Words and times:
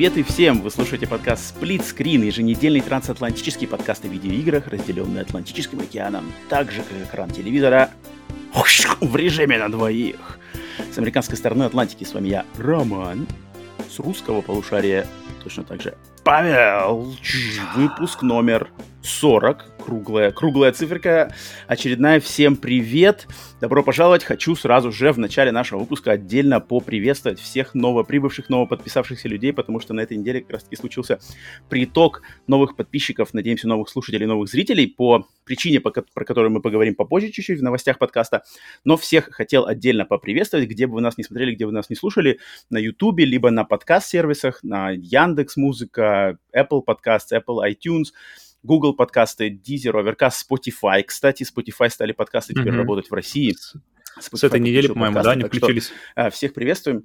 Привет 0.00 0.16
и 0.16 0.22
всем! 0.22 0.62
Вы 0.62 0.70
слушаете 0.70 1.06
подкаст 1.06 1.54
Split 1.54 1.80
Screen, 1.80 2.24
еженедельный 2.24 2.80
трансатлантический 2.80 3.68
подкаст 3.68 4.02
о 4.06 4.08
видеоиграх, 4.08 4.66
разделенный 4.66 5.20
Атлантическим 5.20 5.78
океаном, 5.78 6.32
так 6.48 6.72
же, 6.72 6.80
как 6.80 7.06
экран 7.06 7.28
телевизора 7.28 7.90
в 9.02 9.14
режиме 9.14 9.58
на 9.58 9.68
двоих. 9.68 10.38
С 10.90 10.96
американской 10.96 11.36
стороны 11.36 11.64
Атлантики 11.64 12.04
с 12.04 12.14
вами 12.14 12.28
я, 12.28 12.46
Роман. 12.56 13.26
С 13.90 13.98
русского 13.98 14.40
полушария 14.40 15.06
точно 15.44 15.64
так 15.64 15.82
же 15.82 15.94
Павел. 16.24 17.14
Выпуск 17.76 18.22
номер 18.22 18.70
40 19.02 19.66
круглая, 19.80 20.30
круглая 20.30 20.72
циферка, 20.72 21.32
очередная. 21.66 22.20
Всем 22.20 22.56
привет! 22.56 23.26
Добро 23.60 23.82
пожаловать! 23.82 24.22
Хочу 24.24 24.54
сразу 24.54 24.92
же 24.92 25.12
в 25.12 25.18
начале 25.18 25.52
нашего 25.52 25.80
выпуска 25.80 26.12
отдельно 26.12 26.60
поприветствовать 26.60 27.40
всех 27.40 27.74
новоприбывших, 27.74 28.48
новоподписавшихся 28.50 29.28
людей, 29.28 29.52
потому 29.52 29.80
что 29.80 29.94
на 29.94 30.00
этой 30.00 30.16
неделе 30.16 30.42
как 30.42 30.50
раз 30.50 30.64
таки 30.64 30.76
случился 30.76 31.18
приток 31.68 32.22
новых 32.46 32.76
подписчиков, 32.76 33.32
надеемся, 33.32 33.68
новых 33.68 33.88
слушателей, 33.88 34.26
новых 34.26 34.48
зрителей 34.48 34.86
по 34.86 35.26
причине, 35.44 35.80
про 35.80 36.24
которую 36.24 36.50
мы 36.50 36.60
поговорим 36.60 36.94
попозже 36.94 37.30
чуть-чуть 37.30 37.60
в 37.60 37.62
новостях 37.62 37.98
подкаста. 37.98 38.44
Но 38.84 38.96
всех 38.96 39.30
хотел 39.32 39.66
отдельно 39.66 40.04
поприветствовать, 40.04 40.68
где 40.68 40.86
бы 40.86 40.94
вы 40.94 41.00
нас 41.00 41.16
не 41.16 41.24
смотрели, 41.24 41.54
где 41.54 41.66
вы 41.66 41.72
нас 41.72 41.88
не 41.90 41.96
слушали, 41.96 42.38
на 42.68 42.78
YouTube, 42.78 43.20
либо 43.20 43.50
на 43.50 43.64
подкаст-сервисах, 43.64 44.62
на 44.62 44.90
Яндекс 44.90 45.56
Музыка, 45.56 46.38
Apple 46.54 46.82
Podcasts, 46.86 47.32
Apple 47.32 47.58
iTunes– 47.66 48.08
Google 48.62 48.94
подкасты, 48.94 49.48
Deezer, 49.48 49.92
Overcast, 49.92 50.34
Spotify. 50.48 51.02
Кстати, 51.02 51.44
Spotify 51.44 51.88
стали 51.88 52.12
подкасты 52.12 52.54
теперь 52.54 52.68
mm-hmm. 52.68 52.76
работать 52.76 53.10
в 53.10 53.14
России. 53.14 53.56
Spotify 54.18 54.36
С 54.36 54.44
этой 54.44 54.60
недели, 54.60 54.88
по-моему, 54.88 55.22
да, 55.22 55.32
они 55.32 55.44
включились. 55.44 55.86
Что, 55.86 55.94
а, 56.14 56.30
всех 56.30 56.52
приветствуем. 56.52 57.04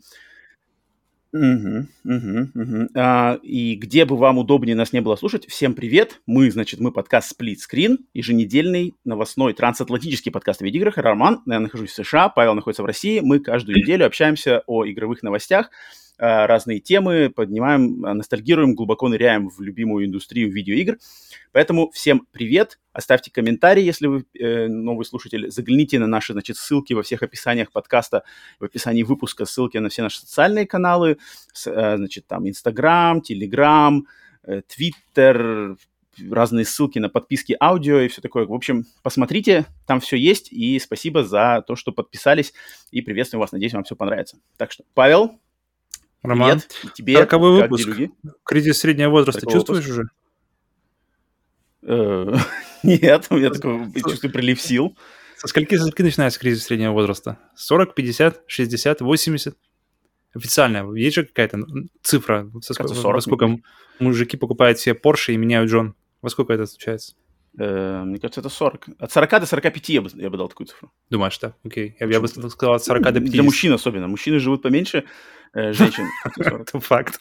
Угу, 1.35 1.87
угу, 2.05 2.49
угу. 2.55 2.87
А, 2.95 3.39
и 3.43 3.75
где 3.75 4.05
бы 4.05 4.15
вам 4.15 4.37
удобнее 4.37 4.73
нас 4.73 4.93
не 4.93 5.01
было 5.01 5.17
слушать, 5.17 5.45
всем 5.47 5.73
привет. 5.73 6.21
Мы, 6.25 6.49
значит, 6.49 6.79
мы 6.79 6.93
подкаст 6.93 7.33
Split 7.37 7.57
Screen, 7.57 7.97
еженедельный 8.13 8.95
новостной 9.03 9.53
трансатлантический 9.53 10.31
подкаст 10.31 10.61
о 10.61 10.65
видеоиграх. 10.65 10.97
Роман, 10.97 11.41
я 11.45 11.59
нахожусь 11.59 11.91
в 11.91 11.95
США, 11.95 12.29
Павел 12.29 12.55
находится 12.55 12.83
в 12.83 12.85
России. 12.85 13.19
Мы 13.19 13.39
каждую 13.39 13.77
неделю 13.77 14.05
общаемся 14.05 14.63
о 14.65 14.85
игровых 14.85 15.23
новостях, 15.23 15.71
разные 16.17 16.79
темы, 16.79 17.29
поднимаем, 17.29 18.05
а, 18.05 18.13
ностальгируем, 18.13 18.75
глубоко 18.75 19.07
ныряем 19.07 19.49
в 19.49 19.59
любимую 19.61 20.05
индустрию 20.05 20.51
видеоигр. 20.51 20.97
Поэтому 21.51 21.89
всем 21.91 22.27
привет, 22.31 22.79
оставьте 22.93 23.31
комментарий, 23.31 23.83
если 23.83 24.07
вы 24.07 24.25
э, 24.39 24.67
новый 24.67 25.05
слушатель, 25.05 25.49
загляните 25.49 25.99
на 25.99 26.07
наши, 26.07 26.33
значит, 26.33 26.57
ссылки 26.57 26.93
во 26.93 27.03
всех 27.03 27.23
описаниях 27.23 27.71
подкаста, 27.71 28.23
в 28.59 28.65
описании 28.65 29.03
выпуска 29.03 29.45
ссылки 29.45 29.77
на 29.77 29.89
все 29.89 30.03
наши 30.03 30.19
социальные 30.19 30.67
каналы, 30.67 31.17
с, 31.53 31.67
э, 31.67 31.97
значит, 31.97 32.27
там 32.27 32.47
Инстаграм, 32.47 33.21
Телеграм, 33.21 34.05
э, 34.43 34.61
Твиттер, 34.67 35.77
разные 36.29 36.65
ссылки 36.65 36.99
на 36.99 37.09
подписки 37.09 37.55
аудио 37.59 37.99
и 37.99 38.07
все 38.07 38.21
такое. 38.21 38.45
В 38.45 38.53
общем, 38.53 38.85
посмотрите, 39.03 39.65
там 39.85 39.99
все 39.99 40.17
есть, 40.17 40.51
и 40.51 40.79
спасибо 40.79 41.23
за 41.23 41.63
то, 41.67 41.75
что 41.75 41.91
подписались, 41.91 42.53
и 42.91 43.01
приветствуем 43.01 43.41
вас, 43.41 43.51
надеюсь, 43.51 43.73
вам 43.73 43.83
все 43.83 43.95
понравится. 43.95 44.37
Так 44.57 44.71
что, 44.71 44.83
Павел, 44.93 45.39
Роман, 46.29 46.59
привет 46.59 46.93
тебе, 46.93 47.19
Роковой 47.19 47.61
выпуск. 47.61 47.85
Делюги? 47.85 48.11
Кризис 48.43 48.79
среднего 48.79 49.09
возраста 49.09 49.41
Роковой 49.41 49.59
чувствуешь 49.59 49.85
выпуск? 49.85 49.99
уже? 49.99 50.09
Э, 51.87 52.37
нет, 52.83 53.27
у 53.29 53.37
меня 53.37 53.49
такой 53.51 53.91
чувство 54.01 54.29
прилив 54.29 54.61
сил. 54.61 54.97
Со 55.37 55.47
скольки, 55.47 55.75
со 55.75 55.83
скольки 55.83 56.01
начинается 56.01 56.39
кризис 56.39 56.63
среднего 56.65 56.93
возраста? 56.93 57.37
40, 57.55 57.93
50, 57.93 58.43
60, 58.47 59.01
80? 59.01 59.57
Официальная. 60.33 60.91
Есть 60.93 61.15
же 61.15 61.25
какая-то 61.25 61.59
цифра? 62.01 62.49
Со 62.61 62.73
сколько, 62.73 62.93
40, 62.93 63.15
во 63.15 63.21
сколько 63.21 63.59
мужики 63.99 64.37
покупают 64.37 64.79
себе 64.79 64.95
Porsche 64.95 65.33
и 65.33 65.37
меняют 65.37 65.69
Джон? 65.69 65.95
Во 66.21 66.29
сколько 66.29 66.53
это 66.53 66.65
случается? 66.65 67.15
Э, 67.57 68.03
мне 68.03 68.19
кажется, 68.19 68.41
это 68.41 68.49
40. 68.49 68.89
От 68.99 69.11
40 69.11 69.39
до 69.39 69.45
45 69.45 69.89
я 69.89 70.01
бы, 70.01 70.09
я 70.15 70.29
бы 70.29 70.37
дал 70.37 70.49
такую 70.49 70.67
цифру. 70.67 70.91
Думаешь, 71.09 71.37
да? 71.39 71.55
Окей. 71.63 71.95
Я, 71.99 72.07
я 72.07 72.19
бы 72.19 72.27
сказал 72.27 72.75
от 72.75 72.83
40 72.83 73.03
до 73.03 73.11
50. 73.13 73.31
Для 73.31 73.43
мужчин 73.43 73.73
особенно. 73.73 74.07
Мужчины 74.07 74.39
живут 74.39 74.61
поменьше, 74.61 75.05
э, 75.53 75.73
женщин. 75.73 76.05
Это 76.37 76.79
факт. 76.79 77.19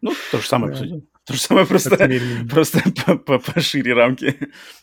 Ну, 0.00 0.12
то 0.30 0.38
же 0.38 0.46
самое, 0.46 0.72
по 0.72 0.78
сути. 0.78 1.02
То 1.26 1.34
же 1.34 1.40
самое, 1.40 1.66
просто, 1.66 2.10
просто 2.48 2.80
пошире 3.54 3.92
рамки. 3.92 4.34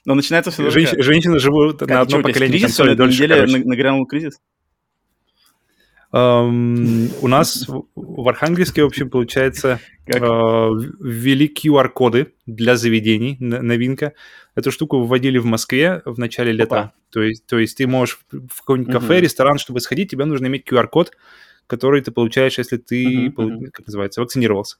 Но 0.05 0.13
начинается 0.13 0.51
все 0.51 0.69
Женщ, 0.69 0.91
Женщины 0.97 1.39
живут 1.39 1.81
на 1.81 2.01
одно 2.01 2.21
поколение 2.21 2.59
кризис, 2.59 2.77
консоли 2.77 2.93
дольше, 2.93 3.17
деле 3.19 3.45
нагрянул 3.65 4.05
кризис? 4.05 4.39
Um, 6.15 7.09
у 7.21 7.27
нас 7.27 7.67
в 7.67 8.29
Архангельске, 8.29 8.83
в 8.83 8.85
общем, 8.85 9.09
получается, 9.09 9.81
uh, 10.07 10.71
ввели 11.01 11.53
QR-коды 11.53 12.33
для 12.45 12.77
заведений, 12.77 13.35
новинка. 13.39 14.13
Эту 14.55 14.71
штуку 14.71 15.03
вводили 15.03 15.39
в 15.39 15.45
Москве 15.45 16.01
в 16.05 16.17
начале 16.17 16.53
лета. 16.53 16.93
То 17.11 17.21
есть, 17.21 17.45
то 17.47 17.57
есть 17.57 17.77
ты 17.77 17.87
можешь 17.87 18.19
в 18.31 18.59
какой-нибудь 18.59 18.93
кафе, 18.93 19.19
ресторан, 19.19 19.57
чтобы 19.57 19.81
сходить, 19.81 20.11
тебе 20.11 20.23
нужно 20.23 20.45
иметь 20.45 20.65
QR-код, 20.65 21.11
который 21.67 22.01
ты 22.01 22.11
получаешь, 22.11 22.57
если 22.57 22.77
ты, 22.77 23.27
uh-huh, 23.27 23.69
как 23.71 23.87
называется, 23.87 24.21
вакцинировался. 24.21 24.77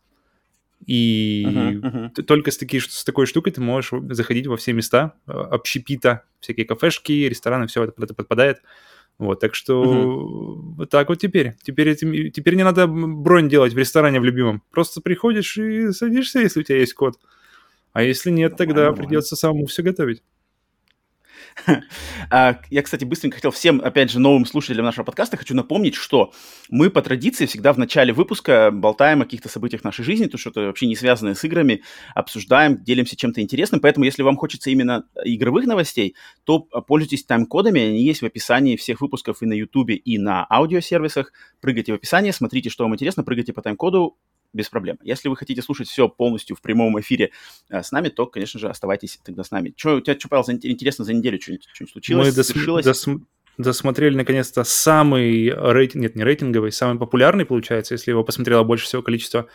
И 0.86 1.46
uh-huh, 1.48 2.12
uh-huh. 2.14 2.24
только 2.24 2.52
с, 2.52 2.58
таки, 2.58 2.80
с 2.80 3.04
такой 3.04 3.26
штукой 3.26 3.52
ты 3.52 3.62
можешь 3.62 3.92
заходить 4.10 4.48
во 4.48 4.58
все 4.58 4.74
места, 4.74 5.14
а, 5.26 5.46
общепита, 5.46 6.24
всякие 6.42 6.66
кафешки, 6.66 7.12
рестораны, 7.12 7.68
все 7.68 7.86
это, 7.86 8.04
это 8.04 8.14
подпадает. 8.14 8.62
Вот, 9.18 9.40
так 9.40 9.56
что 9.56 9.84
uh-huh. 9.84 10.76
вот 10.78 10.90
так 10.90 11.10
вот 11.10 11.20
теперь. 11.20 11.56
Теперь, 11.64 11.96
теперь 11.96 12.56
не 12.56 12.64
надо 12.64 12.86
бронь 12.88 13.50
делать 13.50 13.74
в 13.74 13.78
ресторане 13.78 14.20
в 14.20 14.26
любимом. 14.26 14.62
Просто 14.72 15.02
приходишь 15.02 15.58
и 15.58 15.92
садишься, 15.92 16.40
если 16.40 16.60
у 16.60 16.64
тебя 16.64 16.80
есть 16.80 16.94
код. 16.94 17.16
А 17.94 18.04
если 18.04 18.30
нет, 18.30 18.58
тогда 18.58 18.92
придется 18.92 19.38
самому 19.38 19.68
все 19.68 19.82
готовить. 19.82 20.22
А, 22.32 22.60
я, 22.70 22.82
кстати, 22.82 23.04
быстренько 23.04 23.36
хотел 23.36 23.52
всем, 23.52 23.82
опять 23.82 24.12
же, 24.12 24.20
новым 24.20 24.46
слушателям 24.46 24.86
нашего 24.86 25.04
подкаста 25.04 25.38
хочу 25.38 25.54
напомнить, 25.54 25.96
что 25.96 26.34
мы 26.70 26.90
по 26.90 27.02
традиции 27.02 27.46
всегда 27.46 27.72
в 27.72 27.78
начале 27.78 28.14
выпуска 28.14 28.72
болтаем 28.72 29.22
о 29.22 29.26
каких-то 29.26 29.48
событиях 29.48 29.84
нашей 29.84 30.04
жизни, 30.04 30.26
то 30.26 30.38
что-то 30.38 30.62
вообще 30.62 30.88
не 30.88 30.96
связанное 30.96 31.36
с 31.36 31.44
играми, 31.44 31.84
обсуждаем, 32.14 32.84
делимся 32.84 33.16
чем-то 33.16 33.42
интересным. 33.42 33.80
Поэтому, 33.80 34.06
если 34.06 34.24
вам 34.24 34.38
хочется 34.38 34.70
именно 34.70 35.06
игровых 35.24 35.66
новостей, 35.66 36.16
то 36.44 36.60
пользуйтесь 36.60 37.26
тайм-кодами, 37.26 37.82
они 37.82 38.04
есть 38.04 38.22
в 38.22 38.26
описании 38.26 38.76
всех 38.76 39.02
выпусков 39.02 39.42
и 39.42 39.46
на 39.46 39.54
YouTube, 39.54 39.92
и 39.92 40.18
на 40.18 40.46
аудиосервисах. 40.50 41.32
Прыгайте 41.62 41.92
в 41.92 41.96
описание, 41.96 42.34
смотрите, 42.34 42.70
что 42.70 42.84
вам 42.84 42.96
интересно, 42.96 43.24
прыгайте 43.24 43.54
по 43.54 43.62
тайм-коду, 43.62 44.18
без 44.56 44.70
проблем. 44.70 44.98
Если 45.04 45.28
вы 45.28 45.36
хотите 45.36 45.62
слушать 45.62 45.88
все 45.88 46.08
полностью 46.10 46.56
в 46.56 46.62
прямом 46.62 47.00
эфире 47.00 47.32
э, 47.70 47.84
с 47.84 47.92
нами, 47.92 48.10
то, 48.10 48.26
конечно 48.26 48.60
же, 48.60 48.70
оставайтесь 48.70 49.20
тогда 49.24 49.44
с 49.44 49.52
нами. 49.52 49.74
Что 49.76 49.98
у 49.98 50.02
тебя, 50.02 50.18
что, 50.18 50.30
Павел, 50.30 50.46
интересно 50.50 51.06
за 51.06 51.14
неделю 51.14 51.40
что-нибудь, 51.42 51.68
что 51.74 51.86
случилось? 51.88 52.36
Мы 52.36 52.42
дос- 52.42 52.82
дос- 52.82 53.22
досмотрели, 53.58 54.16
наконец-то, 54.16 54.64
самый 54.64 55.50
рейтинг, 55.50 56.02
нет, 56.02 56.16
не 56.16 56.24
рейтинговый, 56.24 56.72
самый 56.72 56.98
популярный, 56.98 57.46
получается, 57.46 57.94
если 57.94 58.12
его 58.12 58.24
посмотрело 58.24 58.64
больше 58.64 58.86
всего 58.86 59.02
количество 59.02 59.48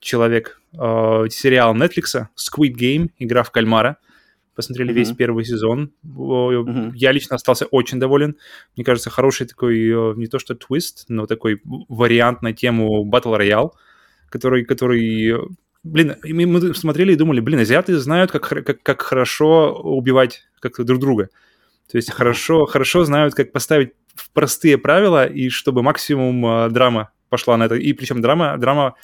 человек, 0.00 0.60
э, 0.74 0.76
сериал 1.30 1.74
Netflix 1.74 2.26
Squid 2.36 2.74
Game, 2.74 3.10
игра 3.18 3.42
в 3.42 3.50
кальмара. 3.50 3.96
Посмотрели 4.54 4.90
uh-huh. 4.90 4.96
весь 4.96 5.12
первый 5.12 5.46
сезон. 5.46 5.92
Uh-huh. 6.04 6.90
Я 6.94 7.12
лично 7.12 7.36
остался 7.36 7.64
очень 7.64 7.98
доволен. 7.98 8.36
Мне 8.76 8.84
кажется, 8.84 9.08
хороший 9.08 9.46
такой, 9.46 9.78
э, 9.88 10.14
не 10.16 10.26
то 10.26 10.38
что 10.38 10.54
твист, 10.54 11.06
но 11.08 11.24
такой 11.24 11.62
вариант 11.64 12.42
на 12.42 12.52
тему 12.52 13.08
Battle 13.10 13.38
Royale 13.38 13.70
который, 14.32 14.64
который 14.64 15.36
блин, 15.84 16.16
мы 16.24 16.74
смотрели 16.74 17.12
и 17.12 17.16
думали, 17.16 17.40
блин, 17.40 17.60
азиаты 17.60 17.96
знают, 17.98 18.32
как, 18.32 18.48
как, 18.48 18.82
как 18.82 19.02
хорошо 19.02 19.74
убивать 19.74 20.42
как-то 20.60 20.84
друг 20.84 21.00
друга. 21.00 21.28
То 21.90 21.98
есть 21.98 22.10
хорошо, 22.10 22.66
хорошо 22.66 23.04
знают, 23.04 23.34
как 23.34 23.52
поставить 23.52 23.92
простые 24.32 24.78
правила, 24.78 25.26
и 25.26 25.48
чтобы 25.48 25.82
максимум 25.82 26.46
э, 26.46 26.70
драма 26.70 27.10
пошла 27.28 27.56
на 27.56 27.64
это. 27.64 27.74
И 27.74 27.92
причем 27.92 28.20
драма, 28.20 28.56
драма 28.58 28.86
а, 28.86 28.94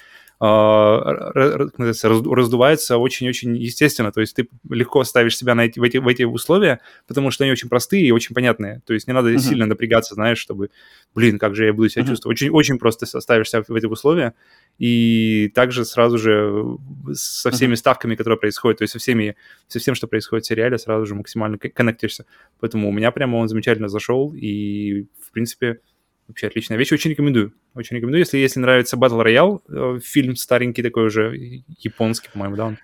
раздувается 2.34 2.96
очень-очень 2.96 3.56
естественно. 3.56 4.12
То 4.12 4.20
есть 4.20 4.36
ты 4.36 4.48
легко 4.70 5.02
ставишь 5.02 5.36
себя 5.36 5.56
на 5.56 5.64
эти, 5.64 5.80
в, 5.80 5.82
эти, 5.82 5.96
в 5.96 6.06
эти 6.06 6.22
условия, 6.22 6.80
потому 7.08 7.32
что 7.32 7.42
они 7.44 7.52
очень 7.52 7.68
простые 7.68 8.06
и 8.06 8.12
очень 8.12 8.34
понятные. 8.34 8.80
То 8.86 8.94
есть 8.94 9.08
не 9.08 9.12
надо 9.12 9.32
uh-huh. 9.32 9.38
сильно 9.38 9.66
напрягаться, 9.66 10.14
знаешь, 10.14 10.38
чтобы, 10.38 10.70
блин, 11.14 11.38
как 11.40 11.56
же 11.56 11.66
я 11.66 11.72
буду 11.72 11.88
себя 11.88 12.04
uh-huh. 12.04 12.08
чувствовать. 12.08 12.36
Очень, 12.40 12.50
очень 12.50 12.78
просто 12.78 13.06
ставишь 13.06 13.50
себя 13.50 13.64
в 13.66 13.74
эти 13.74 13.86
условия. 13.86 14.34
И 14.78 15.50
также 15.54 15.84
сразу 15.84 16.18
же 16.18 16.76
со 17.14 17.50
всеми 17.50 17.72
uh-huh. 17.72 17.76
ставками, 17.76 18.14
которые 18.14 18.38
происходят, 18.38 18.78
то 18.78 18.82
есть 18.82 18.92
со, 18.92 19.00
всеми, 19.00 19.34
со 19.66 19.80
всем, 19.80 19.96
что 19.96 20.06
происходит 20.06 20.44
в 20.44 20.48
сериале, 20.48 20.78
сразу 20.78 21.04
же 21.04 21.16
максимально 21.16 21.58
коннектишься. 21.58 22.26
Поэтому 22.60 22.88
у 22.88 22.92
меня 22.92 23.10
прямо 23.10 23.36
он 23.38 23.48
замечательно 23.48 23.88
зашел, 23.88 24.32
и, 24.34 25.06
в 25.20 25.32
принципе, 25.32 25.80
Вообще 26.28 26.46
отличная 26.46 26.76
вещь, 26.76 26.92
очень 26.92 27.10
рекомендую. 27.10 27.54
Очень 27.74 27.96
рекомендую, 27.96 28.20
если, 28.20 28.36
если 28.36 28.60
нравится 28.60 28.96
Battle 28.96 29.24
Royale, 29.24 29.60
э, 29.68 30.00
фильм 30.04 30.36
старенький 30.36 30.82
такой 30.82 31.06
уже, 31.06 31.34
японский, 31.78 32.28
по-моему, 32.30 32.56
да, 32.56 32.66
он. 32.66 32.78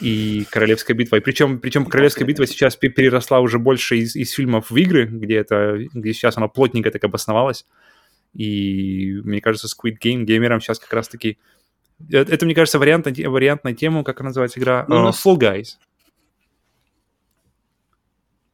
И 0.00 0.44
Королевская 0.50 0.96
битва. 0.96 1.16
И 1.16 1.20
причем, 1.20 1.60
причем 1.60 1.84
Королевская 1.86 2.26
битва 2.26 2.46
сейчас 2.46 2.76
переросла 2.76 3.40
уже 3.40 3.58
больше 3.58 3.98
из, 3.98 4.16
из 4.16 4.32
фильмов 4.32 4.70
в 4.70 4.76
игры, 4.76 5.06
где, 5.06 5.36
это, 5.36 5.78
где 5.92 6.12
сейчас 6.12 6.36
она 6.38 6.48
плотненько 6.48 6.90
так 6.90 7.04
обосновалась. 7.04 7.66
И 8.34 9.20
мне 9.24 9.40
кажется, 9.40 9.66
Squid 9.66 9.96
Game 10.02 10.24
геймерам 10.24 10.60
сейчас 10.60 10.78
как 10.78 10.92
раз-таки 10.92 11.38
Это, 12.10 12.32
это, 12.32 12.44
мне 12.44 12.54
кажется, 12.54 12.78
вариант, 12.78 13.06
вариант 13.06 13.64
на 13.64 13.74
тему, 13.74 14.04
как 14.04 14.20
называется 14.20 14.60
игра, 14.60 14.84
Ну, 14.88 14.96
у 14.96 15.08
uh, 15.08 15.12
Fall 15.12 15.38
Guys. 15.38 15.76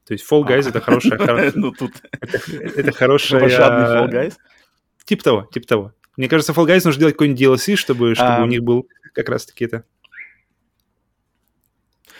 То 0.06 0.14
есть 0.14 0.24
Fall 0.30 0.42
Guys 0.46 0.68
это 0.68 0.80
хорошая, 0.80 1.18
хоро- 1.18 1.52
Ну, 1.54 1.72
тут 1.72 1.92
это 2.40 2.92
хорошая... 2.92 3.42
Fall 3.48 4.10
Guys. 4.10 4.34
Тип 5.04 5.22
того, 5.22 5.48
тип 5.52 5.66
того. 5.66 5.92
Мне 6.16 6.28
кажется, 6.28 6.52
Fall 6.52 6.66
Guys 6.66 6.82
нужно 6.84 7.00
делать 7.00 7.14
какой-нибудь 7.14 7.40
DLC, 7.40 7.76
чтобы, 7.76 8.14
чтобы 8.14 8.30
А. 8.36 8.42
у 8.42 8.46
них 8.46 8.62
был 8.62 8.86
как 9.14 9.28
раз-таки 9.28 9.64
это 9.64 9.84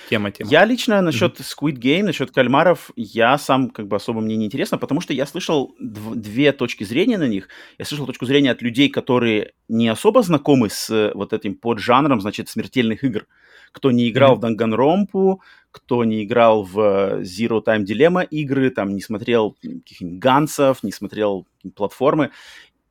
тема, 0.08 0.30
тема. 0.30 0.50
Я 0.50 0.64
лично 0.64 1.00
насчет 1.00 1.40
Squid 1.40 1.74
Game, 1.76 2.02
насчет 2.04 2.30
кальмаров, 2.30 2.90
я 2.96 3.38
сам 3.38 3.70
как 3.70 3.88
бы 3.88 3.96
особо 3.96 4.20
мне 4.20 4.36
не 4.36 4.46
интересно, 4.46 4.78
потому 4.78 5.00
что 5.00 5.12
я 5.14 5.26
слышал 5.26 5.74
дв- 5.82 6.14
две 6.16 6.52
точки 6.52 6.84
зрения 6.84 7.18
на 7.18 7.28
них. 7.28 7.48
Я 7.78 7.84
слышал 7.84 8.06
точку 8.06 8.26
зрения 8.26 8.50
от 8.50 8.62
людей, 8.62 8.88
которые 8.90 9.52
не 9.68 9.88
особо 9.88 10.22
знакомы 10.22 10.68
с 10.70 10.90
э, 10.90 11.12
вот 11.14 11.32
этим 11.32 11.54
поджанром, 11.54 12.20
значит, 12.20 12.48
смертельных 12.48 13.04
игр. 13.04 13.26
Кто 13.72 13.90
не 13.90 14.08
играл 14.10 14.36
в 14.36 14.40
Данганромпу, 14.40 15.40
кто 15.70 16.04
не 16.04 16.24
играл 16.24 16.62
в 16.62 16.78
э, 16.78 17.22
Zero 17.22 17.62
Time 17.64 17.84
Dilemma 17.84 18.24
игры, 18.26 18.70
там 18.70 18.94
не 18.94 19.00
смотрел 19.00 19.52
каких-нибудь 19.62 20.18
гансов, 20.18 20.82
не 20.82 20.92
смотрел 20.92 21.46
платформы. 21.74 22.30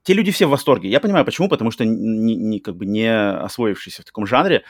Те 0.04 0.14
люди 0.14 0.32
все 0.32 0.48
в 0.48 0.50
восторге. 0.50 0.90
Я 0.90 1.00
понимаю, 1.00 1.24
почему, 1.26 1.48
потому 1.48 1.70
что 1.70 1.86
не, 1.86 2.36
не- 2.36 2.60
как 2.60 2.76
бы 2.76 2.88
не 2.88 3.08
освоившиеся 3.14 4.02
в 4.02 4.06
таком 4.06 4.26
жанре. 4.26 4.64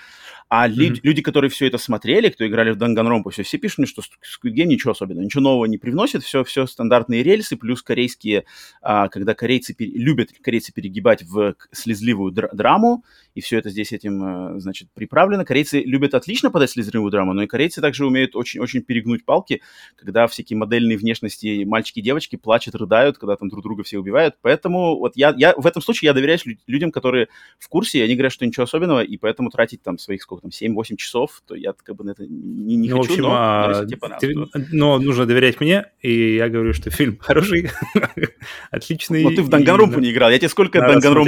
А 0.50 0.68
лю- 0.68 0.92
Мгм. 0.92 1.00
люди, 1.04 1.22
которые 1.22 1.50
все 1.50 1.68
это 1.68 1.78
смотрели, 1.78 2.28
кто 2.28 2.46
играли 2.46 2.72
в 2.72 2.76
Данганромпу, 2.76 3.30
все, 3.30 3.44
все 3.44 3.58
пишут 3.58 3.78
мне, 3.78 3.88
что 3.88 4.02
Squid 4.02 4.52
Game 4.54 4.66
ничего 4.66 4.92
особенного, 4.92 5.24
ничего 5.24 5.44
нового 5.44 5.64
не 5.64 5.78
привносит, 5.78 6.24
все, 6.24 6.44
все 6.44 6.68
стандартные 6.68 7.24
рельсы, 7.24 7.56
плюс 7.56 7.82
корейские, 7.82 8.44
а, 8.82 9.08
когда 9.08 9.34
корейцы 9.34 9.74
пере- 9.74 9.94
любят 9.98 10.32
корейцы 10.42 10.74
перегибать 10.74 11.24
в 11.24 11.56
слезливую 11.72 12.34
др- 12.34 12.50
драму, 12.54 13.06
и 13.34 13.42
все 13.42 13.58
это 13.58 13.70
здесь 13.70 13.94
этим, 13.94 14.56
э, 14.56 14.60
значит, 14.60 14.90
приправлено. 14.94 15.46
Корейцы 15.46 15.82
любят 15.82 16.14
отлично 16.14 16.52
подать 16.52 16.72
слезливую 16.72 17.12
драму, 17.12 17.34
но 17.34 17.44
и 17.44 17.48
корейцы 17.48 17.82
также 17.82 18.06
умеют 18.06 18.36
очень-очень 18.36 18.82
перегнуть 18.82 19.26
палки, 19.26 19.62
когда 19.96 20.28
всякие 20.28 20.58
модельные 20.58 20.98
внешности 20.98 21.64
мальчики 21.64 22.00
и 22.00 22.02
девочки 22.02 22.36
плачут, 22.36 22.76
рыдают, 22.76 23.18
когда 23.18 23.36
там 23.36 23.50
друг 23.50 23.64
друга 23.64 23.84
все 23.84 23.98
убивают. 24.00 24.36
Поэтому 24.42 24.98
вот 24.98 25.14
я, 25.16 25.34
я 25.38 25.54
в 25.56 25.66
этом 25.66 25.82
случае 25.82 26.08
я 26.08 26.14
доверяю 26.14 26.40
лю- 26.46 26.58
людям, 26.68 26.92
которые 26.92 27.28
в 27.60 27.68
курсе, 27.70 28.00
и 28.00 28.02
они 28.02 28.16
говорят, 28.16 28.34
что 28.34 28.46
ничего 28.46 28.64
особенного, 28.64 29.02
и 29.02 29.18
поэтому 29.18 29.50
тратить 29.50 29.82
там 29.82 29.98
своих, 29.98 30.22
сколько 30.22 30.42
там, 30.42 30.52
7-8 30.52 30.96
часов, 30.98 31.42
то 31.48 31.56
я 31.56 31.74
как 31.74 31.96
бы 31.96 32.04
на 32.04 32.12
это 32.12 32.26
не, 32.28 32.76
не 32.76 32.90
ну, 32.90 33.02
хочу, 33.02 33.10
в 33.10 33.12
общем, 33.12 33.24
но, 33.24 33.30
но 33.30 33.36
а, 33.36 33.84
понравилось, 34.00 34.50
ты- 34.52 34.60
то- 34.60 34.66
но 34.72 35.00
нужно 35.00 35.26
доверять 35.26 35.60
мне, 35.60 35.86
и 36.02 36.36
я 36.36 36.50
говорю, 36.50 36.74
что 36.74 36.90
фильм 36.90 37.18
хороший, 37.20 37.70
отличный. 38.72 39.24
Но 39.24 39.30
ты 39.32 39.42
в 39.42 39.48
и- 39.48 39.52
Данганромпу 39.52 40.00
не 40.00 40.12
играл. 40.12 40.30
Я 40.32 40.38
тебе 40.40 40.50
сколько 40.50 40.80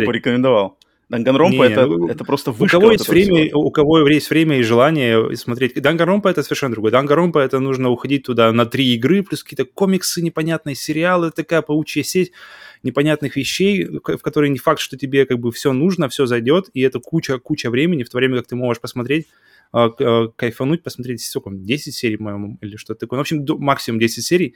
смотреть. 0.02 0.16
рекомендовал? 0.16 0.78
Данганромпа 1.20 1.64
это, 1.64 1.86
ну, 1.86 2.08
это 2.08 2.24
просто 2.26 2.52
У 2.52 2.54
вышка 2.54 2.78
кого 2.78 2.88
вот 2.88 2.94
есть 2.94 3.08
время, 3.08 3.46
всего. 3.46 3.62
у 3.62 3.72
кого 3.72 4.08
есть 4.08 4.30
время 4.30 4.58
и 4.58 4.64
желание 4.64 5.36
смотреть. 5.36 5.80
Дангаромпа 5.80 6.28
это 6.28 6.42
совершенно 6.42 6.74
другое. 6.74 6.92
Дангаромпа 6.92 7.40
это 7.40 7.60
нужно 7.60 7.90
уходить 7.90 8.24
туда 8.24 8.52
на 8.52 8.66
три 8.66 8.94
игры, 8.96 9.22
плюс 9.24 9.44
какие-то 9.44 9.66
комиксы 9.66 10.22
непонятные, 10.22 10.76
сериалы, 10.76 11.32
такая 11.32 11.62
паучья 11.62 12.04
сеть 12.04 12.32
непонятных 12.82 13.36
вещей, 13.36 13.86
в 13.86 14.00
ко- 14.00 14.18
в 14.18 14.22
которые 14.22 14.50
не 14.50 14.58
факт, 14.58 14.80
что 14.80 14.98
тебе 14.98 15.26
как 15.26 15.40
бы 15.40 15.52
все 15.52 15.72
нужно, 15.72 16.10
все 16.10 16.26
зайдет, 16.26 16.70
и 16.74 16.82
это 16.82 17.00
куча-куча 17.00 17.70
времени, 17.70 18.04
в 18.04 18.10
то 18.10 18.18
время 18.18 18.38
как 18.38 18.48
ты 18.48 18.56
можешь 18.56 18.82
посмотреть, 18.82 19.28
а, 19.72 19.92
а, 20.00 20.28
кайфануть, 20.36 20.84
посмотреть, 20.84 21.22
сколько, 21.22 21.50
там, 21.50 21.64
10 21.64 21.96
серий, 21.96 22.18
по-моему, 22.18 22.58
или 22.62 22.76
что-то 22.76 23.02
такое. 23.02 23.18
Ну, 23.18 23.22
в 23.22 23.24
общем, 23.24 23.46
максимум 23.64 24.00
10 24.00 24.26
серий, 24.26 24.56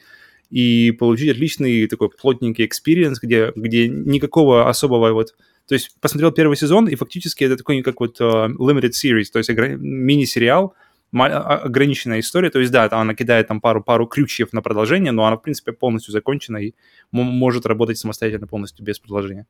и 0.50 0.92
получить 0.92 1.30
отличный 1.30 1.88
такой 1.88 2.10
плотненький 2.10 2.66
experience, 2.66 3.20
где, 3.22 3.52
где 3.56 3.88
никакого 3.88 4.70
особого 4.70 5.12
вот... 5.14 5.36
То 5.68 5.74
есть 5.76 5.96
посмотрел 6.00 6.32
первый 6.32 6.56
сезон, 6.56 6.88
и 6.88 6.96
фактически 6.96 7.44
это 7.44 7.58
такой 7.58 7.82
как 7.82 8.00
вот 8.00 8.20
uh, 8.22 8.48
limited 8.54 8.92
series, 8.92 9.26
то 9.32 9.38
есть 9.38 9.50
мини-сериал, 9.50 10.74
ма- 11.12 11.28
а- 11.28 11.58
ограниченная 11.58 12.22
история. 12.22 12.50
То 12.50 12.60
есть, 12.60 12.72
да, 12.72 12.88
там 12.88 13.02
она 13.02 13.14
кидает 13.14 13.48
там 13.48 13.60
пару, 13.60 13.84
пару 13.84 14.08
крючьев 14.08 14.54
на 14.54 14.62
продолжение, 14.62 15.12
но 15.12 15.26
она, 15.26 15.36
в 15.36 15.42
принципе, 15.42 15.74
полностью 15.74 16.14
закончена 16.14 16.58
и 16.58 16.74
может 17.12 17.66
работать 17.66 17.98
самостоятельно 17.98 18.48
полностью 18.48 18.86
без 18.86 19.00
продолжения. 19.00 19.46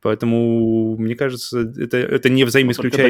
Поэтому, 0.00 0.96
мне 0.96 1.14
кажется, 1.16 1.60
это, 1.60 1.96
это 1.96 2.28
не 2.28 2.44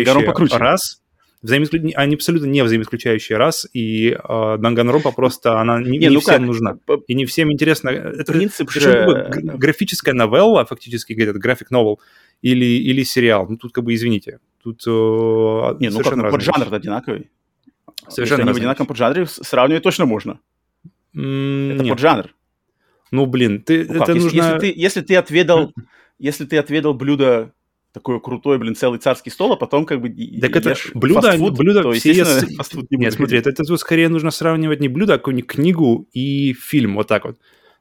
Данганронпа 0.05 0.33
круче. 0.33 0.57
раз. 0.57 1.03
Взаимоисклю- 1.43 1.93
Они 1.95 2.15
абсолютно 2.15 2.47
не 2.47 2.63
взаимоисключающие 2.65 3.39
раз, 3.39 3.67
и 3.73 4.11
э, 4.11 4.57
Данганронпа 4.59 5.13
просто, 5.13 5.61
она 5.61 5.81
не, 5.81 5.91
Не, 5.93 5.99
не 5.99 6.09
ну 6.11 6.21
всем 6.21 6.35
как, 6.39 6.47
нужна. 6.47 6.79
И 7.07 7.15
не 7.15 7.25
всем 7.27 7.53
интересно. 7.53 7.91
Это 7.91 8.33
Принцип 8.33 8.71
же... 8.71 9.31
графическая 9.43 10.15
новелла, 10.15 10.65
фактически, 10.65 11.13
где-то 11.13 11.39
график 11.39 11.71
новел, 11.71 12.01
или, 12.43 12.65
или 12.65 13.03
сериал. 13.05 13.47
Ну, 13.49 13.57
тут 13.59 13.73
как 13.73 13.85
бы, 13.85 13.95
извините, 13.95 14.41
тут 14.63 14.83
э, 14.87 14.91
Не, 14.91 15.91
ну 15.91 16.01
как, 16.01 16.17
ну, 16.17 16.31
поджанр 16.31 16.65
вещи. 16.65 16.75
одинаковый. 16.75 17.31
Совершенно 18.09 18.41
Если 18.41 18.51
они 18.51 18.53
в 18.53 18.57
одинаковом 18.57 18.87
поджанре, 18.87 19.27
сравнивать 19.27 19.83
точно 19.83 20.07
можно. 20.07 20.39
М, 21.15 21.73
Это 21.73 21.83
нет. 21.85 21.93
поджанр. 21.95 22.35
Ну, 23.11 23.27
блин, 23.27 23.63
ты, 23.63 23.85
Ну 23.89 23.95
как, 24.01 24.03
это 24.09 24.13
если, 24.13 24.25
нужно... 24.25 24.37
если 24.37 24.59
ты, 24.59 24.73
если 24.77 25.01
ты 25.03 25.17
отведал, 25.17 25.73
если 26.19 26.45
ты 26.45 26.59
отведал 26.59 26.93
блюдо 26.95 27.53
такое 27.97 28.21
крутое, 28.21 28.59
блин, 28.59 28.75
целый 28.75 28.99
царский 28.99 29.31
стол, 29.31 29.55
а 29.55 29.57
потом 29.57 29.87
как 29.87 30.03
бы 30.03 30.11
Так 30.39 30.55
это 30.55 30.75
блюдо, 30.93 31.31
фастфуд, 31.31 31.57
блюдо 31.57 31.83
то, 31.83 31.93
все 31.93 32.13
ест- 32.13 32.55
фастфуд 32.55 32.91
не 32.91 32.99
Нет, 32.99 33.15
смотри, 33.15 33.39
это, 33.39 33.49
это 33.49 33.65
тут 33.65 33.81
скорее 33.81 34.11
нужно 34.11 34.31
сравнивать 34.31 34.81
не 34.81 34.89
блюдо, 34.89 35.15
а 35.15 35.17
какую-нибудь 35.17 35.49
книгу 35.49 36.07
и 36.13 36.53
фильм, 36.53 36.97
вот 36.97 37.09
так 37.09 37.25
вот. 37.25 37.39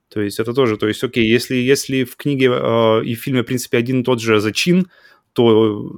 То 0.08 0.22
есть 0.22 0.40
это 0.40 0.54
тоже, 0.54 0.78
то 0.78 0.88
есть, 0.88 1.04
окей, 1.04 1.28
если, 1.28 1.58
если 1.58 2.06
в 2.06 2.16
книге 2.16 2.46
э, 2.50 3.04
и 3.04 3.14
в 3.14 3.20
фильме, 3.20 3.42
в 3.42 3.46
принципе, 3.46 3.78
один 3.78 4.02
и 4.02 4.04
тот 4.06 4.22
же 4.22 4.40
зачин, 4.40 4.88
то 5.36 5.92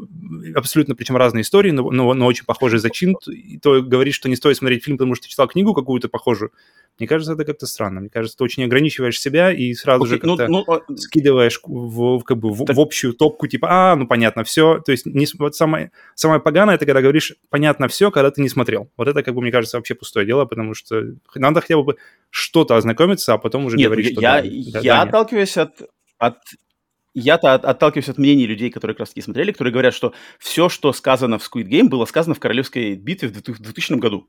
э, 0.44 0.52
абсолютно, 0.56 0.96
причем 0.96 1.16
разные 1.16 1.44
истории, 1.44 1.70
но, 1.70 1.90
но, 1.92 2.14
но 2.16 2.26
очень 2.26 2.44
похожий 2.46 2.80
зачин, 2.80 3.16
то, 3.62 3.82
говорить, 3.84 4.16
что 4.16 4.28
не 4.30 4.36
стоит 4.36 4.58
смотреть 4.58 4.84
фильм, 4.84 4.98
потому 4.98 5.14
что 5.14 5.24
ты 5.26 5.30
читал 5.30 5.48
книгу 5.48 5.76
какую-то 5.76 6.10
похожую, 6.10 6.52
мне 6.98 7.08
кажется, 7.08 7.34
это 7.34 7.46
как-то 7.46 7.68
странно. 7.68 8.00
Мне 8.00 8.10
кажется, 8.10 8.36
ты 8.36 8.44
очень 8.44 8.64
ограничиваешь 8.64 9.20
себя 9.20 9.52
и 9.52 9.76
сразу 9.76 10.06
Окей, 10.06 10.16
же 10.16 10.22
ну, 10.24 10.36
как-то 10.38 10.52
ну, 10.52 10.64
а, 10.68 10.82
скидываешь 10.98 11.60
в, 11.64 12.18
в- 12.18 12.24
как 12.24 12.40
бы 12.40 12.52
в, 12.52 12.66
Так- 12.66 12.76
в 12.76 12.80
общую 12.80 13.14
топку, 13.14 13.46
типа, 13.46 13.68
а, 13.70 13.96
ну 13.96 14.08
понятно, 14.08 14.44
все. 14.44 14.80
То 14.80 14.92
есть 14.92 15.06
не, 15.06 15.28
вот 15.38 15.56
самое, 15.56 15.92
самое 16.16 16.42
поганое, 16.42 16.74
это 16.74 16.86
когда 16.88 17.02
говоришь 17.04 17.36
понятно 17.52 17.88
все, 17.88 18.10
когда 18.10 18.32
ты 18.32 18.42
не 18.42 18.50
смотрел. 18.50 18.90
Вот 18.98 19.08
это, 19.08 19.22
как 19.22 19.36
бы, 19.36 19.42
мне 19.42 19.52
кажется, 19.52 19.78
вообще 19.78 19.94
пустое 19.94 20.26
дело, 20.26 20.46
потому 20.46 20.74
что 20.74 21.04
надо 21.36 21.62
хотя 21.62 21.78
бы 21.80 21.98
что-то 22.32 22.76
ознакомиться, 22.76 23.34
а 23.36 23.38
потом 23.38 23.66
уже 23.66 23.78
Нет, 23.78 23.86
говорить, 23.86 24.14
что 24.14 24.22
я, 24.22 24.42
да, 24.42 24.48
я 24.48 24.72
да, 24.72 24.82
нет. 24.82 25.08
отталкиваюсь 25.10 25.58
от, 25.58 25.82
от 26.18 26.38
я-то 27.20 27.54
от- 27.54 27.66
отталкиваюсь 27.66 28.10
от 28.10 28.18
мнений 28.18 28.46
людей, 28.48 28.70
которые 28.70 28.96
как 28.96 29.02
раз 29.02 29.10
таки 29.10 29.22
смотрели, 29.22 29.52
которые 29.52 29.72
говорят, 29.72 29.94
что 29.94 30.14
все, 30.40 30.70
что 30.70 30.94
сказано 30.94 31.38
в 31.40 31.44
Squid 31.44 31.68
Game, 31.68 31.88
было 31.90 32.06
сказано 32.06 32.36
в 32.36 32.40
Королевской 32.40 32.96
битве 32.96 33.30
в 33.30 33.32
2000 33.34 33.94
году. 34.00 34.28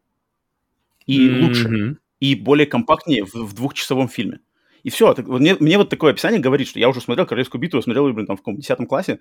И 1.06 1.28
лучше, 1.40 1.68
Мгм. 1.68 1.98
и 2.20 2.34
более 2.34 2.66
компактнее 2.66 3.24
в, 3.24 3.34
в 3.34 3.54
двухчасовом 3.54 4.08
фильме. 4.08 4.40
И 4.84 4.90
все. 4.90 5.14
мне, 5.26 5.56
мне 5.58 5.76
вот 5.78 5.88
такое 5.90 6.12
описание 6.12 6.40
говорит, 6.40 6.68
что 6.68 6.78
я 6.78 6.88
уже 6.88 7.00
смотрел 7.00 7.26
Королевскую 7.26 7.60
битву, 7.60 7.78
я 7.78 7.82
смотрел 7.82 8.12
блин, 8.12 8.26
там 8.26 8.36
в 8.36 8.40
каком 8.40 8.56
10 8.56 8.86
классе, 8.88 9.18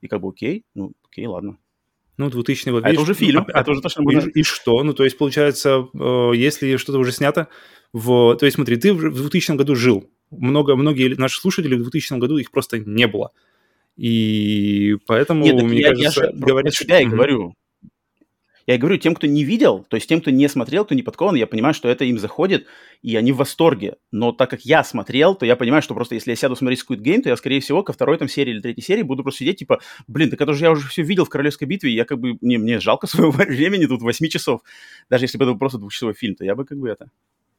и 0.00 0.08
как 0.08 0.20
бы 0.20 0.28
окей, 0.28 0.64
ну 0.74 0.92
окей, 1.08 1.26
ладно. 1.26 1.58
Ну, 2.18 2.30
2000 2.30 2.70
год. 2.70 2.84
А 2.84 2.90
это 2.90 3.00
уже 3.02 3.12
фильм, 3.14 3.42
а- 3.42 3.50
а- 3.52 3.60
это 3.60 3.70
уже 3.70 3.82
точно 3.82 4.00
и, 4.02 4.04
можно... 4.14 4.30
и 4.30 4.42
что? 4.42 4.82
Ну, 4.82 4.94
то 4.94 5.04
есть, 5.04 5.18
получается, 5.18 5.86
э, 5.92 6.30
если 6.34 6.76
что-то 6.78 6.98
уже 6.98 7.12
снято, 7.12 7.48
в... 7.92 8.34
то 8.36 8.46
есть, 8.46 8.54
смотри, 8.56 8.76
ты 8.76 8.94
в 8.94 9.14
2000 9.14 9.52
году 9.56 9.74
жил. 9.74 10.08
Много, 10.30 10.76
многие 10.76 11.14
наши 11.18 11.40
слушатели 11.40 11.74
в 11.74 11.82
2000 11.82 12.18
году 12.18 12.36
их 12.38 12.50
просто 12.50 12.78
не 12.78 13.06
было. 13.06 13.30
И 13.96 14.96
поэтому, 15.06 15.44
Нет, 15.44 15.62
мне 15.62 15.80
я, 15.80 15.88
я 15.88 15.94
кажется, 15.94 16.24
же 16.26 16.30
про- 16.32 16.46
говорить, 16.46 16.76
про 16.76 16.84
себя 16.84 17.00
и 17.00 17.04
Мгм. 17.06 17.14
говорю. 17.16 17.54
Я 18.66 18.74
и 18.74 18.78
говорю, 18.78 18.96
тем, 18.98 19.14
кто 19.14 19.28
не 19.28 19.44
видел, 19.44 19.86
то 19.88 19.94
есть 19.94 20.08
тем, 20.08 20.20
кто 20.20 20.32
не 20.32 20.48
смотрел, 20.48 20.84
кто 20.84 20.96
не 20.96 21.02
подкован, 21.02 21.36
я 21.36 21.46
понимаю, 21.46 21.72
что 21.72 21.88
это 21.88 22.04
им 22.04 22.18
заходит, 22.18 22.66
и 23.00 23.14
они 23.14 23.30
в 23.30 23.36
восторге. 23.36 23.94
Но 24.10 24.32
так 24.32 24.50
как 24.50 24.62
я 24.62 24.82
смотрел, 24.82 25.36
то 25.36 25.46
я 25.46 25.54
понимаю, 25.54 25.82
что 25.82 25.94
просто 25.94 26.16
если 26.16 26.32
я 26.32 26.36
сяду 26.36 26.56
смотреть 26.56 26.82
Squid 26.84 26.98
Game, 26.98 27.22
то 27.22 27.28
я, 27.28 27.36
скорее 27.36 27.60
всего, 27.60 27.84
ко 27.84 27.92
второй 27.92 28.18
там 28.18 28.28
серии 28.28 28.50
или 28.50 28.60
третьей 28.60 28.82
серии 28.82 29.02
буду 29.02 29.22
просто 29.22 29.38
сидеть, 29.44 29.60
типа, 29.60 29.78
блин, 30.08 30.30
так 30.30 30.40
это 30.40 30.52
же 30.52 30.64
я 30.64 30.72
уже 30.72 30.88
все 30.88 31.02
видел 31.02 31.24
в 31.24 31.28
Королевской 31.28 31.68
битве, 31.68 31.92
и 31.92 31.94
я 31.94 32.04
как 32.04 32.18
бы, 32.18 32.38
мне, 32.40 32.58
мне 32.58 32.80
жалко 32.80 33.06
своего 33.06 33.30
времени 33.30 33.86
тут 33.86 34.02
8 34.02 34.26
часов. 34.28 34.62
Даже 35.08 35.24
если 35.26 35.38
бы 35.38 35.44
это 35.44 35.52
был 35.52 35.60
просто 35.60 35.78
двухчасовой 35.78 36.14
фильм, 36.14 36.34
то 36.34 36.44
я 36.44 36.56
бы 36.56 36.64
как 36.64 36.76
бы 36.78 36.88
это... 36.88 37.08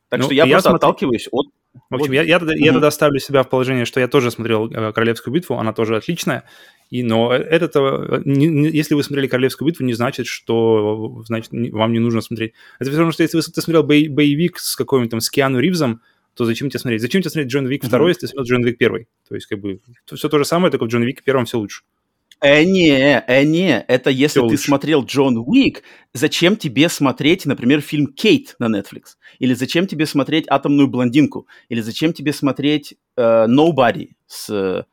Так 0.10 0.20
Ну, 0.20 0.26
что 0.26 0.34
я 0.34 0.44
я 0.44 0.56
просто 0.56 0.72
смотрю- 0.72 0.76
отталкиваюсь 0.76 1.30
от... 1.32 1.48
В 1.90 1.96
общем, 1.96 2.08
Вот. 2.08 2.14
я, 2.16 2.24
я, 2.24 2.40
тогда, 2.40 2.54
я 2.56 2.66
Мгм. 2.72 2.74
тогда 2.76 2.92
ставлю 2.92 3.20
себя 3.20 3.44
в 3.44 3.50
положение, 3.50 3.86
что 3.86 4.00
я 4.00 4.08
тоже 4.08 4.32
смотрел 4.32 4.70
э, 4.72 4.92
Королевскую 4.94 5.34
битву, 5.34 5.56
она 5.58 5.74
тоже 5.74 5.96
отличная. 5.98 6.44
И, 6.90 7.04
но 7.04 7.34
это, 7.34 7.70
э, 7.80 8.22
не- 8.26 8.48
не- 8.48 8.70
если 8.70 8.96
вы 8.96 9.04
смотрели 9.04 9.28
Королевскую 9.28 9.68
битву, 9.70 9.84
не 9.86 9.94
значит, 9.94 10.26
что 10.28 11.22
значит, 11.26 11.52
не- 11.54 11.70
вам 11.72 11.92
не 11.94 12.00
нужно 12.00 12.22
смотреть. 12.22 12.54
Это 12.80 12.90
потому 12.92 13.12
что 13.12 13.24
если 13.24 13.38
вы 13.38 13.44
ты 13.44 13.62
смотрел 13.62 13.84
бой- 13.84 14.08
боевик 14.08 14.58
с 14.60 14.76
каким-нибудь 14.76 15.12
там 15.12 15.20
с 15.22 15.30
Киану 15.30 15.60
Ривзом, 15.60 16.02
то 16.36 16.46
зачем 16.46 16.70
тебе 16.70 16.80
смотреть? 16.80 17.02
Зачем 17.02 17.22
тебе 17.22 17.32
смотреть 17.32 17.52
Джон 17.52 17.66
Вик 17.68 17.84
Мгм. 17.84 17.90
2, 17.90 18.08
если 18.10 18.22
ты 18.22 18.28
смотрел 18.28 18.46
Джон 18.58 18.66
Вик 18.66 18.78
1? 18.78 19.06
То 19.28 19.36
есть, 19.36 19.48
как 19.48 19.60
бы, 19.60 19.80
все 20.14 20.30
то 20.30 20.38
же 20.38 20.46
самое, 20.46 20.72
только 20.72 20.86
в 20.86 20.88
Джон 20.88 21.04
Вик 21.04 21.22
1 21.26 21.46
все 21.46 21.58
лучше. 21.58 21.82
Э, 22.39 22.63
не, 22.63 22.91
э, 23.27 23.44
не, 23.44 23.84
это 23.88 24.10
если 24.12 24.39
Всё 24.39 24.48
ты 24.48 24.51
лучше. 24.53 24.63
смотрел 24.63 25.03
Джон 25.03 25.38
Уик, 25.38 25.82
зачем 26.13 26.56
тебе 26.56 26.88
смотреть, 26.89 27.46
например, 27.46 27.82
фильм 27.82 28.08
«Кейт» 28.08 28.56
на 28.60 28.65
Netflix? 28.67 29.15
Или 29.39 29.53
зачем 29.56 29.88
тебе 29.88 30.06
смотреть 30.06 30.46
«Атомную 30.48 30.88
блондинку»? 30.88 31.48
Или 31.70 31.82
зачем 31.82 32.13
тебе 32.13 32.34
смотреть 32.34 32.96
э, 33.15 33.48
«Nobody» 33.48 34.10
с, 34.27 34.86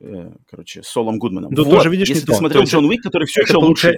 э, 0.00 0.30
короче, 0.50 0.82
Солом 0.82 1.18
Гудманом. 1.18 1.50
Ну, 1.52 1.64
вот, 1.64 1.76
тоже 1.76 1.88
видишь 1.88 2.08
если 2.08 2.22
ты 2.26 2.32
то. 2.32 2.34
смотрел 2.34 2.62
То 2.64 2.68
Джон 2.68 2.84
Уик, 2.84 3.02
который 3.02 3.24
все 3.26 3.40
это 3.42 3.50
еще 3.52 3.58
лучше. 3.58 3.94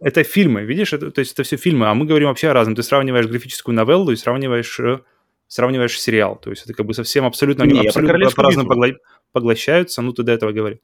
Это 0.00 0.24
фильмы, 0.24 0.62
видишь? 0.62 0.92
Это, 0.92 1.10
то 1.10 1.20
есть 1.20 1.32
это 1.32 1.42
все 1.44 1.56
фильмы, 1.56 1.86
а 1.86 1.94
мы 1.94 2.06
говорим 2.06 2.28
вообще 2.28 2.48
о 2.48 2.52
разном. 2.54 2.74
Ты 2.74 2.82
сравниваешь 2.82 3.26
графическую 3.26 3.74
новеллу 3.74 4.10
и 4.10 4.16
сравниваешь, 4.16 4.80
э, 4.80 4.98
сравниваешь 5.46 6.00
сериал. 6.00 6.36
То 6.36 6.50
есть 6.50 6.64
это 6.64 6.72
как 6.74 6.86
бы 6.86 6.94
совсем 6.94 7.24
абсолютно, 7.24 7.64
Не, 7.64 7.86
абсолютно 7.86 8.06
«Королевскую 8.08 8.36
по-разному 8.42 8.68
битву». 8.70 8.84
погла- 8.84 8.96
поглощаются. 9.32 10.02
Ну, 10.02 10.12
ты 10.12 10.22
до 10.24 10.32
этого 10.32 10.50
говорил. 10.50 10.80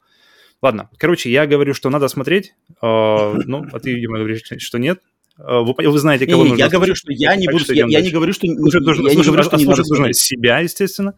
Ладно, 0.61 0.91
короче, 0.97 1.31
я 1.31 1.47
говорю, 1.47 1.75
что 1.75 1.91
надо 1.91 2.09
смотреть. 2.09 2.55
э, 2.83 3.33
ну, 3.47 3.65
а 3.73 3.79
ты, 3.79 3.93
видимо, 3.93 4.19
говоришь, 4.19 4.43
что 4.59 4.79
нет. 4.79 5.01
Э, 5.39 5.61
вы, 5.61 5.75
вы 5.77 5.99
знаете, 5.99 6.27
кого 6.27 6.43
Не-не, 6.43 6.51
нужно 6.51 6.65
я 6.65 6.69
говорю, 6.69 6.95
что 6.95 7.13
я 7.13 7.37
не 7.37 7.47
буду, 7.47 7.73
я, 7.73 7.87
я 7.87 8.01
не 8.01 8.11
говорю, 8.11 8.33
что 8.33 8.47
Слушать 8.47 8.83
нужно, 8.83 9.09
я 9.09 9.15
не 9.15 9.23
говорю, 9.23 9.43
что 9.45 9.57
а 9.57 9.59
не 9.59 9.65
нужно 9.67 9.85
смотреть. 9.85 10.17
себя, 10.17 10.59
естественно. 10.59 11.15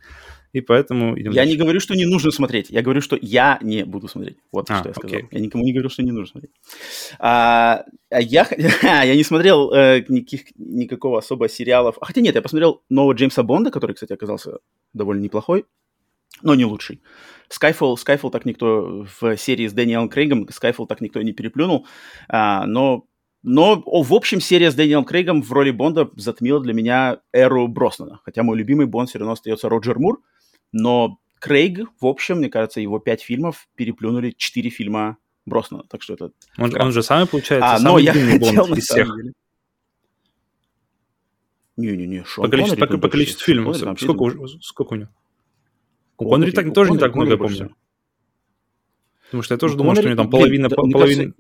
И 0.53 0.61
поэтому 0.61 1.19
идем 1.19 1.31
Я 1.31 1.45
не 1.45 1.57
говорю, 1.57 1.79
что 1.79 1.95
не 1.95 2.07
нужно 2.07 2.33
смотреть. 2.33 2.71
Я 2.71 2.83
говорю, 2.83 3.01
что 3.01 3.17
я 3.21 3.59
не 3.63 3.85
буду 3.85 4.09
смотреть. 4.09 4.39
Вот 4.51 4.69
А, 4.69 4.79
что 4.79 4.89
я 4.89 4.95
сказал. 4.95 5.17
окей. 5.17 5.29
Я 5.31 5.41
никому 5.41 5.63
не 5.63 5.73
говорю, 5.73 5.89
что 5.91 6.03
не 6.03 6.11
нужно 6.11 6.27
смотреть. 6.27 6.51
А, 7.21 7.85
а 8.11 8.21
я, 8.21 8.49
я 8.83 9.15
не 9.15 9.23
смотрел 9.23 9.73
э, 9.73 10.05
никаких, 10.09 10.47
никакого 10.57 11.19
особо 11.19 11.49
сериалов. 11.49 11.99
А 12.01 12.05
Хотя 12.05 12.21
нет, 12.21 12.35
я 12.35 12.43
посмотрел 12.43 12.83
нового 12.89 13.13
Джеймса 13.13 13.45
Бонда, 13.45 13.71
который, 13.71 13.93
кстати, 13.93 14.13
оказался 14.13 14.59
довольно 14.93 15.23
неплохой, 15.23 15.67
но 16.43 16.55
не 16.55 16.65
лучший. 16.65 17.03
Skyfall, 17.51 17.97
Skyfall 17.97 18.31
так 18.31 18.45
никто 18.45 19.07
в 19.21 19.37
серии 19.37 19.67
с 19.67 19.73
Дэниелом 19.73 20.09
Крейгом, 20.09 20.45
Skyfall 20.45 20.87
так 20.87 21.01
никто 21.01 21.21
и 21.21 21.25
не 21.25 21.33
переплюнул. 21.33 21.87
А, 22.29 22.65
но, 22.67 23.07
но 23.43 23.83
о, 23.85 24.03
в 24.03 24.15
общем, 24.15 24.41
серия 24.41 24.71
с 24.71 24.75
Дэниелом 24.75 25.05
Крейгом 25.05 25.43
в 25.43 25.53
роли 25.53 25.71
Бонда 25.71 26.11
затмила 26.17 26.61
для 26.61 26.73
меня 26.73 27.21
эру 27.33 27.67
Броснана. 27.67 28.21
Хотя 28.25 28.43
мой 28.43 28.57
любимый 28.57 28.87
Бонд 28.87 29.09
все 29.09 29.19
равно 29.19 29.33
остается 29.33 29.69
Роджер 29.69 29.99
Мур. 29.99 30.21
Но 30.73 31.19
Крейг, 31.41 31.89
в 32.01 32.07
общем, 32.07 32.39
мне 32.39 32.49
кажется, 32.49 32.81
его 32.81 32.99
пять 33.01 33.23
фильмов 33.23 33.69
переплюнули 33.75 34.33
четыре 34.37 34.71
фильма 34.71 35.17
Броснана. 35.45 35.85
Так 35.89 36.03
что 36.03 36.15
это... 36.15 36.31
Он, 36.57 36.73
он 36.81 36.93
же 36.93 37.03
самый, 37.03 37.27
получается, 37.27 37.69
А, 37.69 37.79
но 37.79 37.91
самый 37.91 38.05
я 38.05 38.13
длинный 38.13 38.39
хотел 38.39 38.67
Бонд 38.67 38.79
из 38.79 38.85
всех. 38.85 39.09
Не-не-не, 41.77 42.25
Шон 42.25 42.45
По 42.45 42.51
количеству, 42.51 42.77
Коннери 42.77 42.97
по, 42.97 43.03
по 43.03 43.09
количеству 43.09 43.45
фильмов. 43.45 43.77
Сколько, 43.77 44.47
сколько 44.61 44.93
у 44.93 44.97
него? 44.97 45.09
У 46.25 46.29
Коннери 46.31 46.51
так, 46.51 46.73
тоже 46.75 46.93
не 46.93 46.99
так 46.99 47.15
много, 47.15 47.33
я 47.33 47.37
помню. 47.39 47.75
Потому 49.27 49.43
что 49.43 49.55
я 49.55 49.59
тоже 49.59 49.75
Ну, 49.75 49.79
думал, 49.79 49.95
что 49.95 50.05
у 50.05 50.07
него 50.07 50.17
там 50.17 50.31
половина... 50.31 50.69
да, 50.69 50.77
половина... 50.77 50.99
кажется, 51.25 51.35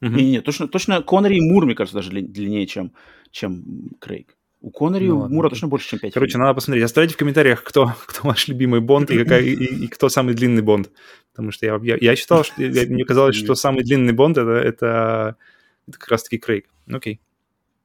Мгм. 0.00 0.14
Не-не-не, 0.16 0.40
точно, 0.42 0.68
точно 0.68 1.02
Коннери 1.02 1.38
и 1.38 1.40
Мур, 1.40 1.66
мне 1.66 1.74
кажется, 1.74 1.96
даже 1.96 2.12
дли- 2.12 2.22
длиннее, 2.22 2.66
чем, 2.68 2.92
чем 3.32 3.90
Крейг. 3.98 4.36
У 4.60 4.70
Коннери 4.70 5.06
и 5.06 5.08
Ну 5.08 5.16
у 5.16 5.20
ладно, 5.22 5.34
Мура 5.34 5.48
точно 5.50 5.66
больше, 5.66 5.88
чем 5.88 5.98
5 5.98 6.14
Короче, 6.14 6.38
надо 6.38 6.54
посмотреть. 6.54 6.84
Оставляйте 6.84 7.14
в 7.14 7.16
комментариях, 7.16 7.64
кто, 7.64 7.92
кто 8.06 8.28
ваш 8.28 8.46
любимый 8.46 8.80
Бонд 8.80 9.10
и, 9.10 9.18
какая, 9.18 9.42
и, 9.42 9.50
и- 9.54 9.84
и 9.84 9.88
кто 9.88 10.08
самый 10.08 10.34
длинный 10.34 10.62
Бонд. 10.62 10.90
Потому 11.32 11.50
что 11.50 11.66
я, 11.66 11.78
я, 11.82 11.98
я 12.00 12.14
считал, 12.16 12.44
что 12.44 12.62
я- 12.62 12.86
мне 12.86 13.04
казалось, 13.04 13.34
что 13.36 13.54
самый 13.56 13.82
длинный 13.82 14.12
Бонд 14.12 14.38
это, 14.38 14.50
это, 14.52 15.36
это 15.88 15.98
как 15.98 16.08
раз-таки 16.10 16.38
Крейг. 16.38 16.66
Ну, 16.86 16.98
Окей. 16.98 17.20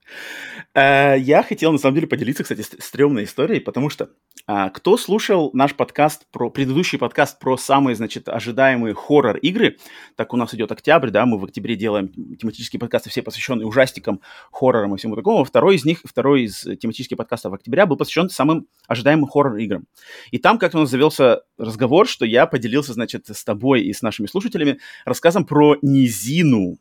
Э, 0.06 0.52
Я 0.75 1.46
хотел, 1.48 1.72
на 1.72 1.77
самом 1.77 1.96
деле, 1.96 2.08
поделиться, 2.08 2.44
кстати, 2.44 2.62
ст- 2.62 2.82
стрёмной 2.82 3.25
историей, 3.25 3.60
потому 3.60 3.89
что 3.89 4.10
а, 4.46 4.70
кто 4.72 4.98
слушал 4.98 5.51
наш 5.53 5.74
подкаст, 5.74 6.25
про 6.32 6.50
предыдущий 6.50 6.98
подкаст 6.98 7.39
про 7.39 7.56
самые, 7.56 7.96
значит, 7.96 8.27
ожидаемые 8.27 8.94
хоррор-игры, 8.94 9.77
так 10.18 10.34
у 10.34 10.38
нас 10.38 10.53
идет 10.53 10.72
октябрь, 10.72 11.12
да, 11.12 11.25
мы 11.25 11.38
в 11.38 11.46
октябре 11.46 11.77
делаем 11.77 12.10
тематические 12.38 12.80
подкасты, 12.80 13.10
все 13.10 13.22
посвященные 13.22 13.65
ужастикам, 13.65 14.20
хоррорам 14.51 14.96
и 14.96 14.98
всему 14.98 15.15
такому. 15.15 15.46
Второй 15.46 15.75
из 15.75 15.86
них, 15.86 16.01
второй 16.03 16.44
из 16.44 16.62
тематических 16.62 17.15
подкастов 17.15 17.53
октября 17.53 17.86
был 17.86 17.96
посвящен 17.96 18.30
самым 18.30 18.68
ожидаемым 18.88 19.27
хоррор-играм. 19.27 19.86
И 20.32 20.39
там 20.39 20.58
как-то 20.58 20.80
у 20.80 20.82
нас 20.82 20.89
завелся 20.89 21.44
разговор, 21.58 22.06
что 22.06 22.25
я 22.25 22.46
поделился, 22.46 22.94
значит, 22.94 23.27
с 23.30 23.44
тобой 23.46 23.84
и 23.84 23.94
с 23.94 24.01
нашими 24.01 24.27
слушателями 24.27 24.80
рассказом 25.06 25.46
про 25.46 25.77
низину, 25.82 26.80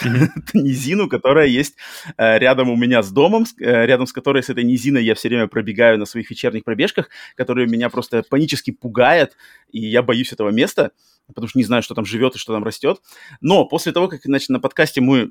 низину, 0.54 1.08
которая 1.08 1.46
есть 1.46 1.76
э, 2.16 2.38
рядом 2.38 2.70
у 2.70 2.76
меня 2.76 3.02
с 3.02 3.10
домом, 3.10 3.44
э, 3.60 3.86
рядом 3.86 4.06
с 4.06 4.12
которой, 4.12 4.42
с 4.42 4.50
этой 4.50 4.64
низиной 4.64 5.04
я 5.04 5.14
все 5.14 5.28
время 5.28 5.46
пробегаю 5.46 5.98
на 5.98 6.06
своих 6.06 6.30
вечерних 6.30 6.64
пробежках, 6.64 7.08
которая 7.36 7.66
меня 7.66 7.90
просто 7.90 8.22
панически 8.28 8.70
пугает, 8.70 9.36
и 9.70 9.80
я 9.80 10.02
боюсь 10.02 10.32
этого 10.32 10.50
места, 10.50 10.92
потому 11.28 11.48
что 11.48 11.58
не 11.58 11.64
знаю, 11.64 11.82
что 11.82 11.94
там 11.94 12.04
живет 12.04 12.34
и 12.34 12.38
что 12.38 12.52
там 12.52 12.64
растет. 12.64 13.00
Но 13.40 13.64
после 13.64 13.92
того, 13.92 14.08
как 14.08 14.22
значит, 14.24 14.48
на 14.50 14.60
подкасте 14.60 15.00
мы, 15.00 15.30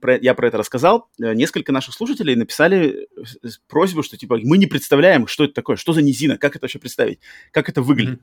про- 0.00 0.18
я 0.18 0.34
про 0.34 0.48
это 0.48 0.58
рассказал, 0.58 1.08
э, 1.20 1.34
несколько 1.34 1.72
наших 1.72 1.94
слушателей 1.94 2.34
написали 2.34 3.06
э, 3.16 3.48
просьбу, 3.68 4.02
что 4.02 4.16
типа 4.16 4.38
мы 4.42 4.58
не 4.58 4.66
представляем, 4.66 5.26
что 5.26 5.44
это 5.44 5.54
такое, 5.54 5.76
что 5.76 5.92
за 5.92 6.02
низина, 6.02 6.38
как 6.38 6.56
это 6.56 6.64
вообще 6.64 6.78
представить, 6.78 7.20
как 7.52 7.68
это 7.68 7.82
выглядит. 7.82 8.20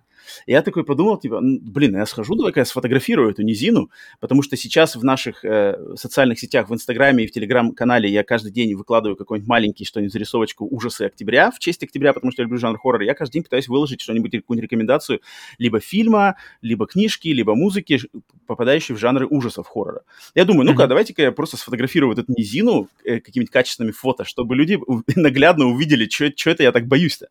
Я 0.47 0.61
такой 0.61 0.83
подумал, 0.83 1.17
типа, 1.17 1.35
«М, 1.35 1.59
блин, 1.59 1.95
я 1.95 2.05
схожу, 2.05 2.35
давай-ка 2.35 2.61
я 2.61 2.65
сфотографирую 2.65 3.31
эту 3.31 3.41
низину, 3.43 3.89
потому 4.19 4.41
что 4.41 4.55
сейчас 4.57 4.95
в 4.95 5.03
наших 5.03 5.43
э, 5.45 5.77
социальных 5.95 6.39
сетях, 6.39 6.69
в 6.69 6.73
Инстаграме 6.73 7.23
и 7.23 7.27
в 7.27 7.31
Телеграм-канале 7.31 8.09
я 8.09 8.23
каждый 8.23 8.51
день 8.51 8.73
выкладываю 8.75 9.15
какой-нибудь 9.15 9.47
маленький 9.47 9.85
что-нибудь 9.85 10.13
зарисовочку 10.13 10.67
ужасы 10.69 11.03
октября, 11.03 11.51
в 11.51 11.59
честь 11.59 11.83
октября, 11.83 12.13
потому 12.13 12.31
что 12.31 12.41
я 12.41 12.45
люблю 12.45 12.57
жанр 12.57 12.77
хоррор. 12.79 13.01
Я 13.01 13.13
каждый 13.13 13.33
день 13.33 13.43
пытаюсь 13.43 13.67
выложить 13.67 14.01
что-нибудь, 14.01 14.31
какую-нибудь 14.31 14.63
рекомендацию 14.63 15.21
либо 15.57 15.79
фильма, 15.79 16.35
либо 16.61 16.87
книжки, 17.03 17.27
либо 17.27 17.55
музыки, 17.55 17.99
попадающие 18.47 18.95
в 18.95 18.99
жанры 18.99 19.27
ужасов 19.27 19.67
хоррора. 19.67 20.01
Я 20.35 20.45
думаю, 20.45 20.65
ну-ка, 20.65 20.83
Мгм. 20.83 20.89
давайте-ка 20.89 21.21
я 21.21 21.31
просто 21.31 21.57
сфотографирую 21.57 22.09
вот 22.09 22.19
эту 22.19 22.33
низину 22.37 22.87
э, 23.03 23.19
какими-нибудь 23.19 23.51
качественными 23.51 23.91
фото, 23.91 24.23
чтобы 24.23 24.55
люди 24.55 24.79
наглядно 25.15 25.65
увидели, 25.65 26.07
что 26.09 26.49
это 26.49 26.63
я 26.63 26.71
так 26.71 26.87
боюсь-то. 26.87 27.27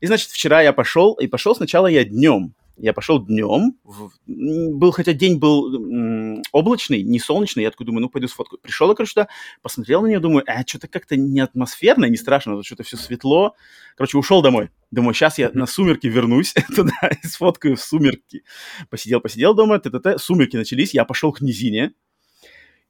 И, 0.00 0.06
значит, 0.06 0.30
вчера 0.30 0.62
я 0.62 0.72
пошел, 0.72 1.14
и 1.14 1.26
пошел 1.26 1.54
сначала 1.54 1.86
я 1.86 2.04
днем. 2.04 2.52
Я 2.82 2.94
пошел 2.94 3.22
днем, 3.22 3.74
в- 3.84 4.10
был, 4.26 4.90
хотя 4.92 5.12
день 5.12 5.38
был 5.38 6.42
облачный, 6.52 7.02
не 7.02 7.18
солнечный, 7.18 7.62
я 7.64 7.70
такой 7.70 7.84
думаю, 7.84 8.02
ну, 8.02 8.08
пойду 8.08 8.26
сфоткаю. 8.26 8.58
Пришел 8.60 8.88
я, 8.88 8.94
короче, 8.94 9.12
туда, 9.12 9.28
посмотрел 9.60 10.00
на 10.02 10.06
нее, 10.06 10.18
думаю, 10.18 10.44
а, 10.46 10.66
что-то 10.66 10.88
как-то 10.88 11.16
не 11.16 11.40
атмосферно, 11.40 12.06
не 12.06 12.16
страшно, 12.16 12.56
тут 12.56 12.64
что-то 12.64 12.82
все 12.82 12.96
светло. 12.96 13.54
Короче, 13.96 14.16
ушел 14.16 14.40
домой. 14.40 14.70
Думаю, 14.90 15.12
сейчас 15.12 15.38
я 15.38 15.50
на 15.52 15.66
сумерки 15.66 16.06
вернусь 16.06 16.54
туда 16.74 17.10
и 17.22 17.26
сфоткаю 17.26 17.76
в 17.76 17.80
сумерки. 17.82 18.44
Посидел, 18.88 19.20
посидел 19.20 19.54
дома, 19.54 19.78
т-т-т, 19.78 20.18
сумерки 20.18 20.56
начались, 20.56 20.94
я 20.94 21.04
пошел 21.04 21.32
к 21.32 21.42
низине. 21.42 21.92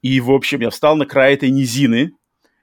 И, 0.03 0.21
в 0.21 0.31
общем, 0.31 0.61
я 0.61 0.71
встал 0.71 0.97
на 0.97 1.05
край 1.05 1.35
этой 1.35 1.51
низины 1.51 2.13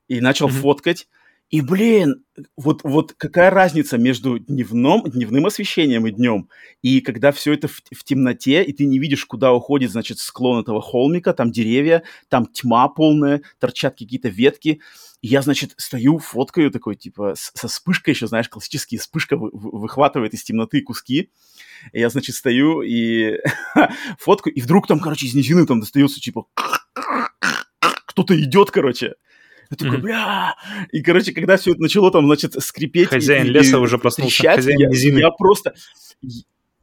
и 0.08 0.22
начал 0.22 0.48
Мгм. 0.48 0.56
фоткать. 0.56 1.08
И, 1.50 1.62
блин, 1.62 2.26
вот, 2.58 2.82
вот 2.84 3.14
какая 3.18 3.50
разница 3.50 3.98
между 3.98 4.38
дневном, 4.38 5.04
дневным 5.10 5.46
освещением 5.46 6.06
и 6.06 6.12
днем, 6.12 6.50
и 6.82 7.00
когда 7.00 7.32
все 7.32 7.54
это 7.54 7.70
в, 7.70 7.82
в 7.96 8.04
темноте, 8.04 8.64
и 8.64 8.74
ты 8.74 8.86
не 8.86 9.00
видишь, 9.00 9.26
куда 9.26 9.54
уходит, 9.54 9.92
значит, 9.92 10.20
склон 10.20 10.60
этого 10.62 10.82
холмика, 10.82 11.34
там 11.34 11.52
деревья, 11.52 12.04
там 12.28 12.48
тьма 12.48 12.90
полная, 12.90 13.42
торчат 13.60 13.98
какие-то 13.98 14.28
ветки. 14.28 14.82
И 15.22 15.28
я, 15.30 15.42
значит, 15.42 15.74
стою, 15.78 16.20
фоткаю 16.20 16.70
такой, 16.70 16.96
типа, 16.98 17.34
с- 17.36 17.52
со 17.56 17.70
вспышкой 17.70 18.14
еще, 18.14 18.28
знаешь, 18.28 18.50
классические 18.50 19.00
вспышка 19.00 19.38
вы- 19.38 19.50
вы- 19.54 19.80
выхватывает 19.80 20.34
из 20.34 20.44
темноты 20.44 20.82
куски. 20.82 21.32
И 21.94 22.00
я, 22.00 22.10
значит, 22.10 22.36
стою 22.36 22.82
и 22.82 23.38
фоткаю, 24.20 24.54
и 24.54 24.60
вдруг 24.62 24.86
там, 24.86 25.00
короче, 25.00 25.28
из 25.28 25.34
низины 25.34 25.66
там 25.66 25.80
достается, 25.80 26.20
типа, 26.20 26.46
кто-то 28.06 28.40
идет, 28.40 28.72
короче. 28.72 29.16
Я 29.72 29.78
такой, 29.78 29.98
бля! 29.98 30.56
И, 30.92 31.02
короче, 31.02 31.34
когда 31.34 31.58
все 31.58 31.72
это 31.72 31.82
начало 31.82 32.12
там, 32.12 32.26
значит, 32.26 32.54
скрипеть... 32.64 33.10
Хозяин 33.10 33.48
и- 33.48 33.50
леса 33.50 33.78
и 33.78 33.80
уже 33.80 33.98
проснулся, 33.98 34.38
трещать, 34.38 34.56
хозяин 34.58 34.80
я, 34.80 34.90
низины. 34.90 35.20
я 35.20 35.32
просто... 35.32 35.74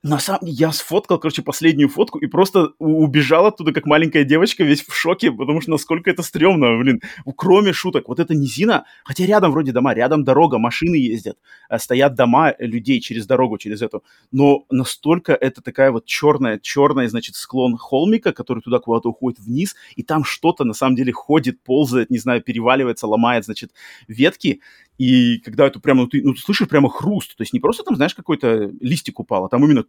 На 0.04 0.18
самом 0.18 0.40
я 0.44 0.70
сфоткал, 0.70 1.18
короче, 1.18 1.40
последнюю 1.40 1.88
фотку 1.88 2.18
и 2.18 2.26
просто 2.26 2.72
убежал 2.78 3.46
оттуда, 3.46 3.72
как 3.72 3.86
маленькая 3.86 4.24
девочка, 4.24 4.62
весь 4.62 4.82
в 4.82 4.94
шоке, 4.94 5.32
потому 5.32 5.62
что 5.62 5.70
насколько 5.70 6.10
это 6.10 6.22
стрёмно, 6.22 6.76
блин. 6.78 7.00
Кроме 7.36 7.72
шуток, 7.72 8.08
вот 8.08 8.20
эта 8.20 8.34
низина, 8.34 8.84
хотя 9.02 9.24
рядом 9.24 9.52
вроде 9.52 9.72
дома, 9.72 9.94
рядом 9.94 10.22
дорога, 10.22 10.58
машины 10.58 10.96
ездят, 10.96 11.38
а 11.70 11.78
стоят 11.78 12.14
дома 12.16 12.50
э, 12.50 12.66
людей 12.66 13.00
через 13.00 13.26
дорогу, 13.26 13.56
через 13.56 13.80
эту, 13.80 14.04
но 14.30 14.66
настолько 14.70 15.32
это 15.32 15.62
такая 15.62 15.90
вот 15.90 16.04
черная, 16.04 16.58
черная, 16.58 17.08
значит, 17.08 17.34
склон 17.36 17.78
холмика, 17.78 18.34
который 18.34 18.60
туда 18.60 18.80
куда-то 18.80 19.08
уходит 19.08 19.40
вниз, 19.40 19.74
и 19.96 20.02
там 20.02 20.22
что-то 20.22 20.64
на 20.64 20.74
самом 20.74 20.96
деле 20.96 21.12
ходит, 21.12 21.62
ползает, 21.62 22.10
не 22.10 22.18
знаю, 22.18 22.42
переваливается, 22.42 23.06
ломает, 23.06 23.46
значит, 23.46 23.70
ветки, 24.06 24.60
и 24.98 25.38
когда 25.38 25.66
это 25.66 25.80
прямо, 25.80 26.02
ну 26.02 26.08
ты, 26.08 26.22
ну, 26.22 26.34
ты 26.34 26.40
слышишь 26.40 26.68
прямо 26.68 26.88
хруст, 26.88 27.36
то 27.36 27.42
есть 27.42 27.52
не 27.52 27.60
просто 27.60 27.82
там, 27.82 27.96
знаешь, 27.96 28.14
какой-то 28.14 28.70
листик 28.80 29.20
упал, 29.20 29.44
а 29.44 29.48
там 29.48 29.64
именно 29.64 29.84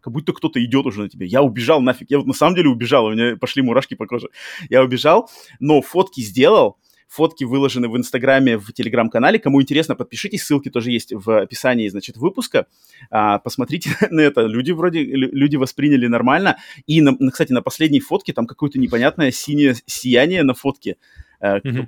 как 0.00 0.12
будто 0.12 0.32
кто-то 0.32 0.62
идет 0.64 0.86
уже 0.86 1.02
на 1.02 1.08
тебя. 1.08 1.26
Я 1.26 1.42
убежал 1.42 1.80
нафиг. 1.80 2.10
Я 2.10 2.18
вот 2.18 2.26
на 2.26 2.32
самом 2.32 2.54
деле 2.54 2.68
убежал, 2.68 3.06
у 3.06 3.12
меня 3.12 3.36
пошли 3.36 3.62
мурашки 3.62 3.94
по 3.94 4.06
коже. 4.06 4.28
Я 4.70 4.82
убежал, 4.82 5.30
но 5.60 5.82
фотки 5.82 6.20
сделал, 6.20 6.78
фотки 7.08 7.44
выложены 7.44 7.88
в 7.88 7.96
Инстаграме, 7.96 8.58
в 8.58 8.72
Телеграм-канале. 8.72 9.38
Кому 9.38 9.60
интересно, 9.60 9.96
подпишитесь, 9.96 10.44
ссылки 10.44 10.70
тоже 10.70 10.92
есть 10.92 11.12
в 11.12 11.40
описании, 11.40 11.88
значит, 11.88 12.16
выпуска. 12.16 12.66
А, 13.10 13.38
посмотрите 13.38 13.90
на 14.10 14.20
это. 14.20 14.42
Люди 14.42 14.72
вроде, 14.72 15.02
лю- 15.02 15.30
люди 15.32 15.56
восприняли 15.56 16.06
нормально. 16.06 16.58
И, 16.86 17.00
на- 17.00 17.16
кстати, 17.30 17.52
на 17.52 17.62
последней 17.62 18.00
фотке 18.00 18.32
там 18.32 18.46
какое-то 18.46 18.78
непонятное 18.78 19.30
синее 19.30 19.74
сияние 19.86 20.42
на 20.42 20.54
фотке. 20.54 20.96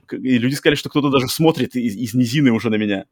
К- 0.06 0.14
И 0.14 0.38
люди 0.38 0.54
сказали, 0.54 0.76
что 0.76 0.88
кто-то 0.88 1.10
даже 1.10 1.28
смотрит 1.28 1.74
из, 1.76 1.96
из 1.96 2.14
низины 2.14 2.50
уже 2.52 2.70
на 2.70 2.76
меня. 2.76 3.04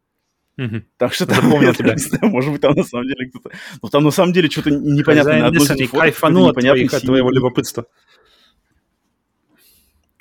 Мгм. 0.57 0.85
Так 0.97 1.15
что 1.15 1.27
там, 1.27 1.37
Запомнил 1.45 1.73
тебя. 1.75 1.95
может 2.23 2.51
быть, 2.53 2.61
там 2.61 2.75
на 2.75 2.83
самом 2.85 3.07
деле 3.07 3.29
кто-то... 3.31 3.51
Ну, 3.81 3.89
там 3.89 4.03
на 4.05 4.11
самом 4.11 4.33
деле 4.33 4.51
что-то 4.51 4.71
непонятно 4.71 5.31
Хозяин 5.33 5.45
фоток, 5.55 6.01
кайфанул 6.01 6.49
от, 6.49 6.55
твоих- 6.57 6.95
от 6.95 7.03
твоего 7.03 7.31
любопытства. 7.31 7.87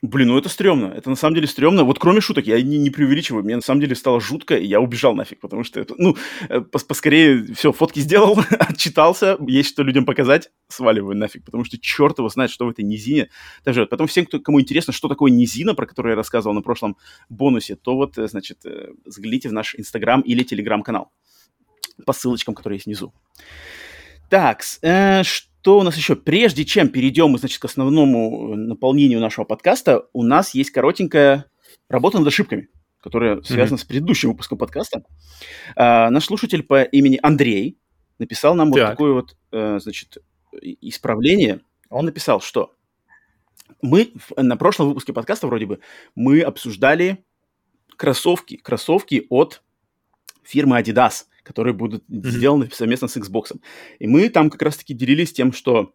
Блин, 0.03 0.27
ну 0.27 0.37
это 0.37 0.47
стрёмно. 0.47 0.93
Это 0.93 1.09
на 1.09 1.15
самом 1.15 1.33
деле 1.35 1.47
стрёмно. 1.47 1.83
Вот 1.83 1.97
кроме 1.97 2.21
шуток, 2.21 2.45
я 2.45 2.61
не, 2.61 2.77
не 2.77 2.91
преувеличиваю. 2.91 3.43
Мне 3.43 3.55
на 3.55 3.63
самом 3.63 3.81
деле 3.81 3.95
стало 3.95 4.21
жутко, 4.21 4.55
и 4.55 4.65
я 4.65 4.79
убежал 4.79 5.15
нафиг, 5.15 5.39
потому 5.39 5.63
что 5.63 5.79
это, 5.79 5.95
ну, 5.97 6.15
э, 6.49 6.59
пос- 6.59 6.85
поскорее 6.87 7.43
все, 7.55 7.71
фотки 7.71 7.99
сделал, 7.99 8.39
отчитался, 8.59 9.37
есть 9.47 9.69
что 9.69 9.81
людям 9.81 10.05
показать, 10.05 10.51
сваливаю 10.67 11.17
нафиг, 11.17 11.43
потому 11.43 11.65
что 11.65 11.79
черт 11.79 12.19
его 12.19 12.29
знает, 12.29 12.51
что 12.51 12.67
в 12.67 12.69
этой 12.69 12.85
низине. 12.85 13.29
Даже 13.65 13.87
потом 13.87 14.05
всем, 14.05 14.27
кто, 14.27 14.39
кому 14.39 14.61
интересно, 14.61 14.93
что 14.93 15.07
такое 15.07 15.31
низина, 15.31 15.73
про 15.73 15.87
которую 15.87 16.11
я 16.11 16.15
рассказывал 16.15 16.53
на 16.53 16.61
прошлом 16.61 16.97
бонусе, 17.29 17.75
то 17.75 17.95
вот, 17.95 18.19
э, 18.19 18.27
значит, 18.27 18.59
э, 18.65 18.89
загляните 19.05 19.49
в 19.49 19.53
наш 19.53 19.73
Инстаграм 19.75 20.21
или 20.21 20.43
Телеграм-канал 20.43 21.11
по 22.05 22.13
ссылочкам, 22.13 22.53
которые 22.53 22.77
есть 22.77 22.85
внизу. 22.85 23.13
Так, 24.29 24.61
э, 24.83 25.23
что 25.23 25.47
у 25.75 25.83
нас 25.83 25.97
еще? 25.97 26.15
Прежде 26.15 26.63
чем 26.65 26.89
перейдем, 26.89 27.37
значит, 27.37 27.59
к 27.59 27.65
основному 27.65 28.53
э, 28.53 28.55
наполнению 28.55 29.19
нашего 29.19 29.45
подкаста, 29.45 30.07
у 30.13 30.23
нас 30.23 30.53
есть 30.53 30.71
коротенькая 30.71 31.45
работа 31.89 32.19
над 32.19 32.27
ошибками, 32.27 32.69
которая 33.01 33.41
связана 33.41 33.77
с 33.77 33.83
предыдущим 33.83 34.29
выпуском 34.29 34.57
подкаста. 34.57 35.03
А, 35.75 36.09
наш 36.09 36.25
слушатель 36.25 36.63
по 36.63 36.83
имени 36.83 37.19
Андрей 37.21 37.77
написал 38.19 38.55
нам 38.55 38.69
вот 38.71 38.79
Так. 38.79 38.91
такое 38.91 39.13
вот, 39.13 39.35
э, 39.51 39.79
значит, 39.79 40.17
исправление. 40.61 41.61
Он 41.89 42.05
написал, 42.05 42.41
что 42.41 42.73
мы 43.81 44.11
в- 44.15 44.41
на 44.41 44.57
прошлом 44.57 44.87
выпуске 44.89 45.13
подкаста 45.13 45.47
вроде 45.47 45.65
бы 45.65 45.79
мы 46.15 46.41
обсуждали 46.41 47.23
кроссовки, 47.95 48.57
кроссовки 48.57 49.25
от 49.29 49.61
фирмы 50.43 50.79
Adidas, 50.79 51.25
которые 51.47 51.73
будут 51.73 52.03
сделаны 52.09 52.69
совместно 52.71 53.07
с 53.07 53.17
Xbox. 53.17 53.55
И 53.99 54.07
мы 54.07 54.29
там 54.29 54.49
как 54.49 54.61
раз-таки 54.61 54.93
делились 54.93 55.31
тем, 55.33 55.53
что 55.53 55.93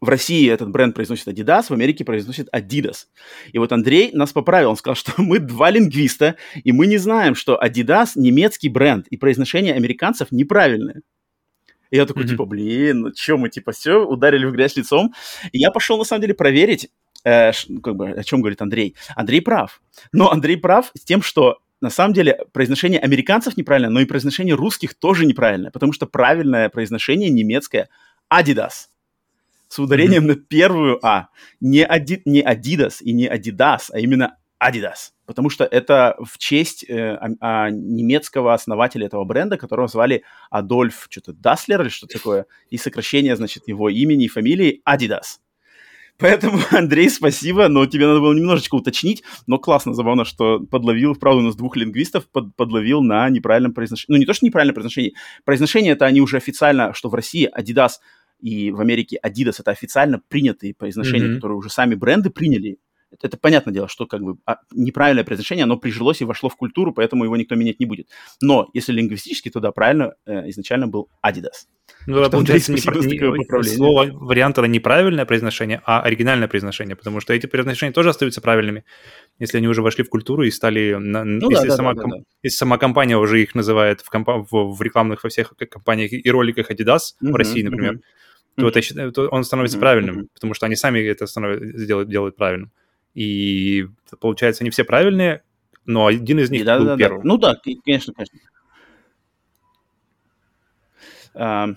в 0.00 0.08
России 0.08 0.50
этот 0.50 0.70
бренд 0.70 0.94
произносит 0.94 1.28
Adidas, 1.28 1.64
в 1.68 1.72
Америке 1.72 2.04
произносит 2.04 2.48
Adidas. 2.54 3.06
И 3.52 3.58
вот 3.58 3.72
Андрей 3.72 4.10
нас 4.12 4.32
поправил, 4.32 4.70
он 4.70 4.76
сказал, 4.76 4.94
что 4.96 5.12
мы 5.18 5.38
два 5.38 5.70
лингвиста, 5.70 6.36
и 6.64 6.72
мы 6.72 6.86
не 6.86 6.98
знаем, 6.98 7.34
что 7.34 7.60
Adidas 7.62 8.10
немецкий 8.16 8.68
бренд, 8.68 9.06
и 9.08 9.16
произношение 9.16 9.74
американцев 9.74 10.32
неправильное. 10.32 11.02
И 11.90 11.96
я 11.96 12.06
такой, 12.06 12.22
Мгм. 12.22 12.30
типа, 12.30 12.44
блин, 12.46 13.00
ну 13.02 13.12
чё 13.12 13.36
мы, 13.36 13.50
типа, 13.50 13.72
все, 13.72 14.02
ударили 14.04 14.46
в 14.46 14.52
грязь 14.52 14.76
лицом. 14.76 15.12
И 15.52 15.58
я 15.58 15.70
пошел, 15.70 15.98
на 15.98 16.04
самом 16.04 16.22
деле, 16.22 16.32
проверить, 16.34 16.88
э, 17.24 17.52
как 17.82 17.96
бы, 17.96 18.10
о 18.10 18.24
чем 18.24 18.40
говорит 18.40 18.62
Андрей. 18.62 18.96
Андрей 19.14 19.42
прав. 19.42 19.82
Но 20.10 20.30
Андрей 20.32 20.56
прав 20.56 20.90
с 20.96 21.04
тем, 21.04 21.20
что 21.20 21.58
на 21.82 21.90
самом 21.90 22.14
деле 22.14 22.46
произношение 22.52 23.00
американцев 23.00 23.56
неправильно, 23.56 23.90
но 23.90 24.00
и 24.00 24.06
произношение 24.06 24.54
русских 24.54 24.94
тоже 24.94 25.26
неправильное, 25.26 25.70
потому 25.70 25.92
что 25.92 26.06
правильное 26.06 26.68
произношение 26.68 27.28
немецкое 27.28 27.88
Adidas 28.32 28.88
с 29.68 29.78
ударением 29.78 30.26
на 30.26 30.36
первую 30.36 31.04
А. 31.04 31.28
Не, 31.60 31.84
Ади, 31.84 32.22
не 32.24 32.42
Adidas 32.42 32.96
и 33.00 33.12
не 33.12 33.26
Adidas, 33.26 33.88
а 33.90 33.98
именно 33.98 34.36
Adidas. 34.62 35.10
Потому 35.26 35.50
что 35.50 35.64
это 35.64 36.14
в 36.22 36.38
честь 36.38 36.84
э, 36.88 37.14
а- 37.14 37.30
а, 37.40 37.70
немецкого 37.70 38.54
основателя 38.54 39.06
этого 39.06 39.24
бренда, 39.24 39.56
которого 39.56 39.88
звали 39.88 40.24
Адольф 40.50 41.06
что-то 41.10 41.32
Даслер 41.32 41.80
или 41.82 41.88
что-то 41.88 42.18
такое, 42.18 42.46
и 42.70 42.76
сокращение, 42.76 43.34
значит, 43.34 43.66
его 43.66 43.88
имени 43.88 44.26
и 44.26 44.28
фамилии 44.28 44.82
Adidas. 44.88 45.38
Поэтому, 46.22 46.58
Андрей, 46.70 47.10
спасибо, 47.10 47.68
но 47.68 47.84
тебе 47.86 48.06
надо 48.06 48.20
было 48.20 48.32
немножечко 48.32 48.76
уточнить, 48.76 49.22
но 49.46 49.58
классно, 49.58 49.92
забавно, 49.92 50.24
что 50.24 50.60
подловил, 50.60 51.14
правда, 51.16 51.40
у 51.40 51.44
нас 51.44 51.56
двух 51.56 51.76
лингвистов 51.76 52.26
под- 52.30 52.54
подловил 52.56 53.02
на 53.02 53.28
неправильном 53.28 53.74
произношении. 53.74 54.14
Ну, 54.16 54.20
не 54.20 54.26
то, 54.26 54.32
что 54.32 54.46
неправильное 54.46 54.74
произношение. 54.74 55.12
Произношение 55.44 55.92
это 55.92 56.06
они 56.06 56.20
уже 56.20 56.36
официально, 56.38 56.94
что 56.94 57.08
в 57.10 57.14
России 57.14 57.50
Adidas 57.58 57.92
и 58.40 58.70
в 58.70 58.80
Америке 58.80 59.18
Adidas 59.24 59.56
это 59.58 59.70
официально 59.70 60.20
принятые 60.28 60.74
произношения, 60.74 61.26
Мгм. 61.26 61.34
которые 61.36 61.58
уже 61.58 61.70
сами 61.70 61.94
бренды 61.94 62.30
приняли. 62.30 62.78
Это, 63.12 63.26
это 63.26 63.36
понятное 63.36 63.74
дело, 63.74 63.88
что 63.88 64.06
как 64.06 64.22
бы 64.22 64.36
а, 64.46 64.56
неправильное 64.72 65.24
произношение, 65.24 65.64
оно 65.64 65.76
прижилось 65.76 66.20
и 66.22 66.24
вошло 66.24 66.48
в 66.48 66.56
культуру, 66.56 66.92
поэтому 66.92 67.24
его 67.24 67.36
никто 67.36 67.54
менять 67.54 67.78
не 67.78 67.86
будет. 67.86 68.08
Но 68.40 68.68
если 68.72 68.92
лингвистически, 68.92 69.50
то 69.50 69.60
да, 69.60 69.70
правильно 69.70 70.14
э, 70.26 70.48
изначально 70.50 70.88
был 70.88 71.08
Adidas. 71.24 71.66
Ну, 72.06 72.20
да, 72.20 72.30
получается, 72.30 72.72
не, 72.72 72.76
не- 72.78 73.64
слово, 73.64 74.06
вариант 74.12 74.58
это 74.58 74.66
неправильное 74.66 75.24
произношение, 75.24 75.82
а 75.84 76.00
оригинальное 76.00 76.48
произношение, 76.48 76.96
потому 76.96 77.20
что 77.20 77.32
эти 77.32 77.46
произношения 77.46 77.92
тоже 77.92 78.08
остаются 78.08 78.40
правильными, 78.40 78.84
если 79.38 79.58
они 79.58 79.68
уже 79.68 79.82
вошли 79.82 80.02
в 80.02 80.08
культуру 80.08 80.42
и 80.42 80.50
стали... 80.50 80.96
Ну 80.98 81.50
если, 81.50 81.68
да, 81.68 81.76
сама, 81.76 81.90
да, 81.94 81.96
да, 81.96 82.02
ком- 82.02 82.10
да. 82.10 82.18
если 82.42 82.56
сама 82.56 82.78
компания 82.78 83.16
уже 83.16 83.42
их 83.42 83.54
называет 83.54 84.00
в, 84.00 84.10
компа- 84.10 84.44
в, 84.50 84.74
в 84.74 84.82
рекламных 84.82 85.22
во 85.22 85.30
всех 85.30 85.54
компаниях 85.70 86.12
и 86.12 86.30
роликах 86.30 86.70
Adidas 86.70 87.14
в 87.20 87.24
Мгм, 87.24 87.36
России, 87.36 87.62
например, 87.62 87.92
мгм. 87.92 88.02
то, 88.56 88.68
это, 88.68 89.12
то 89.12 89.28
он 89.28 89.44
становится 89.44 89.76
Мгм, 89.76 89.80
правильным, 89.80 90.14
мгм. 90.16 90.28
потому 90.34 90.54
что 90.54 90.66
они 90.66 90.76
сами 90.76 91.00
это 91.00 91.26
становят, 91.26 91.60
делают, 91.86 92.08
делают 92.08 92.36
правильным. 92.36 92.72
И 93.14 93.86
получается, 94.20 94.62
они 94.64 94.70
все 94.70 94.84
правильные, 94.84 95.42
но 95.84 96.06
один 96.06 96.38
из 96.38 96.50
них 96.50 96.64
Да, 96.64 96.78
был 96.78 96.86
да, 96.86 96.90
да. 96.92 96.98
первым. 96.98 97.22
Ну 97.24 97.38
да, 97.38 97.54
конечно, 97.84 98.14
конечно. 98.14 98.38
А, 101.34 101.68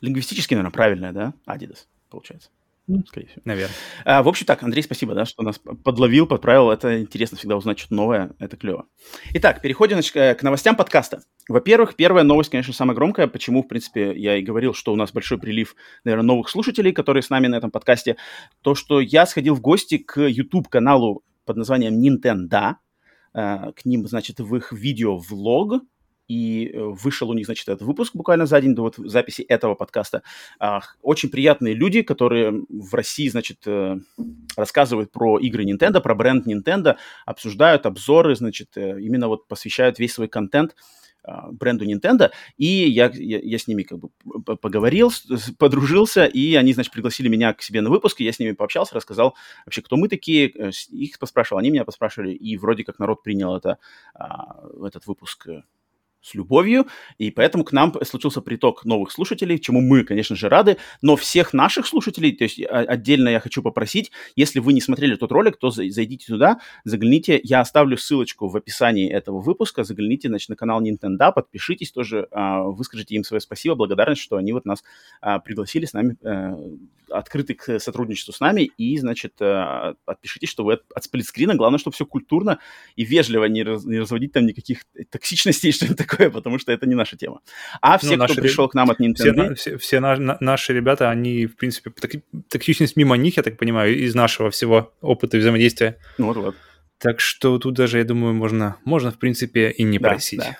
лингвистически, 0.00 0.54
наверное, 0.54 0.72
правильное, 0.72 1.12
да? 1.12 1.34
Adidas, 1.46 1.86
получается. 2.10 2.50
Ну, 2.88 3.04
Скорее 3.06 3.28
всего. 3.28 3.42
Наверное. 3.44 3.74
А, 4.04 4.22
в 4.22 4.28
общем, 4.28 4.44
так, 4.44 4.62
Андрей, 4.62 4.82
спасибо, 4.82 5.14
да, 5.14 5.24
что 5.24 5.42
нас 5.42 5.58
подловил, 5.58 6.26
подправил. 6.26 6.70
Это 6.70 7.00
интересно 7.00 7.38
всегда 7.38 7.56
узнать 7.56 7.78
что-то 7.78 7.94
новое. 7.94 8.34
Это 8.40 8.56
клево. 8.56 8.86
Итак, 9.34 9.62
переходим 9.62 9.96
значит, 9.96 10.16
э, 10.16 10.34
к 10.34 10.42
новостям 10.42 10.74
подкаста. 10.74 11.22
Во-первых, 11.48 11.94
первая 11.94 12.24
новость, 12.24 12.50
конечно, 12.50 12.72
самая 12.72 12.96
громкая. 12.96 13.28
Почему, 13.28 13.62
в 13.62 13.68
принципе, 13.68 14.12
я 14.16 14.36
и 14.36 14.42
говорил, 14.42 14.74
что 14.74 14.92
у 14.92 14.96
нас 14.96 15.12
большой 15.12 15.38
прилив, 15.38 15.76
наверное, 16.04 16.26
новых 16.26 16.48
слушателей, 16.48 16.92
которые 16.92 17.22
с 17.22 17.30
нами 17.30 17.46
на 17.46 17.54
этом 17.54 17.70
подкасте. 17.70 18.16
То, 18.62 18.74
что 18.74 19.00
я 19.00 19.26
сходил 19.26 19.54
в 19.54 19.60
гости 19.60 19.98
к 19.98 20.20
YouTube-каналу 20.20 21.22
под 21.44 21.56
названием 21.56 22.00
Nintendo. 22.02 22.74
Э, 23.32 23.72
К 23.76 23.84
ним, 23.84 24.08
значит, 24.08 24.40
в 24.40 24.56
их 24.56 24.72
видео-влог. 24.72 25.82
И 26.32 26.70
э, 26.72 26.78
вышел 26.80 27.28
у 27.28 27.34
них, 27.34 27.44
значит, 27.44 27.68
этот 27.68 27.82
выпуск 27.82 28.14
буквально 28.14 28.46
за 28.46 28.58
день 28.58 28.74
до 28.74 28.82
вот 28.82 28.96
записи 28.96 29.42
этого 29.42 29.74
подкаста. 29.74 30.22
А, 30.58 30.80
Очень 31.02 31.28
приятные 31.28 31.74
люди, 31.74 32.00
которые 32.00 32.64
в 32.70 32.94
России, 32.94 33.28
значит, 33.28 33.58
э, 33.66 33.98
рассказывают 34.56 35.12
про 35.12 35.38
игры 35.38 35.64
Nintendo, 35.64 36.00
про 36.00 36.14
бренд 36.14 36.46
Nintendo, 36.46 36.96
обсуждают 37.26 37.84
обзоры, 37.84 38.34
значит, 38.34 38.70
э, 38.76 38.98
именно 39.02 39.28
вот 39.28 39.46
посвящают 39.46 39.98
весь 39.98 40.14
свой 40.14 40.28
контент 40.28 40.74
а, 41.22 41.52
бренду 41.52 41.84
Nintendo, 41.84 42.30
и 42.56 42.66
я, 42.66 43.10
я, 43.14 43.38
я 43.38 43.58
с 43.58 43.68
ними 43.68 43.82
как 43.82 43.98
бы 43.98 44.08
поговорил, 44.56 45.12
подружился, 45.58 46.24
и 46.24 46.54
они, 46.54 46.72
значит, 46.72 46.92
пригласили 46.92 47.28
меня 47.28 47.52
к 47.52 47.62
себе 47.62 47.82
на 47.82 47.90
выпуск, 47.90 48.20
и 48.20 48.24
я 48.24 48.32
с 48.32 48.38
ними 48.38 48.52
пообщался, 48.52 48.94
рассказал 48.94 49.36
вообще, 49.66 49.82
кто 49.82 49.96
мы 49.96 50.08
такие, 50.08 50.48
их 50.90 51.18
поспрашивал, 51.18 51.60
они 51.60 51.70
меня 51.70 51.84
поспрашивали, 51.84 52.32
и 52.32 52.56
вроде 52.56 52.84
как 52.84 52.98
народ 52.98 53.22
принял 53.22 53.54
это, 53.54 53.76
а, 54.14 54.64
этот 54.84 55.06
выпуск 55.06 55.46
с 56.22 56.34
любовью, 56.34 56.86
и 57.18 57.30
поэтому 57.30 57.64
к 57.64 57.72
нам 57.72 57.92
случился 58.04 58.40
приток 58.40 58.84
новых 58.84 59.10
слушателей, 59.10 59.58
чему 59.58 59.80
мы, 59.80 60.04
конечно 60.04 60.36
же, 60.36 60.48
рады, 60.48 60.76
но 61.02 61.16
всех 61.16 61.52
наших 61.52 61.86
слушателей, 61.86 62.32
то 62.32 62.44
есть 62.44 62.60
а, 62.62 62.80
отдельно 62.80 63.28
я 63.28 63.40
хочу 63.40 63.62
попросить, 63.62 64.12
если 64.36 64.60
вы 64.60 64.72
не 64.72 64.80
смотрели 64.80 65.16
тот 65.16 65.32
ролик, 65.32 65.56
то 65.56 65.68
зай- 65.68 65.90
зайдите 65.90 66.26
туда, 66.26 66.60
загляните, 66.84 67.40
я 67.42 67.60
оставлю 67.60 67.96
ссылочку 67.96 68.48
в 68.48 68.56
описании 68.56 69.10
этого 69.10 69.40
выпуска, 69.40 69.84
загляните, 69.84 70.28
значит, 70.28 70.48
на 70.48 70.56
канал 70.56 70.82
Nintendo, 70.82 71.32
подпишитесь 71.32 71.92
тоже, 71.92 72.28
а, 72.30 72.62
выскажите 72.62 73.14
им 73.14 73.24
свое 73.24 73.40
спасибо, 73.40 73.74
благодарность, 73.74 74.22
что 74.22 74.36
они 74.36 74.52
вот 74.52 74.64
нас 74.64 74.82
а, 75.20 75.38
пригласили 75.40 75.86
с 75.86 75.92
нами, 75.92 76.16
э, 76.22 76.54
открыты 77.12 77.54
к 77.54 77.78
сотрудничеству 77.78 78.32
с 78.32 78.40
нами, 78.40 78.70
и, 78.76 78.98
значит, 78.98 79.34
э, 79.40 79.94
подпишитесь, 80.04 80.48
что 80.48 80.64
вы 80.64 80.74
от, 80.94 81.04
сплитскрина, 81.04 81.54
главное, 81.54 81.78
чтобы 81.78 81.94
все 81.94 82.06
культурно 82.06 82.58
и 82.96 83.04
вежливо, 83.04 83.44
не, 83.44 83.62
раз- 83.62 83.84
не 83.84 83.98
разводить 83.98 84.32
там 84.32 84.46
никаких 84.46 84.84
токсичностей, 85.10 85.72
что-нибудь 85.72 85.98
такое, 85.98 86.11
потому 86.16 86.58
что 86.58 86.72
это 86.72 86.86
не 86.86 86.94
наша 86.94 87.16
тема. 87.16 87.40
А 87.80 87.98
все, 87.98 88.16
наши 88.16 88.34
кто 88.34 88.42
пришел 88.42 88.68
к 88.68 88.74
нам 88.74 88.90
от 88.90 88.98
Все, 88.98 89.06
Nintendo... 89.30 89.48
на- 89.48 89.54
все, 89.54 89.76
все 89.78 90.00
на- 90.00 90.16
на- 90.16 90.36
наши 90.40 90.72
ребята, 90.72 91.10
они, 91.10 91.46
в 91.46 91.56
принципе, 91.56 91.90
так- 91.90 92.22
мимо 92.96 93.16
них, 93.16 93.36
я 93.36 93.42
так 93.42 93.56
понимаю, 93.56 93.96
из 93.96 94.14
нашего 94.14 94.50
всего 94.50 94.92
опыта 95.00 95.36
и 95.36 95.40
взаимодействия. 95.40 95.98
Ну, 96.18 96.26
вот, 96.26 96.36
вот. 96.36 96.56
Так 96.98 97.20
что 97.20 97.58
тут 97.58 97.74
даже, 97.74 97.98
я 97.98 98.04
думаю, 98.04 98.34
можно, 98.34 98.76
можно 98.84 99.10
в 99.10 99.18
принципе, 99.18 99.70
и 99.70 99.82
не 99.82 99.98
Да, 99.98 100.10
просить. 100.10 100.38
да. 100.38 100.56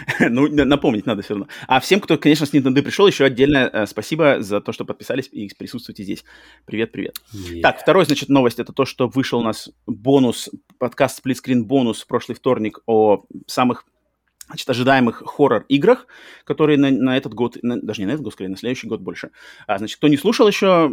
Ну, 0.30 0.48
на- 0.48 0.64
напомнить 0.64 1.06
надо 1.06 1.22
все 1.22 1.34
равно. 1.34 1.48
А 1.66 1.80
всем, 1.80 2.00
кто, 2.00 2.18
конечно, 2.18 2.46
с 2.46 2.52
Nintendo 2.52 2.82
пришел, 2.82 3.06
еще 3.06 3.24
отдельное 3.24 3.68
э, 3.72 3.86
спасибо 3.86 4.42
за 4.42 4.60
то, 4.60 4.72
что 4.72 4.84
подписались 4.84 5.28
и 5.30 5.48
присутствуете 5.56 6.02
здесь. 6.04 6.24
Привет, 6.64 6.92
привет. 6.92 7.16
Так, 7.62 7.80
второй, 7.80 8.04
значит, 8.04 8.28
новость 8.28 8.58
это 8.58 8.72
то, 8.72 8.84
что 8.84 9.08
вышел 9.08 9.38
у 9.38 9.42
нас 9.42 9.70
бонус, 9.86 10.50
подкаст 10.78 11.24
Split 11.24 11.36
Screen 11.44 11.62
бонус 11.62 12.02
в 12.02 12.06
прошлый 12.06 12.36
вторник 12.36 12.80
о 12.86 13.24
самых 13.46 13.84
значит, 14.46 14.68
ожидаемых 14.68 15.22
хоррор-играх, 15.26 16.06
которые 16.44 16.78
на, 16.78 16.90
на 16.90 17.16
этот 17.16 17.34
год, 17.34 17.58
на, 17.62 17.80
даже 17.80 18.00
не 18.00 18.06
на 18.06 18.12
этот 18.12 18.22
год, 18.22 18.32
скорее, 18.32 18.50
на 18.50 18.56
следующий 18.56 18.86
год 18.86 19.00
больше. 19.00 19.30
А, 19.66 19.78
значит, 19.78 19.96
кто 19.96 20.08
не 20.08 20.16
слушал 20.16 20.46
еще, 20.46 20.90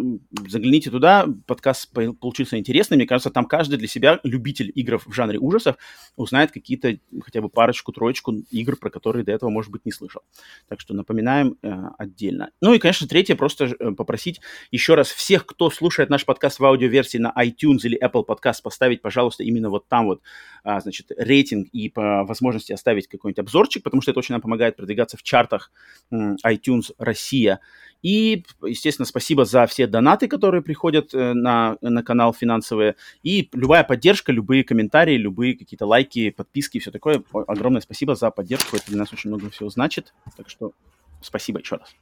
загляните 0.48 0.90
туда, 0.90 1.28
подкаст 1.46 1.92
получился 1.92 2.58
интересный. 2.58 2.98
Мне 2.98 3.06
кажется, 3.06 3.30
там 3.30 3.46
каждый 3.46 3.78
для 3.78 3.88
себя 3.88 4.20
любитель 4.24 4.72
игр 4.74 4.98
в 4.98 5.14
жанре 5.14 5.40
ужасов 5.40 5.78
узнает 6.16 6.52
какие-то 6.52 6.98
хотя 7.22 7.42
бы 7.42 7.50
парочку, 7.50 7.92
троечку 7.92 8.34
игр, 8.50 8.76
про 8.76 8.90
которые 8.90 9.24
до 9.24 9.32
этого, 9.32 9.50
может 9.50 9.72
быть, 9.72 9.86
не 9.86 9.92
слышал. 9.92 10.22
Так 10.68 10.80
что 10.80 10.94
напоминаем 10.94 11.58
э, 11.62 11.72
отдельно. 11.98 12.50
Ну 12.62 12.74
и, 12.74 12.80
конечно, 12.80 13.08
третье, 13.08 13.36
просто 13.36 13.66
э, 13.66 13.92
попросить 13.92 14.42
еще 14.72 14.96
раз 14.96 15.10
всех, 15.10 15.46
кто 15.46 15.70
слушает 15.70 16.10
наш 16.10 16.26
подкаст 16.26 16.60
в 16.60 16.66
аудиоверсии 16.66 17.18
на 17.18 17.34
iTunes 17.38 17.80
или 17.84 18.02
Apple 18.04 18.26
Podcast, 18.26 18.62
поставить, 18.64 19.02
пожалуйста, 19.02 19.44
именно 19.44 19.70
вот 19.70 19.88
там 19.88 20.06
вот, 20.06 20.22
а, 20.64 20.80
значит, 20.80 21.12
рейтинг 21.16 21.68
и 21.72 21.90
по 21.90 22.24
возможности 22.24 22.74
оставить 22.74 23.08
какой-нибудь 23.08 23.43
обзорчик, 23.44 23.84
потому 23.84 24.02
что 24.02 24.12
это 24.12 24.20
очень 24.20 24.34
нам 24.34 24.42
помогает 24.42 24.76
продвигаться 24.76 25.18
в 25.18 25.24
чартах 25.24 25.72
iTunes 26.12 26.94
Россия. 26.98 27.60
И, 28.02 28.44
естественно, 28.62 29.06
спасибо 29.06 29.46
за 29.46 29.66
все 29.66 29.88
донаты, 29.88 30.28
которые 30.28 30.62
приходят 30.62 31.14
э, 31.14 31.34
на, 31.34 31.78
на 31.80 32.04
канал 32.04 32.34
финансовые. 32.34 32.96
И 33.24 33.50
любая 33.54 33.86
поддержка, 33.86 34.34
любые 34.34 34.66
комментарии, 34.66 35.16
любые 35.16 35.58
какие-то 35.58 35.86
лайки, 35.86 36.30
подписки, 36.30 36.80
все 36.80 36.92
такое. 36.92 37.24
Огромное 37.32 37.80
спасибо 37.80 38.16
за 38.16 38.30
поддержку. 38.30 38.76
Это 38.76 38.88
для 38.88 38.98
нас 38.98 39.14
очень 39.14 39.30
много 39.30 39.50
всего 39.50 39.70
значит. 39.70 40.14
Так 40.36 40.50
что 40.50 40.74
спасибо 41.22 41.60
еще 41.60 41.78
раз. 41.78 41.96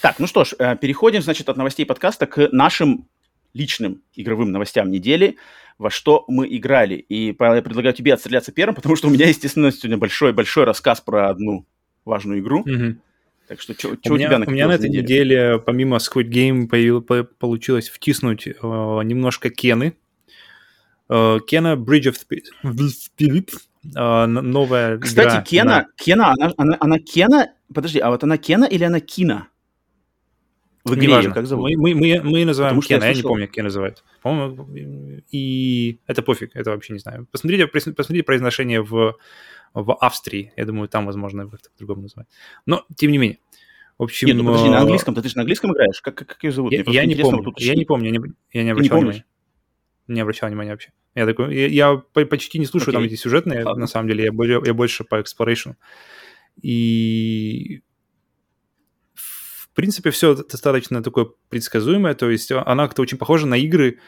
Так, 0.00 0.18
ну 0.18 0.26
что 0.26 0.44
ж, 0.44 0.54
э, 0.58 0.76
переходим, 0.76 1.20
значит, 1.20 1.50
от 1.50 1.58
новостей 1.58 1.84
подкаста 1.84 2.26
к 2.26 2.48
нашим 2.50 3.06
личным 3.52 4.02
игровым 4.14 4.50
новостям 4.50 4.90
недели, 4.90 5.36
во 5.78 5.90
что 5.90 6.24
мы 6.28 6.46
играли. 6.50 6.94
И, 6.96 7.32
Павел, 7.32 7.54
я 7.56 7.62
предлагаю 7.62 7.94
тебе 7.94 8.12
отстреляться 8.14 8.52
первым, 8.52 8.74
потому 8.74 8.96
что 8.96 9.08
у 9.08 9.10
меня, 9.10 9.28
естественно, 9.28 9.70
сегодня 9.72 9.96
большой-большой 9.98 10.64
рассказ 10.64 11.00
про 11.00 11.28
одну 11.30 11.66
важную 12.04 12.40
игру. 12.40 12.62
Мгм. 12.66 13.00
Так 13.46 13.60
что 13.62 13.72
что 13.74 13.88
У 13.88 13.92
у 13.92 14.16
меня, 14.16 14.28
тебя 14.28 14.44
у 14.46 14.50
меня 14.50 14.68
на 14.68 14.72
этой 14.72 14.88
неделе? 14.90 15.02
неделе, 15.02 15.58
помимо 15.58 15.96
Squid 15.96 16.28
Game, 16.28 16.68
появи- 16.68 17.00
по- 17.00 17.24
получилось 17.24 17.88
втиснуть 17.88 18.46
э, 18.46 18.52
немножко 18.60 19.48
Кены. 19.50 19.94
Э, 21.08 21.38
Кена 21.46 21.74
Bridge 21.76 22.12
of 22.12 22.16
Spirits. 22.20 23.46
э, 23.96 24.26
новая 24.26 24.98
Кстати, 24.98 25.28
игра 25.28 25.40
Кена, 25.42 25.70
на- 25.70 25.86
Кена, 25.96 26.32
она, 26.32 26.52
она, 26.58 26.76
она 26.80 26.98
Кена, 26.98 27.52
подожди, 27.72 27.98
а 28.00 28.10
вот 28.10 28.22
она 28.24 28.36
Кена 28.36 28.64
или 28.66 28.84
она 28.84 29.00
Кина? 29.00 29.48
В 30.88 30.94
игре 30.94 31.08
Неважно. 31.08 31.34
как 31.34 31.46
зовут? 31.46 31.70
Мы, 31.70 31.76
мы, 31.76 31.94
мы, 31.94 32.20
мы 32.22 32.44
называем 32.44 32.76
Потому 32.76 32.82
что 32.82 32.94
я 32.94 33.00
Кена, 33.00 33.08
я, 33.10 33.14
не 33.14 33.22
помню, 33.22 33.46
как 33.46 33.54
Кен 33.54 33.64
называют. 33.64 34.04
По-моему, 34.22 34.68
и 35.30 35.98
это 36.06 36.22
пофиг, 36.22 36.50
это 36.54 36.70
вообще 36.70 36.92
не 36.92 36.98
знаю. 36.98 37.26
Посмотрите, 37.30 37.66
посмотрите 37.66 38.22
произношение 38.22 38.82
в, 38.82 39.16
в 39.74 39.94
Австрии. 39.96 40.52
Я 40.56 40.64
думаю, 40.64 40.88
там, 40.88 41.06
возможно, 41.06 41.48
как-то 41.48 41.70
по-другому 41.70 42.02
называют. 42.02 42.28
Но, 42.66 42.84
тем 42.96 43.10
не 43.10 43.18
менее. 43.18 43.38
В 43.98 44.04
общем, 44.04 44.28
Нет, 44.28 44.36
ну 44.36 44.44
подожди, 44.44 44.68
э, 44.68 44.70
на 44.70 44.78
английском, 44.78 45.14
ты 45.14 45.28
же 45.28 45.36
на 45.36 45.42
английском 45.42 45.72
играешь? 45.72 46.00
Как, 46.00 46.14
как, 46.14 46.28
как 46.28 46.44
ее 46.44 46.52
зовут? 46.52 46.72
Я, 46.72 46.84
я 46.86 47.04
не 47.04 47.16
помню, 47.16 47.52
я 47.56 47.74
не 47.74 47.84
помню, 47.84 48.06
я 48.06 48.12
не, 48.12 48.20
я 48.52 48.60
не 48.60 48.64
не 48.66 48.70
обращал 48.70 48.96
помнишь? 48.98 49.14
внимания. 49.14 49.24
Не 50.06 50.20
обращал 50.20 50.48
внимания 50.48 50.70
вообще. 50.70 50.92
Я 51.16 51.26
такой, 51.26 51.54
я, 51.54 51.66
я 51.66 51.96
по- 51.96 52.24
почти 52.24 52.60
не 52.60 52.66
слушаю 52.66 52.92
там 52.92 53.02
Окей. 53.02 53.14
эти 53.14 53.20
сюжетные, 53.20 53.64
Ладно. 53.64 53.80
на 53.82 53.86
самом 53.88 54.08
деле, 54.08 54.24
я, 54.24 54.60
я 54.64 54.74
больше 54.74 55.02
по 55.02 55.20
exploration. 55.20 55.74
И 56.62 57.82
принципе 59.78 60.10
все 60.10 60.34
достаточно 60.34 61.04
такое 61.04 61.28
предсказуемое, 61.50 62.14
то 62.14 62.28
есть 62.28 62.50
она 62.50 62.88
как-то 62.88 63.02
очень 63.02 63.16
похожа 63.16 63.46
на 63.46 63.54
игры 63.54 64.00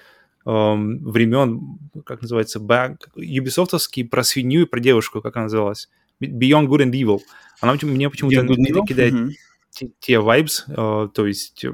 эм, 0.44 0.98
времен, 1.04 1.78
как 2.04 2.22
называется, 2.22 2.58
back, 2.58 2.96
юбисофтовские 3.14 4.06
про 4.06 4.24
свинью 4.24 4.62
и 4.62 4.64
про 4.64 4.80
девушку, 4.80 5.20
как 5.22 5.36
она 5.36 5.44
называлась, 5.44 5.88
Beyond 6.20 6.66
Good 6.66 6.86
and 6.86 6.90
Evil. 6.90 7.20
Она 7.60 7.76
мне 7.82 8.10
почему-то 8.10 8.42
кидает 8.84 9.14
Мгм. 9.14 9.30
те, 9.70 9.90
те 10.00 10.14
vibes, 10.14 10.64
э, 10.66 11.08
то 11.14 11.24
есть 11.24 11.64
э, 11.64 11.72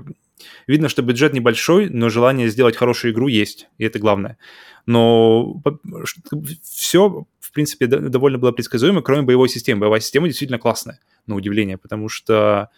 видно, 0.66 0.90
что 0.90 1.00
бюджет 1.00 1.32
небольшой, 1.32 1.88
но 1.88 2.11
желание 2.11 2.50
сделать 2.50 2.76
хорошую 2.76 3.14
игру 3.14 3.28
есть, 3.28 3.68
и 3.78 3.85
это 3.85 3.98
главное. 3.98 4.37
Но 4.85 5.62
все, 6.62 7.24
в 7.40 7.52
принципе, 7.52 7.87
до- 7.87 8.11
довольно 8.11 8.37
было 8.37 8.52
предсказуемо, 8.52 9.00
кроме 9.00 9.22
боевой 9.22 9.48
системы. 9.48 9.80
Боевая 9.80 10.00
система 10.00 10.26
действительно 10.26 10.59
классная, 10.59 11.00
на 11.26 11.35
удивление, 11.35 11.78
потому 11.78 12.11
что 12.11 12.68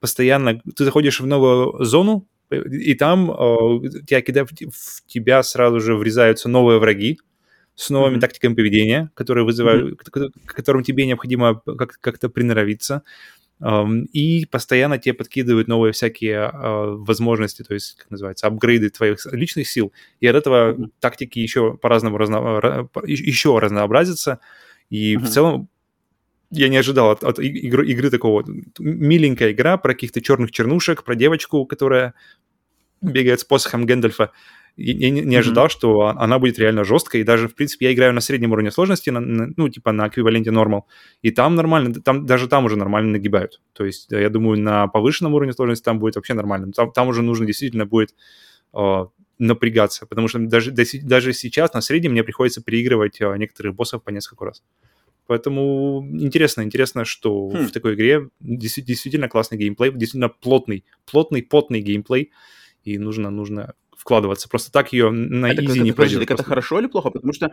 постоянно 0.00 0.60
ты 0.76 0.84
заходишь 0.84 1.20
в 1.20 1.26
новую 1.26 1.84
зону, 1.84 2.26
и 2.50 2.94
там 2.94 3.30
э, 3.30 3.88
тебя, 4.06 4.22
кидают- 4.22 4.50
в 4.50 5.06
тебя 5.06 5.42
сразу 5.42 5.80
же 5.80 5.96
врезаются 5.96 6.48
новые 6.48 6.78
враги, 6.78 7.18
с 7.74 7.90
новыми 7.90 8.12
Мгм. 8.14 8.20
тактиками 8.20 8.54
поведения, 8.54 9.10
которые 9.14 9.44
вызывают, 9.44 9.98
к- 10.00 10.10
к 10.10 10.30
к 10.46 10.54
которым 10.54 10.82
тебе 10.82 11.06
необходимо 11.06 11.60
как- 11.64 11.98
как-то 12.00 12.28
приноровиться. 12.28 13.02
Um, 13.60 14.04
и 14.12 14.46
постоянно 14.46 14.98
тебе 14.98 15.14
подкидывают 15.14 15.66
новые 15.66 15.92
всякие 15.92 16.48
uh, 16.54 16.94
возможности, 17.04 17.64
то 17.64 17.74
есть, 17.74 17.96
как 17.96 18.08
называется, 18.10 18.46
апгрейды 18.46 18.88
твоих 18.88 19.18
личных 19.32 19.68
сил, 19.68 19.92
и 20.20 20.28
от 20.28 20.36
этого 20.36 20.74
Мгм. 20.74 20.92
тактики 21.00 21.40
еще 21.40 21.76
по-разному 21.76 22.18
разно, 22.18 22.88
еще 23.04 23.58
разнообразятся, 23.58 24.38
и 24.90 25.16
Мгм. 25.16 25.26
в 25.26 25.28
целом 25.28 25.68
я 26.50 26.68
не 26.68 26.76
ожидал 26.76 27.10
от, 27.10 27.24
от 27.24 27.38
игры, 27.38 27.86
игры 27.88 28.10
такого. 28.10 28.44
Миленькая 28.78 29.52
игра 29.52 29.76
про 29.76 29.92
каких-то 29.92 30.20
черных 30.20 30.50
чернушек, 30.50 31.04
про 31.04 31.14
девочку, 31.14 31.66
которая 31.66 32.14
бегает 33.00 33.40
с 33.40 33.44
посохом 33.44 33.86
Гэндальфа. 33.86 34.32
Я 34.76 35.10
не, 35.10 35.22
не 35.22 35.36
ожидал, 35.36 35.68
что 35.68 36.00
а- 36.02 36.14
она 36.16 36.38
будет 36.38 36.58
реально 36.58 36.84
жесткой. 36.84 37.20
И 37.20 37.24
даже, 37.24 37.48
в 37.48 37.54
принципе, 37.54 37.86
я 37.86 37.92
играю 37.92 38.14
на 38.14 38.20
среднем 38.20 38.52
уровне 38.52 38.70
сложности, 38.70 39.10
на- 39.10 39.20
на- 39.20 39.52
ну, 39.56 39.68
типа 39.68 39.92
на 39.92 40.08
эквиваленте 40.08 40.50
нормал. 40.52 40.86
И 41.20 41.30
там 41.32 41.56
нормально, 41.56 41.94
там, 41.94 42.26
даже 42.26 42.48
там 42.48 42.64
уже 42.64 42.76
нормально 42.76 43.12
нагибают. 43.12 43.60
То 43.72 43.84
есть, 43.84 44.10
я 44.10 44.30
думаю, 44.30 44.60
на 44.60 44.86
повышенном 44.86 45.34
уровне 45.34 45.52
сложности 45.52 45.84
там 45.84 45.98
будет 45.98 46.14
вообще 46.16 46.34
нормально. 46.34 46.72
Там, 46.72 46.92
там 46.92 47.08
уже 47.08 47.22
нужно 47.22 47.44
действительно 47.44 47.86
будет 47.86 48.14
э, 48.72 49.06
напрягаться, 49.38 50.06
потому 50.06 50.28
что 50.28 50.38
даже, 50.38 50.72
даже 50.72 51.32
сейчас 51.32 51.74
на 51.74 51.80
среднем 51.80 52.12
мне 52.12 52.22
приходится 52.22 52.62
переигрывать 52.62 53.20
э, 53.20 53.36
некоторых 53.36 53.74
боссов 53.74 54.02
по 54.04 54.10
несколько 54.10 54.44
раз. 54.44 54.62
Поэтому 55.28 56.08
интересно, 56.10 56.62
интересно, 56.62 57.04
что 57.04 57.48
Хм. 57.50 57.66
в 57.66 57.70
такой 57.70 57.94
игре 57.94 58.30
действи- 58.40 58.80
действительно 58.80 59.28
классный 59.28 59.58
геймплей, 59.58 59.92
действительно 59.92 60.30
плотный, 60.30 60.84
плотный, 61.04 61.42
потный 61.42 61.82
геймплей, 61.82 62.30
и 62.82 62.96
нужно, 62.98 63.28
нужно 63.30 63.74
вкладываться. 63.94 64.48
Просто 64.48 64.72
так 64.72 64.92
ее 64.94 65.10
на 65.10 65.52
Это, 65.52 65.62
изи 65.62 65.72
это- 65.72 65.80
не 65.84 65.92
пройдешь. 65.92 66.18
так 66.18 66.30
это 66.30 66.42
хорошо 66.42 66.80
или 66.80 66.86
плохо? 66.86 67.10
Потому 67.10 67.32
что 67.34 67.50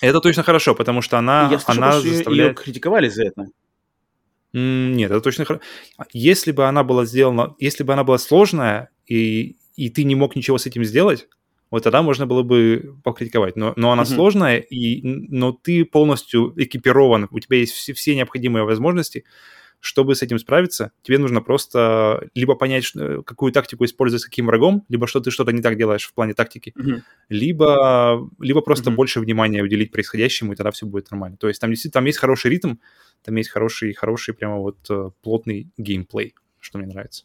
Это 0.00 0.20
точно 0.20 0.42
хорошо, 0.42 0.74
потому 0.74 1.02
что 1.02 1.18
она, 1.18 1.48
я 1.52 1.58
слышал, 1.58 1.82
она 1.82 1.92
что 1.92 2.08
заставляет... 2.08 2.58
критиковали 2.58 3.08
за 3.10 3.24
это. 3.24 3.46
Нет, 4.52 5.10
это 5.10 5.20
точно 5.20 5.44
хорошо. 5.44 5.62
Если 6.14 6.52
бы 6.52 6.64
она 6.66 6.82
была 6.82 7.04
сделана, 7.04 7.54
если 7.58 7.84
бы 7.84 7.92
она 7.92 8.04
была 8.04 8.16
сложная, 8.18 8.88
и, 9.06 9.56
и 9.76 9.90
ты 9.90 10.04
не 10.04 10.14
мог 10.14 10.34
ничего 10.34 10.56
с 10.56 10.66
этим 10.66 10.82
сделать, 10.84 11.28
вот 11.70 11.82
тогда 11.82 12.02
можно 12.02 12.26
было 12.26 12.42
бы 12.42 12.96
покритиковать. 13.02 13.56
Но, 13.56 13.72
но 13.76 13.92
она 13.92 14.02
Мгм. 14.02 14.14
сложная, 14.14 14.58
и, 14.58 15.00
но 15.02 15.52
ты 15.52 15.84
полностью 15.84 16.52
экипирован, 16.56 17.28
у 17.30 17.40
тебя 17.40 17.58
есть 17.58 17.72
все, 17.72 17.92
все 17.92 18.14
необходимые 18.14 18.64
возможности, 18.64 19.24
чтобы 19.80 20.14
с 20.14 20.22
этим 20.22 20.38
справиться, 20.38 20.92
тебе 21.02 21.18
нужно 21.18 21.42
просто 21.42 22.28
либо 22.34 22.54
понять, 22.54 22.84
что- 22.84 23.22
какую 23.22 23.52
тактику 23.52 23.84
использовать 23.84 24.22
с 24.22 24.24
каким 24.24 24.46
врагом, 24.46 24.84
либо 24.88 25.06
что 25.06 25.20
ты 25.20 25.30
что-то 25.30 25.52
не 25.52 25.60
так 25.62 25.76
делаешь 25.76 26.06
в 26.06 26.14
плане 26.14 26.34
тактики, 26.34 26.72
Мгм. 26.76 27.02
либо, 27.28 28.28
либо 28.40 28.60
просто 28.62 28.90
Мгм. 28.90 28.96
больше 28.96 29.20
внимания 29.20 29.62
уделить 29.62 29.92
происходящему, 29.92 30.52
и 30.52 30.56
тогда 30.56 30.70
все 30.70 30.86
будет 30.86 31.10
нормально. 31.10 31.36
То 31.36 31.48
есть 31.48 31.60
там 31.60 31.70
действительно 31.70 32.00
там 32.00 32.06
есть 32.06 32.18
хороший 32.18 32.50
ритм, 32.50 32.76
там 33.22 33.36
есть 33.36 33.50
хороший, 33.50 33.92
хороший 33.92 34.34
прямо 34.34 34.58
вот 34.58 34.78
э, 34.88 35.10
плотный 35.22 35.68
геймплей, 35.76 36.34
что 36.60 36.78
мне 36.78 36.86
нравится. 36.86 37.24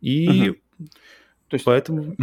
И 0.00 0.28
Мгм. 0.28 0.56
То 1.50 1.54
есть, 1.56 1.64
поэтому... 1.64 2.16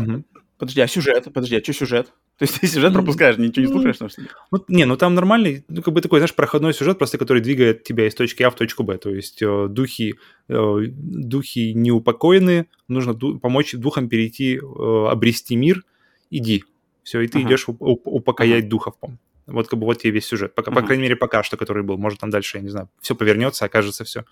подожди, 0.57 0.81
а 0.81 0.87
сюжет? 0.87 1.27
Подожди, 1.33 1.55
а 1.57 1.63
что 1.63 1.73
сюжет? 1.73 2.07
То 2.37 2.43
есть 2.43 2.59
ты 2.59 2.67
сюжет 2.67 2.91
Ну, 2.91 2.99
пропускаешь, 2.99 3.37
ничего 3.37 3.65
не 3.65 3.67
ну, 3.73 3.81
слушаешь? 3.81 4.11
что 4.11 4.21
ли? 4.21 4.27
Ну, 4.51 4.63
не, 4.67 4.85
ну 4.85 4.95
там 4.95 5.15
нормальный, 5.15 5.65
ну, 5.67 5.81
как 5.81 5.93
бы 5.93 6.01
такой, 6.01 6.19
знаешь, 6.19 6.33
проходной 6.33 6.73
сюжет, 6.73 6.97
просто 6.97 7.17
который 7.17 7.41
двигает 7.41 7.83
тебя 7.83 8.07
из 8.07 8.15
точки 8.15 8.43
А 8.43 8.49
в 8.49 8.55
точку 8.55 8.83
Б. 8.83 8.97
То 8.97 9.09
есть 9.09 9.41
э, 9.41 9.67
духи, 9.69 10.15
э, 10.47 10.77
духи 10.87 11.73
неупокоены, 11.73 12.67
нужно 12.87 13.13
ду- 13.13 13.37
помочь 13.39 13.73
духам 13.73 14.07
перейти, 14.07 14.57
э, 14.57 15.07
обрести 15.11 15.55
мир, 15.55 15.83
иди. 16.31 16.63
Все, 17.03 17.21
и 17.21 17.27
ты 17.27 17.39
Ага. 17.39 17.49
идешь 17.49 17.65
уп- 17.67 17.79
уп- 17.79 18.01
упокоять 18.05 18.69
духов. 18.69 18.97
по 18.99 19.09
Вот 19.47 19.67
как 19.67 19.79
бы 19.79 19.85
вот 19.85 19.97
тебе 20.01 20.11
весь 20.11 20.25
сюжет. 20.25 20.53
Пока, 20.55 20.71
По 20.71 20.77
Ага. 20.79 20.87
крайней 20.87 21.03
мере, 21.03 21.15
пока 21.15 21.41
что, 21.43 21.57
который 21.57 21.83
был. 21.83 21.97
Может, 21.97 22.19
там 22.19 22.29
дальше, 22.29 22.57
я 22.57 22.63
не 22.63 22.69
знаю, 22.69 22.89
все 23.01 23.15
повернется, 23.15 23.65
окажется 23.65 24.03
все 24.03 24.25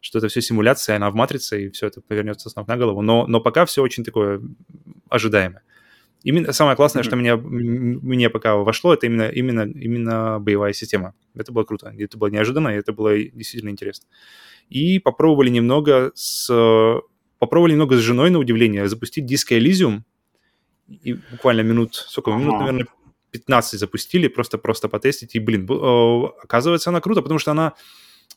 что 0.00 0.18
это 0.18 0.28
все 0.28 0.40
симуляция, 0.40 0.96
она 0.96 1.10
в 1.10 1.14
матрице, 1.14 1.66
и 1.66 1.70
все 1.70 1.86
это 1.86 2.00
повернется 2.00 2.48
с 2.50 2.56
ног 2.56 2.66
на 2.68 2.76
голову. 2.76 3.02
Но, 3.02 3.26
но 3.26 3.40
пока 3.40 3.64
все 3.66 3.82
очень 3.82 4.04
такое 4.04 4.40
ожидаемое. 5.08 5.62
Именно 6.22 6.52
самое 6.52 6.76
классное, 6.76 7.00
Мгм. 7.02 7.08
что 7.08 7.16
меня, 7.16 7.36
мне 7.36 8.28
пока 8.28 8.56
вошло, 8.56 8.92
это 8.92 9.06
именно, 9.06 9.28
именно, 9.30 9.62
именно 9.62 10.38
боевая 10.38 10.72
система. 10.74 11.14
Это 11.34 11.50
было 11.52 11.64
круто. 11.64 11.94
Это 11.98 12.18
было 12.18 12.28
неожиданно, 12.28 12.68
и 12.68 12.78
это 12.78 12.92
было 12.92 13.16
действительно 13.18 13.70
интересно. 13.70 14.06
И 14.68 14.98
попробовали 14.98 15.48
немного 15.50 16.12
с... 16.14 16.50
Попробовали 17.38 17.72
немного 17.72 17.96
с 17.96 18.00
женой, 18.00 18.28
на 18.30 18.38
удивление, 18.38 18.86
запустить 18.86 19.24
диско 19.24 19.56
Elysium. 19.56 20.00
И 20.88 21.14
буквально 21.30 21.62
минут, 21.62 21.94
сколько, 21.94 22.32
минут, 22.38 22.54
Ага. 22.56 22.64
наверное, 22.66 22.86
15 23.30 23.80
запустили, 23.80 24.28
просто-просто 24.28 24.88
потестить, 24.88 25.34
и, 25.36 25.38
блин, 25.38 25.66
э, 25.70 26.24
оказывается, 26.42 26.90
она 26.90 27.00
круто, 27.00 27.22
потому 27.22 27.38
что 27.38 27.52
она 27.52 27.72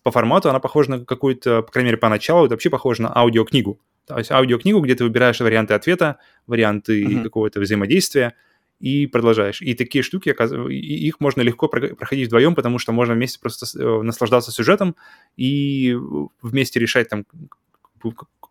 по 0.04 0.12
формату, 0.12 0.50
она 0.50 0.60
похожа 0.60 0.92
на 0.92 1.06
какую-то, 1.06 1.62
по 1.64 1.72
крайней 1.72 1.88
мере, 1.88 1.98
поначалу, 1.98 2.46
это 2.46 2.54
вообще 2.54 2.70
похоже 2.70 3.02
на 3.04 3.16
аудиокнигу. 3.16 3.80
То 4.06 4.18
есть 4.18 4.32
аудиокнигу, 4.32 4.82
где 4.82 4.96
ты 4.96 5.04
выбираешь 5.06 5.40
варианты 5.40 5.74
ответа, 5.74 6.18
варианты 6.46 7.04
mm-hmm. 7.04 7.24
какого-то 7.24 7.62
взаимодействия, 7.62 8.36
и 8.80 9.08
продолжаешь. 9.08 9.62
И 9.62 9.76
такие 9.76 10.04
штуки, 10.04 10.36
их 10.70 11.20
можно 11.22 11.42
легко 11.42 11.70
проходить 11.70 12.28
вдвоем, 12.28 12.54
потому 12.54 12.80
что 12.80 12.92
можно 12.92 13.14
вместе 13.14 13.40
просто 13.40 13.66
э, 13.80 14.02
наслаждаться 14.02 14.52
сюжетом 14.52 14.98
и 15.38 15.96
вместе 16.42 16.82
решать 16.82 17.08
там, 17.08 17.26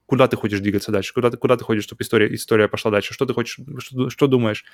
куда 0.07 0.29
ты 0.29 0.37
хочешь 0.37 0.61
двигаться 0.61 0.93
дальше, 0.93 1.15
куда 1.15 1.31
ты, 1.31 1.37
куда 1.37 1.57
ты 1.57 1.65
хочешь, 1.65 1.85
чтобы 1.85 2.03
история, 2.03 2.35
история 2.35 2.69
пошла 2.69 2.91
дальше, 2.91 3.15
что 3.15 3.27
ты 3.27 3.35
хочешь, 3.35 3.59
что, 3.79 4.11
что 4.11 4.27
думаешь, 4.27 4.65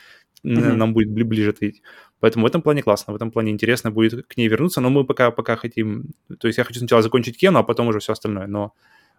mm-hmm. 0.44 0.74
нам 0.74 0.92
будет 0.92 1.10
ближе 1.10 1.50
ответить. 1.50 1.82
Поэтому 2.20 2.44
в 2.44 2.48
этом 2.48 2.62
плане 2.62 2.82
классно, 2.82 3.12
в 3.12 3.16
этом 3.16 3.30
плане 3.30 3.52
интересно 3.52 3.90
будет 3.90 4.26
к 4.26 4.36
ней 4.36 4.48
вернуться, 4.48 4.80
но 4.80 4.90
мы 4.90 5.04
пока, 5.04 5.30
пока 5.30 5.56
хотим, 5.56 6.10
то 6.38 6.48
есть 6.48 6.58
я 6.58 6.64
хочу 6.64 6.78
сначала 6.80 7.02
закончить 7.02 7.38
Кену, 7.38 7.58
а 7.58 7.62
потом 7.62 7.88
уже 7.88 7.98
все 7.98 8.12
остальное, 8.12 8.46
но 8.46 8.72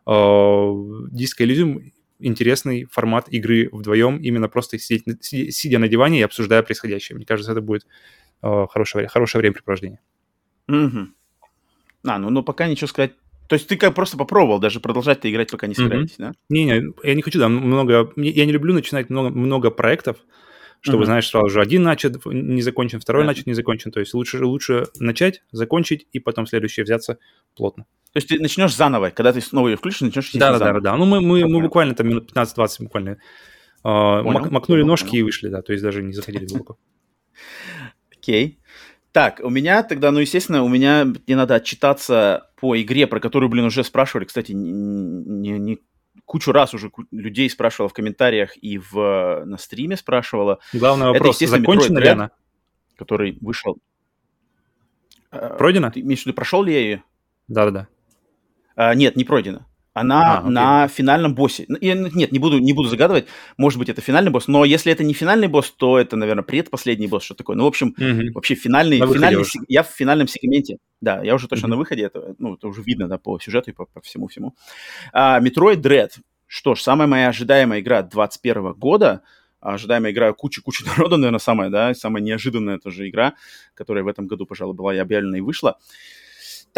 э, 0.06 0.12
Disco 0.12 1.40
Elysium 1.40 1.92
интересный 2.20 2.86
формат 2.86 3.30
игры 3.30 3.70
вдвоем, 3.72 4.18
именно 4.18 4.50
просто 4.50 4.78
сидеть, 4.78 5.24
сидя 5.24 5.80
на 5.80 5.88
диване 5.88 6.20
и 6.20 6.24
обсуждая 6.24 6.62
происходящее. 6.64 7.16
Мне 7.16 7.26
кажется, 7.26 7.52
это 7.52 7.62
будет 7.62 7.88
э, 8.44 8.66
хорошее, 8.70 9.08
хорошее 9.08 9.40
времяпрепровождение. 9.40 10.00
Угу. 10.68 11.08
А, 12.06 12.20
ну, 12.20 12.30
ну 12.30 12.44
пока 12.44 12.68
ничего 12.68 12.88
сказать. 12.88 13.14
То 13.50 13.56
есть 13.56 13.68
ты 13.68 13.78
как 13.78 13.96
просто 13.96 14.16
попробовал 14.16 14.60
даже 14.60 14.80
продолжать-то 14.80 15.30
играть, 15.30 15.50
пока 15.50 15.66
не 15.66 15.74
собираетесь, 15.74 16.18
mm-hmm. 16.20 16.28
да? 16.28 16.32
Не-не, 16.50 16.94
я 17.04 17.16
не 17.16 17.24
хочу, 17.24 17.40
да, 17.40 17.50
много... 17.50 18.14
Я 18.16 18.46
не 18.46 18.52
люблю 18.52 18.76
начинать 18.76 19.10
много, 19.10 19.32
много 19.32 19.72
проектов, 19.72 20.18
чтобы, 20.82 21.02
mm-hmm. 21.02 21.06
знаешь, 21.08 21.28
сразу 21.28 21.50
же 21.50 21.60
один 21.60 21.82
начат, 21.82 22.24
не 22.26 22.62
закончен, 22.62 23.00
второй 23.00 23.24
yeah. 23.24 23.28
начат, 23.28 23.48
не 23.48 23.56
закончен. 23.56 23.92
То 23.92 24.02
есть 24.02 24.14
лучше, 24.14 24.46
лучше 24.46 24.86
начать, 25.00 25.42
закончить, 25.52 26.06
и 26.12 26.20
потом 26.20 26.46
следующее 26.46 26.84
взяться 26.84 27.18
плотно. 27.56 27.86
То 28.14 28.18
есть 28.18 28.28
ты 28.28 28.40
начнешь 28.40 28.76
заново, 28.76 29.10
когда 29.10 29.34
ты 29.34 29.42
снова 29.42 29.70
ее 29.70 29.78
включишь, 29.78 30.02
начнешь 30.02 30.32
да, 30.34 30.60
да, 30.60 30.74
да, 30.74 30.80
да. 30.80 30.96
Ну, 30.96 31.06
мы, 31.06 31.20
мы, 31.20 31.48
мы 31.48 31.60
буквально 31.60 31.96
там 31.96 32.08
минут 32.08 32.32
15-20 32.32 32.84
буквально 32.84 33.10
э, 33.10 33.18
мак, 33.84 34.52
макнули 34.52 34.84
ножки 34.84 35.10
понял. 35.10 35.22
и 35.22 35.24
вышли, 35.24 35.48
да, 35.48 35.64
то 35.64 35.72
есть 35.74 35.84
даже 35.84 36.04
не 36.04 36.14
заходили 36.14 36.46
глубоко. 36.46 36.78
Окей. 38.16 38.59
Так, 39.12 39.42
у 39.44 39.50
меня 39.50 39.82
тогда, 39.84 40.12
ну, 40.12 40.20
естественно, 40.20 40.64
у 40.64 40.70
меня 40.70 41.06
мне 41.06 41.36
надо 41.36 41.56
отчитаться 41.56 42.52
по 42.58 42.80
игре, 42.80 43.08
про 43.08 43.20
которую, 43.20 43.50
блин, 43.50 43.66
уже 43.66 43.84
спрашивали, 43.84 44.26
кстати, 44.26 44.52
не, 44.52 44.72
не, 44.72 45.58
не 45.58 45.80
кучу 46.26 46.52
раз 46.52 46.76
уже 46.76 46.92
людей 47.12 47.50
спрашивала 47.50 47.90
в 47.90 47.94
комментариях 47.94 48.52
и 48.62 48.78
в, 48.78 49.44
на 49.46 49.58
стриме 49.58 49.98
спрашивала. 49.98 50.60
Главный 50.74 51.08
вопрос, 51.08 51.42
Это, 51.42 51.52
закончена 51.52 51.98
ли 51.98 52.08
она? 52.08 52.32
Который 52.98 53.38
вышел. 53.42 53.80
Пройдена? 55.32 55.90
Ты 55.90 56.02
имеешь 56.02 56.22
в 56.22 56.26
виду, 56.28 56.36
прошел 56.36 56.64
ли 56.64 56.74
я 56.74 56.80
ее? 56.80 57.04
Да-да-да. 57.48 57.88
А, 58.76 58.94
нет, 58.94 59.16
не 59.16 59.24
пройдена. 59.24 59.66
Она 60.00 60.40
а, 60.40 60.50
на 60.50 60.88
финальном 60.88 61.36
боссе. 61.36 61.66
Я, 61.82 61.96
нет, 61.96 62.32
не 62.32 62.40
буду, 62.40 62.60
не 62.60 62.74
буду 62.74 62.90
загадывать. 62.90 63.26
Может 63.58 63.80
быть, 63.80 63.90
это 63.90 64.02
финальный 64.02 64.32
босс. 64.32 64.48
Но 64.48 64.66
если 64.66 64.92
это 64.92 65.04
не 65.04 65.14
финальный 65.14 65.48
босс, 65.48 65.72
то 65.72 66.00
это, 66.00 66.16
наверное, 66.16 66.44
предпоследний 66.44 67.08
босс, 67.08 67.24
что 67.24 67.36
такое. 67.36 67.56
Ну, 67.56 67.66
в 67.66 67.68
общем, 67.68 67.90
угу. 67.90 68.34
вообще 68.34 68.56
финальный... 68.56 68.98
финальный 69.00 69.46
я 69.68 69.84
в 69.84 69.88
финальном 69.88 70.28
сегменте. 70.28 70.78
Да, 71.02 71.22
я 71.24 71.36
уже 71.36 71.48
точно 71.48 71.68
угу. 71.68 71.72
на 71.72 71.78
выходе. 71.78 72.04
Это, 72.04 72.36
ну, 72.38 72.56
это 72.56 72.68
уже 72.68 72.82
видно 72.82 73.08
да, 73.08 73.18
по 73.18 73.40
сюжету 73.40 73.72
и 73.72 73.74
по, 73.74 73.86
по 73.86 74.02
всему-всему. 74.02 74.56
А, 75.14 75.42
Metroid 75.42 75.82
Dread. 75.82 76.12
Что 76.48 76.76
ж, 76.76 76.82
самая 76.82 77.08
моя 77.08 77.30
ожидаемая 77.30 77.80
игра 77.80 78.02
2021 78.02 78.74
года. 78.74 79.22
Ожидаемая 79.60 80.12
игра 80.12 80.32
куча-куча 80.34 80.86
народа, 80.98 81.18
наверное, 81.18 81.40
самая, 81.40 81.70
да, 81.70 81.94
самая 81.94 82.24
неожиданная 82.24 82.78
тоже 82.80 83.10
игра, 83.10 83.34
которая 83.74 84.04
в 84.04 84.08
этом 84.08 84.28
году, 84.28 84.46
пожалуй, 84.46 84.76
была 84.76 84.96
и 84.96 84.98
объявлена 84.98 85.38
и 85.38 85.42
вышла. 85.42 85.78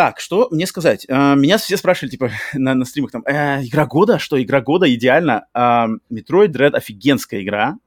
Так, 0.01 0.19
что 0.19 0.47
мне 0.49 0.65
сказать? 0.65 1.05
Uh, 1.07 1.35
меня 1.35 1.59
все 1.59 1.77
спрашивали, 1.77 2.09
типа, 2.09 2.31
на, 2.55 2.73
на 2.73 2.85
стримах, 2.85 3.11
там, 3.11 3.21
э, 3.23 3.63
игра 3.63 3.85
года? 3.85 4.17
Что, 4.17 4.41
игра 4.41 4.59
года? 4.59 4.91
Идеально. 4.91 5.45
Uh, 5.55 5.99
Metroid 6.11 6.47
Dread 6.47 6.71
офигенская 6.71 7.43
игра. 7.43 7.77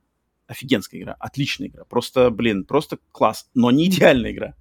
Офигенская 0.46 1.00
игра, 1.00 1.16
отличная 1.18 1.66
игра. 1.66 1.83
Просто, 1.87 2.31
блин, 2.31 2.66
просто 2.66 2.98
класс, 3.11 3.48
но 3.57 3.72
не 3.72 3.87
идеальная 3.87 4.31
игра. 4.31 4.55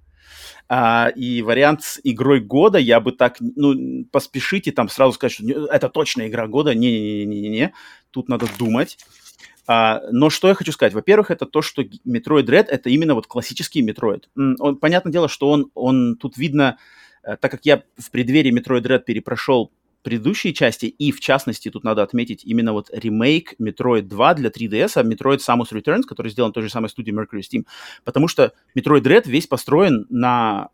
Uh, 0.68 1.12
и 1.12 1.42
вариант 1.42 1.84
с 1.84 2.00
игрой 2.02 2.40
года 2.40 2.78
я 2.78 2.98
бы 2.98 3.12
так, 3.12 3.36
ну, 3.38 4.04
поспешите 4.10 4.72
там 4.72 4.88
сразу 4.88 5.12
сказать, 5.12 5.34
что 5.34 5.44
это 5.66 5.88
точно 5.88 6.26
игра 6.26 6.48
года. 6.48 6.74
Не-не-не-не-не, 6.74 7.72
тут 8.10 8.28
надо 8.28 8.48
думать. 8.58 8.98
Uh, 9.68 10.00
но 10.10 10.28
что 10.28 10.48
я 10.48 10.54
хочу 10.54 10.72
сказать? 10.72 10.92
Во-первых, 10.92 11.30
это 11.30 11.46
то, 11.46 11.62
что 11.62 11.82
Metroid 11.82 12.46
Dread 12.46 12.66
это 12.66 12.90
именно 12.90 13.14
вот 13.14 13.28
классический 13.28 13.88
Metroid. 13.88 14.24
Он, 14.34 14.76
понятное 14.76 15.12
дело, 15.12 15.28
что 15.28 15.50
он, 15.50 15.70
он 15.74 16.16
тут 16.16 16.36
видно 16.36 16.78
Э, 16.78 16.80
так 17.40 17.50
как 17.50 17.60
я 17.64 17.82
в 17.96 18.10
преддверии 18.10 18.52
Metroid 18.52 18.82
Dread 18.82 19.00
перепрошел 19.00 19.72
предыдущие 20.02 20.52
части, 20.52 20.86
и 20.86 21.10
в 21.12 21.20
частности 21.20 21.70
тут 21.70 21.82
надо 21.82 22.02
отметить 22.02 22.44
именно 22.44 22.72
вот 22.74 22.90
ремейк 22.92 23.54
Metroid 23.58 24.02
2 24.02 24.34
для 24.34 24.50
3DS, 24.50 24.92
а 24.96 25.02
Metroid 25.02 25.38
Samus 25.38 25.72
Returns, 25.72 26.02
который 26.02 26.30
сделан 26.30 26.52
той 26.52 26.62
же 26.62 26.68
самой 26.68 26.90
студией 26.90 27.16
Mercury 27.16 27.40
Steam, 27.40 27.64
потому 28.04 28.28
что 28.28 28.52
Metroid 28.76 29.00
Dread 29.00 29.22
весь 29.24 29.46
построен 29.46 30.06
на 30.10 30.68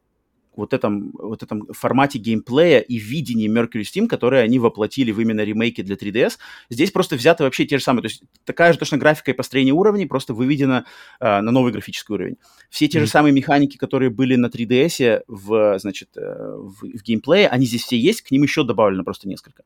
вот 0.61 0.75
этом, 0.75 1.11
вот 1.14 1.42
этом 1.42 1.66
формате 1.73 2.18
геймплея 2.18 2.81
и 2.81 2.99
видении 2.99 3.51
Mercury 3.51 3.83
Steam, 3.83 4.07
которые 4.07 4.42
они 4.42 4.59
воплотили 4.59 5.11
в 5.11 5.20
именно 5.20 5.40
ремейке 5.40 5.83
для 5.83 5.96
3DS. 5.96 6.38
Здесь 6.68 6.90
просто 6.90 7.16
взяты 7.16 7.44
вообще 7.44 7.66
те 7.66 7.79
же 7.79 7.85
самые, 7.85 8.03
то 8.03 8.09
есть 8.09 8.23
такая 8.44 8.73
же 8.73 8.79
точно 8.79 8.99
графика 8.99 9.31
и 9.31 9.35
построение 9.35 9.75
уровней, 9.75 10.07
просто 10.07 10.35
выведена 10.35 10.85
э, 11.20 11.40
на 11.40 11.51
новый 11.51 11.73
графический 11.73 12.14
уровень. 12.14 12.37
Все 12.68 12.87
те 12.88 12.99
mm-hmm. 12.99 13.01
же 13.03 13.07
самые 13.09 13.33
механики, 13.33 13.77
которые 13.77 14.11
были 14.11 14.37
на 14.37 14.46
3DS 14.46 15.23
в, 15.27 15.79
значит, 15.79 16.11
э, 16.16 16.20
в, 16.20 16.99
в 16.99 17.03
геймплее, 17.03 17.49
они 17.49 17.66
здесь 17.66 17.85
все 17.85 17.99
есть, 17.99 18.23
к 18.23 18.31
ним 18.31 18.42
еще 18.42 18.64
добавлено 18.64 19.05
просто 19.05 19.29
несколько. 19.29 19.64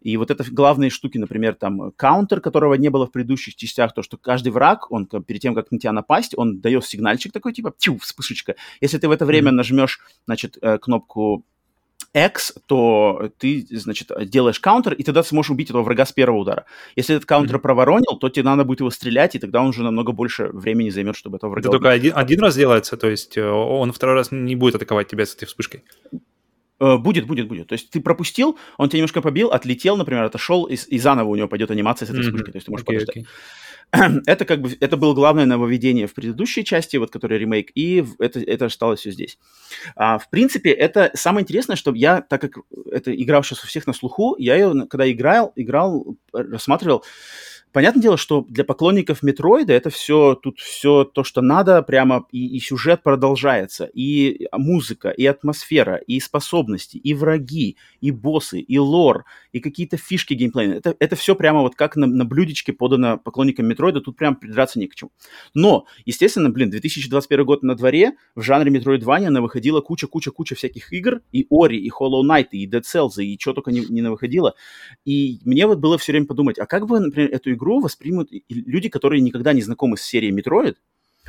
И 0.00 0.16
вот 0.16 0.30
это 0.30 0.44
главные 0.50 0.90
штуки, 0.90 1.18
например, 1.18 1.54
там 1.54 1.92
каунтер, 1.92 2.40
которого 2.40 2.74
не 2.74 2.88
было 2.88 3.06
в 3.06 3.12
предыдущих 3.12 3.54
частях, 3.56 3.92
то, 3.94 4.02
что 4.02 4.16
каждый 4.16 4.50
враг, 4.50 4.90
он 4.90 5.06
перед 5.06 5.42
тем, 5.42 5.54
как 5.54 5.70
на 5.70 5.78
тебя 5.78 5.92
напасть, 5.92 6.32
он 6.36 6.60
дает 6.60 6.84
сигнальчик 6.84 7.32
такой, 7.32 7.52
типа, 7.52 7.74
тю, 7.76 7.98
вспышечка. 7.98 8.56
Если 8.80 8.98
ты 8.98 9.08
в 9.08 9.10
это 9.10 9.26
время 9.26 9.50
mm-hmm. 9.50 9.54
нажмешь, 9.54 10.00
значит, 10.26 10.56
э, 10.62 10.78
кнопку 10.78 11.44
X, 12.14 12.54
то 12.66 13.30
ты, 13.38 13.66
значит, 13.70 14.10
делаешь 14.30 14.58
каунтер, 14.58 14.94
и 14.94 15.02
тогда 15.02 15.22
сможешь 15.22 15.50
убить 15.50 15.70
этого 15.70 15.82
врага 15.82 16.06
с 16.06 16.12
первого 16.12 16.38
удара. 16.38 16.64
Если 16.96 17.14
этот 17.14 17.28
каунтер 17.28 17.56
mm-hmm. 17.56 17.60
проворонил, 17.60 18.18
то 18.18 18.28
тебе 18.28 18.44
надо 18.44 18.64
будет 18.64 18.80
его 18.80 18.90
стрелять, 18.90 19.34
и 19.34 19.38
тогда 19.38 19.60
он 19.60 19.68
уже 19.68 19.82
намного 19.82 20.12
больше 20.12 20.48
времени 20.48 20.90
займет, 20.90 21.14
чтобы 21.14 21.36
этого 21.36 21.50
врага 21.50 21.68
Это 21.68 21.76
убить. 21.76 21.82
только 21.82 21.94
один, 21.94 22.12
один 22.16 22.40
раз 22.40 22.56
делается, 22.56 22.96
то 22.96 23.08
есть 23.08 23.36
э, 23.36 23.46
он 23.46 23.92
второй 23.92 24.16
раз 24.16 24.32
не 24.32 24.56
будет 24.56 24.76
атаковать 24.76 25.08
тебя 25.08 25.24
с 25.24 25.34
этой 25.34 25.44
вспышкой? 25.44 25.84
Э, 26.80 26.96
будет, 26.96 27.26
будет, 27.26 27.46
будет. 27.46 27.68
То 27.68 27.74
есть 27.74 27.90
ты 27.90 28.00
пропустил, 28.00 28.58
он 28.78 28.88
тебя 28.88 28.98
немножко 28.98 29.20
побил, 29.20 29.50
отлетел, 29.50 29.96
например, 29.98 30.24
отошел, 30.24 30.64
и, 30.64 30.74
и 30.74 30.98
заново 30.98 31.28
у 31.28 31.36
него 31.36 31.46
пойдет 31.46 31.70
анимация 31.70 32.06
с 32.06 32.10
этой 32.10 32.22
вспышкой. 32.22 32.48
Mm-hmm. 32.48 32.52
То 32.52 32.56
есть 32.56 32.66
ты 32.66 32.70
можешь 32.70 32.84
okay, 32.84 32.92
подождать. 32.92 33.16
Okay. 33.18 33.26
Это 34.26 34.44
как 34.44 34.60
бы 34.60 34.76
это 34.78 34.96
было 34.96 35.14
главное 35.14 35.46
нововведение 35.46 36.06
в 36.06 36.14
предыдущей 36.14 36.64
части, 36.64 36.96
вот 36.96 37.10
который 37.10 37.38
ремейк, 37.38 37.72
и 37.74 38.04
это, 38.20 38.38
это 38.38 38.66
осталось 38.66 39.00
все 39.00 39.10
здесь. 39.10 39.36
А, 39.96 40.18
в 40.18 40.30
принципе, 40.30 40.70
это 40.70 41.10
самое 41.14 41.42
интересное, 41.42 41.74
что 41.74 41.92
я, 41.92 42.20
так 42.20 42.40
как 42.40 42.58
эта 42.92 43.12
игра 43.12 43.42
сейчас 43.42 43.64
у 43.64 43.66
всех 43.66 43.88
на 43.88 43.92
слуху, 43.92 44.36
я 44.38 44.54
ее, 44.54 44.86
когда 44.88 45.10
играл, 45.10 45.52
играл, 45.56 46.16
рассматривал, 46.32 47.04
Понятное 47.72 48.02
дело, 48.02 48.16
что 48.16 48.44
для 48.48 48.64
поклонников 48.64 49.22
Метроида 49.22 49.72
это 49.72 49.90
все, 49.90 50.34
тут 50.34 50.58
все 50.58 51.04
то, 51.04 51.22
что 51.22 51.40
надо, 51.40 51.82
прямо 51.82 52.26
и, 52.32 52.56
и 52.56 52.58
сюжет 52.58 53.04
продолжается, 53.04 53.88
и 53.94 54.48
музыка, 54.52 55.10
и 55.10 55.24
атмосфера, 55.24 55.96
и 55.96 56.18
способности, 56.18 56.96
и 56.96 57.14
враги, 57.14 57.76
и 58.00 58.10
боссы, 58.10 58.58
и 58.58 58.78
лор, 58.78 59.24
и 59.52 59.60
какие-то 59.60 59.96
фишки 59.96 60.34
геймплейные. 60.34 60.78
Это, 60.78 60.96
это 60.98 61.14
все 61.14 61.36
прямо 61.36 61.60
вот 61.60 61.76
как 61.76 61.94
на, 61.94 62.06
на 62.06 62.24
блюдечке 62.24 62.72
подано 62.72 63.18
поклонникам 63.18 63.66
Метроида, 63.66 64.00
тут 64.00 64.16
прям 64.16 64.34
придраться 64.34 64.80
не 64.80 64.88
к 64.88 64.96
чему. 64.96 65.12
Но, 65.54 65.86
естественно, 66.04 66.50
блин, 66.50 66.70
2021 66.70 67.44
год 67.44 67.62
на 67.62 67.76
дворе, 67.76 68.14
в 68.34 68.42
жанре 68.42 68.70
она 68.80 69.40
выходила 69.40 69.80
куча-куча-куча 69.80 70.54
всяких 70.56 70.92
игр, 70.92 71.20
и 71.30 71.46
Ori, 71.52 71.76
и 71.76 71.90
Hollow 71.90 72.22
Knight, 72.22 72.48
и 72.50 72.68
Dead 72.68 72.82
Cells, 72.82 73.22
и 73.22 73.38
что 73.38 73.52
только 73.52 73.70
не, 73.70 73.80
не 73.88 74.02
выходило. 74.02 74.54
И 75.04 75.38
мне 75.44 75.66
вот 75.66 75.78
было 75.78 75.98
все 75.98 76.12
время 76.12 76.26
подумать, 76.26 76.58
а 76.58 76.66
как 76.66 76.86
бы, 76.86 76.98
например, 76.98 77.30
эту 77.30 77.52
игру 77.60 77.80
воспримут 77.80 78.30
люди, 78.48 78.88
которые 78.88 79.20
никогда 79.20 79.52
не 79.52 79.60
знакомы 79.60 79.96
с 79.96 80.02
серией 80.02 80.34
Metroid, 80.34 80.76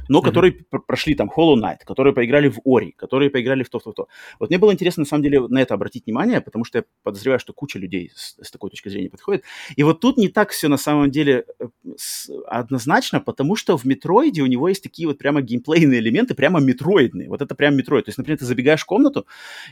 но 0.07 0.19
mm-hmm. 0.19 0.23
которые 0.23 0.51
прошли 0.87 1.15
там 1.15 1.31
Hollow 1.35 1.55
Knight, 1.55 1.79
которые 1.85 2.13
поиграли 2.13 2.49
в 2.49 2.59
Ori, 2.65 2.91
которые 2.95 3.29
поиграли 3.29 3.63
в 3.63 3.69
то-то-то. 3.69 4.07
Вот 4.39 4.49
мне 4.49 4.57
было 4.57 4.71
интересно, 4.71 5.01
на 5.01 5.07
самом 5.07 5.23
деле, 5.23 5.47
на 5.47 5.61
это 5.61 5.73
обратить 5.73 6.05
внимание, 6.05 6.41
потому 6.41 6.65
что 6.65 6.79
я 6.79 6.83
подозреваю, 7.03 7.39
что 7.39 7.53
куча 7.53 7.79
людей 7.79 8.11
с, 8.15 8.37
с 8.41 8.51
такой 8.51 8.69
точки 8.69 8.89
зрения 8.89 9.09
подходит. 9.09 9.43
И 9.75 9.83
вот 9.83 9.99
тут 9.99 10.17
не 10.17 10.27
так 10.27 10.51
все 10.51 10.67
на 10.67 10.77
самом 10.77 11.11
деле 11.11 11.45
э, 11.59 11.67
однозначно, 12.47 13.19
потому 13.19 13.55
что 13.55 13.77
в 13.77 13.85
Метроиде 13.85 14.41
у 14.41 14.47
него 14.47 14.67
есть 14.67 14.83
такие 14.83 15.07
вот 15.07 15.17
прямо 15.17 15.41
геймплейные 15.41 15.99
элементы, 15.99 16.35
прямо 16.35 16.59
метроидные. 16.59 17.29
Вот 17.29 17.41
это 17.41 17.55
прям 17.55 17.75
метроид. 17.75 18.05
То 18.05 18.09
есть, 18.09 18.17
например, 18.17 18.39
ты 18.39 18.45
забегаешь 18.45 18.81
в 18.81 18.85
комнату, 18.85 19.25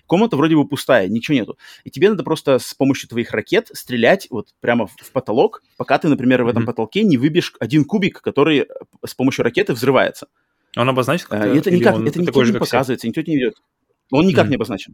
комната 0.05 0.37
вроде 0.37 0.55
бы 0.55 0.67
пустая, 0.67 1.07
ничего 1.07 1.35
нету. 1.35 1.57
И 1.83 1.89
тебе 1.89 2.09
надо 2.09 2.23
просто 2.23 2.59
с 2.59 2.73
помощью 2.73 3.09
твоих 3.09 3.31
ракет 3.31 3.69
стрелять 3.73 4.27
вот 4.29 4.49
прямо 4.61 4.87
в, 4.87 4.95
в 4.95 5.11
потолок, 5.11 5.63
пока 5.77 5.97
ты, 5.97 6.07
например, 6.07 6.43
в 6.43 6.47
этом 6.47 6.63
mm-hmm. 6.63 6.65
потолке 6.65 7.03
не 7.03 7.17
выбьешь 7.17 7.53
один 7.59 7.85
кубик, 7.85 8.21
который 8.21 8.59
э, 8.59 8.65
с 9.05 9.13
помощью 9.13 9.43
ракеты 9.43 9.73
взрывается. 9.73 10.27
Он 10.77 10.89
обозначен 10.89 11.27
как-то? 11.29 11.47
Это 11.47 11.71
никак, 11.71 11.99
это 11.99 12.19
никак 12.21 12.35
не 12.35 12.53
показывается, 12.53 13.07
никто 13.07 13.21
не 13.21 13.35
ведет. 13.35 13.55
Он 14.11 14.25
никак 14.25 14.45
mm-hmm. 14.45 14.49
не 14.49 14.55
обозначен 14.55 14.93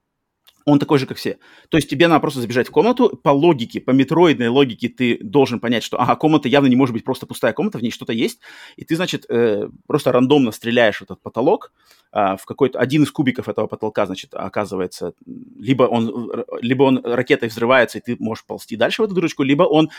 он 0.65 0.79
такой 0.79 0.97
же, 0.97 1.05
как 1.05 1.17
все. 1.17 1.37
То 1.69 1.77
есть 1.77 1.87
тебе 1.89 2.07
надо 2.07 2.19
просто 2.19 2.41
забежать 2.41 2.67
в 2.67 2.71
комнату, 2.71 3.09
по 3.21 3.29
логике, 3.29 3.79
по 3.79 3.91
метроидной 3.91 4.47
логике 4.47 4.89
ты 4.89 5.19
должен 5.21 5.59
понять, 5.59 5.83
что, 5.83 6.01
ага, 6.01 6.15
комната 6.15 6.49
явно 6.49 6.67
не 6.67 6.75
может 6.75 6.93
быть 6.93 7.03
просто 7.03 7.27
пустая 7.27 7.53
комната, 7.53 7.77
в 7.77 7.83
ней 7.83 7.91
что-то 7.91 8.13
есть, 8.13 8.39
и 8.75 8.83
ты, 8.83 8.95
значит, 8.95 9.25
э, 9.29 9.69
просто 9.85 10.11
рандомно 10.11 10.51
стреляешь 10.51 10.97
в 10.97 11.01
этот 11.03 11.21
потолок, 11.21 11.71
э, 12.11 12.35
в 12.37 12.45
какой-то, 12.45 12.79
один 12.79 13.03
из 13.03 13.11
кубиков 13.11 13.47
этого 13.47 13.67
потолка, 13.67 14.07
значит, 14.07 14.31
оказывается, 14.33 15.13
либо 15.59 15.83
он, 15.83 16.31
либо 16.61 16.83
он 16.83 16.99
ракетой 17.03 17.49
взрывается, 17.49 17.99
и 17.99 18.01
ты 18.01 18.15
можешь 18.19 18.43
ползти 18.43 18.75
дальше 18.75 19.03
в 19.03 19.05
эту 19.05 19.13
дырочку, 19.13 19.43
либо 19.43 19.63
он 19.63 19.91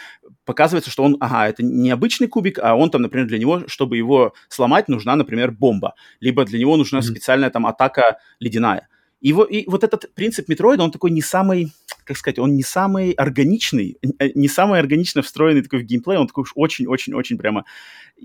показывается, 0.44 0.90
что 0.90 1.04
он, 1.04 1.16
ага, 1.20 1.48
это 1.48 1.62
не 1.62 1.90
обычный 1.90 2.26
кубик, 2.26 2.58
а 2.60 2.74
он 2.74 2.90
там, 2.90 3.02
например, 3.02 3.28
для 3.28 3.38
него, 3.38 3.62
чтобы 3.68 3.96
его 3.96 4.34
сломать, 4.48 4.88
нужна, 4.88 5.14
например, 5.14 5.52
бомба, 5.52 5.94
либо 6.18 6.44
для 6.44 6.58
него 6.58 6.76
нужна 6.76 6.98
mm-hmm. 6.98 7.02
специальная 7.02 7.50
там 7.50 7.66
атака 7.66 8.18
ледяная. 8.40 8.88
И, 9.26 9.32
вот, 9.32 9.50
и 9.50 9.64
вот 9.66 9.82
этот 9.82 10.14
принцип 10.14 10.48
метроида, 10.48 10.84
он 10.84 10.92
такой 10.92 11.10
не 11.10 11.20
самый, 11.20 11.72
как 12.04 12.16
сказать, 12.16 12.38
он 12.38 12.54
не 12.54 12.62
самый 12.62 13.10
органичный, 13.10 13.98
э, 14.20 14.28
не 14.36 14.46
самый 14.46 14.78
органично 14.78 15.20
встроенный 15.20 15.62
такой 15.62 15.80
в 15.80 15.82
геймплей, 15.82 16.16
он 16.16 16.28
такой 16.28 16.42
уж 16.42 16.52
очень-очень-очень 16.54 17.36
прямо 17.36 17.64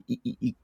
и, 0.08 0.14
и, 0.14 0.50
и, 0.50 0.56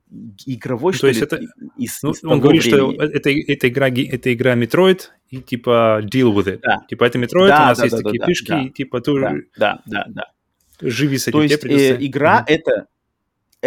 игровой, 0.45 0.93
То 0.93 0.99
что 0.99 1.07
есть 1.07 1.21
ли. 1.21 1.25
Это, 1.25 1.39
из, 1.75 2.03
ну, 2.03 2.11
из 2.11 2.23
он 2.23 2.39
говорит, 2.39 2.65
времени. 2.65 2.93
что 2.93 3.03
это, 3.03 3.31
это, 3.31 3.67
игра, 3.67 3.87
это 3.89 4.31
игра 4.31 4.55
Metroid, 4.55 5.05
и 5.31 5.37
типа 5.37 6.01
deal 6.03 6.31
with 6.31 6.45
it. 6.45 6.59
Да. 6.61 6.85
Типа 6.87 7.05
это 7.05 7.17
Metroid, 7.17 7.47
да, 7.47 7.63
у 7.63 7.65
нас 7.69 7.77
да, 7.79 7.83
есть 7.85 7.97
да, 7.97 8.03
такие 8.03 8.19
да, 8.19 8.25
фишки, 8.27 8.49
да, 8.49 8.61
и 8.61 8.69
типа 8.69 9.01
ты 9.01 9.19
да, 9.19 9.33
да, 9.57 9.81
да, 9.87 10.05
да. 10.07 10.23
живи 10.81 11.17
с 11.17 11.27
этим. 11.27 11.39
То 11.39 11.41
есть 11.41 11.65
э, 11.65 11.97
игра 11.99 12.45
mm-hmm. 12.47 12.53
это 12.53 12.85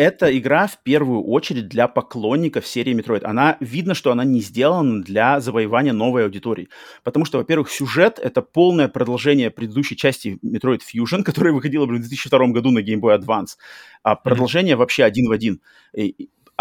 эта 0.01 0.35
игра 0.39 0.67
в 0.67 0.83
первую 0.83 1.23
очередь 1.23 1.69
для 1.69 1.87
поклонников 1.87 2.67
серии 2.67 2.99
Metroid. 2.99 3.23
Она 3.23 3.59
видно, 3.61 3.93
что 3.93 4.11
она 4.11 4.25
не 4.25 4.41
сделана 4.41 5.03
для 5.03 5.41
завоевания 5.41 5.93
новой 5.93 6.25
аудитории. 6.25 6.71
Потому 7.05 7.27
что, 7.27 7.37
во-первых, 7.37 7.71
сюжет— 7.71 8.19
это 8.23 8.41
полное 8.41 8.89
продолжение 8.89 9.51
предыдущей 9.51 9.99
части 9.99 10.39
Metroid 10.43 10.81
Fusion, 10.81 11.23
которая 11.25 11.53
выходила 11.53 11.85
в 11.85 11.91
2002 11.91 12.47
году 12.47 12.71
на 12.71 12.79
Game 12.79 13.01
Boy 13.01 13.19
Advance. 13.19 13.59
А 14.03 14.17
продолжение 14.17 14.75
mm-hmm. 14.75 14.79
вообще 14.79 15.05
один 15.05 15.29
в 15.29 15.33
один 15.33 15.61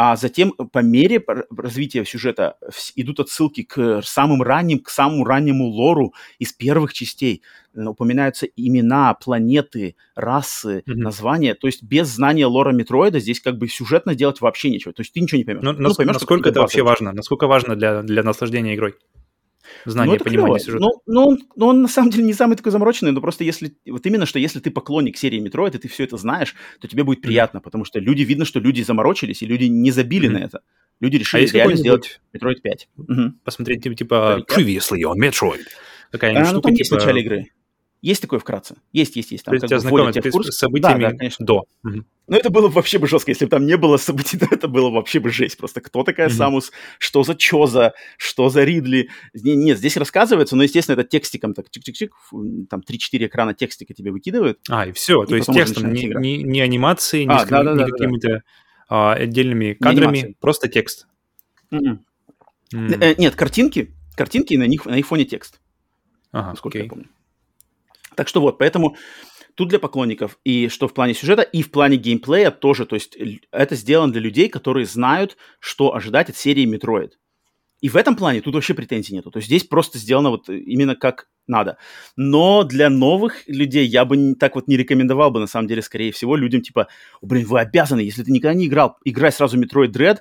а 0.02 0.16
затем 0.16 0.54
по 0.54 0.80
мере 0.80 1.22
развития 1.58 2.06
сюжета 2.06 2.56
идут 2.96 3.20
отсылки 3.20 3.64
к 3.64 4.02
самым 4.02 4.42
ранним, 4.42 4.80
к 4.80 4.90
самому 4.90 5.26
раннему 5.26 5.66
лору 5.66 6.14
из 6.38 6.54
первых 6.54 6.94
частей. 6.94 7.42
Э, 7.76 7.84
упоминаются 7.84 8.46
имена, 8.56 9.14
планеты, 9.16 9.98
расы, 10.16 10.84
mm-hmm. 10.88 10.94
названия. 10.94 11.54
То 11.54 11.68
есть 11.68 11.84
без 11.84 12.08
знания 12.08 12.46
лора 12.46 12.72
Метроида 12.72 13.20
здесь 13.20 13.42
как 13.42 13.58
бы 13.58 13.68
сюжетно 13.68 14.16
делать 14.16 14.40
вообще 14.40 14.70
ничего. 14.70 14.94
То 14.94 15.02
есть 15.02 15.12
ты 15.12 15.20
ничего 15.20 15.38
не 15.38 15.44
поймешь. 15.44 15.64
Но, 15.64 15.74
ну, 15.74 15.94
поймешь, 15.94 16.14
насколько 16.14 16.48
это 16.48 16.62
вообще 16.62 16.82
важно? 16.82 17.12
Насколько 17.12 17.48
важно 17.48 17.76
для, 17.76 18.02
для 18.02 18.24
наслаждения 18.24 18.76
игрой? 18.76 18.96
Знание, 19.86 20.18
ну, 20.18 20.24
понимание 20.24 20.60
сюжета. 20.60 20.84
Ну, 20.84 21.02
ну, 21.06 21.28
он, 21.28 21.40
ну, 21.56 21.68
он 21.68 21.82
на 21.82 21.88
самом 21.88 22.12
деле 22.12 22.24
не 22.24 22.34
самый 22.34 22.56
такой 22.56 22.72
замороченный, 22.72 23.12
но 23.12 23.22
просто 23.22 23.44
если, 23.44 23.76
вот 23.88 24.06
именно, 24.06 24.26
что 24.26 24.40
если 24.40 24.60
ты 24.60 24.72
поклонник 24.72 25.18
серии 25.18 25.42
Metroid, 25.42 25.76
и 25.76 25.80
ты 25.80 25.88
все 25.88 26.04
это 26.04 26.18
знаешь, 26.18 26.56
то 26.80 26.88
тебе 26.88 27.04
будет 27.04 27.22
приятно, 27.22 27.62
потому 27.62 27.86
что 27.86 28.00
люди, 28.00 28.24
видно, 28.24 28.46
что 28.46 28.60
люди 28.60 28.82
заморочились, 28.82 29.42
и 29.42 29.46
люди 29.46 29.66
не 29.66 29.92
забили 29.92 30.30
mm-hmm. 30.30 30.34
на 30.34 30.38
это. 30.38 30.62
Люди 31.00 31.16
а 31.16 31.20
решили 31.20 31.48
а 31.48 31.54
реально 31.54 31.76
сделать 31.76 32.22
Metroid 32.34 32.62
5. 32.62 32.90
Угу. 32.98 33.34
Посмотреть, 33.44 33.84
типа, 33.98 34.46
Previously 34.50 35.02
on 35.04 35.16
Metroid. 35.18 35.62
Какая-нибудь 36.12 36.50
а, 36.50 36.54
ну, 36.54 36.62
там 36.62 36.74
типа... 36.74 36.80
есть 36.80 36.92
в 36.92 36.96
начале 36.96 37.22
игры. 37.22 37.46
Есть 38.02 38.22
такое 38.22 38.40
вкратце? 38.40 38.76
Есть, 38.94 39.16
есть, 39.18 39.32
есть. 39.32 39.44
Там, 39.44 39.52
То 39.52 39.56
есть 39.56 39.68
тебя 39.68 39.80
знакомят 39.80 40.16
в 40.16 40.32
курс? 40.32 40.48
с 40.48 40.58
событиями 40.58 41.02
да, 41.02 41.12
да, 41.12 41.18
конечно. 41.18 41.46
до. 41.46 41.66
Угу. 41.84 42.04
Ну, 42.28 42.38
это 42.38 42.50
было 42.50 42.70
вообще 42.70 42.98
бы 42.98 43.08
жестко. 43.08 43.32
Если 43.32 43.46
бы 43.46 43.52
там 43.52 43.66
не 43.66 43.76
было 43.76 43.98
событий, 43.98 44.38
то 44.38 44.48
это 44.50 44.68
было 44.68 44.90
вообще 44.90 45.20
бы 45.20 45.32
жесть. 45.32 45.58
Просто 45.58 45.82
кто 45.82 46.04
такая 46.04 46.28
mm-hmm. 46.28 46.34
Самус, 46.34 46.72
что 46.98 47.24
за 47.24 47.36
Чоза, 47.36 47.94
что 48.18 48.50
за 48.50 48.64
Ридли. 48.64 49.10
Нет, 49.34 49.80
здесь 49.80 49.98
рассказывается, 49.98 50.56
но, 50.56 50.64
естественно, 50.64 50.94
это 50.94 51.04
текстиком 51.04 51.54
так 51.54 51.66
чик-чик-чик, 51.68 52.12
там 52.70 52.82
3-4 52.88 53.26
экрана 53.26 53.54
текстика 53.54 53.94
тебе 53.94 54.12
выкидывают. 54.12 54.60
А, 54.70 54.86
и 54.86 54.92
все. 54.92 55.24
И 55.24 55.28
то 55.28 55.36
есть 55.36 55.52
текстом, 55.52 55.92
не, 55.92 56.06
не, 56.06 56.44
не 56.44 56.62
анимации, 56.62 57.24
не, 57.24 57.34
а, 57.34 57.40
с, 57.40 57.50
да, 57.50 57.64
да, 57.64 57.74
не 57.74 57.80
да, 57.80 57.86
какими-то 57.86 58.30
да. 58.30 58.42
а, 58.88 59.14
отдельными 59.16 59.74
кадрами, 59.74 60.36
просто 60.40 60.70
текст. 60.70 61.08
Mm-hmm. 61.74 61.98
Mm-hmm. 62.76 63.04
Э, 63.04 63.16
нет, 63.18 63.36
картинки, 63.36 63.94
картинки, 64.16 64.54
и 64.54 64.58
на 64.58 64.68
них, 64.68 64.86
на 64.86 65.00
их 65.00 65.08
фоне 65.08 65.26
текст. 65.26 65.60
Ага, 66.32 66.52
насколько 66.52 66.78
окей. 66.78 66.84
я 66.84 66.90
помню. 66.90 67.08
Так 68.16 68.28
что 68.28 68.42
вот, 68.42 68.58
поэтому 68.58 68.96
тут 69.56 69.70
для 69.70 69.80
поклонников, 69.80 70.38
и 70.44 70.70
что 70.70 70.88
в 70.88 70.94
плане 70.94 71.14
сюжета, 71.14 71.42
и 71.42 71.62
в 71.62 71.72
плане 71.72 71.98
геймплея 71.98 72.52
тоже, 72.52 72.86
то 72.86 72.96
есть 72.96 73.18
это 73.52 73.76
сделано 73.76 74.12
для 74.12 74.22
людей, 74.22 74.50
которые 74.50 74.86
знают, 74.86 75.38
что 75.60 75.94
ожидать 75.96 76.30
от 76.30 76.38
серии 76.38 76.66
Metroid. 76.66 77.12
И 77.82 77.88
в 77.88 77.96
этом 77.96 78.16
плане 78.16 78.42
тут 78.42 78.56
вообще 78.56 78.74
претензий 78.74 79.14
нету. 79.14 79.32
То 79.32 79.38
есть 79.38 79.48
здесь 79.48 79.64
просто 79.64 79.98
сделано 80.00 80.32
вот 80.32 80.50
именно 80.50 80.96
как 80.96 81.28
надо. 81.48 81.78
Но 82.18 82.64
для 82.64 82.90
новых 82.90 83.48
людей 83.48 83.86
я 83.88 84.04
бы 84.06 84.36
так 84.36 84.56
вот 84.56 84.68
не 84.68 84.76
рекомендовал 84.76 85.32
бы, 85.32 85.40
на 85.40 85.48
самом 85.48 85.68
деле, 85.68 85.82
скорее 85.82 86.12
всего, 86.12 86.36
людям 86.36 86.62
типа, 86.62 86.88
блин, 87.22 87.46
вы 87.46 87.60
обязаны, 87.60 88.02
если 88.02 88.24
ты 88.24 88.32
никогда 88.32 88.54
не 88.54 88.68
играл, 88.68 88.98
играй 89.06 89.32
сразу 89.32 89.58
Metroid 89.62 89.92
Dread, 89.92 90.18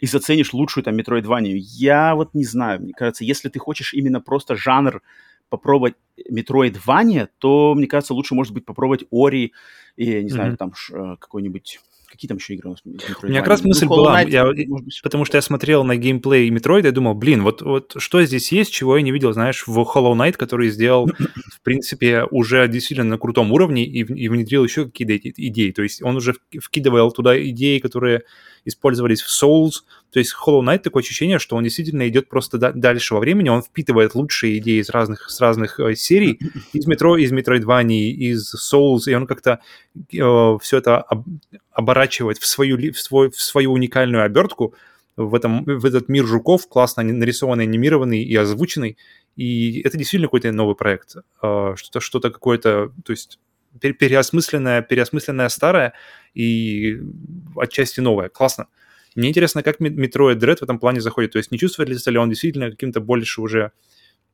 и 0.00 0.06
заценишь 0.06 0.52
лучшую 0.52 0.84
там 0.84 0.96
Metroidvania. 0.96 1.54
Я 1.54 2.14
вот 2.14 2.34
не 2.34 2.44
знаю, 2.44 2.82
мне 2.82 2.92
кажется, 2.92 3.24
если 3.24 3.48
ты 3.48 3.58
хочешь 3.58 3.94
именно 3.94 4.20
просто 4.20 4.56
жанр 4.56 5.02
попробовать 5.48 5.94
Metroidvania, 6.30 7.28
то, 7.38 7.74
мне 7.74 7.86
кажется, 7.86 8.14
лучше, 8.14 8.34
может 8.34 8.52
быть, 8.52 8.64
попробовать 8.64 9.04
Ори 9.10 9.52
и, 9.96 10.22
не 10.22 10.30
знаю, 10.30 10.52
mm-hmm. 10.52 10.56
там 10.56 10.72
э, 10.92 11.16
какой-нибудь 11.18 11.80
Какие 12.08 12.28
там 12.28 12.38
еще 12.38 12.54
игры 12.54 12.70
у 12.70 13.26
меня 13.26 13.40
как 13.40 13.48
раз 13.48 13.64
мысль 13.64 13.84
ну, 13.84 13.90
была, 13.90 14.22
Knight, 14.22 14.30
я, 14.30 14.46
потому 15.02 15.24
что 15.24 15.38
я 15.38 15.42
смотрел 15.42 15.82
на 15.82 15.96
геймплей 15.96 16.48
Metroid 16.50 16.88
и 16.88 16.90
думал, 16.92 17.14
блин, 17.14 17.42
вот, 17.42 17.62
вот 17.62 17.94
что 17.98 18.22
здесь 18.22 18.52
есть, 18.52 18.72
чего 18.72 18.96
я 18.96 19.02
не 19.02 19.10
видел, 19.10 19.32
знаешь, 19.32 19.66
в 19.66 19.76
Hollow 19.76 20.14
Knight, 20.14 20.36
который 20.36 20.70
сделал, 20.70 21.06
в 21.52 21.60
принципе, 21.62 22.22
уже 22.30 22.68
действительно 22.68 23.10
на 23.10 23.18
крутом 23.18 23.50
уровне 23.52 23.84
и, 23.84 24.00
и 24.02 24.28
внедрил 24.28 24.64
еще 24.64 24.84
какие-то 24.84 25.16
идеи. 25.18 25.72
То 25.72 25.82
есть 25.82 26.00
он 26.00 26.16
уже 26.16 26.36
вкидывал 26.58 27.10
туда 27.10 27.38
идеи, 27.50 27.80
которые 27.80 28.22
использовались 28.66 29.22
в 29.22 29.30
Souls. 29.30 29.84
То 30.10 30.18
есть 30.18 30.34
Hollow 30.34 30.60
Knight 30.60 30.80
такое 30.80 31.02
ощущение, 31.02 31.38
что 31.38 31.56
он 31.56 31.64
действительно 31.64 32.06
идет 32.08 32.28
просто 32.28 32.58
дальше 32.58 33.14
во 33.14 33.20
времени, 33.20 33.48
он 33.48 33.62
впитывает 33.62 34.14
лучшие 34.14 34.58
идеи 34.58 34.80
из 34.80 34.90
разных, 34.90 35.30
с 35.30 35.40
разных 35.40 35.80
э, 35.80 35.94
серий, 35.94 36.38
из 36.72 36.86
Metro, 36.86 37.18
из 37.18 37.32
Metroidvania, 37.32 38.10
из 38.10 38.54
Souls, 38.54 39.10
и 39.10 39.14
он 39.14 39.26
как-то 39.26 39.60
э, 39.96 40.58
все 40.60 40.78
это 40.78 40.98
об, 40.98 41.26
оборачивает 41.70 42.38
в 42.38 42.46
свою, 42.46 42.92
в, 42.92 43.00
свой, 43.00 43.30
в 43.30 43.40
свою 43.40 43.72
уникальную 43.72 44.24
обертку, 44.24 44.74
в, 45.16 45.34
этом, 45.34 45.64
в 45.64 45.84
этот 45.86 46.08
мир 46.08 46.26
жуков, 46.26 46.68
классно 46.68 47.02
нарисованный, 47.02 47.64
анимированный 47.64 48.22
и 48.22 48.36
озвученный. 48.36 48.98
И 49.36 49.80
это 49.80 49.96
действительно 49.96 50.28
какой-то 50.28 50.52
новый 50.52 50.74
проект. 50.74 51.16
Э, 51.42 51.74
что-то, 51.76 52.00
что-то 52.00 52.30
какое-то, 52.30 52.90
то 53.04 53.12
есть 53.12 53.38
переосмысленное, 53.80 54.82
переосмысленное 54.82 55.48
старое 55.48 55.92
и 56.34 57.00
отчасти 57.56 58.00
новое. 58.00 58.28
Классно. 58.28 58.66
Мне 59.14 59.30
интересно, 59.30 59.62
как 59.62 59.80
Metroid 59.80 60.36
Dread 60.36 60.58
в 60.58 60.62
этом 60.62 60.78
плане 60.78 61.00
заходит. 61.00 61.32
То 61.32 61.38
есть 61.38 61.50
не 61.50 61.58
чувствуется 61.58 62.10
ли 62.10 62.18
он 62.18 62.28
действительно 62.28 62.70
каким-то 62.70 63.00
больше 63.00 63.40
уже 63.40 63.72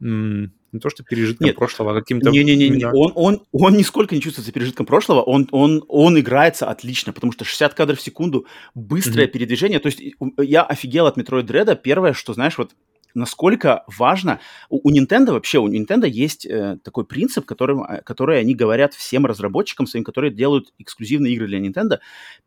не 0.03 0.81
то 0.81 0.91
что 0.91 1.05
пережитком 1.05 1.47
Нет. 1.47 1.57
прошлого, 1.57 1.93
а 1.93 2.01
каким-то... 2.01 2.31
Не-не-не, 2.31 2.67
именно... 2.67 2.93
он, 2.93 3.13
он, 3.15 3.43
он 3.53 3.77
нисколько 3.77 4.17
не 4.17 4.21
чувствуется 4.21 4.53
пережитком 4.53 4.85
прошлого, 4.85 5.23
он, 5.23 5.47
он, 5.53 5.85
он 5.87 6.19
играется 6.19 6.69
отлично, 6.69 7.13
потому 7.13 7.33
что 7.33 7.45
60 7.45 7.75
кадров 7.75 8.01
в 8.01 8.03
секунду, 8.03 8.47
быстрое 8.75 9.27
mm-hmm. 9.27 9.31
передвижение, 9.31 9.79
то 9.79 9.87
есть 9.87 10.03
я 10.39 10.65
офигел 10.65 11.07
от 11.07 11.19
Metroid 11.19 11.45
Dread, 11.45 11.79
первое, 11.81 12.15
что, 12.15 12.35
знаешь, 12.35 12.59
вот 12.59 12.73
насколько 13.15 13.85
важно... 13.87 14.41
У, 14.69 14.89
у 14.89 14.93
Nintendo 14.93 15.33
вообще, 15.33 15.59
у 15.59 15.69
Nintendo 15.69 16.09
есть 16.09 16.47
э, 16.47 16.79
такой 16.83 17.05
принцип, 17.05 17.45
которым, 17.45 17.83
э, 17.83 18.03
который 18.03 18.39
они 18.41 18.55
говорят 18.55 18.95
всем 18.95 19.27
разработчикам 19.27 19.87
своим, 19.87 20.05
которые 20.05 20.33
делают 20.33 20.73
эксклюзивные 20.79 21.35
игры 21.35 21.47
для 21.47 21.59
Nintendo. 21.59 21.99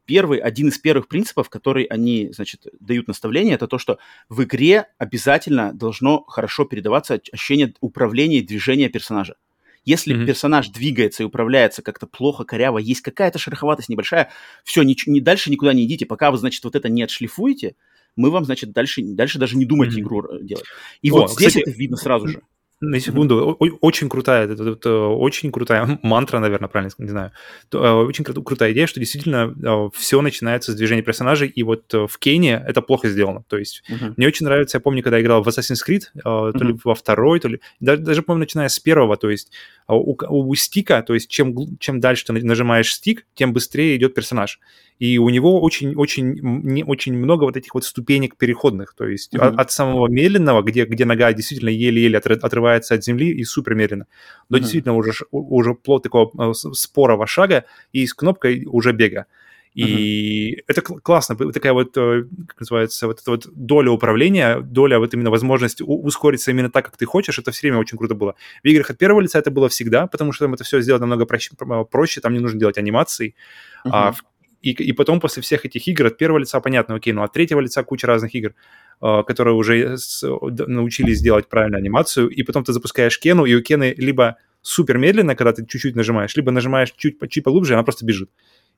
Первый, 0.06 0.40
один 0.40 0.70
из 0.70 0.78
первых 0.78 1.08
принципов, 1.08 1.50
который 1.50 1.84
они, 1.86 2.30
значит, 2.32 2.68
дают 2.80 3.08
наставление, 3.08 3.56
это 3.56 3.68
то, 3.68 3.78
что 3.78 3.98
в 4.30 4.44
игре 4.44 4.88
обязательно 4.98 5.74
должно 5.74 6.24
хорошо 6.24 6.66
передаваться 6.66 7.20
ощущение 7.32 7.74
управления 7.82 8.40
и 8.40 8.46
движения 8.46 8.90
персонажа. 8.90 9.36
Если 9.86 10.16
mm-hmm. 10.16 10.26
персонаж 10.26 10.70
двигается 10.70 11.22
и 11.22 11.26
управляется 11.28 11.84
как-то 11.84 12.08
плохо, 12.08 12.44
коряво, 12.44 12.80
есть 12.80 13.02
какая-то 13.02 13.38
шероховатость 13.38 13.88
небольшая, 13.88 14.32
все, 14.64 14.82
ни, 14.82 14.96
ни, 15.06 15.20
дальше 15.20 15.52
никуда 15.52 15.74
не 15.74 15.86
идите, 15.86 16.08
пока 16.08 16.32
вы, 16.32 16.38
значит, 16.38 16.64
вот 16.64 16.76
это 16.76 16.90
не 16.90 17.04
отшлифуете, 17.04 17.76
мы 18.16 18.30
вам, 18.30 18.46
значит, 18.46 18.72
дальше, 18.72 19.02
дальше 19.04 19.40
даже 19.40 19.58
не 19.58 19.66
думайте 19.66 19.98
mm-hmm. 19.98 20.02
игру 20.02 20.40
делать. 20.42 20.66
И 21.02 21.12
О, 21.12 21.16
вот 21.16 21.32
здесь 21.32 21.50
кстати, 21.50 21.64
это 21.64 21.72
видно 21.78 21.98
сразу 21.98 22.28
же. 22.28 22.42
На 22.82 23.00
секунду, 23.00 23.58
mm-hmm. 23.60 23.78
очень 23.82 24.10
крутая, 24.10 24.48
это, 24.48 24.72
это, 24.72 25.08
очень 25.08 25.52
крутая 25.52 25.98
мантра, 26.04 26.40
наверное, 26.40 26.68
правильно 26.68 26.92
не 26.98 27.10
знаю. 27.10 27.32
То, 27.70 28.06
очень 28.06 28.26
кру- 28.26 28.44
крутая 28.44 28.74
идея, 28.74 28.88
что 28.88 29.00
действительно 29.00 29.90
все 29.94 30.22
начинается 30.22 30.72
с 30.72 30.76
движения 30.76 31.02
персонажей, 31.02 31.48
и 31.48 31.64
вот 31.64 31.94
в 31.94 32.18
Кейне 32.20 32.64
это 32.68 32.82
плохо 32.82 33.08
сделано. 33.08 33.44
То 33.48 33.58
есть 33.58 33.84
mm-hmm. 33.90 34.14
мне 34.18 34.28
очень 34.28 34.46
нравится, 34.46 34.78
я 34.78 34.82
помню, 34.82 35.04
когда 35.04 35.18
я 35.18 35.24
играл 35.24 35.42
в 35.42 35.48
Assassin's 35.48 35.80
Creed, 35.88 36.02
то 36.22 36.50
mm-hmm. 36.50 36.66
ли 36.66 36.78
во 36.84 36.96
второй, 36.96 37.40
то 37.40 37.48
ли 37.48 37.62
даже, 37.80 38.02
даже 38.02 38.22
по-моему, 38.22 38.42
начиная 38.42 38.68
с 38.68 38.80
первого, 38.80 39.16
то 39.16 39.30
есть 39.30 39.52
у, 39.88 40.16
у 40.28 40.56
стика, 40.56 41.02
то 41.02 41.14
есть 41.14 41.30
чем, 41.30 41.78
чем 41.80 42.00
дальше 42.00 42.26
ты 42.26 42.34
нажимаешь 42.34 42.94
стик, 42.94 43.26
тем 43.36 43.54
быстрее 43.54 43.96
идет 43.96 44.14
персонаж 44.14 44.60
и 45.00 45.18
у 45.18 45.30
него 45.30 45.62
очень-очень 45.62 46.40
не 46.64 46.84
очень 46.84 47.14
много 47.18 47.44
вот 47.44 47.58
этих 47.58 47.74
вот 47.74 47.84
ступенек 47.84 48.38
переходных, 48.38 48.94
то 48.96 49.06
есть 49.06 49.34
mm-hmm. 49.34 49.46
от, 49.46 49.60
от 49.60 49.72
самого 49.72 50.08
медленного, 50.08 50.62
где, 50.62 50.86
где 50.86 51.04
нога 51.06 51.34
действительно 51.34 51.70
еле-еле 51.70 52.18
отрывается 52.18 52.65
от 52.74 53.04
земли 53.04 53.32
и 53.32 53.44
супер 53.44 53.76
медленно, 53.76 54.08
до 54.50 54.58
mm-hmm. 54.58 54.62
действительно 54.62 54.96
уже, 54.96 55.12
уже 55.32 55.74
плод 55.74 56.04
такого 56.04 56.52
э, 56.52 56.54
спорого 56.54 57.28
шага 57.28 57.66
и 57.94 58.06
с 58.06 58.14
кнопкой 58.14 58.66
уже 58.66 58.92
бега. 58.92 59.26
И 59.76 60.56
uh-huh. 60.56 60.64
это 60.68 60.82
классно, 60.82 61.36
такая 61.52 61.74
вот, 61.74 61.98
э, 61.98 62.24
как 62.48 62.62
называется, 62.62 63.08
вот 63.08 63.20
эта 63.20 63.32
вот 63.32 63.48
доля 63.54 63.92
управления, 63.92 64.62
доля 64.62 65.00
вот 65.00 65.14
именно 65.14 65.30
возможность 65.30 65.82
ускориться 65.82 66.52
именно 66.52 66.72
так, 66.72 66.86
как 66.86 66.96
ты 66.96 67.06
хочешь, 67.06 67.38
это 67.40 67.52
все 67.52 67.68
время 67.68 67.80
очень 67.80 67.98
круто 67.98 68.16
было. 68.16 68.36
В 68.64 68.68
играх 68.68 68.90
от 68.90 68.98
первого 68.98 69.20
лица 69.20 69.38
это 69.38 69.52
было 69.52 69.68
всегда, 69.68 70.08
потому 70.08 70.32
что 70.32 70.46
там 70.46 70.54
это 70.54 70.64
все 70.64 70.80
сделано 70.80 71.08
намного 71.08 71.26
проще, 71.26 71.52
проще 71.92 72.22
там 72.22 72.34
не 72.34 72.40
нужно 72.40 72.58
делать 72.58 72.78
анимации. 72.78 73.36
Uh-huh. 73.86 73.90
А 73.92 74.12
в 74.14 74.24
и, 74.62 74.72
и 74.72 74.92
потом 74.92 75.20
после 75.20 75.42
всех 75.42 75.66
этих 75.66 75.88
игр 75.88 76.08
от 76.08 76.18
первого 76.18 76.40
лица 76.40 76.60
понятно, 76.60 76.96
окей, 76.96 77.14
ну 77.14 77.24
от 77.24 77.34
третьего 77.34 77.60
лица 77.60 77.84
куча 77.84 78.08
разных 78.08 78.34
игр, 78.36 78.54
э, 79.02 79.24
которые 79.28 79.54
уже 79.56 79.98
с, 79.98 80.24
научились 80.24 81.22
делать 81.22 81.48
правильную 81.48 81.80
анимацию, 81.80 82.30
и 82.30 82.44
потом 82.44 82.64
ты 82.64 82.74
запускаешь 82.74 83.20
Кену, 83.20 83.46
и 83.46 83.56
у 83.56 83.62
Кены 83.62 83.94
либо 83.98 84.38
супер 84.62 84.98
медленно, 84.98 85.36
когда 85.36 85.54
ты 85.54 85.66
чуть-чуть 85.66 85.96
нажимаешь, 85.96 86.36
либо 86.36 86.52
нажимаешь 86.52 86.92
чуть, 86.98 87.18
чуть 87.30 87.44
поглубже, 87.44 87.74
она 87.74 87.84
просто 87.84 88.06
бежит. 88.06 88.30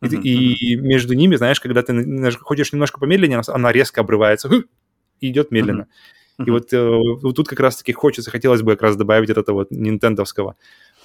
И, 0.01 0.05
uh-huh, 0.05 0.21
и 0.21 0.75
uh-huh. 0.75 0.81
между 0.81 1.13
ними, 1.15 1.37
знаешь, 1.37 1.59
когда 1.59 1.81
ты 1.81 2.31
хочешь 2.41 2.71
немножко 2.71 2.99
помедленнее, 2.99 3.41
она 3.47 3.71
резко 3.71 4.01
обрывается 4.01 4.49
и 5.21 5.29
идет 5.31 5.51
медленно. 5.51 5.83
Uh-huh. 5.83 6.43
Uh-huh. 6.43 6.45
И 6.45 6.51
вот, 6.51 6.73
э, 6.73 6.87
вот 7.21 7.35
тут 7.35 7.47
как 7.47 7.59
раз-таки 7.59 7.93
хочется, 7.93 8.29
хотелось 8.29 8.61
бы 8.61 8.73
как 8.73 8.83
раз 8.83 8.95
добавить 8.95 9.29
это 9.29 9.53
вот 9.53 9.71
нинтендовского 9.71 10.55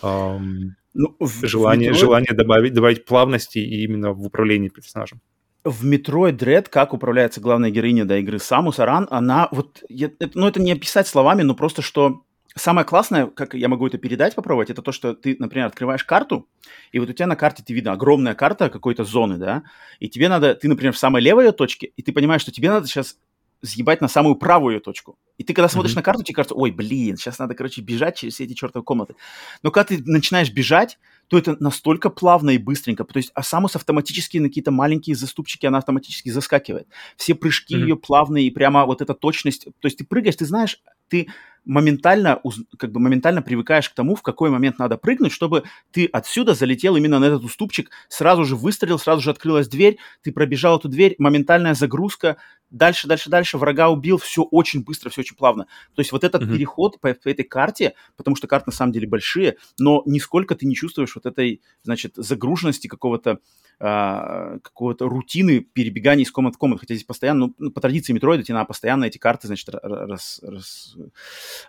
эм, 0.02 0.76
ну, 0.94 1.16
желание, 1.42 1.92
в 1.92 1.94
Metroid... 1.94 1.98
желание 1.98 2.32
добавить, 2.32 2.74
добавить 2.74 3.04
плавности 3.04 3.58
именно 3.58 4.12
в 4.12 4.26
управлении 4.26 4.68
персонажем. 4.68 5.20
В 5.64 5.86
Metroid 5.86 6.36
Dread, 6.36 6.68
как 6.68 6.92
управляется 6.92 7.40
главная 7.40 7.70
героиня 7.70 8.04
до 8.04 8.18
игры 8.18 8.38
Самус 8.38 8.78
Аран, 8.80 9.06
она 9.10 9.48
вот, 9.52 9.82
я, 9.88 10.10
это, 10.18 10.38
ну 10.38 10.48
это 10.48 10.60
не 10.60 10.72
описать 10.72 11.06
словами, 11.06 11.42
но 11.42 11.54
просто 11.54 11.82
что 11.82 12.24
самое 12.56 12.86
классное, 12.86 13.26
как 13.26 13.54
я 13.54 13.68
могу 13.68 13.86
это 13.86 13.98
передать, 13.98 14.34
попробовать, 14.34 14.70
это 14.70 14.82
то, 14.82 14.92
что 14.92 15.14
ты, 15.14 15.36
например, 15.38 15.66
открываешь 15.66 16.04
карту, 16.04 16.48
и 16.90 16.98
вот 16.98 17.08
у 17.08 17.12
тебя 17.12 17.26
на 17.26 17.36
карте 17.36 17.62
ты 17.64 17.72
видно 17.72 17.92
огромная 17.92 18.34
карта 18.34 18.70
какой-то 18.70 19.04
зоны, 19.04 19.38
да, 19.38 19.62
и 20.00 20.08
тебе 20.08 20.28
надо, 20.28 20.54
ты, 20.54 20.68
например, 20.68 20.92
в 20.92 20.98
самой 20.98 21.22
левой 21.22 21.46
ее 21.46 21.52
точке, 21.52 21.92
и 21.96 22.02
ты 22.02 22.12
понимаешь, 22.12 22.42
что 22.42 22.52
тебе 22.52 22.68
надо 22.68 22.86
сейчас 22.86 23.16
съебать 23.62 24.00
на 24.00 24.08
самую 24.08 24.34
правую 24.34 24.80
точку. 24.80 25.18
И 25.38 25.44
ты 25.44 25.54
когда 25.54 25.68
смотришь 25.68 25.92
mm-hmm. 25.92 25.96
на 25.96 26.02
карту, 26.02 26.22
тебе 26.24 26.34
кажется, 26.34 26.54
ой, 26.54 26.70
блин, 26.70 27.16
сейчас 27.16 27.38
надо, 27.38 27.54
короче, 27.54 27.80
бежать 27.80 28.16
через 28.16 28.34
все 28.34 28.44
эти 28.44 28.54
чертовы 28.54 28.84
комнаты. 28.84 29.14
Но 29.62 29.70
когда 29.70 29.84
ты 29.94 30.02
начинаешь 30.04 30.50
бежать, 30.52 30.98
то 31.28 31.38
это 31.38 31.56
настолько 31.60 32.10
плавно 32.10 32.50
и 32.50 32.58
быстренько. 32.58 33.04
То 33.04 33.16
есть 33.16 33.30
а 33.34 33.42
Самус 33.42 33.76
автоматически 33.76 34.38
на 34.38 34.48
какие-то 34.48 34.70
маленькие 34.70 35.16
заступчики, 35.16 35.66
она 35.66 35.78
автоматически 35.78 36.28
заскакивает. 36.28 36.88
Все 37.16 37.34
прыжки 37.34 37.74
mm-hmm. 37.74 37.80
ее 37.80 37.96
плавные, 37.96 38.46
и 38.46 38.50
прямо 38.50 38.84
вот 38.84 39.00
эта 39.00 39.14
точность. 39.14 39.64
То 39.64 39.86
есть 39.86 39.98
ты 39.98 40.04
прыгаешь, 40.04 40.36
ты 40.36 40.44
знаешь, 40.44 40.80
ты 41.08 41.28
моментально, 41.64 42.40
как 42.76 42.92
бы 42.92 43.00
моментально 43.00 43.42
привыкаешь 43.42 43.88
к 43.88 43.94
тому, 43.94 44.14
в 44.14 44.22
какой 44.22 44.50
момент 44.50 44.78
надо 44.78 44.96
прыгнуть, 44.96 45.32
чтобы 45.32 45.64
ты 45.90 46.06
отсюда 46.06 46.54
залетел 46.54 46.96
именно 46.96 47.18
на 47.18 47.26
этот 47.26 47.44
уступчик, 47.44 47.90
сразу 48.08 48.44
же 48.44 48.56
выстрелил, 48.56 48.98
сразу 48.98 49.22
же 49.22 49.30
открылась 49.30 49.68
дверь, 49.68 49.98
ты 50.22 50.32
пробежал 50.32 50.78
эту 50.78 50.88
дверь, 50.88 51.14
моментальная 51.18 51.74
загрузка, 51.74 52.36
дальше, 52.70 53.06
дальше, 53.06 53.30
дальше, 53.30 53.58
врага 53.58 53.90
убил, 53.90 54.18
все 54.18 54.42
очень 54.42 54.82
быстро, 54.82 55.10
все 55.10 55.20
очень 55.20 55.36
плавно. 55.36 55.66
То 55.94 56.00
есть 56.00 56.10
вот 56.10 56.24
этот 56.24 56.42
mm-hmm. 56.42 56.52
переход 56.52 57.00
по, 57.00 57.14
по 57.14 57.28
этой 57.28 57.44
карте, 57.44 57.94
потому 58.16 58.34
что 58.34 58.48
карты 58.48 58.70
на 58.70 58.72
самом 58.72 58.92
деле 58.92 59.06
большие, 59.06 59.56
но 59.78 60.02
нисколько 60.06 60.54
ты 60.54 60.66
не 60.66 60.74
чувствуешь 60.74 61.14
вот 61.14 61.26
этой, 61.26 61.62
значит, 61.82 62.14
загруженности 62.16 62.88
какого-то 62.88 63.38
а, 63.84 64.60
какого-то 64.60 65.08
рутины 65.08 65.58
перебегания 65.58 66.24
из 66.24 66.30
комнат 66.30 66.54
в 66.54 66.58
комнату. 66.58 66.80
Хотя 66.80 66.94
здесь 66.94 67.04
постоянно, 67.04 67.52
ну, 67.58 67.70
по 67.72 67.80
традиции 67.80 68.12
метроида 68.12 68.44
тебе 68.44 68.54
надо 68.54 68.66
постоянно 68.66 69.06
эти 69.06 69.18
карты, 69.18 69.48
значит, 69.48 69.70
раз, 69.72 70.38
раз, 70.44 70.96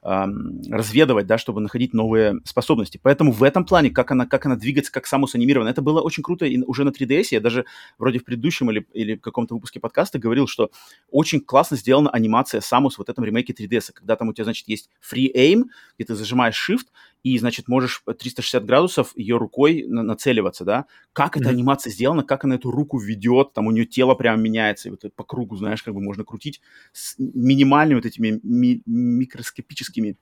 разведывать, 0.01 1.27
да, 1.27 1.37
чтобы 1.37 1.61
находить 1.61 1.93
новые 1.93 2.35
способности. 2.45 2.99
Поэтому 3.01 3.31
в 3.31 3.43
этом 3.43 3.65
плане, 3.65 3.89
как 3.89 4.11
она, 4.11 4.25
как 4.25 4.45
она 4.45 4.55
двигается, 4.55 4.91
как 4.91 5.07
Самус 5.07 5.35
анимирована, 5.35 5.69
это 5.69 5.81
было 5.81 6.01
очень 6.01 6.23
круто 6.23 6.45
и 6.45 6.61
уже 6.61 6.83
на 6.83 6.89
3DS. 6.89 7.27
Я 7.31 7.39
даже 7.39 7.65
вроде 7.97 8.19
в 8.19 8.25
предыдущем 8.25 8.71
или, 8.71 8.85
или 8.93 9.15
каком-то 9.15 9.55
выпуске 9.55 9.79
подкаста 9.79 10.19
говорил, 10.19 10.47
что 10.47 10.71
очень 11.09 11.39
классно 11.41 11.77
сделана 11.77 12.09
анимация 12.09 12.61
Самус 12.61 12.95
в 12.95 12.99
вот 12.99 13.09
этом 13.09 13.23
ремейке 13.23 13.53
3DS, 13.53 13.91
когда 13.93 14.15
там 14.15 14.29
у 14.29 14.33
тебя, 14.33 14.45
значит, 14.45 14.67
есть 14.67 14.89
free 15.01 15.31
aim, 15.35 15.63
где 15.97 16.05
ты 16.05 16.15
зажимаешь 16.15 16.69
shift, 16.69 16.87
и, 17.23 17.39
значит, 17.39 17.67
можешь 17.67 18.03
360 18.05 18.65
градусов 18.65 19.13
ее 19.15 19.37
рукой 19.37 19.85
на- 19.87 20.03
нацеливаться, 20.03 20.65
да? 20.65 20.85
Как 21.13 21.35
mm-hmm. 21.35 21.41
эта 21.41 21.49
анимация 21.49 21.91
сделана, 21.91 22.23
как 22.23 22.43
она 22.43 22.55
эту 22.55 22.69
руку 22.69 22.99
ведет, 22.99 23.53
там 23.53 23.67
у 23.67 23.71
нее 23.71 23.85
тело 23.85 24.13
прям 24.13 24.41
меняется, 24.41 24.89
и 24.89 24.91
вот 24.91 25.03
по 25.15 25.23
кругу, 25.23 25.55
знаешь, 25.55 25.81
как 25.81 25.93
бы 25.93 26.01
можно 26.01 26.25
крутить 26.25 26.61
с 26.91 27.15
минимальными 27.17 27.95
вот 27.95 28.05
этими 28.05 28.39
ми- 28.43 28.81
микроскопическими 28.85 30.17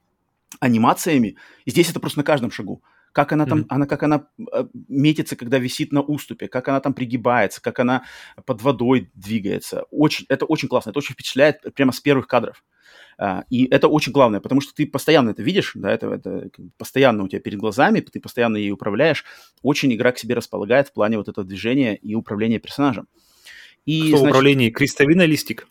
анимациями. 0.59 1.37
И 1.65 1.71
здесь 1.71 1.89
это 1.89 1.99
просто 1.99 2.19
на 2.19 2.23
каждом 2.23 2.51
шагу 2.51 2.83
как 3.11 3.31
она 3.31 3.45
там, 3.45 3.61
mm-hmm. 3.61 3.67
она 3.69 3.85
как 3.85 4.03
она 4.03 4.27
э, 4.53 4.65
метится, 4.87 5.35
когда 5.35 5.57
висит 5.57 5.91
на 5.91 6.01
уступе, 6.01 6.47
как 6.47 6.67
она 6.67 6.79
там 6.79 6.93
пригибается, 6.93 7.61
как 7.61 7.79
она 7.79 8.03
под 8.45 8.61
водой 8.61 9.11
двигается. 9.13 9.85
Очень, 9.91 10.25
это 10.29 10.45
очень 10.45 10.67
классно, 10.67 10.91
это 10.91 10.99
очень 10.99 11.13
впечатляет 11.13 11.61
прямо 11.73 11.91
с 11.91 11.99
первых 11.99 12.27
кадров. 12.27 12.63
А, 13.17 13.43
и 13.49 13.65
это 13.65 13.87
очень 13.87 14.11
главное, 14.11 14.39
потому 14.39 14.61
что 14.61 14.73
ты 14.73 14.87
постоянно 14.87 15.29
это 15.29 15.43
видишь, 15.43 15.73
да, 15.75 15.91
это, 15.91 16.07
это 16.07 16.49
постоянно 16.77 17.23
у 17.23 17.27
тебя 17.27 17.39
перед 17.39 17.59
глазами, 17.59 17.99
ты 17.99 18.19
постоянно 18.19 18.57
ей 18.57 18.71
управляешь. 18.71 19.25
Очень 19.61 19.93
игра 19.93 20.11
к 20.11 20.17
себе 20.17 20.35
располагает 20.35 20.87
в 20.87 20.93
плане 20.93 21.17
вот 21.17 21.27
этого 21.27 21.45
движения 21.45 21.95
и 21.95 22.15
управления 22.15 22.59
персонажем. 22.59 23.07
И, 23.85 23.99
Кто 23.99 24.09
значит, 24.09 24.25
в 24.25 24.29
управлении, 24.29 24.69
крестовина 24.69 25.23
или 25.23 25.35
стик? 25.35 25.67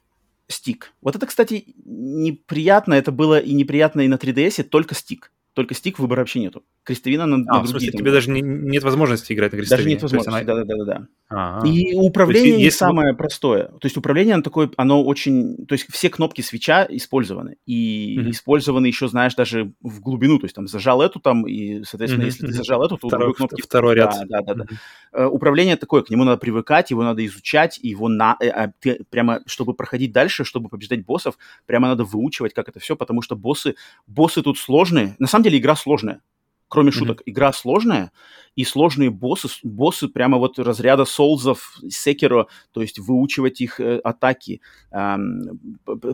Стик. 0.49 0.93
Вот 1.01 1.17
это, 1.17 1.27
кстати, 1.27 1.75
неприятно, 1.85 2.95
это 2.95 3.13
было 3.13 3.39
и 3.39 3.53
неприятно 3.53 4.03
и 4.03 4.09
на 4.09 4.15
3DS, 4.15 4.65
только 4.65 4.95
стик. 4.95 5.33
Только 5.61 5.75
стик 5.75 5.99
выбора 5.99 6.21
вообще 6.21 6.41
нету. 6.41 6.63
Крестовина 6.85 7.27
на, 7.27 7.35
а, 7.35 7.39
на 7.39 7.45
другие. 7.45 7.65
В 7.65 7.69
смысле, 7.69 7.93
тебе 7.93 8.13
даже 8.13 8.31
не, 8.31 8.41
нет 8.41 8.83
возможности 8.83 9.35
играть 9.35 9.53
на 9.53 9.59
крестовине? 9.59 9.77
Даже 9.77 9.89
нет 9.91 10.03
возможности, 10.03 10.45
да-да-да. 10.47 11.07
А-а-а. 11.29 11.67
И 11.67 11.95
управление 11.95 12.49
есть, 12.49 12.57
не 12.57 12.65
есть... 12.65 12.79
самое 12.79 13.15
простое. 13.15 13.65
То 13.67 13.85
есть 13.85 13.99
управление, 13.99 14.33
оно 14.33 14.43
такое, 14.43 14.71
оно 14.79 15.05
очень... 15.05 15.67
То 15.67 15.75
есть 15.75 15.87
все 15.93 16.09
кнопки 16.09 16.41
свеча 16.41 16.87
использованы. 16.89 17.59
И 17.67 18.17
mm-hmm. 18.19 18.31
использованы 18.31 18.87
еще, 18.87 19.07
знаешь, 19.07 19.35
даже 19.35 19.75
в 19.83 20.01
глубину. 20.01 20.39
То 20.39 20.47
есть 20.47 20.55
там 20.55 20.67
зажал 20.67 21.03
эту 21.03 21.21
там, 21.21 21.47
и, 21.47 21.85
соответственно, 21.85 22.23
mm-hmm. 22.23 22.27
если 22.27 22.47
ты 22.47 22.53
зажал 22.55 22.83
эту, 22.83 22.97
то 22.97 23.09
второй, 23.09 23.35
кнопки... 23.35 23.61
Второй 23.61 23.97
ряд. 23.97 24.17
Да, 24.31 24.41
да, 24.41 24.55
да. 24.55 24.65
Mm-hmm. 24.65 24.79
да. 25.13 25.29
Управление 25.29 25.77
такое, 25.77 26.01
к 26.01 26.09
нему 26.09 26.25
надо 26.25 26.39
привыкать, 26.39 26.91
его 26.91 27.03
надо 27.03 27.25
изучать, 27.27 27.79
его 27.83 28.09
на... 28.09 28.39
Э, 28.41 28.49
а 28.49 28.73
ты 28.81 29.05
прямо, 29.11 29.41
чтобы 29.45 29.75
проходить 29.75 30.13
дальше, 30.13 30.45
чтобы 30.45 30.71
побеждать 30.71 31.05
боссов, 31.05 31.37
прямо 31.67 31.89
надо 31.89 32.05
выучивать, 32.05 32.55
как 32.55 32.71
это 32.71 32.81
все, 32.81 32.97
потому 32.97 33.21
что 33.21 33.37
боссы, 33.37 33.75
боссы 34.07 34.43
тут 34.43 34.57
сложные. 34.57 35.17
На 35.19 35.27
самом 35.27 35.45
деле 35.45 35.50
игра 35.59 35.77
сложная 35.77 36.23
кроме 36.71 36.93
шуток, 36.93 37.21
mm-hmm. 37.21 37.31
игра 37.31 37.53
сложная, 37.53 38.13
и 38.57 38.65
сложные 38.65 39.11
боссы, 39.11 39.49
боссы 39.63 40.09
прямо 40.09 40.39
вот 40.39 40.59
разряда 40.59 41.05
солзов, 41.05 41.79
секеро, 41.89 42.47
то 42.73 42.83
есть 42.83 42.99
выучивать 42.99 43.61
их 43.61 43.81
э, 43.81 43.99
атаки, 43.99 44.61
э, 44.93 45.17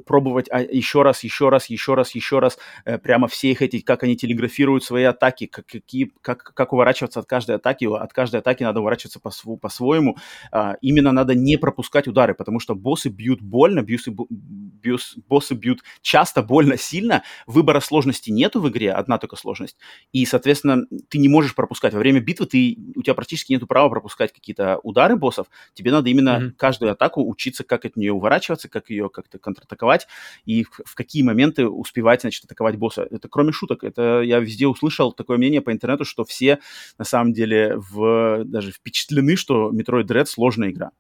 пробовать 0.07 0.49
а, 0.51 0.61
еще 0.61 1.03
раз, 1.03 1.25
еще 1.25 1.49
раз, 1.49 1.67
еще 1.67 1.95
раз, 1.95 2.15
еще 2.15 2.39
раз, 2.39 2.59
э, 2.85 2.99
прямо 2.99 3.27
все 3.27 3.51
их 3.51 3.63
эти, 3.63 3.81
как 3.81 4.03
они 4.03 4.17
телеграфируют 4.17 4.85
свои 4.85 5.05
атаки, 5.05 5.47
как, 5.47 5.67
какие, 5.67 6.13
как, 6.21 6.43
как 6.55 6.73
уворачиваться 6.73 7.21
от 7.21 7.27
каждой 7.27 7.57
атаки, 7.57 7.85
от 7.85 8.13
каждой 8.13 8.41
атаки 8.41 8.63
надо 8.63 8.81
уворачиваться 8.81 9.21
по, 9.21 9.31
по-своему, 9.57 10.17
э, 10.53 10.75
именно 10.83 11.13
надо 11.13 11.35
не 11.35 11.57
пропускать 11.57 12.07
удары, 12.07 12.35
потому 12.35 12.61
что 12.61 12.75
боссы 12.75 13.09
бьют 13.09 13.41
больно, 13.41 13.83
бьюсы, 13.83 14.15
бьюс, 14.31 15.17
боссы 15.29 15.55
бьют 15.55 15.81
часто, 16.03 16.43
больно, 16.43 16.77
сильно, 16.77 17.23
выбора 17.47 17.81
сложности 17.81 18.31
нету 18.31 18.61
в 18.61 18.69
игре, 18.69 18.93
одна 18.93 19.19
только 19.19 19.37
сложность, 19.37 19.77
и, 20.13 20.25
соответственно, 20.27 20.46
ты 20.55 21.19
не 21.19 21.29
можешь 21.29 21.55
пропускать. 21.55 21.93
Во 21.95 21.99
время 21.99 22.21
битвы 22.21 22.47
ты, 22.47 22.79
у 22.95 23.03
тебя 23.03 23.15
практически 23.15 23.53
нет 23.53 23.67
права 23.67 23.89
пропускать 23.89 24.33
какие-то 24.33 24.79
удары 24.83 25.17
боссов. 25.17 25.49
Тебе 25.75 25.91
надо 25.91 26.11
именно 26.11 26.41
mm-hmm. 26.41 26.51
каждую 26.53 26.93
атаку 26.93 27.29
учиться, 27.29 27.65
как 27.65 27.85
от 27.85 27.97
нее 27.97 28.13
уворачиваться, 28.13 28.69
как 28.69 28.91
ее 28.91 29.09
как-то 29.09 29.39
контратаковать 29.39 30.07
и 30.45 30.65
в, 30.65 30.81
в 30.85 30.95
какие 30.95 31.23
моменты 31.23 31.69
успевать, 31.69 32.21
значит, 32.21 32.45
атаковать 32.45 32.77
босса. 32.77 33.07
Это 33.11 33.29
кроме 33.29 33.53
шуток. 33.53 33.85
Это 33.85 34.21
я 34.23 34.39
везде 34.39 34.67
услышал 34.67 35.13
такое 35.13 35.39
мнение 35.39 35.61
по 35.61 35.73
интернету, 35.73 36.05
что 36.05 36.25
все 36.25 36.59
на 36.99 37.05
самом 37.05 37.33
деле 37.33 37.77
в, 37.77 38.45
даже 38.45 38.73
впечатлены, 38.73 39.37
что 39.37 39.71
Metroid 39.73 40.05
Dread 40.05 40.27
сложная 40.27 40.71
игра. 40.71 40.91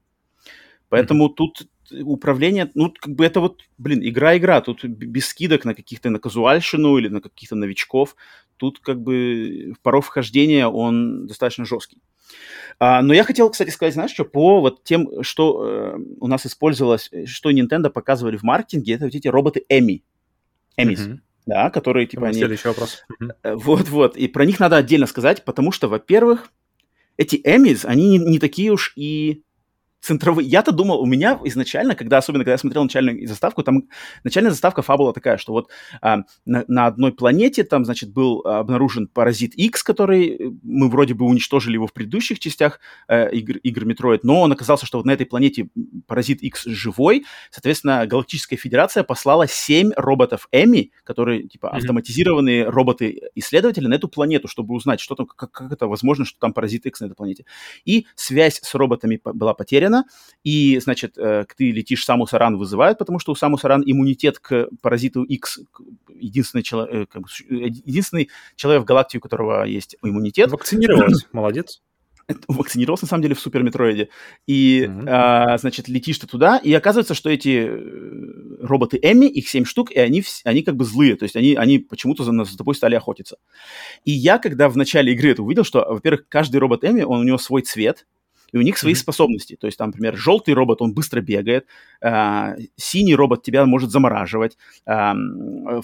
Поэтому 0.88 1.28
mm-hmm. 1.28 1.34
тут 1.34 1.68
управление, 2.02 2.70
ну, 2.74 2.92
как 2.98 3.14
бы 3.14 3.24
это 3.24 3.40
вот, 3.40 3.62
блин, 3.78 4.00
игра-игра, 4.02 4.60
тут 4.60 4.84
без 4.84 5.26
скидок 5.26 5.64
на 5.64 5.74
каких-то, 5.74 6.10
на 6.10 6.18
казуальщину 6.18 6.98
или 6.98 7.08
на 7.08 7.20
каких-то 7.20 7.54
новичков, 7.54 8.16
тут 8.56 8.80
как 8.80 9.00
бы 9.00 9.74
порог 9.82 10.04
вхождения, 10.04 10.66
он 10.66 11.26
достаточно 11.26 11.64
жесткий. 11.64 11.98
А, 12.78 13.02
но 13.02 13.14
я 13.14 13.24
хотел, 13.24 13.50
кстати, 13.50 13.70
сказать, 13.70 13.94
знаешь 13.94 14.10
что, 14.10 14.24
по 14.24 14.60
вот 14.60 14.84
тем, 14.84 15.22
что 15.22 15.66
э, 15.66 15.98
у 16.20 16.26
нас 16.26 16.44
использовалось, 16.46 17.10
что 17.24 17.50
Nintendo 17.50 17.88
показывали 17.88 18.36
в 18.36 18.42
маркетинге, 18.42 18.94
это 18.94 19.04
вот 19.04 19.14
эти 19.14 19.28
роботы 19.28 19.64
Эми. 19.68 20.04
Эмис. 20.76 21.00
Mm-hmm. 21.00 21.18
Да, 21.46 21.70
которые 21.70 22.06
типа 22.06 22.26
они... 22.28 22.38
Следующий 22.38 22.68
вопрос. 22.68 23.04
Вот-вот. 23.44 24.16
И 24.16 24.26
про 24.28 24.44
них 24.44 24.58
надо 24.58 24.76
отдельно 24.76 25.06
сказать, 25.06 25.44
потому 25.44 25.70
что, 25.72 25.88
во-первых, 25.88 26.50
эти 27.16 27.40
Эмис, 27.44 27.84
они 27.84 28.10
не, 28.10 28.18
не 28.18 28.38
такие 28.38 28.72
уж 28.72 28.92
и 28.96 29.42
центровые. 30.06 30.48
Я-то 30.48 30.72
думал, 30.72 31.00
у 31.00 31.06
меня 31.06 31.38
изначально, 31.44 31.94
когда, 31.94 32.18
особенно 32.18 32.44
когда 32.44 32.52
я 32.52 32.58
смотрел 32.58 32.84
начальную 32.84 33.26
заставку, 33.26 33.62
там 33.62 33.84
начальная 34.24 34.50
заставка 34.50 34.82
фабула 34.82 35.12
такая, 35.12 35.36
что 35.36 35.52
вот 35.52 35.70
а, 36.00 36.18
на, 36.44 36.64
на 36.68 36.86
одной 36.86 37.12
планете 37.12 37.64
там, 37.64 37.84
значит, 37.84 38.12
был 38.12 38.40
обнаружен 38.40 39.08
паразит 39.08 39.54
X, 39.54 39.82
который 39.82 40.28
э, 40.28 40.50
мы 40.62 40.88
вроде 40.88 41.14
бы 41.14 41.26
уничтожили 41.26 41.74
его 41.74 41.86
в 41.86 41.92
предыдущих 41.92 42.38
частях 42.38 42.80
э, 43.08 43.30
игр, 43.32 43.56
игр 43.58 43.82
Metroid, 43.84 44.20
но 44.22 44.42
он 44.42 44.52
оказался, 44.52 44.86
что 44.86 44.98
вот 44.98 45.06
на 45.06 45.10
этой 45.10 45.26
планете 45.26 45.68
паразит 46.06 46.42
X 46.42 46.64
живой, 46.66 47.24
соответственно, 47.50 48.06
Галактическая 48.06 48.58
Федерация 48.58 49.02
послала 49.02 49.48
7 49.48 49.92
роботов 49.96 50.48
Эми, 50.52 50.92
которые, 51.04 51.48
типа, 51.48 51.66
mm-hmm. 51.66 51.78
автоматизированные 51.78 52.68
роботы-исследователи 52.68 53.86
на 53.86 53.94
эту 53.94 54.08
планету, 54.08 54.48
чтобы 54.48 54.74
узнать, 54.74 55.00
что 55.00 55.14
там, 55.14 55.26
как, 55.26 55.50
как 55.50 55.72
это 55.72 55.88
возможно, 55.88 56.24
что 56.24 56.38
там 56.38 56.52
паразит 56.52 56.86
X 56.86 57.00
на 57.00 57.06
этой 57.06 57.14
планете. 57.14 57.44
И 57.84 58.06
связь 58.14 58.60
с 58.62 58.74
роботами 58.74 59.20
была 59.24 59.54
потеряна, 59.54 59.95
Сарана, 59.96 60.04
и, 60.44 60.78
значит, 60.78 61.18
э, 61.18 61.44
ты 61.56 61.72
летишь, 61.72 62.04
Саму 62.04 62.26
Саран 62.26 62.56
вызывают, 62.56 62.98
потому 62.98 63.18
что 63.18 63.32
у 63.32 63.34
Саму 63.34 63.58
Саран 63.58 63.82
иммунитет 63.84 64.38
к 64.38 64.68
паразиту 64.80 65.22
X, 65.22 65.60
единственный, 66.08 66.62
чело, 66.62 66.86
э, 66.86 67.06
бы, 67.14 67.28
единственный 67.48 68.28
человек 68.56 68.82
в 68.82 68.86
галактике, 68.86 69.18
у 69.18 69.20
которого 69.20 69.64
есть 69.64 69.96
иммунитет. 70.02 70.50
Вакцинировался, 70.50 71.26
молодец 71.32 71.80
вакцинировался, 72.48 73.04
на 73.04 73.08
самом 73.08 73.22
деле, 73.22 73.36
в 73.36 73.40
Супер 73.40 73.62
Метроиде. 73.62 74.08
И, 74.48 74.80
mm-hmm. 74.80 75.04
а, 75.08 75.58
значит, 75.58 75.86
летишь 75.86 76.18
ты 76.18 76.26
туда, 76.26 76.56
и 76.56 76.72
оказывается, 76.72 77.14
что 77.14 77.30
эти 77.30 77.68
э, 77.68 78.66
роботы 78.66 78.98
Эмми, 79.00 79.26
их 79.26 79.48
семь 79.48 79.64
штук, 79.64 79.92
и 79.92 80.00
они, 80.00 80.24
они 80.42 80.62
как 80.62 80.74
бы 80.74 80.84
злые, 80.84 81.14
то 81.14 81.22
есть 81.22 81.36
они, 81.36 81.54
они 81.54 81.78
почему-то 81.78 82.24
за, 82.24 82.32
за 82.32 82.58
тобой 82.58 82.74
стали 82.74 82.96
охотиться. 82.96 83.36
И 84.04 84.10
я, 84.10 84.38
когда 84.38 84.68
в 84.68 84.76
начале 84.76 85.12
игры 85.12 85.30
это 85.30 85.44
увидел, 85.44 85.62
что, 85.62 85.86
во-первых, 85.88 86.26
каждый 86.28 86.56
робот 86.56 86.82
Эмми, 86.82 87.02
он 87.02 87.20
у 87.20 87.22
него 87.22 87.38
свой 87.38 87.62
цвет, 87.62 88.06
и 88.52 88.58
у 88.58 88.62
них 88.62 88.78
свои 88.78 88.92
mm-hmm. 88.92 88.96
способности. 88.96 89.56
То 89.56 89.66
есть 89.66 89.78
там, 89.78 89.88
например, 89.88 90.16
желтый 90.16 90.54
робот, 90.54 90.82
он 90.82 90.94
быстро 90.94 91.20
бегает, 91.20 91.66
э, 92.00 92.56
синий 92.76 93.14
робот 93.14 93.42
тебя 93.42 93.64
может 93.66 93.90
замораживать, 93.90 94.56
э, 94.86 95.12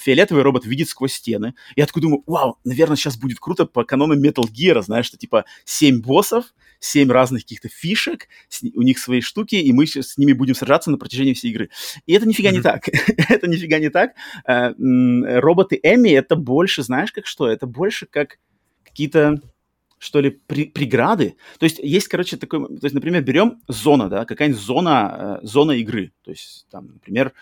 фиолетовый 0.01 0.43
робот 0.43 0.65
видит 0.65 0.89
сквозь 0.89 1.15
стены. 1.15 1.55
Я 1.77 1.87
такой 1.87 2.03
думаю, 2.03 2.23
вау, 2.27 2.59
наверное, 2.65 2.97
сейчас 2.97 3.17
будет 3.17 3.39
круто 3.39 3.67
по 3.67 3.85
канонам 3.85 4.23
Metal 4.23 4.45
Gear, 4.45 4.83
знаешь, 4.83 5.07
что 5.07 5.17
типа 5.17 5.45
7 5.65 6.01
боссов, 6.01 6.47
7 6.81 7.11
разных 7.11 7.43
каких-то 7.43 7.69
фишек, 7.69 8.29
с, 8.49 8.63
у 8.63 8.83
них 8.83 8.99
свои 8.99 9.21
штуки, 9.21 9.57
и 9.57 9.73
мы 9.73 9.87
с 9.87 10.17
ними 10.17 10.33
будем 10.33 10.55
сражаться 10.55 10.91
на 10.91 10.99
протяжении 10.99 11.35
всей 11.35 11.51
игры. 11.51 11.71
И 12.07 12.13
это 12.13 12.27
нифига 12.27 12.51
mm-hmm. 12.51 12.55
не 12.55 12.63
так. 12.63 12.89
это 13.29 13.49
нифига 13.49 13.79
не 13.79 13.91
так. 13.91 14.13
Э, 14.47 14.73
роботы 15.41 15.79
Эми 15.83 16.11
это 16.11 16.37
больше, 16.37 16.83
знаешь, 16.83 17.13
как 17.13 17.27
что? 17.27 17.49
Это 17.49 17.67
больше 17.67 18.07
как 18.07 18.39
какие-то 18.85 19.41
что 20.03 20.21
ли, 20.21 20.31
при, 20.31 20.65
преграды. 20.65 21.37
То 21.61 21.65
есть 21.65 21.79
есть, 21.79 22.09
короче, 22.09 22.37
такой, 22.37 22.67
то 22.67 22.85
есть, 22.85 22.95
например, 22.95 23.23
берем 23.23 23.61
зона, 23.69 24.09
да, 24.09 24.25
какая-нибудь 24.25 24.61
зона, 24.61 25.39
э, 25.43 25.47
зона 25.47 25.73
игры. 25.73 26.13
То 26.25 26.33
есть, 26.33 26.67
там, 26.71 26.89
например, 26.89 27.33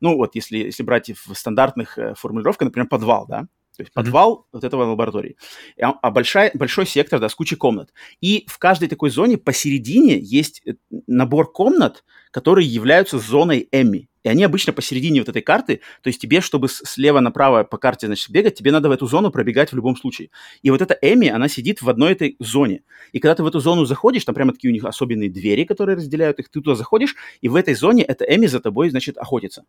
ну 0.00 0.14
вот, 0.14 0.36
если, 0.36 0.58
если 0.58 0.84
брать 0.84 1.10
в 1.10 1.34
стандартных 1.34 1.98
э, 1.98 2.14
формулировках, 2.14 2.66
например, 2.66 2.88
подвал, 2.88 3.26
да, 3.26 3.48
то 3.76 3.82
есть 3.82 3.92
подвал 3.92 4.32
mm-hmm. 4.32 4.48
вот 4.52 4.64
этого 4.64 4.84
лаборатории. 4.84 5.36
А, 5.80 5.92
а 6.02 6.10
большая, 6.10 6.50
большой 6.54 6.86
сектор, 6.86 7.20
да, 7.20 7.28
с 7.28 7.34
кучей 7.34 7.56
комнат. 7.56 7.92
И 8.20 8.46
в 8.48 8.58
каждой 8.58 8.88
такой 8.88 9.10
зоне 9.10 9.36
посередине 9.38 10.18
есть 10.18 10.62
э, 10.66 10.74
набор 11.06 11.52
комнат, 11.52 12.04
которые 12.30 12.66
являются 12.66 13.18
зоной 13.18 13.68
Эмми. 13.70 14.08
И 14.26 14.28
они 14.28 14.42
обычно 14.42 14.72
посередине 14.72 15.20
вот 15.20 15.28
этой 15.28 15.40
карты, 15.40 15.82
то 16.02 16.08
есть 16.08 16.20
тебе, 16.20 16.40
чтобы 16.40 16.68
слева 16.68 17.20
направо 17.20 17.62
по 17.62 17.78
карте, 17.78 18.08
значит, 18.08 18.28
бегать, 18.30 18.56
тебе 18.56 18.72
надо 18.72 18.88
в 18.88 18.92
эту 18.92 19.06
зону 19.06 19.30
пробегать 19.30 19.70
в 19.70 19.76
любом 19.76 19.96
случае. 19.96 20.30
И 20.62 20.70
вот 20.70 20.82
эта 20.82 20.98
Эми, 21.00 21.28
она 21.28 21.46
сидит 21.46 21.80
в 21.80 21.88
одной 21.88 22.10
этой 22.10 22.34
зоне. 22.40 22.82
И 23.12 23.20
когда 23.20 23.36
ты 23.36 23.44
в 23.44 23.46
эту 23.46 23.60
зону 23.60 23.84
заходишь, 23.84 24.24
там 24.24 24.34
прямо 24.34 24.52
такие 24.52 24.72
у 24.72 24.74
них 24.74 24.84
особенные 24.84 25.30
двери, 25.30 25.62
которые 25.62 25.96
разделяют 25.96 26.40
их, 26.40 26.48
ты 26.48 26.60
туда 26.60 26.74
заходишь, 26.74 27.14
и 27.40 27.48
в 27.48 27.54
этой 27.54 27.74
зоне 27.74 28.02
эта 28.02 28.24
Эми 28.24 28.46
за 28.46 28.58
тобой, 28.58 28.90
значит, 28.90 29.16
охотится. 29.16 29.62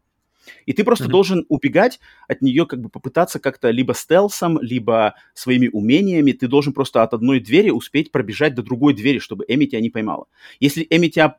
И 0.66 0.74
ты 0.74 0.84
просто 0.84 1.06
mm-hmm. 1.06 1.10
должен 1.10 1.46
убегать 1.50 2.00
от 2.28 2.42
нее, 2.42 2.66
как 2.66 2.82
бы 2.82 2.90
попытаться 2.90 3.40
как-то 3.40 3.70
либо 3.70 3.94
стелсом, 3.94 4.60
либо 4.62 5.16
своими 5.34 5.70
умениями. 5.72 6.32
Ты 6.32 6.48
должен 6.48 6.74
просто 6.74 7.04
от 7.04 7.14
одной 7.14 7.40
двери 7.40 7.70
успеть 7.70 8.12
пробежать 8.12 8.56
до 8.56 8.64
другой 8.64 8.94
двери, 8.94 9.20
чтобы 9.20 9.46
Эми 9.48 9.66
тебя 9.66 9.82
не 9.82 9.90
поймала. 9.90 10.28
Если 10.60 10.86
Эми 10.90 11.08
тебя 11.08 11.38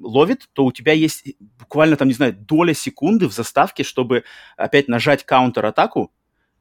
ловит, 0.00 0.48
то 0.52 0.64
у 0.64 0.72
тебя 0.72 0.92
есть 0.92 1.34
буквально 1.58 1.96
там, 1.96 2.08
не 2.08 2.14
знаю, 2.14 2.34
доля 2.34 2.74
секунды 2.74 3.28
в 3.28 3.32
заставке, 3.32 3.82
чтобы 3.82 4.24
опять 4.56 4.88
нажать 4.88 5.24
каунтер-атаку 5.24 6.12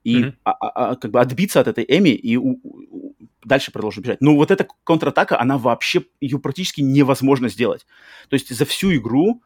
и 0.04 0.24
mm-hmm. 0.24 0.34
а, 0.46 0.52
а, 0.52 0.96
как 0.96 1.12
бы 1.12 1.20
отбиться 1.20 1.60
от 1.60 1.68
этой 1.68 1.84
Эми 1.88 2.10
и 2.10 2.38
у, 2.38 2.60
у, 2.64 3.16
дальше 3.44 3.72
продолжить 3.72 4.04
бежать. 4.04 4.22
Но 4.22 4.36
вот 4.36 4.52
эта 4.52 4.68
контратака, 4.84 5.40
она 5.40 5.58
вообще, 5.58 6.04
ее 6.22 6.40
практически 6.40 6.82
невозможно 6.82 7.50
сделать. 7.50 7.86
То 8.30 8.36
есть 8.36 8.56
за 8.56 8.66
всю 8.66 8.96
игру, 8.96 9.42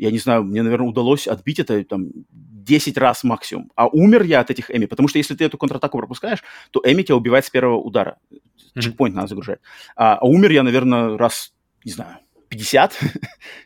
я 0.00 0.10
не 0.10 0.18
знаю, 0.18 0.44
мне, 0.44 0.62
наверное, 0.62 0.88
удалось 0.88 1.28
отбить 1.28 1.58
это 1.58 1.84
там 1.84 2.08
10 2.32 2.96
раз 2.96 3.24
максимум. 3.24 3.70
А 3.74 3.86
умер 3.86 4.22
я 4.22 4.40
от 4.40 4.50
этих 4.50 4.70
Эми, 4.70 4.86
потому 4.86 5.08
что 5.08 5.18
если 5.18 5.34
ты 5.34 5.44
эту 5.44 5.58
контратаку 5.58 5.98
пропускаешь, 5.98 6.42
то 6.70 6.80
Эми 6.84 7.02
тебя 7.02 7.16
убивает 7.16 7.44
с 7.44 7.50
первого 7.50 7.76
удара. 7.76 8.18
Mm-hmm. 8.32 8.80
Чекпоинт 8.80 9.14
надо 9.14 9.28
загружать. 9.28 9.60
А, 9.96 10.16
а 10.16 10.26
умер 10.26 10.52
я, 10.52 10.62
наверное, 10.62 11.18
раз, 11.18 11.52
не 11.84 11.92
знаю, 11.92 12.16
50, 12.48 12.98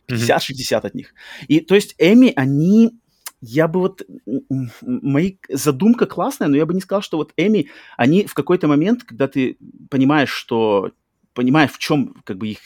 50-60 0.08 0.74
от 0.74 0.94
них. 0.94 1.14
И 1.46 1.60
то 1.60 1.74
есть 1.74 1.94
Эми, 1.98 2.32
они, 2.34 2.98
я 3.40 3.68
бы 3.68 3.80
вот, 3.80 4.02
мои 4.82 5.36
задумка 5.48 6.06
классная, 6.06 6.48
но 6.48 6.56
я 6.56 6.66
бы 6.66 6.74
не 6.74 6.80
сказал, 6.80 7.02
что 7.02 7.16
вот 7.16 7.32
Эми, 7.36 7.68
они 7.96 8.26
в 8.26 8.34
какой-то 8.34 8.66
момент, 8.66 9.04
когда 9.04 9.28
ты 9.28 9.56
понимаешь, 9.90 10.30
что, 10.30 10.90
понимаешь, 11.32 11.70
в 11.70 11.78
чем 11.78 12.14
как 12.24 12.38
бы 12.38 12.48
их 12.48 12.58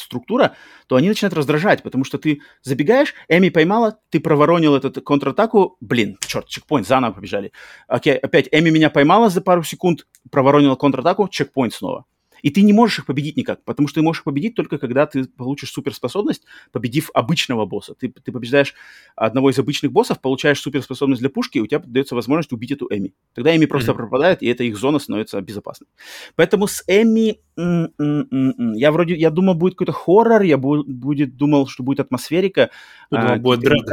структура, 0.00 0.56
то 0.86 0.96
они 0.96 1.08
начинают 1.08 1.34
раздражать, 1.34 1.82
потому 1.82 2.04
что 2.04 2.18
ты 2.18 2.40
забегаешь, 2.62 3.14
Эми 3.28 3.48
поймала, 3.48 3.98
ты 4.10 4.20
проворонил 4.20 4.74
эту 4.74 5.02
контратаку, 5.02 5.76
блин, 5.80 6.16
черт, 6.20 6.46
чекпоинт, 6.48 6.86
заново 6.86 7.12
побежали. 7.12 7.52
Окей, 7.86 8.16
опять 8.16 8.48
Эми 8.52 8.70
меня 8.70 8.90
поймала 8.90 9.28
за 9.28 9.40
пару 9.40 9.62
секунд, 9.62 10.06
проворонила 10.30 10.76
контратаку, 10.76 11.28
чекпоинт 11.28 11.74
снова. 11.74 12.04
И 12.42 12.50
ты 12.50 12.62
не 12.62 12.72
можешь 12.72 13.00
их 13.00 13.06
победить 13.06 13.36
никак, 13.36 13.64
потому 13.64 13.88
что 13.88 14.00
ты 14.00 14.04
можешь 14.04 14.22
победить 14.22 14.54
только 14.54 14.78
когда 14.78 15.06
ты 15.06 15.24
получишь 15.24 15.70
суперспособность, 15.70 16.44
победив 16.72 17.10
обычного 17.14 17.66
босса. 17.66 17.94
Ты, 17.94 18.08
ты 18.08 18.32
побеждаешь 18.32 18.74
одного 19.16 19.50
из 19.50 19.58
обычных 19.58 19.92
боссов, 19.92 20.20
получаешь 20.20 20.60
суперспособность 20.60 21.20
для 21.20 21.30
пушки, 21.30 21.58
и 21.58 21.60
у 21.60 21.66
тебя 21.66 21.80
дается 21.84 22.14
возможность 22.14 22.52
убить 22.52 22.72
эту 22.72 22.86
Эми. 22.90 23.14
Тогда 23.34 23.54
Эми 23.56 23.66
просто 23.66 23.92
mm-hmm. 23.92 23.96
пропадает, 23.96 24.42
и 24.42 24.46
эта 24.46 24.64
их 24.64 24.76
зона 24.76 24.98
становится 24.98 25.40
безопасной. 25.40 25.88
Поэтому 26.36 26.66
с 26.66 26.82
Эми 26.86 27.38
я 27.58 28.92
вроде, 28.92 29.16
я 29.16 29.30
думал, 29.30 29.54
будет 29.54 29.74
какой-то 29.74 29.92
хоррор, 29.92 30.42
я 30.42 30.56
бу- 30.56 30.84
будет, 30.84 31.36
думал, 31.36 31.66
что 31.66 31.82
будет 31.82 31.98
атмосферика. 31.98 32.70
думал, 33.10 33.32
а, 33.32 33.36
будет 33.36 33.60
дред, 33.60 33.84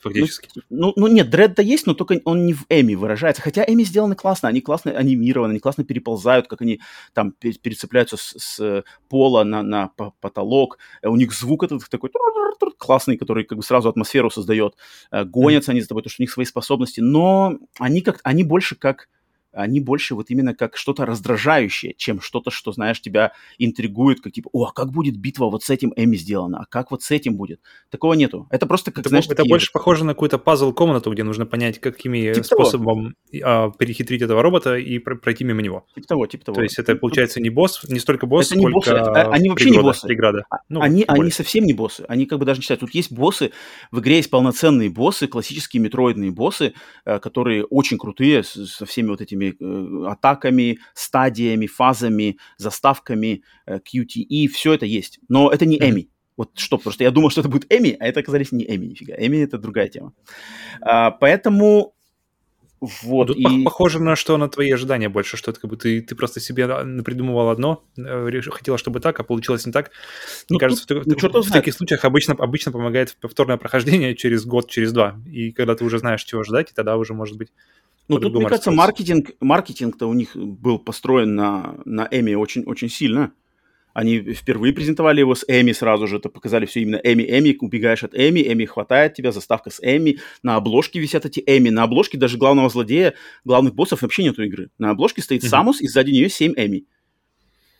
фактически. 0.00 0.48
Ну, 0.70 0.88
ну, 0.88 0.92
ну, 0.96 1.06
нет, 1.06 1.30
дред-то 1.30 1.62
есть, 1.62 1.86
но 1.86 1.94
только 1.94 2.20
он 2.24 2.46
не 2.46 2.54
в 2.54 2.66
Эми 2.68 2.94
выражается. 2.94 3.40
Хотя 3.40 3.64
Эми 3.64 3.84
сделаны 3.84 4.16
классно, 4.16 4.48
они 4.48 4.60
классно 4.60 4.90
анимированы, 4.90 5.52
они 5.52 5.60
классно 5.60 5.84
переползают, 5.84 6.48
как 6.48 6.62
они 6.62 6.80
там 7.12 7.32
перецепляются 7.92 8.16
с, 8.16 8.34
с 8.38 8.84
пола 9.08 9.44
на, 9.44 9.62
на 9.62 9.88
потолок. 10.20 10.78
У 11.02 11.16
них 11.16 11.32
звук 11.32 11.62
этот 11.64 11.88
такой 11.88 12.10
классный, 12.78 13.16
который 13.16 13.44
как 13.44 13.58
бы 13.58 13.64
сразу 13.64 13.88
атмосферу 13.88 14.30
создает. 14.30 14.74
Э, 15.10 15.24
гонятся 15.24 15.72
они 15.72 15.80
за 15.80 15.88
тобой, 15.88 16.02
потому 16.02 16.12
что 16.12 16.22
у 16.22 16.24
них 16.24 16.32
свои 16.32 16.46
способности, 16.46 17.00
но 17.00 17.58
они 17.78 18.00
как, 18.00 18.20
они 18.24 18.44
больше 18.44 18.74
как 18.76 19.08
они 19.52 19.80
больше 19.80 20.14
вот 20.14 20.30
именно 20.30 20.54
как 20.54 20.76
что-то 20.76 21.06
раздражающее, 21.06 21.94
чем 21.96 22.20
что-то, 22.20 22.50
что, 22.50 22.72
знаешь, 22.72 23.00
тебя 23.00 23.32
интригует, 23.58 24.20
как 24.20 24.32
типа, 24.32 24.50
о, 24.52 24.64
а 24.64 24.72
как 24.72 24.90
будет 24.90 25.16
битва 25.16 25.46
вот 25.50 25.62
с 25.62 25.70
этим 25.70 25.92
Эми 25.96 26.16
сделана, 26.16 26.60
а 26.60 26.64
как 26.66 26.90
вот 26.90 27.02
с 27.02 27.10
этим 27.10 27.36
будет? 27.36 27.60
Такого 27.90 28.14
нету. 28.14 28.46
Это 28.50 28.66
просто 28.66 28.90
как, 28.90 29.00
это, 29.00 29.10
знаешь, 29.10 29.26
Это 29.28 29.44
больше 29.44 29.70
вот... 29.72 29.80
похоже 29.80 30.04
на 30.04 30.14
какую-то 30.14 30.38
пазл-комнату, 30.38 31.10
где 31.10 31.24
нужно 31.24 31.46
понять, 31.46 31.78
какими 31.78 32.32
типа 32.32 32.44
способом 32.44 33.14
а, 33.42 33.70
перехитрить 33.70 34.22
этого 34.22 34.42
робота 34.42 34.76
и 34.76 34.98
пройти 34.98 35.44
мимо 35.44 35.62
него. 35.62 35.86
Типа 35.94 36.06
того, 36.06 36.26
типа 36.26 36.46
того. 36.46 36.56
То 36.56 36.62
есть 36.62 36.78
это, 36.78 36.94
получается, 36.96 37.40
не 37.40 37.50
босс, 37.50 37.82
не 37.88 37.98
столько 37.98 38.26
босс, 38.26 38.46
это 38.46 38.60
сколько 38.60 38.68
не 38.68 38.74
боссы. 38.74 38.90
Это, 38.90 39.30
они 39.30 39.48
вообще 39.48 39.66
преграда, 39.66 39.82
не 39.82 39.88
боссы. 39.88 40.06
Преграда. 40.06 40.44
А, 40.50 40.56
ну, 40.68 40.80
они, 40.80 41.04
они 41.06 41.30
совсем 41.30 41.64
не 41.64 41.72
боссы. 41.72 42.04
Они 42.08 42.26
как 42.26 42.38
бы 42.38 42.44
даже 42.44 42.58
не 42.58 42.62
считают. 42.62 42.80
Тут 42.80 42.94
есть 42.94 43.12
боссы, 43.12 43.52
в 43.90 44.00
игре 44.00 44.16
есть 44.16 44.30
полноценные 44.30 44.90
боссы, 44.90 45.26
классические 45.26 45.82
метроидные 45.82 46.30
боссы, 46.30 46.74
э, 47.04 47.18
которые 47.18 47.64
очень 47.64 47.98
крутые, 47.98 48.42
со 48.42 48.86
всеми 48.86 49.08
вот 49.08 49.20
этими 49.20 49.41
э, 49.50 50.04
атаками, 50.06 50.78
стадиями, 50.94 51.66
фазами, 51.66 52.38
заставками, 52.58 53.42
QTE, 53.68 54.46
э, 54.46 54.48
все 54.48 54.74
это 54.74 54.86
есть. 54.86 55.20
Но 55.28 55.50
это 55.50 55.66
не 55.66 55.78
Эми. 55.78 56.08
Вот 56.36 56.58
что, 56.58 56.78
потому 56.78 56.92
что 56.92 57.04
я 57.04 57.10
думал, 57.10 57.30
что 57.30 57.40
это 57.40 57.50
будет 57.50 57.72
Эми, 57.72 57.96
а 58.00 58.06
это 58.06 58.20
оказались 58.20 58.52
не 58.52 58.64
Эми, 58.64 58.86
нифига. 58.86 59.14
Эми— 59.18 59.36
это 59.42 59.58
другая 59.58 59.88
тема. 59.88 60.12
А, 60.80 61.10
поэтому 61.10 61.94
вот, 63.04 63.28
Тут 63.28 63.36
и... 63.36 63.62
похоже 63.62 64.00
на 64.00 64.16
что 64.16 64.36
на 64.36 64.48
твои 64.48 64.68
ожидания 64.72 65.08
больше, 65.08 65.36
что 65.36 65.52
это 65.52 65.60
как 65.60 65.70
бы 65.70 65.76
ты, 65.76 66.00
ты 66.00 66.16
просто 66.16 66.40
себе 66.40 66.66
придумывал 67.04 67.48
одно, 67.48 67.84
э, 67.96 68.40
хотела, 68.50 68.76
чтобы 68.76 68.98
так, 68.98 69.20
а 69.20 69.22
получилось 69.22 69.64
не 69.66 69.72
так. 69.72 69.92
Мне 70.48 70.56
ну, 70.56 70.58
кажется, 70.58 70.86
тут, 70.88 71.04
в, 71.04 71.06
ну, 71.06 71.42
в, 71.42 71.46
в 71.46 71.52
таких 71.52 71.74
случаях 71.74 72.04
обычно, 72.04 72.34
обычно 72.34 72.72
помогает 72.72 73.16
повторное 73.20 73.56
прохождение 73.56 74.16
через 74.16 74.44
год, 74.44 74.68
через 74.68 74.92
два. 74.92 75.16
И 75.26 75.52
когда 75.52 75.76
ты 75.76 75.84
уже 75.84 76.00
знаешь, 76.00 76.24
чего 76.24 76.42
ждать, 76.42 76.72
и 76.72 76.74
тогда 76.74 76.96
уже, 76.96 77.14
может 77.14 77.36
быть, 77.36 77.52
ну, 78.08 78.18
тут, 78.18 78.34
мне 78.34 78.46
кажется, 78.46 78.70
маркетинг, 78.70 79.30
маркетинг-то 79.40 80.08
у 80.08 80.14
них 80.14 80.36
был 80.36 80.78
построен 80.78 81.34
на, 81.34 81.76
на 81.84 82.08
Эми 82.10 82.34
очень, 82.34 82.62
очень 82.64 82.88
сильно. 82.88 83.32
Они 83.94 84.20
впервые 84.20 84.72
презентовали 84.72 85.20
его 85.20 85.34
с 85.34 85.44
Эми 85.46 85.72
сразу 85.72 86.06
же, 86.06 86.16
это 86.16 86.30
показали 86.30 86.64
все 86.64 86.80
именно 86.80 87.00
Эми, 87.02 87.22
Эми, 87.22 87.56
убегаешь 87.60 88.02
от 88.02 88.14
Эми, 88.14 88.40
Эми 88.40 88.64
хватает 88.64 89.14
тебя, 89.14 89.32
заставка 89.32 89.70
с 89.70 89.80
Эми, 89.82 90.18
на 90.42 90.56
обложке 90.56 90.98
висят 90.98 91.26
эти 91.26 91.42
Эми, 91.46 91.68
на 91.68 91.82
обложке 91.82 92.16
даже 92.16 92.38
главного 92.38 92.70
злодея, 92.70 93.14
главных 93.44 93.74
боссов 93.74 94.02
вообще 94.02 94.24
нету 94.24 94.42
игры. 94.42 94.70
На 94.78 94.90
обложке 94.90 95.20
стоит 95.20 95.44
mm-hmm. 95.44 95.48
Самус, 95.48 95.80
и 95.82 95.88
сзади 95.88 96.10
нее 96.10 96.30
7 96.30 96.54
Эми. 96.56 96.86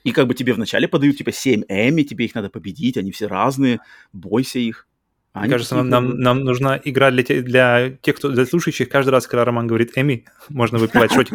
И 0.04 0.12
как 0.12 0.26
бы 0.26 0.34
тебе 0.34 0.52
вначале 0.52 0.86
подают, 0.86 1.16
типа, 1.16 1.32
7 1.32 1.62
Эми, 1.68 2.02
тебе 2.02 2.26
их 2.26 2.34
надо 2.34 2.50
победить, 2.50 2.98
они 2.98 3.10
все 3.10 3.26
разные, 3.26 3.80
бойся 4.12 4.58
их. 4.58 4.86
А 5.32 5.40
Мне 5.40 5.50
кажется, 5.50 5.76
нам, 5.76 5.88
нам, 5.88 6.18
нам 6.18 6.44
нужна 6.44 6.78
игра 6.84 7.10
для, 7.10 7.22
те, 7.22 7.40
для 7.40 7.96
тех, 8.02 8.16
кто 8.16 8.28
для 8.28 8.44
слушающих. 8.44 8.90
Каждый 8.90 9.10
раз, 9.10 9.26
когда 9.26 9.46
Роман 9.46 9.66
говорит 9.66 9.92
Эми, 9.96 10.26
можно 10.50 10.78
выпивать 10.78 11.12
шотик 11.14 11.34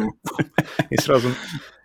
и 0.90 0.96
сразу 0.96 1.30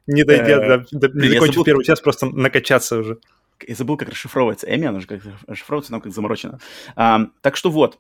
не 0.05 0.24
дойдя 0.24 0.59
до, 0.59 0.86
до 0.91 1.07
не 1.20 1.30
закончив 1.30 1.64
первый 1.64 1.86
час, 1.86 2.01
просто 2.01 2.28
накачаться 2.28 2.97
уже. 2.97 3.20
Я 3.66 3.76
забыл, 3.76 3.97
как 3.97 4.09
расшифровывается 4.09 4.68
Эми, 4.74 4.86
оно 4.86 4.99
же 4.99 5.07
как 5.07 5.22
расшифровывается, 5.47 5.91
нам 5.91 6.01
как 6.01 6.14
заморочено. 6.14 6.59
А, 6.95 7.28
так 7.41 7.55
что 7.55 7.72
вот, 7.72 7.99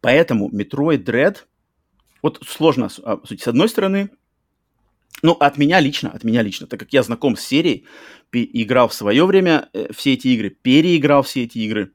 поэтому 0.00 0.50
Metroid 0.50 1.04
Dread, 1.04 1.38
вот 2.20 2.42
сложно, 2.46 2.90
а, 3.04 3.20
суть, 3.24 3.42
с 3.42 3.48
одной 3.48 3.68
стороны, 3.68 4.10
ну, 5.22 5.32
от 5.32 5.56
меня 5.56 5.78
лично, 5.78 6.10
от 6.10 6.24
меня 6.24 6.42
лично, 6.42 6.66
так 6.66 6.80
как 6.80 6.92
я 6.92 7.02
знаком 7.02 7.36
с 7.36 7.42
серией, 7.42 7.86
играл 8.32 8.88
в 8.88 8.94
свое 8.94 9.24
время 9.24 9.68
э, 9.72 9.92
все 9.94 10.14
эти 10.14 10.28
игры, 10.28 10.50
переиграл 10.50 11.22
все 11.22 11.44
эти 11.44 11.58
игры, 11.58 11.92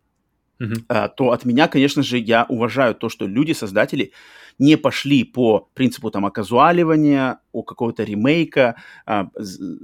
uh-huh. 0.60 1.10
то 1.16 1.32
от 1.32 1.45
меня, 1.45 1.68
конечно 1.68 2.03
же, 2.03 2.18
я 2.18 2.45
уважаю 2.49 2.95
то, 2.95 3.10
что 3.10 3.28
люди, 3.28 3.53
создатели, 3.53 4.12
не 4.60 4.76
пошли 4.76 5.24
по 5.24 5.70
принципу 5.74 6.10
там 6.10 6.26
оказуаливания, 6.26 7.39
о 7.51 7.64
какого-то 7.64 8.03
ремейка, 8.03 8.76
а, 9.05 9.30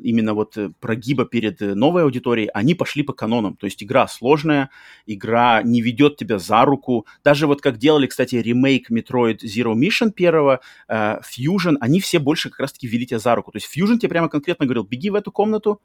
именно 0.04 0.34
вот 0.34 0.58
э, 0.58 0.72
прогиба 0.80 1.26
перед 1.26 1.62
э, 1.62 1.74
новой 1.74 2.04
аудиторией, 2.04 2.50
они 2.54 2.76
пошли 2.76 3.04
по 3.04 3.14
канонам. 3.14 3.56
То 3.56 3.66
есть 3.66 3.84
игра 3.84 4.08
сложная, 4.08 4.70
игра 5.06 5.62
не 5.64 5.82
ведет 5.82 6.18
тебя 6.18 6.40
за 6.40 6.66
руку. 6.66 7.08
Даже 7.24 7.48
вот 7.48 7.62
как 7.62 7.78
делали, 7.78 8.08
кстати, 8.08 8.36
ремейк 8.36 8.92
Metroid 8.92 9.40
Zero 9.44 9.74
Mission 9.74 10.12
первого, 10.12 10.60
Fusion, 10.90 11.78
они 11.80 12.00
все 12.00 12.20
больше 12.20 12.50
как 12.50 12.60
раз-таки 12.60 12.88
вели 12.88 13.06
тебя 13.06 13.20
за 13.20 13.36
руку. 13.36 13.52
То 13.52 13.58
есть 13.58 13.70
Fusion 13.76 13.98
тебе 13.98 14.10
прямо 14.10 14.30
конкретно 14.30 14.66
говорил, 14.66 14.84
беги 14.84 15.10
в 15.10 15.16
эту 15.16 15.32
комнату, 15.32 15.82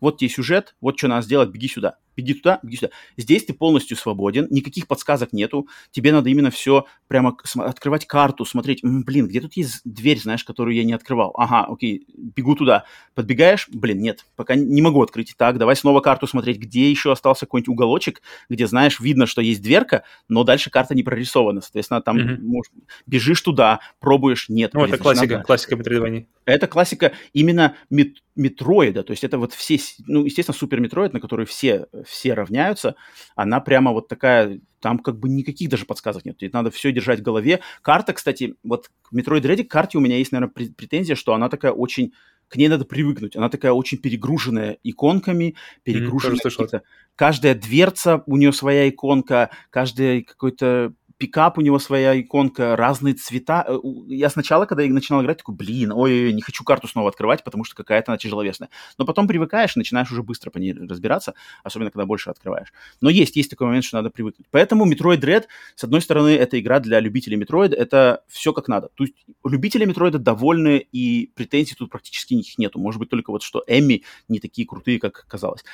вот 0.00 0.18
тебе 0.18 0.30
сюжет, 0.30 0.74
вот 0.80 0.98
что 0.98 1.08
надо 1.08 1.22
сделать, 1.22 1.50
беги 1.50 1.68
сюда, 1.68 1.96
беги 2.16 2.34
туда, 2.34 2.58
беги 2.62 2.76
сюда. 2.76 2.90
Здесь 3.16 3.44
ты 3.44 3.54
полностью 3.54 3.96
свободен, 3.96 4.46
никаких 4.50 4.86
подсказок 4.86 5.32
нету, 5.32 5.68
тебе 5.90 6.12
надо 6.12 6.30
именно 6.30 6.50
все 6.50 6.86
прямо 7.08 7.36
открывать 7.56 8.06
карту, 8.06 8.44
смотреть, 8.44 8.82
М, 8.82 9.04
блин, 9.04 9.28
где 9.28 9.40
тут 9.40 9.54
есть 9.56 9.80
дверь, 9.84 10.18
знаешь, 10.18 10.44
которую 10.44 10.74
я 10.74 10.84
не 10.84 10.92
открывал. 10.92 11.32
Ага, 11.36 11.66
окей, 11.70 12.06
бегу 12.16 12.54
туда. 12.56 12.84
Подбегаешь, 13.14 13.68
блин, 13.68 14.00
нет, 14.00 14.26
пока 14.36 14.54
не 14.54 14.82
могу 14.82 15.02
открыть. 15.02 15.34
Так, 15.36 15.58
давай 15.58 15.76
снова 15.76 16.00
карту 16.00 16.26
смотреть, 16.26 16.58
где 16.58 16.90
еще 16.90 17.12
остался 17.12 17.46
какой-нибудь 17.46 17.68
уголочек, 17.68 18.22
где, 18.48 18.66
знаешь, 18.66 19.00
видно, 19.00 19.26
что 19.26 19.40
есть 19.40 19.62
дверка, 19.62 20.04
но 20.28 20.44
дальше 20.44 20.70
карта 20.70 20.94
не 20.94 21.02
прорисована, 21.02 21.60
соответственно, 21.60 22.00
там 22.00 22.18
mm-hmm. 22.18 22.60
бежишь 23.06 23.40
туда, 23.40 23.80
пробуешь, 24.00 24.48
нет. 24.48 24.74
Ну, 24.74 24.80
блин, 24.82 24.94
это 24.94 25.02
классика, 25.02 25.32
надо... 25.34 25.44
классика 25.44 25.74
Metroidvania. 25.76 26.26
Это 26.44 26.68
классика 26.68 27.12
именно 27.32 27.74
мет- 27.90 28.22
метроида, 28.36 29.02
то 29.02 29.10
есть 29.10 29.24
это 29.24 29.38
вот 29.38 29.52
все, 29.52 29.78
ну, 30.06 30.24
естественно, 30.24 30.56
супер 30.56 30.80
метроид, 30.80 31.12
на 31.12 31.20
который 31.20 31.46
все, 31.46 31.86
все 32.06 32.34
равняются, 32.34 32.96
она 33.34 33.60
прямо 33.60 33.92
вот 33.92 34.08
такая, 34.08 34.60
там 34.80 34.98
как 34.98 35.18
бы 35.18 35.28
никаких 35.28 35.70
даже 35.70 35.84
подсказок 35.86 36.24
нет, 36.24 36.36
надо 36.52 36.70
все 36.70 36.92
держать 36.92 37.20
в 37.20 37.22
голове. 37.22 37.60
Карта, 37.82 38.12
кстати, 38.12 38.56
вот 38.62 38.90
к 39.02 39.12
Metroid 39.12 39.40
Dread 39.40 39.64
карте 39.64 39.98
у 39.98 40.00
меня 40.00 40.16
есть, 40.16 40.32
наверное, 40.32 40.52
претензия, 40.52 41.14
что 41.14 41.34
она 41.34 41.48
такая 41.48 41.72
очень 41.72 42.12
к 42.48 42.56
ней 42.56 42.68
надо 42.68 42.84
привыкнуть. 42.84 43.36
Она 43.36 43.48
такая 43.48 43.72
очень 43.72 43.98
перегруженная 43.98 44.78
иконками, 44.84 45.56
перегруженная 45.82 46.38
mm, 46.38 46.82
Каждая 47.16 47.54
дверца, 47.54 48.22
у 48.26 48.36
нее 48.36 48.52
своя 48.52 48.88
иконка, 48.88 49.50
каждая 49.70 50.22
какой-то 50.22 50.92
пикап 51.18 51.58
у 51.58 51.60
него 51.60 51.78
своя 51.78 52.18
иконка, 52.20 52.76
разные 52.76 53.14
цвета. 53.14 53.64
Э, 53.66 53.78
я 54.08 54.28
сначала, 54.30 54.66
когда 54.66 54.82
я 54.82 54.92
начинал 54.92 55.22
играть, 55.22 55.38
такой, 55.38 55.54
блин, 55.54 55.92
ой, 55.92 56.32
не 56.32 56.42
хочу 56.42 56.64
карту 56.64 56.88
снова 56.88 57.08
открывать, 57.08 57.44
потому 57.44 57.64
что 57.64 57.74
какая-то 57.74 58.12
она 58.12 58.18
тяжеловесная. 58.18 58.68
Но 58.98 59.04
потом 59.04 59.26
привыкаешь, 59.26 59.76
начинаешь 59.76 60.10
уже 60.10 60.22
быстро 60.22 60.50
по 60.50 60.58
ней 60.58 60.72
разбираться, 60.72 61.34
особенно 61.62 61.90
когда 61.90 62.06
больше 62.06 62.30
открываешь. 62.30 62.72
Но 63.00 63.10
есть, 63.10 63.36
есть 63.36 63.50
такой 63.50 63.66
момент, 63.66 63.84
что 63.84 63.96
надо 63.96 64.10
привыкнуть. 64.10 64.46
Поэтому 64.50 64.90
Metroid 64.90 65.20
Dread, 65.20 65.44
с 65.74 65.84
одной 65.84 66.00
стороны, 66.00 66.30
это 66.30 66.60
игра 66.60 66.80
для 66.80 67.00
любителей 67.00 67.40
Metroid, 67.40 67.74
это 67.74 68.22
все 68.28 68.52
как 68.52 68.68
надо. 68.68 68.90
То 68.94 69.04
есть 69.04 69.14
любители 69.44 69.86
Metroid 69.86 70.18
довольны, 70.18 70.86
и 70.92 71.32
претензий 71.34 71.74
тут 71.74 71.90
практически 71.90 72.34
них 72.34 72.58
нету. 72.58 72.78
Может 72.78 72.98
быть, 73.00 73.08
только 73.08 73.30
вот 73.30 73.42
что 73.42 73.64
Эмми 73.66 74.04
не 74.28 74.38
такие 74.38 74.66
крутые, 74.66 74.98
как 74.98 75.24
казалось 75.28 75.64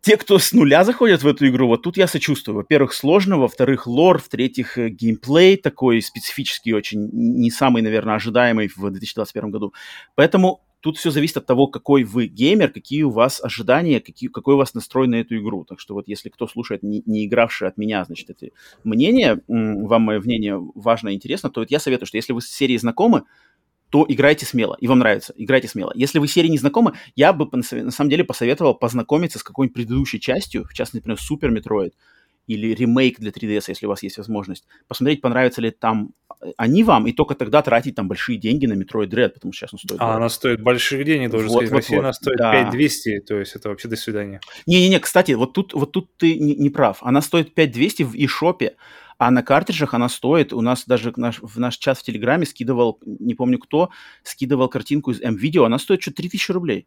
те, 0.00 0.16
кто 0.16 0.38
с 0.38 0.52
нуля 0.52 0.84
заходят 0.84 1.22
в 1.22 1.26
эту 1.26 1.46
игру, 1.48 1.68
вот 1.68 1.82
тут 1.82 1.96
я 1.96 2.06
сочувствую. 2.06 2.56
Во-первых, 2.56 2.94
сложно, 2.94 3.38
во-вторых, 3.38 3.86
лор, 3.86 4.18
в-третьих, 4.18 4.78
э, 4.78 4.88
геймплей 4.88 5.56
такой 5.56 6.00
специфический, 6.00 6.72
очень 6.72 7.10
не 7.12 7.50
самый, 7.50 7.82
наверное, 7.82 8.14
ожидаемый 8.14 8.68
в 8.74 8.90
2021 8.90 9.50
году. 9.50 9.74
Поэтому 10.14 10.62
тут 10.80 10.96
все 10.96 11.10
зависит 11.10 11.36
от 11.36 11.46
того, 11.46 11.66
какой 11.66 12.04
вы 12.04 12.26
геймер, 12.26 12.70
какие 12.70 13.02
у 13.02 13.10
вас 13.10 13.42
ожидания, 13.42 14.00
какие, 14.00 14.30
какой 14.30 14.54
у 14.54 14.56
вас 14.56 14.74
настрой 14.74 15.06
на 15.06 15.16
эту 15.16 15.36
игру. 15.36 15.64
Так 15.64 15.80
что 15.80 15.94
вот 15.94 16.08
если 16.08 16.30
кто 16.30 16.48
слушает, 16.48 16.82
не, 16.82 17.02
не 17.04 17.26
игравший 17.26 17.68
от 17.68 17.76
меня, 17.76 18.04
значит, 18.04 18.30
это 18.30 18.48
мнение, 18.84 19.40
вам 19.48 20.02
мое 20.02 20.20
мнение 20.20 20.58
важно 20.74 21.10
и 21.10 21.14
интересно, 21.14 21.50
то 21.50 21.60
вот 21.60 21.70
я 21.70 21.78
советую, 21.78 22.06
что 22.06 22.16
если 22.16 22.32
вы 22.32 22.40
с 22.40 22.48
серией 22.48 22.78
знакомы, 22.78 23.24
то 23.90 24.06
играйте 24.08 24.46
смело, 24.46 24.76
и 24.80 24.86
вам 24.86 25.00
нравится, 25.00 25.34
играйте 25.36 25.68
смело. 25.68 25.92
Если 25.94 26.18
вы 26.18 26.28
серии 26.28 26.48
не 26.48 26.58
знакомы, 26.58 26.94
я 27.16 27.32
бы 27.32 27.48
на 27.52 27.90
самом 27.90 28.10
деле 28.10 28.24
посоветовал 28.24 28.74
познакомиться 28.74 29.38
с 29.38 29.42
какой-нибудь 29.42 29.74
предыдущей 29.74 30.20
частью, 30.20 30.64
в 30.64 30.72
частности, 30.72 30.98
например, 30.98 31.20
Super 31.20 31.50
Metroid 31.50 31.94
или 32.46 32.74
ремейк 32.74 33.20
для 33.20 33.30
3DS, 33.30 33.64
если 33.68 33.86
у 33.86 33.88
вас 33.88 34.02
есть 34.02 34.18
возможность. 34.18 34.66
Посмотреть, 34.88 35.20
понравится 35.20 35.60
ли 35.60 35.70
там 35.70 36.10
э, 36.40 36.50
они 36.56 36.82
вам, 36.82 37.06
и 37.06 37.12
только 37.12 37.36
тогда 37.36 37.62
тратить 37.62 37.94
там 37.94 38.08
большие 38.08 38.38
деньги 38.38 38.66
на 38.66 38.72
Metroid 38.72 39.08
Dread, 39.08 39.28
потому 39.30 39.52
что 39.52 39.60
сейчас 39.60 39.74
он 39.74 39.78
стоит... 39.78 40.00
А, 40.00 40.16
она 40.16 40.28
стоит 40.28 40.60
больших 40.60 41.04
денег, 41.04 41.30
тоже 41.30 41.46
вот, 41.46 41.64
сказать. 41.64 41.70
Вот, 41.70 41.72
в 41.72 41.76
России 41.76 41.94
вот, 41.96 42.02
она 42.02 42.12
стоит 42.12 42.38
да. 42.38 42.52
5200, 42.52 43.20
то 43.20 43.38
есть 43.38 43.54
это 43.54 43.68
вообще 43.68 43.88
до 43.88 43.96
свидания. 43.96 44.40
Не-не-не, 44.66 44.98
кстати, 44.98 45.32
вот 45.32 45.52
тут, 45.52 45.74
вот 45.74 45.92
тут 45.92 46.16
ты 46.16 46.38
не, 46.38 46.56
не 46.56 46.70
прав. 46.70 46.98
Она 47.02 47.20
стоит 47.20 47.54
5200 47.54 48.02
в 48.02 48.14
eShop, 48.14 48.72
а 49.20 49.30
на 49.30 49.42
картриджах 49.42 49.92
она 49.92 50.08
стоит, 50.08 50.54
у 50.54 50.62
нас 50.62 50.84
даже 50.86 51.12
наш, 51.16 51.40
в 51.42 51.60
наш 51.60 51.76
чат 51.76 51.98
в 51.98 52.02
Телеграме 52.02 52.46
скидывал, 52.46 52.98
не 53.04 53.34
помню 53.34 53.58
кто, 53.58 53.90
скидывал 54.22 54.68
картинку 54.70 55.10
из 55.10 55.20
M-Video, 55.20 55.66
она 55.66 55.78
стоит 55.78 56.00
что-то 56.00 56.16
3000 56.16 56.52
рублей. 56.52 56.86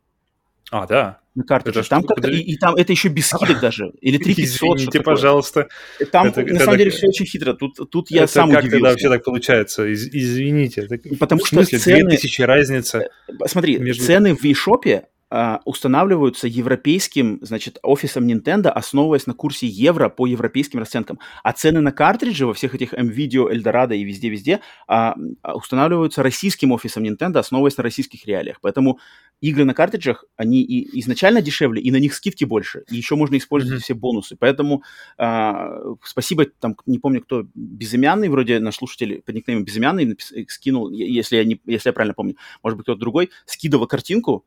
А, 0.71 0.87
да. 0.87 1.19
На 1.35 1.43
картридже. 1.43 1.83
Там 1.83 2.01
штука, 2.01 2.21
как 2.21 2.31
и, 2.31 2.41
и 2.41 2.57
там 2.57 2.75
это 2.75 2.91
еще 2.91 3.09
без 3.09 3.27
скидок 3.27 3.59
даже. 3.61 3.91
Или 4.01 4.17
3500. 4.17 4.77
Извините, 4.77 5.01
пожалуйста. 5.01 5.67
Там 6.11 6.27
это, 6.27 6.41
на 6.41 6.45
это, 6.45 6.55
самом 6.57 6.69
это, 6.69 6.77
деле 6.77 6.89
все 6.89 7.07
очень 7.07 7.25
хитро. 7.27 7.53
Тут, 7.53 7.77
тут 7.91 8.09
я 8.09 8.25
сам 8.25 8.49
как 8.49 8.63
удивился. 8.63 8.77
Это 8.77 8.93
вообще 8.93 9.09
так 9.09 9.23
получается? 9.23 9.85
Из, 9.85 10.07
извините. 10.07 10.87
Это, 10.89 11.15
Потому 11.19 11.43
в 11.43 11.47
смысле, 11.47 11.77
что 11.77 11.85
цены... 11.91 12.09
2000 12.09 12.41
разница. 12.41 13.09
Э, 13.27 13.33
смотри, 13.45 13.77
между... 13.77 14.03
цены 14.03 14.35
в 14.35 14.43
eShop 14.43 15.05
а, 15.35 15.61
устанавливаются 15.65 16.47
европейским, 16.47 17.39
значит, 17.41 17.79
офисом 17.81 18.27
Nintendo, 18.27 18.67
основываясь 18.67 19.25
на 19.25 19.33
курсе 19.33 19.65
евро 19.65 20.09
по 20.09 20.27
европейским 20.27 20.77
расценкам. 20.77 21.17
А 21.41 21.53
цены 21.53 21.81
на 21.81 21.91
картриджи 21.91 22.45
во 22.45 22.53
всех 22.53 22.75
этих 22.75 22.93
M-Video, 22.93 23.51
Eldorado 23.51 23.95
и 23.95 24.03
везде-везде 24.03 24.59
а, 24.87 25.15
устанавливаются 25.55 26.21
российским 26.21 26.71
офисом 26.71 27.03
Nintendo, 27.03 27.39
основываясь 27.39 27.75
на 27.77 27.83
российских 27.83 28.27
реалиях. 28.27 28.59
Поэтому 28.61 28.99
игры 29.41 29.65
на 29.65 29.73
картриджах, 29.73 30.23
они 30.37 30.61
и 30.61 30.99
изначально 30.99 31.41
дешевле, 31.41 31.81
и 31.81 31.89
на 31.89 31.97
них 31.97 32.13
скидки 32.13 32.45
больше, 32.45 32.83
и 32.91 32.95
еще 32.95 33.15
можно 33.15 33.35
использовать 33.35 33.79
mm-hmm. 33.79 33.83
все 33.83 33.95
бонусы. 33.95 34.35
Поэтому 34.39 34.83
а, 35.17 35.95
спасибо, 36.03 36.45
там, 36.45 36.77
не 36.85 36.99
помню, 36.99 37.21
кто, 37.21 37.47
Безымянный, 37.55 38.29
вроде 38.29 38.59
наш 38.59 38.75
слушатель 38.75 39.23
под 39.25 39.33
никнеймом 39.33 39.65
Безымянный 39.65 40.15
скинул, 40.47 40.91
если 40.91 41.37
я, 41.37 41.43
не, 41.43 41.59
если 41.65 41.89
я 41.89 41.93
правильно 41.93 42.13
помню, 42.13 42.35
может 42.61 42.77
быть, 42.77 42.85
кто-то 42.85 42.99
другой, 42.99 43.31
скидывал 43.47 43.87
картинку, 43.87 44.45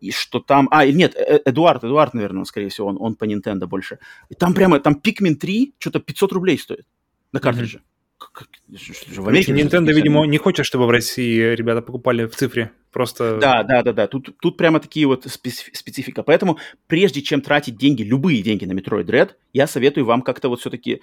и 0.00 0.10
что 0.10 0.40
там... 0.40 0.68
А, 0.70 0.86
нет, 0.86 1.14
э, 1.14 1.40
Эдуард, 1.44 1.84
Эдуард, 1.84 2.14
наверное, 2.14 2.44
скорее 2.44 2.68
всего, 2.68 2.88
он, 2.88 2.96
он 3.00 3.14
по 3.14 3.24
Nintendo 3.24 3.66
больше. 3.66 3.98
И 4.28 4.34
там 4.34 4.54
прямо, 4.54 4.80
там 4.80 5.00
Pikmin 5.02 5.34
3 5.34 5.74
что-то 5.78 6.00
500 6.00 6.32
рублей 6.32 6.58
стоит 6.58 6.86
на 7.32 7.40
картридже. 7.40 7.78
Mm-hmm. 7.78 9.20
в 9.20 9.28
Америке... 9.28 9.52
Nintendo, 9.52 9.92
видимо, 9.92 10.24
не 10.26 10.38
хочет, 10.38 10.66
чтобы 10.66 10.86
в 10.86 10.90
России 10.90 11.54
ребята 11.54 11.82
покупали 11.82 12.26
в 12.26 12.34
цифре. 12.34 12.70
Просто... 12.92 13.38
Да, 13.38 13.62
да, 13.62 13.82
да, 13.82 13.92
да. 13.92 14.06
Тут, 14.06 14.36
тут 14.40 14.56
прямо 14.56 14.80
такие 14.80 15.06
вот 15.06 15.26
специфика. 15.26 16.22
Поэтому 16.22 16.58
прежде 16.86 17.22
чем 17.22 17.40
тратить 17.40 17.76
деньги, 17.76 18.02
любые 18.02 18.42
деньги 18.42 18.64
на 18.64 18.72
Metroid 18.72 19.04
Dread, 19.04 19.30
я 19.52 19.66
советую 19.66 20.06
вам 20.06 20.22
как-то 20.22 20.48
вот 20.48 20.60
все-таки 20.60 21.00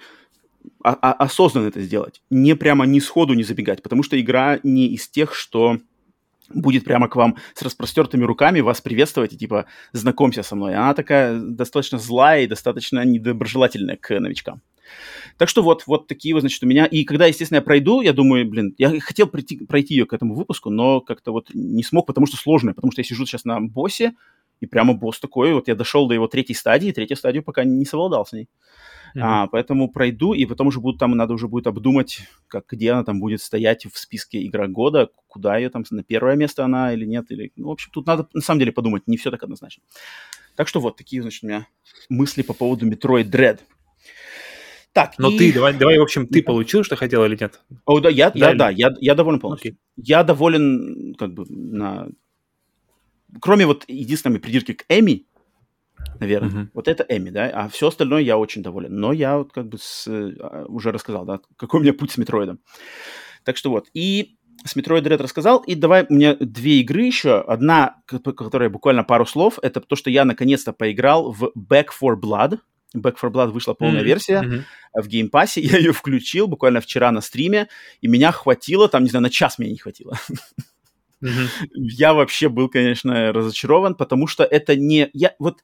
осознанно 0.82 1.68
это 1.68 1.80
сделать. 1.80 2.22
Не 2.30 2.54
прямо 2.54 2.84
ни 2.84 2.98
сходу 2.98 3.34
не 3.34 3.42
забегать, 3.42 3.82
потому 3.82 4.02
что 4.02 4.20
игра 4.20 4.60
не 4.62 4.88
из 4.88 5.08
тех, 5.08 5.34
что 5.34 5.78
будет 6.48 6.84
прямо 6.84 7.08
к 7.08 7.16
вам 7.16 7.36
с 7.54 7.62
распростертыми 7.62 8.24
руками 8.24 8.60
вас 8.60 8.80
приветствовать 8.80 9.32
и 9.32 9.38
типа 9.38 9.66
знакомься 9.92 10.42
со 10.42 10.56
мной. 10.56 10.74
Она 10.74 10.94
такая 10.94 11.38
достаточно 11.38 11.98
злая 11.98 12.42
и 12.42 12.46
достаточно 12.46 13.04
недоброжелательная 13.04 13.96
к 13.96 14.18
новичкам. 14.18 14.62
Так 15.36 15.48
что 15.48 15.62
вот, 15.62 15.86
вот 15.86 16.06
такие 16.06 16.34
вот, 16.34 16.40
значит, 16.40 16.62
у 16.62 16.66
меня. 16.66 16.86
И 16.86 17.04
когда, 17.04 17.26
естественно, 17.26 17.58
я 17.58 17.62
пройду, 17.62 18.00
я 18.00 18.12
думаю, 18.12 18.48
блин, 18.48 18.74
я 18.78 18.98
хотел 19.00 19.26
пройти, 19.26 19.64
пройти 19.66 19.94
ее 19.94 20.06
к 20.06 20.12
этому 20.12 20.34
выпуску, 20.34 20.70
но 20.70 21.00
как-то 21.00 21.32
вот 21.32 21.50
не 21.52 21.82
смог, 21.82 22.06
потому 22.06 22.26
что 22.26 22.36
сложно, 22.36 22.74
потому 22.74 22.92
что 22.92 23.00
я 23.00 23.04
сижу 23.04 23.26
сейчас 23.26 23.44
на 23.44 23.60
боссе, 23.60 24.14
и 24.60 24.66
прямо 24.66 24.94
босс 24.94 25.20
такой, 25.20 25.52
вот 25.52 25.68
я 25.68 25.74
дошел 25.74 26.08
до 26.08 26.14
его 26.14 26.26
третьей 26.26 26.56
стадии, 26.56 26.90
третью 26.90 27.16
стадию 27.16 27.42
пока 27.44 27.64
не 27.64 27.84
совладал 27.84 28.26
с 28.26 28.32
ней. 28.32 28.48
Mm-hmm. 29.14 29.20
А, 29.22 29.46
поэтому 29.46 29.90
пройду, 29.90 30.34
и 30.34 30.44
потом 30.46 30.68
уже 30.68 30.80
будут 30.80 31.00
там, 31.00 31.12
надо 31.12 31.34
уже 31.34 31.48
будет 31.48 31.66
обдумать, 31.66 32.20
как, 32.46 32.66
где 32.70 32.92
она 32.92 33.04
там 33.04 33.20
будет 33.20 33.40
стоять 33.40 33.86
в 33.86 33.98
списке 33.98 34.44
игра 34.46 34.66
года, 34.68 35.10
куда 35.26 35.56
ее 35.56 35.70
там, 35.70 35.84
на 35.90 36.02
первое 36.02 36.36
место 36.36 36.64
она 36.64 36.92
или 36.92 37.04
нет, 37.04 37.30
или, 37.30 37.52
ну, 37.56 37.68
в 37.68 37.72
общем, 37.72 37.90
тут 37.92 38.06
надо 38.06 38.28
на 38.34 38.40
самом 38.40 38.60
деле 38.60 38.72
подумать, 38.72 39.06
не 39.06 39.16
все 39.16 39.30
так 39.30 39.42
однозначно. 39.42 39.82
Так 40.56 40.66
что 40.66 40.80
вот 40.80 40.96
такие, 40.96 41.22
значит, 41.22 41.44
у 41.44 41.46
меня 41.46 41.66
мысли 42.08 42.42
по 42.42 42.52
поводу 42.52 42.84
Metroid 42.90 43.30
Dread. 43.30 43.60
Так, 44.92 45.14
Но 45.16 45.30
и... 45.30 45.38
ты, 45.38 45.52
давай, 45.52 45.74
давай, 45.74 45.96
в 45.98 46.02
общем, 46.02 46.26
ты 46.26 46.42
получил, 46.42 46.82
что 46.82 46.96
хотел 46.96 47.24
или 47.24 47.38
нет? 47.40 47.60
О, 47.84 48.00
да, 48.00 48.08
я, 48.08 48.32
я, 48.34 48.54
да, 48.54 48.68
я, 48.68 48.88
я 48.98 49.14
доволен 49.14 49.38
полностью. 49.38 49.74
Okay. 49.74 49.76
Я 49.96 50.24
доволен, 50.24 51.14
как 51.14 51.32
бы, 51.32 51.44
на... 51.48 52.08
Кроме 53.40 53.66
вот 53.66 53.84
единственной 53.86 54.40
придирки 54.40 54.72
к 54.72 54.84
Эми, 54.88 55.27
наверное. 56.20 56.50
Uh-huh. 56.50 56.68
Вот 56.74 56.88
это 56.88 57.04
Эми, 57.08 57.30
да, 57.30 57.50
а 57.52 57.68
все 57.68 57.88
остальное 57.88 58.22
я 58.22 58.38
очень 58.38 58.62
доволен. 58.62 58.94
Но 58.94 59.12
я 59.12 59.38
вот 59.38 59.52
как 59.52 59.68
бы 59.68 59.78
с, 59.80 60.06
а, 60.08 60.64
уже 60.68 60.92
рассказал, 60.92 61.24
да, 61.24 61.40
какой 61.56 61.80
у 61.80 61.82
меня 61.82 61.92
путь 61.92 62.12
с 62.12 62.18
Метроидом. 62.18 62.60
Так 63.44 63.56
что 63.56 63.70
вот. 63.70 63.86
И 63.94 64.38
с 64.64 64.76
Metroid 64.76 65.02
Dread 65.02 65.22
рассказал, 65.22 65.58
и 65.58 65.74
давай 65.74 66.04
у 66.08 66.12
меня 66.12 66.36
две 66.38 66.80
игры 66.80 67.02
еще. 67.02 67.40
Одна, 67.40 68.02
которая 68.06 68.68
буквально 68.68 69.04
пару 69.04 69.24
слов, 69.24 69.58
это 69.62 69.80
то, 69.80 69.96
что 69.96 70.10
я 70.10 70.24
наконец-то 70.24 70.72
поиграл 70.72 71.32
в 71.32 71.52
Back 71.56 71.86
for 72.00 72.16
Blood. 72.20 72.58
Back 72.96 73.16
for 73.22 73.30
Blood 73.30 73.50
вышла 73.50 73.74
полная 73.74 74.00
mm-hmm. 74.00 74.04
версия 74.04 74.42
mm-hmm. 74.42 75.02
в 75.02 75.08
Pass, 75.30 75.52
я 75.60 75.78
ее 75.78 75.92
включил 75.92 76.48
буквально 76.48 76.80
вчера 76.80 77.12
на 77.12 77.20
стриме, 77.20 77.68
и 78.00 78.08
меня 78.08 78.32
хватило, 78.32 78.88
там, 78.88 79.04
не 79.04 79.10
знаю, 79.10 79.22
на 79.22 79.30
час 79.30 79.58
меня 79.58 79.72
не 79.72 79.78
хватило. 79.78 80.18
Mm-hmm. 81.22 81.68
Я 81.74 82.14
вообще 82.14 82.48
был, 82.48 82.68
конечно, 82.68 83.32
разочарован, 83.32 83.94
потому 83.94 84.26
что 84.26 84.44
это 84.44 84.76
не... 84.76 85.10
Я, 85.12 85.34
вот, 85.38 85.62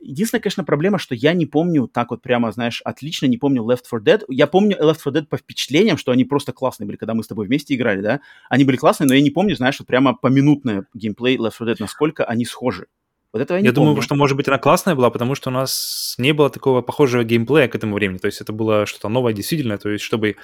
единственная, 0.00 0.40
конечно, 0.40 0.64
проблема, 0.64 0.98
что 0.98 1.14
я 1.14 1.32
не 1.32 1.46
помню 1.46 1.86
так 1.86 2.10
вот 2.10 2.22
прямо, 2.22 2.50
знаешь, 2.52 2.82
отлично 2.84 3.26
не 3.26 3.38
помню 3.38 3.62
Left 3.62 3.84
4 3.88 4.02
Dead. 4.02 4.24
Я 4.28 4.46
помню 4.46 4.76
Left 4.80 4.98
4 5.04 5.20
Dead 5.20 5.26
по 5.26 5.36
впечатлениям, 5.36 5.96
что 5.96 6.12
они 6.12 6.24
просто 6.24 6.52
классные 6.52 6.86
были, 6.86 6.96
когда 6.96 7.14
мы 7.14 7.22
с 7.22 7.28
тобой 7.28 7.46
вместе 7.46 7.74
играли, 7.74 8.00
да? 8.00 8.20
Они 8.48 8.64
были 8.64 8.76
классные, 8.76 9.06
но 9.06 9.14
я 9.14 9.20
не 9.20 9.30
помню, 9.30 9.54
знаешь, 9.56 9.78
вот 9.78 9.86
прямо 9.86 10.14
поминутное 10.14 10.86
геймплей 10.94 11.36
Left 11.36 11.58
4 11.58 11.72
Dead, 11.72 11.76
насколько 11.78 12.24
они 12.24 12.44
схожи. 12.44 12.86
Вот 13.32 13.42
этого 13.42 13.56
я 13.56 13.62
не 13.62 13.66
Я 13.66 13.72
помню. 13.72 13.90
думаю, 13.90 14.02
что, 14.02 14.14
может 14.14 14.36
быть, 14.36 14.48
она 14.48 14.58
классная 14.58 14.94
была, 14.94 15.10
потому 15.10 15.34
что 15.34 15.50
у 15.50 15.52
нас 15.52 16.14
не 16.18 16.32
было 16.32 16.48
такого 16.48 16.80
похожего 16.80 17.24
геймплея 17.24 17.68
к 17.68 17.74
этому 17.74 17.94
времени. 17.94 18.18
То 18.18 18.26
есть 18.26 18.40
это 18.40 18.52
было 18.52 18.86
что-то 18.86 19.08
новое 19.08 19.32
действительно. 19.32 19.78
То 19.78 19.90
есть 19.90 20.04
чтобы 20.04 20.36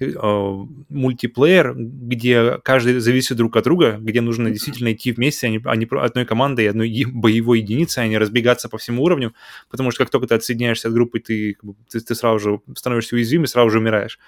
э, 0.00 0.64
мультиплеер, 0.88 1.74
где 1.76 2.58
каждый 2.62 3.00
зависит 3.00 3.36
друг 3.36 3.56
от 3.56 3.64
друга, 3.64 3.96
где 3.98 4.20
нужно 4.20 4.50
действительно 4.50 4.92
идти 4.92 5.12
вместе, 5.12 5.46
а 5.46 5.50
не, 5.50 5.60
а 5.64 5.76
не 5.76 5.86
одной 5.90 6.24
командой, 6.24 6.68
одной 6.68 7.04
боевой 7.06 7.60
единицей, 7.60 8.04
а 8.04 8.06
не 8.06 8.18
разбегаться 8.18 8.68
по 8.68 8.78
всему 8.78 9.02
уровню. 9.02 9.34
Потому 9.70 9.90
что 9.90 10.04
как 10.04 10.10
только 10.10 10.28
ты 10.28 10.34
отсоединяешься 10.34 10.88
от 10.88 10.94
группы, 10.94 11.20
ты, 11.20 11.56
ты, 11.90 12.00
ты 12.00 12.14
сразу 12.14 12.38
же 12.38 12.60
становишься 12.76 13.16
уязвим 13.16 13.44
и 13.44 13.48
сразу 13.48 13.70
же 13.70 13.78
умираешь. 13.78 14.18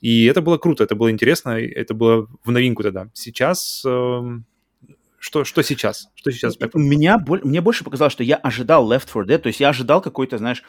И 0.00 0.26
это 0.26 0.40
было 0.40 0.58
круто, 0.58 0.84
это 0.84 0.94
было 0.94 1.10
интересно, 1.10 1.58
это 1.60 1.92
было 1.92 2.28
в 2.44 2.50
новинку 2.50 2.82
тогда. 2.82 3.08
Сейчас 3.14 3.82
э, 3.84 4.38
что, 5.18 5.44
что 5.44 5.62
сейчас? 5.62 6.08
Что 6.14 6.30
сейчас? 6.30 6.56
Меня, 6.74 7.18
мне 7.42 7.60
больше 7.60 7.84
показалось, 7.84 8.12
что 8.12 8.24
я 8.24 8.36
ожидал 8.36 8.90
Left 8.90 9.06
4 9.06 9.24
Dead, 9.24 9.38
то 9.38 9.48
есть 9.48 9.60
я 9.60 9.70
ожидал 9.70 10.00
какой-то, 10.00 10.38
знаешь, 10.38 10.62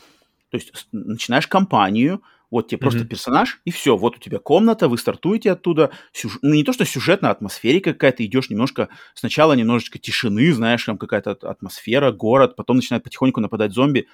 то 0.50 0.58
есть 0.58 0.88
начинаешь 0.92 1.48
кампанию, 1.48 2.22
вот 2.50 2.68
тебе 2.68 2.78
mm-hmm. 2.78 2.82
просто 2.82 3.06
персонаж, 3.06 3.62
и 3.66 3.72
все, 3.72 3.96
вот 3.96 4.18
у 4.18 4.20
тебя 4.20 4.40
комната, 4.40 4.88
вы 4.88 4.98
стартуете 4.98 5.52
оттуда, 5.52 5.92
сюж... 6.14 6.40
ну 6.42 6.56
не 6.56 6.64
то, 6.64 6.74
что 6.74 6.84
сюжетная 6.84 7.30
атмосфера 7.30 7.80
какая-то, 7.80 8.26
идешь 8.26 8.50
немножко, 8.50 8.90
сначала 9.14 9.54
немножечко 9.54 10.00
тишины, 10.00 10.52
знаешь, 10.52 10.84
там 10.84 10.98
какая-то 10.98 11.32
атмосфера, 11.32 12.12
город, 12.12 12.56
потом 12.56 12.78
начинает 12.78 13.04
потихоньку 13.04 13.40
нападать 13.40 13.74
зомби. 13.74 14.08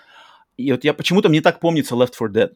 И 0.57 0.71
вот 0.71 0.83
я 0.83 0.93
почему-то 0.93 1.29
мне 1.29 1.41
так 1.41 1.61
помнится 1.61 1.95
Left 1.95 2.11
4 2.17 2.31
Dead. 2.31 2.49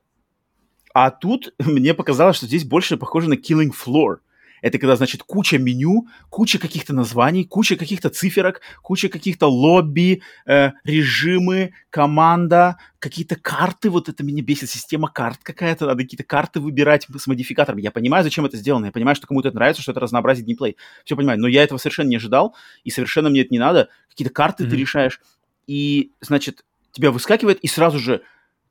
А 0.93 1.11
тут 1.11 1.53
мне 1.59 1.93
показалось, 1.93 2.37
что 2.37 2.45
здесь 2.45 2.65
больше 2.65 2.97
похоже 2.97 3.29
на 3.29 3.35
Killing 3.35 3.71
Floor. 3.71 4.17
Это 4.61 4.77
когда, 4.77 4.95
значит, 4.95 5.23
куча 5.23 5.57
меню, 5.57 6.07
куча 6.29 6.59
каких-то 6.59 6.93
названий, 6.93 7.45
куча 7.45 7.75
каких-то 7.75 8.09
циферок, 8.09 8.61
куча 8.81 9.09
каких-то 9.09 9.47
лобби, 9.47 10.21
э, 10.45 10.71
режимы, 10.83 11.73
команда, 11.89 12.77
какие-то 12.99 13.35
карты. 13.35 13.89
Вот 13.89 14.09
это 14.09 14.23
меня 14.23 14.43
бесит, 14.43 14.69
система 14.69 15.09
карт 15.09 15.39
какая-то. 15.43 15.85
Надо 15.85 16.03
какие-то 16.03 16.23
карты 16.23 16.59
выбирать 16.59 17.07
с 17.15 17.27
модификаторами. 17.27 17.81
Я 17.81 17.91
понимаю, 17.91 18.23
зачем 18.23 18.45
это 18.45 18.57
сделано. 18.57 18.85
Я 18.85 18.91
понимаю, 18.91 19.15
что 19.15 19.27
кому-то 19.27 19.49
это 19.49 19.55
нравится, 19.55 19.81
что 19.81 19.91
это 19.91 19.99
разнообразит 19.99 20.45
геймплей. 20.45 20.77
Все 21.05 21.15
понимаю. 21.15 21.39
Но 21.39 21.47
я 21.47 21.63
этого 21.63 21.77
совершенно 21.77 22.09
не 22.09 22.17
ожидал, 22.17 22.55
и 22.83 22.91
совершенно 22.91 23.29
мне 23.29 23.41
это 23.41 23.49
не 23.51 23.59
надо. 23.59 23.89
Какие-то 24.09 24.33
карты 24.33 24.63
mm-hmm. 24.63 24.69
ты 24.69 24.75
решаешь, 24.75 25.21
и, 25.67 26.11
значит, 26.19 26.65
тебя 26.91 27.11
выскакивает, 27.11 27.59
и 27.59 27.67
сразу 27.67 27.99
же 27.99 28.23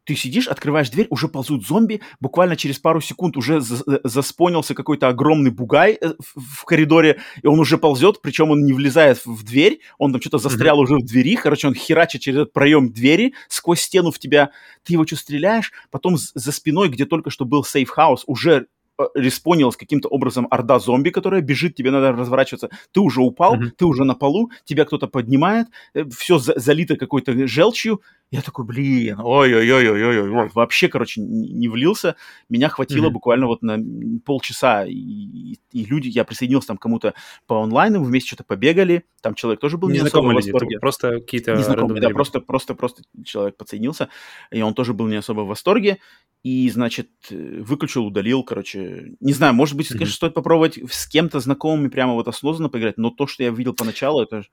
ты 0.09 0.17
сидишь, 0.17 0.49
открываешь 0.49 0.89
дверь, 0.89 1.07
уже 1.11 1.29
ползут 1.29 1.67
зомби, 1.67 2.01
буквально 2.19 2.57
через 2.57 2.79
пару 2.79 3.03
секунд 3.03 3.37
уже 3.37 3.59
э, 3.59 3.99
заспонился 4.05 4.75
какой-то 4.75 5.09
огромный 5.09 5.51
бугай 5.51 5.99
э, 6.01 6.15
в, 6.35 6.65
коридоре, 6.65 7.21
и 7.43 7.47
он 7.47 7.61
уже 7.61 7.77
ползет, 7.77 8.23
причем 8.23 8.51
он 8.51 8.65
не 8.65 8.73
влезает 8.73 9.21
в 9.27 9.45
дверь, 9.45 9.81
он 9.99 10.13
там 10.13 10.23
что-то 10.23 10.39
застрял 10.39 10.79
mm-hmm. 10.79 10.83
уже 10.83 10.95
в 10.95 11.05
двери, 11.05 11.37
короче, 11.37 11.69
он 11.69 11.75
херачит 11.75 12.23
через 12.23 12.39
этот 12.39 12.55
проем 12.55 12.91
двери 12.91 13.35
сквозь 13.49 13.83
стену 13.83 14.11
в 14.11 14.19
тебя, 14.19 14.51
ты 14.83 14.95
его 14.95 15.05
что 15.05 15.17
стреляешь, 15.17 15.73
потом 15.91 16.17
за 16.17 16.53
спиной, 16.53 16.89
где 16.89 17.05
только 17.05 17.29
что 17.29 17.45
был 17.45 17.63
safe 17.63 17.88
house, 17.88 18.25
уже 18.27 18.69
респонилась 19.15 19.77
каким-то 19.77 20.09
образом 20.09 20.47
орда 20.51 20.79
зомби, 20.79 21.11
которая 21.11 21.41
бежит, 21.41 21.75
тебе 21.75 21.91
надо 21.91 22.13
разворачиваться. 22.13 22.71
Ты 22.93 23.01
уже 23.01 23.21
упал, 23.21 23.57
mm-hmm. 23.57 23.71
ты 23.77 23.85
уже 23.85 24.05
на 24.05 24.15
полу, 24.15 24.51
тебя 24.65 24.85
кто-то 24.85 25.07
поднимает, 25.07 25.69
все 26.17 26.39
за- 26.39 26.59
залито 26.59 26.97
какой-то 26.97 27.47
желчью, 27.47 28.03
я 28.31 28.43
такой, 28.43 28.67
блин, 28.67 29.21
ой-ой-ой-ой-ой, 29.21 30.51
вообще, 30.53 30.89
короче, 30.89 31.23
не 31.23 31.67
влился. 31.69 32.17
Меня 32.51 32.69
хватило 32.69 33.07
mm-hmm. 33.07 33.11
буквально 33.11 33.47
вот 33.47 33.63
на 33.63 33.79
полчаса, 34.25 34.85
и, 34.85 35.55
и 35.73 35.85
люди, 35.87 36.09
я 36.09 36.25
присоединился 36.25 36.69
там 36.69 36.77
кому-то 36.77 37.15
по 37.47 37.63
онлайну, 37.63 38.03
вместе 38.03 38.29
что-то 38.29 38.45
побегали, 38.45 39.05
там 39.23 39.35
человек 39.35 39.61
тоже 39.61 39.79
был 39.79 39.89
не 39.89 39.99
особо 39.99 40.29
в 40.29 40.35
восторге. 40.35 40.79
Просто 40.79 41.21
какие-то... 41.21 41.55
Незнакомые, 41.55 42.03
да, 42.03 42.11
просто, 42.11 42.41
просто, 42.41 42.75
просто 42.75 43.03
человек 43.25 43.57
подсоединился, 43.57 44.11
и 44.51 44.61
он 44.61 44.75
тоже 44.75 44.93
был 44.93 45.07
не 45.07 45.17
особо 45.17 45.43
в 45.43 45.47
восторге, 45.49 45.99
и, 46.43 46.69
значит, 46.71 47.09
выключил, 47.31 48.07
удалил, 48.07 48.43
короче, 48.43 48.88
не 49.21 49.33
знаю, 49.33 49.55
может 49.55 49.77
быть, 49.77 49.91
mm-hmm. 49.91 49.95
конечно, 49.95 50.15
стоит 50.15 50.35
попробовать 50.35 50.79
с 50.91 51.07
кем-то 51.07 51.41
знакомыми 51.41 51.89
прямо 51.89 52.15
вот 52.15 52.29
осознанно 52.29 52.69
поиграть, 52.69 52.99
но 52.99 53.11
то, 53.11 53.27
что 53.27 53.43
я 53.43 53.51
видел 53.51 53.75
поначалу, 53.75 54.23
это 54.23 54.45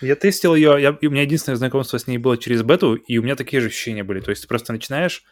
я 0.00 0.14
тестил 0.14 0.54
ее, 0.54 0.76
я, 0.80 0.92
у 0.92 1.10
меня 1.10 1.22
единственное 1.22 1.56
знакомство 1.56 1.98
с 1.98 2.06
ней 2.06 2.18
было 2.18 2.36
через 2.36 2.62
бету, 2.62 2.94
и 2.94 3.18
у 3.18 3.22
меня 3.22 3.34
такие 3.34 3.60
же 3.60 3.68
ощущения 3.68 4.04
были. 4.04 4.20
То 4.20 4.30
есть 4.30 4.42
ты 4.42 4.48
просто 4.48 4.72
начинаешь, 4.72 5.24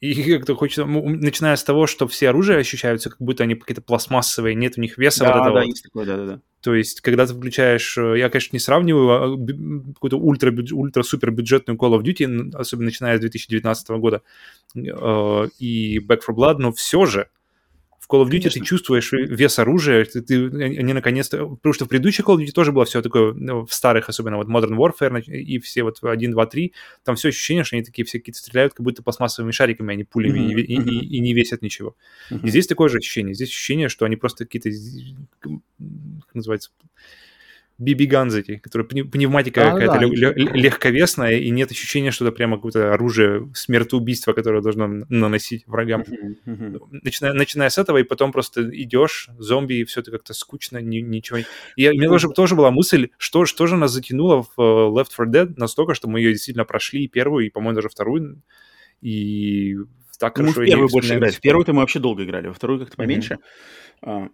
и 0.00 0.14
как-то 0.36 0.54
хочется, 0.54 0.84
начиная 0.84 1.56
с 1.56 1.64
того, 1.64 1.86
что 1.86 2.06
все 2.06 2.28
оружия 2.28 2.58
ощущаются, 2.58 3.10
как 3.10 3.20
будто 3.20 3.42
они 3.42 3.54
какие-то 3.54 3.82
пластмассовые, 3.82 4.54
нет 4.54 4.74
у 4.76 4.80
них 4.80 4.98
веса 4.98 5.20
да, 5.20 5.32
вот 5.32 5.42
этого. 5.42 5.60
Да, 5.60 5.66
есть 5.66 5.82
такое, 5.82 6.06
да, 6.06 6.16
да, 6.16 6.26
да. 6.26 6.40
То 6.62 6.74
есть, 6.76 7.00
когда 7.00 7.26
ты 7.26 7.34
включаешь, 7.34 7.98
э, 7.98 8.18
я, 8.18 8.30
конечно, 8.30 8.54
не 8.54 8.60
сравниваю 8.60 9.10
а, 9.10 9.92
какую-то 9.94 10.16
ультра, 10.16 10.52
ультра-супер 10.52 11.32
бюджетную 11.32 11.76
Call 11.76 11.98
of 11.98 12.02
Duty, 12.02 12.54
особенно 12.54 12.86
начиная 12.86 13.16
с 13.16 13.20
2019 13.20 13.88
года, 13.98 14.22
э, 14.76 14.78
и 15.58 15.98
Back 15.98 16.20
4 16.24 16.38
Blood, 16.38 16.56
но 16.58 16.72
все 16.72 17.04
же 17.04 17.28
Call 18.12 18.24
of 18.24 18.26
Duty 18.26 18.30
Конечно. 18.30 18.50
ты 18.50 18.66
чувствуешь 18.66 19.12
вес 19.12 19.58
оружия, 19.58 20.04
ты, 20.04 20.20
ты, 20.20 20.46
они 20.46 20.92
наконец-то... 20.92 21.46
Потому 21.48 21.72
что 21.72 21.86
в 21.86 21.88
предыдущих 21.88 22.26
Call 22.26 22.36
of 22.36 22.44
Duty 22.44 22.52
тоже 22.52 22.72
было 22.72 22.84
все 22.84 23.00
такое, 23.00 23.32
ну, 23.32 23.64
в 23.64 23.72
старых, 23.72 24.08
особенно 24.08 24.36
вот 24.36 24.48
Modern 24.48 24.76
Warfare 24.76 25.22
и 25.22 25.58
все 25.58 25.82
вот 25.82 25.98
1, 26.02 26.30
2, 26.30 26.46
3, 26.46 26.72
там 27.04 27.16
все 27.16 27.28
ощущение, 27.28 27.64
что 27.64 27.76
они 27.76 27.84
такие 27.84 28.04
все 28.04 28.18
какие-то 28.18 28.38
стреляют 28.38 28.74
как 28.74 28.84
будто 28.84 29.02
пластмассовыми 29.02 29.52
шариками, 29.52 29.92
а 29.92 29.96
не 29.96 30.04
пулями, 30.04 30.40
mm-hmm. 30.40 30.60
и, 30.60 30.74
и, 30.74 31.16
и, 31.16 31.20
не 31.20 31.32
весят 31.32 31.62
ничего. 31.62 31.96
Mm-hmm. 32.30 32.40
И 32.44 32.50
здесь 32.50 32.66
такое 32.66 32.88
же 32.88 32.98
ощущение. 32.98 33.34
Здесь 33.34 33.48
ощущение, 33.48 33.88
что 33.88 34.04
они 34.04 34.16
просто 34.16 34.44
какие-то, 34.44 34.68
как 35.40 36.34
называется, 36.34 36.70
BB-ганз 37.80 38.34
эти, 38.34 38.56
которые 38.58 38.86
пневматика 38.86 39.60
Да, 39.60 39.70
какая-то 39.72 39.94
да, 39.94 40.32
легковесная, 40.56 41.38
и 41.38 41.50
нет 41.50 41.70
ощущения, 41.70 42.10
что 42.10 42.24
это 42.26 42.34
прямо 42.34 42.56
какое-то 42.56 42.92
оружие 42.94 43.50
смертоубийства, 43.54 44.32
которое 44.32 44.62
должно 44.62 44.86
наносить 45.08 45.66
врагам. 45.66 46.04
Мгм. 46.44 46.78
Начиная, 47.02 47.32
начиная 47.32 47.70
с 47.70 47.78
этого, 47.78 47.98
и 47.98 48.02
потом 48.02 48.32
просто 48.32 48.68
идешь, 48.76 49.28
зомби, 49.38 49.74
и 49.74 49.84
все 49.84 50.00
это 50.00 50.10
как-то 50.10 50.34
скучно, 50.34 50.78
ни- 50.78 51.00
ничего. 51.00 51.38
И 51.38 51.44
я- 51.76 51.90
у 51.90 51.94
меня 51.94 52.08
тоже, 52.08 52.28
тоже 52.28 52.54
была 52.54 52.70
мысль, 52.70 53.08
что, 53.18 53.46
что 53.46 53.66
же 53.66 53.76
нас 53.76 53.90
затянуло 53.90 54.42
в 54.42 54.52
э, 54.58 54.62
Left 54.62 55.10
4 55.10 55.30
Dead 55.30 55.52
настолько, 55.56 55.94
что 55.94 56.08
мы 56.08 56.20
ее 56.20 56.32
действительно 56.32 56.64
прошли, 56.64 57.04
и 57.04 57.08
первую, 57.08 57.46
и, 57.46 57.50
по-моему, 57.50 57.74
даже 57.76 57.88
вторую, 57.88 58.42
и 59.00 59.76
так 60.18 60.38
Ну, 60.38 60.44
мы 60.44 60.50
в 60.50 60.54
хорошо 60.54 60.62
её 60.62 60.70
первую 60.72 60.88
больше 60.90 61.14
играли. 61.16 61.32
В 61.32 61.40
первую-то 61.40 61.72
мы 61.72 61.80
вообще 61.80 61.98
долго 61.98 62.24
играли, 62.24 62.46
во 62.46 62.54
вторую 62.54 62.78
как-то 62.80 62.96
поменьше. 62.96 63.38
А, 64.02 64.26
э, 64.26 64.28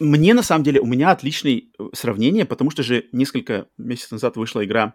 Мне, 0.00 0.32
на 0.34 0.42
самом 0.42 0.62
деле, 0.64 0.80
у 0.80 0.86
меня 0.86 1.10
отличное 1.10 1.62
сравнение, 1.92 2.44
потому 2.44 2.70
что 2.70 2.82
же 2.82 3.06
несколько 3.12 3.66
месяцев 3.78 4.12
назад 4.12 4.36
вышла 4.36 4.64
игра 4.64 4.94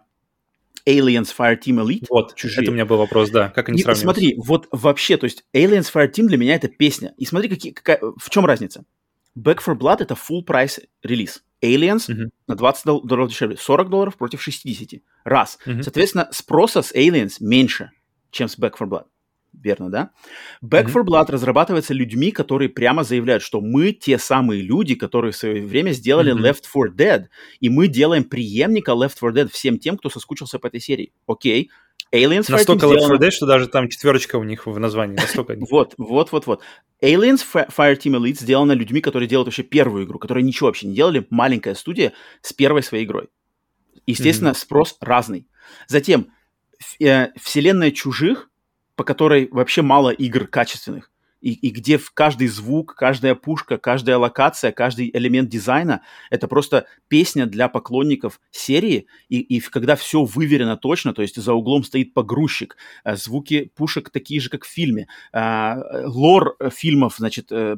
Aliens 0.86 1.28
Fireteam 1.36 1.84
Elite. 1.84 2.06
Вот, 2.08 2.34
Чужие. 2.34 2.62
это 2.62 2.70
у 2.70 2.74
меня 2.74 2.86
был 2.86 2.96
вопрос, 2.96 3.28
да, 3.30 3.50
как 3.50 3.68
они 3.68 3.78
И 3.78 3.82
сравниваются. 3.82 4.02
смотри, 4.02 4.34
вот 4.38 4.68
вообще, 4.72 5.16
то 5.18 5.24
есть 5.24 5.44
Aliens 5.54 5.92
Fireteam 5.92 6.26
для 6.26 6.38
меня 6.38 6.54
это 6.54 6.68
песня. 6.68 7.12
И 7.18 7.26
смотри, 7.26 7.48
какие, 7.50 7.72
какая, 7.72 8.00
в 8.00 8.30
чем 8.30 8.46
разница. 8.46 8.84
Back 9.38 9.58
for 9.64 9.76
Blood 9.76 9.98
это 10.00 10.14
full 10.14 10.42
прайс 10.42 10.80
релиз. 11.02 11.44
Aliens 11.62 12.04
Мгм. 12.08 12.30
на 12.46 12.54
20 12.56 12.84
дол- 12.86 13.02
долларов 13.02 13.28
дешевле. 13.30 13.56
40 13.56 13.90
долларов 13.90 14.16
против 14.16 14.40
60. 14.42 15.02
Раз. 15.24 15.58
Мгм. 15.66 15.82
Соответственно, 15.82 16.28
спроса 16.32 16.80
с 16.82 16.92
Aliens 16.94 17.34
меньше, 17.40 17.90
чем 18.30 18.48
с 18.48 18.58
Back 18.58 18.74
for 18.80 18.88
Blood. 18.88 19.04
Верно, 19.62 19.90
да? 19.90 20.10
Back 20.64 20.84
Мгм. 20.84 20.92
for 20.92 21.04
Blood 21.04 21.30
разрабатывается 21.30 21.92
людьми, 21.94 22.30
которые 22.30 22.68
прямо 22.68 23.02
заявляют, 23.04 23.42
что 23.42 23.60
мы 23.60 23.92
те 23.92 24.18
самые 24.18 24.62
люди, 24.62 24.94
которые 24.94 25.32
в 25.32 25.36
свое 25.36 25.64
время 25.66 25.90
сделали 25.92 26.32
Мгм. 26.32 26.44
Left 26.44 26.62
4 26.62 26.92
Dead, 26.94 27.26
и 27.60 27.68
мы 27.68 27.88
делаем 27.88 28.24
преемника 28.24 28.92
Left 28.92 29.14
4 29.18 29.32
Dead 29.32 29.48
всем 29.50 29.78
тем, 29.78 29.96
кто 29.96 30.10
соскучился 30.10 30.58
по 30.58 30.68
этой 30.68 30.80
серии. 30.80 31.12
Окей. 31.26 31.70
Aliens 32.14 32.42
Fireteam 32.48 32.52
Настолько 32.52 32.86
Left 32.86 32.90
сделано- 32.90 33.14
4 33.16 33.18
Dead, 33.18 33.30
что 33.32 33.46
даже 33.46 33.66
там 33.68 33.88
четверочка 33.88 34.36
у 34.36 34.44
них 34.44 34.66
в 34.66 34.78
названии. 34.78 35.16
Настолько 35.16 35.56
вот, 35.70 35.94
вот, 35.98 36.32
вот, 36.32 36.46
вот. 36.46 36.62
Aliens 37.02 37.40
Fi- 37.52 37.68
Fireteam 37.76 38.16
Elite 38.18 38.40
сделана 38.40 38.72
людьми, 38.72 39.00
которые 39.00 39.28
делают 39.28 39.48
вообще 39.48 39.62
первую 39.64 40.04
игру, 40.06 40.18
которые 40.18 40.44
ничего 40.44 40.68
вообще 40.68 40.86
не 40.86 40.94
делали. 40.94 41.26
Маленькая 41.30 41.74
студия 41.74 42.12
с 42.40 42.52
первой 42.52 42.82
своей 42.82 43.04
игрой. 43.04 43.28
Естественно, 44.06 44.54
спрос 44.54 44.96
разный. 45.00 45.46
Затем, 45.86 46.28
э, 47.00 47.28
вселенная 47.38 47.90
чужих, 47.90 48.47
по 48.98 49.04
которой 49.04 49.48
вообще 49.52 49.82
мало 49.82 50.10
игр 50.10 50.48
качественных, 50.48 51.12
и, 51.40 51.52
и 51.52 51.70
где 51.70 51.98
в 51.98 52.10
каждый 52.12 52.48
звук, 52.48 52.94
каждая 52.94 53.34
пушка, 53.34 53.78
каждая 53.78 54.18
локация, 54.18 54.72
каждый 54.72 55.10
элемент 55.12 55.48
дизайна 55.48 56.02
это 56.30 56.48
просто 56.48 56.86
песня 57.08 57.46
для 57.46 57.68
поклонников 57.68 58.40
серии, 58.50 59.06
и, 59.28 59.40
и 59.40 59.60
когда 59.60 59.96
все 59.96 60.24
выверено 60.24 60.76
точно, 60.76 61.12
то 61.12 61.22
есть 61.22 61.36
за 61.36 61.52
углом 61.52 61.84
стоит 61.84 62.14
погрузчик, 62.14 62.76
э, 63.04 63.16
звуки 63.16 63.70
пушек 63.74 64.10
такие 64.10 64.40
же, 64.40 64.50
как 64.50 64.64
в 64.64 64.68
фильме, 64.68 65.06
а, 65.32 65.76
э, 65.76 66.06
лор 66.06 66.56
фильмов, 66.70 67.16
значит, 67.18 67.52
э, 67.52 67.76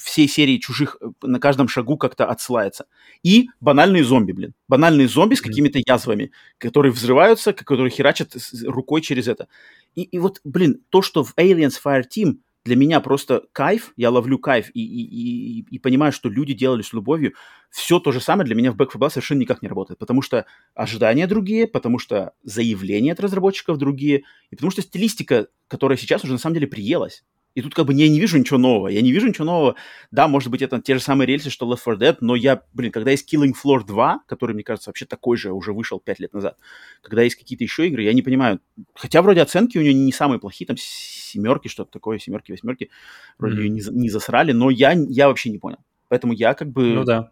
всей 0.00 0.28
серии 0.28 0.58
чужих 0.58 0.96
э, 1.00 1.10
на 1.22 1.38
каждом 1.38 1.68
шагу 1.68 1.96
как-то 1.96 2.26
отсылается. 2.26 2.86
И 3.22 3.48
банальные 3.60 4.04
зомби, 4.04 4.32
блин. 4.32 4.54
Банальные 4.68 5.08
зомби 5.08 5.34
с 5.34 5.40
какими-то 5.40 5.80
язвами, 5.86 6.32
которые 6.58 6.92
взрываются, 6.92 7.52
которые 7.52 7.90
херачат 7.90 8.34
рукой 8.66 9.02
через 9.02 9.28
это. 9.28 9.48
И, 9.94 10.02
и 10.02 10.18
вот, 10.18 10.40
блин, 10.44 10.80
то, 10.88 11.02
что 11.02 11.24
в 11.24 11.34
Aliens 11.36 11.74
Fireteam 11.84 12.36
для 12.64 12.76
меня 12.76 13.00
просто 13.00 13.44
кайф, 13.52 13.92
я 13.96 14.10
ловлю 14.10 14.38
кайф 14.38 14.70
и, 14.74 14.80
и, 14.80 15.60
и, 15.60 15.66
и 15.68 15.78
понимаю, 15.78 16.12
что 16.12 16.28
люди 16.28 16.54
делали 16.54 16.82
с 16.82 16.92
любовью, 16.92 17.34
все 17.70 17.98
то 17.98 18.12
же 18.12 18.20
самое 18.20 18.46
для 18.46 18.54
меня 18.54 18.70
в 18.72 18.76
Back 18.76 18.92
4 18.92 19.00
Blood 19.02 19.10
совершенно 19.10 19.40
никак 19.40 19.62
не 19.62 19.68
работает, 19.68 19.98
потому 19.98 20.22
что 20.22 20.46
ожидания 20.74 21.26
другие, 21.26 21.66
потому 21.66 21.98
что 21.98 22.34
заявления 22.44 23.12
от 23.12 23.20
разработчиков 23.20 23.78
другие, 23.78 24.24
и 24.50 24.56
потому 24.56 24.70
что 24.70 24.82
стилистика, 24.82 25.48
которая 25.68 25.98
сейчас 25.98 26.22
уже 26.22 26.34
на 26.34 26.38
самом 26.38 26.54
деле 26.54 26.66
приелась. 26.66 27.24
И 27.54 27.62
тут 27.62 27.74
как 27.74 27.86
бы 27.86 27.94
я 27.94 28.08
не 28.08 28.18
вижу 28.20 28.38
ничего 28.38 28.58
нового. 28.58 28.88
Я 28.88 29.02
не 29.02 29.12
вижу 29.12 29.28
ничего 29.28 29.44
нового. 29.44 29.76
Да, 30.10 30.28
может 30.28 30.50
быть, 30.50 30.62
это 30.62 30.80
те 30.80 30.94
же 30.94 31.00
самые 31.00 31.26
рельсы, 31.26 31.50
что 31.50 31.70
Left 31.70 31.82
4 31.84 31.96
Dead, 31.96 32.16
но 32.20 32.34
я, 32.34 32.62
блин, 32.72 32.92
когда 32.92 33.10
есть 33.10 33.32
Killing 33.32 33.52
Floor 33.52 33.84
2, 33.84 34.20
который, 34.26 34.54
мне 34.54 34.64
кажется, 34.64 34.90
вообще 34.90 35.04
такой 35.04 35.36
же, 35.36 35.52
уже 35.52 35.72
вышел 35.72 36.00
5 36.00 36.20
лет 36.20 36.32
назад, 36.32 36.58
когда 37.02 37.22
есть 37.22 37.36
какие-то 37.36 37.64
еще 37.64 37.86
игры, 37.88 38.02
я 38.02 38.12
не 38.12 38.22
понимаю. 38.22 38.60
Хотя 38.94 39.22
вроде 39.22 39.42
оценки 39.42 39.78
у 39.78 39.82
нее 39.82 39.94
не 39.94 40.12
самые 40.12 40.40
плохие, 40.40 40.66
там 40.66 40.76
семерки, 40.78 41.68
что-то 41.68 41.90
такое, 41.90 42.18
семерки, 42.18 42.52
восьмерки, 42.52 42.90
вроде 43.38 43.54
Мгм. 43.54 43.62
ее 43.64 43.70
не, 43.70 43.82
не 43.90 44.10
засрали, 44.10 44.52
но 44.52 44.70
я, 44.70 44.92
я 44.92 45.28
вообще 45.28 45.50
не 45.50 45.58
понял. 45.58 45.78
Поэтому 46.12 46.34
я 46.34 46.52
как 46.52 46.68
бы... 46.68 46.92
Ну 46.92 47.04
да. 47.04 47.30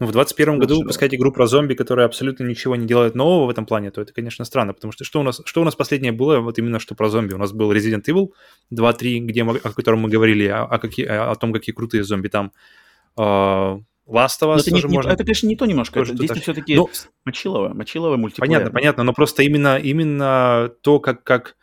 Ну, 0.00 0.06
в 0.08 0.10
21 0.10 0.58
году 0.58 0.80
выпускать 0.80 1.14
игру 1.14 1.30
про 1.30 1.46
зомби, 1.46 1.74
которая 1.74 2.06
абсолютно 2.06 2.42
ничего 2.42 2.74
не 2.74 2.84
делает 2.84 3.14
нового 3.14 3.46
в 3.46 3.50
этом 3.50 3.66
плане, 3.66 3.92
то 3.92 4.00
это, 4.00 4.12
конечно, 4.12 4.44
странно, 4.44 4.74
потому 4.74 4.90
что 4.90 5.04
что 5.04 5.20
у 5.20 5.22
нас, 5.22 5.40
что 5.44 5.60
у 5.60 5.64
нас 5.64 5.76
последнее 5.76 6.10
было, 6.10 6.40
вот 6.40 6.58
именно 6.58 6.80
что 6.80 6.96
про 6.96 7.08
зомби? 7.08 7.34
У 7.34 7.38
нас 7.38 7.52
был 7.52 7.72
Resident 7.72 8.02
Evil 8.08 8.30
2-3, 8.74 9.18
где 9.20 9.44
мы, 9.44 9.58
о 9.58 9.70
котором 9.70 10.00
мы 10.00 10.08
говорили, 10.08 10.48
о, 10.48 10.64
о, 10.64 10.78
какие, 10.80 11.06
о 11.06 11.32
том, 11.36 11.52
какие 11.52 11.72
крутые 11.72 12.02
зомби 12.02 12.26
там. 12.26 12.50
А, 13.16 13.78
Last 14.08 14.42
of 14.42 14.46
Но 14.48 14.54
Us 14.56 14.62
это, 14.62 14.70
тоже 14.70 14.88
не- 14.88 14.96
можно... 14.96 15.10
это, 15.10 15.22
конечно, 15.22 15.46
не 15.46 15.54
то 15.54 15.66
немножко. 15.66 15.94
тоже 16.00 16.14
Это, 16.14 16.18
здесь 16.18 16.30
так- 16.30 16.42
все-таки 16.42 16.74
Ну, 16.74 16.90
мочилово, 17.24 17.72
мочилово 17.72 18.16
мультиплеер. 18.16 18.48
Понятно, 18.48 18.70
понятно, 18.72 19.02
но 19.04 19.12
просто 19.12 19.44
именно, 19.44 19.78
именно 19.78 20.68
то, 20.82 20.98
как, 20.98 21.22
как 21.22 21.54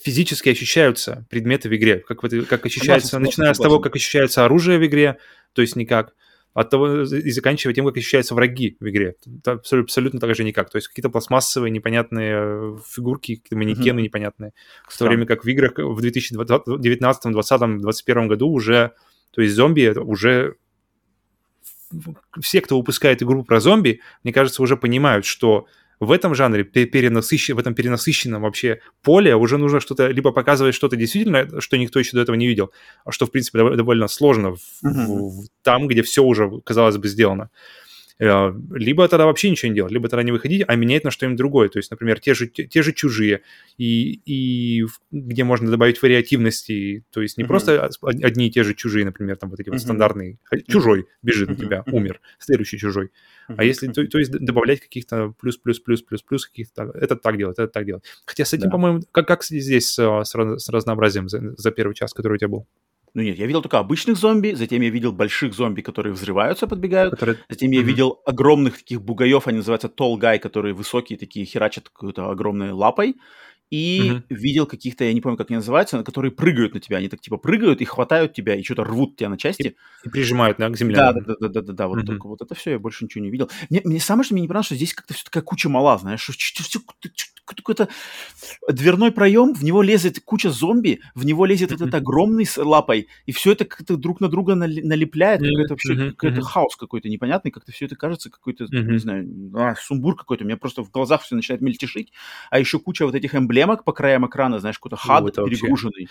физически 0.00 0.50
ощущаются 0.50 1.26
предметы 1.30 1.68
в 1.68 1.74
игре, 1.74 1.98
как, 1.98 2.20
как 2.20 2.66
ощущается, 2.66 3.08
согласен, 3.08 3.22
начиная 3.22 3.54
с 3.54 3.56
согласен. 3.56 3.62
того, 3.62 3.80
как 3.80 3.96
ощущается 3.96 4.44
оружие 4.44 4.78
в 4.78 4.86
игре, 4.86 5.18
то 5.52 5.62
есть 5.62 5.76
никак, 5.76 6.14
от 6.54 6.70
того 6.70 7.02
и 7.02 7.30
заканчивая 7.30 7.74
тем, 7.74 7.84
как 7.84 7.96
ощущаются 7.96 8.34
враги 8.34 8.76
в 8.78 8.88
игре. 8.88 9.16
Это 9.40 9.52
абсолютно, 9.52 10.20
так 10.20 10.34
же 10.34 10.44
никак. 10.44 10.70
То 10.70 10.76
есть 10.76 10.86
какие-то 10.86 11.10
пластмассовые 11.10 11.70
непонятные 11.70 12.34
э, 12.36 12.76
фигурки, 12.88 13.36
какие-то 13.36 13.56
манекены 13.56 14.00
непонятные. 14.00 14.52
В 14.88 14.96
то 14.96 15.06
время 15.06 15.26
как 15.26 15.44
в 15.44 15.48
играх 15.48 15.72
в 15.76 16.00
2019, 16.00 16.80
2020, 16.80 17.60
2021 17.60 18.28
году 18.28 18.48
уже, 18.50 18.92
то 19.32 19.42
есть 19.42 19.54
зомби 19.54 19.88
уже 19.98 20.54
все, 22.40 22.60
кто 22.60 22.78
выпускает 22.78 23.22
игру 23.22 23.44
про 23.44 23.60
зомби, 23.60 24.00
мне 24.22 24.32
кажется, 24.32 24.62
уже 24.62 24.76
понимают, 24.76 25.24
что 25.24 25.66
в 26.04 26.12
этом 26.12 26.34
жанре, 26.34 26.64
пе- 26.64 26.86
перенасыщен, 26.86 27.54
в 27.54 27.58
этом 27.58 27.74
перенасыщенном 27.74 28.42
вообще 28.42 28.80
поле 29.02 29.34
уже 29.36 29.58
нужно 29.58 29.80
что-то, 29.80 30.08
либо 30.08 30.32
показывать 30.32 30.74
что-то 30.74 30.96
действительно, 30.96 31.60
что 31.60 31.76
никто 31.76 31.98
еще 31.98 32.16
до 32.16 32.22
этого 32.22 32.36
не 32.36 32.46
видел, 32.46 32.70
а 33.04 33.12
что, 33.12 33.26
в 33.26 33.30
принципе, 33.30 33.58
дов- 33.58 33.76
довольно 33.76 34.08
сложно 34.08 34.54
в- 34.56 34.82
Мгм. 34.82 35.06
в- 35.28 35.46
там, 35.62 35.88
где 35.88 36.02
все 36.02 36.22
уже, 36.22 36.50
казалось 36.64 36.96
бы, 36.96 37.08
сделано. 37.08 37.42
Э, 37.44 37.83
Либо 38.18 39.08
тогда 39.08 39.26
вообще 39.26 39.50
ничего 39.50 39.70
не 39.70 39.74
делать, 39.74 39.92
либо 39.92 40.08
тогда 40.08 40.22
не 40.22 40.30
выходить, 40.30 40.62
а 40.68 40.76
менять 40.76 41.02
на 41.02 41.10
что-нибудь 41.10 41.36
другое. 41.36 41.68
То 41.68 41.78
есть, 41.78 41.90
например, 41.90 42.20
те 42.20 42.34
же, 42.34 42.46
те, 42.46 42.64
те 42.64 42.82
же 42.82 42.92
чужие, 42.92 43.40
и, 43.76 44.20
и 44.24 44.84
где 45.10 45.42
можно 45.42 45.68
добавить 45.70 46.00
вариативности, 46.00 47.04
то 47.10 47.20
есть 47.20 47.38
не 47.38 47.44
Мгм. 47.44 47.48
просто 47.48 47.90
од- 48.02 48.24
одни 48.24 48.46
и 48.46 48.50
те 48.50 48.62
же 48.62 48.74
чужие, 48.74 49.04
например, 49.04 49.36
там 49.36 49.50
вот 49.50 49.58
эти 49.58 49.68
вот 49.68 49.76
Мгм. 49.76 49.82
стандартные. 49.84 50.38
Чужой 50.68 51.06
бежит 51.22 51.48
на 51.48 51.54
Мгм. 51.54 51.62
тебя, 51.64 51.82
умер, 51.86 52.20
следующий 52.38 52.78
чужой. 52.78 53.10
Мгм. 53.48 53.60
А 53.60 53.64
если, 53.64 53.88
то, 53.88 54.06
то 54.06 54.18
есть 54.18 54.30
добавлять 54.30 54.80
каких-то 54.80 55.34
плюс-плюс-плюс-плюс-плюс 55.40 56.46
каких-то, 56.46 56.92
это 56.94 57.16
так 57.16 57.36
делать, 57.36 57.58
это 57.58 57.68
так 57.68 57.84
делать. 57.84 58.04
Хотя 58.26 58.44
с 58.44 58.52
этим, 58.52 58.66
Да. 58.66 58.70
по-моему, 58.70 59.00
как, 59.10 59.26
как 59.26 59.42
здесь 59.42 59.98
а, 59.98 60.22
с, 60.24 60.30
с 60.32 60.68
разнообразием 60.68 61.28
за, 61.28 61.54
за 61.56 61.70
первый 61.72 61.94
час, 61.94 62.14
который 62.14 62.34
у 62.34 62.38
тебя 62.38 62.48
был? 62.48 62.66
Ну 63.14 63.22
нет, 63.22 63.38
я 63.38 63.46
видел 63.46 63.62
только 63.62 63.78
обычных 63.78 64.16
зомби, 64.16 64.54
затем 64.54 64.82
я 64.82 64.90
видел 64.90 65.12
больших 65.12 65.54
зомби, 65.54 65.82
которые 65.82 66.12
взрываются, 66.12 66.66
подбегают, 66.66 67.14
Который... 67.14 67.38
затем 67.48 67.70
я 67.70 67.80
Мгм. 67.80 67.86
видел 67.86 68.20
огромных 68.26 68.78
таких 68.78 69.02
бугаев, 69.02 69.46
они 69.46 69.58
называются 69.58 69.86
tall 69.88 70.16
guy, 70.18 70.40
которые 70.40 70.74
высокие 70.74 71.16
такие, 71.16 71.46
херачат 71.46 71.88
какой-то 71.90 72.28
огромной 72.28 72.72
лапой, 72.72 73.14
и 73.70 74.10
Мгм. 74.10 74.24
видел 74.30 74.66
каких-то, 74.66 75.04
я 75.04 75.12
не 75.12 75.20
помню, 75.20 75.38
как 75.38 75.50
они 75.50 75.56
называются, 75.58 76.02
которые 76.02 76.32
прыгают 76.32 76.74
на 76.74 76.80
тебя, 76.80 76.98
они 76.98 77.08
так 77.08 77.20
типа 77.20 77.36
прыгают 77.36 77.80
и 77.80 77.84
хватают 77.84 78.32
тебя, 78.32 78.56
и 78.56 78.62
что-то 78.64 78.82
рвут 78.82 79.16
тебя 79.16 79.28
на 79.28 79.38
части. 79.38 79.76
И 80.02 80.08
прижимают 80.08 80.58
на, 80.58 80.68
к 80.70 80.76
земле. 80.76 80.96
Да, 80.96 81.12
да, 81.12 81.20
да, 81.20 81.34
да, 81.40 81.48
да, 81.48 81.60
да, 81.60 81.72
да, 81.72 81.88
вот, 81.88 81.98
Мгм. 81.98 82.06
только 82.06 82.26
вот 82.28 82.42
это 82.42 82.54
все, 82.56 82.72
я 82.72 82.78
больше 82.80 83.04
ничего 83.04 83.22
не 83.22 83.30
видел. 83.30 83.48
Мне, 83.70 83.80
мне 83.84 84.00
самое, 84.00 84.24
что 84.24 84.34
мне 84.34 84.42
не 84.42 84.48
понравилось, 84.48 84.66
что 84.66 84.74
здесь 84.74 84.92
как-то 84.92 85.14
все 85.14 85.24
такая 85.24 85.44
куча 85.44 85.68
мала, 85.68 85.96
знаешь, 85.98 86.20
что 86.20 86.32
какой-то 87.44 87.88
дверной 88.68 89.12
проем, 89.12 89.54
в 89.54 89.62
него 89.62 89.82
лезет 89.82 90.20
куча 90.24 90.50
зомби, 90.50 91.00
в 91.14 91.24
него 91.24 91.44
лезет 91.46 91.72
этот 91.72 91.94
огромный 91.94 92.46
с 92.46 92.56
лапой, 92.62 93.08
и 93.26 93.32
все 93.32 93.52
это 93.52 93.64
как-то 93.64 93.96
друг 93.96 94.20
на 94.20 94.28
друга 94.28 94.54
налепляет, 94.54 95.40
Мгм, 95.40 95.50
какой-то 95.50 95.72
вообще 95.74 95.88
какой-то 96.12 96.40
хаос 96.42 96.76
какой-то 96.76 97.08
непонятный, 97.08 97.50
как-то 97.50 97.72
все 97.72 97.86
это 97.86 97.96
кажется 97.96 98.30
какой-то, 98.30 98.66
не 98.92 98.98
знаю, 98.98 99.28
а, 99.54 99.74
сумбур 99.76 100.16
какой-то, 100.16 100.44
у 100.44 100.46
меня 100.46 100.56
просто 100.56 100.82
в 100.82 100.90
глазах 100.90 101.22
все 101.22 101.34
начинает 101.36 101.60
мельтешить, 101.60 102.12
а 102.50 102.58
еще 102.58 102.78
куча 102.78 103.04
вот 103.06 103.14
этих 103.14 103.34
эмблемок 103.34 103.84
по 103.84 103.92
краям 103.92 104.26
экрана, 104.26 104.58
знаешь, 104.58 104.78
какой-то 104.78 104.96
хад 104.96 105.26
это 105.28 105.42
вообще- 105.42 105.60
перегруженный. 105.60 106.08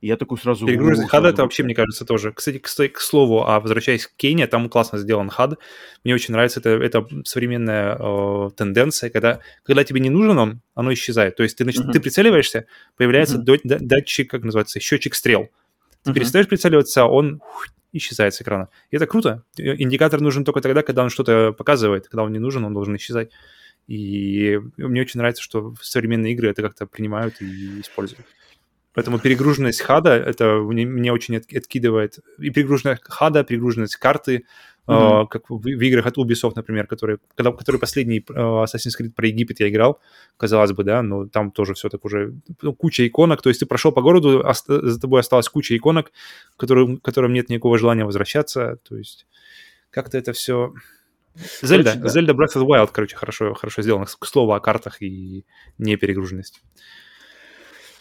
И 0.00 0.06
я 0.06 0.16
такой 0.16 0.38
сразу... 0.38 0.66
Перегруженный 0.66 1.04
«О, 1.04 1.08
хад 1.08 1.20
сразу 1.20 1.34
это 1.34 1.42
вообще, 1.42 1.62
мне 1.62 1.74
кажется, 1.74 2.04
тоже. 2.04 2.32
Кстати, 2.32 2.58
кстати, 2.58 2.90
к 2.90 3.00
слову, 3.00 3.44
а 3.46 3.60
возвращаясь 3.60 4.06
к 4.06 4.12
Кене, 4.16 4.46
там 4.46 4.68
классно 4.68 4.98
сделан 4.98 5.28
хад. 5.28 5.58
Мне 6.04 6.14
очень 6.14 6.32
нравится 6.32 6.60
это, 6.60 6.70
это 6.70 7.06
современная 7.24 7.96
э, 7.98 8.50
тенденция, 8.56 9.10
когда, 9.10 9.40
когда 9.62 9.84
тебе 9.84 10.00
не 10.00 10.08
нужен 10.10 10.38
он, 10.38 10.60
оно 10.74 10.92
исчезает. 10.92 11.36
То 11.36 11.42
есть 11.42 11.58
ты, 11.58 11.64
значит, 11.64 11.84
Мгм. 11.84 11.92
ты 11.92 12.00
прицеливаешься, 12.00 12.66
появляется 12.96 13.36
Мгм. 13.36 13.44
до- 13.44 13.58
да- 13.64 13.78
датчик, 13.80 14.30
как 14.30 14.42
называется, 14.42 14.80
счетчик 14.80 15.14
стрел. 15.14 15.50
Ты 16.02 16.10
Мгм. 16.10 16.14
перестаешь 16.14 16.48
прицеливаться, 16.48 17.04
он 17.04 17.42
исчезает 17.92 18.32
с 18.34 18.40
экрана. 18.40 18.68
И 18.90 18.96
это 18.96 19.06
круто. 19.06 19.42
Индикатор 19.58 20.20
нужен 20.20 20.44
только 20.44 20.60
тогда, 20.62 20.82
когда 20.82 21.02
он 21.02 21.10
что-то 21.10 21.52
показывает. 21.52 22.08
Когда 22.08 22.22
он 22.22 22.32
не 22.32 22.38
нужен, 22.38 22.64
он 22.64 22.72
должен 22.72 22.96
исчезать. 22.96 23.30
И 23.86 24.60
мне 24.76 25.00
очень 25.02 25.18
нравится, 25.18 25.42
что 25.42 25.74
современные 25.82 26.32
игры 26.32 26.48
это 26.48 26.62
как-то 26.62 26.86
принимают 26.86 27.42
и 27.42 27.80
используют. 27.80 28.24
Поэтому 29.00 29.18
перегруженность 29.18 29.80
хада, 29.80 30.10
это 30.10 30.56
мне, 30.56 31.10
очень 31.10 31.36
откидывает. 31.36 32.18
И 32.38 32.50
перегруженность 32.50 33.02
хада, 33.02 33.44
перегруженность 33.44 33.96
карты, 33.96 34.44
mm-hmm. 34.86 35.24
э, 35.24 35.26
как 35.28 35.48
в, 35.48 35.62
в 35.62 35.80
играх 35.80 36.04
от 36.04 36.18
Ubisoft, 36.18 36.52
например, 36.54 36.86
которые, 36.86 37.16
когда, 37.34 37.50
который 37.50 37.80
последний 37.80 38.18
э, 38.18 38.32
Assassin's 38.32 39.00
Creed 39.00 39.12
про 39.16 39.26
Египет 39.26 39.58
я 39.60 39.70
играл, 39.70 40.00
казалось 40.36 40.72
бы, 40.72 40.84
да, 40.84 41.00
но 41.00 41.26
там 41.26 41.50
тоже 41.50 41.72
все 41.72 41.88
так 41.88 42.04
уже, 42.04 42.34
ну, 42.60 42.74
куча 42.74 43.06
иконок, 43.06 43.40
то 43.40 43.48
есть 43.48 43.60
ты 43.60 43.64
прошел 43.64 43.90
по 43.90 44.02
городу, 44.02 44.46
оста- 44.46 44.86
за 44.86 45.00
тобой 45.00 45.20
осталась 45.20 45.48
куча 45.48 45.74
иконок, 45.74 46.12
которым, 46.58 46.98
которым 46.98 47.32
нет 47.32 47.48
никакого 47.48 47.78
желания 47.78 48.04
возвращаться, 48.04 48.76
то 48.86 48.98
есть 48.98 49.26
как-то 49.88 50.18
это 50.18 50.34
все... 50.34 50.74
Зельда, 51.62 51.94
да. 51.96 52.08
Зельда 52.10 52.32
Breath 52.34 52.54
of 52.54 52.62
the 52.62 52.66
Wild, 52.66 52.90
короче, 52.92 53.16
хорошо, 53.16 53.54
хорошо 53.54 53.80
сделано, 53.80 54.04
к 54.04 54.26
слову 54.26 54.52
о 54.52 54.60
картах 54.60 55.00
и 55.00 55.46
не 55.78 55.96
перегруженности. 55.96 56.60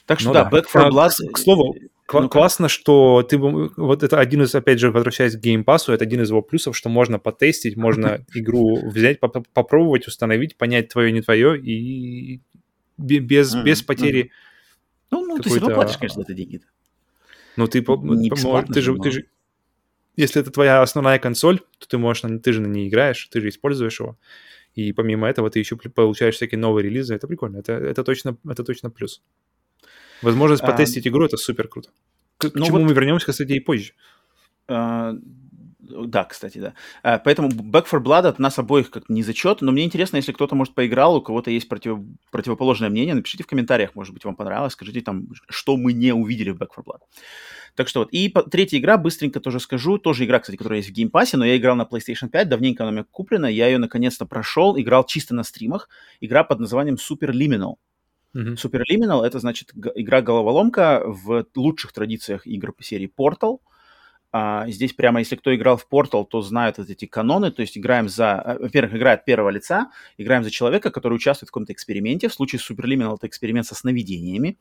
Так 0.10 0.20
что 0.20 0.30
ну, 0.30 0.34
да, 0.34 0.50
Back 0.52 0.66
4 0.66 0.86
а, 0.86 0.90
Blood... 0.90 1.12
К, 1.28 1.34
к 1.34 1.38
слову, 1.38 1.76
ну, 2.12 2.30
классно, 2.30 2.68
что 2.68 3.22
ты... 3.22 3.38
Вот 3.38 4.02
это 4.02 4.20
один 4.20 4.42
из, 4.42 4.56
опять 4.56 4.80
же, 4.80 4.90
возвращаясь 4.90 5.36
к 5.36 5.40
Game 5.40 5.64
Pass, 5.64 5.94
это 5.94 6.04
один 6.04 6.24
из 6.24 6.32
его 6.32 6.42
плюсов, 6.42 6.76
что 6.76 6.90
можно 6.90 7.20
потестить, 7.20 7.78
можно 7.78 8.26
игру 8.34 8.90
взять, 8.90 9.20
поп 9.20 9.48
попробовать, 9.54 10.08
установить, 10.08 10.58
понять 10.58 10.90
твое, 10.90 11.12
не 11.12 11.22
твое, 11.22 11.62
и 11.62 12.42
без, 12.98 13.54
mm-hmm. 13.54 13.64
без 13.64 13.84
потери... 13.84 14.32
Ну, 15.12 15.24
ну 15.28 15.38
ты 15.38 15.48
все 15.48 15.60
равно 15.60 15.76
платишь, 15.76 15.98
конечно, 15.98 16.24
за 16.24 16.24
это 16.24 16.34
деньги. 16.34 16.62
Ну, 17.56 17.68
ты, 17.68 17.82
не 17.82 18.32
ты, 18.74 18.82
же, 18.82 18.98
ты 18.98 19.12
же... 19.12 19.26
Если 20.16 20.42
это 20.42 20.50
твоя 20.50 20.82
основная 20.82 21.20
консоль, 21.20 21.60
то 21.78 21.88
ты 21.88 22.00
можешь, 22.00 22.24
ты 22.42 22.52
же 22.52 22.62
на 22.62 22.68
ней 22.68 22.90
играешь, 22.90 23.28
ты 23.32 23.42
же 23.42 23.50
используешь 23.50 24.00
его. 24.00 24.18
И 24.74 24.92
помимо 24.92 25.28
этого 25.28 25.52
ты 25.52 25.60
еще 25.60 25.76
получаешь 25.76 26.36
всякие 26.36 26.58
новые 26.58 26.84
релизы. 26.84 27.14
Это 27.14 27.28
прикольно. 27.28 27.58
Это, 27.58 27.74
это, 27.74 28.04
точно, 28.04 28.38
это 28.48 28.64
точно 28.64 28.90
плюс. 28.90 29.22
Возможность 30.22 30.64
потестить 30.64 31.06
а, 31.06 31.10
игру 31.10 31.26
это 31.26 31.38
супер 31.38 31.68
круто. 31.68 31.90
К, 32.38 32.52
ну 32.54 32.64
к 32.64 32.66
чему 32.68 32.80
вот, 32.80 32.88
мы 32.88 32.94
вернемся, 32.94 33.32
кстати, 33.32 33.54
и 33.54 33.60
позже. 33.60 33.94
А, 34.68 35.14
да, 35.80 36.24
кстати, 36.24 36.60
да. 36.60 36.74
А, 37.04 37.18
поэтому 37.18 37.50
Back 37.50 37.86
for 37.92 38.02
Blood 38.02 38.28
от 38.28 38.40
нас 38.40 38.60
обоих 38.60 38.92
как 38.92 39.10
не 39.10 39.24
зачет, 39.24 39.62
но 39.62 39.72
мне 39.72 39.84
интересно, 39.84 40.18
если 40.18 40.32
кто-то, 40.32 40.56
может, 40.56 40.76
поиграл, 40.76 41.16
у 41.16 41.22
кого-то 41.22 41.52
есть 41.52 41.68
против, 41.68 42.00
противоположное 42.32 42.90
мнение, 42.90 43.16
напишите 43.16 43.44
в 43.44 43.48
комментариях, 43.48 43.96
может 43.96 44.14
быть, 44.14 44.26
вам 44.26 44.36
понравилось, 44.36 44.74
скажите 44.74 45.02
там, 45.02 45.28
что 45.50 45.78
мы 45.78 45.94
не 45.94 46.14
увидели 46.14 46.52
в 46.52 46.58
Back 46.58 46.70
for 46.78 46.84
Blood. 46.84 47.00
Так 47.76 47.88
что 47.88 48.02
вот. 48.02 48.10
И 48.12 48.30
по, 48.30 48.44
третья 48.44 48.78
игра, 48.78 48.98
быстренько 48.98 49.40
тоже 49.40 49.60
скажу. 49.60 49.98
Тоже 49.98 50.26
игра, 50.26 50.40
кстати, 50.40 50.58
которая 50.58 50.80
есть 50.80 50.90
в 50.90 50.94
Game 50.94 51.10
Pass'е, 51.10 51.38
но 51.38 51.46
я 51.46 51.56
играл 51.58 51.76
на 51.76 51.84
PlayStation 51.84 52.30
5, 52.30 52.50
давненько 52.50 52.84
она 52.84 52.90
у 52.90 52.94
меня 52.94 53.06
куплена. 53.10 53.48
Я 53.48 53.68
ее 53.68 53.78
наконец-то 53.78 54.26
прошел, 54.26 54.78
играл 54.78 55.06
чисто 55.06 55.34
на 55.34 55.44
стримах. 55.44 55.88
Игра 56.20 56.44
под 56.44 56.60
названием 56.60 56.96
Superliminal. 56.96 57.76
Mm-hmm. 58.36 59.26
Это, 59.26 59.40
значит, 59.40 59.72
игра-головоломка 59.96 61.04
в 61.06 61.46
лучших 61.56 61.94
традициях 61.94 62.46
игр 62.46 62.74
по 62.74 62.84
серии 62.84 63.12
Portal. 63.16 63.60
А, 64.32 64.70
здесь 64.70 64.94
прямо, 64.94 65.20
если 65.20 65.36
кто 65.36 65.56
играл 65.56 65.78
в 65.78 65.88
Portal, 65.92 66.26
то 66.26 66.42
знают 66.42 66.78
вот 66.78 66.90
эти 66.90 67.06
каноны, 67.06 67.52
то 67.52 67.62
есть 67.62 67.78
играем 67.78 68.08
за... 68.08 68.40
А, 68.40 68.60
во-первых, 68.60 68.96
играет 68.96 69.26
первого 69.26 69.50
лица, 69.50 69.92
играем 70.18 70.44
за 70.44 70.52
человека, 70.52 70.92
который 70.92 71.16
участвует 71.16 71.50
в 71.50 71.52
каком-то 71.52 71.74
эксперименте. 71.74 72.28
В 72.28 72.34
случае 72.34 72.60
Superliminal 72.60 73.16
это 73.16 73.26
эксперимент 73.28 73.66
со 73.66 73.74
сновидениями. 73.74 74.60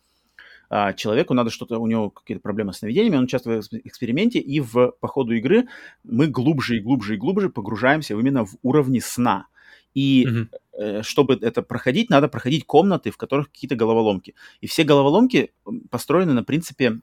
А, 0.71 0.93
человеку 0.95 1.35
надо 1.35 1.51
что-то, 1.51 1.79
у 1.79 1.87
него 1.87 2.11
какие-то 2.11 2.43
проблемы 2.43 2.73
с 2.73 2.79
сновидениями, 2.79 3.17
он 3.17 3.25
участвует 3.25 3.65
в 3.65 3.75
эксперименте, 3.75 4.39
и 4.39 4.61
в, 4.61 4.93
по 5.01 5.09
ходу 5.09 5.35
игры 5.35 5.67
мы 6.05 6.27
глубже 6.29 6.77
и 6.77 6.81
глубже 6.81 7.15
и 7.15 7.19
глубже 7.19 7.49
погружаемся 7.49 8.15
именно 8.15 8.45
в 8.45 8.57
уровни 8.63 9.01
сна. 9.01 9.47
И 9.99 10.25
mm-hmm. 10.25 11.03
чтобы 11.03 11.35
это 11.41 11.61
проходить, 11.63 12.09
надо 12.09 12.29
проходить 12.29 12.65
комнаты, 12.67 13.11
в 13.11 13.17
которых 13.17 13.51
какие-то 13.51 13.75
головоломки. 13.75 14.37
И 14.61 14.69
все 14.69 14.85
головоломки 14.85 15.51
построены 15.91 16.35
на 16.35 16.45
принципе 16.45 17.01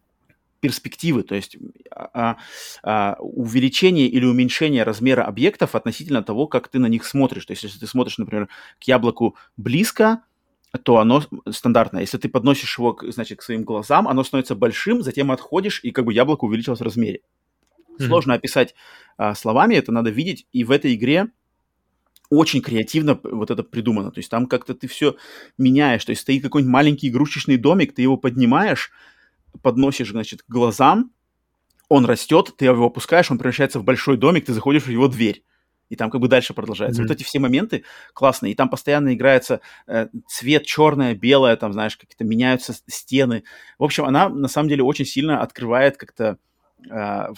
перспективы, 0.62 1.24
то 1.24 1.36
есть 1.36 1.58
а, 1.92 2.38
а, 2.82 3.18
увеличение 3.20 4.08
или 4.08 4.26
уменьшение 4.26 4.84
размера 4.84 5.24
объектов 5.24 5.76
относительно 5.76 6.24
того, 6.24 6.48
как 6.48 6.70
ты 6.70 6.80
на 6.80 6.88
них 6.88 7.06
смотришь. 7.06 7.46
То 7.46 7.52
есть 7.52 7.64
если 7.64 7.80
ты 7.80 7.86
смотришь, 7.86 8.18
например, 8.18 8.48
к 8.80 8.84
яблоку 8.86 9.36
близко, 9.58 10.22
то 10.84 11.00
оно 11.00 11.22
стандартное. 11.52 12.02
Если 12.02 12.18
ты 12.18 12.30
подносишь 12.30 12.78
его, 12.80 12.98
значит, 13.10 13.40
к 13.40 13.44
своим 13.44 13.64
глазам, 13.64 14.08
оно 14.08 14.24
становится 14.24 14.56
большим, 14.56 15.04
затем 15.04 15.32
отходишь, 15.32 15.82
и 15.84 15.92
как 15.92 16.06
бы 16.06 16.14
яблоко 16.14 16.46
увеличилось 16.46 16.80
в 16.80 16.84
размере. 16.84 17.20
Mm-hmm. 18.00 18.08
Сложно 18.08 18.34
описать 18.36 18.74
а, 19.18 19.36
словами, 19.36 19.76
это 19.76 19.92
надо 19.92 20.10
видеть. 20.12 20.48
И 20.54 20.64
в 20.64 20.72
этой 20.72 20.96
игре 20.96 21.28
очень 22.30 22.62
креативно 22.62 23.20
вот 23.24 23.52
это 23.52 23.64
придумано. 23.64 24.12
То 24.12 24.20
есть 24.20 24.30
там 24.30 24.48
как-то 24.48 24.74
ты 24.74 24.88
все 24.88 25.16
меняешь. 25.58 26.04
То 26.06 26.12
есть 26.12 26.22
стоит 26.22 26.44
какой-нибудь 26.44 26.72
маленький 26.72 27.10
игрушечный 27.10 27.58
домик, 27.58 27.94
ты 27.94 28.02
его 28.02 28.18
поднимаешь, 28.18 28.92
подносишь, 29.62 30.12
значит, 30.12 30.44
к 30.44 30.50
глазам, 30.50 31.12
он 31.90 32.06
растет, 32.06 32.54
ты 32.58 32.66
его 32.66 32.88
опускаешь, 32.88 33.30
он 33.30 33.38
превращается 33.38 33.80
в 33.80 33.84
большой 33.84 34.18
домик, 34.18 34.46
ты 34.46 34.54
заходишь 34.54 34.84
в 34.84 34.90
его 34.90 35.08
дверь. 35.08 35.44
И 35.90 35.96
там 35.96 36.10
как 36.10 36.20
бы 36.20 36.28
дальше 36.28 36.54
продолжается. 36.54 37.02
Mm-hmm. 37.02 37.08
Вот 37.08 37.16
эти 37.16 37.24
все 37.24 37.40
моменты 37.40 37.84
классные. 38.14 38.54
И 38.54 38.56
там 38.56 38.70
постоянно 38.70 39.14
играется 39.14 39.62
э, 39.86 40.08
цвет 40.28 40.66
черное, 40.66 41.14
белое, 41.14 41.56
там, 41.58 41.74
знаешь, 41.74 41.96
какие-то 41.96 42.24
меняются 42.24 42.74
стены. 42.88 43.44
В 43.78 43.84
общем, 43.84 44.06
она 44.06 44.30
на 44.30 44.48
самом 44.48 44.70
деле 44.70 44.84
очень 44.84 45.06
сильно 45.06 45.42
открывает 45.42 45.98
как-то 45.98 46.24
э, 46.24 46.38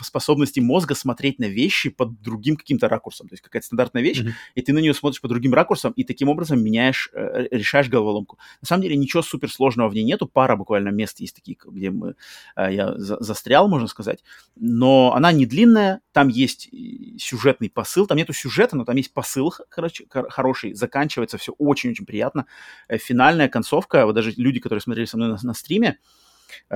способности 0.01 0.59
мозга 0.59 0.95
смотреть 0.95 1.39
на 1.39 1.45
вещи 1.45 1.89
под 1.89 2.21
другим 2.21 2.57
каким-то 2.57 2.89
ракурсом. 2.89 3.27
То 3.27 3.33
есть 3.33 3.43
какая-то 3.43 3.67
стандартная 3.67 4.01
вещь, 4.01 4.21
mm-hmm. 4.21 4.31
и 4.55 4.61
ты 4.61 4.73
на 4.73 4.79
нее 4.79 4.93
смотришь 4.93 5.21
под 5.21 5.29
другим 5.29 5.53
ракурсом, 5.53 5.93
и 5.93 6.03
таким 6.03 6.29
образом 6.29 6.61
меняешь, 6.61 7.09
э, 7.13 7.47
решаешь 7.51 7.87
головоломку. 7.87 8.37
На 8.61 8.67
самом 8.67 8.83
деле 8.83 8.97
ничего 8.97 9.21
суперсложного 9.21 9.89
в 9.89 9.93
ней 9.93 10.03
нету, 10.03 10.27
пара 10.27 10.55
буквально 10.55 10.89
мест 10.89 11.19
есть 11.19 11.35
такие, 11.35 11.57
где 11.65 11.91
мы, 11.91 12.15
э, 12.55 12.73
я 12.73 12.97
за- 12.97 13.21
застрял, 13.21 13.67
можно 13.67 13.87
сказать, 13.87 14.23
но 14.55 15.13
она 15.13 15.31
не 15.31 15.45
длинная, 15.45 16.01
там 16.11 16.27
есть 16.27 16.69
сюжетный 17.17 17.69
посыл, 17.69 18.07
там 18.07 18.17
нету 18.17 18.33
сюжета, 18.33 18.75
но 18.75 18.85
там 18.85 18.95
есть 18.95 19.13
посыл, 19.13 19.53
короче, 19.69 20.05
хороший, 20.09 20.73
заканчивается 20.73 21.37
все 21.37 21.53
очень-очень 21.57 22.05
приятно. 22.05 22.47
Э, 22.87 22.97
финальная 22.97 23.49
концовка, 23.49 24.05
вот 24.05 24.13
даже 24.13 24.33
люди, 24.35 24.59
которые 24.59 24.81
смотрели 24.81 25.05
со 25.05 25.17
мной 25.17 25.29
на, 25.29 25.37
на 25.41 25.53
стриме, 25.53 25.97
Э, 25.97 25.97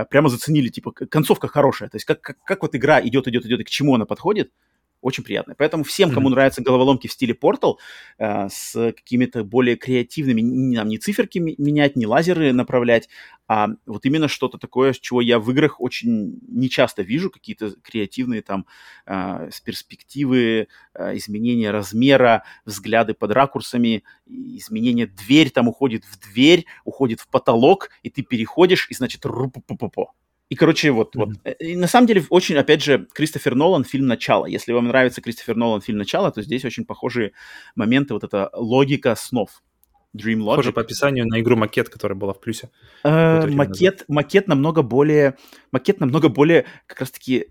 прямо 0.10 0.30
заценили, 0.30 0.70
типа, 0.70 0.92
концовка 0.92 1.48
хорошая. 1.48 1.90
То 1.90 1.96
есть 1.96 2.06
как, 2.06 2.22
как, 2.22 2.44
как 2.44 2.62
вот 2.62 2.76
игра 2.76 3.02
идет, 3.02 3.28
идет, 3.28 3.46
идет, 3.46 3.62
и 3.62 3.64
к 3.64 3.70
чему 3.70 3.96
она 3.96 4.06
подходит, 4.06 4.52
очень 5.02 5.24
приятная. 5.24 5.56
Поэтому 5.56 5.84
всем, 5.84 6.12
кому 6.12 6.28
mm-hmm. 6.28 6.32
нравятся 6.32 6.62
головоломки 6.62 7.08
в 7.08 7.12
стиле 7.12 7.34
Portal, 7.34 7.76
э, 8.18 8.48
с 8.50 8.94
какими-то 8.94 9.44
более 9.44 9.76
креативными, 9.76 10.42
не, 10.42 10.78
нам 10.78 10.88
не 10.88 10.98
циферки 10.98 11.40
менять, 11.40 11.96
не 11.96 12.06
лазеры 12.06 12.54
направлять, 12.54 13.10
а 13.48 13.68
вот 13.86 14.06
именно 14.06 14.28
что-то 14.28 14.58
такое, 14.58 14.94
чего 14.94 15.20
я 15.20 15.40
в 15.40 15.52
играх 15.52 15.82
очень 15.82 16.40
нечасто 16.48 17.02
вижу, 17.02 17.30
какие-то 17.30 17.72
креативные 17.82 18.42
там 18.42 18.66
э, 19.06 19.50
с 19.52 19.60
перспективы, 19.60 20.68
э, 20.94 21.18
изменения 21.18 21.72
размера, 21.72 22.44
взгляды 22.66 23.14
под 23.14 23.32
ракурсами, 23.32 24.04
изменение 24.26 25.08
дверь 25.08 25.50
там 25.50 25.68
уходит 25.68 26.06
в 26.06 26.20
дверь, 26.20 26.66
уходит 26.86 27.20
в 27.20 27.28
потолок, 27.28 27.90
и 28.04 28.10
ты 28.10 28.22
переходишь, 28.22 28.88
и 28.90 28.94
значит. 28.94 29.26
И, 30.52 30.56
короче, 30.56 30.92
вот, 30.92 31.16
mm-hmm. 31.16 31.34
вот. 31.46 31.56
И 31.62 31.78
на 31.78 31.88
самом 31.88 32.08
деле, 32.08 32.26
очень, 32.30 32.58
опять 32.58 32.84
же, 32.84 33.08
Кристофер 33.14 33.56
Нолан, 33.56 33.86
фильм 33.86 34.06
«Начало». 34.06 34.48
Если 34.48 34.74
вам 34.74 34.90
нравится 34.90 35.22
Кристофер 35.22 35.56
Нолан, 35.56 35.80
фильм 35.80 35.98
«Начало», 35.98 36.30
то 36.30 36.42
здесь 36.42 36.66
очень 36.66 36.84
похожие 36.84 37.32
моменты, 37.74 38.14
вот 38.14 38.26
эта 38.26 38.50
логика 38.54 39.16
снов. 39.16 39.64
Dream 40.14 40.40
Logic. 40.40 40.48
Похоже 40.48 40.74
по 40.74 40.82
описанию 40.82 41.26
на 41.26 41.40
игру 41.40 41.56
макет, 41.56 41.88
которая 41.88 42.20
была 42.20 42.34
в 42.34 42.42
плюсе. 42.42 42.70
Э, 43.06 43.48
макет, 43.48 44.04
макет 44.10 44.50
намного 44.50 44.82
более, 44.82 45.38
макет 45.72 46.02
намного 46.02 46.28
более, 46.28 46.66
как 46.86 47.00
раз-таки 47.00 47.48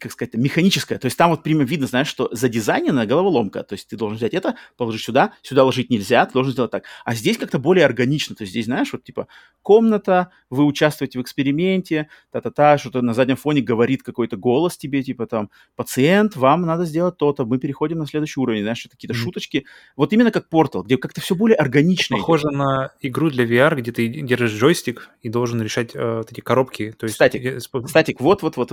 как 0.00 0.12
сказать, 0.12 0.34
механическая. 0.34 0.98
То 0.98 1.06
есть 1.06 1.16
там 1.16 1.30
вот 1.30 1.42
прямо 1.42 1.64
видно, 1.64 1.86
знаешь, 1.86 2.08
что 2.08 2.28
задизайнена 2.32 3.06
головоломка. 3.06 3.62
То 3.62 3.74
есть 3.74 3.88
ты 3.88 3.96
должен 3.96 4.16
взять 4.16 4.34
это, 4.34 4.56
положить 4.76 5.02
сюда, 5.02 5.32
сюда 5.42 5.64
ложить 5.64 5.90
нельзя, 5.90 6.24
ты 6.26 6.32
должен 6.32 6.52
сделать 6.52 6.70
так. 6.70 6.84
А 7.04 7.14
здесь 7.14 7.38
как-то 7.38 7.58
более 7.58 7.84
органично. 7.84 8.34
То 8.34 8.42
есть 8.42 8.52
здесь, 8.52 8.66
знаешь, 8.66 8.92
вот 8.92 9.04
типа 9.04 9.28
комната, 9.62 10.30
вы 10.50 10.64
участвуете 10.64 11.18
в 11.18 11.22
эксперименте, 11.22 12.08
та-та-та, 12.30 12.78
что-то 12.78 13.02
на 13.02 13.14
заднем 13.14 13.36
фоне 13.36 13.60
говорит 13.60 14.02
какой-то 14.02 14.36
голос 14.36 14.76
тебе, 14.76 15.02
типа 15.02 15.26
там, 15.26 15.50
пациент, 15.76 16.36
вам 16.36 16.62
надо 16.62 16.84
сделать 16.84 17.16
то-то, 17.16 17.44
мы 17.44 17.58
переходим 17.58 17.98
на 17.98 18.06
следующий 18.06 18.40
уровень, 18.40 18.62
знаешь, 18.62 18.86
какие-то 18.90 19.14
mm-hmm. 19.14 19.16
шуточки. 19.16 19.66
Вот 19.96 20.12
именно 20.12 20.30
как 20.30 20.48
Portal, 20.50 20.84
где 20.84 20.96
как-то 20.96 21.20
все 21.20 21.34
более 21.34 21.56
органично. 21.56 22.16
Похоже 22.16 22.48
идет. 22.48 22.58
на 22.58 22.92
игру 23.00 23.30
для 23.30 23.44
VR, 23.44 23.76
где 23.76 23.92
ты 23.92 24.08
держишь 24.08 24.52
джойстик 24.52 25.10
и 25.22 25.28
должен 25.28 25.60
решать 25.60 25.94
э, 25.94 26.18
вот 26.18 26.32
эти 26.32 26.40
коробки. 26.40 26.92
То 26.92 27.04
есть, 27.04 27.14
кстати, 27.14 27.58
кстати, 27.58 28.16
вот-вот-вот. 28.18 28.70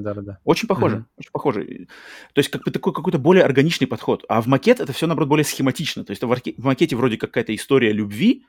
Да, 0.00 0.14
да, 0.14 0.22
да. 0.22 0.38
Очень 0.44 0.68
похоже, 0.68 0.96
mm-hmm. 0.96 1.18
очень 1.18 1.30
похоже. 1.32 1.66
То 2.32 2.38
есть 2.38 2.50
как 2.50 2.64
бы 2.64 2.70
такой 2.70 2.92
какой-то 2.92 3.18
более 3.18 3.44
органичный 3.44 3.86
подход. 3.86 4.24
А 4.28 4.40
в 4.40 4.46
макет 4.46 4.80
это 4.80 4.92
все, 4.92 5.06
наоборот, 5.06 5.28
более 5.28 5.44
схематично. 5.44 6.04
То 6.04 6.10
есть 6.10 6.22
в, 6.22 6.32
арке... 6.32 6.54
в 6.56 6.64
макете 6.64 6.96
вроде 6.96 7.16
какая-то 7.16 7.54
история 7.54 7.92
любви, 7.92 8.44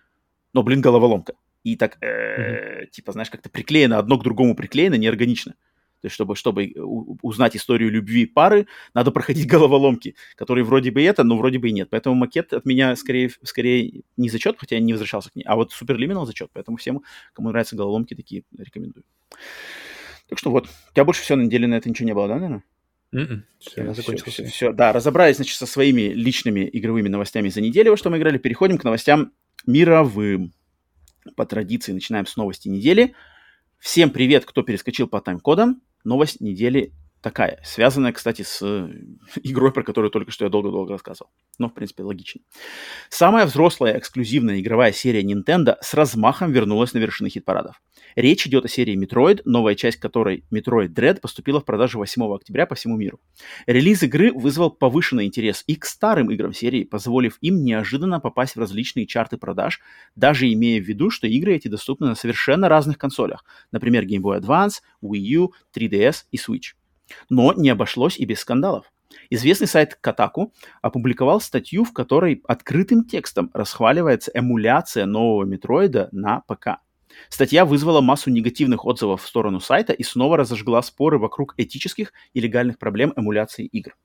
но, 0.54 0.64
блин, 0.64 0.82
головоломка. 0.82 1.34
И 1.64 1.76
так, 1.76 1.98
mm-hmm. 2.02 2.88
типа, 2.92 3.12
знаешь, 3.12 3.30
как-то 3.30 3.50
приклеено, 3.50 3.98
одно 3.98 4.18
к 4.18 4.24
другому 4.24 4.56
приклеено, 4.56 4.96
неорганично. 4.96 5.56
То 6.02 6.06
есть, 6.06 6.16
чтобы, 6.16 6.36
чтобы 6.36 6.74
узнать 7.22 7.58
историю 7.58 7.92
любви 7.92 8.26
пары, 8.26 8.68
надо 8.94 9.12
проходить 9.12 9.48
головоломки, 9.52 10.16
которые 10.36 10.64
вроде 10.64 10.92
бы 10.92 11.04
это, 11.04 11.24
но 11.24 11.38
вроде 11.38 11.60
бы 11.60 11.70
и 11.70 11.74
нет. 11.74 11.90
Поэтому 11.90 12.16
макет 12.16 12.54
от 12.54 12.66
меня 12.66 12.96
скорее, 12.96 13.30
скорее 13.44 14.04
не 14.18 14.30
зачет, 14.30 14.58
хотя 14.58 14.76
я 14.76 14.82
не 14.82 14.94
возвращался 14.94 15.30
к 15.32 15.36
ней, 15.36 15.44
а 15.44 15.56
вот 15.56 15.72
Суперлиминал 15.72 16.26
зачет. 16.26 16.50
Поэтому 16.54 16.78
всем, 16.78 17.04
кому 17.34 17.50
нравятся 17.50 17.76
головоломки, 17.76 18.14
такие 18.14 18.44
рекомендую. 18.58 19.04
Так 20.30 20.38
что 20.38 20.52
вот, 20.52 20.68
у 20.68 20.94
тебя 20.94 21.06
больше 21.06 21.24
всего 21.24 21.38
на 21.38 21.44
неделе 21.44 21.68
на 21.68 21.76
это 21.76 21.90
ничего 21.90 22.06
не 22.06 22.14
было, 22.14 22.28
да, 22.28 22.36
наверное? 22.36 22.64
Mm-mm. 23.14 23.42
Все, 23.60 23.94
закончил. 23.94 24.26
Все, 24.26 24.44
все, 24.44 24.46
все, 24.46 24.72
да, 24.72 24.94
разобрались, 24.94 25.38
значит, 25.38 25.58
со 25.58 25.66
своими 25.66 26.14
личными 26.14 26.70
игровыми 26.72 27.08
новостями 27.08 27.50
за 27.50 27.62
неделю, 27.62 27.92
во 27.92 27.98
что 27.98 28.12
мы 28.12 28.18
играли. 28.20 28.38
Переходим 28.38 28.78
к 28.78 28.84
новостям 28.84 29.32
мировым. 29.66 30.54
По 31.36 31.46
традиции 31.46 31.92
начинаем 31.92 32.28
с 32.28 32.38
новости 32.38 32.68
недели. 32.68 33.16
Всем 33.80 34.12
привет, 34.12 34.46
кто 34.46 34.62
перескочил 34.62 35.08
по 35.08 35.20
тайм-кодам. 35.20 35.82
Новость 36.04 36.42
недели 36.42 36.94
такая, 37.22 37.60
связанная, 37.64 38.12
кстати, 38.12 38.42
с 38.44 38.62
э, 38.62 38.90
игрой, 39.44 39.72
про 39.72 39.84
которую 39.84 40.12
только 40.12 40.32
что 40.32 40.46
я 40.46 40.50
долго-долго 40.50 40.94
рассказывал. 40.94 41.32
Но, 41.58 41.70
в 41.70 41.74
принципе, 41.74 42.04
логично. 42.04 42.42
Самая 43.10 43.46
взрослая 43.46 43.98
эксклюзивная 43.98 44.60
игровая 44.60 44.92
серия 44.92 45.24
Nintendo 45.24 45.76
с 45.82 45.94
размахом 45.94 46.52
вернулась 46.52 46.94
на 46.94 47.00
вершины 47.00 47.30
хит-парадов. 47.30 47.82
Речь 48.16 48.48
идет 48.48 48.66
о 48.66 48.68
серии 48.68 48.98
Metroid, 48.98 49.42
новая 49.46 49.76
часть 49.76 49.98
которой, 49.98 50.44
Metroid 50.52 50.90
Dread, 50.90 51.20
поступила 51.20 51.60
в 51.60 51.66
продажу 51.66 52.00
8 52.00 52.34
октября 52.34 52.66
по 52.66 52.76
всему 52.76 52.98
миру. 52.98 53.20
Релиз 53.66 54.04
игры 54.04 54.32
вызвал 54.34 54.72
повышенный 54.72 55.26
интерес 55.26 55.64
и 55.68 55.76
к 55.76 55.86
старым 55.86 56.32
играм 56.32 56.54
серии, 56.54 56.84
позволив 56.84 57.38
им 57.42 57.64
неожиданно 57.64 58.20
попасть 58.20 58.56
в 58.56 58.60
различные 58.60 59.06
чарты 59.06 59.38
продаж, 59.38 59.80
даже 60.16 60.52
имея 60.52 60.82
в 60.82 60.86
виду, 60.86 61.10
что 61.10 61.28
игры 61.28 61.56
эти 61.56 61.68
доступны 61.68 62.08
на 62.08 62.16
совершенно 62.16 62.70
разных 62.70 62.98
консолях, 62.98 63.46
например, 63.72 64.06
Game 64.06 64.22
Boy 64.22 64.40
Advance, 64.40 64.82
Wii 65.04 65.18
U, 65.18 65.54
3DS 65.76 66.26
и 66.32 66.38
Switch. 66.38 66.79
Но 67.30 67.54
не 67.54 67.70
обошлось 67.70 68.18
и 68.18 68.26
без 68.26 68.40
скандалов. 68.40 68.92
Известный 69.30 69.68
сайт 69.68 69.98
Kotaku 70.04 70.52
опубликовал 70.82 71.42
статью, 71.42 71.84
в 71.84 71.94
которой 71.94 72.42
открытым 72.48 73.06
текстом 73.06 73.50
расхваливается 73.54 74.32
эмуляция 74.34 75.06
нового 75.06 75.44
Метроида 75.46 76.10
на 76.12 76.42
ПК. 76.42 76.80
Статья 77.30 77.66
вызвала 77.66 78.02
массу 78.02 78.30
негативных 78.30 78.86
отзывов 78.86 79.24
в 79.24 79.28
сторону 79.28 79.60
сайта 79.60 79.94
и 79.94 80.04
снова 80.04 80.38
разожгла 80.38 80.82
споры 80.82 81.18
вокруг 81.18 81.54
этических 81.58 82.14
и 82.34 82.40
легальных 82.40 82.78
проблем 82.78 83.14
эмуляции 83.16 83.66
игр. 83.66 83.96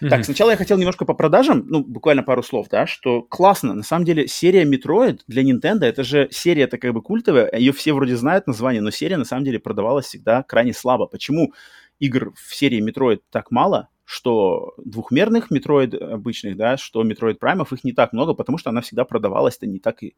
Mm-hmm. 0.00 0.08
Так, 0.08 0.24
сначала 0.24 0.50
я 0.50 0.56
хотел 0.56 0.78
немножко 0.78 1.04
по 1.04 1.14
продажам, 1.14 1.64
ну, 1.66 1.84
буквально 1.84 2.22
пару 2.22 2.42
слов, 2.42 2.68
да, 2.70 2.86
что 2.86 3.22
классно. 3.22 3.74
На 3.74 3.82
самом 3.82 4.04
деле, 4.04 4.26
серия 4.26 4.64
Metroid 4.64 5.20
для 5.26 5.42
Nintendo, 5.42 5.84
это 5.84 6.04
же 6.04 6.28
серия 6.30 6.62
это 6.62 6.78
как 6.78 6.94
бы 6.94 7.02
культовая, 7.02 7.50
ее 7.54 7.72
все 7.72 7.92
вроде 7.92 8.16
знают 8.16 8.46
название, 8.46 8.80
но 8.80 8.90
серия 8.90 9.18
на 9.18 9.24
самом 9.24 9.44
деле 9.44 9.58
продавалась 9.58 10.06
всегда 10.06 10.42
крайне 10.42 10.72
слабо. 10.72 11.06
Почему 11.06 11.52
игр 11.98 12.32
в 12.34 12.54
серии 12.54 12.82
Metroid 12.82 13.20
так 13.30 13.50
мало? 13.50 13.88
что 14.12 14.74
двухмерных 14.84 15.52
Metroid 15.52 15.96
обычных, 15.96 16.56
да, 16.56 16.76
что 16.76 17.04
Metroid 17.04 17.38
Prime, 17.38 17.64
их 17.70 17.84
не 17.84 17.92
так 17.92 18.12
много, 18.12 18.34
потому 18.34 18.58
что 18.58 18.70
она 18.70 18.80
всегда 18.80 19.04
продавалась-то 19.04 19.68
не 19.68 19.78
так 19.78 20.02
и 20.02 20.16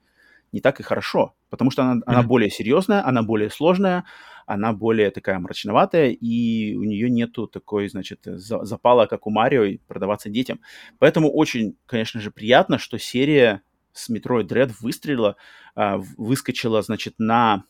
не 0.52 0.60
так 0.60 0.80
и 0.80 0.82
хорошо, 0.82 1.34
потому 1.50 1.70
что 1.70 1.82
она, 1.82 1.94
mm-hmm. 1.94 2.04
она 2.06 2.22
более 2.22 2.50
серьезная, 2.50 3.04
она 3.04 3.22
более 3.22 3.50
сложная, 3.50 4.04
она 4.46 4.72
более 4.72 5.10
такая 5.10 5.38
мрачноватая, 5.38 6.10
и 6.10 6.74
у 6.76 6.84
нее 6.84 7.10
нету 7.10 7.46
такой, 7.46 7.88
значит, 7.88 8.20
запала, 8.24 9.06
как 9.06 9.26
у 9.26 9.30
Марио, 9.30 9.64
и 9.64 9.78
продаваться 9.78 10.28
детям. 10.28 10.60
Поэтому 10.98 11.30
очень, 11.30 11.76
конечно 11.86 12.20
же, 12.20 12.30
приятно, 12.30 12.78
что 12.78 12.98
серия 12.98 13.62
с 13.92 14.10
Metroid 14.10 14.48
Dread 14.48 14.72
выстрелила, 14.80 15.36
а, 15.74 15.98
выскочила, 16.16 16.82
значит, 16.82 17.14
на 17.18 17.64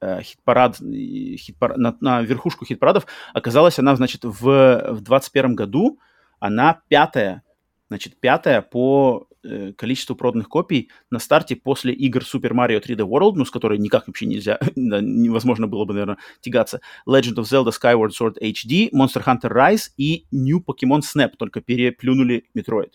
э, 0.00 0.22
хит-парад, 0.22 0.78
хит-парад 0.78 1.76
на, 1.76 1.96
на 2.00 2.22
верхушку 2.22 2.64
хит-парадов. 2.64 3.06
Оказалась 3.34 3.78
она, 3.78 3.94
значит, 3.96 4.24
в, 4.24 4.40
в 4.40 5.00
2021 5.02 5.54
году, 5.54 5.98
она 6.40 6.80
пятая, 6.88 7.42
значит, 7.88 8.18
пятая 8.18 8.62
по 8.62 9.27
э, 9.42 9.72
количеству 9.72 10.16
проданных 10.16 10.48
копий 10.48 10.90
на 11.10 11.18
старте 11.18 11.56
после 11.56 11.92
игр 11.92 12.22
Super 12.22 12.52
Mario 12.52 12.82
3D 12.82 13.08
World, 13.08 13.34
ну, 13.36 13.44
с 13.44 13.50
которой 13.50 13.78
никак 13.78 14.06
вообще 14.06 14.26
нельзя, 14.26 14.58
невозможно 14.76 15.66
было 15.66 15.84
бы, 15.84 15.94
наверное, 15.94 16.18
тягаться, 16.40 16.80
Legend 17.06 17.36
of 17.36 17.44
Zelda 17.44 17.72
Skyward 17.72 18.10
Sword 18.10 18.38
HD, 18.40 18.90
Monster 18.92 19.24
Hunter 19.24 19.52
Rise 19.52 19.90
и 19.96 20.26
New 20.30 20.60
Pokemon 20.60 21.00
Snap, 21.00 21.30
только 21.38 21.60
переплюнули 21.60 22.44
Metroid. 22.56 22.92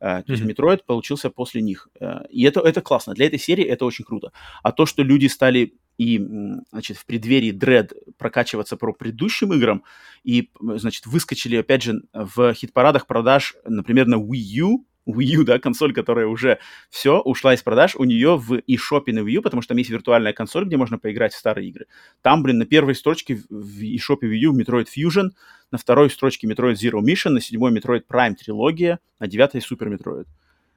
Uh, 0.00 0.22
то 0.22 0.32
mm-hmm. 0.32 0.36
есть 0.36 0.42
Metroid 0.44 0.80
получился 0.86 1.28
после 1.28 1.60
них. 1.60 1.88
Uh, 2.00 2.24
и 2.28 2.44
это, 2.44 2.60
это 2.60 2.80
классно. 2.80 3.14
Для 3.14 3.26
этой 3.26 3.40
серии 3.40 3.64
это 3.64 3.84
очень 3.84 4.04
круто. 4.04 4.30
А 4.62 4.70
то, 4.70 4.86
что 4.86 5.02
люди 5.02 5.26
стали 5.26 5.74
и, 5.98 6.24
значит, 6.70 6.96
в 6.96 7.04
преддверии 7.04 7.52
Dread 7.52 7.92
прокачиваться 8.16 8.76
по 8.76 8.92
предыдущим 8.92 9.52
играм 9.52 9.82
и, 10.22 10.50
значит, 10.60 11.06
выскочили, 11.06 11.56
опять 11.56 11.82
же, 11.82 12.02
в 12.12 12.54
хит-парадах 12.54 13.08
продаж, 13.08 13.56
например, 13.64 14.06
на 14.06 14.14
Wii 14.14 14.60
U, 14.60 14.86
Wii 15.08 15.38
U, 15.38 15.44
да, 15.44 15.58
консоль, 15.58 15.92
которая 15.92 16.26
уже 16.26 16.58
все, 16.90 17.20
ушла 17.20 17.54
из 17.54 17.62
продаж, 17.62 17.96
у 17.96 18.04
нее 18.04 18.36
в 18.36 18.54
eShop 18.54 19.04
на 19.06 19.20
Wii 19.20 19.30
U, 19.30 19.42
потому 19.42 19.62
что 19.62 19.70
там 19.70 19.78
есть 19.78 19.90
виртуальная 19.90 20.32
консоль, 20.32 20.66
где 20.66 20.76
можно 20.76 20.98
поиграть 20.98 21.32
в 21.32 21.38
старые 21.38 21.68
игры. 21.68 21.86
Там, 22.22 22.42
блин, 22.42 22.58
на 22.58 22.66
первой 22.66 22.94
строчке 22.94 23.40
в 23.48 23.82
eShop 23.82 24.20
Wii 24.22 24.36
U 24.36 24.58
Metroid 24.58 24.86
Fusion, 24.94 25.30
на 25.70 25.78
второй 25.78 26.10
строчке 26.10 26.46
Metroid 26.46 26.74
Zero 26.74 27.00
Mission, 27.00 27.30
на 27.30 27.40
седьмой 27.40 27.72
Metroid 27.72 28.02
Prime 28.08 28.34
трилогия, 28.34 29.00
на 29.18 29.26
девятой 29.26 29.60
Super 29.60 29.94
Metroid. 29.94 30.26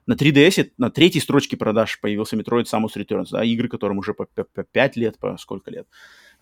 На 0.08 0.14
3DS 0.14 0.72
на 0.78 0.90
третьей 0.90 1.22
строчке 1.22 1.58
продаж 1.58 2.00
появился 2.00 2.36
Metroid 2.36 2.66
Samus 2.66 2.96
Returns, 2.96 3.28
да, 3.32 3.44
игры, 3.44 3.68
которым 3.68 4.00
уже 4.00 4.14
по, 4.14 4.26
по, 4.26 4.44
по 4.44 4.64
5 4.64 4.96
лет, 4.98 5.20
по 5.20 5.38
сколько 5.38 5.70
лет. 5.70 5.88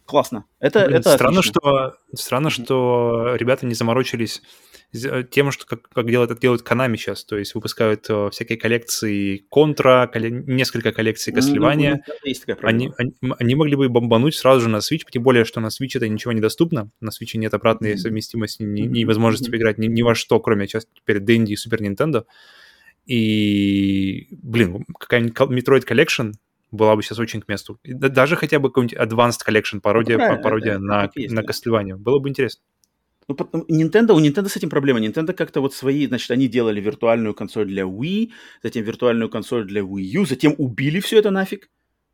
Классно. 0.10 0.46
Это, 0.60 0.86
Блин, 0.86 0.98
это 0.98 1.14
странно, 1.14 1.42
что, 1.44 1.94
странно, 2.16 2.50
что 2.50 3.36
ребята 3.36 3.66
не 3.66 3.76
заморочились 3.76 4.42
Э, 4.92 5.24
тем, 5.24 5.52
что 5.52 5.68
как, 5.68 5.88
как 5.90 6.10
делают, 6.10 6.32
это 6.32 6.42
делают 6.42 6.66
Konami 6.68 6.98
сейчас, 6.98 7.24
то 7.24 7.38
есть 7.38 7.54
выпускают 7.54 8.08
э, 8.10 8.30
всякие 8.32 8.58
коллекции 8.58 9.46
Контра, 9.50 10.10
колле... 10.12 10.32
несколько 10.32 10.92
коллекций 10.92 11.32
Кослевания. 11.32 12.04
Ну, 12.08 12.14
ну, 12.48 12.56
они, 12.64 12.92
они, 12.98 13.14
они 13.38 13.56
могли 13.56 13.76
бы 13.76 13.88
бомбануть 13.88 14.36
сразу 14.36 14.62
же 14.62 14.70
на 14.70 14.78
Switch, 14.78 15.04
тем 15.12 15.22
более, 15.22 15.46
что 15.46 15.60
на 15.60 15.68
Switch 15.68 15.92
это 15.94 16.10
ничего 16.10 16.32
не 16.34 16.42
доступно, 16.42 16.90
на 17.02 17.10
Switch 17.10 17.38
нет 17.38 17.54
обратной 17.54 17.94
mm-hmm. 17.94 17.98
совместимости, 17.98 18.64
ни, 18.64 18.82
ни 18.82 19.04
возможности 19.06 19.48
mm-hmm. 19.48 19.52
поиграть 19.52 19.78
ни, 19.78 19.88
ни 19.88 20.02
во 20.02 20.16
что, 20.16 20.40
кроме 20.40 20.66
сейчас 20.66 20.88
теперь 20.96 21.18
Dendy 21.18 21.50
и 21.50 21.56
Super 21.56 21.80
Nintendo. 21.82 22.26
И, 23.06 24.28
блин, 24.32 24.86
какая-нибудь 25.00 25.38
Metroid 25.38 25.88
Collection 25.88 26.34
была 26.72 26.96
бы 26.96 27.04
сейчас 27.04 27.20
очень 27.20 27.42
к 27.42 27.48
месту. 27.48 27.80
Даже 27.84 28.36
хотя 28.36 28.60
бы 28.60 28.70
какой-нибудь 28.70 28.98
Advanced 28.98 29.40
Collection, 29.48 29.80
пародия, 29.82 30.18
ну, 30.18 30.42
пародия 30.42 30.74
это, 30.74 30.82
на, 30.82 31.06
это 31.06 31.20
есть, 31.20 31.34
на 31.34 31.44
да. 31.44 31.98
Было 31.98 32.20
бы 32.20 32.30
интересно. 32.30 32.62
Ну, 33.28 33.36
потом, 33.36 33.64
Nintendo, 33.70 34.14
у 34.14 34.20
Nintendo 34.20 34.50
с 34.50 34.58
этим 34.58 34.70
проблема. 34.70 35.00
Nintendo 35.00 35.34
как-то 35.34 35.62
вот 35.62 35.74
свои, 35.74 36.08
значит, 36.08 36.32
они 36.32 36.48
делали 36.48 36.82
виртуальную 36.82 37.36
консоль 37.36 37.68
для 37.68 37.84
Wii, 37.84 38.32
затем 38.64 38.84
виртуальную 38.84 39.30
консоль 39.30 39.66
для 39.66 39.82
Wii 39.82 40.02
U, 40.02 40.26
затем 40.26 40.56
убили 40.58 41.00
все 41.00 41.20
это 41.20 41.30
нафиг. 41.30 41.70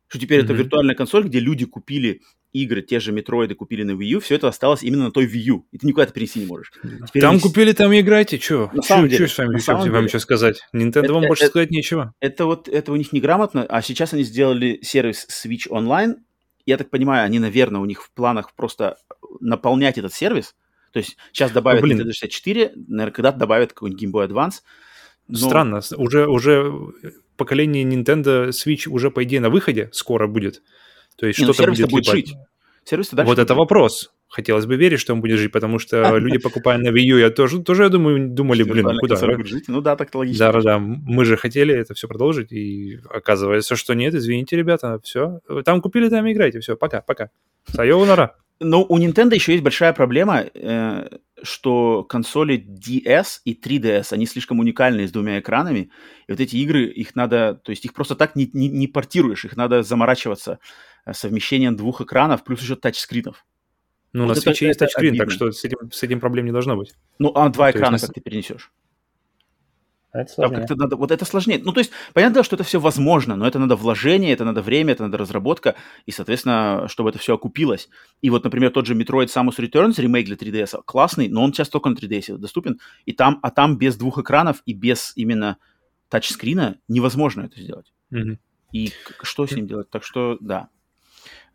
Что 0.08 0.20
теперь 0.20 0.40
mm-hmm. 0.40 0.44
это 0.44 0.52
виртуальная 0.52 0.94
консоль, 0.94 1.24
где 1.24 1.40
люди 1.40 1.64
купили 1.66 2.20
игры, 2.52 2.82
те 2.82 3.00
же 3.00 3.12
метроиды 3.12 3.54
купили 3.54 3.82
на 3.82 3.92
Wii 3.92 4.06
U, 4.06 4.20
все 4.20 4.36
это 4.36 4.48
осталось 4.48 4.82
именно 4.82 5.04
на 5.04 5.10
той 5.10 5.26
Wii 5.26 5.42
U. 5.52 5.66
И 5.72 5.78
ты 5.78 5.86
никуда 5.86 6.04
это 6.04 6.12
перенести 6.12 6.40
не 6.40 6.46
можешь. 6.46 6.72
Теперь 7.06 7.22
там 7.22 7.32
они... 7.32 7.40
купили, 7.40 7.72
там 7.72 7.92
и 7.92 8.00
играйте, 8.00 8.38
что? 8.38 8.70
На 8.72 8.82
самом 8.82 9.08
деле. 9.08 9.26
Что 9.26 9.34
с 9.34 9.38
вами, 9.46 9.58
что 9.58 9.92
вам 9.92 10.04
еще 10.06 10.20
сказать? 10.20 10.62
Nintendo 10.74 11.04
это, 11.04 11.12
вам 11.12 11.26
больше 11.26 11.44
это, 11.44 11.50
сказать 11.50 11.70
нечего. 11.70 12.14
Это 12.20 12.46
вот, 12.46 12.68
это 12.68 12.92
у 12.92 12.96
них 12.96 13.12
неграмотно, 13.12 13.64
а 13.68 13.82
сейчас 13.82 14.12
они 14.12 14.22
сделали 14.22 14.78
сервис 14.82 15.26
Switch 15.30 15.68
Online. 15.68 16.16
Я 16.64 16.78
так 16.78 16.90
понимаю, 16.90 17.24
они, 17.24 17.38
наверное, 17.38 17.80
у 17.80 17.84
них 17.84 18.02
в 18.02 18.10
планах 18.12 18.54
просто 18.54 18.96
наполнять 19.40 19.98
этот 19.98 20.12
сервис, 20.12 20.54
то 20.92 20.98
есть 20.98 21.16
сейчас 21.30 21.52
добавят 21.52 21.82
ну, 21.82 21.88
Nintendo 21.88 22.12
64, 22.12 22.72
наверное, 22.74 23.12
когда-то 23.12 23.38
добавят 23.38 23.72
какой-нибудь 23.72 24.02
Game 24.02 24.12
Boy 24.12 24.28
Advance. 24.28 24.62
Но... 25.28 25.36
Странно, 25.36 25.80
уже, 25.96 26.26
уже 26.26 26.72
поколение 27.36 27.84
Nintendo 27.84 28.48
Switch 28.48 28.88
уже, 28.88 29.10
по 29.10 29.22
идее, 29.24 29.40
на 29.40 29.50
выходе 29.50 29.90
скоро 29.92 30.26
будет. 30.26 30.62
То 31.16 31.26
есть 31.26 31.42
что-то 31.42 31.66
будет, 31.66 31.90
будет 31.90 32.06
жить. 32.06 32.34
Сервис 32.84 33.12
вот 33.12 33.24
будет. 33.24 33.38
это 33.40 33.54
вопрос. 33.54 34.12
Хотелось 34.28 34.66
бы 34.66 34.76
верить, 34.76 35.00
что 35.00 35.12
он 35.12 35.20
будет 35.20 35.38
жить, 35.38 35.50
потому 35.50 35.78
что 35.78 36.16
люди, 36.18 36.38
покупая 36.38 36.78
на 36.78 36.88
Wii 36.88 37.02
U, 37.02 37.18
я 37.18 37.30
тоже, 37.30 37.62
тоже 37.62 37.84
я 37.84 37.88
думаю, 37.88 38.28
думали, 38.28 38.62
блин, 38.62 38.96
куда? 39.00 39.16
Жить? 39.44 39.64
Ну 39.68 39.80
да, 39.80 39.96
так 39.96 40.14
логично. 40.14 40.46
Да-да-да, 40.46 40.78
мы 40.78 41.24
же 41.24 41.36
хотели 41.36 41.74
это 41.74 41.94
все 41.94 42.06
продолжить, 42.06 42.52
и 42.52 43.00
оказывается, 43.10 43.74
что 43.76 43.94
нет, 43.94 44.14
извините, 44.14 44.56
ребята, 44.56 45.00
все. 45.02 45.40
Там 45.64 45.80
купили, 45.80 46.08
там 46.08 46.30
играйте, 46.30 46.60
все, 46.60 46.76
пока, 46.76 47.00
пока. 47.00 47.30
Сайонара. 47.66 48.36
Но 48.58 48.84
у 48.88 48.98
Nintendo 48.98 49.34
еще 49.34 49.52
есть 49.52 49.64
большая 49.64 49.92
проблема, 49.92 50.44
э, 50.54 51.08
что 51.42 52.04
консоли 52.04 52.56
DS 52.56 53.40
и 53.44 53.52
3DS, 53.52 54.12
они 54.12 54.26
слишком 54.26 54.60
уникальные 54.60 55.08
с 55.08 55.12
двумя 55.12 55.40
экранами, 55.40 55.90
и 56.26 56.32
вот 56.32 56.40
эти 56.40 56.56
игры, 56.56 56.86
их 56.86 57.14
надо, 57.14 57.60
то 57.62 57.70
есть 57.70 57.84
их 57.84 57.92
просто 57.92 58.14
так 58.14 58.34
не, 58.34 58.48
не, 58.54 58.68
не 58.68 58.86
портируешь, 58.86 59.44
их 59.44 59.56
надо 59.56 59.82
заморачиваться 59.82 60.58
совмещением 61.12 61.76
двух 61.76 62.00
экранов, 62.00 62.44
плюс 62.44 62.60
еще 62.60 62.76
тачскринов. 62.76 63.44
Ну, 64.12 64.22
вот 64.22 64.28
на 64.28 64.32
это, 64.32 64.40
свече 64.40 64.66
есть 64.68 64.78
тачскрин, 64.78 65.16
так 65.16 65.30
что 65.30 65.52
с 65.52 65.64
этим, 65.64 65.90
с 65.90 66.02
этим 66.02 66.20
проблем 66.20 66.46
не 66.46 66.52
должно 66.52 66.76
быть. 66.76 66.94
Ну, 67.18 67.32
а 67.34 67.48
два 67.48 67.70
то 67.70 67.78
экрана 67.78 67.94
есть... 67.94 68.06
как 68.06 68.14
ты 68.14 68.20
перенесешь? 68.20 68.72
Это 70.12 70.34
Там 70.34 70.54
как-то 70.54 70.74
надо, 70.76 70.96
вот 70.96 71.10
это 71.10 71.24
сложнее. 71.26 71.60
Ну, 71.62 71.72
то 71.72 71.80
есть, 71.80 71.90
понятно, 72.14 72.42
что 72.42 72.56
это 72.56 72.64
все 72.64 72.80
возможно, 72.80 73.36
но 73.36 73.46
это 73.46 73.58
надо 73.58 73.76
вложение, 73.76 74.32
это 74.32 74.46
надо 74.46 74.62
время, 74.62 74.92
это 74.92 75.02
надо 75.02 75.18
разработка, 75.18 75.74
и, 76.06 76.10
соответственно, 76.10 76.86
чтобы 76.88 77.10
это 77.10 77.18
все 77.18 77.34
окупилось. 77.34 77.90
И 78.22 78.30
вот, 78.30 78.44
например, 78.44 78.70
тот 78.70 78.86
же 78.86 78.94
Metroid 78.94 79.26
Samus 79.26 79.58
Returns, 79.58 80.00
ремейк 80.00 80.26
для 80.26 80.36
3DS, 80.36 80.80
классный, 80.86 81.28
но 81.28 81.42
он 81.42 81.52
сейчас 81.52 81.68
только 81.68 81.90
на 81.90 81.94
3DS 81.94 82.38
доступен, 82.38 82.80
и 83.04 83.12
там, 83.12 83.38
а 83.42 83.50
там 83.50 83.76
без 83.76 83.96
двух 83.96 84.18
экранов 84.18 84.62
и 84.64 84.72
без 84.72 85.12
именно 85.16 85.58
тачскрина 86.08 86.78
невозможно 86.88 87.42
это 87.42 87.60
сделать. 87.60 87.92
Мгм. 88.10 88.38
И 88.72 88.92
что 89.22 89.46
с 89.46 89.52
ним 89.52 89.66
делать? 89.66 89.90
Так 89.90 90.02
что, 90.02 90.38
да. 90.40 90.68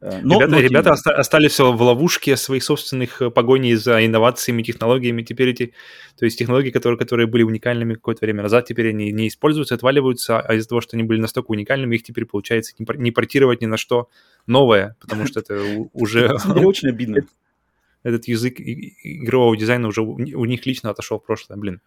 Э, 0.01 0.19
Но, 0.23 0.35
ребята 0.35 0.51
но 0.51 0.59
ребята 0.59 0.91
оста- 0.93 1.13
остались 1.13 1.59
в 1.59 1.81
ловушке 1.81 2.35
своих 2.35 2.63
собственных 2.63 3.21
э, 3.21 3.29
погоней 3.29 3.75
за 3.75 4.03
инновациями, 4.03 4.63
технологиями. 4.63 5.21
Теперь 5.21 5.49
эти, 5.49 5.73
то 6.17 6.25
есть 6.25 6.39
технологии, 6.39 6.71
которые, 6.71 6.97
которые 6.97 7.27
были 7.27 7.43
уникальными 7.43 7.93
какое-то 7.93 8.25
время 8.25 8.41
назад, 8.43 8.65
теперь 8.65 8.89
они 8.89 9.11
не 9.11 9.27
используются, 9.27 9.75
отваливаются, 9.75 10.39
а 10.39 10.55
из-за 10.55 10.67
того, 10.69 10.81
что 10.81 10.97
они 10.97 11.03
были 11.03 11.19
настолько 11.21 11.51
уникальными, 11.51 11.95
их 11.95 12.03
теперь 12.03 12.25
получается 12.25 12.73
не 12.79 12.85
пор- 12.85 12.97
не 12.97 13.11
портировать 13.11 13.61
ни 13.61 13.67
на 13.67 13.77
что 13.77 14.09
новое, 14.47 14.95
потому 14.99 15.27
что 15.27 15.39
это 15.41 15.53
уже 15.93 16.31
очень 16.45 16.89
обидно. 16.89 17.17
этот 18.03 18.27
язык 18.27 18.55
игрового 18.59 19.55
дизайна 19.55 19.87
уже 19.87 20.01
у 20.01 20.45
них 20.45 20.65
лично 20.65 20.89
отошел 20.89 21.19
в 21.19 21.23
прошлое, 21.25 21.57
блин. 21.59 21.79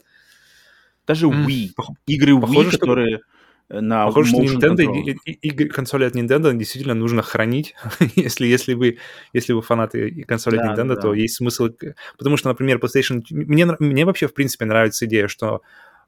Даже 1.07 1.27
Wii. 1.27 1.71
Игры 2.07 2.33
Wii, 2.35 2.79
которые 2.79 3.21
на 3.71 4.07
Похоже, 4.07 4.31
что 4.31 4.43
Nintendo, 4.43 4.83
и- 4.83 5.17
и- 5.25 5.49
игры- 5.49 5.69
консоли 5.69 6.05
от 6.05 6.15
Nintendo 6.15 6.55
действительно 6.55 6.95
нужно 6.95 7.23
хранить. 7.23 7.75
если, 8.17 8.47
если, 8.47 8.75
вы, 8.75 8.99
если 9.33 9.53
вы 9.53 9.63
фанаты 9.63 10.09
и 10.09 10.23
консоли 10.23 10.57
Да, 10.57 10.73
от 10.73 10.79
Nintendo, 10.79 10.95
да. 10.95 11.01
то 11.01 11.15
есть 11.15 11.37
смысл... 11.37 11.69
Потому 12.19 12.37
что, 12.37 12.49
например, 12.49 12.79
PlayStation... 12.79 13.23
Мне, 13.31 13.67
мне 13.79 14.05
вообще, 14.05 14.29
в 14.29 14.35
принципе, 14.35 14.65
нравится 14.67 15.07
идея, 15.07 15.29
что 15.29 15.57
э, 15.57 15.59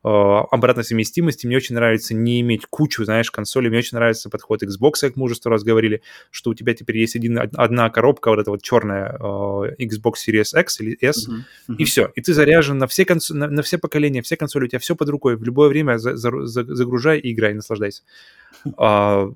обратной 0.08 0.84
совместимости. 0.84 1.46
Мне 1.46 1.56
очень 1.56 1.74
нравится 1.74 2.14
не 2.14 2.40
иметь 2.40 2.66
кучу, 2.70 3.04
знаешь, 3.04 3.30
консолей. 3.30 3.68
Мне 3.70 3.78
очень 3.78 3.96
нравится 3.96 4.30
подход 4.30 4.62
Xbox, 4.62 4.92
как 5.00 5.16
мы 5.16 5.24
уже 5.24 5.34
сто 5.34 5.50
раз 5.50 5.64
говорили, 5.64 6.02
что 6.30 6.50
у 6.50 6.54
тебя 6.54 6.74
теперь 6.74 6.98
есть 6.98 7.16
один, 7.16 7.38
од- 7.38 7.54
одна 7.54 7.90
коробка, 7.90 8.30
вот 8.30 8.38
эта 8.38 8.50
вот 8.50 8.62
черная 8.62 9.12
э, 9.18 9.82
Xbox 9.84 10.14
Series 10.28 10.58
X 10.60 10.80
или 10.80 10.96
S, 11.00 11.26
Мгм, 11.28 11.44
мгм. 11.68 11.78
и 11.78 11.84
все. 11.84 12.12
И 12.14 12.20
ты 12.20 12.34
заряжен 12.34 12.78
на 12.78 12.86
все, 12.86 13.04
конс... 13.04 13.30
на, 13.30 13.48
на 13.48 13.62
все 13.62 13.78
поколения, 13.78 14.22
все 14.22 14.36
консоли, 14.36 14.64
у 14.64 14.68
тебя 14.68 14.78
все 14.78 14.94
под 14.94 15.08
рукой. 15.08 15.36
В 15.36 15.42
любое 15.42 15.68
время 15.68 15.98
за- 15.98 16.16
за- 16.16 16.46
за- 16.46 16.74
загружай 16.74 17.18
и 17.18 17.32
играй, 17.32 17.54
наслаждайся. 17.54 18.02
А, 18.78 19.28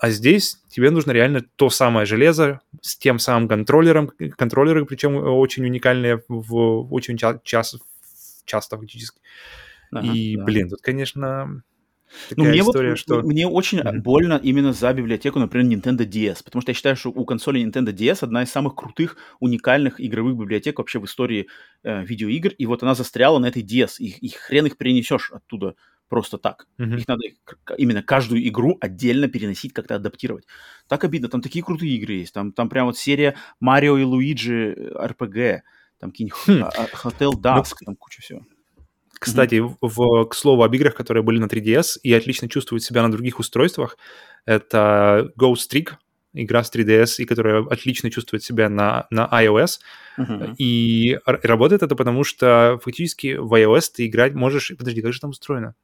а 0.00 0.10
здесь 0.10 0.58
тебе 0.68 0.90
нужно 0.90 1.12
реально 1.12 1.42
то 1.56 1.70
самое 1.70 2.06
железо 2.06 2.60
с 2.82 2.96
тем 2.96 3.18
самым 3.18 3.48
контроллером, 3.48 4.10
контроллеры, 4.36 4.84
причем 4.84 5.16
очень 5.16 5.64
уникальные, 5.64 6.22
в, 6.28 6.92
очень 6.92 7.16
ча- 7.16 7.40
час- 7.42 7.76
часто 8.44 8.76
фактически. 8.78 9.20
Ага, 9.90 10.12
и, 10.12 10.36
да. 10.36 10.44
блин, 10.44 10.68
тут, 10.68 10.80
конечно, 10.80 11.46
Ну, 11.46 11.62
такая 12.30 12.52
мне, 12.52 12.60
история, 12.60 12.90
вот, 12.90 12.98
что... 12.98 13.22
мне 13.22 13.46
очень 13.46 13.80
Мгм. 13.80 14.02
больно 14.02 14.40
именно 14.42 14.72
за 14.72 14.92
библиотеку, 14.92 15.38
например, 15.38 15.78
Nintendo 15.78 16.04
DS, 16.04 16.42
потому 16.44 16.62
что 16.62 16.70
я 16.70 16.74
считаю, 16.74 16.96
что 16.96 17.10
у 17.10 17.24
консоли 17.24 17.62
Nintendo 17.62 17.92
DS 17.92 18.22
одна 18.22 18.42
из 18.42 18.50
самых 18.50 18.74
крутых, 18.74 19.16
уникальных 19.40 20.00
игровых 20.00 20.36
библиотек 20.36 20.78
вообще 20.78 20.98
в 20.98 21.04
истории 21.04 21.48
э, 21.82 22.04
видеоигр, 22.04 22.50
и 22.50 22.66
вот 22.66 22.82
она 22.82 22.94
застряла 22.94 23.38
на 23.38 23.46
этой 23.46 23.62
DS, 23.62 23.96
и, 23.98 24.08
и 24.08 24.28
хрен 24.28 24.66
их 24.66 24.76
перенесешь 24.76 25.30
оттуда 25.32 25.74
просто 26.08 26.38
так. 26.38 26.66
Мгм. 26.78 26.96
Их 26.96 27.08
надо 27.08 27.22
именно 27.76 28.02
каждую 28.02 28.46
игру 28.48 28.78
отдельно 28.80 29.28
переносить, 29.28 29.72
как-то 29.72 29.94
адаптировать. 29.96 30.46
Так 30.88 31.04
обидно, 31.04 31.28
там 31.28 31.42
такие 31.42 31.64
крутые 31.64 31.94
игры 31.96 32.14
есть, 32.14 32.32
там, 32.32 32.52
там 32.52 32.68
прям 32.68 32.86
вот 32.86 32.96
серия 32.96 33.36
Марио 33.60 33.98
и 33.98 34.04
Луиджи 34.04 34.74
э, 34.74 35.06
RPG, 35.06 35.60
там 35.98 36.10
какие-нибудь 36.10 36.38
Хм. 36.46 36.62
а- 36.64 36.70
а- 36.84 37.08
Hotel 37.08 37.32
Dusk, 37.32 37.76
там 37.84 37.96
куча 37.96 38.22
всего. 38.22 38.42
Кстати, 39.18 39.58
в, 39.60 39.76
в- 39.80 40.24
к 40.26 40.34
слову 40.34 40.62
об 40.62 40.74
играх, 40.74 40.94
которые 40.94 41.22
были 41.22 41.38
на 41.38 41.46
3DS 41.46 41.98
и 42.02 42.12
отлично 42.12 42.48
чувствуют 42.48 42.82
себя 42.82 43.02
на 43.02 43.10
других 43.10 43.38
устройствах, 43.38 43.96
это 44.44 45.30
Ghost 45.38 45.70
Trick, 45.72 45.90
игра 46.34 46.62
с 46.62 46.72
3DS, 46.74 47.16
и 47.18 47.24
которая 47.24 47.64
отлично 47.64 48.10
чувствует 48.10 48.42
себя 48.42 48.68
на, 48.68 49.06
на 49.10 49.28
iOS. 49.32 49.78
Мгм. 50.16 50.54
И 50.58 51.18
р- 51.26 51.40
работает 51.42 51.82
это 51.82 51.96
потому, 51.96 52.24
что 52.24 52.78
фактически 52.82 53.34
в 53.36 53.52
iOS 53.54 53.90
ты 53.96 54.06
играть 54.06 54.34
можешь... 54.34 54.72
Подожди, 54.78 55.02
как 55.02 55.12
же 55.12 55.20
там 55.20 55.30
устроено? 55.30 55.68
М, 55.68 55.74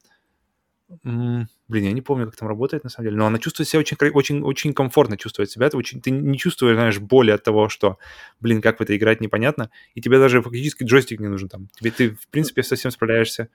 Блин, 1.02 1.84
я 1.84 1.92
не 1.92 2.02
помню, 2.02 2.26
как 2.26 2.36
там 2.36 2.48
работает 2.48 2.84
на 2.84 2.90
самом 2.90 3.06
деле, 3.06 3.16
но 3.16 3.26
она 3.26 3.38
чувствует 3.38 3.68
себя 3.68 3.80
очень, 3.80 3.96
очень, 4.12 4.42
очень 4.42 4.74
комфортно 4.74 5.16
чувствует 5.16 5.50
себя. 5.50 5.68
Ты, 5.70 5.76
очень, 5.76 6.00
ты 6.00 6.10
не 6.10 6.38
чувствуешь, 6.38 6.76
знаешь, 6.76 6.98
боли 6.98 7.30
от 7.30 7.42
того, 7.42 7.68
что, 7.68 7.98
блин, 8.40 8.60
как 8.60 8.78
в 8.78 8.82
это 8.82 8.96
играть 8.96 9.20
непонятно, 9.20 9.70
и 9.94 10.00
тебе 10.00 10.18
даже 10.18 10.42
фактически 10.42 10.84
джойстик 10.84 11.20
не 11.20 11.28
нужен 11.28 11.48
там. 11.48 11.68
Тебе 11.78 11.90
ты, 11.90 12.10
в 12.10 12.28
принципе, 12.28 12.62
совсем 12.62 12.90
справляешься. 12.90 13.48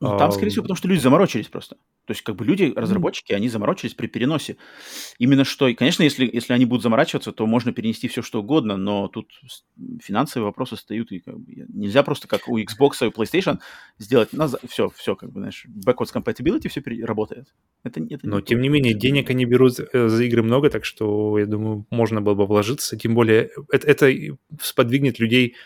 Ну, 0.00 0.16
там, 0.16 0.30
скорее 0.30 0.50
всего, 0.50 0.62
потому 0.62 0.76
что 0.76 0.86
люди 0.86 1.00
заморочились 1.00 1.48
просто. 1.48 1.74
То 2.04 2.12
есть, 2.12 2.22
как 2.22 2.36
бы 2.36 2.44
люди, 2.44 2.72
разработчики, 2.74 3.32
они 3.32 3.48
заморочились 3.48 3.94
при 3.94 4.06
переносе. 4.06 4.56
Именно 5.18 5.44
что, 5.44 5.66
и, 5.66 5.74
конечно, 5.74 6.04
если, 6.04 6.28
если 6.32 6.52
они 6.52 6.66
будут 6.66 6.84
заморачиваться, 6.84 7.32
то 7.32 7.46
можно 7.46 7.72
перенести 7.72 8.06
все, 8.06 8.22
что 8.22 8.40
угодно, 8.40 8.76
но 8.76 9.08
тут 9.08 9.28
финансовые 10.00 10.46
вопросы 10.46 10.76
встают, 10.76 11.10
и 11.10 11.18
как 11.18 11.40
бы, 11.40 11.66
нельзя 11.68 12.04
просто, 12.04 12.28
как 12.28 12.48
у 12.48 12.58
Xbox 12.58 13.04
и 13.04 13.10
PlayStation, 13.10 13.58
сделать 13.98 14.30
все, 14.68 14.88
все, 14.90 15.16
как 15.16 15.32
бы, 15.32 15.40
знаешь, 15.40 15.66
backwards 15.66 16.14
compatibility 16.14 16.68
все 16.68 16.80
работает. 17.04 17.52
Это, 17.82 18.00
это 18.00 18.26
Но, 18.26 18.38
не 18.38 18.44
тем 18.44 18.60
не 18.60 18.68
менее, 18.68 18.94
денег 18.94 19.30
они 19.30 19.46
берут 19.46 19.80
э, 19.80 20.08
за 20.08 20.24
игры 20.24 20.44
много, 20.44 20.70
так 20.70 20.84
что, 20.84 21.38
я 21.38 21.46
думаю, 21.46 21.86
можно 21.90 22.20
было 22.20 22.34
бы 22.34 22.46
вложиться. 22.46 22.96
Тем 22.96 23.14
более, 23.14 23.50
это, 23.72 23.86
это 23.86 24.08
и 24.08 24.32
сподвигнет 24.62 25.18
людей 25.18 25.56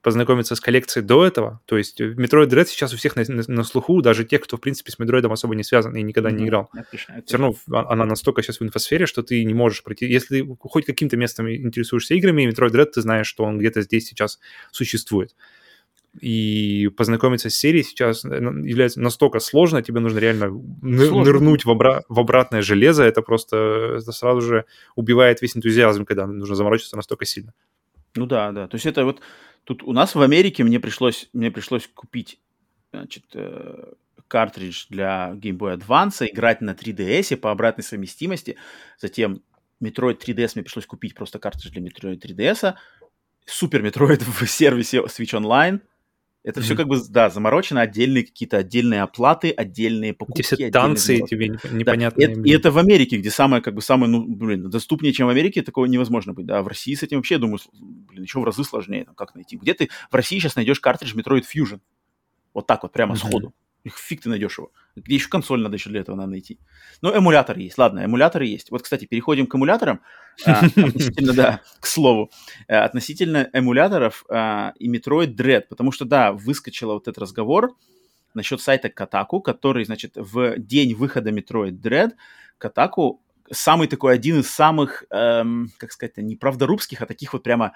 познакомиться 0.00 0.54
с 0.54 0.60
коллекцией 0.60 1.04
до 1.04 1.24
этого. 1.26 1.60
То 1.66 1.76
есть 1.76 2.00
э, 2.00 2.12
Metroid 2.12 2.48
Dread 2.48 2.66
сейчас 2.66 2.92
у 2.94 2.96
всех 2.96 3.16
на, 3.16 3.24
на- 3.26 3.42
на 3.46 3.64
слуху, 3.64 4.00
даже 4.02 4.24
тех, 4.24 4.40
кто, 4.42 4.56
в 4.56 4.60
принципе, 4.60 4.92
с 4.92 4.98
Metroid 4.98 5.26
особо 5.32 5.54
не 5.54 5.64
связан 5.64 5.94
и 5.96 6.02
никогда 6.02 6.30
не 6.30 6.36
Мгм. 6.38 6.46
играл. 6.46 6.70
Точно, 6.90 7.12
это 7.14 7.26
Все 7.26 7.36
равно 7.36 7.54
она 7.88 8.04
настолько 8.04 8.42
сейчас 8.42 8.60
в 8.60 8.62
инфосфере, 8.64 9.06
что 9.06 9.22
ты 9.22 9.44
не 9.44 9.54
можешь 9.54 9.82
пройти. 9.82 10.06
Если 10.06 10.42
ты 10.42 10.56
хоть 10.60 10.84
каким-то 10.86 11.16
местом 11.16 11.50
интересуешься 11.52 12.14
играми, 12.14 12.48
Metroid 12.48 12.70
Dread, 12.70 12.86
ты 12.94 13.00
знаешь, 13.02 13.26
что 13.26 13.44
он 13.44 13.58
где-то 13.58 13.82
здесь 13.82 14.06
сейчас 14.06 14.38
существует. 14.70 15.34
И 16.20 16.90
познакомиться 16.96 17.48
с 17.48 17.54
серией 17.54 17.84
сейчас 17.84 18.24
э, 18.24 18.28
является 18.28 19.00
настолько 19.00 19.40
сложно, 19.40 19.80
тебе 19.82 19.98
нужно 20.00 20.18
реально 20.18 20.48
Сложно. 20.48 21.24
нырнуть 21.24 21.64
в, 21.64 21.70
обра- 21.70 22.02
в 22.08 22.20
обратное 22.20 22.60
железо. 22.60 23.02
Это 23.02 23.22
просто 23.22 23.96
это 23.98 24.12
сразу 24.12 24.42
же 24.42 24.64
убивает 24.94 25.40
весь 25.40 25.56
энтузиазм, 25.56 26.04
когда 26.04 26.26
нужно 26.26 26.54
заморочиться 26.54 26.96
настолько 26.96 27.24
сильно. 27.24 27.54
Ну 28.14 28.26
да, 28.26 28.52
да. 28.52 28.68
То 28.68 28.74
есть 28.74 28.84
это 28.84 29.06
вот 29.06 29.22
тут 29.64 29.82
у 29.82 29.92
нас 29.92 30.14
в 30.14 30.22
Америке 30.22 30.64
мне 30.64 30.80
пришлось, 30.80 31.28
мне 31.32 31.50
пришлось 31.50 31.88
купить 31.88 32.40
значит, 32.92 33.24
э, 33.34 33.92
картридж 34.28 34.86
для 34.88 35.32
Game 35.34 35.58
Boy 35.58 35.78
Advance, 35.78 36.26
играть 36.30 36.60
на 36.60 36.70
3DS 36.70 37.36
по 37.36 37.50
обратной 37.50 37.84
совместимости. 37.84 38.56
Затем 38.98 39.42
Metroid 39.82 40.20
3DS 40.20 40.52
мне 40.54 40.62
пришлось 40.62 40.86
купить 40.86 41.14
просто 41.14 41.38
картридж 41.38 41.70
для 41.70 41.82
Metroid 41.82 42.20
3DS. 42.20 42.74
Супер 43.44 43.84
Metroid 43.84 44.22
в 44.24 44.46
сервисе 44.46 44.98
Switch 44.98 45.34
Online. 45.34 45.80
Это 46.44 46.60
все 46.60 46.74
Мгм. 46.74 46.78
как 46.78 46.88
бы, 46.88 47.00
да, 47.08 47.30
заморочено, 47.30 47.82
отдельные 47.82 48.24
какие-то 48.24 48.56
отдельные 48.56 49.02
оплаты, 49.02 49.50
отдельные 49.50 50.12
покупки. 50.12 50.40
Эти 50.40 50.54
все 50.54 50.70
танцы 50.72 51.20
тебе 51.20 51.46
неп- 51.50 51.60
Да, 51.62 51.68
непонятные. 51.76 52.26
и, 52.26 52.30
это, 52.32 52.40
и 52.40 52.50
это 52.50 52.70
в 52.72 52.78
Америке, 52.78 53.18
где 53.18 53.30
самое, 53.30 53.62
как 53.62 53.74
бы, 53.74 53.80
самое, 53.80 54.10
ну, 54.10 54.24
блин, 54.26 54.68
доступнее, 54.68 55.12
чем 55.12 55.28
в 55.28 55.30
Америке, 55.30 55.62
такого 55.62 55.86
невозможно 55.86 56.32
быть. 56.32 56.46
Да, 56.46 56.58
а 56.58 56.62
в 56.62 56.66
России 56.66 56.94
с 56.96 57.02
этим 57.04 57.18
вообще, 57.18 57.34
я 57.34 57.38
думаю, 57.38 57.60
блин, 57.72 58.24
еще 58.24 58.40
в 58.40 58.44
разы 58.44 58.64
сложнее, 58.64 59.04
там, 59.04 59.14
как 59.14 59.36
найти. 59.36 59.56
Где 59.56 59.74
ты 59.74 59.88
в 60.10 60.14
России 60.14 60.40
сейчас 60.40 60.56
найдешь 60.56 60.80
картридж 60.80 61.14
Metroid 61.14 61.44
Fusion? 61.44 61.80
Вот 62.54 62.66
так 62.66 62.82
вот, 62.82 62.92
прямо 62.92 63.12
Мгм. 63.14 63.18
сходу. 63.20 63.54
Их 63.84 63.96
фиг 63.98 64.22
ты 64.22 64.28
найдешь 64.28 64.58
его. 64.58 64.70
Где 64.94 65.14
еще 65.14 65.28
консоль 65.28 65.60
надо 65.60 65.76
еще 65.76 65.90
для 65.90 66.00
этого 66.00 66.16
надо 66.16 66.30
найти. 66.30 66.58
Ну, 67.00 67.10
эмулятор 67.10 67.58
есть. 67.58 67.78
Ладно, 67.78 68.04
эмуляторы 68.04 68.46
есть. 68.46 68.70
Вот, 68.70 68.82
кстати, 68.82 69.06
переходим 69.06 69.46
к 69.46 69.54
эмуляторам. 69.54 70.00
А, 70.46 70.60
Относительно, 70.60 71.32
да, 71.32 71.60
к 71.80 71.86
слову. 71.86 72.30
Э, 72.68 72.78
Относительно 72.78 73.48
эмуляторов 73.52 74.24
а, 74.28 74.72
и 74.78 74.88
Metroid 74.88 75.34
Dread. 75.34 75.62
Потому 75.68 75.92
что, 75.92 76.04
да, 76.04 76.32
выскочил 76.32 76.92
вот 76.92 77.08
этот 77.08 77.18
разговор 77.18 77.74
насчет 78.34 78.60
сайта 78.60 78.88
Kotaku, 78.88 79.40
который, 79.42 79.84
значит, 79.84 80.12
в 80.16 80.58
день 80.58 80.94
выхода 80.94 81.30
Metroid 81.30 81.80
Dread 81.80 82.12
Kotaku 82.60 83.18
самый 83.50 83.88
такой, 83.88 84.14
один 84.14 84.40
из 84.40 84.50
самых, 84.50 85.04
эм, 85.10 85.70
как 85.76 85.92
сказать, 85.92 86.16
неправдорубских, 86.16 87.02
а 87.02 87.06
таких 87.06 87.32
вот 87.32 87.42
прямо 87.42 87.74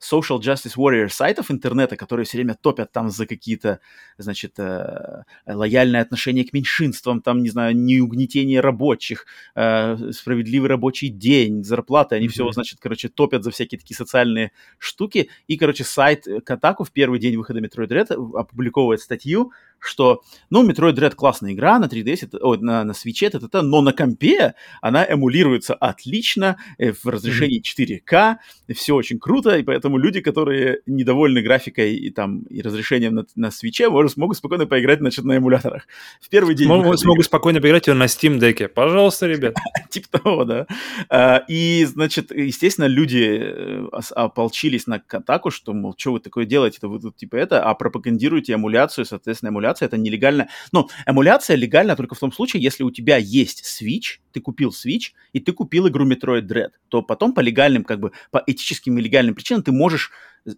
social 0.00 0.40
justice 0.40 0.76
warrior 0.76 1.08
сайтов 1.08 1.50
интернета, 1.50 1.96
которые 1.96 2.24
все 2.24 2.38
время 2.38 2.54
топят 2.60 2.92
там 2.92 3.10
за 3.10 3.26
какие-то, 3.26 3.80
значит, 4.16 4.58
э, 4.58 5.22
лояльное 5.46 6.00
отношение 6.02 6.44
к 6.44 6.52
меньшинствам, 6.52 7.20
там, 7.20 7.42
не 7.42 7.50
знаю, 7.50 7.76
неугнетение 7.76 8.60
рабочих, 8.60 9.26
э, 9.54 10.12
справедливый 10.12 10.68
рабочий 10.68 11.08
день, 11.08 11.64
зарплаты, 11.64 12.16
они 12.16 12.28
все, 12.28 12.44
Мгм. 12.44 12.52
значит, 12.52 12.78
короче, 12.80 13.08
топят 13.08 13.44
за 13.44 13.50
всякие 13.50 13.78
такие 13.78 13.96
социальные 13.96 14.52
штуки. 14.78 15.30
И, 15.46 15.56
короче, 15.56 15.84
сайт 15.84 16.26
Kotaku 16.26 16.84
в 16.84 16.92
первый 16.92 17.18
день 17.18 17.36
выхода 17.36 17.60
Metroid 17.60 17.88
Dread 17.88 18.12
опубликовывает 18.38 19.00
статью, 19.00 19.52
что, 19.78 20.22
ну, 20.50 20.68
Metroid 20.68 20.94
Dread 20.94 21.14
классная 21.14 21.52
игра 21.52 21.78
на 21.78 21.86
3DS, 21.86 22.18
это, 22.22 22.38
о, 22.38 22.56
на, 22.56 22.84
на 22.84 22.92
Switch, 22.92 23.26
это, 23.26 23.38
это, 23.38 23.62
но 23.62 23.80
на 23.80 23.92
компе 23.92 24.54
она 24.80 25.04
эмулируется 25.04 25.74
отлично, 25.74 26.56
э, 26.78 26.92
в 26.92 27.06
разрешении 27.06 27.62
4К, 27.62 28.36
все 28.74 28.94
очень 28.94 29.18
круто, 29.18 29.56
и 29.56 29.62
поэтому 29.62 29.98
люди, 29.98 30.20
которые 30.20 30.80
недовольны 30.86 31.42
графикой 31.42 31.94
и 31.94 32.10
там 32.10 32.42
и 32.42 32.62
разрешением 32.62 33.14
на, 33.14 33.26
на 33.36 33.46
Switch, 33.46 33.88
может, 33.88 34.12
смогут 34.12 34.36
спокойно 34.36 34.66
поиграть, 34.66 34.98
значит, 34.98 35.24
на 35.24 35.36
эмуляторах. 35.36 35.86
В 36.20 36.28
первый 36.28 36.54
день... 36.54 36.66
Смогут, 36.66 37.00
смогут 37.00 37.24
спокойно 37.24 37.60
поиграть 37.60 37.86
на 37.88 38.04
Steam 38.04 38.38
Deck. 38.38 38.68
Пожалуйста, 38.68 39.26
ребят. 39.26 39.54
Типа 39.90 40.18
того, 40.18 40.44
да. 40.44 40.66
А, 41.08 41.44
и, 41.48 41.84
значит, 41.84 42.30
естественно, 42.30 42.86
люди 42.86 43.40
э, 43.40 43.86
ополчились 44.14 44.86
на 44.86 45.02
атаку, 45.08 45.50
что, 45.50 45.72
мол, 45.72 45.94
что 45.96 46.12
вы 46.12 46.20
такое 46.20 46.44
делаете, 46.44 46.78
это 46.78 46.88
вы 46.88 47.00
тут 47.00 47.16
типа 47.16 47.36
это, 47.36 47.62
а 47.62 47.74
пропагандируете 47.74 48.54
эмуляцию, 48.54 49.04
соответственно, 49.04 49.50
эмуляция 49.68 49.86
это 49.86 49.96
нелегально. 49.96 50.48
Ну, 50.72 50.88
эмуляция 51.06 51.56
легальна 51.56 51.96
только 51.96 52.14
в 52.14 52.18
том 52.18 52.32
случае, 52.32 52.62
если 52.62 52.84
у 52.84 52.90
тебя 52.90 53.16
есть 53.16 53.64
Switch, 53.64 54.18
ты 54.32 54.40
купил 54.40 54.70
Switch, 54.70 55.12
и 55.32 55.40
ты 55.40 55.52
купил 55.52 55.88
игру 55.88 56.06
Metroid 56.06 56.42
Dread, 56.42 56.70
то 56.88 57.02
потом 57.02 57.34
по 57.34 57.40
легальным, 57.40 57.84
как 57.84 58.00
бы, 58.00 58.12
по 58.30 58.42
этическим 58.46 58.98
и 58.98 59.02
легальным 59.02 59.34
причинам 59.34 59.62
ты 59.62 59.72
можешь 59.72 60.10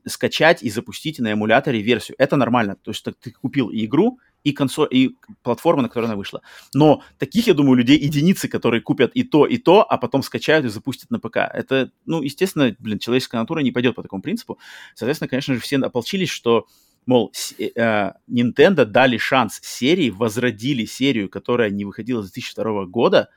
скачать 0.07 0.63
и 0.63 0.71
запустить 0.71 1.19
на 1.19 1.33
эмуляторе 1.33 1.81
версию. 1.81 2.15
Это 2.19 2.37
нормально. 2.37 2.77
То 2.83 2.91
есть 2.93 3.05
ты 3.05 3.31
купил 3.33 3.71
и 3.71 3.85
игру, 3.85 4.21
и 4.45 4.53
консоль, 4.53 4.89
и 4.91 5.17
платформа, 5.43 5.83
на 5.83 5.89
которой 5.89 6.07
она 6.07 6.17
вышла. 6.17 6.41
Но 6.75 7.03
таких, 7.19 7.47
я 7.47 7.55
думаю, 7.55 7.77
людей 7.77 7.99
единицы, 7.99 8.49
которые 8.49 8.81
купят 8.81 9.11
и 9.15 9.23
то, 9.23 9.47
и 9.47 9.59
то, 9.59 9.83
а 9.83 9.99
потом 9.99 10.23
скачают 10.23 10.65
и 10.65 10.69
запустят 10.69 11.11
на 11.11 11.19
ПК. 11.19 11.37
Это, 11.37 11.91
ну, 12.07 12.23
естественно, 12.23 12.75
блин, 12.79 12.99
человеческая 12.99 13.39
натура 13.39 13.61
не 13.61 13.73
пойдет 13.73 13.97
по 13.97 14.03
такому 14.03 14.23
принципу. 14.23 14.59
Соответственно, 14.95 15.29
конечно 15.29 15.55
же, 15.55 15.61
все 15.61 15.77
ополчились, 15.79 16.31
что 16.31 16.67
мол, 17.07 17.33
э, 17.59 18.13
Nintendo 18.29 18.85
дали 18.85 19.19
шанс 19.19 19.61
серии, 19.63 20.11
возродили 20.11 20.85
серию, 20.85 21.29
которая 21.29 21.71
не 21.71 21.85
выходила 21.85 22.23
с 22.23 22.31
2002 22.31 22.87
года. 22.87 23.29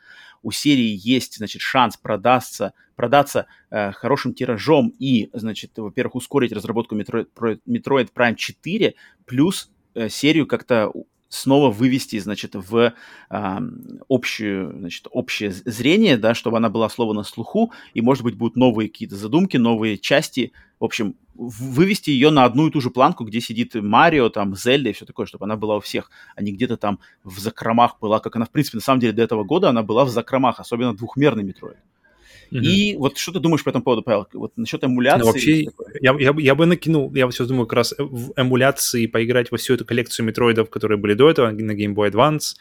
У 0.41 0.51
серии 0.51 0.99
есть, 1.01 1.37
значит, 1.37 1.61
шанс 1.61 1.97
продаться, 1.97 2.73
продаться 2.95 3.47
э, 3.71 3.91
хорошим 3.91 4.33
тиражом 4.33 4.93
и, 4.99 5.29
значит, 5.33 5.71
во-первых, 5.77 6.15
ускорить 6.15 6.51
разработку 6.51 6.95
Metroid, 6.95 7.27
Metroid 7.67 8.09
Prime 8.13 8.35
4, 8.35 8.95
плюс 9.25 9.71
э, 9.95 10.09
серию 10.09 10.45
как-то 10.45 10.91
снова 11.33 11.71
вывести, 11.71 12.19
значит, 12.19 12.53
в 12.53 12.93
э, 13.29 13.59
общую, 14.07 14.77
значит, 14.77 15.07
общее 15.11 15.51
зрение, 15.51 16.17
да, 16.17 16.35
чтобы 16.35 16.57
она 16.57 16.69
была 16.69 16.89
слово 16.89 17.13
на 17.13 17.23
слуху, 17.23 17.71
и, 17.93 18.01
может 18.01 18.23
быть, 18.23 18.35
будут 18.35 18.55
новые 18.55 18.89
какие-то 18.89 19.15
задумки, 19.15 19.57
новые 19.57 19.97
части, 19.97 20.51
в 20.79 20.85
общем, 20.85 21.15
вывести 21.33 22.11
ее 22.11 22.29
на 22.29 22.45
одну 22.45 22.67
и 22.67 22.71
ту 22.71 22.81
же 22.81 22.91
планку, 22.91 23.23
где 23.25 23.41
сидит 23.41 23.73
Марио, 23.73 24.29
там, 24.29 24.55
Зельда 24.55 24.89
и 24.89 24.93
все 24.93 25.05
такое, 25.05 25.25
чтобы 25.25 25.45
она 25.45 25.55
была 25.55 25.77
у 25.77 25.79
всех, 25.79 26.11
а 26.35 26.43
не 26.43 26.51
где-то 26.51 26.77
там 26.77 26.99
в 27.23 27.39
закромах 27.39 27.97
была, 27.99 28.19
как 28.19 28.35
она, 28.35 28.45
в 28.45 28.51
принципе, 28.51 28.77
на 28.77 28.83
самом 28.83 28.99
деле 28.99 29.13
до 29.13 29.23
этого 29.23 29.43
года 29.43 29.69
она 29.69 29.81
была 29.81 30.05
в 30.05 30.09
закромах, 30.09 30.59
особенно 30.59 30.95
двухмерный 30.95 31.43
Metroid. 31.43 31.77
Mm-hmm. 32.53 32.61
И 32.61 32.95
вот 32.97 33.17
что 33.17 33.31
ты 33.31 33.39
думаешь 33.39 33.63
по 33.63 33.69
этому 33.69 33.83
поводу, 33.83 34.03
Павел? 34.03 34.27
Вот 34.33 34.53
насчет 34.57 34.83
эмуляции? 34.83 35.21
Ну, 35.21 35.27
вообще, 35.27 35.63
я, 36.01 36.15
я, 36.19 36.35
я 36.37 36.55
бы 36.55 36.67
накинул, 36.67 37.11
я 37.15 37.29
сейчас 37.31 37.47
думаю, 37.47 37.65
как 37.65 37.77
раз 37.77 37.95
в 37.97 38.33
эмуляции 38.35 39.07
поиграть 39.07 39.49
во 39.49 39.57
всю 39.57 39.73
эту 39.73 39.85
коллекцию 39.85 40.27
метроидов, 40.27 40.69
которые 40.69 40.99
были 40.99 41.15
до 41.15 41.29
этого, 41.31 41.49
на 41.49 41.71
Game 41.71 41.95
Boy 41.95 42.11
Advance, 42.11 42.55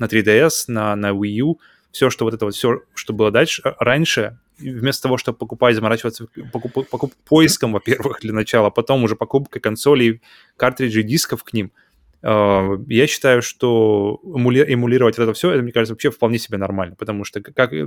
на 0.00 0.06
3DS, 0.06 0.64
на, 0.66 0.96
на 0.96 1.10
Wii 1.10 1.28
U, 1.28 1.60
все, 1.92 2.10
что 2.10 2.24
вот 2.24 2.34
это 2.34 2.46
вот, 2.46 2.54
все, 2.56 2.82
что 2.94 3.12
было 3.12 3.30
дальше, 3.30 3.62
раньше, 3.78 4.38
вместо 4.58 5.04
того, 5.04 5.18
чтобы 5.18 5.38
покупать, 5.38 5.76
заморачиваться 5.76 6.26
покуп, 6.52 6.88
покуп, 6.88 7.14
поиском, 7.24 7.72
во-первых, 7.72 8.20
для 8.22 8.32
начала, 8.32 8.70
потом 8.70 9.04
уже 9.04 9.14
покупкой 9.14 9.62
консолей, 9.62 10.20
картриджей, 10.56 11.04
дисков 11.04 11.44
к 11.44 11.52
ним– 11.52 11.70
я 12.22 13.06
считаю, 13.06 13.42
что 13.42 14.20
эмули... 14.24 14.64
эмулировать 14.66 15.18
это 15.18 15.32
все, 15.32 15.52
это, 15.52 15.62
мне 15.62 15.72
кажется, 15.72 15.94
вообще 15.94 16.10
вполне 16.10 16.38
себе 16.38 16.58
нормально, 16.58 16.96
потому 16.96 17.24
что 17.24 17.40
как 17.40 17.72
э, 17.72 17.86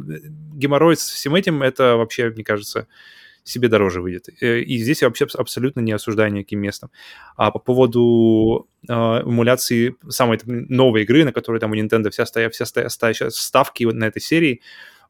геморрой 0.54 0.96
с 0.96 1.10
всем 1.10 1.36
этим, 1.36 1.62
это 1.62 1.98
вообще, 1.98 2.30
мне 2.30 2.44
кажется, 2.44 2.88
себе 3.44 3.68
дороже 3.68 4.02
выйдет. 4.02 4.30
Э, 4.42 4.60
и 4.60 4.78
здесь 4.78 5.02
я 5.02 5.10
вообще 5.10 5.26
абсолютно 5.38 5.82
не 5.82 5.92
осуждаю 5.92 6.32
никаким 6.32 6.60
местом. 6.60 6.92
А 7.36 7.52
по 7.52 7.60
поводу 7.60 8.68
э, 8.88 8.94
эмуляции 8.94 9.96
самой 10.08 10.40
новой 10.46 11.04
игры, 11.04 11.26
на 11.26 11.34
которой 11.34 11.60
там 11.60 11.72
у 11.72 11.76
Nintendo 11.76 12.10
вся, 12.10 12.26
стоя, 12.26 12.50
вся 12.50 12.66
стоя, 12.66 12.90
стоя, 12.90 13.30
ставки 13.30 13.84
на 13.84 14.06
этой 14.06 14.22
серии, 14.22 14.62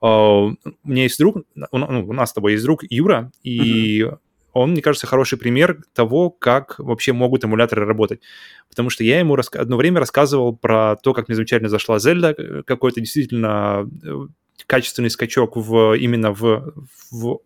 э, 0.02 0.06
у 0.06 0.56
меня 0.84 1.04
есть 1.04 1.20
друг, 1.20 1.44
ну, 1.56 2.06
у 2.08 2.14
нас 2.14 2.32
с 2.32 2.34
тобой 2.34 2.54
есть 2.54 2.64
друг 2.64 2.84
Юра, 2.90 3.32
и 3.44 4.02
uh-huh 4.02 4.18
он, 4.54 4.72
мне 4.72 4.82
кажется, 4.82 5.08
хороший 5.08 5.38
пример 5.38 5.82
того, 5.94 6.30
как 6.30 6.76
вообще 6.78 7.14
могут 7.14 7.46
эмуляторы 7.46 7.86
работать. 7.86 8.22
Потому 8.70 8.90
что 8.90 9.04
я 9.04 9.20
ему 9.20 9.36
раска... 9.36 9.60
одно 9.60 9.78
время 9.78 10.00
рассказывал 10.00 10.56
про 10.56 10.98
то, 10.98 11.14
как 11.14 11.28
мне 11.28 11.36
замечательно 11.36 11.70
зашла 11.70 12.00
Зельда, 12.00 12.36
э, 12.38 12.64
какой-то 12.66 13.00
действительно 13.00 13.90
э, 14.04 14.28
качественный 14.68 15.10
скачок 15.10 15.56
в, 15.56 15.94
именно 15.98 16.34
в, 16.34 16.74
в 17.12 17.40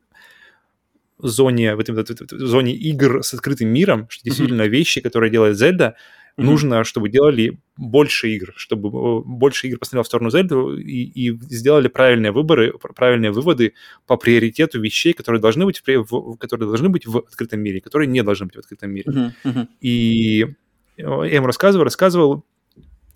зоне, 1.19 1.75
в, 1.75 1.79
этом, 1.79 1.95
в 1.95 2.37
зоне 2.39 2.73
игр 2.73 3.23
с 3.23 3.33
открытым 3.33 3.69
миром, 3.69 4.07
что 4.09 4.23
действительно 4.23 4.63
mm-hmm. 4.63 4.69
вещи, 4.69 5.01
которые 5.01 5.31
делает 5.31 5.57
Зельда, 5.57 5.95
Mm-hmm. 6.37 6.43
Нужно, 6.43 6.83
чтобы 6.83 7.07
делали 7.07 7.59
больше 7.77 8.29
игр, 8.29 8.53
чтобы 8.57 8.89
э, 8.89 9.21
больше 9.25 9.67
игр 9.67 9.79
посмотрел 9.79 10.03
в 10.03 10.07
сторону 10.07 10.29
Зельды 10.29 10.55
и, 10.81 11.29
и 11.29 11.39
сделали 11.49 11.87
правильные 11.87 12.33
выборы, 12.33 12.73
правильные 12.77 13.31
выводы 13.31 13.73
по 14.05 14.17
приоритету 14.17 14.81
вещей, 14.81 15.13
которые 15.13 15.41
должны 15.41 15.63
быть 15.63 15.79
в, 15.79 15.87
в, 15.87 16.35
которые 16.37 16.67
должны 16.67 16.89
быть 16.89 17.05
в 17.05 17.19
открытом 17.19 17.61
мире, 17.61 17.79
которые 17.79 18.09
не 18.09 18.21
должны 18.21 18.47
быть 18.47 18.55
в 18.55 18.59
открытом 18.59 18.91
мире. 18.91 19.11
Mm-hmm. 19.11 19.31
Mm-hmm. 19.45 19.67
И 19.79 20.43
э, 20.97 21.03
я 21.03 21.35
ему 21.35 21.47
рассказывал, 21.47 21.85
рассказывал, 21.85 22.43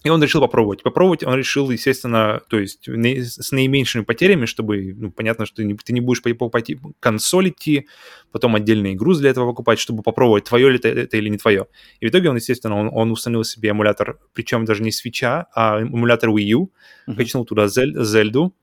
и 0.04 0.10
он 0.10 0.24
решил 0.24 0.40
попробовать. 0.40 0.82
Попробовать 0.82 1.24
он 1.24 1.36
решил, 1.36 1.70
естественно, 1.70 2.42
то 2.48 2.58
есть 2.58 2.88
с 2.88 3.52
наименьшими 3.52 4.04
потерями, 4.04 4.46
чтобы, 4.46 4.94
ну, 4.96 5.12
понятно, 5.12 5.46
что 5.46 5.58
ты 5.58 5.94
не, 5.94 6.00
будешь 6.00 6.22
покупать 6.22 6.72
консоль 7.00 7.50
идти, 7.50 7.88
потом 8.32 8.56
отдельный 8.56 8.96
груз 8.96 9.20
для 9.20 9.30
этого 9.32 9.48
покупать, 9.48 9.78
чтобы 9.80 10.02
попробовать, 10.02 10.46
твое 10.46 10.70
ли 10.70 10.78
это, 10.78 10.88
это 10.88 11.18
или 11.18 11.28
не 11.28 11.38
твое. 11.38 11.68
И 12.00 12.08
в 12.08 12.10
итоге 12.10 12.30
он, 12.30 12.38
естественно, 12.38 12.78
он, 12.78 12.90
он 12.94 13.12
установил 13.12 13.44
себе 13.44 13.70
эмулятор, 13.70 14.20
причем 14.34 14.64
даже 14.64 14.84
не 14.84 14.92
свеча, 14.92 15.48
а 15.54 15.82
эмулятор 15.82 16.30
Wii 16.30 16.44
U, 16.44 16.72
uh-huh. 17.08 17.16
качнул 17.16 17.46
туда 17.46 17.68
Зель, 17.68 17.94
Зельду, 18.02 18.56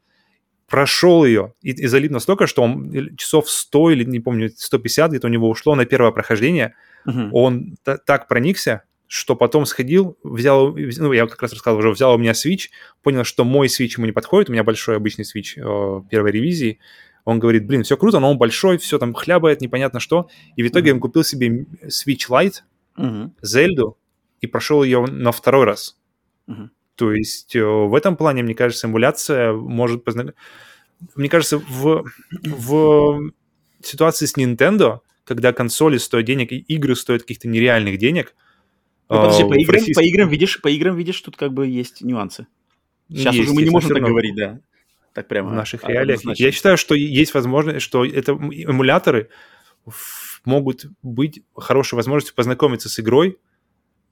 прошел 0.68 1.24
ее 1.26 1.52
и, 1.60 1.70
и 1.70 1.86
залип 1.86 2.10
настолько, 2.10 2.46
что 2.46 2.62
он 2.62 3.14
часов 3.16 3.50
100 3.50 3.90
или, 3.90 4.04
не 4.04 4.20
помню, 4.20 4.50
150 4.56 5.10
где-то 5.10 5.26
у 5.26 5.30
него 5.30 5.50
ушло 5.50 5.74
на 5.74 5.84
первое 5.84 6.12
прохождение. 6.12 6.74
Uh-huh. 7.06 7.28
Он 7.32 7.76
так 7.84 8.26
проникся, 8.26 8.84
что 9.08 9.36
потом 9.36 9.66
сходил, 9.66 10.18
взял, 10.22 10.74
ну, 10.74 11.12
я 11.12 11.26
как 11.26 11.40
раз 11.42 11.52
рассказывал 11.52 11.80
уже, 11.80 11.90
взял 11.90 12.14
у 12.14 12.18
меня 12.18 12.32
Switch, 12.32 12.68
понял, 13.02 13.24
что 13.24 13.44
мой 13.44 13.68
Switch 13.68 13.94
ему 13.96 14.06
не 14.06 14.12
подходит, 14.12 14.48
у 14.48 14.52
меня 14.52 14.64
большой 14.64 14.96
обычный 14.96 15.24
Switch 15.24 15.54
э, 15.56 16.02
первой 16.10 16.32
ревизии, 16.32 16.78
он 17.24 17.38
говорит, 17.38 17.66
блин, 17.66 17.82
все 17.82 17.96
круто, 17.96 18.20
но 18.20 18.30
он 18.30 18.38
большой, 18.38 18.78
все 18.78 18.98
там 18.98 19.14
хлябает, 19.14 19.60
непонятно 19.60 20.00
что, 20.00 20.28
и 20.54 20.62
в 20.62 20.68
итоге 20.68 20.90
mm-hmm. 20.90 20.94
он 20.94 21.00
купил 21.00 21.24
себе 21.24 21.66
Switch 21.84 22.28
Lite, 22.28 22.62
mm-hmm. 22.96 23.30
Зельду, 23.42 23.98
и 24.40 24.46
прошел 24.46 24.82
ее 24.82 25.04
на 25.06 25.32
второй 25.32 25.64
раз. 25.64 25.98
Mm-hmm. 26.48 26.68
То 26.96 27.12
есть 27.12 27.54
э, 27.56 27.64
в 27.64 27.94
этом 27.94 28.16
плане, 28.16 28.42
мне 28.42 28.54
кажется, 28.54 28.86
эмуляция 28.86 29.52
может 29.52 30.04
познакомить... 30.04 30.36
Мне 31.14 31.28
кажется, 31.28 31.58
в, 31.58 32.06
в 32.30 33.32
ситуации 33.82 34.24
с 34.26 34.36
Nintendo, 34.36 35.00
когда 35.24 35.52
консоли 35.52 35.98
стоят 35.98 36.26
денег 36.26 36.52
и 36.52 36.58
игры 36.58 36.96
стоят 36.96 37.22
каких-то 37.22 37.48
нереальных 37.48 37.98
денег, 37.98 38.34
ну, 39.08 39.16
подожди, 39.16 39.44
по 39.44 39.54
играм, 39.54 39.74
российском... 39.74 40.02
по, 40.02 40.06
играм 40.06 40.28
видишь, 40.28 40.60
по 40.60 40.68
играм 40.68 40.96
видишь, 40.96 41.20
тут 41.20 41.36
как 41.36 41.52
бы 41.52 41.66
есть 41.66 42.02
нюансы. 42.02 42.46
Сейчас 43.08 43.34
есть, 43.34 43.48
уже 43.48 43.54
мы 43.54 43.62
не 43.62 43.70
можем 43.70 43.90
так 43.90 44.02
говорить, 44.02 44.34
да. 44.34 44.60
Так 45.14 45.28
прямо. 45.28 45.50
В 45.50 45.54
наших 45.54 45.84
а, 45.84 45.88
реалиях. 45.88 46.18
Однозначно. 46.18 46.42
Я 46.42 46.52
считаю, 46.52 46.76
что 46.76 46.94
есть 46.94 47.32
возможность, 47.32 47.80
что 47.80 48.04
это 48.04 48.32
эмуляторы 48.32 49.30
могут 50.44 50.86
быть 51.02 51.42
хорошей 51.56 51.94
возможностью 51.94 52.34
познакомиться 52.34 52.88
с 52.88 53.00
игрой 53.00 53.38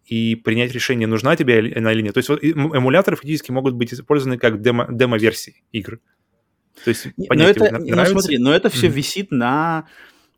и 0.07 0.35
принять 0.35 0.73
решение, 0.73 1.07
нужна 1.07 1.37
тебе 1.37 1.73
она 1.77 1.93
или 1.93 2.03
нет. 2.03 2.15
То 2.15 2.19
есть 2.19 2.29
вот 2.29 2.43
эмуляторы 2.43 3.17
фактически 3.17 3.51
могут 3.51 3.75
быть 3.75 3.93
использованы 3.93 4.39
как 4.39 4.61
демо, 4.61 4.87
демо-версии 4.91 5.63
игр. 5.73 6.01
То 6.85 6.89
есть, 6.91 7.09
понять, 7.29 7.57
но 7.57 7.67
это, 7.67 7.79
ну, 7.79 8.07
смотри, 8.07 8.39
но 8.39 8.53
это 8.53 8.69
все 8.69 8.89
mm-hmm. 8.89 8.91
висит 8.91 9.31
на 9.31 9.87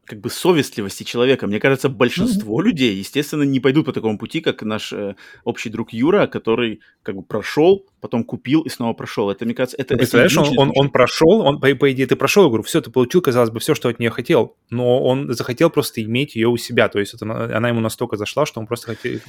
как 0.06 0.20
бы 0.20 0.30
совестливости 0.30 1.02
человека. 1.02 1.46
Мне 1.46 1.60
кажется, 1.60 1.88
большинство 1.88 2.60
mm-hmm. 2.60 2.64
людей, 2.64 2.94
естественно, 2.96 3.42
не 3.42 3.60
пойдут 3.60 3.86
по 3.86 3.92
такому 3.92 4.18
пути, 4.18 4.40
как 4.40 4.62
наш 4.62 4.92
э, 4.92 5.16
общий 5.44 5.68
друг 5.68 5.92
Юра, 5.92 6.26
который 6.26 6.80
как 7.02 7.16
бы 7.16 7.22
прошел, 7.22 7.84
потом 8.00 8.24
купил 8.24 8.62
и 8.62 8.68
снова 8.68 8.92
прошел. 8.92 9.30
Это, 9.30 9.44
мне 9.44 9.54
кажется, 9.54 9.76
это... 9.78 9.96
Представляешь, 9.96 10.36
он, 10.36 10.58
он, 10.58 10.72
он 10.74 10.90
прошел, 10.90 11.40
он, 11.40 11.60
по, 11.60 11.74
по 11.74 11.92
идее, 11.92 12.06
ты 12.06 12.16
прошел 12.16 12.50
игру, 12.50 12.62
все, 12.62 12.80
ты 12.80 12.90
получил, 12.90 13.20
казалось 13.20 13.50
бы, 13.50 13.60
все, 13.60 13.74
что 13.74 13.88
от 13.88 13.98
нее 13.98 14.10
хотел, 14.10 14.56
но 14.70 15.02
он 15.02 15.32
захотел 15.32 15.70
просто 15.70 16.02
иметь 16.02 16.36
ее 16.36 16.48
у 16.48 16.56
себя, 16.56 16.88
то 16.88 16.98
есть 16.98 17.14
это, 17.14 17.56
она 17.56 17.68
ему 17.68 17.80
настолько 17.80 18.16
зашла, 18.16 18.46
что 18.46 18.60
он 18.60 18.66
просто 18.66 18.88
хотел... 18.88 19.20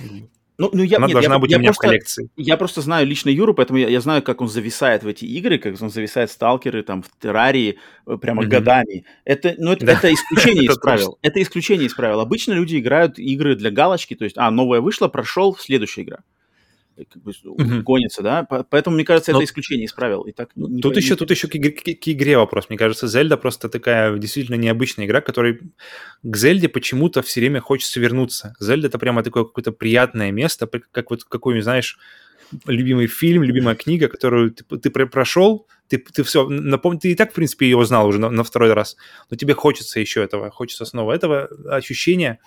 Ну, 0.60 0.72
ну 0.74 0.82
я, 0.82 0.98
Она 0.98 1.06
нет, 1.06 1.14
должна 1.14 1.36
я, 1.36 1.40
быть 1.40 1.52
я 1.52 1.58
у 1.58 1.60
меня 1.60 1.70
просто, 1.70 1.82
в 1.82 1.88
коллекции. 1.88 2.30
Я 2.36 2.58
просто 2.58 2.82
знаю 2.82 3.06
лично 3.06 3.30
Юру, 3.30 3.54
поэтому 3.54 3.78
я, 3.78 3.90
я 3.90 4.02
знаю, 4.02 4.24
как 4.24 4.42
он 4.42 4.48
зависает 4.48 5.04
в 5.04 5.08
эти 5.08 5.24
игры, 5.24 5.60
как 5.60 5.80
он 5.80 5.92
зависает 5.92 6.32
в 6.32 6.34
сталкеры, 6.34 6.82
там, 6.82 7.04
в 7.04 7.10
террарии 7.22 7.78
э, 8.08 8.18
прямо 8.18 8.42
mm-hmm. 8.42 8.48
годами. 8.48 9.06
Это, 9.24 9.54
ну, 9.60 9.74
это, 9.74 9.86
да. 9.86 9.94
это 9.94 10.12
исключение 10.12 10.66
из 10.72 10.78
правил. 10.80 11.20
Это 11.22 11.42
исключение 11.44 11.86
из 11.86 11.94
правил. 11.94 12.22
Обычно 12.22 12.54
люди 12.54 12.80
играют 12.80 13.20
игры 13.20 13.56
для 13.56 13.70
галочки, 13.70 14.16
то 14.16 14.24
есть, 14.24 14.36
а, 14.40 14.50
новая 14.50 14.82
вышла, 14.82 15.08
прошел, 15.08 15.56
следующая 15.56 16.02
игра. 16.02 16.20
Как 17.06 17.22
бы 17.22 17.32
mm-hmm. 17.32 17.82
гонится, 17.82 18.22
да, 18.22 18.44
поэтому, 18.44 18.96
мне 18.96 19.06
кажется, 19.06 19.32
Но... 19.32 19.40
это 19.40 19.46
исключение 19.46 19.86
из 19.86 19.94
правил. 19.94 20.24
И 20.24 20.32
так 20.32 20.50
не, 20.56 20.82
тут, 20.82 20.96
не, 20.96 21.02
еще, 21.02 21.16
тут 21.16 21.30
еще 21.32 21.48
к, 21.48 21.56
игре, 21.56 21.72
к, 21.72 22.08
игре 22.08 22.38
вопрос. 22.38 22.70
Мне 22.70 22.78
кажется, 22.78 23.08
Зельда 23.08 23.38
просто 23.38 23.70
такая 23.70 24.18
действительно 24.18 24.56
необычная 24.56 25.06
игра, 25.06 25.22
которой 25.22 25.60
к 26.24 26.36
Зельде 26.36 26.70
почему-то 26.70 27.22
все 27.22 27.40
время 27.40 27.62
хочется 27.62 28.00
вернуться. 28.00 28.56
Зельда— 28.60 28.88
это 28.90 29.00
прямо 29.00 29.24
такое 29.24 29.44
какое-то 29.44 29.72
приятное 29.72 30.32
место, 30.32 30.68
как 30.92 31.10
вот 31.12 31.24
какой, 31.24 31.62
знаешь, 31.62 31.98
любимый 32.66 33.08
фильм, 33.08 33.44
любимая 33.44 33.76
книга, 33.84 34.08
которую 34.08 34.52
ты, 34.52 34.64
ты 34.64 34.90
прошел, 34.90 35.68
ты, 35.88 35.98
ты 35.98 36.24
все, 36.24 36.48
напомни, 36.48 37.00
ты 37.00 37.12
и 37.12 37.16
так, 37.16 37.32
в 37.32 37.36
принципе, 37.36 37.70
его 37.70 37.86
знал 37.86 38.08
уже 38.08 38.20
на, 38.20 38.30
на 38.30 38.44
второй 38.44 38.74
раз, 38.74 38.98
но 39.30 39.38
тебе 39.38 39.54
хочется 39.54 40.00
еще 40.00 40.24
этого, 40.24 40.50
хочется 40.50 40.86
снова 40.86 41.14
этого 41.14 41.50
ощущения, 41.70 42.40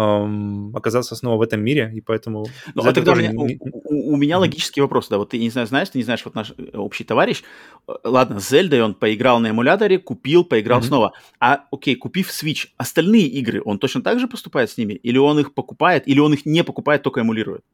эм, 0.00 0.76
оказаться 0.76 1.14
снова 1.14 1.36
в 1.36 1.42
этом 1.42 1.60
мире, 1.60 1.92
и 1.94 2.00
поэтому... 2.00 2.46
Ну, 2.74 2.82
а 2.82 2.92
тогда 2.92 3.12
у 3.12 3.16
меня, 3.16 3.32
не... 3.32 3.58
у, 3.60 4.14
у 4.14 4.16
меня 4.16 4.38
логический 4.38 4.80
вопрос, 4.80 5.08
да, 5.08 5.18
вот 5.18 5.30
ты 5.30 5.38
не 5.38 5.50
знаешь, 5.50 5.68
знаешь, 5.68 5.90
ты 5.90 5.98
не 5.98 6.04
знаешь, 6.04 6.24
вот 6.24 6.34
наш 6.34 6.52
э, 6.56 6.76
общий 6.76 7.04
товарищ, 7.04 7.42
э, 7.88 7.92
ладно, 8.04 8.40
с 8.40 8.48
Зельдой 8.48 8.82
он 8.82 8.94
поиграл 8.94 9.40
на 9.40 9.50
эмуляторе, 9.50 9.98
купил, 9.98 10.44
поиграл 10.44 10.80
mm-hmm. 10.80 10.84
снова, 10.84 11.12
а, 11.38 11.64
окей, 11.70 11.94
купив 11.96 12.30
Switch, 12.30 12.68
остальные 12.76 13.26
игры, 13.26 13.62
он 13.64 13.78
точно 13.78 14.02
так 14.02 14.20
же 14.20 14.28
поступает 14.28 14.70
с 14.70 14.78
ними? 14.78 14.94
Или 14.94 15.18
он 15.18 15.38
их 15.38 15.54
покупает, 15.54 16.08
или 16.08 16.20
он 16.20 16.32
их 16.32 16.46
не 16.46 16.64
покупает, 16.64 17.02
только 17.02 17.20
эмулирует? 17.20 17.64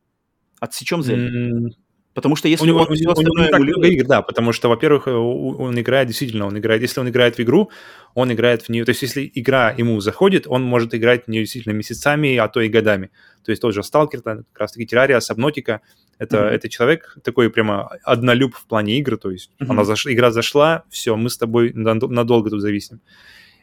Отсечем 0.61 1.03
Зельду. 1.03 1.69
Mm-hmm. 1.69 1.85
Потому 2.16 2.34
что 2.34 2.48
если 2.48 2.64
у 2.64 2.66
него, 2.66 2.80
он, 2.80 2.86
у 2.88 2.94
него, 2.94 3.12
у 3.14 3.20
него 3.20 3.38
не 3.38 3.51
так 3.51 3.60
много 3.60 3.88
игр, 3.88 4.06
да, 4.06 4.22
потому 4.22 4.52
что, 4.52 4.70
во-первых, 4.70 5.06
э, 5.06 5.12
он 5.12 5.78
играет, 5.78 6.09
действительно, 6.09 6.47
он 6.47 6.59
играет, 6.59 6.80
если 6.80 6.98
он 6.98 7.10
играет 7.10 7.36
в 7.36 7.43
игру, 7.43 7.70
он 8.14 8.32
играет 8.32 8.62
в 8.62 8.70
нее, 8.70 8.86
то 8.86 8.88
есть 8.93 9.02
если 9.02 9.30
игра 9.34 9.70
ему 9.76 10.01
заходит, 10.01 10.47
он 10.47 10.62
может 10.62 10.94
играть 10.94 11.26
в 11.26 11.28
нее 11.28 11.43
действительно 11.43 11.74
месяцами, 11.74 12.34
а 12.38 12.48
то 12.48 12.62
и 12.62 12.70
годами. 12.70 13.10
То 13.44 13.52
есть 13.52 13.60
тот 13.60 13.74
же 13.74 13.82
Сталкер, 13.82 14.22
как 14.22 14.44
раз-таки 14.55 14.86
Террария, 14.86 15.20
Сабнотика, 15.20 15.82
это, 16.16 16.38
mm-hmm. 16.38 16.48
это 16.48 16.68
человек 16.70 17.18
такой 17.22 17.51
прямо 17.51 17.90
однолюб 18.02 18.55
в 18.55 18.64
плане 18.64 18.98
игры, 18.98 19.18
то 19.18 19.30
есть 19.30 19.51
mm-hmm. 19.60 19.66
она 19.68 19.84
заш... 19.84 20.06
игра 20.06 20.30
зашла, 20.30 20.84
все, 20.88 21.16
мы 21.16 21.28
с 21.28 21.36
тобой 21.36 21.74
надолго 21.74 22.48
тут 22.48 22.62
зависим. 22.62 23.02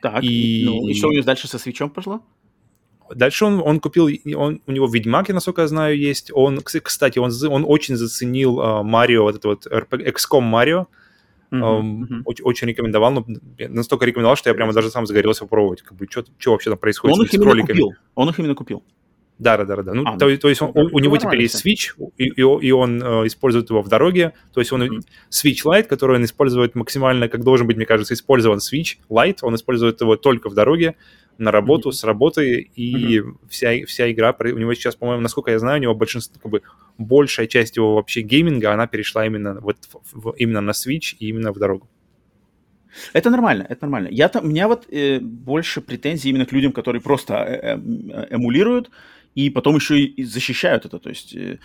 Так, 0.03 0.23
и, 0.23 0.65
ну, 0.67 0.88
и 0.88 0.93
что 0.93 1.07
у 1.07 1.11
него 1.11 1.23
дальше 1.23 1.47
со 1.47 1.57
свечом 1.57 1.89
пошло? 1.89 2.21
Дальше 3.15 3.45
он, 3.45 3.61
он 3.61 3.80
купил, 3.80 4.10
он, 4.35 4.61
у 4.65 4.72
него 4.72 4.88
Ведьмак, 4.88 5.30
я 5.30 5.35
насколько 5.35 5.61
я 5.61 5.68
знаю, 5.68 5.98
есть. 5.98 6.31
Он, 6.34 6.60
кстати, 6.61 7.19
он, 7.19 7.31
он 7.49 7.65
очень 7.68 7.95
заценил 7.95 8.60
uh, 8.60 8.84
Марио, 8.84 9.23
вот 9.23 9.35
это 9.35 9.48
вот 9.48 9.68
XCOM 9.68 10.41
Марио. 10.41 10.88
Mm-hmm. 11.52 12.22
Очень, 12.26 12.45
очень 12.45 12.68
рекомендовал, 12.68 13.11
но 13.11 13.26
настолько 13.69 14.06
рекомендовал, 14.06 14.35
что 14.35 14.49
я 14.49 14.56
прямо 14.56 14.73
даже 14.73 14.90
сам 14.90 15.06
загорелся 15.06 15.41
попробовать, 15.41 15.84
как 15.84 15.95
бы, 15.95 16.07
что, 16.10 16.23
вообще 16.48 16.72
там 16.72 16.80
происходит 16.80 17.15
он 17.15 17.26
их 17.26 17.31
с 17.31 17.38
кроликами. 17.38 17.80
Купил. 17.80 17.94
Он 18.15 18.30
их 18.30 18.40
именно 18.40 18.56
купил. 18.56 18.84
Да, 19.43 19.57
да, 19.57 19.65
да, 19.65 19.83
да. 19.83 19.93
Ну, 19.93 20.03
а, 20.05 20.17
то, 20.17 20.37
то 20.37 20.49
есть 20.49 20.61
он, 20.61 20.71
у, 20.73 20.95
у 20.95 20.99
него 20.99 21.17
теперь 21.17 21.41
есть 21.41 21.65
Switch, 21.65 21.91
и, 22.17 22.29
и, 22.29 22.67
и 22.67 22.71
он 22.71 23.03
э, 23.03 23.27
использует 23.27 23.69
его 23.69 23.81
в 23.81 23.89
дороге. 23.89 24.33
То 24.53 24.61
есть 24.61 24.71
он 24.71 24.83
mm-hmm. 24.83 25.01
Switch 25.29 25.65
Lite, 25.65 25.83
который 25.83 26.15
он 26.15 26.23
использует 26.23 26.75
максимально, 26.75 27.27
как 27.27 27.43
должен 27.43 27.67
быть, 27.67 27.75
мне 27.75 27.85
кажется, 27.85 28.13
использован 28.13 28.59
Switch 28.59 28.99
Lite, 29.09 29.39
он 29.41 29.55
использует 29.55 29.99
его 29.99 30.15
только 30.15 30.49
в 30.49 30.53
дороге 30.53 30.95
на 31.37 31.51
работу, 31.51 31.89
mm-hmm. 31.89 31.93
с 31.93 32.03
работы, 32.05 32.69
и 32.75 33.19
mm-hmm. 33.19 33.35
вся, 33.49 33.85
вся 33.85 34.11
игра, 34.11 34.33
у 34.39 34.57
него 34.57 34.73
сейчас, 34.75 34.95
по-моему, 34.95 35.21
насколько 35.21 35.51
я 35.51 35.59
знаю, 35.59 35.79
у 35.79 35.81
него 35.81 35.95
большинство, 35.95 36.39
как 36.41 36.51
бы, 36.51 36.61
большая 36.97 37.47
часть 37.47 37.75
его 37.75 37.95
вообще 37.95 38.21
гейминга, 38.21 38.71
она 38.71 38.87
перешла 38.87 39.25
именно, 39.25 39.59
вот, 39.59 39.77
в, 40.13 40.35
именно 40.37 40.61
на 40.61 40.71
Switch 40.71 41.15
и 41.19 41.27
именно 41.27 41.51
в 41.51 41.59
дорогу. 41.59 41.89
Это 43.13 43.29
нормально, 43.29 43.65
это 43.69 43.85
нормально. 43.85 44.09
Я 44.11 44.29
там, 44.29 44.45
у 44.45 44.47
меня 44.47 44.67
вот 44.67 44.85
э, 44.91 45.19
больше 45.19 45.81
претензий 45.81 46.29
именно 46.29 46.45
к 46.45 46.51
людям, 46.51 46.71
которые 46.71 47.01
просто 47.01 47.33
э, 47.33 47.77
э, 47.77 48.27
эмулируют 48.29 48.91
и 49.35 49.49
потом 49.49 49.76
еще 49.76 49.99
и 49.99 50.23
защищают 50.23 50.85
это. 50.85 50.99
То 50.99 51.10
есть, 51.10 51.35
э, 51.35 51.60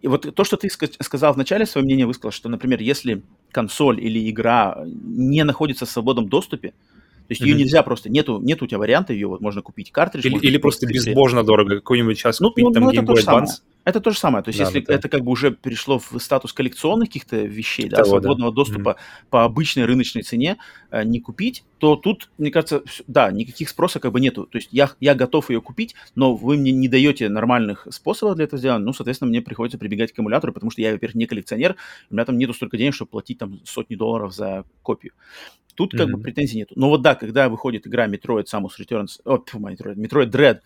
и 0.00 0.08
вот 0.08 0.34
то, 0.34 0.44
что 0.44 0.56
ты 0.56 0.68
сказал 0.70 1.34
в 1.34 1.36
начале, 1.36 1.66
свое 1.66 1.84
мнение 1.84 2.06
высказал, 2.06 2.30
что, 2.30 2.48
например, 2.48 2.80
если 2.80 3.22
консоль 3.52 4.00
или 4.00 4.30
игра 4.30 4.82
не 4.84 5.44
находится 5.44 5.86
в 5.86 5.90
свободном 5.90 6.28
доступе, 6.28 6.68
то 6.70 7.32
есть 7.32 7.42
mm-hmm. 7.42 7.46
ее 7.46 7.54
нельзя 7.54 7.82
просто, 7.82 8.08
нету, 8.10 8.40
нету 8.40 8.64
у 8.64 8.68
тебя 8.68 8.78
варианта, 8.78 9.12
ее 9.12 9.28
вот 9.28 9.40
можно 9.40 9.62
купить 9.62 9.92
картридж. 9.92 10.26
Или, 10.26 10.38
или 10.38 10.58
просто 10.58 10.86
безбожно 10.86 11.44
дорого, 11.44 11.76
какой-нибудь 11.76 12.18
сейчас 12.18 12.40
ну, 12.40 12.48
купить 12.48 12.64
ну, 12.64 12.72
там 12.72 12.84
ну, 12.84 12.90
Game 12.90 13.06
Boy 13.06 13.24
Advance. 13.24 13.62
Это 13.84 14.00
то 14.00 14.10
же 14.10 14.18
самое. 14.18 14.44
То 14.44 14.50
есть, 14.50 14.58
да, 14.58 14.66
если 14.66 14.80
да. 14.80 14.94
это 14.94 15.08
как 15.08 15.22
бы 15.22 15.30
уже 15.30 15.52
перешло 15.52 15.98
в 15.98 16.18
статус 16.18 16.52
коллекционных 16.52 17.08
каких-то 17.08 17.36
вещей, 17.36 17.88
да, 17.88 17.98
Того, 17.98 18.10
свободного 18.10 18.52
да. 18.52 18.56
доступа 18.56 18.90
mm-hmm. 18.90 19.26
по 19.30 19.44
обычной 19.44 19.86
рыночной 19.86 20.22
цене 20.22 20.58
э, 20.90 21.02
не 21.04 21.20
купить, 21.20 21.64
то 21.78 21.96
тут, 21.96 22.30
мне 22.36 22.50
кажется, 22.50 22.82
да, 23.06 23.30
никаких 23.30 23.68
спроса 23.70 23.98
как 23.98 24.12
бы 24.12 24.20
нету. 24.20 24.44
То 24.44 24.58
есть 24.58 24.68
я, 24.70 24.90
я 25.00 25.14
готов 25.14 25.48
ее 25.50 25.62
купить, 25.62 25.94
но 26.14 26.34
вы 26.34 26.58
мне 26.58 26.72
не 26.72 26.88
даете 26.88 27.28
нормальных 27.30 27.86
способов 27.90 28.36
для 28.36 28.44
этого 28.44 28.58
сделать, 28.58 28.82
ну, 28.82 28.92
соответственно, 28.92 29.30
мне 29.30 29.40
приходится 29.40 29.78
прибегать 29.78 30.10
к 30.10 30.14
аккумулятору, 30.14 30.52
потому 30.52 30.70
что 30.70 30.82
я, 30.82 30.92
во-первых, 30.92 31.14
не 31.14 31.26
коллекционер, 31.26 31.76
у 32.10 32.14
меня 32.14 32.26
там 32.26 32.36
нету 32.36 32.52
столько 32.52 32.76
денег, 32.76 32.94
чтобы 32.94 33.10
платить 33.10 33.38
там 33.38 33.60
сотни 33.64 33.94
долларов 33.94 34.34
за 34.34 34.64
копию. 34.82 35.12
Тут 35.74 35.92
как 35.92 36.08
mm-hmm. 36.08 36.12
бы 36.12 36.20
претензий 36.20 36.58
нету. 36.58 36.74
Но 36.76 36.90
вот 36.90 37.00
да, 37.00 37.14
когда 37.14 37.48
выходит 37.48 37.86
игра 37.86 38.06
Metroid 38.06 38.44
Samus 38.44 38.72
Returns, 38.78 39.20
о, 39.24 39.38
фу, 39.38 39.58
Metroid, 39.58 39.94
Metroid 39.94 40.30
Dread, 40.30 40.60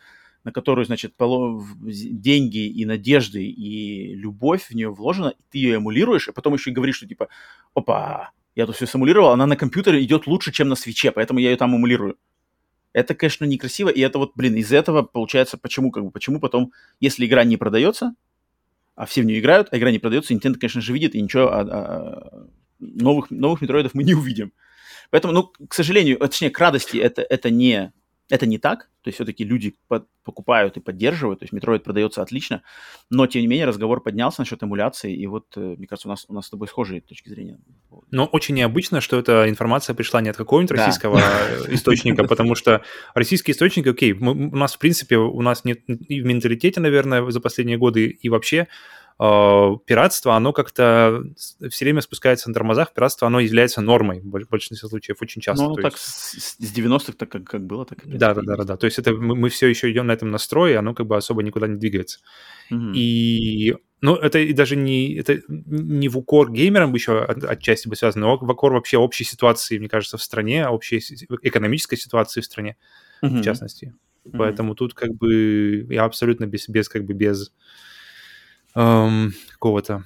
на 0.45 0.53
которую, 0.53 0.85
значит, 0.85 1.15
деньги 1.19 2.67
и 2.67 2.85
надежды 2.85 3.45
и 3.45 4.15
любовь 4.15 4.67
в 4.69 4.75
нее 4.75 4.91
вложена, 4.91 5.29
и 5.29 5.43
ты 5.51 5.59
ее 5.59 5.77
эмулируешь, 5.77 6.29
а 6.29 6.33
потом 6.33 6.55
еще 6.55 6.71
и 6.71 6.73
говоришь, 6.73 6.97
что 6.97 7.09
типа, 7.09 7.29
опа, 7.75 8.31
я 8.55 8.67
тут 8.67 8.77
все 8.77 8.87
симулировал, 8.87 9.31
она 9.31 9.47
на 9.47 9.57
компьютере 9.57 10.03
идет 10.03 10.27
лучше, 10.27 10.53
чем 10.53 10.69
на 10.69 10.77
свече, 10.77 11.11
поэтому 11.13 11.41
я 11.41 11.51
ее 11.51 11.57
там 11.57 11.75
эмулирую. 11.75 12.17
Это, 12.93 13.15
конечно, 13.15 13.45
некрасиво, 13.45 13.89
и 13.89 14.01
это 14.01 14.19
вот, 14.19 14.33
блин, 14.37 14.55
из 14.55 14.73
этого 14.73 15.03
получается, 15.03 15.59
почему, 15.59 15.91
как 15.91 16.05
бы, 16.05 16.11
почему 16.11 16.39
потом, 16.39 16.73
если 17.01 17.27
игра 17.27 17.43
не 17.43 17.57
продается, 17.57 18.15
а 18.95 19.07
все 19.07 19.23
в 19.23 19.25
нее 19.25 19.41
играют, 19.41 19.69
а 19.73 19.79
игра 19.79 19.91
не 19.91 19.99
продается, 19.99 20.35
Nintendo, 20.35 20.55
конечно 20.55 20.81
же, 20.81 20.93
видит, 20.93 21.15
и 21.15 21.21
ничего, 21.21 21.53
а, 21.53 21.61
а, 21.63 22.47
новых, 22.79 23.31
новых 23.31 23.63
метроидов 23.63 23.95
мы 23.95 24.05
не 24.05 24.15
увидим. 24.15 24.53
Поэтому, 25.11 25.33
ну, 25.33 25.53
к 25.69 25.75
сожалению, 25.75 26.19
точнее, 26.19 26.51
к 26.51 26.59
радости 26.59 26.99
это, 26.99 27.23
это 27.23 27.51
не 27.51 27.93
это 28.31 28.47
не 28.47 28.59
так, 28.59 28.89
то 29.03 29.09
есть 29.09 29.17
все-таки 29.17 29.45
люди 29.45 29.75
под, 29.87 30.07
покупают 30.25 30.79
и 30.79 30.81
поддерживают, 30.81 31.41
то 31.41 31.45
есть 31.45 31.53
Metroid 31.53 31.81
продается 31.81 32.23
отлично, 32.23 32.63
но 33.11 33.27
тем 33.27 33.43
не 33.43 33.49
менее 33.49 33.67
разговор 33.67 34.03
поднялся 34.03 34.41
насчет 34.41 34.63
эмуляции, 34.63 35.15
и 35.15 35.27
вот, 35.27 35.47
э, 35.57 35.75
мне 35.77 35.87
кажется, 35.87 36.09
у 36.09 36.11
нас, 36.11 36.25
у 36.29 36.33
нас 36.33 36.47
с 36.47 36.51
тобой 36.51 36.67
схожие 36.69 37.03
точки 37.03 37.29
зрения. 37.29 37.59
Но 38.11 38.25
очень 38.25 38.55
необычно, 38.55 39.03
что 39.03 39.19
эта 39.19 39.49
информация 39.51 39.95
пришла 39.95 40.23
не 40.23 40.31
от 40.31 40.37
какого-нибудь 40.37 40.75
да. 40.75 40.87
российского 40.87 41.19
источника, 41.69 42.25
потому 42.25 42.55
что 42.55 42.83
российские 43.15 43.53
источники, 43.53 43.89
окей, 43.89 44.13
у 44.13 44.57
нас, 44.57 44.75
в 44.75 44.79
принципе, 44.79 45.19
у 45.19 45.43
нас 45.43 45.65
нет 45.65 45.83
и 45.87 46.23
в 46.23 46.25
менталитете, 46.25 46.81
наверное, 46.81 47.31
за 47.31 47.41
последние 47.41 47.77
годы, 47.77 48.07
и 48.07 48.29
вообще 48.31 48.69
пиратство, 49.17 50.35
оно 50.35 50.53
как-то 50.53 51.23
все 51.37 51.85
время 51.85 52.01
спускается 52.01 52.49
на 52.49 52.55
тормозах, 52.55 52.93
пиратство, 52.93 53.29
оно 53.29 53.39
является 53.39 53.81
нормой 53.81 54.21
в 54.21 54.49
большинстве 54.51 54.89
случаев, 54.89 55.19
очень 55.23 55.41
часто. 55.41 55.65
Ну, 55.65 55.77
так 55.77 55.93
есть... 55.93 56.05
с, 56.05 56.57
с 56.59 56.77
90-х 56.77 57.13
так 57.13 57.29
как, 57.29 57.45
как 57.45 57.65
было, 57.65 57.87
так 57.87 58.05
и 58.05 58.11
Да, 58.11 58.35
да, 58.35 58.43
да, 58.43 58.57
да, 58.57 58.65
да. 58.65 58.77
То 58.77 58.87
есть 58.87 58.99
это 58.99 59.13
мы, 59.13 59.37
мы 59.37 59.49
все 59.51 59.69
еще 59.69 59.91
идем 59.91 60.09
на 60.09 60.13
этом 60.13 60.33
настрое, 60.33 60.79
оно 60.79 60.95
как 60.95 61.07
бы 61.07 61.17
особо 61.17 61.45
никуда 61.45 61.69
не 61.69 61.77
двигается. 61.77 62.19
Mm-hmm. 62.73 62.93
И 62.95 63.77
ну, 64.01 64.17
это 64.17 64.41
и 64.41 64.53
даже 64.53 64.75
не, 64.75 65.15
это 65.15 65.41
не 65.49 66.09
в 66.09 66.19
укор 66.19 66.51
геймерам 66.51 66.93
еще 66.93 67.23
от, 67.23 67.45
отчасти 67.45 67.87
бы 67.89 67.95
связано, 67.95 68.27
но 68.27 68.37
в 68.37 68.51
укор 68.51 68.73
вообще 68.73 68.99
общей 68.99 69.25
ситуации, 69.25 69.79
мне 69.79 69.89
кажется, 69.89 70.19
в 70.19 70.23
стране, 70.23 70.67
общей 70.67 70.99
экономической 71.43 71.97
ситуации 71.97 72.41
в 72.41 72.45
стране, 72.45 72.77
mm-hmm. 73.23 73.41
в 73.41 73.45
частности. 73.45 73.95
Mm-hmm. 74.27 74.37
Поэтому 74.39 74.75
тут 74.75 74.93
как 74.93 75.15
бы 75.15 75.87
я 75.89 76.05
абсолютно 76.05 76.47
без, 76.47 76.69
без 76.69 76.89
как 76.89 77.05
бы 77.05 77.15
без 77.15 77.53
эм, 78.75 79.33
какого-то 79.53 80.05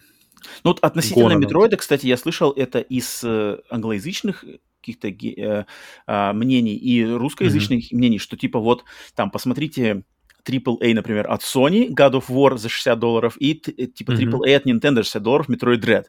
ну 0.65 0.70
вот 0.70 0.81
относительно 0.81 1.31
гона, 1.31 1.39
Метроида, 1.39 1.77
кстати, 1.77 2.07
я 2.07 2.16
слышал 2.16 2.53
это 2.53 2.78
из 2.78 3.23
э, 3.24 3.59
англоязычных 3.70 4.45
каких-то 4.81 5.09
э, 5.09 5.65
э, 6.07 6.32
мнений 6.32 6.77
и 6.77 7.05
русскоязычных 7.05 7.93
mm-hmm. 7.93 7.97
мнений, 7.97 8.19
что 8.19 8.36
типа 8.36 8.59
вот 8.59 8.85
там 9.15 9.31
посмотрите 9.31 10.05
AAA, 10.45 10.95
например, 10.95 11.31
от 11.31 11.43
Sony, 11.43 11.89
God 11.89 12.12
of 12.12 12.28
War 12.28 12.57
за 12.57 12.69
60 12.69 12.99
долларов, 12.99 13.36
и 13.39 13.61
э, 13.77 13.86
типа 13.86 14.12
AAA 14.12 14.28
mm-hmm. 14.28 14.55
от 14.55 14.66
Nintendo 14.66 15.03
60 15.03 15.23
долларов, 15.23 15.49
Metroid 15.49 15.81
Dread. 15.81 16.05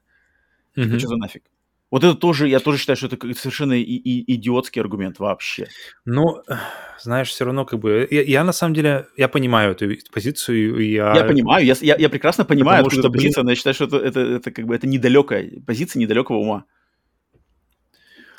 Mm-hmm. 0.75 0.85
Типа, 0.85 0.99
что 0.99 1.07
за 1.07 1.17
нафиг? 1.17 1.43
Вот 1.91 2.03
это 2.03 2.13
тоже, 2.13 2.47
я 2.47 2.59
тоже 2.59 2.77
считаю, 2.77 2.97
что 2.97 3.07
это 3.07 3.17
совершенно 3.33 3.73
и, 3.73 3.81
и 3.81 4.35
идиотский 4.35 4.81
аргумент 4.81 5.19
вообще. 5.19 5.67
Ну, 6.05 6.43
знаешь, 7.01 7.29
все 7.29 7.45
равно 7.45 7.65
как 7.65 7.79
бы... 7.79 8.07
Я, 8.11 8.21
я 8.21 8.43
на 8.43 8.51
самом 8.51 8.75
деле, 8.75 9.07
я 9.17 9.27
понимаю 9.27 9.71
эту 9.71 9.89
позицию. 10.11 10.79
Я, 10.87 11.15
я 11.15 11.23
понимаю, 11.23 11.65
я, 11.65 11.75
я, 11.81 11.95
я 11.97 12.09
прекрасно 12.09 12.45
понимаю, 12.45 12.83
Потому 12.83 13.01
что, 13.01 13.11
позиция, 13.11 13.43
но 13.43 13.49
я 13.49 13.55
считаю, 13.55 13.73
что 13.73 13.85
это, 13.85 13.97
это, 13.97 14.19
это 14.19 14.51
как 14.51 14.65
бы 14.65 14.75
это 14.75 14.87
недалекая 14.87 15.49
позиция 15.65 15.99
недалекого 15.99 16.37
ума. 16.37 16.65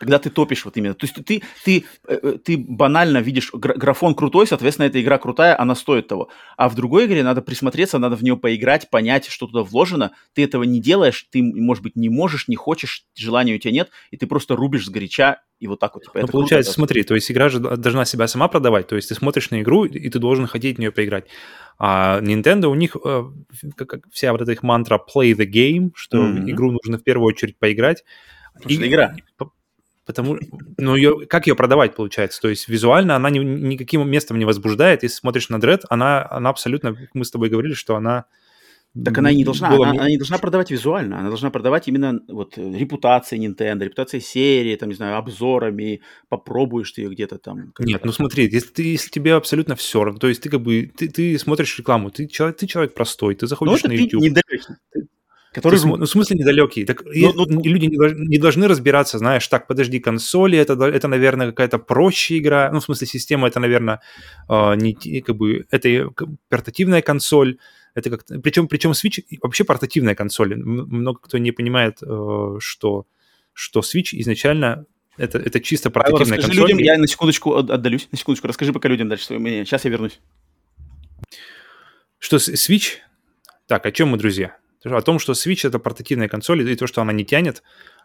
Когда 0.00 0.18
ты 0.18 0.30
топишь 0.30 0.64
вот 0.64 0.78
именно. 0.78 0.94
То 0.94 1.04
есть 1.04 1.14
ты, 1.14 1.42
ты, 1.62 1.84
ты, 2.06 2.38
ты 2.38 2.56
банально 2.56 3.18
видишь, 3.18 3.50
графон 3.52 4.14
крутой, 4.14 4.46
соответственно, 4.46 4.86
эта 4.86 5.00
игра 5.00 5.18
крутая, 5.18 5.60
она 5.60 5.74
стоит 5.74 6.08
того. 6.08 6.30
А 6.56 6.70
в 6.70 6.74
другой 6.74 7.04
игре 7.04 7.22
надо 7.22 7.42
присмотреться, 7.42 7.98
надо 7.98 8.16
в 8.16 8.22
нее 8.22 8.38
поиграть, 8.38 8.88
понять, 8.88 9.26
что 9.26 9.46
туда 9.46 9.62
вложено. 9.62 10.12
Ты 10.32 10.42
этого 10.42 10.62
не 10.62 10.80
делаешь, 10.80 11.28
ты, 11.30 11.42
может 11.42 11.82
быть, 11.82 11.96
не 11.96 12.08
можешь, 12.08 12.48
не 12.48 12.56
хочешь, 12.56 13.04
желания 13.14 13.54
у 13.54 13.58
тебя 13.58 13.72
нет, 13.72 13.90
и 14.10 14.16
ты 14.16 14.26
просто 14.26 14.56
рубишь 14.56 14.86
сгоряча 14.86 15.42
и 15.58 15.66
вот 15.66 15.80
так 15.80 15.94
вот. 15.94 16.04
Типа, 16.04 16.20
ну, 16.22 16.28
получается, 16.28 16.70
круто, 16.70 16.76
смотри, 16.76 17.02
то 17.02 17.14
есть 17.14 17.30
игра 17.30 17.50
же 17.50 17.58
должна 17.58 18.06
себя 18.06 18.26
сама 18.26 18.48
продавать, 18.48 18.86
то 18.86 18.96
есть 18.96 19.10
ты 19.10 19.14
смотришь 19.14 19.50
на 19.50 19.60
игру, 19.60 19.84
и 19.84 20.08
ты 20.08 20.18
должен 20.18 20.46
хотеть 20.46 20.78
в 20.78 20.80
нее 20.80 20.92
поиграть. 20.92 21.26
А 21.78 22.20
Nintendo, 22.22 22.66
у 22.66 22.74
них 22.74 22.96
э, 23.04 23.24
как, 23.76 24.06
вся 24.10 24.32
вот 24.32 24.40
эта 24.40 24.52
их 24.52 24.62
мантра 24.62 24.96
play 24.98 25.32
the 25.34 25.46
game, 25.46 25.90
что 25.94 26.16
mm-hmm. 26.16 26.50
игру 26.50 26.72
нужно 26.72 26.96
в 26.96 27.02
первую 27.02 27.26
очередь 27.26 27.58
поиграть. 27.58 28.02
Потому 28.54 28.74
и, 28.74 28.88
игра. 28.88 29.14
Потому, 30.12 30.38
ну, 30.78 30.96
ее, 30.96 31.26
как 31.26 31.46
ее 31.46 31.54
продавать, 31.54 31.94
получается? 31.94 32.40
То 32.40 32.48
есть 32.48 32.68
визуально 32.68 33.16
она 33.16 33.30
ни, 33.30 33.38
никаким 33.38 34.08
местом 34.08 34.38
не 34.38 34.44
возбуждает. 34.44 35.02
Если 35.02 35.16
смотришь 35.16 35.48
на 35.48 35.56
Dread, 35.56 35.82
она, 35.88 36.26
она 36.30 36.50
абсолютно, 36.50 36.96
мы 37.14 37.24
с 37.24 37.30
тобой 37.30 37.48
говорили, 37.48 37.74
что 37.74 37.96
она 37.96 38.24
так 39.04 39.18
она 39.18 39.30
и 39.30 39.36
не 39.36 39.44
должна, 39.44 39.70
было... 39.70 39.86
она, 39.86 40.00
она 40.00 40.08
не 40.08 40.16
должна 40.16 40.38
продавать 40.38 40.72
визуально, 40.72 41.20
она 41.20 41.28
должна 41.28 41.50
продавать 41.50 41.86
именно 41.86 42.20
вот 42.26 42.58
репутацией 42.58 43.46
Nintendo, 43.46 43.84
репутацией 43.84 44.20
серии, 44.20 44.74
там, 44.74 44.88
не 44.88 44.96
знаю, 44.96 45.16
обзорами, 45.16 46.00
попробуешь 46.28 46.90
ты 46.90 47.02
ее 47.02 47.10
где-то 47.10 47.38
там. 47.38 47.72
Нет, 47.78 48.04
ну 48.04 48.10
смотри, 48.10 48.48
если, 48.50 48.70
ты, 48.70 48.82
если 48.82 49.08
тебе 49.08 49.34
абсолютно 49.34 49.76
все 49.76 50.02
равно, 50.02 50.18
то 50.18 50.26
есть 50.26 50.42
ты 50.42 50.48
как 50.48 50.62
бы, 50.62 50.90
ты, 50.96 51.08
ты 51.08 51.38
смотришь 51.38 51.78
рекламу, 51.78 52.10
ты 52.10 52.26
человек, 52.26 52.56
ты 52.56 52.66
человек 52.66 52.94
простой, 52.94 53.36
ты 53.36 53.46
заходишь 53.46 53.84
ну, 53.84 53.90
на 53.90 53.92
YouTube. 53.92 54.22
Недалекий. 54.22 54.74
Который... 55.52 55.80
Ты, 55.80 55.86
ну, 55.86 55.96
в 55.96 56.06
смысле 56.06 56.36
недалекий. 56.38 56.84
Так 56.84 57.02
ну, 57.04 57.32
ну, 57.34 57.62
люди 57.64 57.86
не 57.86 57.96
должны, 57.96 58.24
не 58.26 58.38
должны 58.38 58.68
разбираться, 58.68 59.18
знаешь, 59.18 59.46
так, 59.48 59.66
подожди, 59.66 59.98
консоли, 59.98 60.56
это, 60.56 60.74
это 60.84 61.08
наверное, 61.08 61.48
какая-то 61.48 61.78
проще 61.78 62.38
игра, 62.38 62.70
ну, 62.72 62.78
в 62.78 62.84
смысле, 62.84 63.06
система, 63.08 63.48
это, 63.48 63.58
наверное, 63.58 64.00
э, 64.48 64.74
не, 64.76 65.20
как 65.20 65.36
бы, 65.36 65.66
это 65.70 66.10
портативная 66.48 67.02
консоль, 67.02 67.58
это 67.94 68.10
как 68.10 68.24
причем, 68.42 68.68
причем 68.68 68.92
Switch 68.92 69.22
вообще 69.42 69.64
портативная 69.64 70.14
консоль. 70.14 70.54
Много 70.56 71.18
кто 71.20 71.38
не 71.38 71.50
понимает, 71.50 71.98
э, 72.02 72.56
что, 72.60 73.06
что 73.52 73.80
Switch 73.80 74.10
изначально 74.12 74.86
это, 75.16 75.38
это 75.38 75.60
чисто 75.60 75.90
портативная 75.90 76.38
Расскажи 76.38 76.58
консоль. 76.58 76.70
людям, 76.70 76.78
я 76.78 76.96
на 76.96 77.06
секундочку 77.06 77.56
отдалюсь, 77.56 78.08
на 78.12 78.18
секундочку, 78.18 78.46
расскажи 78.46 78.72
пока 78.72 78.88
людям 78.88 79.08
дальше 79.08 79.26
свое 79.26 79.40
мнение. 79.40 79.64
Сейчас 79.64 79.84
я 79.84 79.90
вернусь. 79.90 80.20
Что 82.18 82.36
Switch? 82.36 82.98
Так, 83.66 83.86
о 83.86 83.92
чем 83.92 84.08
мы, 84.08 84.18
друзья? 84.18 84.56
О 84.84 85.02
том, 85.02 85.18
что 85.18 85.32
Switch 85.32 85.66
это 85.66 85.78
портативная 85.78 86.28
консоль, 86.28 86.68
и 86.68 86.76
то, 86.76 86.86
что 86.86 87.02
она 87.02 87.12
не 87.12 87.24
тянет 87.24 87.62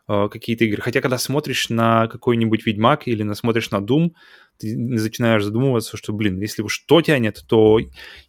э, 0.08 0.28
какие-то 0.30 0.66
игры. 0.66 0.82
Хотя, 0.82 1.02
когда 1.02 1.18
смотришь 1.18 1.70
на 1.70 2.08
какой-нибудь 2.08 2.66
Ведьмак 2.66 3.08
или 3.08 3.24
на, 3.24 3.34
смотришь 3.36 3.72
на 3.72 3.78
Doom, 3.78 4.12
ты 4.58 4.78
начинаешь 4.78 5.44
задумываться, 5.44 5.98
что, 5.98 6.14
блин, 6.14 6.40
если 6.42 6.62
уж 6.62 6.74
что 6.74 7.02
тянет, 7.02 7.44
то 7.48 7.80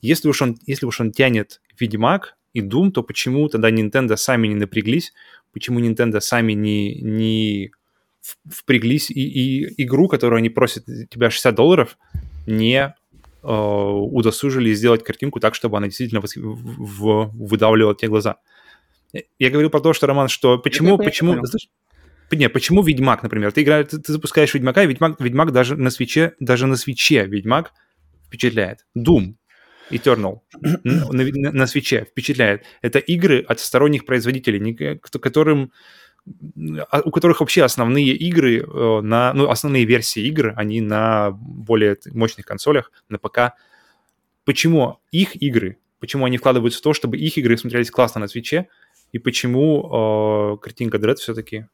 если 0.01 0.29
уж 0.29 0.43
он, 0.43 0.57
если 0.67 0.87
уж 0.87 1.01
он 1.01 1.13
тянет 1.13 1.61
Ведьмак 1.79 2.37
и 2.53 2.61
Doom, 2.61 2.93
то 2.93 3.03
почему 3.03 3.49
тогда 3.49 3.71
Nintendo 3.71 4.17
сами 4.17 4.47
не 4.47 4.55
напряглись, 4.55 5.13
почему 5.53 5.81
Nintendo 5.81 6.21
сами 6.21 6.53
не, 6.53 7.01
не 7.03 7.73
впряглись 8.49 9.11
и, 9.11 9.21
и 9.21 9.85
игру, 9.85 10.09
которую 10.09 10.39
они 10.39 10.51
просят 10.51 10.85
тебя 11.11 11.31
60 11.31 11.55
долларов, 11.55 11.99
не 12.47 12.75
э, 12.77 12.93
удосужились 13.53 14.79
сделать 14.79 15.05
картинку 15.05 15.41
так, 15.41 15.55
чтобы 15.55 15.77
она 15.77 15.87
действительно 15.87 16.21
в, 16.21 16.27
в, 16.35 17.31
выдавливала 17.35 17.95
те 17.95 18.09
глаза. 18.09 18.37
Я 19.39 19.51
говорил 19.51 19.71
про 19.71 19.81
то, 19.81 19.93
что, 19.93 20.07
Роман, 20.07 20.29
что 20.29 20.59
почему, 20.59 20.99
почему, 20.99 21.37
нет, 22.33 22.53
почему 22.53 22.83
Ведьмак, 22.83 23.23
например? 23.23 23.53
Ты 23.53 23.63
играешь, 23.63 23.89
ты, 23.89 23.99
ты 23.99 24.13
запускаешь 24.13 24.53
Ведьмака, 24.53 24.83
и 24.83 24.87
Ведьмак, 24.87 25.21
Ведьмак 25.21 25.53
даже 25.53 25.77
на 25.77 25.91
свече, 25.91 26.35
даже 26.41 26.67
на 26.67 26.77
свече 26.77 27.25
Ведьмак 27.27 27.73
впечатляет. 28.27 28.85
Doom, 28.97 29.35
Eternal 29.91 30.41
на, 30.61 31.07
на, 31.13 31.53
на 31.53 31.67
свече 31.67 32.05
впечатляет. 32.05 32.65
Это 32.83 32.99
игры 32.99 33.45
от 33.47 33.61
сторонних 33.61 34.05
производителей, 34.05 34.99
которым 35.21 35.65
а, 35.65 35.69
у 37.05 37.11
которых 37.11 37.41
вообще 37.41 37.63
основные 37.63 38.15
игры 38.15 38.61
э, 38.61 39.01
на, 39.01 39.33
ну, 39.33 39.49
основные 39.49 39.85
версии 39.85 40.27
игр, 40.27 40.53
они 40.57 40.81
на 40.81 41.31
более 41.31 41.97
мощных 42.13 42.47
консолях, 42.47 42.91
на 43.09 43.19
ПК. 43.19 43.55
Почему 44.45 44.99
их 45.13 45.41
игры, 45.41 45.79
почему 46.01 46.25
они 46.25 46.39
вкладываются 46.39 46.81
в 46.81 46.83
то, 46.83 46.93
чтобы 46.93 47.17
их 47.17 47.39
игры 47.39 47.57
смотрелись 47.57 47.91
классно 47.91 48.21
на 48.21 48.29
свече, 48.29 48.69
и 49.13 49.19
почему 49.19 50.55
э, 50.55 50.63
картинка 50.63 50.99
Dread 50.99 51.17
все-таки 51.17 51.67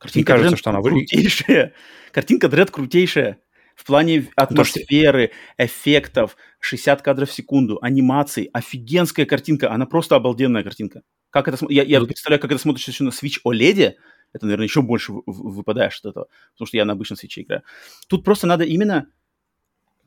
Картинка 0.00 0.32
кажется, 0.32 0.56
что 0.56 0.70
она 0.70 0.80
крутейшая. 0.80 1.74
Картинка 2.10 2.48
Дред 2.48 2.70
крутейшая. 2.70 3.38
В 3.76 3.84
плане 3.84 4.26
атмосферы, 4.34 5.30
эффектов, 5.56 6.36
60 6.58 7.00
кадров 7.02 7.30
в 7.30 7.32
секунду, 7.32 7.78
анимаций, 7.80 8.50
офигенская 8.52 9.26
картинка, 9.26 9.70
она 9.70 9.86
просто 9.86 10.16
обалденная 10.16 10.62
картинка. 10.62 11.02
Как 11.30 11.48
это, 11.48 11.64
я, 11.68 11.82
я 11.82 12.00
представляю, 12.02 12.40
как 12.40 12.50
это 12.50 12.60
смотришь 12.60 12.86
еще 12.88 13.04
на 13.04 13.10
Switch 13.10 13.38
OLED, 13.46 13.94
это, 14.32 14.46
наверное, 14.46 14.66
еще 14.66 14.82
больше 14.82 15.12
выпадаешь 15.26 15.98
от 16.00 16.06
этого, 16.06 16.26
потому 16.52 16.66
что 16.66 16.76
я 16.76 16.84
на 16.84 16.92
обычном 16.92 17.16
свече 17.16 17.42
играю. 17.42 17.62
Тут 18.08 18.24
просто 18.24 18.46
надо 18.46 18.64
именно 18.64 19.06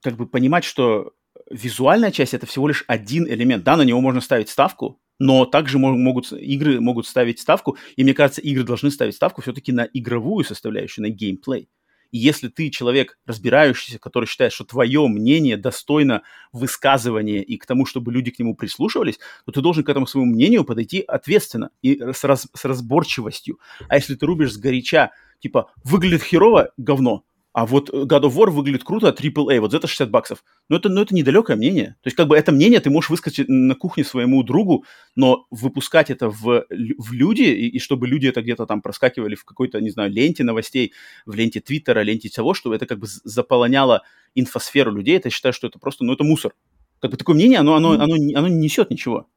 как 0.01 0.15
бы 0.15 0.27
понимать, 0.27 0.63
что 0.63 1.13
визуальная 1.49 2.11
часть 2.11 2.33
это 2.33 2.45
всего 2.45 2.67
лишь 2.67 2.83
один 2.87 3.27
элемент. 3.27 3.63
Да, 3.63 3.77
на 3.77 3.83
него 3.83 4.01
можно 4.01 4.21
ставить 4.21 4.49
ставку, 4.49 4.99
но 5.19 5.45
также 5.45 5.77
могут, 5.77 6.31
игры 6.31 6.79
могут 6.79 7.07
ставить 7.07 7.39
ставку, 7.39 7.77
и 7.95 8.03
мне 8.03 8.13
кажется, 8.13 8.41
игры 8.41 8.63
должны 8.63 8.91
ставить 8.91 9.15
ставку 9.15 9.41
все-таки 9.41 9.71
на 9.71 9.87
игровую 9.93 10.45
составляющую, 10.45 11.03
на 11.03 11.09
геймплей. 11.09 11.69
И 12.13 12.19
если 12.19 12.47
ты 12.47 12.69
человек, 12.69 13.17
разбирающийся, 13.25 13.97
который 13.97 14.25
считает, 14.25 14.53
что 14.53 14.63
твое 14.63 15.07
мнение 15.07 15.57
достойно 15.57 16.21
высказывания 16.51 17.41
и 17.41 17.57
к 17.57 17.65
тому, 17.65 17.87
чтобы 17.87 18.13
люди 18.13 18.29
к 18.29 18.37
нему 18.37 18.55
прислушивались, 18.55 19.17
то 19.47 19.51
ты 19.51 19.61
должен 19.61 19.83
к 19.83 19.89
этому 19.89 20.05
своему 20.05 20.31
мнению 20.31 20.63
подойти 20.63 21.01
ответственно 21.01 21.71
и 21.81 21.99
с, 22.13 22.23
раз, 22.23 22.47
с 22.53 22.65
разборчивостью. 22.65 23.59
А 23.89 23.95
если 23.95 24.13
ты 24.13 24.27
рубишь 24.27 24.53
с 24.53 24.57
горяча, 24.57 25.09
типа, 25.39 25.71
выглядит 25.83 26.21
херово, 26.21 26.69
говно, 26.77 27.25
а 27.53 27.67
вот 27.67 27.89
э, 27.93 28.05
God 28.05 28.23
of 28.23 28.33
War 28.35 28.49
выглядит 28.49 28.83
круто, 28.83 29.15
AAA, 29.17 29.59
вот 29.59 29.71
за 29.71 29.77
это 29.77 29.87
60 29.87 30.09
баксов. 30.09 30.43
Но 30.69 30.77
это, 30.77 30.89
но 30.89 31.03
это 31.03 31.13
недалекое 31.13 31.55
мнение. 31.55 31.95
То 32.01 32.07
есть 32.07 32.17
как 32.17 32.27
бы 32.27 32.35
это 32.35 32.51
мнение 32.51 32.79
ты 32.79 32.89
можешь 32.89 33.11
высказать 33.11 33.47
на 33.47 33.75
кухне 33.75 34.03
своему 34.03 34.41
другу, 34.43 34.85
но 35.15 35.45
выпускать 35.51 36.09
это 36.09 36.29
в, 36.29 36.65
в 36.69 37.13
люди, 37.13 37.43
и, 37.43 37.67
и 37.67 37.79
чтобы 37.79 38.07
люди 38.07 38.27
это 38.27 38.41
где-то 38.41 38.65
там 38.65 38.81
проскакивали 38.81 39.35
в 39.35 39.45
какой-то, 39.45 39.79
не 39.81 39.91
знаю, 39.91 40.11
ленте 40.11 40.43
новостей, 40.43 40.93
в 41.27 41.35
ленте 41.35 41.59
Твиттера, 41.61 42.01
ленте 42.01 42.29
того, 42.29 42.55
чтобы 42.55 42.75
это 42.75 42.87
как 42.87 42.97
бы 42.97 43.05
заполоняло 43.07 44.01
инфосферу 44.33 44.91
людей, 44.91 45.17
это 45.17 45.27
я 45.27 45.31
считаю, 45.31 45.53
что 45.53 45.67
это 45.67 45.77
просто, 45.77 46.03
ну 46.03 46.13
это 46.13 46.23
мусор. 46.23 46.53
Как 46.99 47.11
бы 47.11 47.17
такое 47.17 47.35
мнение, 47.35 47.59
оно, 47.59 47.75
оно, 47.75 47.91
оно, 47.91 48.15
оно 48.15 48.47
не 48.47 48.57
несет 48.57 48.89
ничего. 48.89 49.27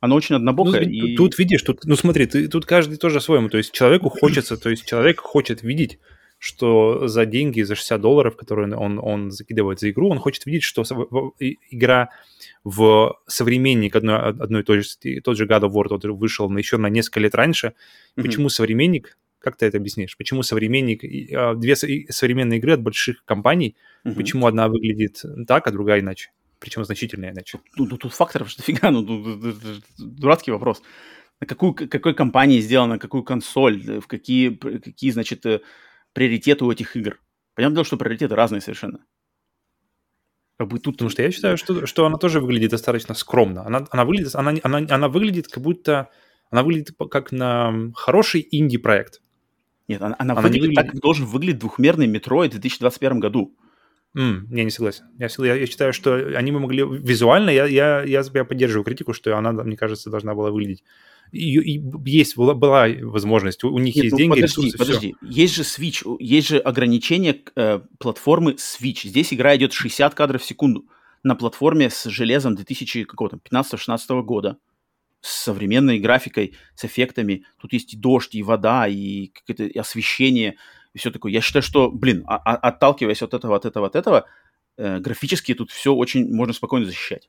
Оно 0.00 0.14
очень 0.14 0.36
однобокое. 0.36 0.82
Ну, 0.82 0.88
и... 0.88 1.16
Тут 1.16 1.38
видишь, 1.38 1.62
тут, 1.62 1.84
ну 1.84 1.96
смотри, 1.96 2.26
ты, 2.26 2.48
тут 2.48 2.64
каждый 2.64 2.96
тоже 2.96 3.20
своему. 3.20 3.48
То 3.48 3.58
есть 3.58 3.72
человеку 3.72 4.08
хочется, 4.08 4.56
то 4.56 4.70
есть 4.70 4.86
человек 4.86 5.20
хочет 5.20 5.62
видеть 5.62 5.98
что 6.38 7.08
за 7.08 7.26
деньги, 7.26 7.62
за 7.62 7.74
60 7.74 8.00
долларов, 8.00 8.36
которые 8.36 8.76
он, 8.76 8.98
он 8.98 9.30
закидывает 9.30 9.80
за 9.80 9.90
игру, 9.90 10.10
он 10.10 10.18
хочет 10.18 10.46
видеть, 10.46 10.64
что 10.64 10.82
игра 11.70 12.10
в 12.64 13.18
современник 13.26 13.96
одной, 13.96 14.18
одной 14.18 14.60
и 14.60 14.64
той 14.64 14.82
же, 14.82 15.20
тот 15.22 15.36
же 15.36 15.46
God 15.46 15.62
of 15.62 15.72
War 15.72 15.88
тот 15.88 16.04
вышел 16.04 16.54
еще 16.56 16.76
на 16.76 16.88
несколько 16.88 17.20
лет 17.20 17.34
раньше. 17.34 17.68
Mm-hmm. 18.16 18.22
Почему 18.22 18.48
современник, 18.48 19.18
как 19.38 19.56
ты 19.56 19.66
это 19.66 19.78
объяснишь, 19.78 20.16
почему 20.16 20.42
современник, 20.42 21.04
а, 21.34 21.54
две 21.54 21.74
современные 21.76 22.58
игры 22.58 22.72
от 22.72 22.82
больших 22.82 23.24
компаний, 23.24 23.76
mm-hmm. 24.04 24.14
почему 24.14 24.46
одна 24.46 24.68
выглядит 24.68 25.22
так, 25.46 25.66
а 25.66 25.70
другая 25.70 26.00
иначе? 26.00 26.30
Причем 26.58 26.84
значительно 26.84 27.30
иначе. 27.30 27.60
Ну, 27.76 27.86
тут, 27.86 28.02
тут 28.02 28.12
факторов 28.12 28.50
что 28.50 28.62
фига, 28.62 28.90
ну, 28.90 29.04
тут, 29.04 29.62
дурацкий 29.98 30.50
вопрос. 30.50 30.82
На 31.40 31.46
какую, 31.46 31.74
какой 31.74 32.14
компании 32.14 32.60
сделана, 32.60 32.98
какую 32.98 33.22
консоль, 33.22 34.00
в 34.00 34.06
какие, 34.06 34.48
какие, 34.54 35.10
значит, 35.10 35.44
э, 35.44 35.60
приоритеты 36.16 36.64
у 36.64 36.72
этих 36.72 36.96
игр. 36.96 37.20
Понятное 37.54 37.76
дело, 37.76 37.84
что 37.84 37.98
приоритеты 37.98 38.34
разные 38.34 38.62
совершенно. 38.62 39.04
Как 40.58 40.68
бы 40.68 40.78
тут... 40.78 40.94
Потому 40.94 41.10
что 41.10 41.22
я 41.22 41.30
считаю, 41.30 41.58
что, 41.58 41.84
что 41.84 42.06
она 42.06 42.16
тоже 42.16 42.40
выглядит 42.40 42.70
достаточно 42.70 43.14
скромно. 43.14 43.66
Она, 43.66 43.86
она, 43.90 44.06
выглядит, 44.06 44.34
она, 44.34 44.54
она, 44.62 44.78
она 44.78 45.08
выглядит 45.08 45.48
как 45.48 45.62
будто... 45.62 46.08
Она 46.50 46.62
выглядит 46.62 46.96
как 47.10 47.32
на 47.32 47.92
хороший 47.94 48.48
инди-проект. 48.50 49.20
Нет, 49.88 50.00
она, 50.00 50.16
она, 50.18 50.32
она 50.32 50.40
выглядит, 50.40 50.68
выглядит 50.68 50.92
так, 50.92 51.00
должен 51.02 51.26
выглядеть 51.26 51.58
двухмерный 51.58 52.06
метро 52.06 52.38
в 52.38 52.48
2021 52.48 53.20
году. 53.20 53.54
Mm, 54.16 54.46
я 54.56 54.64
не 54.64 54.70
согласен. 54.70 55.04
Я, 55.18 55.28
я, 55.36 55.54
я 55.54 55.66
считаю, 55.66 55.92
что 55.92 56.14
они 56.14 56.50
бы 56.50 56.60
могли... 56.60 56.82
Визуально 56.82 57.50
я, 57.50 57.66
я, 57.66 58.02
я, 58.04 58.24
я 58.32 58.44
поддерживаю 58.46 58.84
критику, 58.84 59.12
что 59.12 59.36
она, 59.36 59.52
мне 59.52 59.76
кажется, 59.76 60.08
должна 60.08 60.34
была 60.34 60.50
выглядеть 60.50 60.82
и, 61.32 61.76
и 61.76 61.82
есть 62.04 62.36
была, 62.36 62.54
была 62.54 62.86
возможность, 63.02 63.64
у, 63.64 63.78
них 63.78 63.94
Нет, 63.96 64.04
есть 64.04 64.12
ну, 64.12 64.18
деньги, 64.18 64.34
подожди, 64.34 64.62
ресурсы, 64.62 64.78
подожди. 64.78 65.14
Все. 65.20 65.42
Есть 65.42 65.54
же 65.54 65.62
Switch, 65.62 66.16
есть 66.20 66.48
же 66.48 66.58
ограничение 66.58 67.42
э, 67.54 67.80
платформы 67.98 68.52
Switch. 68.52 69.06
Здесь 69.08 69.32
игра 69.32 69.56
идет 69.56 69.72
60 69.72 70.14
кадров 70.14 70.42
в 70.42 70.46
секунду 70.46 70.86
на 71.22 71.34
платформе 71.34 71.90
с 71.90 72.04
железом 72.04 72.54
2015-16 72.54 74.22
года 74.22 74.58
с 75.20 75.44
современной 75.44 75.98
графикой, 75.98 76.54
с 76.74 76.84
эффектами. 76.84 77.44
Тут 77.60 77.72
есть 77.72 77.94
и 77.94 77.96
дождь, 77.96 78.34
и 78.34 78.42
вода, 78.42 78.86
и, 78.86 79.32
и 79.48 79.78
освещение. 79.78 80.56
и 80.94 80.98
все 80.98 81.10
такое. 81.10 81.32
Я 81.32 81.40
считаю, 81.40 81.62
что, 81.62 81.90
блин, 81.90 82.24
а, 82.28 82.36
а, 82.36 82.56
отталкиваясь 82.56 83.22
от 83.22 83.34
этого, 83.34 83.56
от 83.56 83.64
этого, 83.64 83.88
от 83.88 83.96
этого, 83.96 84.26
э, 84.76 85.00
графически 85.00 85.54
тут 85.54 85.70
все 85.72 85.92
очень 85.92 86.32
можно 86.32 86.54
спокойно 86.54 86.86
защищать. 86.86 87.28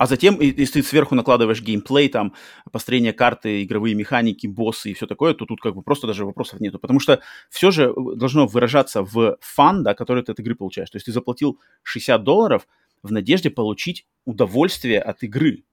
А 0.00 0.06
затем, 0.06 0.40
если 0.40 0.80
ты 0.80 0.82
сверху 0.82 1.14
накладываешь 1.14 1.60
геймплей, 1.60 2.08
там, 2.08 2.32
построение 2.72 3.12
карты, 3.12 3.62
игровые 3.62 3.94
механики, 3.94 4.46
боссы 4.46 4.92
и 4.92 4.94
все 4.94 5.06
такое, 5.06 5.34
то 5.34 5.44
тут 5.44 5.60
как 5.60 5.74
бы 5.74 5.82
просто 5.82 6.06
даже 6.06 6.24
вопросов 6.24 6.58
нету. 6.58 6.78
Потому 6.78 7.00
что 7.00 7.20
все 7.50 7.70
же 7.70 7.92
должно 8.16 8.46
выражаться 8.46 9.02
в 9.02 9.36
фан, 9.42 9.82
да, 9.82 9.92
который 9.92 10.22
ты 10.22 10.32
от 10.32 10.40
игры 10.40 10.54
получаешь. 10.54 10.88
То 10.88 10.96
есть 10.96 11.04
ты 11.04 11.12
заплатил 11.12 11.60
60 11.82 12.24
долларов 12.24 12.66
в 13.02 13.12
надежде 13.12 13.50
получить 13.50 14.06
удовольствие 14.24 15.02
от 15.02 15.22
игры. 15.22 15.64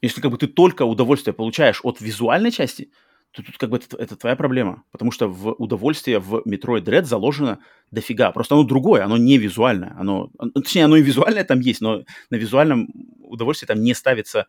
Если 0.00 0.22
как 0.22 0.30
бы 0.30 0.38
ты 0.38 0.46
только 0.46 0.86
удовольствие 0.86 1.34
получаешь 1.34 1.80
от 1.82 2.00
визуальной 2.00 2.50
части, 2.50 2.90
то 3.36 3.42
тут 3.42 3.58
как 3.58 3.68
бы 3.68 3.76
это, 3.76 3.96
это 3.98 4.16
твоя 4.16 4.34
проблема. 4.34 4.82
Потому 4.90 5.12
что 5.12 5.28
в 5.28 5.52
удовольствие 5.52 6.18
в 6.18 6.42
Metroid 6.46 6.84
Dread 6.84 7.04
заложено 7.04 7.58
дофига. 7.90 8.32
Просто 8.32 8.54
оно 8.54 8.64
другое, 8.64 9.04
оно 9.04 9.18
не 9.18 9.36
визуальное. 9.36 9.94
Оно, 9.98 10.30
точнее, 10.54 10.86
оно 10.86 10.96
и 10.96 11.02
визуальное 11.02 11.44
там 11.44 11.60
есть, 11.60 11.82
но 11.82 12.02
на 12.30 12.36
визуальном 12.36 12.88
удовольствии 13.20 13.66
там 13.66 13.82
не 13.82 13.92
ставится, 13.92 14.46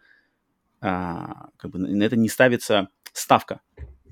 а, 0.80 1.50
как 1.58 1.72
бы 1.72 1.80
на 1.80 2.02
это 2.02 2.16
не 2.16 2.30
ставится 2.30 2.88
ставка. 3.12 3.60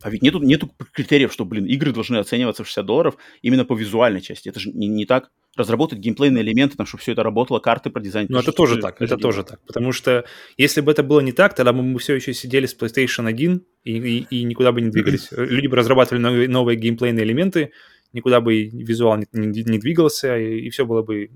А 0.06 0.12
ведь 0.12 0.22
нету, 0.22 0.40
нету 0.40 0.70
критериев, 0.92 1.34
что, 1.34 1.46
блин, 1.46 1.66
игры 1.66 1.92
должны 1.92 2.18
оцениваться 2.18 2.64
в 2.64 2.68
60 2.68 2.86
долларов 2.86 3.18
именно 3.42 3.66
по 3.66 3.76
визуальной 3.76 4.22
части. 4.22 4.50
Это 4.50 4.60
же 4.60 4.70
не, 4.70 4.88
не 4.88 5.08
так 5.08 5.32
разработать 5.56 5.98
геймплейные 5.98 6.44
элементы, 6.44 6.78
там, 6.78 6.86
чтобы 6.86 7.02
все 7.02 7.14
это 7.14 7.24
работало, 7.24 7.58
карты 7.58 7.90
продизайнить. 7.90 8.30
Ну, 8.30 8.38
это 8.38 8.52
тоже 8.52 8.78
так, 8.78 9.02
это 9.02 9.18
тоже 9.18 9.44
так. 9.44 9.60
Потому 9.66 9.92
что 9.92 10.26
если 10.58 10.82
бы 10.82 10.92
это 10.92 11.02
было 11.02 11.22
не 11.22 11.32
так, 11.32 11.56
тогда 11.56 11.74
бы 11.74 11.82
мы 11.82 11.98
все 11.98 12.14
еще 12.14 12.36
сидели 12.36 12.68
с 12.68 12.78
PlayStation 12.78 13.28
1 13.28 13.66
и, 13.84 13.98
и, 13.98 14.28
и 14.30 14.44
никуда 14.44 14.72
бы 14.72 14.82
не 14.82 14.92
двигались. 14.92 15.30
Люди 15.32 15.66
бы 15.66 15.76
разрабатывали 15.76 16.22
новые, 16.22 16.50
новые 16.50 16.78
геймплейные 16.78 17.26
элементы, 17.26 17.72
никуда 18.14 18.42
бы 18.42 18.66
визуал 18.66 19.18
не, 19.18 19.26
не, 19.34 19.64
не 19.64 19.80
двигался, 19.80 20.38
и, 20.38 20.68
и 20.68 20.70
все 20.70 20.86
было 20.86 21.02
бы... 21.02 21.32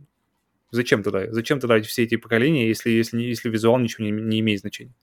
Зачем 0.70 1.02
тогда? 1.02 1.26
Зачем 1.32 1.60
тогда 1.60 1.82
все 1.82 2.04
эти 2.04 2.18
поколения, 2.18 2.68
если, 2.68 2.92
если, 2.92 3.20
если 3.20 3.50
визуал 3.50 3.80
ничего 3.80 4.06
не, 4.06 4.12
не 4.12 4.42
имеет 4.42 4.60
значения? 4.60 4.94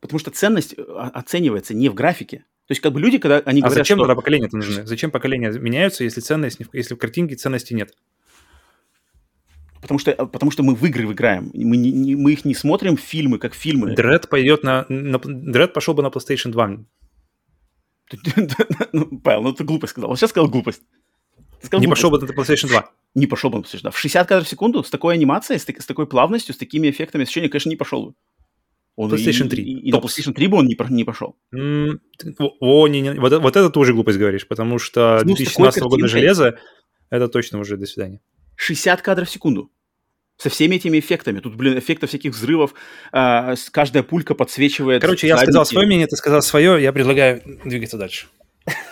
Потому 0.00 0.18
что 0.18 0.30
ценность 0.30 0.74
э, 0.76 0.82
оценивается 0.82 1.72
не 1.72 1.88
в 1.88 1.94
графике. 1.94 2.44
То 2.68 2.72
есть 2.72 2.82
как 2.82 2.92
бы 2.92 3.00
люди, 3.00 3.16
когда 3.16 3.38
они 3.38 3.62
а 3.62 3.64
говорят, 3.64 3.86
зачем 3.86 3.96
что... 3.96 4.04
тогда 4.04 4.14
поколения 4.14 4.46
нужны? 4.52 4.86
Зачем 4.86 5.10
поколения 5.10 5.50
меняются, 5.52 6.04
если 6.04 6.20
ценность, 6.20 6.58
если 6.74 6.94
в 6.94 6.98
картинке 6.98 7.34
ценности 7.34 7.72
нет? 7.72 7.94
Потому 9.80 9.98
что, 9.98 10.12
потому 10.26 10.50
что 10.50 10.62
мы 10.62 10.74
в 10.74 10.84
игры 10.84 11.04
играем. 11.04 11.50
Мы, 11.54 11.78
не, 11.78 11.90
не, 11.90 12.14
мы 12.14 12.32
их 12.32 12.44
не 12.44 12.54
смотрим 12.54 12.98
фильмы, 12.98 13.38
как 13.38 13.54
фильмы. 13.54 13.94
Дред 13.94 14.28
пойдет 14.28 14.64
на, 14.64 14.84
на... 14.90 15.18
Дред 15.18 15.72
пошел 15.72 15.94
бы 15.94 16.02
на 16.02 16.08
PlayStation 16.08 16.50
2. 16.50 16.84
Ну, 18.92 19.18
Павел, 19.18 19.42
ну 19.42 19.52
ты 19.54 19.64
глупость 19.64 19.92
сказал. 19.92 20.10
Он 20.10 20.16
сейчас 20.18 20.30
сказал 20.30 20.50
глупость. 20.50 20.82
Сказал 21.62 21.80
не 21.80 21.86
глупость. 21.86 22.02
пошел 22.02 22.10
бы 22.10 22.18
на 22.18 22.30
PlayStation 22.30 22.68
2. 22.68 22.90
Не 23.14 23.26
пошел 23.26 23.48
бы 23.48 23.58
на 23.58 23.62
PlayStation 23.62 23.80
2. 23.80 23.90
В 23.92 23.98
60 23.98 24.28
кадров 24.28 24.46
в 24.46 24.50
секунду, 24.50 24.84
с 24.84 24.90
такой 24.90 25.14
анимацией, 25.14 25.58
с, 25.58 25.64
с 25.66 25.86
такой 25.86 26.06
плавностью, 26.06 26.54
с 26.54 26.58
такими 26.58 26.90
эффектами 26.90 27.22
освещения, 27.22 27.48
конечно, 27.48 27.70
не 27.70 27.76
пошел 27.76 28.08
бы. 28.08 28.14
Он 28.98 29.08
PlayStation 29.12 29.48
3. 29.48 29.62
И, 29.62 29.66
и, 29.66 29.88
и 29.88 29.92
на 29.92 29.98
PlayStation 29.98 30.32
3 30.32 30.48
бы 30.48 30.56
он 30.56 30.66
не, 30.66 30.76
не 30.90 31.04
пошел. 31.04 31.36
Mm, 31.54 32.00
о, 32.58 32.88
не, 32.88 33.00
не, 33.00 33.12
вот, 33.12 33.32
вот 33.32 33.56
это 33.56 33.70
ты 33.70 33.78
уже 33.78 33.94
глупость 33.94 34.18
говоришь, 34.18 34.48
потому 34.48 34.80
что 34.80 35.20
ну, 35.22 35.36
2017 35.36 35.82
года 35.84 36.08
железо, 36.08 36.58
это 37.08 37.28
точно 37.28 37.60
уже 37.60 37.76
до 37.76 37.86
свидания. 37.86 38.20
60 38.56 39.00
кадров 39.00 39.28
в 39.28 39.30
секунду 39.30 39.70
со 40.36 40.50
всеми 40.50 40.74
этими 40.74 40.98
эффектами. 40.98 41.38
Тут, 41.38 41.54
блин, 41.54 41.78
эффектов 41.78 42.08
всяких 42.08 42.32
взрывов, 42.32 42.74
э, 43.12 43.54
каждая 43.70 44.02
пулька 44.02 44.34
подсвечивает. 44.34 45.00
Короче, 45.00 45.28
я 45.28 45.38
сказал 45.38 45.64
свое 45.64 45.86
мнение, 45.86 46.08
ты 46.08 46.16
сказал 46.16 46.42
свое, 46.42 46.82
я 46.82 46.92
предлагаю 46.92 47.40
двигаться 47.64 47.98
дальше. 47.98 48.26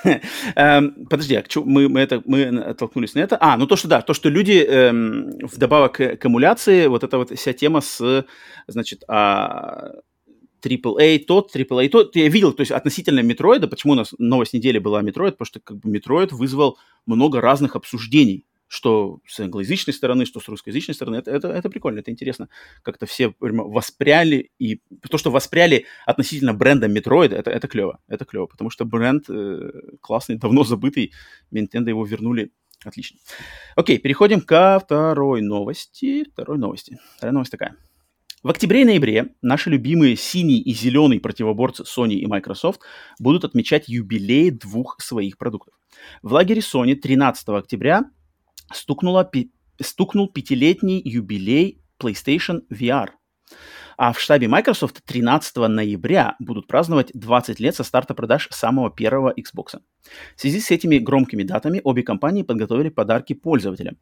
Эм, 0.55 1.07
подожди, 1.09 1.35
а 1.36 1.44
мы, 1.65 1.89
мы, 1.89 2.01
это, 2.01 2.23
мы 2.24 2.44
оттолкнулись 2.44 3.15
на 3.15 3.20
это. 3.20 3.36
А, 3.40 3.57
ну 3.57 3.66
то, 3.66 3.77
что 3.77 3.89
да, 3.89 4.03
то, 4.03 4.15
что 4.15 4.28
люди 4.28 4.65
эм, 4.66 5.39
вдобавок 5.43 5.94
к, 5.94 6.27
эмуляции, 6.27 6.86
вот 6.86 7.05
эта 7.05 7.19
вот 7.19 7.36
вся 7.36 7.53
тема 7.53 7.81
с, 7.81 8.24
значит, 8.66 9.03
а, 9.09 9.93
AAA-то, 10.62 11.55
AAA-то. 11.55 12.16
Я 12.16 12.28
видел, 12.28 12.53
то 12.53 12.62
есть 12.62 12.73
относительно 12.73 13.20
Метроида, 13.20 13.69
почему 13.69 13.93
у 13.93 13.97
нас 13.97 14.15
новость 14.19 14.55
недели 14.55 14.78
была 14.78 15.03
Метроид, 15.03 15.35
потому 15.35 15.47
что 15.47 15.61
как 15.61 15.78
бы 15.78 15.90
Метроид 15.90 16.32
вызвал 16.32 16.78
много 17.07 17.40
разных 17.40 17.77
обсуждений 17.77 18.44
что 18.68 19.20
с 19.26 19.38
англоязычной 19.40 19.94
стороны, 19.94 20.26
что 20.26 20.40
с 20.40 20.48
русскоязычной 20.48 20.94
стороны. 20.94 21.16
Это, 21.16 21.30
это, 21.30 21.48
это 21.48 21.70
прикольно, 21.70 22.01
это 22.01 22.10
интересно. 22.10 22.48
Как-то 22.82 23.06
все 23.06 23.34
воспряли, 23.38 24.51
и 24.59 24.80
то, 25.09 25.18
что 25.18 25.30
воспряли 25.30 25.86
относительно 26.05 26.52
бренда 26.52 26.88
Metroid, 26.88 27.34
это, 27.34 27.51
это 27.51 27.68
клево, 27.68 28.01
это 28.09 28.24
клево, 28.24 28.47
потому 28.47 28.70
что 28.70 28.84
бренд 28.84 29.28
э, 29.28 29.70
классный, 30.01 30.36
давно 30.36 30.64
забытый, 30.64 31.12
Nintendo 31.52 31.88
его 31.88 32.05
вернули, 32.05 32.52
отлично. 32.84 33.18
Окей, 33.76 33.98
переходим 33.98 34.40
ко 34.40 34.80
второй 34.82 35.43
новости, 35.43 36.24
второй 36.32 36.59
новости. 36.59 36.98
Вторая 37.16 37.32
новость 37.32 37.52
такая. 37.52 37.76
В 38.43 38.51
октябре 38.51 38.82
и 38.82 38.84
ноябре 38.84 39.34
наши 39.43 39.70
любимые 39.70 40.14
синий 40.14 40.60
и 40.60 40.72
зеленый 40.72 41.18
противоборцы 41.18 41.82
Sony 41.82 42.14
и 42.14 42.26
Microsoft 42.26 42.80
будут 43.18 43.44
отмечать 43.44 43.88
юбилей 43.88 44.51
двух 44.51 45.01
своих 45.01 45.36
продуктов. 45.38 45.74
В 46.22 46.32
лагере 46.32 46.60
Sony 46.60 46.94
13 46.94 47.48
октября 47.48 48.05
стукнуло, 48.72 49.30
стукнул 49.80 50.28
пятилетний 50.28 51.01
юбилей 51.05 51.82
PlayStation 51.98 52.62
VR. 52.70 53.09
А 53.98 54.12
в 54.12 54.20
штабе 54.20 54.47
Microsoft 54.47 55.02
13 55.06 55.56
ноября 55.56 56.36
будут 56.38 56.66
праздновать 56.66 57.10
20 57.14 57.60
лет 57.60 57.74
со 57.74 57.82
старта 57.82 58.14
продаж 58.14 58.48
самого 58.51 58.90
первого 58.90 59.32
Xbox. 59.32 59.80
В 60.36 60.40
связи 60.40 60.60
с 60.60 60.70
этими 60.70 60.98
громкими 60.98 61.44
датами 61.44 61.80
обе 61.82 62.02
компании 62.02 62.43
подготовили 62.43 62.90
подарки 62.90 63.32
пользователям. 63.32 63.97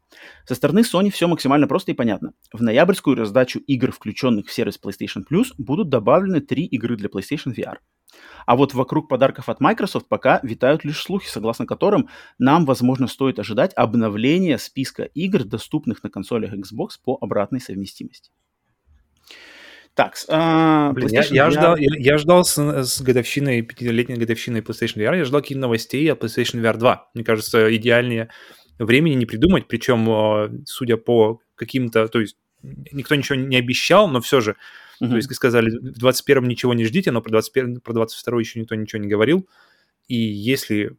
Со 0.45 0.55
стороны 0.55 0.79
Sony 0.79 1.09
все 1.11 1.27
максимально 1.27 1.67
просто 1.67 1.91
и 1.91 1.95
понятно. 1.95 2.33
В 2.51 2.61
ноябрьскую 2.61 3.15
раздачу 3.15 3.59
игр, 3.59 3.91
включенных 3.93 4.47
в 4.47 4.51
сервис 4.51 4.77
PlayStation 4.83 5.23
Plus, 5.29 5.53
будут 5.57 5.87
добавлены 5.87 6.41
три 6.41 6.65
игры 6.65 6.97
для 6.97 7.07
PlayStation 7.07 7.55
VR. 7.55 7.77
А 8.45 8.55
вот 8.55 8.73
вокруг 8.73 9.09
подарков 9.09 9.49
от 9.49 9.59
Microsoft 9.59 10.07
пока 10.07 10.39
витают 10.43 10.83
лишь 10.83 11.01
слухи, 11.01 11.27
согласно 11.27 11.65
которым 11.65 12.09
нам, 12.37 12.65
возможно, 12.65 13.07
стоит 13.07 13.39
ожидать 13.39 13.73
обновления 13.75 14.57
списка 14.57 15.03
игр, 15.03 15.43
доступных 15.43 16.03
на 16.03 16.09
консолях 16.09 16.53
Xbox 16.53 16.91
по 17.03 17.17
обратной 17.19 17.59
совместимости. 17.59 18.31
Так, 19.95 20.15
а, 20.27 20.91
Блин, 20.91 21.07
я, 21.09 21.23
я, 21.29 21.47
VR... 21.47 21.51
ждал, 21.51 21.77
я, 21.77 21.89
я 21.97 22.17
ждал 22.17 22.43
с, 22.43 22.57
с 22.57 23.01
годовщиной, 23.01 23.61
пятилетней 23.61 24.17
годовщиной 24.17 24.59
PlayStation 24.59 24.97
VR, 24.97 25.17
я 25.17 25.23
ждал 25.23 25.39
каких-то 25.39 25.61
новостей 25.61 26.11
о 26.11 26.15
PlayStation 26.15 26.61
VR 26.61 26.77
2. 26.77 27.11
Мне 27.13 27.23
кажется, 27.23 27.73
идеальнее 27.73 28.29
времени 28.77 29.15
не 29.15 29.25
придумать, 29.25 29.67
причем, 29.69 30.09
а, 30.09 30.51
судя 30.65 30.97
по 30.97 31.39
каким-то, 31.55 32.09
то 32.09 32.19
есть 32.19 32.35
никто 32.61 33.15
ничего 33.15 33.35
не 33.35 33.55
обещал, 33.55 34.09
но 34.09 34.19
все 34.19 34.41
же 34.41 34.57
Uh-huh. 35.01 35.09
То 35.09 35.15
есть 35.15 35.33
сказали, 35.33 35.69
в 35.69 36.03
21-м 36.03 36.47
ничего 36.47 36.73
не 36.73 36.85
ждите, 36.85 37.11
но 37.11 37.21
про, 37.21 37.31
21, 37.31 37.81
про 37.81 37.93
22 37.93 38.39
еще 38.39 38.59
никто 38.59 38.75
ничего 38.75 39.01
не 39.01 39.07
говорил. 39.07 39.47
И 40.07 40.15
если 40.15 40.95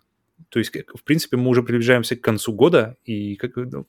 то 0.48 0.58
есть, 0.58 0.72
в 0.94 1.02
принципе, 1.02 1.36
мы 1.36 1.48
уже 1.48 1.62
приближаемся 1.62 2.14
к 2.14 2.20
концу 2.20 2.52
года, 2.52 2.96
и 3.04 3.36
как, 3.36 3.56
ну, 3.56 3.86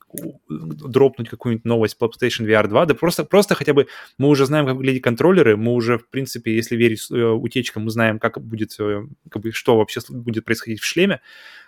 дропнуть 0.48 1.28
какую-нибудь 1.28 1.64
новость 1.64 1.96
PlayStation 2.00 2.46
VR 2.46 2.66
2, 2.66 2.86
да 2.86 2.94
просто, 2.94 3.24
просто 3.24 3.54
хотя 3.54 3.74
бы 3.74 3.86
мы 4.16 4.28
уже 4.28 4.46
знаем, 4.46 4.66
как 4.66 4.76
выглядят 4.76 5.02
контроллеры, 5.02 5.56
мы 5.56 5.72
уже, 5.72 5.98
в 5.98 6.08
принципе, 6.08 6.54
если 6.54 6.76
верить 6.76 7.06
э, 7.10 7.22
утечкам, 7.22 7.84
мы 7.84 7.90
знаем, 7.90 8.18
как 8.18 8.40
будет, 8.40 8.74
э, 8.80 9.02
как 9.30 9.42
бы, 9.42 9.52
что 9.52 9.76
вообще 9.76 10.00
будет 10.08 10.44
происходить 10.44 10.80
в 10.80 10.84
шлеме, 10.84 11.20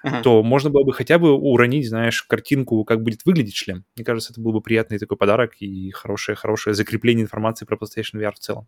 uh-huh. 0.05 0.23
то 0.23 0.43
можно 0.43 0.71
было 0.71 0.85
бы 0.85 0.93
хотя 0.93 1.19
бы 1.19 1.33
уронить, 1.33 1.89
знаешь, 1.89 2.23
картинку, 2.23 2.85
как 2.85 3.03
будет 3.03 3.25
выглядеть 3.25 3.57
шлем. 3.57 3.85
Мне 3.97 4.05
кажется, 4.05 4.33
это 4.33 4.41
был 4.41 4.53
бы 4.53 4.61
приятный 4.61 4.99
такой 4.99 5.17
подарок 5.17 5.53
и 5.61 5.91
хорошее, 5.91 6.37
хорошее 6.37 6.75
закрепление 6.75 7.25
информации 7.25 7.65
про 7.65 7.77
PlayStation 7.77 8.15
VR 8.21 8.33
в 8.33 8.39
целом. 8.39 8.67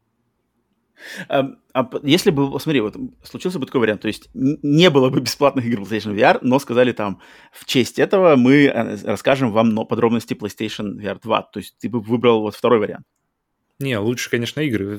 А, 1.28 1.50
а 1.74 1.90
если 2.02 2.30
бы, 2.30 2.58
смотри, 2.60 2.80
вот 2.80 2.96
случился 3.22 3.58
бы 3.58 3.66
такой 3.66 3.80
вариант, 3.80 4.02
то 4.02 4.08
есть 4.08 4.28
не 4.34 4.90
было 4.90 5.10
бы 5.10 5.20
бесплатных 5.20 5.64
игр 5.64 5.82
PlayStation 5.82 6.14
VR, 6.14 6.38
но 6.42 6.58
сказали 6.58 6.92
там, 6.92 7.20
в 7.52 7.64
честь 7.64 7.98
этого 7.98 8.36
мы 8.36 8.66
э, 8.66 8.96
расскажем 9.04 9.52
вам 9.52 9.86
подробности 9.86 10.34
PlayStation 10.34 10.96
VR 10.98 11.18
2, 11.22 11.42
то 11.42 11.58
есть 11.58 11.76
ты 11.78 11.88
бы 11.88 12.00
выбрал 12.00 12.42
вот 12.42 12.54
второй 12.54 12.78
вариант. 12.78 13.06
Не, 13.78 13.98
лучше, 13.98 14.30
конечно, 14.30 14.60
игры. 14.60 14.98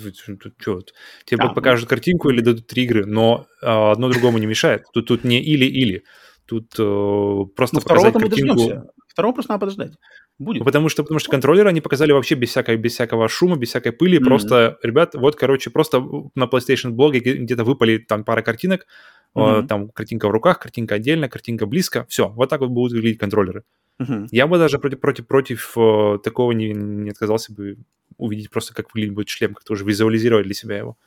Что, 0.58 0.82
тебе 1.26 1.44
а, 1.44 1.54
покажут 1.54 1.86
ну... 1.86 1.90
картинку 1.90 2.30
или 2.30 2.42
дадут 2.42 2.68
три 2.68 2.84
игры, 2.84 3.06
но 3.06 3.48
а, 3.62 3.94
одно 3.94 4.10
другому 4.10 4.40
не 4.40 4.46
мешает. 4.46 4.84
Тут, 4.94 5.08
тут 5.08 5.24
не 5.24 5.42
или-или. 5.42 6.04
Тут 6.46 6.74
э, 6.78 7.46
просто 7.56 7.78
ну, 7.78 7.82
показать 7.82 8.14
картинку. 8.14 8.92
Второго 9.08 9.34
просто 9.34 9.54
надо 9.54 9.62
подождать. 9.62 9.94
Будет. 10.40 10.64
Потому 10.64 10.90
что, 10.90 11.04
потому 11.04 11.20
что 11.20 11.30
контроллеры 11.30 11.70
они 11.70 11.80
показали 11.80 12.12
вообще 12.12 12.36
без, 12.36 12.50
всякой, 12.50 12.78
без 12.78 12.94
всякого 12.94 13.30
шума, 13.30 13.56
без 13.56 13.70
всякой 13.70 13.92
пыли. 13.92 14.18
Mm-hmm. 14.18 14.24
Просто, 14.24 14.78
ребят, 14.82 15.14
вот, 15.14 15.36
короче, 15.36 15.70
просто 15.70 16.04
на 16.36 16.46
PlayStation 16.46 16.90
блоге 16.90 17.20
где-то 17.20 17.64
выпали 17.64 17.98
там 17.98 18.24
пара 18.24 18.42
картинок. 18.42 18.88
Mm-hmm. 19.36 19.68
там 19.68 19.90
картинка 19.90 20.28
в 20.28 20.32
руках, 20.32 20.60
картинка 20.60 20.96
отдельно, 20.96 21.28
картинка 21.28 21.66
близко. 21.66 22.06
Все, 22.08 22.30
вот 22.30 22.50
так 22.50 22.62
вот 22.62 22.70
будут 22.70 22.94
выглядеть 22.94 23.20
контроллеры. 23.20 23.64
Mm-hmm. 24.00 24.28
Я 24.32 24.46
бы 24.48 24.58
даже 24.58 24.78
против, 24.78 25.00
против, 25.00 25.28
против 25.28 25.74
э, 25.76 26.20
такого 26.24 26.52
не, 26.52 26.72
не 26.72 27.10
отказался 27.10 27.52
бы 27.52 27.78
увидеть 28.18 28.52
просто, 28.52 28.76
как 28.76 28.94
выглядит 28.94 29.16
будет 29.16 29.30
шлем, 29.30 29.54
как-то 29.56 29.74
уже 29.74 29.86
визуализировать 29.86 30.46
для 30.46 30.54
себя 30.54 30.78
его. 30.78 30.98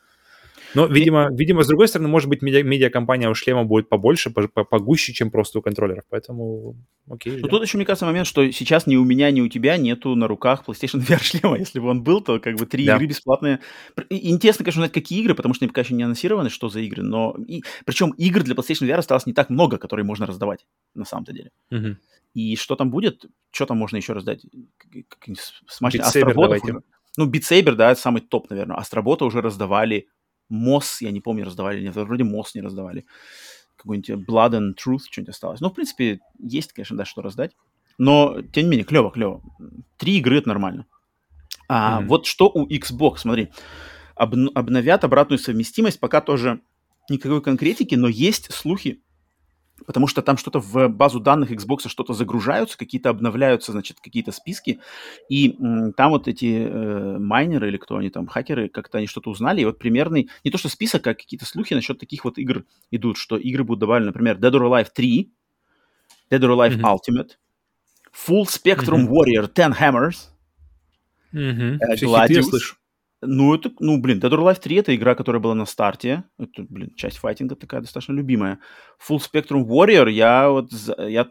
Но, 0.75 0.87
видимо, 0.87 1.29
и... 1.33 1.37
видимо, 1.37 1.63
с 1.63 1.69
другой 1.69 1.89
стороны, 1.89 2.09
может 2.09 2.29
быть, 2.29 2.43
медиа- 2.43 2.63
медиакомпания 2.63 3.29
у 3.29 3.35
шлема 3.35 3.65
будет 3.65 3.89
побольше, 3.89 4.31
погуще, 4.31 5.13
чем 5.13 5.31
просто 5.31 5.59
у 5.59 5.63
контроллеров, 5.63 6.05
поэтому 6.09 6.77
окей. 7.11 7.39
Ну, 7.41 7.49
тут 7.49 7.63
еще, 7.63 7.77
мне 7.77 7.87
кажется, 7.87 8.07
момент, 8.07 8.27
что 8.27 8.51
сейчас 8.53 8.87
ни 8.87 8.97
у 8.97 9.05
меня, 9.05 9.31
ни 9.31 9.41
у 9.41 9.49
тебя 9.49 9.77
нету 9.77 10.15
на 10.15 10.29
руках 10.29 10.65
PlayStation 10.67 11.07
VR 11.07 11.23
шлема. 11.23 11.59
Если 11.59 11.81
бы 11.81 11.89
он 11.89 12.03
был, 12.03 12.21
то 12.21 12.39
как 12.41 12.57
бы 12.57 12.67
три 12.67 12.87
да. 12.87 12.97
игры 12.97 13.07
бесплатные. 13.07 13.61
Интересно, 14.11 14.65
конечно, 14.65 14.81
узнать, 14.81 14.93
какие 14.93 15.21
игры, 15.21 15.35
потому 15.35 15.55
что 15.55 15.65
они 15.65 15.69
пока 15.69 15.83
еще 15.83 15.95
не 15.95 16.03
анонсированы, 16.03 16.51
что 16.51 16.69
за 16.69 16.81
игры, 16.81 17.03
но... 17.03 17.37
И... 17.47 17.63
Причем 17.85 18.11
игр 18.11 18.43
для 18.43 18.55
PlayStation 18.55 18.89
VR 18.89 18.99
осталось 18.99 19.27
не 19.27 19.33
так 19.33 19.51
много, 19.51 19.79
которые 19.79 20.05
можно 20.05 20.27
раздавать 20.27 20.67
на 20.95 21.05
самом-то 21.05 21.33
деле. 21.33 21.51
Угу. 21.71 21.97
И 22.37 22.55
что 22.57 22.77
там 22.77 22.91
будет? 22.91 23.25
Что 23.51 23.65
там 23.65 23.79
можно 23.79 23.97
еще 23.97 24.13
раздать? 24.13 24.45
Смачно. 25.69 26.05
Астроботов 26.05 26.63
Ну, 27.17 27.31
Beat 27.31 27.43
Saber, 27.51 27.73
да, 27.73 27.93
это 27.93 28.01
самый 28.01 28.21
топ, 28.21 28.51
наверное. 28.51 28.77
Астробота 28.77 29.25
уже 29.25 29.41
раздавали. 29.41 30.09
Мосс, 30.49 31.01
я 31.01 31.11
не 31.11 31.21
помню, 31.21 31.45
раздавали 31.45 31.83
нет, 31.83 31.95
вроде 31.95 32.25
Мосс 32.25 32.55
не 32.55 32.61
раздавали. 32.61 33.05
Какой-нибудь 33.77 34.29
Blood 34.29 34.53
and 34.53 34.75
Truth 34.75 35.05
что-нибудь 35.11 35.35
осталось. 35.35 35.61
Ну, 35.61 35.71
в 35.71 35.75
принципе, 35.75 36.21
есть, 36.39 36.73
конечно, 36.73 36.97
да, 36.97 37.05
что 37.05 37.23
раздать. 37.23 37.53
Но, 37.99 38.41
тем 38.53 38.65
не 38.65 38.71
менее, 38.71 38.85
клево, 38.85 39.11
клево. 39.11 39.43
Три 39.97 40.19
игры— 40.19 40.39
это 40.39 40.49
нормально. 40.49 40.87
А 41.69 42.01
mm. 42.01 42.07
вот 42.07 42.27
что 42.27 42.51
у 42.53 42.67
Xbox, 42.69 43.19
смотри. 43.19 43.51
Об, 44.15 44.35
обновят 44.55 45.05
обратную 45.05 45.39
совместимость, 45.39 46.01
пока 46.01 46.21
тоже 46.21 46.61
никакой 47.11 47.43
конкретики, 47.43 47.95
но 47.95 48.09
есть 48.09 48.53
слухи, 48.53 49.03
потому 49.85 50.07
что 50.07 50.23
там 50.23 50.37
что-то 50.37 50.61
в 50.61 50.89
базу 50.89 51.21
данных 51.21 51.51
Xbox 51.51 51.89
что-то 51.89 52.15
загружаются, 52.15 52.79
какие-то 52.79 53.11
обновляются, 53.11 53.73
значит, 53.73 53.99
какие-то 54.01 54.33
списки, 54.33 54.81
и 55.29 55.57
м, 55.59 55.93
там 55.93 56.11
вот 56.11 56.29
эти 56.29 56.67
э, 56.67 57.19
майнеры 57.19 57.69
или 57.69 57.77
кто 57.77 57.97
они 57.97 58.11
там, 58.11 58.27
хакеры, 58.27 58.69
как-то 58.69 58.99
они 58.99 59.07
что-то 59.07 59.31
узнали, 59.31 59.61
и 59.61 59.65
вот 59.65 59.79
примерный, 59.79 60.31
не 60.45 60.51
то 60.51 60.59
что 60.59 60.69
список, 60.69 61.07
а 61.07 61.15
какие-то 61.15 61.45
слухи 61.45 61.75
насчет 61.75 61.99
таких 61.99 62.25
вот 62.25 62.39
игр 62.39 62.65
идут, 62.91 63.19
что 63.19 63.37
игры 63.37 63.65
будут 63.65 63.81
добавлены, 63.81 64.07
например, 64.07 64.39
Dead 64.39 64.53
or 64.53 64.63
Alive 64.63 64.89
3, 64.95 65.31
Dead 66.31 66.41
or 66.41 66.51
Alive 66.51 66.79
mm-hmm. 66.79 66.99
Ultimate, 66.99 67.37
Full 68.13 68.47
Spectrum 68.47 69.07
mm-hmm. 69.07 69.11
Warrior 69.11 69.49
10 69.53 69.73
Hammers, 69.79 70.31
mm-hmm. 71.33 71.79
э, 71.81 71.97
Gladius, 71.97 72.77
ну, 73.27 73.55
это, 73.55 73.71
ну, 73.81 74.01
блин, 74.01 74.19
Dead 74.19 74.31
or 74.31 74.39
Alive 74.39 74.61
3— 74.61 74.77
это 74.77 74.95
игра, 74.95 75.15
которая 75.15 75.41
была 75.41 75.55
на 75.55 75.67
старте. 75.67 76.25
Это, 76.39 76.63
блин, 76.69 76.93
часть 76.97 77.19
файтинга 77.19 77.57
такая 77.57 77.81
достаточно 77.81 78.13
любимая. 78.13 78.59
Full 79.09 79.19
Spectrum 79.19 79.67
Warrior, 79.67 80.11
я 80.11 80.49
вот 80.49 80.71
за, 80.71 80.95
я 81.09 81.29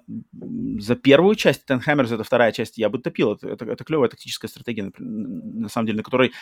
за 0.80 0.96
первую 0.96 1.36
часть, 1.36 1.64
Ten 1.70 1.82
Hammers— 1.86 2.14
это 2.16 2.24
вторая 2.24 2.52
часть, 2.52 2.78
я 2.78 2.90
бы 2.90 3.00
топил. 3.00 3.34
Это, 3.34 3.48
это, 3.50 3.66
это 3.66 3.84
клевая 3.84 4.10
тактическая 4.10 4.50
стратегия, 4.50 4.92
на 4.98 5.70
самом 5.70 5.88
деле, 5.88 5.98
на 5.98 6.04
которой 6.04 6.34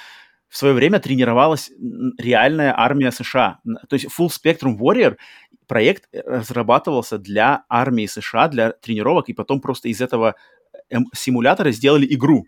в 0.50 0.58
свое 0.58 0.74
время 0.74 1.00
тренировалась 1.00 1.72
реальная 2.20 2.74
армия 2.78 3.12
США. 3.12 3.60
То 3.90 3.96
есть 3.96 4.06
Full 4.06 4.30
Spectrum 4.30 4.78
Warrior 4.78 5.18
проект 5.68 6.08
разрабатывался 6.12 7.18
для 7.18 7.66
армии 7.70 8.06
США, 8.06 8.48
для 8.50 8.72
тренировок, 8.72 9.30
и 9.30 9.34
потом 9.34 9.62
просто 9.62 9.90
из 9.90 10.00
этого 10.00 10.36
эм, 10.90 11.08
симулятора 11.14 11.72
сделали 11.72 12.06
игру. 12.14 12.46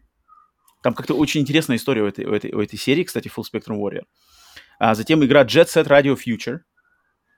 Там 0.85 0.93
как-то 0.93 1.15
очень 1.15 1.41
интересная 1.41 1.77
история 1.77 2.03
у 2.03 2.05
этой, 2.05 2.25
у 2.25 2.31
этой, 2.31 2.51
у 2.53 2.61
этой 2.61 2.77
серии, 2.77 3.03
кстати, 3.03 3.27
Full 3.27 3.45
Spectrum 3.51 3.79
Warrior. 3.79 4.03
А 4.77 4.93
затем 4.93 5.25
игра 5.25 5.43
Jet 5.43 5.65
Set 5.65 5.87
Radio 5.87 6.15
Future. 6.15 6.59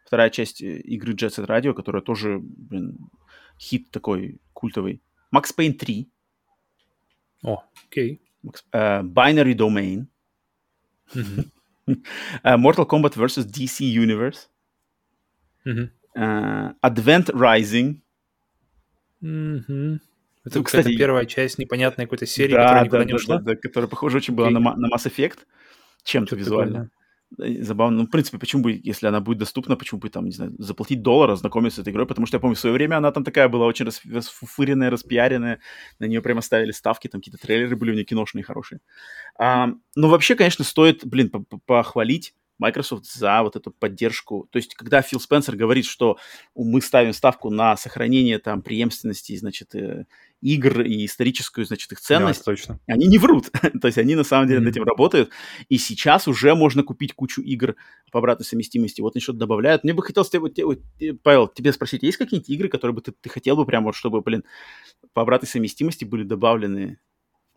Вторая 0.06 0.30
часть 0.30 0.62
э, 0.62 0.82
игры 0.82 1.14
Jet 1.14 1.30
Set 1.30 1.48
Radio, 1.48 1.74
которая 1.74 2.02
тоже, 2.02 2.40
блин, 2.42 2.98
хит 3.58 3.90
такой 3.90 4.42
культовый. 4.52 5.02
Max 5.34 5.56
Payne 5.58 5.72
3. 5.72 6.12
О, 7.44 7.64
окей. 7.86 8.22
Okay. 8.44 8.60
Uh, 8.74 9.04
Binary 9.04 9.54
Domain. 9.54 10.08
Mm-hmm. 11.16 12.02
uh, 12.44 12.58
Mortal 12.58 12.86
Kombat 12.86 13.16
vs. 13.16 13.46
DC 13.46 13.90
Universe. 13.90 14.50
Mm-hmm. 15.66 16.22
Uh, 16.22 16.74
Advent 16.84 17.30
Rising. 17.34 18.02
Mm-hmm. 19.24 19.96
Это, 20.48 20.60
ну, 20.60 20.64
кстати, 20.64 20.96
первая 20.96 21.26
часть 21.26 21.58
непонятной 21.58 22.06
какой-то 22.06 22.26
серии, 22.26 22.54
да, 22.54 22.64
которая 22.64 22.84
никуда 22.84 23.00
да, 23.00 23.06
не 23.06 23.12
да, 23.12 23.16
ушла. 23.16 23.38
Да, 23.38 23.44
да, 23.44 23.56
которая, 23.56 23.90
похоже, 23.90 24.18
очень 24.18 24.34
была 24.34 24.50
на, 24.50 24.60
на 24.60 24.88
Mass 24.88 25.06
Effect 25.06 25.40
чем-то 26.04 26.36
визуально. 26.36 26.74
Такое, 26.74 26.92
Забавно. 27.38 27.98
Ну, 27.98 28.04
в 28.06 28.10
принципе, 28.10 28.38
почему 28.38 28.64
бы, 28.64 28.80
если 28.82 29.06
она 29.06 29.20
будет 29.20 29.40
доступна, 29.40 29.76
почему 29.76 30.00
бы 30.00 30.10
там, 30.10 30.26
не 30.26 30.32
знаю, 30.32 30.54
заплатить 30.60 31.02
доллар, 31.02 31.32
ознакомиться 31.32 31.78
с 31.78 31.82
этой 31.82 31.92
игрой, 31.92 32.08
потому 32.08 32.26
что 32.26 32.38
я 32.38 32.40
помню, 32.40 32.56
в 32.56 32.60
свое 32.60 32.74
время 32.74 32.96
она 32.96 33.12
там 33.12 33.26
такая 33.26 33.50
была 33.50 33.66
очень 33.66 33.86
рас, 33.86 34.02
расфуфыренная, 34.10 34.90
распиаренная, 34.90 35.60
на 36.00 36.06
нее 36.06 36.22
прямо 36.22 36.40
ставили 36.42 36.72
ставки, 36.72 37.10
там 37.10 37.20
какие-то 37.20 37.38
трейлеры 37.38 37.76
были 37.76 37.92
у 37.92 37.94
нее 37.96 38.06
киношные 38.06 38.44
хорошие. 38.44 38.80
А, 39.38 39.72
ну, 39.96 40.08
вообще, 40.08 40.36
конечно, 40.36 40.64
стоит, 40.64 41.06
блин, 41.06 41.30
похвалить 41.66 42.34
Microsoft 42.60 43.06
за 43.06 43.44
вот 43.44 43.58
эту 43.58 43.72
поддержку. 43.72 44.48
То 44.52 44.58
есть, 44.58 44.74
когда 44.76 45.02
Фил 45.02 45.20
Спенсер 45.20 45.58
говорит, 45.58 45.86
что 45.86 46.18
мы 46.56 46.82
ставим 46.82 47.12
ставку 47.12 47.50
на 47.50 47.76
сохранение 47.76 48.40
там 48.40 48.62
преемственности, 48.62 49.36
значит, 49.36 49.76
э, 49.76 50.06
игр 50.42 50.82
и 50.82 51.06
историческую, 51.06 51.66
значит, 51.66 51.92
их 51.92 52.00
ценность, 52.00 52.42
да, 52.42 52.52
точно. 52.52 52.80
они 52.88 53.08
не 53.08 53.18
врут. 53.18 53.50
То 53.82 53.88
есть 53.88 53.98
они 53.98 54.16
на 54.16 54.24
самом 54.24 54.48
деле 54.48 54.60
mm-hmm. 54.60 54.64
над 54.64 54.72
этим 54.72 54.84
работают. 54.84 55.30
И 55.70 55.78
сейчас 55.78 56.28
уже 56.28 56.54
можно 56.56 56.84
купить 56.84 57.14
кучу 57.14 57.42
игр 57.42 57.76
по 58.12 58.20
обратной 58.20 58.46
совместимости. 58.46 59.02
Вот 59.02 59.16
они 59.16 59.22
что-то 59.22 59.40
добавляют. 59.40 59.84
Мне 59.84 59.94
бы 59.94 60.04
хотелось, 60.04 60.30
тебе, 60.30 60.50
тебе, 60.50 61.14
Павел, 61.16 61.48
тебе 61.48 61.74
спросить, 61.74 62.04
есть 62.04 62.18
какие-нибудь 62.18 62.50
игры, 62.50 62.70
которые 62.70 62.96
бы 62.96 63.02
ты, 63.02 63.14
ты 63.20 63.30
хотел 63.30 63.56
бы 63.56 63.66
прямо, 63.66 63.88
вот, 63.88 63.96
чтобы, 63.96 64.22
блин, 64.22 64.44
по 65.14 65.24
обратной 65.24 65.48
совместимости 65.48 66.06
были 66.06 66.24
добавлены 66.24 67.00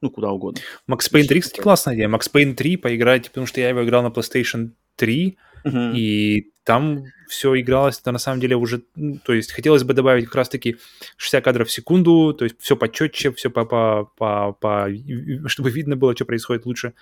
ну, 0.00 0.10
куда 0.10 0.30
угодно. 0.30 0.62
Max 0.90 1.12
Payne 1.12 1.24
3, 1.24 1.40
кстати, 1.40 1.60
классная 1.60 1.94
идея. 1.94 2.08
Max 2.08 2.30
Payne 2.32 2.54
3 2.54 2.78
поиграть, 2.78 3.28
потому 3.28 3.46
что 3.46 3.60
я 3.60 3.68
его 3.68 3.84
играл 3.84 4.02
на 4.02 4.08
PlayStation 4.08 4.70
3, 4.96 5.36
uh-huh. 5.64 5.96
и 5.96 6.52
там 6.64 7.04
все 7.28 7.58
игралось, 7.60 7.98
это 8.00 8.12
на 8.12 8.18
самом 8.18 8.40
деле 8.40 8.56
уже, 8.56 8.82
ну, 8.94 9.18
то 9.24 9.32
есть 9.32 9.52
хотелось 9.52 9.82
бы 9.82 9.94
добавить 9.94 10.26
как 10.26 10.34
раз-таки 10.36 10.76
60 11.16 11.44
кадров 11.44 11.68
в 11.68 11.72
секунду, 11.72 12.34
то 12.34 12.44
есть 12.44 12.56
все 12.60 12.76
почетче, 12.76 13.32
все 13.32 13.50
по, 13.50 13.64
по, 13.64 14.10
по, 14.16 14.52
по, 14.52 14.88
чтобы 15.46 15.70
видно 15.70 15.96
было, 15.96 16.14
что 16.14 16.24
происходит 16.24 16.66
лучше. 16.66 16.94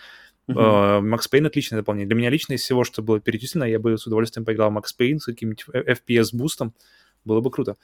Uh-huh. 0.49 1.03
Max 1.03 1.31
Payne 1.31 1.47
отличное 1.47 1.81
дополнение. 1.81 2.07
Для 2.07 2.17
меня 2.17 2.31
лично 2.31 2.55
из 2.55 2.63
всего, 2.63 2.85
что 2.85 3.03
было 3.03 3.21
перечислено, 3.21 3.65
я 3.65 3.79
бы 3.79 3.99
с 3.99 4.07
удовольствием 4.07 4.47
поиграл 4.47 4.73
Max 4.73 4.85
Payne 4.99 5.19
с 5.19 5.27
каким-нибудь 5.27 5.67
FPS-бустом, 5.75 6.73
было 7.25 7.41
бы 7.41 7.51
круто. 7.51 7.77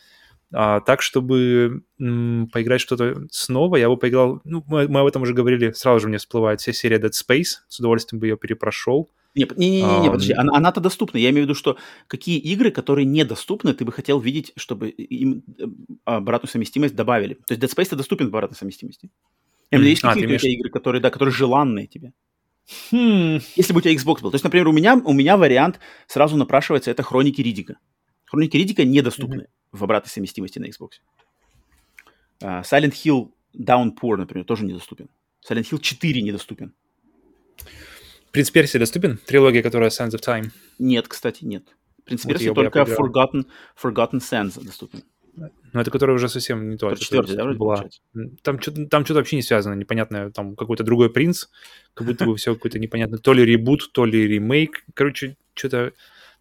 А, 0.53 0.81
так, 0.81 1.03
чтобы 1.03 1.83
м, 1.99 2.49
поиграть 2.53 2.81
что-то 2.81 3.27
снова, 3.31 3.77
я 3.77 3.89
бы 3.89 3.97
поиграл... 3.97 4.41
Ну, 4.45 4.65
мы, 4.69 4.87
мы 4.89 5.01
об 5.01 5.07
этом 5.07 5.23
уже 5.23 5.35
говорили, 5.35 5.73
сразу 5.73 6.01
же 6.01 6.09
мне 6.09 6.19
всплывает 6.19 6.61
вся 6.61 6.73
серия 6.73 6.99
Dead 6.99 7.11
Space, 7.11 7.63
с 7.69 7.81
удовольствием 7.81 8.21
бы 8.21 8.29
ее 8.29 8.37
перепрошел. 8.37 9.11
Не-не-не, 9.35 9.83
um... 9.83 10.13
подожди, 10.13 10.33
она, 10.33 10.57
она-то 10.57 10.81
доступна. 10.81 11.19
Я 11.19 11.31
имею 11.31 11.45
в 11.45 11.49
виду, 11.49 11.55
что 11.55 11.77
какие 12.07 12.39
игры, 12.39 12.71
которые 12.71 13.05
недоступны, 13.05 13.75
ты 13.75 13.85
бы 13.85 13.93
хотел 13.93 14.21
видеть, 14.21 14.53
чтобы 14.57 14.91
им 14.91 15.43
э, 15.59 15.65
обратную 16.05 16.51
совместимость 16.51 16.95
добавили. 16.95 17.35
То 17.35 17.55
есть 17.55 17.63
Dead 17.63 17.69
Space 17.69 17.97
доступен 17.97 18.31
по 18.31 18.39
обратной 18.39 18.57
совместимости. 18.57 19.11
Я 19.71 19.79
имею 19.79 19.81
в 19.81 19.83
виду, 19.83 19.91
есть 19.91 20.05
а, 20.05 20.09
какие-то 20.09 20.29
имеешь... 20.29 20.45
игры, 20.45 20.71
которые, 20.71 21.01
да, 21.01 21.11
которые 21.11 21.33
желанные 21.33 21.89
тебе. 21.89 22.13
Хм. 22.91 23.41
Если 23.57 23.73
бы 23.73 23.79
у 23.79 23.81
тебя 23.81 23.95
Xbox 23.95 24.23
был. 24.23 24.31
То 24.31 24.37
есть, 24.37 24.45
например, 24.45 24.69
у 24.69 24.73
меня, 24.73 24.95
у 25.05 25.13
меня 25.13 25.37
вариант 25.37 25.81
сразу 26.07 26.37
напрашивается, 26.37 26.91
это 26.91 27.03
Хроники 27.03 27.41
Ридика. 27.41 27.79
Хроники 28.25 28.57
Ридика 28.57 28.85
недоступны 28.85 29.43
mm-hmm. 29.43 29.79
в 29.79 29.85
обратной 29.85 30.11
совместимости 30.11 30.59
на 30.59 30.67
Xbox. 30.67 30.91
Uh, 32.41 32.63
Silent 32.63 32.93
Hill 32.93 33.31
Downpour, 33.57 34.17
например, 34.17 34.45
тоже 34.45 34.65
недоступен. 34.65 35.09
Silent 35.49 35.71
Hill 35.71 35.81
4 35.81 36.23
недоступен. 36.23 36.75
Принц 38.35 38.51
Персии 38.51 38.79
доступен? 38.79 39.19
Трилогия, 39.19 39.63
которая 39.63 39.91
Sands 39.91 40.11
of 40.11 40.21
Time? 40.21 40.51
Нет, 40.81 41.07
кстати, 41.07 41.45
нет. 41.45 41.69
Принц 42.05 42.25
вот 42.25 42.33
Персии 42.33 42.53
только 42.53 42.81
Forgotten, 42.81 43.47
Forgotten 43.81 44.19
Sands 44.19 44.61
доступен. 44.61 45.05
Ну, 45.37 45.81
это 45.81 45.91
который 45.93 46.17
уже 46.17 46.29
совсем 46.29 46.69
не 46.69 46.77
то. 46.77 46.91
Это 46.91 47.01
четвертый, 47.01 47.37
да, 47.37 47.45
была. 47.53 47.89
Там 48.43 48.61
что-то 48.61 48.87
там 48.87 49.05
что 49.05 49.15
вообще 49.15 49.37
не 49.37 49.43
связано, 49.43 49.75
непонятное. 49.75 50.31
Там 50.31 50.57
какой-то 50.57 50.83
другой 50.83 51.11
принц, 51.11 51.47
как 51.95 52.09
будто 52.09 52.25
бы 52.25 52.35
все 52.35 52.55
какой-то 52.55 52.81
непонятный. 52.81 53.19
То 53.19 53.33
ли 53.35 53.45
ребут, 53.45 53.93
то 53.93 54.05
ли 54.05 54.27
ремейк. 54.27 54.85
Короче, 54.95 55.37
что-то 55.55 55.93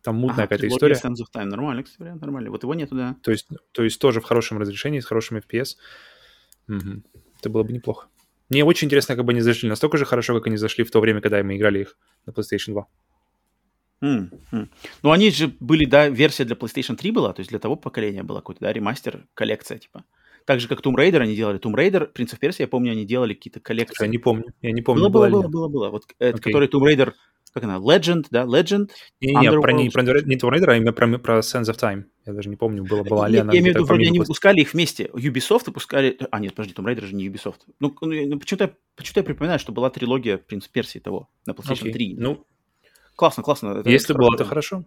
там 0.01 0.15
мутная 0.15 0.45
ага, 0.45 0.55
какая-то 0.55 0.67
история. 0.67 0.95
Sands 0.95 1.21
of 1.21 1.27
Time. 1.31 1.45
Нормально, 1.45 1.83
кстати, 1.83 2.01
вариант, 2.01 2.21
нормально. 2.21 2.49
Вот 2.49 2.63
его 2.63 2.73
нету, 2.73 2.95
да. 2.95 3.15
То 3.21 3.29
есть, 3.29 3.47
то 3.71 3.83
есть 3.83 3.99
тоже 3.99 4.19
в 4.19 4.23
хорошем 4.23 4.57
разрешении, 4.57 4.99
с 4.99 5.05
хорошим 5.05 5.37
FPS. 5.37 5.75
Угу. 6.67 7.03
Это 7.39 7.49
было 7.51 7.61
бы 7.61 7.71
неплохо. 7.71 8.07
Мне 8.49 8.63
очень 8.63 8.87
интересно, 8.87 9.15
как 9.15 9.25
бы 9.25 9.31
они 9.31 9.41
зашли 9.41 9.69
настолько 9.69 9.97
же 9.97 10.05
хорошо, 10.05 10.33
как 10.35 10.47
они 10.47 10.57
зашли 10.57 10.83
в 10.83 10.91
то 10.91 10.99
время, 10.99 11.21
когда 11.21 11.41
мы 11.43 11.55
играли 11.55 11.81
их 11.81 11.97
на 12.25 12.31
PlayStation 12.31 12.73
2. 12.73 12.87
Mm, 14.03 14.29
mm. 14.51 14.69
Ну, 15.01 15.11
они 15.11 15.31
же 15.31 15.53
были, 15.59 15.85
да, 15.85 16.09
версия 16.09 16.43
для 16.43 16.55
PlayStation 16.55 16.95
3 16.95 17.11
была, 17.11 17.33
то 17.33 17.39
есть 17.39 17.49
для 17.49 17.59
того 17.59 17.75
поколения 17.77 18.23
была 18.23 18.41
какой-то, 18.41 18.61
да, 18.61 18.73
ремастер, 18.73 19.25
коллекция, 19.33 19.77
типа. 19.77 20.03
Так 20.45 20.59
же, 20.59 20.67
как 20.67 20.81
Tomb 20.81 20.95
Raider 20.95 21.19
они 21.19 21.35
делали. 21.35 21.57
Tomb 21.57 21.75
Raider, 21.75 22.11
of 22.13 22.39
Persia, 22.39 22.55
я 22.59 22.67
помню, 22.67 22.91
они 22.91 23.05
делали 23.05 23.33
какие-то 23.33 23.61
коллекции. 23.61 24.03
Я 24.03 24.09
не 24.09 24.17
помню, 24.17 24.53
я 24.61 24.71
не 24.71 24.81
помню. 24.81 25.09
Было, 25.09 25.29
было, 25.29 25.41
было, 25.41 25.47
было, 25.47 25.67
было. 25.69 25.89
Вот, 25.89 26.03
okay. 26.19 26.33
который 26.33 26.67
Tomb 26.67 26.83
Raider 26.83 27.13
как 27.53 27.63
она, 27.63 27.77
Legend, 27.77 28.25
да, 28.31 28.43
Legend? 28.43 28.89
Не-не, 29.21 29.51
про, 29.59 29.71
не, 29.73 29.89
про, 29.89 30.01
не 30.01 30.38
Tomb 30.38 30.49
Raider, 30.49 30.69
а 30.69 30.75
именно 30.75 30.93
про, 30.93 31.07
про 31.19 31.39
Sense 31.39 31.65
of 31.65 31.77
Time. 31.80 32.05
Я 32.25 32.34
даже 32.34 32.49
не 32.49 32.55
помню, 32.55 32.84
была, 32.84 33.03
была 33.03 33.27
ли 33.27 33.35
я, 33.35 33.41
она. 33.41 33.53
Я 33.53 33.59
имею 33.59 33.73
в 33.73 33.77
виду, 33.77 33.85
вроде 33.85 34.07
они 34.07 34.19
выпускали 34.19 34.61
их 34.61 34.73
вместе. 34.73 35.09
Ubisoft 35.13 35.63
выпускали... 35.67 36.17
А, 36.31 36.39
нет, 36.39 36.55
подожди, 36.55 36.73
Tomb 36.73 36.85
Raider 36.85 37.05
же 37.05 37.15
не 37.15 37.27
Ubisoft. 37.27 37.59
Ну, 37.80 37.95
ну, 38.01 38.27
ну 38.27 38.39
почему-то, 38.39 38.75
почему-то 38.95 39.19
я 39.19 39.23
припоминаю, 39.23 39.59
что 39.59 39.71
была 39.71 39.89
трилогия 39.89 40.38
Принц 40.38 40.67
Персии 40.67 40.99
того 40.99 41.30
на 41.45 41.51
PlayStation 41.51 41.88
okay. 41.88 41.93
3. 41.93 42.15
Ну, 42.17 42.45
Классно, 43.15 43.43
классно. 43.43 43.69
Это 43.80 43.89
Если 43.89 44.13
было, 44.13 44.35
то 44.38 44.45
хорошо. 44.45 44.84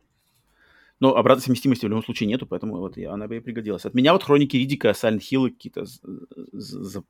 Но 0.98 1.14
обратной 1.14 1.42
совместимости 1.42 1.84
в 1.84 1.88
любом 1.88 2.02
случае 2.02 2.26
нету, 2.26 2.46
поэтому 2.46 2.78
вот 2.78 2.96
она 2.96 3.28
бы 3.28 3.36
и 3.36 3.40
пригодилась. 3.40 3.84
От 3.84 3.94
меня 3.94 4.14
вот 4.14 4.22
хроники 4.22 4.56
Ридика, 4.56 4.88
Silent 4.90 5.20
Hill 5.20 5.50
какие-то 5.50 5.84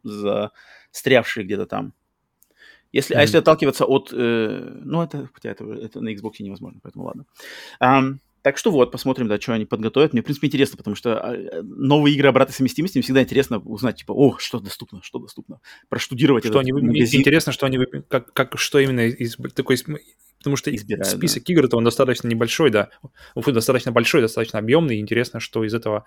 застрявшие 0.03 1.45
где-то 1.45 1.67
там. 1.67 1.95
Если, 2.93 3.15
mm-hmm. 3.15 3.19
А 3.19 3.23
если 3.23 3.39
отталкиваться 3.39 3.85
от... 3.85 4.13
Э, 4.13 4.81
ну, 4.85 5.03
это, 5.03 5.29
хотя 5.33 5.51
это, 5.51 5.65
это 5.73 6.01
на 6.01 6.13
Xbox 6.15 6.35
невозможно, 6.41 6.81
поэтому 6.83 7.05
ладно. 7.05 7.25
Um, 7.83 8.19
так 8.47 8.59
что 8.59 8.71
вот, 8.71 8.93
посмотрим, 8.93 9.27
да, 9.27 9.41
что 9.41 9.55
они 9.55 9.65
подготовят. 9.65 10.13
Мне, 10.13 10.23
в 10.23 10.25
принципе, 10.25 10.47
интересно, 10.47 10.77
потому 10.77 10.95
что 10.95 11.19
а, 11.19 11.63
новые 11.65 12.15
игры 12.15 12.29
обратной 12.29 12.55
совместимости, 12.55 12.97
мне 12.97 13.03
всегда 13.03 13.23
интересно 13.23 13.59
узнать, 13.59 13.97
типа, 13.97 14.13
о, 14.13 14.39
что 14.39 14.61
доступно, 14.61 15.03
что 15.03 15.19
доступно. 15.19 15.59
Проштудировать 15.89 16.45
что 16.45 16.61
они, 16.61 16.73
магазин. 16.73 17.23
Интересно, 17.23 17.51
что 17.53 17.67
они, 17.67 17.81
как, 18.09 18.33
как, 18.33 18.57
что 18.57 18.79
именно 18.79 19.01
из 19.01 19.37
такой 19.53 19.77
потому 20.39 20.57
что 20.57 20.75
Избирают, 20.75 21.09
список 21.09 21.45
да. 21.45 21.53
игр-то 21.53 21.77
он 21.77 21.85
достаточно 21.85 22.29
небольшой, 22.29 22.71
да, 22.71 22.91
фу, 23.35 23.53
достаточно 23.53 23.93
большой, 23.93 24.21
достаточно 24.21 24.59
объемный, 24.59 24.97
и 24.97 25.01
интересно, 25.01 25.41
что 25.41 25.65
из 25.65 25.75
этого, 25.75 26.05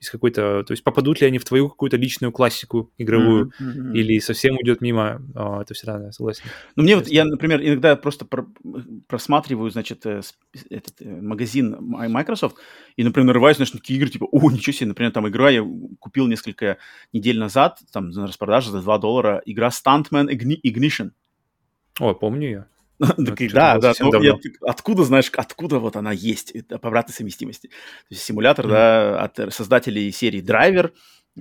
из 0.00 0.10
какой-то, 0.10 0.64
то 0.64 0.72
есть 0.72 0.84
попадут 0.84 1.20
ли 1.20 1.26
они 1.26 1.38
в 1.38 1.44
твою 1.44 1.68
какую-то 1.68 1.96
личную 1.96 2.32
классику 2.32 2.92
игровую, 2.98 3.52
mm-hmm. 3.60 3.92
или 3.94 4.18
совсем 4.20 4.56
уйдет 4.56 4.80
мимо, 4.80 5.22
О, 5.34 5.60
это 5.62 5.74
всегда, 5.74 5.98
да, 5.98 6.12
согласен. 6.12 6.44
Ну, 6.76 6.82
мне 6.82 6.96
вот, 6.96 7.08
я, 7.08 7.24
например, 7.24 7.60
иногда 7.62 7.96
просто 7.96 8.24
про- 8.24 8.46
просматриваю, 9.08 9.70
значит, 9.70 10.06
э, 10.06 10.22
этот 10.70 11.00
э, 11.00 11.08
магазин 11.08 11.76
Microsoft, 11.80 12.56
и, 12.96 13.04
например, 13.04 13.26
нарываюсь 13.28 13.58
на 13.58 13.66
такие 13.66 13.98
игры, 13.98 14.10
типа, 14.10 14.26
о, 14.30 14.50
ничего 14.50 14.72
себе, 14.72 14.88
например, 14.88 15.12
там 15.12 15.28
игра, 15.28 15.50
я 15.50 15.66
купил 15.98 16.26
несколько 16.26 16.78
недель 17.12 17.38
назад, 17.38 17.78
там, 17.92 18.10
на 18.10 18.26
распродаже 18.26 18.70
за 18.70 18.80
2 18.80 18.98
доллара, 18.98 19.42
игра 19.44 19.68
Stuntman 19.68 20.28
Ignition. 20.64 21.10
О, 22.00 22.14
помню 22.14 22.50
я. 22.50 22.66
Да, 23.52 23.78
да, 23.78 23.92
ну, 24.00 24.12
откуда, 24.62 25.04
знаешь, 25.04 25.30
откуда 25.34 25.78
вот 25.78 25.96
она 25.96 26.12
есть, 26.12 26.54
по 26.68 26.88
обратной 26.88 27.14
совместимости. 27.14 27.70
симулятор, 28.10 28.68
да, 28.68 29.20
от 29.20 29.52
создателей 29.52 30.10
серии 30.12 30.40
Драйвер, 30.40 30.92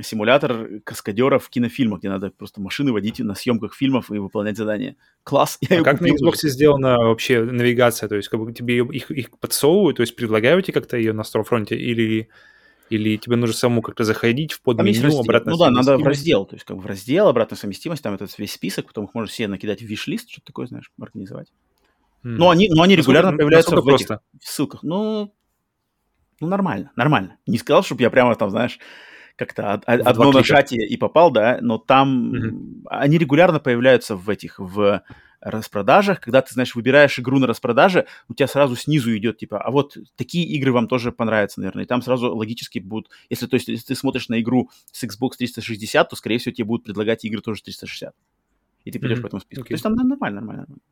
симулятор 0.01 0.81
каскадера 0.83 1.37
в 1.37 1.49
кинофильмах, 1.49 1.99
где 1.99 2.09
надо 2.09 2.31
просто 2.31 2.61
машины 2.61 2.91
водить 2.91 3.19
на 3.19 3.35
съемках 3.35 3.75
фильмов 3.75 4.09
и 4.11 4.17
выполнять 4.17 4.57
задания. 4.57 4.95
Класс. 5.23 5.57
Я 5.61 5.81
а 5.81 5.83
как 5.83 6.01
на 6.01 6.07
Xbox 6.07 6.37
сделана 6.43 6.97
вообще 6.97 7.41
навигация? 7.41 8.07
То 8.07 8.15
есть 8.15 8.29
как 8.29 8.39
бы 8.39 8.53
тебе 8.53 8.77
их, 8.79 9.11
их 9.11 9.29
подсовывают, 9.39 9.97
то 9.97 10.01
есть 10.01 10.15
предлагают 10.15 10.65
тебе 10.65 10.73
как-то 10.73 10.97
ее 10.97 11.13
на 11.13 11.21
Storefront 11.21 11.75
или 11.75 12.29
или 12.91 13.17
тебе 13.17 13.37
нужно 13.37 13.55
самому 13.55 13.81
как-то 13.81 14.03
заходить 14.03 14.51
в 14.51 14.61
подменю 14.61 15.17
обратно? 15.17 15.51
Ну 15.51 15.57
да, 15.57 15.71
надо 15.71 15.97
в 15.97 16.03
раздел, 16.03 16.45
то 16.45 16.55
есть 16.55 16.65
как 16.65 16.77
бы 16.77 16.83
в 16.83 16.85
раздел 16.85 17.27
обратная 17.27 17.57
совместимость, 17.57 18.03
там 18.03 18.13
этот 18.13 18.37
весь 18.37 18.53
список, 18.53 18.87
потом 18.87 19.05
их 19.05 19.13
можно 19.13 19.29
все 19.29 19.47
накидать 19.47 19.81
в 19.81 19.85
виш-лист, 19.85 20.29
что-то 20.29 20.47
такое, 20.47 20.67
знаешь, 20.67 20.91
организовать. 20.99 21.51
Mm. 22.23 22.35
Но 22.37 22.49
они, 22.49 22.69
но 22.69 22.83
они 22.83 22.95
регулярно 22.95 23.35
появляются 23.35 23.75
в, 23.75 23.87
этих, 23.87 24.07
в 24.09 24.47
ссылках. 24.47 24.83
Ну, 24.83 25.33
ну, 26.41 26.47
нормально, 26.47 26.91
нормально. 26.95 27.37
Не 27.45 27.57
сказал, 27.57 27.83
чтобы 27.83 28.01
я 28.01 28.09
прямо 28.09 28.35
там, 28.35 28.49
знаешь, 28.49 28.79
как-то 29.45 29.73
од- 29.73 30.07
одно 30.07 30.31
нажатие 30.31 30.87
и 30.87 30.97
попал, 30.97 31.31
да, 31.31 31.57
но 31.61 31.79
там 31.79 32.33
mm-hmm. 32.33 32.83
они 32.89 33.17
регулярно 33.17 33.59
появляются 33.59 34.15
в 34.15 34.29
этих, 34.29 34.59
в 34.59 35.01
распродажах, 35.39 36.21
когда 36.21 36.43
ты, 36.43 36.53
знаешь, 36.53 36.75
выбираешь 36.75 37.17
игру 37.17 37.39
на 37.39 37.47
распродаже, 37.47 38.05
у 38.29 38.35
тебя 38.35 38.47
сразу 38.47 38.75
снизу 38.75 39.17
идет, 39.17 39.39
типа, 39.39 39.59
а 39.59 39.71
вот 39.71 39.97
такие 40.15 40.45
игры 40.45 40.71
вам 40.71 40.87
тоже 40.87 41.11
понравятся, 41.11 41.59
наверное, 41.59 41.85
и 41.85 41.87
там 41.87 42.03
сразу 42.03 42.35
логически 42.35 42.77
будут, 42.77 43.09
если, 43.31 43.47
то 43.47 43.55
есть, 43.55 43.67
если 43.67 43.87
ты 43.87 43.95
смотришь 43.95 44.29
на 44.29 44.39
игру 44.39 44.69
с 44.91 45.03
Xbox 45.03 45.31
360, 45.39 46.07
то, 46.07 46.15
скорее 46.15 46.37
всего, 46.37 46.53
тебе 46.53 46.65
будут 46.65 46.85
предлагать 46.85 47.25
игры 47.25 47.41
тоже 47.41 47.63
360. 47.63 48.13
И 48.85 48.91
ты 48.91 48.99
пойдешь 48.99 49.17
mm-hmm. 49.17 49.21
по 49.21 49.27
этому 49.27 49.39
списку. 49.39 49.63
Okay. 49.63 49.69
То 49.69 49.73
есть 49.73 49.83
там 49.83 49.93
нормально, 49.93 50.41
нормально. 50.41 50.65
нормально. 50.67 50.83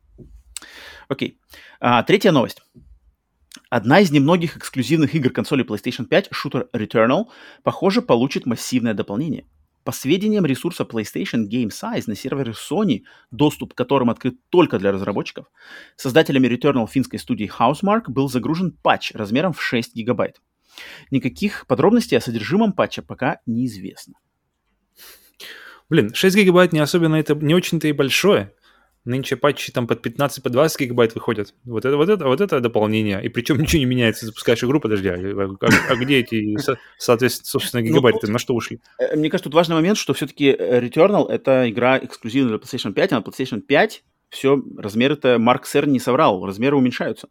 Окей. 1.07 1.37
А, 1.79 2.01
третья 2.01 2.31
новость. 2.31 2.63
Одна 3.69 3.99
из 3.99 4.11
немногих 4.11 4.57
эксклюзивных 4.57 5.13
игр 5.15 5.29
консоли 5.29 5.63
PlayStation 5.63 6.05
5, 6.05 6.29
Shooter 6.29 6.67
Returnal, 6.73 7.25
похоже, 7.63 8.01
получит 8.01 8.45
массивное 8.45 8.93
дополнение– 8.93 9.45
по 9.89 9.91
сведениям 9.91 10.45
ресурса 10.45 10.83
PlayStation 10.83 11.47
Game 11.49 11.69
Size 11.69 12.03
на 12.05 12.15
сервере 12.15 12.51
Sony, 12.51 13.03
доступ 13.31 13.73
к 13.73 13.77
которым 13.77 14.11
открыт 14.11 14.35
только 14.49 14.77
для 14.77 14.91
разработчиков, 14.91 15.47
создателями 15.95 16.47
Returnal 16.47 16.87
финской 16.87 17.17
студии 17.17 17.49
Housemark 17.49 18.03
был 18.07 18.29
загружен 18.29 18.71
патч 18.83 19.13
размером 19.13 19.53
в 19.53 19.63
6 19.63 19.95
гигабайт. 19.95 20.41
Никаких 21.11 21.65
подробностей 21.65 22.17
о 22.17 22.21
содержимом 22.21 22.73
патча 22.73 23.01
пока 23.01 23.39
неизвестно. 23.45 24.13
Блин, 25.89 26.13
6 26.13 26.35
гигабайт 26.35 26.71
не 26.71 26.79
особенно 26.79 27.15
это 27.15 27.33
не 27.33 27.55
очень-то 27.55 27.87
и 27.87 27.91
большое. 27.91 28.53
Нынче 29.09 29.35
патчи 29.37 29.71
там 29.71 29.87
под 29.87 30.03
15, 30.03 30.43
под 30.43 30.51
20 30.51 30.79
гигабайт 30.81 31.15
выходят. 31.15 31.55
Вот 31.65 31.83
это, 31.83 31.97
вот 31.97 32.09
это, 32.09 32.25
вот 32.25 32.41
это 32.41 32.59
дополнение. 32.59 33.23
И 33.23 33.29
причем 33.29 33.59
ничего 33.59 33.79
не 33.79 33.85
меняется. 33.85 34.27
Запускаешь 34.27 34.63
игру, 34.63 34.79
подожди, 34.79 35.09
а, 35.09 35.15
а, 35.15 35.67
а 35.89 35.95
где 35.95 36.19
эти, 36.19 36.55
соответственно, 36.99 37.45
собственно, 37.45 37.81
гигабайты? 37.81 38.27
Ну, 38.27 38.33
на 38.33 38.39
что 38.39 38.53
ушли? 38.53 38.79
Э, 38.99 39.15
мне 39.15 39.31
кажется, 39.31 39.49
тут 39.49 39.55
важный 39.55 39.75
момент, 39.75 39.97
что 39.97 40.13
все-таки 40.13 40.51
Returnal— 40.51 41.27
это 41.29 41.67
игра 41.69 41.97
эксклюзивная 41.97 42.55
для 42.55 42.59
PlayStation 42.59 42.93
5, 42.93 43.13
а 43.13 43.15
на 43.15 43.21
PlayStation 43.21 43.61
5 43.61 44.03
все, 44.29 44.61
размеры-то 44.77 45.39
Марк 45.39 45.65
Сер 45.65 45.87
не 45.87 45.99
соврал, 45.99 46.45
размеры 46.45 46.75
уменьшаются. 46.77 47.29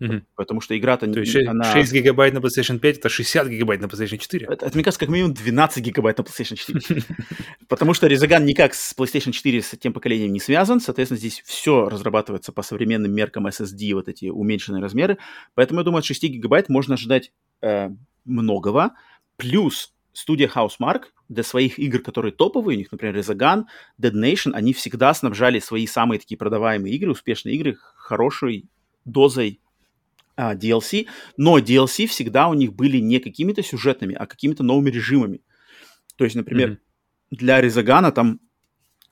Угу. 0.00 0.22
Потому 0.34 0.60
что 0.60 0.76
игра-то... 0.76 1.10
То 1.10 1.20
есть 1.20 1.32
6, 1.32 1.48
она... 1.48 1.64
6 1.72 1.92
гигабайт 1.92 2.34
на 2.34 2.38
PlayStation 2.38 2.78
5— 2.78 2.98
это 2.98 3.08
60 3.08 3.48
гигабайт 3.48 3.80
на 3.80 3.86
PlayStation 3.86 4.18
4. 4.18 4.46
Это, 4.46 4.66
это, 4.66 4.74
мне 4.74 4.84
кажется, 4.84 5.00
как 5.00 5.08
минимум 5.08 5.34
12 5.34 5.84
гигабайт 5.84 6.18
на 6.18 6.22
PlayStation 6.22 6.56
4. 6.56 7.02
Потому 7.68 7.94
что 7.94 8.06
Резаган 8.06 8.44
никак 8.44 8.74
с 8.74 8.94
PlayStation 8.96 9.32
4 9.32 9.62
с 9.62 9.76
тем 9.78 9.92
поколением 9.92 10.32
не 10.32 10.40
связан. 10.40 10.80
Соответственно, 10.80 11.18
здесь 11.18 11.42
все 11.44 11.88
разрабатывается 11.88 12.52
по 12.52 12.62
современным 12.62 13.12
меркам 13.12 13.46
SSD, 13.46 13.94
вот 13.94 14.08
эти 14.08 14.26
уменьшенные 14.26 14.82
размеры. 14.82 15.18
Поэтому, 15.54 15.80
я 15.80 15.84
думаю, 15.84 16.00
от 16.00 16.04
6 16.04 16.24
гигабайт 16.24 16.68
можно 16.68 16.94
ожидать 16.94 17.32
э, 17.62 17.90
многого. 18.24 18.92
Плюс 19.36 19.92
студия 20.12 20.48
Housemark 20.48 21.04
для 21.28 21.42
своих 21.42 21.78
игр, 21.78 22.00
которые 22.00 22.32
топовые, 22.32 22.76
у 22.76 22.78
них, 22.78 22.92
например, 22.92 23.16
Resogun, 23.16 23.64
Dead 24.00 24.12
Nation, 24.12 24.52
они 24.54 24.72
всегда 24.72 25.14
снабжали 25.14 25.58
свои 25.58 25.86
самые 25.86 26.18
такие 26.18 26.36
продаваемые 26.36 26.94
игры, 26.94 27.12
успешные 27.12 27.56
игры, 27.56 27.76
хорошей 27.96 28.68
дозой 29.04 29.60
DLC, 30.36 31.06
но 31.36 31.58
DLC 31.58 32.06
всегда 32.06 32.48
у 32.48 32.54
них 32.54 32.74
были 32.74 32.98
не 32.98 33.18
какими-то 33.18 33.62
сюжетными, 33.62 34.14
а 34.14 34.26
какими-то 34.26 34.62
новыми 34.62 34.90
режимами. 34.90 35.40
То 36.16 36.24
есть, 36.24 36.36
например, 36.36 36.70
mm-hmm. 36.70 36.78
для 37.30 37.60
Резагана 37.60 38.12
там 38.12 38.40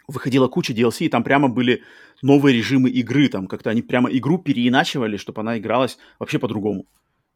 выходила 0.09 0.49
куча 0.49 0.73
DLC, 0.73 1.07
и 1.07 1.09
там 1.09 1.25
прямо 1.25 1.49
были 1.49 1.83
новые 2.23 2.57
режимы 2.57 2.91
игры, 2.91 3.29
там 3.29 3.47
как-то 3.47 3.71
они 3.71 3.83
прямо 3.83 4.11
игру 4.11 4.39
переиначивали, 4.39 5.17
чтобы 5.17 5.41
она 5.41 5.59
игралась 5.59 5.99
вообще 6.19 6.39
по-другому. 6.39 6.87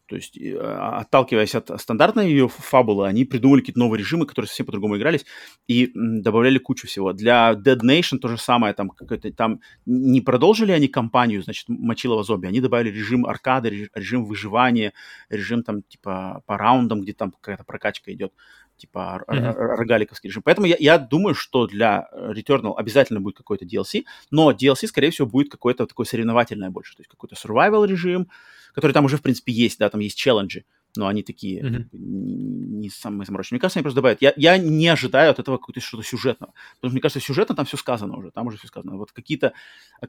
То 0.07 0.17
есть, 0.17 0.39
а, 0.41 0.99
отталкиваясь 1.01 1.55
от 1.55 1.81
стандартной 1.81 2.31
ее 2.31 2.49
фабулы, 2.49 3.09
они 3.09 3.25
придумали 3.25 3.61
какие-то 3.61 3.81
новые 3.81 3.99
режимы, 3.99 4.27
которые 4.27 4.49
совсем 4.49 4.67
по-другому 4.67 4.97
игрались, 4.97 5.27
и 5.67 5.91
добавляли 5.95 6.59
кучу 6.59 6.87
всего. 6.87 7.13
Для 7.13 7.53
Dead 7.53 7.81
Nation 7.81 8.19
то 8.19 8.29
же 8.29 8.39
самое, 8.39 8.73
там, 8.75 8.93
там 9.37 9.61
не 9.85 10.21
продолжили 10.21 10.73
они 10.73 10.89
кампанию, 10.89 11.43
значит, 11.43 11.69
Мочилова 11.69 12.23
зомби, 12.23 12.47
они 12.47 12.61
добавили 12.61 12.91
режим 12.91 13.27
аркады, 13.27 13.91
режим 13.95 14.25
выживания, 14.25 14.93
режим 15.29 15.63
там, 15.63 15.83
типа, 15.83 16.43
по 16.47 16.57
раундам, 16.57 17.01
где 17.03 17.13
там 17.13 17.33
какая-то 17.33 17.65
прокачка 17.65 18.13
идет 18.13 18.33
типа 18.77 19.25
mm-hmm. 19.27 19.53
рогаликовский 19.55 20.29
режим. 20.29 20.43
Поэтому 20.43 20.67
я, 20.67 20.77
я 20.79 20.99
думаю, 20.99 21.35
что 21.35 21.67
для 21.67 22.09
Returnal 22.13 22.75
обязательно 22.77 23.21
будет 23.21 23.37
какой-то 23.37 23.65
DLC, 23.65 24.05
но 24.31 24.53
DLC, 24.53 24.87
скорее 24.87 25.11
всего, 25.11 25.27
будет 25.27 25.51
какое-то 25.51 25.87
такое 25.87 26.07
соревновательное 26.07 26.71
больше, 26.71 26.95
то 26.95 27.01
есть 27.01 27.09
какой-то 27.09 27.37
survival 27.37 27.87
режим, 27.87 28.29
который 28.77 28.93
там 28.93 29.07
уже, 29.07 29.17
в 29.17 29.23
принципе, 29.23 29.53
есть, 29.53 29.79
да, 29.79 29.89
там 29.89 30.01
есть 30.03 30.19
челленджи, 30.19 30.67
но 30.97 31.07
они 31.07 31.23
такие 31.23 31.63
mm-hmm. 31.63 31.89
не 31.93 32.91
самые 32.91 33.25
замороченные. 33.25 33.57
Мне 33.57 33.61
кажется, 33.61 33.79
они 33.79 33.85
просто 33.85 33.97
добавят. 33.97 34.21
Я, 34.21 34.35
я 34.37 34.59
не 34.59 34.87
ожидаю 34.87 35.31
от 35.31 35.39
этого 35.39 35.57
какого-то 35.57 35.81
что-то 35.81 36.03
сюжетного. 36.03 36.53
Потому 36.75 36.91
что, 36.91 36.93
мне 36.93 37.01
кажется, 37.01 37.21
сюжетно 37.21 37.55
там 37.55 37.65
все 37.65 37.79
сказано 37.79 38.19
уже. 38.19 38.31
Там 38.31 38.47
уже 38.47 38.59
все 38.59 38.67
сказано. 38.67 38.99
Вот 38.99 39.13
какие-то 39.13 39.55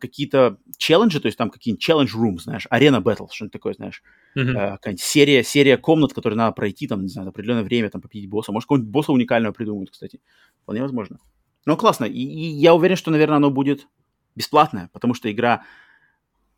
какие 0.01 0.29
челленджи, 0.77 1.21
то 1.21 1.27
есть 1.27 1.37
там 1.37 1.49
какие-нибудь 1.49 1.81
челлендж 1.81 2.13
рум, 2.13 2.39
знаешь, 2.39 2.67
арена 2.69 2.99
бэтл, 2.99 3.27
что-нибудь 3.31 3.53
такое, 3.53 3.73
знаешь. 3.73 4.03
Mm-hmm. 4.35 4.79
Э, 4.83 4.97
серия, 4.97 5.43
серия 5.43 5.77
комнат, 5.77 6.13
которые 6.13 6.35
надо 6.35 6.51
пройти, 6.51 6.87
там, 6.87 7.03
не 7.03 7.09
знаю, 7.09 7.29
определенное 7.29 7.63
время, 7.63 7.89
там, 7.89 8.01
победить 8.01 8.29
босса. 8.29 8.51
Может, 8.51 8.65
какого-нибудь 8.65 8.91
босса 8.91 9.13
уникального 9.13 9.53
придумают, 9.53 9.91
кстати. 9.91 10.19
Вполне 10.63 10.81
возможно. 10.81 11.19
Но 11.65 11.77
классно. 11.77 12.03
И, 12.03 12.19
и 12.19 12.47
я 12.49 12.73
уверен, 12.73 12.97
что, 12.97 13.11
наверное, 13.11 13.37
оно 13.37 13.49
будет 13.49 13.87
бесплатное, 14.35 14.89
потому 14.91 15.13
что 15.13 15.31
игра 15.31 15.63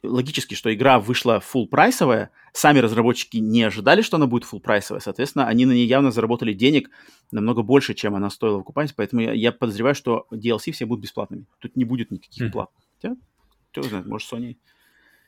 логически, 0.03 0.55
что 0.55 0.73
игра 0.73 0.99
вышла 0.99 1.41
full 1.41 1.67
прайсовая, 1.67 2.31
сами 2.53 2.79
разработчики 2.79 3.37
не 3.37 3.63
ожидали, 3.63 4.01
что 4.01 4.17
она 4.17 4.27
будет 4.27 4.43
full 4.43 4.59
прайсовая, 4.59 5.01
соответственно, 5.01 5.47
они 5.47 5.65
на 5.65 5.71
ней 5.71 5.87
явно 5.87 6.11
заработали 6.11 6.53
денег 6.53 6.89
намного 7.31 7.61
больше, 7.61 7.93
чем 7.93 8.15
она 8.15 8.29
стоила 8.29 8.57
выкупать, 8.57 8.95
поэтому 8.95 9.21
я, 9.21 9.33
я 9.33 9.51
подозреваю, 9.51 9.95
что 9.95 10.27
DLC 10.33 10.71
все 10.71 10.85
будут 10.85 11.03
бесплатными. 11.03 11.45
Тут 11.59 11.75
не 11.75 11.85
будет 11.85 12.11
никаких 12.11 12.47
mm. 12.47 12.51
плат. 12.51 12.69
Хотя, 12.95 13.15
кто 13.71 13.83
знает, 13.83 14.05
может, 14.05 14.31
Sony 14.31 14.57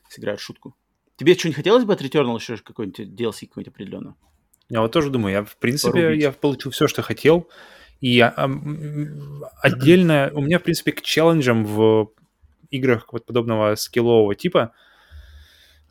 сыграет 0.10 0.40
шутку. 0.40 0.76
Тебе 1.18 1.36
что-нибудь 1.36 1.58
хотелось 1.58 1.84
бы 1.84 1.94
от 1.94 2.02
Returnal 2.02 2.36
еще 2.36 2.58
какой-нибудь 2.58 3.00
DLC 3.00 3.48
какой-нибудь 3.48 3.68
определенно? 3.68 4.16
Я 4.70 4.82
вот 4.82 4.92
тоже 4.92 5.10
думаю, 5.10 5.34
я 5.34 5.44
в 5.44 5.58
принципе, 5.58 6.02
Порубить. 6.02 6.22
я 6.22 6.32
получил 6.32 6.72
все, 6.72 6.88
что 6.88 7.02
хотел. 7.02 7.50
И 8.00 8.20
а, 8.20 8.50
отдельно, 9.62 10.32
у 10.34 10.42
меня, 10.42 10.58
в 10.58 10.64
принципе, 10.64 10.94
к 10.94 11.02
челленджам 11.02 11.66
в 11.66 12.12
играх 12.72 13.14
вот 13.14 13.26
подобного 13.26 13.76
скиллового 13.76 14.34
типа 14.36 14.74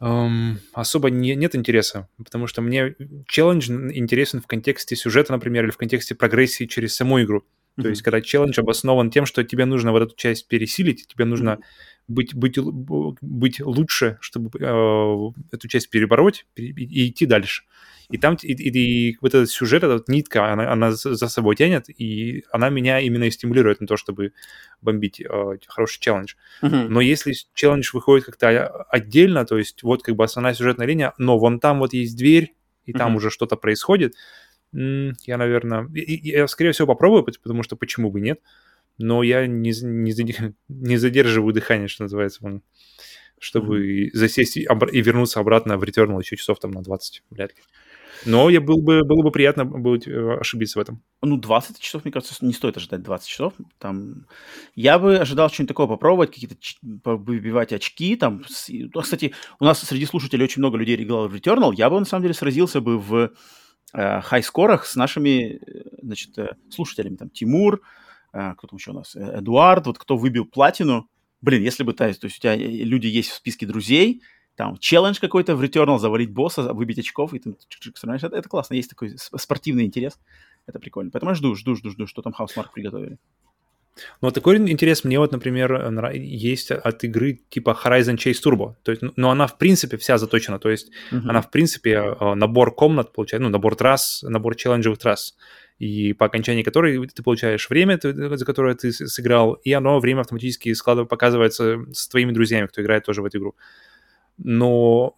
Эм, 0.01 0.61
особо 0.73 1.11
не, 1.11 1.35
нет 1.35 1.55
интереса, 1.55 2.09
потому 2.17 2.47
что 2.47 2.63
мне 2.63 2.95
челлендж 3.29 3.71
интересен 3.71 4.41
в 4.41 4.47
контексте 4.47 4.97
сюжета, 4.97 5.33
например, 5.33 5.65
или 5.65 5.71
в 5.71 5.77
контексте 5.77 6.15
прогрессии 6.15 6.65
через 6.65 6.95
саму 6.95 7.21
игру. 7.23 7.41
Mm-hmm. 7.77 7.83
То 7.83 7.89
есть, 7.91 8.03
когда 8.03 8.23
челлендж 8.23 8.59
обоснован 8.59 9.11
тем, 9.11 9.27
что 9.27 9.45
тебе 9.45 9.67
нужно 9.67 9.93
вот 9.93 10.03
эту 10.03 10.17
часть 10.17 10.49
пересилить, 10.49 11.07
тебе 11.07 11.27
нужно 11.27 11.51
mm-hmm. 11.51 11.63
быть, 12.09 12.35
быть, 12.35 12.59
быть 13.21 13.61
лучше, 13.61 14.17
чтобы 14.23 14.51
э, 14.59 15.55
эту 15.55 15.69
часть 15.69 15.91
перебороть 15.91 16.47
и, 16.57 16.71
и 16.71 17.11
идти 17.11 17.27
дальше. 17.27 17.65
И 18.11 18.19
там 18.19 18.37
и, 18.43 18.53
и, 18.53 19.11
и 19.11 19.19
вот 19.21 19.35
этот 19.35 19.51
сюжет, 19.51 19.85
эта 19.85 19.95
вот 19.95 20.09
нитка, 20.09 20.53
она, 20.53 20.73
она 20.73 20.93
за 20.93 21.29
собой 21.29 21.57
тянет, 21.57 21.89
и 21.89 22.45
она 22.51 22.69
меня 22.69 23.01
именно 23.01 23.25
и 23.25 23.31
стимулирует 23.31 23.81
на 23.81 23.87
то, 23.87 23.97
чтобы 23.97 24.33
бомбить 24.83 25.21
э, 25.21 25.59
хороший 25.69 26.01
челлендж. 26.01 26.35
Uh-huh. 26.63 26.89
Но 26.89 27.01
если 27.01 27.35
челлендж 27.55 27.91
выходит 27.93 28.27
как-то 28.27 28.83
отдельно, 28.91 29.45
то 29.45 29.59
есть 29.59 29.83
вот 29.83 30.03
как 30.03 30.17
бы 30.17 30.25
основная 30.25 30.55
сюжетная 30.55 30.87
линия, 30.87 31.15
но 31.19 31.39
вон 31.39 31.61
там 31.61 31.79
вот 31.79 31.93
есть 31.93 32.17
дверь, 32.17 32.55
и 32.85 32.93
uh-huh. 32.93 32.99
там 32.99 33.17
уже 33.17 33.31
что-то 33.31 33.57
происходит, 33.57 34.15
я, 34.73 35.37
наверное, 35.37 35.89
я, 35.93 36.47
скорее 36.47 36.73
всего, 36.73 36.87
попробую, 36.87 37.25
потому 37.25 37.63
что 37.63 37.77
почему 37.77 38.11
бы 38.11 38.21
нет, 38.21 38.41
но 38.99 39.23
я 39.23 39.47
не, 39.47 39.73
не, 39.83 40.15
не 40.69 40.97
задерживаю 40.97 41.53
дыхание, 41.53 41.89
что 41.89 42.05
называется, 42.05 42.61
чтобы 43.39 44.05
mm-hmm. 44.07 44.11
засесть 44.13 44.57
и, 44.59 44.69
и 44.93 45.01
вернуться 45.01 45.41
обратно 45.41 45.79
в 45.79 45.83
Returnal 45.83 46.21
еще 46.21 46.37
часов 46.37 46.61
там 46.61 46.71
на 46.71 46.83
20, 46.83 47.23
вряд 47.31 47.51
ли. 47.57 47.63
Но 48.27 48.51
я 48.51 48.61
был 48.61 48.83
бы, 48.83 49.03
было 49.05 49.23
бы 49.23 49.31
приятно 49.31 49.65
будет 49.65 50.07
э, 50.07 50.39
ошибиться 50.39 50.79
в 50.79 50.83
этом. 50.83 51.03
Ну, 51.23 51.37
20 51.37 51.79
часов, 51.79 52.05
мне 52.05 52.13
кажется, 52.13 52.35
не 52.45 52.53
стоит 52.53 52.77
ожидать 52.77 53.03
20 53.03 53.29
часов. 53.29 53.55
Там... 53.79 54.27
Я 54.75 54.99
бы 54.99 55.19
ожидал 55.19 55.49
что-нибудь 55.49 55.69
такое 55.69 55.87
попробовать, 55.87 56.31
какие-то 56.31 56.57
выбивать 57.05 57.73
очки. 57.73 58.17
Там... 58.17 58.45
Ну, 58.69 59.01
кстати, 59.01 59.33
у 59.59 59.65
нас 59.65 59.81
среди 59.81 60.07
слушателей 60.07 60.45
очень 60.45 60.61
много 60.61 60.77
людей 60.77 61.03
играло 61.03 61.29
в 61.29 61.35
Returnal. 61.35 61.73
Я 61.75 61.89
бы, 61.89 61.99
на 61.99 62.05
самом 62.05 62.23
деле, 62.23 62.35
сразился 62.35 62.81
бы 62.81 62.99
в 62.99 63.33
э, 63.95 64.21
хай-скорах 64.21 64.87
с 64.87 64.97
нашими 64.97 65.55
э, 65.55 65.59
значит, 66.03 66.39
э, 66.39 66.57
слушателями. 66.71 67.17
Там 67.17 67.31
Тимур, 67.31 67.81
э, 68.33 68.55
кто 68.57 68.67
там 68.67 68.77
еще 68.77 68.91
у 68.91 68.95
нас? 68.95 69.17
Эдуард, 69.17 69.87
вот 69.87 69.99
кто 69.99 70.17
выбил 70.17 70.45
платину. 70.45 71.09
Блин, 71.41 71.63
если 71.63 71.85
бы, 71.85 71.95
то 71.95 72.07
есть 72.07 72.23
у 72.23 72.29
тебя 72.29 72.55
люди 72.55 73.07
есть 73.07 73.31
в 73.31 73.35
списке 73.35 73.67
друзей, 73.67 74.23
там 74.61 74.77
челлендж 74.77 75.19
какой-то 75.21 75.57
в 75.57 75.63
Returnal, 75.63 75.99
завалить 75.99 76.31
босса, 76.31 76.75
выбить 76.75 76.99
очков, 76.99 77.33
и 77.33 77.39
ты 77.39 77.57
это, 78.03 78.27
это 78.27 78.49
классно, 78.49 78.75
есть 78.75 78.91
такой 78.91 79.15
спортивный 79.17 79.85
интерес, 79.85 80.19
это 80.67 80.79
прикольно. 80.79 81.11
Поэтому 81.11 81.35
жду, 81.35 81.55
жду, 81.55 81.77
жду, 81.77 81.89
жду, 81.89 82.07
что 82.07 82.21
там 82.21 82.35
Housemark 82.39 82.67
приготовили. 82.75 83.17
Ну, 84.21 84.29
вот 84.29 84.35
такой 84.35 84.59
интерес 84.59 85.05
мне 85.05 85.19
вот, 85.19 85.33
например, 85.33 86.13
есть 86.15 86.71
от 86.71 87.05
игры 87.05 87.41
типа 87.49 87.75
Horizon 87.83 88.17
Chase 88.17 88.37
Turbo. 88.45 88.75
То 88.83 88.93
есть, 88.93 89.03
но 89.17 89.31
она 89.31 89.47
в 89.47 89.57
принципе 89.57 89.97
вся 89.97 90.19
заточена. 90.19 90.59
То 90.59 90.69
есть 90.69 90.91
uh-huh. 91.11 91.23
она 91.27 91.41
в 91.41 91.51
принципе 91.51 91.93
э, 91.93 92.35
набор 92.35 92.75
комнат 92.75 93.15
получает, 93.15 93.43
ну, 93.43 93.49
набор 93.49 93.77
трасс, 93.77 94.23
набор 94.23 94.57
челленджевых 94.57 94.99
трасс. 94.99 95.37
И 95.79 96.13
по 96.13 96.27
окончании 96.27 96.63
которой 96.63 97.07
ты 97.09 97.23
получаешь 97.23 97.71
время, 97.71 97.99
за 98.03 98.45
которое 98.45 98.75
ты 98.75 98.93
сыграл, 98.93 99.55
и 99.55 99.73
оно 99.73 99.99
время 100.01 100.21
автоматически 100.21 100.75
складывает, 100.75 101.09
показывается 101.09 101.79
с 101.93 102.09
твоими 102.09 102.33
друзьями, 102.33 102.67
кто 102.67 102.83
играет 102.83 103.07
тоже 103.07 103.23
в 103.23 103.25
эту 103.25 103.39
игру 103.39 103.55
но, 104.39 105.15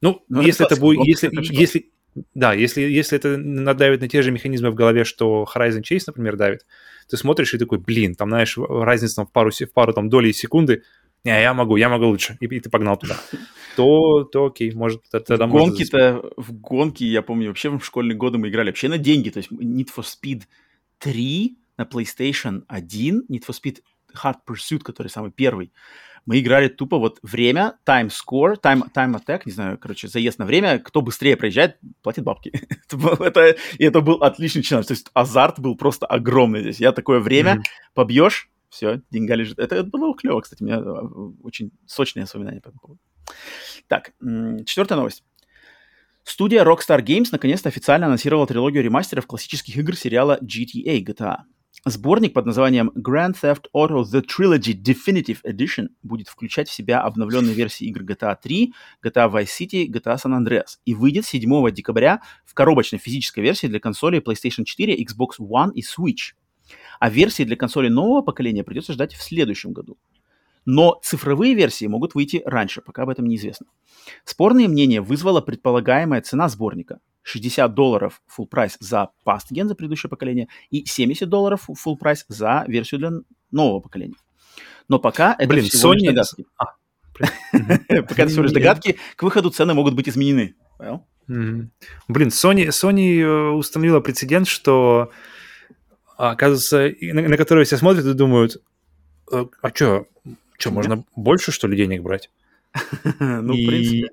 ну, 0.00 0.22
но 0.28 0.40
ну, 0.40 0.42
если 0.42 0.64
это, 0.64 0.74
это 0.74 0.80
будет, 0.80 1.06
если, 1.06 1.30
если, 1.32 1.90
да, 2.34 2.52
если, 2.52 2.82
если 2.82 3.16
это 3.16 3.36
надавит 3.36 4.00
на 4.00 4.08
те 4.08 4.22
же 4.22 4.30
механизмы 4.30 4.70
в 4.70 4.74
голове, 4.74 5.04
что 5.04 5.46
Horizon 5.54 5.82
Chase, 5.82 6.04
например, 6.08 6.36
давит, 6.36 6.66
ты 7.08 7.16
смотришь 7.16 7.54
и 7.54 7.58
такой, 7.58 7.78
блин, 7.78 8.14
там, 8.14 8.28
знаешь, 8.28 8.58
разница 8.58 9.16
там, 9.16 9.26
в 9.26 9.32
пару, 9.32 9.50
в 9.50 9.72
пару 9.72 9.92
там 9.92 10.08
долей 10.08 10.32
секунды, 10.32 10.82
не, 11.24 11.30
я 11.30 11.54
могу, 11.54 11.76
я 11.76 11.88
могу 11.88 12.06
лучше, 12.06 12.36
и, 12.40 12.46
и 12.46 12.60
ты 12.60 12.68
погнал 12.68 12.96
туда, 12.96 13.16
то, 13.76 14.24
то 14.24 14.46
окей, 14.46 14.72
может, 14.72 15.02
тогда 15.10 15.46
Гонки-то, 15.46 16.32
в 16.36 16.52
гонки, 16.52 17.04
я 17.04 17.22
помню, 17.22 17.48
вообще 17.48 17.70
в 17.70 17.84
школьные 17.84 18.16
годы 18.16 18.38
мы 18.38 18.48
играли 18.48 18.70
вообще 18.70 18.88
на 18.88 18.98
деньги, 18.98 19.30
то 19.30 19.38
есть 19.38 19.50
Need 19.50 19.88
for 19.96 20.04
Speed 20.04 20.42
3 20.98 21.56
на 21.78 21.84
PlayStation 21.84 22.64
1, 22.68 23.26
Need 23.30 23.44
for 23.46 23.54
Speed 23.54 23.78
Hard 24.14 24.38
Pursuit, 24.46 24.80
который 24.80 25.08
самый 25.08 25.30
первый, 25.30 25.72
мы 26.26 26.40
играли 26.40 26.68
тупо 26.68 26.98
вот 26.98 27.18
время, 27.22 27.78
time 27.86 28.08
score, 28.08 28.60
time, 28.60 28.82
time 28.94 29.20
attack, 29.20 29.42
не 29.44 29.52
знаю, 29.52 29.78
короче, 29.78 30.08
заезд 30.08 30.38
на 30.38 30.44
время, 30.44 30.78
кто 30.78 31.02
быстрее 31.02 31.36
проезжает, 31.36 31.78
платит 32.02 32.24
бабки. 32.24 32.52
это, 33.20 33.56
и 33.78 33.84
это 33.84 34.00
был 34.00 34.16
отличный 34.22 34.62
челлендж, 34.62 34.86
то 34.86 34.92
есть 34.92 35.10
азарт 35.14 35.58
был 35.58 35.76
просто 35.76 36.06
огромный 36.06 36.62
здесь. 36.62 36.80
Я 36.80 36.92
такое 36.92 37.20
время 37.20 37.54
mm-hmm. 37.54 37.94
побьешь, 37.94 38.50
все, 38.68 39.02
деньга 39.10 39.34
лежит. 39.34 39.58
Это, 39.58 39.76
это 39.76 39.88
было 39.88 40.14
клево, 40.14 40.40
кстати, 40.40 40.62
у 40.62 40.66
меня 40.66 40.78
а, 40.78 41.02
очень 41.42 41.72
сочные 41.86 42.24
воспоминания 42.24 42.60
по 42.60 42.68
этому 42.68 42.80
поводу. 42.80 43.00
Так, 43.88 44.12
четвертая 44.66 44.98
новость. 44.98 45.24
Студия 46.24 46.64
Rockstar 46.64 47.02
Games 47.02 47.28
наконец-то 47.32 47.68
официально 47.68 48.06
анонсировала 48.06 48.46
трилогию 48.46 48.84
ремастеров 48.84 49.26
классических 49.26 49.76
игр 49.76 49.96
сериала 49.96 50.38
GTA 50.40 51.04
GTA. 51.04 51.38
Сборник 51.84 52.32
под 52.32 52.46
названием 52.46 52.92
Grand 52.94 53.34
Theft 53.34 53.64
Auto 53.74 54.04
The 54.04 54.22
Trilogy 54.22 54.72
Definitive 54.72 55.38
Edition 55.44 55.88
будет 56.04 56.28
включать 56.28 56.68
в 56.68 56.72
себя 56.72 57.00
обновленные 57.00 57.54
версии 57.54 57.88
игр 57.88 58.02
GTA 58.02 58.36
3, 58.40 58.72
GTA 59.04 59.28
Vice 59.28 59.48
City, 59.60 59.88
GTA 59.88 60.16
San 60.16 60.30
Andreas 60.40 60.78
и 60.84 60.94
выйдет 60.94 61.26
7 61.26 61.72
декабря 61.72 62.22
в 62.44 62.54
коробочной 62.54 63.00
физической 63.00 63.40
версии 63.40 63.66
для 63.66 63.80
консолей 63.80 64.20
PlayStation 64.20 64.62
4, 64.62 64.96
Xbox 65.02 65.40
One 65.40 65.72
и 65.74 65.82
Switch. 65.82 66.34
А 67.00 67.10
версии 67.10 67.42
для 67.42 67.56
консолей 67.56 67.90
нового 67.90 68.22
поколения 68.22 68.62
придется 68.62 68.92
ждать 68.92 69.14
в 69.14 69.22
следующем 69.22 69.72
году. 69.72 69.98
Но 70.64 71.00
цифровые 71.02 71.54
версии 71.54 71.86
могут 71.86 72.14
выйти 72.14 72.42
раньше, 72.44 72.80
пока 72.80 73.02
об 73.02 73.08
этом 73.08 73.26
неизвестно. 73.26 73.66
Спорные 74.24 74.68
мнения 74.68 75.00
вызвала 75.00 75.40
предполагаемая 75.40 76.20
цена 76.20 76.48
сборника– 76.48 77.00
60 77.22 77.74
долларов 77.74 78.22
full 78.28 78.46
прайс 78.46 78.76
за 78.80 79.10
past 79.26 79.52
gen, 79.52 79.66
за 79.66 79.74
предыдущее 79.74 80.10
поколение, 80.10 80.48
и 80.70 80.84
70 80.84 81.28
долларов 81.28 81.68
full 81.68 81.96
прайс 81.96 82.24
за 82.28 82.64
версию 82.66 83.00
для 83.00 83.10
нового 83.50 83.80
поколения. 83.80 84.16
Но 84.88 84.98
пока 84.98 85.34
это 85.38 85.48
Блин, 85.48 85.64
всего 85.64 85.94
Sony... 85.94 85.98
лишь 85.98 86.08
догадки. 86.08 86.46
А, 86.58 86.64
пока 88.02 88.22
это 88.22 88.28
всего 88.28 88.42
лишь 88.42 88.52
догадки, 88.52 88.98
к 89.16 89.22
выходу 89.22 89.50
цены 89.50 89.74
могут 89.74 89.94
быть 89.94 90.08
изменены. 90.08 90.54
Блин, 92.08 92.28
Sony, 92.28 92.68
Sony 92.68 93.20
э, 93.20 93.50
установила 93.50 94.00
прецедент, 94.00 94.48
что, 94.48 95.12
оказывается, 96.16 96.92
на, 97.00 97.28
на 97.28 97.36
который 97.36 97.64
все 97.64 97.76
смотрят 97.76 98.04
и 98.04 98.12
думают, 98.12 98.60
«Э, 99.30 99.46
а 99.62 99.68
что, 99.72 100.06
что, 100.58 100.70
можно 100.72 101.04
больше, 101.14 101.52
что 101.52 101.68
ли, 101.68 101.76
денег 101.76 102.02
брать? 102.02 102.28
ну, 103.20 103.52
в 103.52 103.66
принципе 103.66 104.08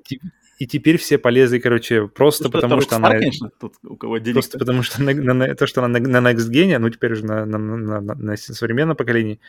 и 0.60 0.68
теперь 0.68 0.98
все 0.98 1.18
полезли, 1.18 1.58
короче, 1.58 2.08
просто 2.08 2.44
ну, 2.44 2.52
потому 2.52 2.82
что, 2.82 2.98
она... 2.98 3.12
конечно, 3.12 3.50
тут 3.62 3.76
у 3.82 3.96
кого 3.96 4.18
денег 4.18 4.36
Просто 4.36 4.60
потому 4.60 4.84
что 4.84 5.02
на, 5.02 5.14
на, 5.14 5.56
то, 5.56 5.66
что 5.66 5.82
она 5.82 6.00
на, 6.00 6.22
на 6.22 6.32
Next 6.32 6.52
Gen, 6.52 6.78
ну, 6.80 6.90
теперь 6.90 7.14
уже 7.14 7.26
на, 7.26 7.46
на, 7.46 7.58
на, 7.58 8.02
на, 8.02 8.16
на 8.16 8.38
современном 8.38 8.98
поколении. 8.98 9.40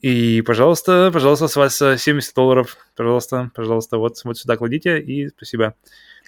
И, 0.00 0.40
пожалуйста, 0.42 1.10
пожалуйста, 1.12 1.48
с 1.48 1.56
вас 1.56 1.76
70 1.76 2.32
долларов, 2.36 2.76
пожалуйста, 2.94 3.50
пожалуйста, 3.52 3.98
вот, 3.98 4.20
вот 4.22 4.38
сюда 4.38 4.56
кладите, 4.56 5.00
и 5.00 5.26
спасибо. 5.26 5.74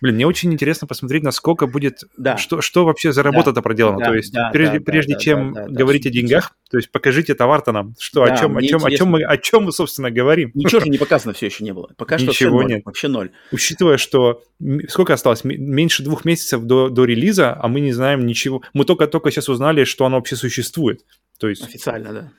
Блин, 0.00 0.14
мне 0.14 0.26
очень 0.26 0.52
интересно 0.52 0.86
посмотреть, 0.86 1.22
насколько 1.22 1.66
будет, 1.66 2.04
да. 2.16 2.36
что, 2.38 2.62
что 2.62 2.84
вообще 2.84 3.12
за 3.12 3.22
работа-то 3.22 3.56
да. 3.56 3.62
проделана. 3.62 3.98
Да, 3.98 4.06
то 4.06 4.14
есть 4.14 4.32
да, 4.32 4.50
прежде, 4.50 4.78
да, 4.78 4.84
прежде 4.84 5.14
да, 5.14 5.20
чем 5.20 5.52
да, 5.52 5.66
да, 5.66 5.72
говорить 5.72 6.04
да, 6.04 6.08
о 6.08 6.12
деньгах, 6.12 6.56
то 6.70 6.78
есть 6.78 6.90
покажите 6.90 7.34
товар-то 7.34 7.72
нам, 7.72 7.94
что, 7.98 8.24
да, 8.24 8.32
о 8.32 8.36
чем, 8.38 8.56
о 8.56 8.62
чем, 8.62 8.84
о 8.84 8.90
чем 8.90 9.08
мы, 9.08 9.22
о 9.22 9.36
чем 9.36 9.64
мы, 9.64 9.72
собственно, 9.72 10.10
говорим. 10.10 10.52
Ничего 10.54 10.80
же 10.80 10.88
не 10.88 10.98
показано 10.98 11.34
все 11.34 11.46
еще 11.46 11.64
не 11.64 11.72
было. 11.72 11.90
Пока 11.96 12.16
что 12.18 12.28
Ничего 12.28 12.62
нет. 12.62 12.82
вообще 12.84 13.08
ноль. 13.08 13.30
Учитывая, 13.52 13.98
что 13.98 14.42
сколько 14.88 15.12
осталось, 15.12 15.44
меньше 15.44 16.02
двух 16.02 16.24
месяцев 16.24 16.62
до, 16.62 16.88
до 16.88 17.04
релиза, 17.04 17.56
а 17.60 17.68
мы 17.68 17.80
не 17.80 17.92
знаем 17.92 18.24
ничего. 18.24 18.62
Мы 18.72 18.84
только-только 18.84 19.30
сейчас 19.30 19.48
узнали, 19.48 19.84
что 19.84 20.06
оно 20.06 20.16
вообще 20.16 20.36
существует. 20.36 21.04
То 21.38 21.48
есть... 21.48 21.62
Официально, 21.62 22.12
да. 22.12 22.32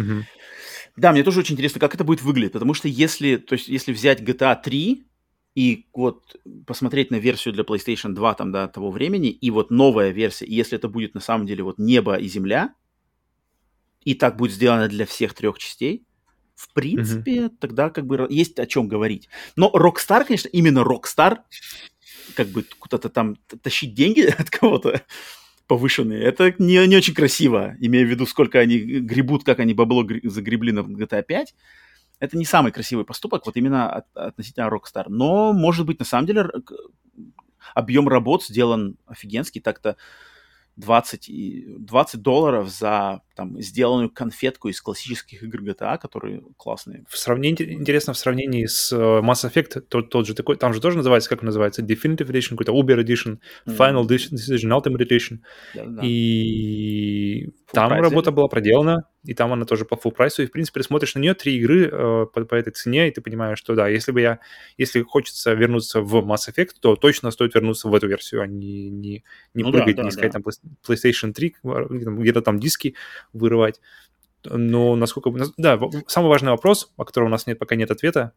Угу. 0.00 0.24
Да, 0.96 1.12
мне 1.12 1.22
тоже 1.22 1.40
очень 1.40 1.54
интересно, 1.54 1.80
как 1.80 1.94
это 1.94 2.04
будет 2.04 2.22
выглядеть, 2.22 2.52
потому 2.52 2.74
что 2.74 2.86
если, 2.86 3.36
то 3.36 3.54
есть, 3.54 3.68
если 3.68 3.92
взять 3.92 4.20
GTA 4.20 4.56
3, 4.62 5.06
и 5.54 5.86
вот 5.92 6.36
посмотреть 6.66 7.10
на 7.10 7.16
версию 7.16 7.54
для 7.54 7.64
PlayStation 7.64 8.14
2 8.14 8.34
там, 8.34 8.52
да, 8.52 8.68
того 8.68 8.90
времени, 8.90 9.30
и 9.30 9.50
вот 9.50 9.70
новая 9.70 10.10
версия, 10.10 10.46
и 10.46 10.54
если 10.54 10.78
это 10.78 10.88
будет 10.88 11.14
на 11.14 11.20
самом 11.20 11.46
деле 11.46 11.62
вот 11.62 11.78
небо 11.78 12.16
и 12.16 12.26
земля, 12.26 12.74
и 14.04 14.14
так 14.14 14.36
будет 14.36 14.52
сделано 14.52 14.88
для 14.88 15.04
всех 15.06 15.34
трех 15.34 15.58
частей, 15.58 16.06
в 16.54 16.72
принципе, 16.72 17.36
mm-hmm. 17.36 17.56
тогда 17.60 17.90
как 17.90 18.06
бы 18.06 18.26
есть 18.30 18.58
о 18.58 18.66
чем 18.66 18.88
говорить. 18.88 19.28
Но 19.56 19.70
Rockstar, 19.74 20.24
конечно, 20.24 20.48
именно 20.48 20.80
Rockstar, 20.80 21.38
как 22.34 22.48
бы 22.48 22.64
куда-то 22.78 23.08
там 23.08 23.36
тащить 23.62 23.94
деньги 23.94 24.20
от 24.38 24.48
кого-то 24.50 25.02
повышенные, 25.66 26.22
это 26.22 26.54
не, 26.58 26.86
не 26.86 26.96
очень 26.96 27.14
красиво, 27.14 27.76
имея 27.80 28.04
в 28.04 28.08
виду, 28.08 28.26
сколько 28.26 28.58
они 28.58 28.78
гребут, 28.78 29.44
как 29.44 29.60
они 29.60 29.74
бабло 29.74 30.06
загребли 30.24 30.72
на 30.72 30.80
GTA 30.80 31.22
5 31.22 31.54
это 32.22 32.38
не 32.38 32.44
самый 32.44 32.70
красивый 32.70 33.04
поступок, 33.04 33.46
вот 33.46 33.56
именно 33.56 33.90
от, 33.90 34.06
относительно 34.14 34.68
Rockstar. 34.68 35.06
Но, 35.08 35.52
может 35.52 35.86
быть, 35.86 35.98
на 35.98 36.04
самом 36.04 36.26
деле 36.26 36.48
объем 37.74 38.08
работ 38.08 38.44
сделан 38.44 38.96
офигенский, 39.06 39.60
так-то 39.60 39.96
20, 40.76 41.28
и 41.28 41.66
20 41.80 42.22
долларов 42.22 42.68
за 42.70 43.22
там, 43.34 43.60
сделанную 43.60 44.08
конфетку 44.08 44.68
из 44.68 44.80
классических 44.80 45.42
игр 45.42 45.62
GTA, 45.62 45.98
которые 45.98 46.42
классные. 46.56 47.04
В 47.08 47.18
сравнении, 47.18 47.74
интересно, 47.74 48.12
в 48.12 48.18
сравнении 48.18 48.66
с 48.66 48.92
э, 48.92 48.96
Mass 48.96 49.44
Effect, 49.44 49.80
тот, 49.80 50.08
тот 50.08 50.26
же 50.28 50.34
такой, 50.34 50.56
там 50.56 50.72
же 50.72 50.80
тоже 50.80 50.98
называется, 50.98 51.28
как 51.28 51.42
называется, 51.42 51.82
Definitive 51.82 52.28
Edition, 52.28 52.50
какой-то 52.50 52.72
Uber 52.72 53.04
Edition, 53.04 53.40
Final 53.66 54.06
mm-hmm. 54.06 54.32
Decision, 54.32 54.80
Ultimate 54.80 55.08
Edition. 55.08 55.38
Да-да-да. 55.74 56.02
И 56.04 57.46
full 57.46 57.72
там 57.72 57.92
работа 57.92 58.30
или? 58.30 58.36
была 58.36 58.46
проделана, 58.46 59.08
и 59.24 59.34
там 59.34 59.52
она 59.52 59.64
тоже 59.64 59.84
по 59.84 59.94
full 59.94 60.10
прайсу, 60.10 60.42
и, 60.42 60.46
в 60.46 60.50
принципе, 60.50 60.82
смотришь 60.82 61.14
на 61.14 61.20
нее, 61.20 61.34
три 61.34 61.56
игры 61.56 61.88
э, 61.90 62.26
по, 62.32 62.44
по 62.44 62.54
этой 62.54 62.72
цене, 62.72 63.08
и 63.08 63.10
ты 63.12 63.20
понимаешь, 63.20 63.58
что 63.58 63.74
да, 63.74 63.88
если 63.88 64.10
бы 64.10 64.20
я, 64.20 64.40
если 64.78 65.02
хочется 65.02 65.52
вернуться 65.52 66.00
в 66.00 66.16
Mass 66.16 66.48
Effect, 66.48 66.70
то 66.80 66.96
точно 66.96 67.30
стоит 67.30 67.54
вернуться 67.54 67.88
в 67.88 67.94
эту 67.94 68.08
версию, 68.08 68.42
а 68.42 68.46
не, 68.46 68.90
не, 68.90 69.24
не 69.54 69.62
ну, 69.62 69.70
прыгать, 69.70 69.96
да, 69.96 70.02
да, 70.02 70.04
не 70.04 70.08
искать 70.10 70.32
да. 70.32 70.40
там 70.40 70.44
PlayStation 70.86 71.32
3, 71.32 71.56
где-то 71.62 72.42
там 72.42 72.58
диски 72.58 72.94
вырывать. 73.32 73.80
Но 74.44 74.96
насколько... 74.96 75.32
Да, 75.56 75.78
самый 76.08 76.28
важный 76.28 76.50
вопрос, 76.50 76.92
о 76.96 77.04
котором 77.04 77.28
у 77.28 77.30
нас 77.30 77.46
нет, 77.46 77.58
пока 77.58 77.76
нет 77.76 77.90
ответа, 77.90 78.32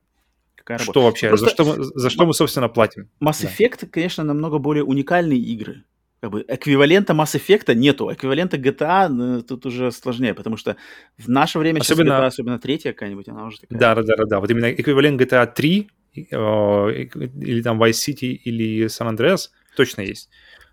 Какая 0.56 0.80
что 0.80 1.04
вообще, 1.04 1.30
Просто... 1.30 1.46
за, 1.46 1.52
что 1.52 1.64
мы, 1.64 1.84
за 1.84 2.10
что 2.10 2.26
мы, 2.26 2.34
собственно, 2.34 2.70
платим? 2.70 3.08
Mass 3.24 3.46
Effect, 3.46 3.82
да. 3.82 3.88
конечно, 3.88 4.24
намного 4.24 4.58
более 4.58 4.84
уникальные 4.84 5.40
игры. 5.40 5.84
Как 6.26 6.32
бы 6.32 6.44
эквивалента 6.48 7.14
Mass 7.14 7.36
Effect 7.36 7.76
нету, 7.76 8.12
эквивалента 8.12 8.58
GTA 8.58 9.44
тут 9.44 9.68
уже 9.68 9.92
сложнее, 9.92 10.34
потому 10.34 10.58
что 10.58 10.76
в 11.20 11.30
наше 11.30 11.60
время 11.60 11.82
особенно, 11.82 12.14
GTA, 12.14 12.26
особенно 12.26 12.58
третья 12.58 12.94
какая-нибудь, 12.94 13.30
она 13.30 13.46
уже 13.46 13.60
такая... 13.60 13.80
Да, 13.80 13.94
да, 13.94 14.02
да, 14.02 14.26
да, 14.26 14.40
вот 14.40 14.50
именно 14.50 14.72
эквивалент 14.74 15.22
GTA 15.22 15.46
3 15.54 15.88
э, 16.16 16.22
или 16.32 17.62
там 17.62 17.80
Vice 17.80 17.92
City 17.92 18.32
или 18.32 18.88
San 18.88 19.16
Andreas 19.16 19.50
точно 19.76 20.02
есть. 20.02 20.32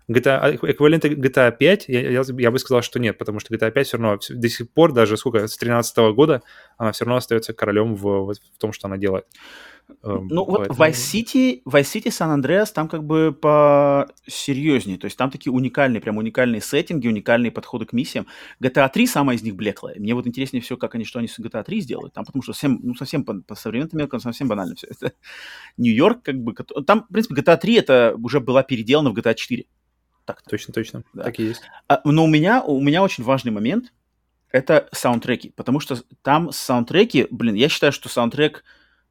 GTA, 0.09 0.55
эквивалента 0.55 1.07
GTA 1.07 1.55
5, 1.55 1.85
я, 1.87 2.09
я, 2.09 2.23
я 2.39 2.49
бы 2.49 2.57
сказал, 2.57 2.81
что 2.81 2.97
нет, 2.97 3.19
потому 3.19 3.39
что 3.39 3.53
GTA 3.53 3.69
5 3.69 3.87
все 3.87 3.97
равно 3.97 4.19
до 4.27 4.49
сих 4.49 4.71
пор, 4.71 4.91
даже 4.91 5.17
сколько, 5.17 5.47
с 5.47 5.55
13 5.55 6.15
года, 6.15 6.41
она 6.77 6.91
все 6.93 7.05
равно 7.05 7.17
остается 7.17 7.53
королем 7.53 7.93
в, 7.93 8.33
в 8.33 8.57
том, 8.57 8.73
что 8.73 8.87
она 8.87 8.97
делает. 8.97 9.25
Эм, 10.03 10.27
ну 10.27 10.45
вот 10.45 10.67
Поэтому... 10.67 10.79
Vice 10.79 10.91
City, 10.91 11.61
Vice 11.65 11.83
City, 11.83 12.07
San 12.07 12.37
Andreas 12.37 12.73
там 12.73 12.87
как 12.87 13.03
бы 13.03 13.31
по 13.31 14.09
серьезнее, 14.27 14.97
то 14.97 15.05
есть 15.05 15.17
там 15.17 15.31
такие 15.31 15.53
уникальные, 15.53 16.01
прям 16.01 16.17
уникальные 16.17 16.61
сеттинги, 16.61 17.07
уникальные 17.07 17.51
подходы 17.51 17.85
к 17.85 17.93
миссиям. 17.93 18.27
GTA 18.61 18.89
3 18.91 19.07
самая 19.07 19.37
из 19.37 19.43
них 19.43 19.55
блеклая. 19.55 19.99
Мне 19.99 20.13
вот 20.13 20.27
интереснее 20.27 20.61
все, 20.61 20.77
как 20.77 20.95
они, 20.95 21.05
что 21.05 21.19
они 21.19 21.27
с 21.27 21.39
GTA 21.39 21.63
3 21.63 21.81
сделают, 21.81 22.13
там 22.13 22.25
потому 22.25 22.43
что 22.43 22.53
совсем, 22.53 22.79
ну 22.83 22.95
совсем 22.95 23.23
по, 23.23 23.35
по 23.35 23.55
современным 23.55 23.97
меркам 23.99 24.19
совсем 24.19 24.47
банально 24.47 24.75
все 24.75 24.87
это. 24.87 25.13
Нью-Йорк 25.77 26.23
как 26.23 26.35
бы, 26.35 26.53
там, 26.85 27.05
в 27.09 27.13
принципе, 27.13 27.41
GTA 27.41 27.57
3 27.57 27.73
это 27.75 28.15
уже 28.21 28.39
была 28.39 28.63
переделана 28.63 29.11
в 29.11 29.17
GTA 29.17 29.35
4. 29.35 29.65
Так 30.25 30.41
точно, 30.43 30.73
точно, 30.73 31.03
да. 31.13 31.23
так 31.23 31.39
и 31.39 31.43
есть. 31.43 31.61
А, 31.87 32.01
но 32.05 32.23
у 32.23 32.27
меня, 32.27 32.63
у 32.63 32.79
меня 32.81 33.03
очень 33.03 33.23
важный 33.23 33.51
момент— 33.51 33.93
это 34.51 34.87
саундтреки, 34.91 35.49
потому 35.49 35.79
что 35.79 35.97
там 36.21 36.51
саундтреки, 36.51 37.27
блин, 37.29 37.55
я 37.55 37.67
считаю, 37.67 37.91
что 37.91 38.07
саундтрек 38.07 38.63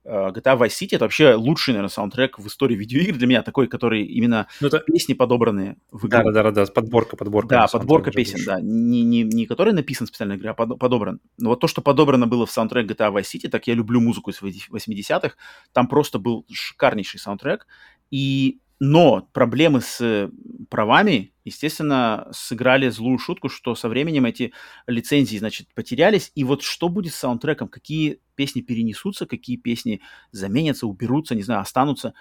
GTA 0.04 0.58
Vice 0.58 0.68
City— 0.68 0.88
это 0.92 1.04
вообще 1.04 1.34
лучший, 1.34 1.72
наверное, 1.72 1.90
саундтрек 1.90 2.38
в 2.38 2.46
истории 2.46 2.74
видеоигр 2.74 3.16
для 3.16 3.26
меня, 3.26 3.42
такой, 3.42 3.68
который 3.68 4.04
именно 4.04 4.48
ну, 4.60 4.68
это... 4.68 4.80
песни 4.80 5.14
подобранные 5.14 5.76
в 5.90 6.06
игру. 6.06 6.32
Да-да-да, 6.32 6.66
подборка, 6.66 7.16
подборка. 7.16 7.48
Да, 7.48 7.66
подборка 7.68 8.10
песен, 8.10 8.40
да, 8.44 8.60
не, 8.60 9.02
не, 9.02 9.22
не 9.22 9.46
который 9.46 9.72
написан 9.72 10.06
специально 10.06 10.34
игре, 10.34 10.50
а 10.50 10.54
под, 10.54 10.78
подобран. 10.78 11.20
Но 11.38 11.50
вот 11.50 11.60
то, 11.60 11.68
что 11.68 11.82
подобрано 11.82 12.26
было 12.26 12.46
в 12.46 12.50
саундтрек 12.50 12.90
GTA 12.90 13.12
Vice 13.12 13.34
City, 13.34 13.48
так 13.48 13.66
я 13.66 13.74
люблю 13.74 14.00
музыку 14.00 14.30
из 14.30 14.42
80-х, 14.42 15.36
там 15.72 15.86
просто 15.86 16.18
был 16.18 16.44
шикарнейший 16.50 17.20
саундтрек, 17.20 17.66
и 18.10 18.60
но 18.84 19.28
проблемы 19.32 19.80
с 19.80 20.28
правами, 20.68 21.32
естественно, 21.44 22.26
сыграли 22.32 22.88
злую 22.88 23.16
шутку, 23.16 23.48
что 23.48 23.76
со 23.76 23.88
временем 23.88 24.24
эти 24.24 24.52
лицензии, 24.88 25.36
значит, 25.36 25.68
потерялись. 25.72 26.32
И 26.34 26.42
вот 26.42 26.62
что 26.64 26.88
будет 26.88 27.12
с 27.12 27.16
саундтреком? 27.16 27.68
Какие 27.68 28.18
песни 28.34 28.60
перенесутся, 28.60 29.26
какие 29.26 29.56
песни 29.56 30.00
заменятся, 30.32 30.88
уберутся, 30.88 31.36
не 31.36 31.44
знаю, 31.44 31.60
останутся. 31.60 32.14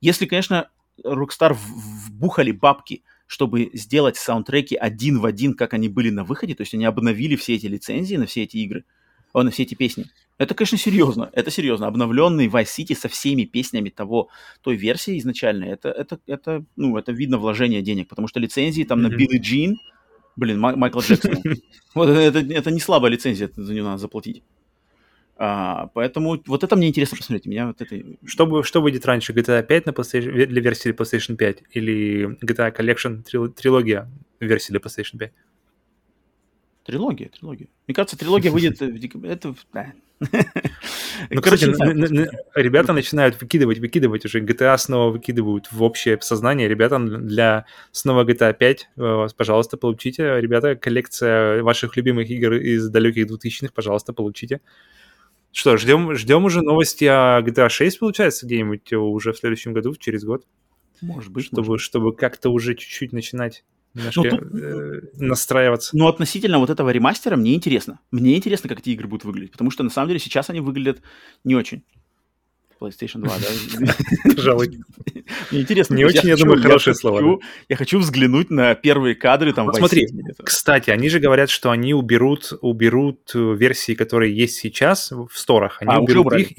Если, 0.00 0.26
конечно, 0.26 0.70
Rockstar 1.04 1.56
вбухали 1.56 2.50
бабки, 2.50 3.04
чтобы 3.28 3.70
сделать 3.72 4.16
саундтреки 4.16 4.74
один 4.74 5.20
в 5.20 5.24
один, 5.24 5.54
как 5.54 5.72
они 5.72 5.88
были 5.88 6.10
на 6.10 6.24
выходе, 6.24 6.56
то 6.56 6.62
есть 6.62 6.74
они 6.74 6.84
обновили 6.84 7.36
все 7.36 7.54
эти 7.54 7.66
лицензии 7.66 8.16
на 8.16 8.26
все 8.26 8.42
эти 8.42 8.56
игры, 8.56 8.84
о, 9.38 9.42
на 9.42 9.50
все 9.50 9.62
эти 9.62 9.74
песни, 9.74 10.06
это, 10.38 10.54
конечно, 10.54 10.78
серьезно. 10.78 11.30
Это 11.32 11.50
серьезно. 11.50 11.86
Обновленный 11.86 12.46
Vice 12.48 12.78
City 12.78 12.94
со 12.94 13.08
всеми 13.08 13.44
песнями 13.44 13.90
того, 13.90 14.28
той 14.62 14.76
версии 14.76 15.18
изначальной, 15.18 15.68
это, 15.68 15.88
это, 15.90 16.18
это, 16.26 16.64
ну, 16.76 16.96
это 16.96 17.12
видно 17.12 17.38
вложение 17.38 17.82
денег, 17.82 18.08
потому 18.08 18.28
что 18.28 18.40
лицензии 18.40 18.84
там 18.84 19.00
mm-hmm. 19.00 19.08
на 19.10 19.16
Билли 19.16 19.38
Джин, 19.38 19.76
блин, 20.36 20.60
Май- 20.60 20.76
Майкл 20.76 21.00
Джексон. 21.00 21.42
Вот 21.94 22.08
это, 22.08 22.38
это 22.38 22.70
не 22.70 22.80
слабая 22.80 23.10
лицензия, 23.10 23.50
за 23.56 23.72
нее 23.72 23.82
надо 23.82 23.98
заплатить. 23.98 24.42
А, 25.36 25.86
поэтому 25.94 26.42
вот 26.46 26.64
это 26.64 26.76
мне 26.76 26.88
интересно 26.88 27.16
посмотреть. 27.16 27.46
Меня 27.46 27.68
вот 27.68 27.80
это... 27.80 27.96
что, 28.24 28.62
что 28.62 28.80
выйдет 28.80 29.06
раньше, 29.06 29.32
GTA 29.32 29.62
5 29.62 29.86
на 29.86 29.90
PlayStation, 29.90 30.46
для 30.46 30.60
версии 30.60 30.92
PlayStation 30.92 31.36
5 31.36 31.62
или 31.72 32.36
GTA 32.44 32.76
Collection 32.76 33.22
трилогия 33.50 34.10
версии 34.40 34.72
для 34.72 34.80
PlayStation 34.80 35.18
5? 35.18 35.32
Трилогия, 36.84 37.28
трилогия. 37.28 37.68
Мне 37.88 37.94
кажется, 37.94 38.18
трилогия 38.18 38.50
выйдет 38.50 38.78
в 38.80 38.98
декабре. 38.98 39.30
Это. 39.32 39.54
Ну, 41.30 41.42
короче, 41.42 41.66
ребята 42.54 42.92
начинают 42.92 43.40
выкидывать, 43.40 43.78
выкидывать 43.78 44.24
уже. 44.24 44.40
GTA 44.40 44.78
снова 44.78 45.10
выкидывают 45.10 45.72
в 45.72 45.82
общее 45.82 46.16
сознание. 46.20 46.68
Ребята, 46.68 46.98
для 47.00 47.64
снова 47.90 48.24
GTA 48.24 48.54
5, 48.54 48.88
э, 48.96 49.26
пожалуйста, 49.36 49.76
получите. 49.76 50.40
Ребята, 50.40 50.76
коллекция 50.76 51.62
ваших 51.64 51.96
любимых 51.96 52.30
игр 52.30 52.54
из 52.54 52.88
далеких 52.88 53.26
2000-х, 53.26 53.72
пожалуйста, 53.74 54.12
получите. 54.12 54.60
Что, 55.52 55.76
ждем, 55.76 56.14
ждем 56.14 56.44
уже 56.44 56.62
новости 56.62 57.04
о 57.04 57.40
GTA 57.40 57.68
6, 57.68 57.98
получается, 57.98 58.46
где-нибудь 58.46 58.92
уже 58.92 59.32
в 59.32 59.38
следующем 59.38 59.72
году, 59.72 59.94
через 59.96 60.24
год? 60.24 60.44
Может 61.00 61.32
быть. 61.32 61.46
Чтобы, 61.46 61.66
может. 61.66 61.84
чтобы 61.84 62.14
как-то 62.14 62.50
уже 62.50 62.74
чуть-чуть 62.74 63.12
начинать 63.12 63.64
немножко 63.94 64.22
ну, 64.22 64.30
тут, 64.30 64.62
э, 64.62 65.00
настраиваться. 65.14 65.96
Ну, 65.96 66.08
относительно 66.08 66.58
вот 66.58 66.70
этого 66.70 66.90
ремастера 66.90 67.36
мне 67.36 67.54
интересно. 67.54 68.00
Мне 68.10 68.36
интересно, 68.36 68.68
как 68.68 68.80
эти 68.80 68.90
игры 68.90 69.08
будут 69.08 69.24
выглядеть, 69.24 69.52
потому 69.52 69.70
что 69.70 69.82
на 69.82 69.90
самом 69.90 70.08
деле 70.08 70.20
сейчас 70.20 70.50
они 70.50 70.60
выглядят 70.60 71.02
не 71.44 71.54
очень. 71.54 71.82
PlayStation 72.80 73.22
2, 73.22 73.32
да? 73.38 73.94
Пожалуй. 74.36 74.78
Мне 75.50 75.62
интересно. 75.62 75.94
Не 75.94 76.04
очень, 76.04 76.28
я 76.28 76.36
думаю, 76.36 76.62
хорошее 76.62 76.94
слово. 76.94 77.40
Я 77.68 77.76
хочу 77.76 77.98
взглянуть 77.98 78.50
на 78.50 78.74
первые 78.74 79.14
кадры 79.14 79.52
там. 79.52 79.72
Смотри, 79.72 80.08
кстати, 80.42 80.90
они 80.90 81.08
же 81.08 81.18
говорят, 81.18 81.50
что 81.50 81.70
они 81.70 81.94
уберут 81.94 82.52
уберут 82.60 83.32
э, 83.34 83.56
версии, 83.56 83.94
которые 83.94 84.36
есть 84.36 84.56
сейчас 84.56 85.10
в 85.10 85.30
сторах. 85.34 85.78
Они 85.80 85.92
а, 85.92 86.00
уберут 86.00 86.32
их. 86.34 86.50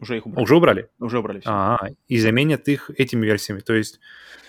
Уже 0.00 0.18
их 0.18 0.26
убрали. 0.26 0.42
Уже 0.42 0.56
убрали? 0.56 0.88
Уже 0.98 1.18
убрали. 1.18 1.42
А, 1.46 1.78
и 2.08 2.18
заменят 2.18 2.68
их 2.68 2.90
этими 2.96 3.24
версиями. 3.24 3.60
То 3.60 3.74
есть 3.74 4.00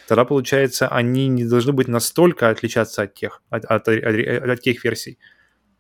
тогда, 0.08 0.26
получается, 0.26 0.88
они 0.88 1.28
не 1.28 1.46
должны 1.46 1.74
быть 1.74 1.88
настолько 1.88 2.50
отличаться 2.50 3.04
от 3.04 3.14
тех, 3.14 3.42
от, 3.50 3.66
от, 3.66 3.88
от, 3.88 3.98
от 3.98 4.62
тех 4.62 4.84
версий. 4.84 5.18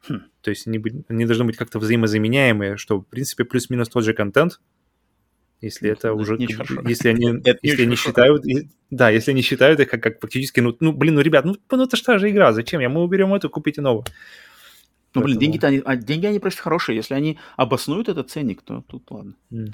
Хм. 0.07 0.21
То 0.41 0.49
есть 0.51 0.67
они, 0.67 0.81
они 1.07 1.25
должны 1.25 1.45
быть 1.45 1.57
как-то 1.57 1.79
взаимозаменяемые, 1.79 2.77
что, 2.77 2.99
в 2.99 3.03
принципе, 3.03 3.45
плюс-минус 3.45 3.89
тот 3.89 4.03
же 4.03 4.13
контент, 4.13 4.59
если 5.61 5.89
это, 5.89 6.09
это 6.09 6.13
уже, 6.13 6.37
не 6.37 6.47
если 6.87 7.09
они, 7.09 7.41
это 7.43 7.59
если 7.63 7.83
они 7.83 7.95
считают, 7.95 8.43
да, 8.91 9.09
если 9.09 9.31
они 9.31 9.41
считают 9.41 9.79
их 9.79 9.89
как, 9.89 10.03
как 10.03 10.19
фактически, 10.19 10.59
ну, 10.59 10.75
ну, 10.79 10.91
блин, 10.91 11.15
ну, 11.15 11.21
ребят, 11.21 11.45
ну, 11.45 11.55
ну, 11.71 11.83
это 11.83 11.97
же 11.97 12.19
же 12.19 12.29
игра, 12.29 12.53
зачем? 12.53 12.81
Я, 12.81 12.89
мы 12.89 13.03
уберем 13.03 13.33
эту, 13.33 13.49
купите 13.49 13.81
новую. 13.81 14.05
Ну, 15.15 15.21
блин, 15.21 15.39
деньги-то 15.39 15.67
они, 15.67 15.81
а 15.85 15.95
деньги 15.95 16.25
они 16.25 16.39
просто 16.39 16.61
хорошие. 16.61 16.97
Если 16.97 17.13
они 17.13 17.39
обоснуют 17.55 18.09
этот 18.09 18.29
ценник, 18.29 18.61
то 18.61 18.83
тут 18.87 19.09
ладно. 19.09 19.33
Mm. 19.49 19.73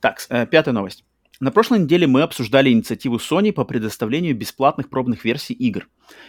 Так, 0.00 0.18
э, 0.28 0.44
пятая 0.46 0.74
новость. 0.74 1.04
На 1.42 1.50
прошлой 1.50 1.80
неделе 1.80 2.06
мы 2.06 2.22
обсуждали 2.22 2.70
инициативу 2.70 3.16
Sony 3.16 3.50
по 3.50 3.64
предоставлению 3.64 4.36
бесплатных 4.36 4.88
пробных 4.88 5.24
версий 5.24 5.54
игр. 5.54 5.88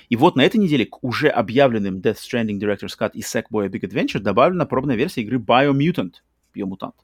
И 0.09 0.15
вот 0.15 0.35
на 0.35 0.41
этой 0.41 0.57
неделе 0.57 0.87
к 0.87 1.03
уже 1.03 1.27
объявленным 1.27 1.99
Death 1.99 2.15
Stranding 2.15 2.59
Director's 2.59 2.97
Cut 2.99 3.11
и 3.13 3.21
Sackboy 3.21 3.65
A 3.65 3.67
Big 3.67 3.81
Adventure 3.81 4.17
добавлена 4.17 4.65
пробная 4.65 4.95
версия 4.95 5.21
игры 5.21 5.37
Biomutant. 5.37 6.13
Biomutant. 6.55 6.95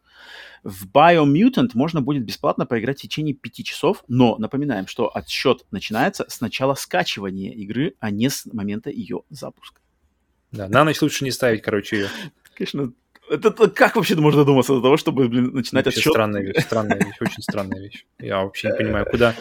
В 0.64 0.88
Biomutant 0.88 1.70
можно 1.76 2.02
будет 2.02 2.26
бесплатно 2.26 2.66
поиграть 2.66 2.98
в 2.98 3.04
течение 3.04 3.36
пяти 3.36 3.64
часов, 3.64 4.04
но 4.08 4.38
напоминаем, 4.40 4.88
что 4.88 5.16
отсчет 5.16 5.68
начинается 5.70 6.26
с 6.28 6.42
начала 6.42 6.74
скачивания 6.74 7.54
игры, 7.54 7.94
а 8.00 8.10
не 8.10 8.32
с 8.32 8.48
момента 8.48 8.90
ее 8.90 9.22
запуска. 9.30 9.82
Да, 10.52 10.68
на 10.68 10.84
ночь 10.84 11.00
лучше 11.04 11.26
не 11.26 11.30
ставить, 11.30 11.62
короче, 11.62 11.98
ее. 11.98 12.08
Конечно, 12.56 12.92
это, 13.30 13.50
это 13.50 13.70
как 13.70 13.96
вообще 13.96 14.16
можно 14.16 14.42
додуматься 14.42 14.74
до 14.74 14.82
того, 14.82 14.98
чтобы 14.98 15.28
блин, 15.28 15.52
начинать 15.54 15.86
вообще 15.86 16.00
отсчет? 16.00 16.14
странная 16.14 16.42
вещь, 16.42 16.64
странная 16.64 16.98
вещь, 16.98 17.16
очень 17.22 17.42
странная 17.42 17.80
вещь. 17.80 18.06
Я 18.20 18.44
вообще 18.44 18.70
не 18.70 18.78
понимаю, 18.78 19.06
куда... 19.10 19.36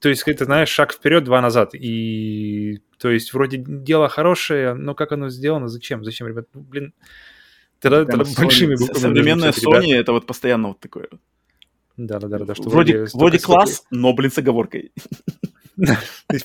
То 0.00 0.08
есть, 0.08 0.24
ты 0.24 0.44
знаешь, 0.44 0.68
шаг 0.68 0.92
вперед, 0.92 1.24
два 1.24 1.40
назад. 1.40 1.74
И, 1.74 2.80
то 2.98 3.10
есть, 3.10 3.32
вроде 3.32 3.58
дело 3.58 4.08
хорошее, 4.08 4.74
но 4.74 4.94
как 4.94 5.12
оно 5.12 5.28
сделано, 5.28 5.68
зачем? 5.68 6.04
Зачем, 6.04 6.26
ребят? 6.26 6.46
Ну, 6.54 6.60
блин, 6.60 6.94
тогда, 7.78 8.04
тогда 8.04 8.24
большими 8.36 8.74
буквами... 8.74 8.98
Современная 8.98 9.52
Sony 9.52 9.94
это 9.94 10.12
вот 10.12 10.26
постоянно 10.26 10.68
вот 10.68 10.80
такое. 10.80 11.08
Да-да-да. 11.96 12.38
да. 12.38 12.54
Вроде, 12.58 13.06
вроде 13.12 13.38
класс, 13.38 13.84
но, 13.90 14.12
блин, 14.12 14.30
с 14.30 14.38
оговоркой. 14.38 14.92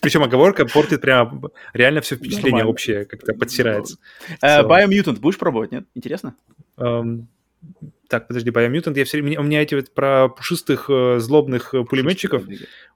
Причем 0.01 0.23
оговорка 0.23 0.65
портит 0.65 1.01
прямо 1.01 1.49
реально 1.73 2.01
все 2.01 2.15
впечатление 2.15 2.63
общее, 2.69 3.05
как-то 3.05 3.33
подтирается. 3.33 3.97
Э. 4.41 4.63
Biomutant 4.63 5.19
будешь 5.19 5.37
пробовать, 5.37 5.71
нет? 5.71 5.85
Интересно? 5.95 6.35
Эм, 6.77 7.27
Так, 8.07 8.27
подожди, 8.27 8.51
Biomutant, 8.51 8.97
я 8.97 9.05
все 9.05 9.19
время... 9.21 9.39
У 9.39 9.43
меня 9.43 9.61
эти 9.63 9.73
вот 9.75 9.91
про 9.93 10.29
пушистых 10.29 10.89
э, 10.89 11.17
злобных 11.19 11.73
э, 11.73 11.83
пулеметчиков, 11.83 12.43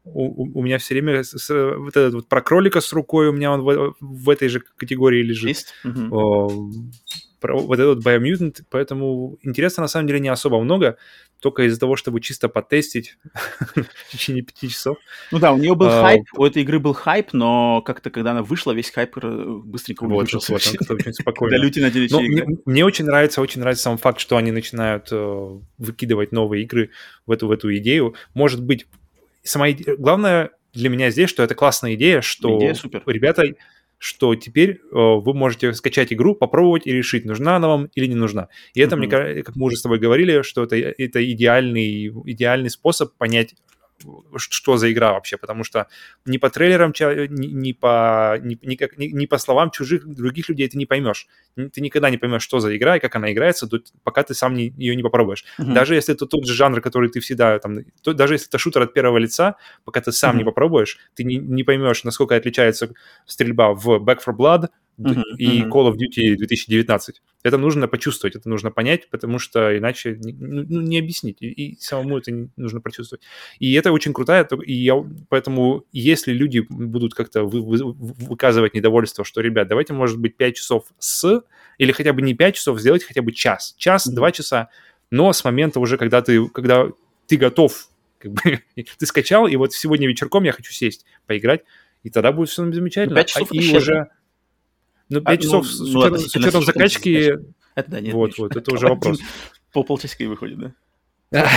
у, 0.06 0.60
у- 0.60 0.62
меня 0.64 0.78
все 0.78 0.94
время 0.94 1.24
с- 1.24 1.50
вот 1.50 1.98
этот 1.98 2.14
вот 2.14 2.28
про 2.28 2.42
кролика 2.42 2.80
с 2.80 2.94
рукой 2.94 3.28
у 3.30 3.32
меня 3.34 3.52
он 3.52 3.62
в, 3.62 3.96
в 4.00 4.30
этой 4.30 4.48
же 4.50 4.62
категории 4.78 5.24
лежит. 5.24 5.48
Есть? 5.48 5.74
Мгм. 5.84 6.92
Про 7.40 7.58
вот 7.60 7.80
этот 7.80 8.06
Biomutant, 8.06 8.64
поэтому 8.70 9.38
интересно 9.44 9.82
на 9.84 9.88
самом 9.88 10.08
деле 10.08 10.20
не 10.20 10.28
особо 10.30 10.60
много, 10.60 10.98
только 11.40 11.64
из-за 11.64 11.80
того, 11.80 11.96
чтобы 11.96 12.20
чисто 12.20 12.50
потестить 12.50 13.18
в 13.76 14.12
течение 14.12 14.44
пяти 14.44 14.68
часов. 14.70 14.98
Ну 15.32 15.40
да, 15.40 15.54
у 15.54 15.58
нее 15.58 15.74
был 15.74 15.88
А, 15.88 16.02
хайп, 16.02 16.24
у 16.36 16.44
этой 16.44 16.64
игры 16.64 16.80
был 16.80 16.94
хайп, 16.94 17.32
но 17.32 17.82
как-то, 17.82 18.10
когда 18.10 18.32
она 18.32 18.44
вышла, 18.44 18.74
весь 18.74 18.92
хайп 18.92 19.18
э, 19.24 19.46
быстренько 19.64 20.04
Вот, 20.06 20.18
улетучился. 20.18 20.52
вот, 20.52 20.64
как-то 20.78 20.94
очень 20.96 21.14
спокойно. 21.22 21.52
Когда 21.54 21.64
люди 21.66 21.80
надеялись 21.80 22.12
Ну, 22.12 22.22
мне, 22.66 22.84
очень 22.86 23.06
нравится, 23.06 23.42
очень 23.42 23.62
нравится 23.62 23.84
сам 23.84 23.98
факт, 23.98 24.20
что 24.20 24.36
они 24.36 24.52
начинают 24.52 25.08
э, 25.12 25.60
выкидывать 25.78 26.32
новые 26.34 26.64
игры 26.64 26.90
в 27.26 27.32
эту, 27.32 27.48
в 27.48 27.52
эту 27.52 27.74
идею. 27.78 28.16
Может 28.34 28.62
быть, 28.62 28.86
сама 29.44 29.70
иде- 29.70 29.96
главное 29.96 30.52
для 30.74 30.90
меня 30.90 31.10
здесь, 31.10 31.30
что 31.30 31.42
это 31.42 31.56
классная 31.56 31.96
идея, 31.96 32.20
что 32.22 32.58
Идея 32.60 32.74
супер. 32.74 33.02
ребята, 33.06 33.44
что 34.00 34.34
теперь 34.34 34.72
э, 34.72 34.78
вы 34.92 35.34
можете 35.34 35.74
скачать 35.74 36.12
игру, 36.12 36.34
попробовать 36.34 36.88
и 36.88 36.92
решить, 36.92 37.26
нужна 37.26 37.58
она 37.58 37.68
вам 37.68 37.90
или 37.94 38.08
не 38.08 38.16
нужна. 38.16 38.48
И 38.74 38.80
это, 38.80 38.96
мне 38.96 39.08
Мгм. 39.08 39.12
кажется, 39.12 39.44
как 39.44 39.56
мы 39.56 39.66
уже 39.66 39.76
с 39.76 39.82
тобой 39.82 40.00
говорили, 40.00 40.42
что 40.42 40.64
это, 40.64 40.78
это 40.78 41.32
идеальный, 41.32 42.08
идеальный 42.26 42.70
способ 42.70 43.14
понять, 43.18 43.56
что 44.38 44.78
за 44.78 44.92
игра 44.92 45.14
вообще, 45.14 45.38
потому 45.38 45.64
что 45.64 45.88
ни 46.26 46.38
по 46.38 46.50
трейлерам, 46.50 46.94
ни, 47.00 47.48
ни 47.48 47.72
по, 47.74 48.38
ни, 48.42 48.58
ни 48.62 48.76
как- 48.76 48.98
ни- 48.98 49.08
ни 49.08 49.26
по 49.26 49.38
словам 49.38 49.72
чужих 49.72 50.06
других 50.08 50.50
людей 50.50 50.68
ты 50.70 50.78
не 50.78 50.86
поймешь. 50.86 51.28
Ты 51.56 51.82
никогда 51.82 52.10
не 52.10 52.18
поймешь, 52.18 52.42
что 52.44 52.60
за 52.60 52.76
игра 52.78 52.98
и 52.98 53.00
как 53.00 53.16
она 53.16 53.32
играется, 53.32 53.68
пока 54.04 54.24
ты 54.24 54.34
сам 54.34 54.54
не- 54.54 54.74
ее 54.78 54.96
не 54.96 55.04
попробуешь. 55.04 55.44
Мгм. 55.58 55.74
Даже 55.74 55.96
если 55.96 56.14
это 56.16 56.26
тот 56.26 56.46
же 56.46 56.54
жанр, 56.54 56.82
который 56.82 57.10
ты 57.10 57.20
всегда 57.20 57.60
там, 57.60 57.80
то- 58.04 58.14
даже 58.14 58.36
если 58.36 58.48
это 58.48 58.58
шутер 58.58 58.82
от 58.84 58.94
первого 58.94 59.18
лица, 59.18 59.56
пока 59.84 60.02
ты 60.02 60.12
сам 60.12 60.38
не 60.38 60.44
Мгм. 60.44 60.52
попробуешь, 60.52 60.98
ты 61.16 61.24
не, 61.24 61.36
не 61.38 61.64
поймешь, 61.64 62.04
насколько 62.04 62.36
отличается 62.36 62.94
стрельба 63.26 63.74
в 63.74 63.88
Back 64.04 64.20
for 64.26 64.34
Blood 64.36 64.70
Мгм, 65.00 65.24
и 65.38 65.64
мгм. 65.64 65.72
Call 65.72 65.90
of 65.90 65.96
Duty 65.96 66.36
2019. 66.36 67.22
Это 67.44 67.58
нужно 67.58 67.88
почувствовать, 67.88 68.36
это 68.36 68.50
нужно 68.50 68.70
понять, 68.70 69.10
потому 69.10 69.40
что 69.40 69.78
иначе 69.78 70.18
не, 70.20 70.34
ну, 70.34 70.66
ну, 70.68 70.82
не 70.82 71.00
объяснить, 71.00 71.38
и, 71.42 71.78
самому 71.80 72.18
это 72.18 72.50
нужно 72.58 72.82
прочувствовать. 72.82 73.24
И 73.60 73.72
это 73.74 73.94
очень 73.94 74.12
крутая, 74.12 74.46
и 74.66 74.74
я, 74.74 75.02
поэтому 75.30 75.86
если 75.94 76.34
люди 76.34 76.66
будут 76.70 77.14
как-то 77.14 77.44
вы- 77.46 77.62
вы- 77.62 77.94
выказывать 77.94 78.74
недовольство, 78.74 79.24
что, 79.24 79.40
ребят, 79.40 79.70
давайте, 79.70 79.94
может 79.94 80.20
быть, 80.20 80.36
5 80.36 80.58
часов 80.58 80.84
с, 81.00 81.44
или 81.78 81.94
хотя 81.94 82.12
бы 82.12 82.22
не 82.22 82.34
5 82.34 82.56
часов, 82.56 82.80
сделать 82.82 83.06
хотя 83.06 83.22
бы 83.22 83.32
час, 83.32 83.76
час, 83.78 84.06
Мгм. 84.06 84.16
два 84.16 84.32
часа, 84.34 84.68
но 85.12 85.32
с 85.32 85.46
момента 85.46 85.80
уже, 85.80 85.98
когда 85.98 86.22
ты, 86.22 86.46
когда 86.50 86.88
ты 87.26 87.38
готов, 87.38 87.88
как 88.18 88.34
бы, 88.34 88.42
ты 88.98 89.06
скачал, 89.06 89.48
и 89.48 89.56
вот 89.56 89.72
сегодня 89.72 90.10
вечерком 90.10 90.44
я 90.44 90.52
хочу 90.52 90.74
сесть, 90.74 91.06
поиграть, 91.26 91.62
и 92.04 92.10
тогда 92.10 92.34
будет 92.34 92.50
все 92.50 92.70
замечательно. 92.70 93.16
пять 93.16 93.30
часов 93.30 93.50
А- 93.50 93.56
и 93.56 93.76
уже... 93.78 94.10
Ну, 95.10 95.20
А, 95.26 95.32
5 95.32 95.40
ну, 95.40 95.44
часов 95.44 95.68
с, 95.68 95.80
ну, 95.80 95.86
учетом, 95.86 96.02
с 96.02 96.06
относительно 96.06 96.44
учетом 96.48 96.64
закачки, 96.64 97.34
Это 97.76 97.92
да, 97.92 98.00
нет. 98.00 98.14
вот, 98.14 98.38
вот, 98.38 98.56
это 98.56 98.72
уже 98.74 98.88
вопрос. 98.88 99.20
Полполчасика 99.74 100.24
и 100.24 100.28
выходит, 100.28 100.60
да? 100.60 100.74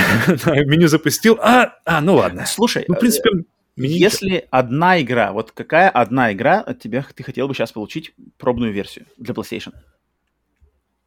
Меню 0.66 0.88
запустил. 0.88 1.38
А, 1.40 1.74
а, 1.84 2.00
ну 2.00 2.16
ладно. 2.16 2.44
Слушай, 2.46 2.84
Ну, 2.88 2.94
в 2.94 2.98
э, 2.98 3.00
принципе, 3.00 3.30
меню 3.76 3.94
если 3.96 4.46
одна 4.50 5.00
игра, 5.00 5.32
вот 5.32 5.52
какая 5.52 5.88
одна 5.88 6.32
игра 6.32 6.60
от 6.60 6.78
тебя 6.80 7.06
ты 7.14 7.22
хотел 7.22 7.48
бы 7.48 7.54
сейчас 7.54 7.72
получить 7.72 8.14
пробную 8.36 8.72
версию 8.72 9.06
для 9.16 9.34
PlayStation? 9.34 9.72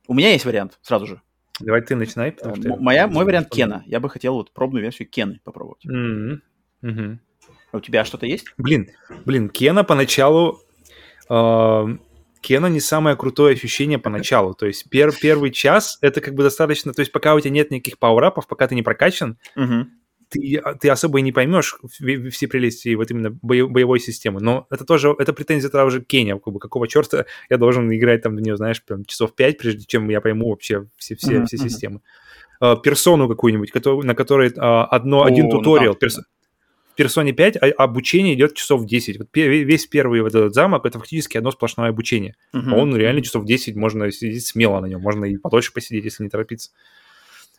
У 0.08 0.14
меня 0.14 0.32
есть 0.32 0.46
вариант, 0.46 0.80
сразу 0.82 1.06
же. 1.08 1.22
Давай 1.60 1.82
ты 1.82 1.96
начинай, 1.96 2.32
потому 2.32 2.56
Э, 2.56 2.60
что... 2.60 2.76
Моя, 2.78 3.08
мой 3.08 3.24
вариант 3.26 3.50
Кена. 3.50 3.84
Я 3.86 4.00
бы 4.00 4.10
хотел 4.10 4.34
вот 4.34 4.52
пробную 4.52 4.84
версию 4.84 5.08
Кены 5.10 5.40
попробовать. 5.44 5.86
А 7.72 7.78
у 7.78 7.82
тебя 7.82 8.06
что-то 8.06 8.26
есть? 8.26 8.48
Блин, 8.58 8.90
блин, 9.26 9.50
Кена 9.50 9.84
поначалу... 9.84 10.62
э, 11.30 11.98
Кена 12.46 12.68
не 12.68 12.80
самое 12.80 13.16
крутое 13.16 13.54
ощущение 13.56 13.98
поначалу. 13.98 14.54
То 14.54 14.68
есть 14.68 14.86
пер- 14.92 15.14
первый 15.22 15.52
час 15.52 15.98
это 16.02 16.22
как 16.22 16.36
бы 16.36 16.44
достаточно... 16.44 16.94
То 16.94 17.02
есть 17.02 17.12
пока 17.12 17.34
у 17.36 17.40
тебя 17.40 17.52
нет 17.52 17.72
никаких 17.72 17.98
пауэрапов, 17.98 18.48
пока 18.48 18.68
ты 18.68 18.76
не 18.76 18.84
прокачан, 18.84 19.38
Мгм. 19.56 19.90
ты, 20.30 20.62
ты 20.80 20.90
особо 20.90 21.20
и 21.20 21.22
не 21.22 21.32
поймешь 21.32 21.76
все 22.32 22.48
прелести 22.48 22.94
вот 22.96 23.10
именно 23.12 23.30
бое- 23.42 23.68
боевой 23.68 24.00
системы. 24.00 24.40
Но 24.42 24.68
это 24.70 24.86
тоже, 24.86 25.16
это 25.18 25.34
претензия 25.34 25.70
тогда 25.70 25.86
уже 25.86 26.02
к 26.02 26.08
Кене. 26.08 26.38
Как 26.40 26.54
бы, 26.54 26.60
какого 26.60 26.88
черта 26.88 27.26
я 27.50 27.58
должен 27.58 27.92
играть 27.92 28.22
там 28.22 28.36
в 28.36 28.42
нее, 28.42 28.56
знаешь, 28.58 28.84
прям 28.84 29.06
часов 29.06 29.34
пять, 29.36 29.58
прежде 29.58 29.84
чем 29.86 30.08
я 30.10 30.22
пойму 30.22 30.50
вообще 30.50 30.86
все, 30.98 31.16
все, 31.16 31.38
Мгм, 31.38 31.46
все 31.48 31.58
мгм. 31.58 31.70
системы. 31.70 32.02
Э, 32.62 32.76
Персону 32.82 33.28
какую-нибудь, 33.28 33.72
на 34.06 34.16
которой 34.16 34.50
э, 34.50 34.54
одно, 34.56 35.24
О, 35.24 35.26
один 35.26 35.48
ну 35.50 35.62
туториал. 35.62 35.94
да. 35.94 36.00
Перс- 36.00 36.22
Персоне 36.96 37.34
5 37.34 37.58
а- 37.58 37.66
обучение 37.84 38.36
идет 38.36 38.56
часов 38.56 38.86
10. 38.86 39.18
Вот 39.20 39.28
весь 39.34 39.86
первый 39.88 40.22
вот 40.22 40.34
этот 40.36 40.54
замок 40.54 40.86
это 40.86 41.00
фактически 41.00 41.38
одно 41.38 41.52
сплошное 41.52 41.90
обучение. 41.90 42.36
А 42.54 42.76
он 42.76 42.96
реально 42.96 43.22
часов 43.22 43.46
10, 43.46 43.76
можно 43.76 44.12
сидеть 44.12 44.46
смело 44.46 44.80
на 44.80 44.86
нем, 44.88 45.02
можно 45.02 45.26
и 45.26 45.38
подольше 45.38 45.74
посидеть, 45.74 46.06
если 46.06 46.24
не 46.24 46.30
торопиться. 46.30 46.72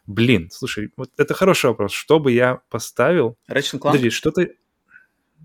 Блин, 0.07 0.49
слушай, 0.53 0.91
вот 0.97 1.11
это 1.17 1.35
хороший 1.35 1.67
вопрос. 1.67 1.93
Что 1.93 2.21
бы 2.21 2.31
я 2.33 2.61
поставил? 2.71 3.37
Ratchet? 3.51 3.79
Подожди, 3.81 4.11
что 4.11 4.31
ты... 4.31 4.55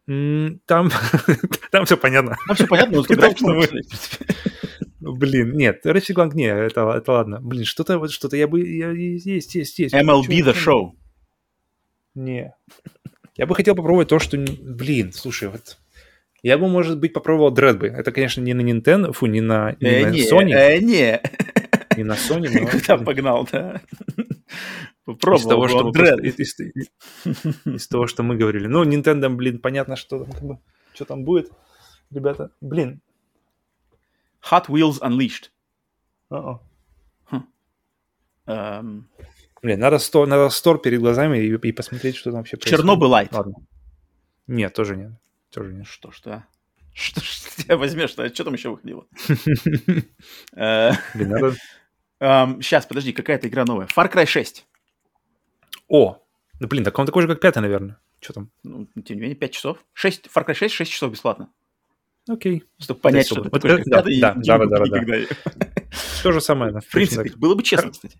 Там, 0.05 0.89
там 1.71 1.85
все 1.85 1.97
понятно. 1.97 2.37
Ну, 2.47 2.53
все 2.53 2.67
понятно, 2.67 2.97
но 3.01 3.61
Блин, 4.99 5.57
нет, 5.57 5.83
Ratchet 5.85 6.15
Clank 6.15 6.31
не, 6.35 6.45
это, 6.45 6.87
это 6.91 7.11
ладно. 7.11 7.39
Блин, 7.41 7.65
что-то 7.65 7.97
вот 7.97 8.11
что-то 8.11 8.37
я 8.37 8.47
бы... 8.47 8.61
я- 8.61 8.91
есть, 8.91 9.55
есть, 9.55 9.79
есть. 9.79 9.95
MLB 9.95 10.27
The 10.27 10.53
Show. 10.53 10.91
Не. 12.13 12.53
Я 13.41 13.47
бы 13.47 13.55
хотел 13.55 13.73
попробовать 13.73 14.07
то, 14.07 14.19
что... 14.19 14.37
Блин, 14.37 15.13
слушай, 15.13 15.49
вот... 15.49 15.79
Я 16.43 16.59
бы, 16.59 16.67
может 16.69 16.99
быть, 16.99 17.11
попробовал 17.11 17.51
Dread 17.51 17.73
бы. 17.73 17.87
Это, 17.87 18.11
конечно, 18.11 18.39
не 18.39 18.53
на 18.53 18.61
Nintendo, 18.61 19.13
фу, 19.13 19.25
не 19.25 19.41
на, 19.41 19.75
не 19.79 19.87
Э, 19.87 20.05
на 20.05 20.09
не, 20.11 20.31
Sony, 20.31 20.53
э, 20.53 20.77
не. 20.79 21.19
не 21.97 22.03
на 22.03 22.13
Sony, 22.13 22.49
но... 22.53 22.67
Куда 22.71 22.97
погнал, 22.99 23.47
да? 23.51 23.81
Из 24.15 25.05
Попробовал 25.05 25.49
того, 25.49 25.61
бы 25.63 25.69
что 25.69 25.91
просто- 25.91 26.21
из, 26.21 26.59
из- 26.59 26.91
из 27.65 27.87
того, 27.87 28.05
что 28.05 28.21
мы 28.21 28.35
говорили. 28.35 28.67
Ну, 28.67 28.83
Nintendo, 28.85 29.27
блин, 29.29 29.57
понятно, 29.57 29.95
что 29.95 30.19
там, 30.23 30.31
как 30.31 30.43
бы, 30.43 30.59
что 30.93 31.05
там 31.05 31.23
будет. 31.23 31.51
Ребята, 32.11 32.51
блин. 32.61 33.01
Hot 34.51 34.67
Wheels 34.67 34.99
Unleashed. 35.01 35.49
а-а. 36.29 36.59
Эм, 38.45 39.07
Блин, 39.61 39.79
надо, 39.79 39.99
сто, 39.99 40.25
надо 40.25 40.49
стор 40.49 40.81
перед 40.81 40.99
глазами 40.99 41.37
и, 41.37 41.53
и 41.55 41.71
посмотреть, 41.71 42.15
что 42.15 42.31
там 42.31 42.39
вообще 42.39 42.57
происходит. 42.57 42.79
Чернобыль 42.79 43.07
Лайт. 43.09 43.31
Ладно. 43.31 43.53
Нет, 44.47 44.73
тоже 44.73 44.95
нет. 44.95 45.11
Тоже 45.51 45.73
нет. 45.73 45.85
Что 45.85 46.11
ж 46.11 46.19
ты? 46.21 46.43
Что 46.93 47.21
ж 47.21 47.39
ты 47.67 47.77
возьмешь? 47.77 48.09
Что 48.09 48.27
что 48.33 48.43
там 48.43 48.53
еще 48.53 48.69
выходило? 48.69 49.05
Э. 50.55 50.93
Сейчас, 52.19 52.85
подожди, 52.87 53.13
какая-то 53.13 53.47
игра 53.47 53.65
новая. 53.65 53.87
Far 53.87 54.11
Cry 54.11 54.25
6. 54.25 54.65
О! 55.87 56.23
Ну, 56.59 56.67
блин, 56.67 56.83
так 56.83 56.97
он 56.99 57.05
такой 57.05 57.23
же, 57.23 57.27
как 57.27 57.39
пятый, 57.39 57.59
наверное. 57.59 57.99
Что 58.19 58.33
там? 58.33 58.51
Ну, 58.63 58.87
тем 59.03 59.17
не 59.17 59.21
менее, 59.21 59.35
5 59.35 59.51
часов. 59.51 59.85
6, 59.93 60.27
Far 60.27 60.45
Cry 60.47 60.53
6, 60.53 60.73
6 60.73 60.91
часов 60.91 61.11
бесплатно. 61.11 61.51
Окей. 62.29 62.63
Чтобы 62.77 62.99
понять, 62.99 63.25
что 63.25 63.41
это- 63.43 64.09
и 64.09 64.19
да, 64.19 64.35
да, 64.35 64.57
да, 64.57 64.67
да, 64.67 64.85
да. 64.85 65.61
То 66.21 66.31
же 66.31 66.41
самое. 66.41 66.71
да, 66.71 66.79
В 66.79 66.87
принципе, 66.87 67.31
было 67.35 67.55
бы 67.55 67.63
честно, 67.63 67.91
кстати. 67.91 68.19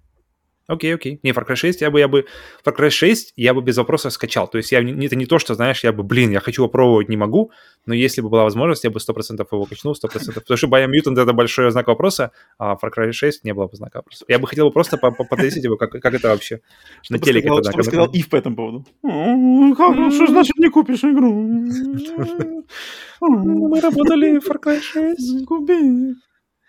Окей, 0.68 0.96
окей. 0.96 1.20
Не, 1.24 1.32
Far 1.32 1.46
Cry 1.46 1.56
6, 1.56 1.82
я 1.82 1.92
бы, 1.92 2.00
я 2.00 2.08
бы... 2.08 2.26
Far 2.66 2.76
Cry 2.78 2.90
6 2.90 3.34
я 3.36 3.54
бы 3.54 3.62
без 3.62 3.78
вопроса 3.78 4.10
скачал. 4.10 4.48
То 4.48 4.58
есть 4.58 4.72
я, 4.72 4.80
это 4.80 5.16
не 5.16 5.26
то, 5.26 5.38
что, 5.40 5.54
знаешь, 5.56 5.84
я 5.84 5.92
бы, 5.92 6.04
блин, 6.04 6.32
я 6.32 6.40
хочу 6.40 6.64
попробовать, 6.64 7.10
не 7.10 7.18
могу, 7.18 7.52
но 7.86 7.94
если 7.94 8.22
бы 8.22 8.30
была 8.30 8.44
возможность, 8.44 8.84
я 8.86 8.90
бы 8.90 9.00
100% 9.00 9.46
его 9.52 9.66
качнул, 9.66 9.94
100%. 9.94 10.34
Потому 10.34 10.58
что 10.58 10.68
Biomutant— 10.68 11.22
это 11.22 11.34
большой 11.34 11.72
знак 11.72 11.88
вопроса, 11.88 12.32
а 12.58 12.76
Far 12.76 12.90
Cry 12.96 13.12
6 13.12 13.44
не 13.44 13.54
было 13.54 13.68
бы 13.68 13.76
знака 13.76 13.98
вопроса. 13.98 14.24
Я 14.30 14.40
бы 14.40 14.48
хотел 14.48 14.68
бы 14.68 14.72
просто 14.72 14.98
по- 14.98 15.12
по- 15.12 15.26
потестить 15.26 15.64
его, 15.66 15.76
как, 15.78 15.92
как 15.92 16.14
это 16.14 16.30
вообще 16.30 16.62
на 17.10 17.18
Чтобы 17.18 17.26
телеке. 17.26 17.48
сказал- 17.48 17.58
тогда, 17.64 17.72
когда 17.72 17.84
сказал 17.84 18.08
Ив 18.14 18.30
по 18.30 18.36
этому 18.38 18.56
поводу. 18.56 18.86
«М, 19.04 19.76
как- 19.76 20.14
Что 20.14 20.28
значит 20.28 20.56
не 20.58 20.70
купишь 20.70 21.04
игру? 21.04 21.34
Ну, 23.20 23.68
Мы 23.70 23.82
работали 23.82 24.40
в 24.40 24.48
Far 24.50 24.58
Cry 24.64 24.80
6. 24.80 25.46
Купи. 25.46 26.14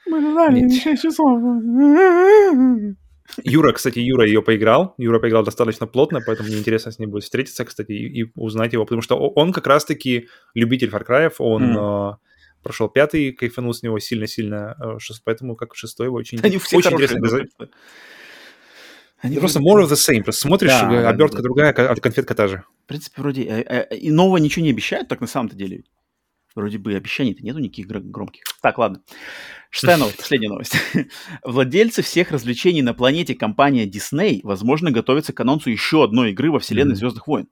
Мы 0.07 0.21
ждали 0.33 0.61
Нет. 0.61 0.83
6 0.83 1.03
часов. 1.03 1.39
Юра, 3.45 3.73
кстати, 3.73 3.99
Юра 3.99 4.27
ее 4.27 4.43
поиграл. 4.43 4.95
Юра 4.99 5.19
поиграл 5.19 5.43
достаточно 5.45 5.87
плотно, 5.87 6.21
поэтому 6.25 6.49
мне 6.49 6.59
интересно 6.59 6.93
с 6.93 6.99
ним 6.99 7.11
будет 7.11 7.25
встретиться, 7.25 7.65
кстати, 7.65 7.93
и, 7.93 8.23
и 8.23 8.33
узнать 8.35 8.73
его, 8.73 8.85
потому 8.85 9.03
что 9.03 9.17
он 9.19 9.53
как 9.53 9.67
раз-таки 9.67 10.29
любитель 10.55 10.89
Far 10.89 11.07
Cry, 11.07 11.33
он 11.39 11.63
Мгм. 11.71 11.79
э, 11.79 12.17
прошел 12.63 12.89
пятый, 12.89 13.33
кайфанул 13.33 13.73
с 13.75 13.83
него 13.83 13.99
сильно-сильно, 13.99 14.77
э, 14.81 14.99
поэтому 15.25 15.57
как 15.57 15.75
шестой 15.75 16.07
его 16.09 16.17
очень, 16.17 16.39
Они 16.43 16.59
все 16.59 16.77
очень 16.79 16.93
интересно. 16.93 17.19
просто. 17.21 17.47
Они 19.21 19.39
Просто 19.39 19.61
more 19.61 19.83
of 19.85 19.89
the 19.89 19.95
same. 19.95 20.25
Просто 20.25 20.49
смотришь, 20.49 20.71
Да, 20.71 20.93
э, 20.93 21.03
да, 21.03 21.09
обертка 21.09 21.37
да. 21.37 21.43
другая, 21.43 21.73
а 21.73 21.95
конфетка 21.95 22.35
та 22.35 22.49
же. 22.49 22.65
В 22.85 22.89
принципе, 22.89 23.23
вроде 23.23 23.45
э, 23.45 23.97
и 23.97 24.11
нового 24.11 24.39
ничего 24.39 24.65
не 24.65 24.71
обещают, 24.71 25.09
так 25.09 25.21
на 25.21 25.29
самом-то 25.29 25.55
деле. 25.55 25.85
Вроде 26.55 26.79
бы 26.79 26.95
обещаний-то 26.95 27.43
нету 27.43 27.59
никаких 27.59 27.87
громких. 27.87 28.45
Так, 28.61 28.79
ладно. 28.79 29.01
Шестая 29.71 29.97
новость, 29.97 30.19
последняя 30.19 30.51
новость. 30.51 30.77
Владельцы 31.43 32.03
всех 32.03 32.31
развлечений 32.31 32.83
на 32.83 32.93
планете 32.93 33.35
компания 33.35 33.87
Disney, 33.87 34.41
возможно, 34.43 34.91
готовятся 34.91 35.33
к 35.33 35.41
анонсу 35.41 35.71
еще 35.71 36.05
одной 36.05 36.33
игры 36.33 36.51
во 36.51 36.59
вселенной 36.59 36.93
mm-hmm. 36.93 36.97
Звездных 36.97 37.27
войн. 37.27 37.49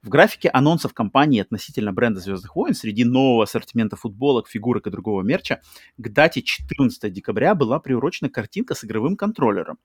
В 0.00 0.08
графике 0.08 0.48
анонсов 0.48 0.94
компании 0.94 1.40
относительно 1.40 1.92
бренда 1.92 2.20
Звездных 2.20 2.54
войн 2.54 2.72
среди 2.72 3.04
нового 3.04 3.42
ассортимента 3.42 3.96
футболок, 3.96 4.48
фигурок 4.48 4.86
и 4.86 4.90
другого 4.90 5.22
мерча 5.22 5.60
к 5.96 6.08
дате 6.08 6.42
14 6.42 7.12
декабря 7.12 7.56
была 7.56 7.80
приурочена 7.80 8.30
картинка 8.30 8.76
с 8.76 8.84
игровым 8.84 9.16
контроллером. 9.16 9.78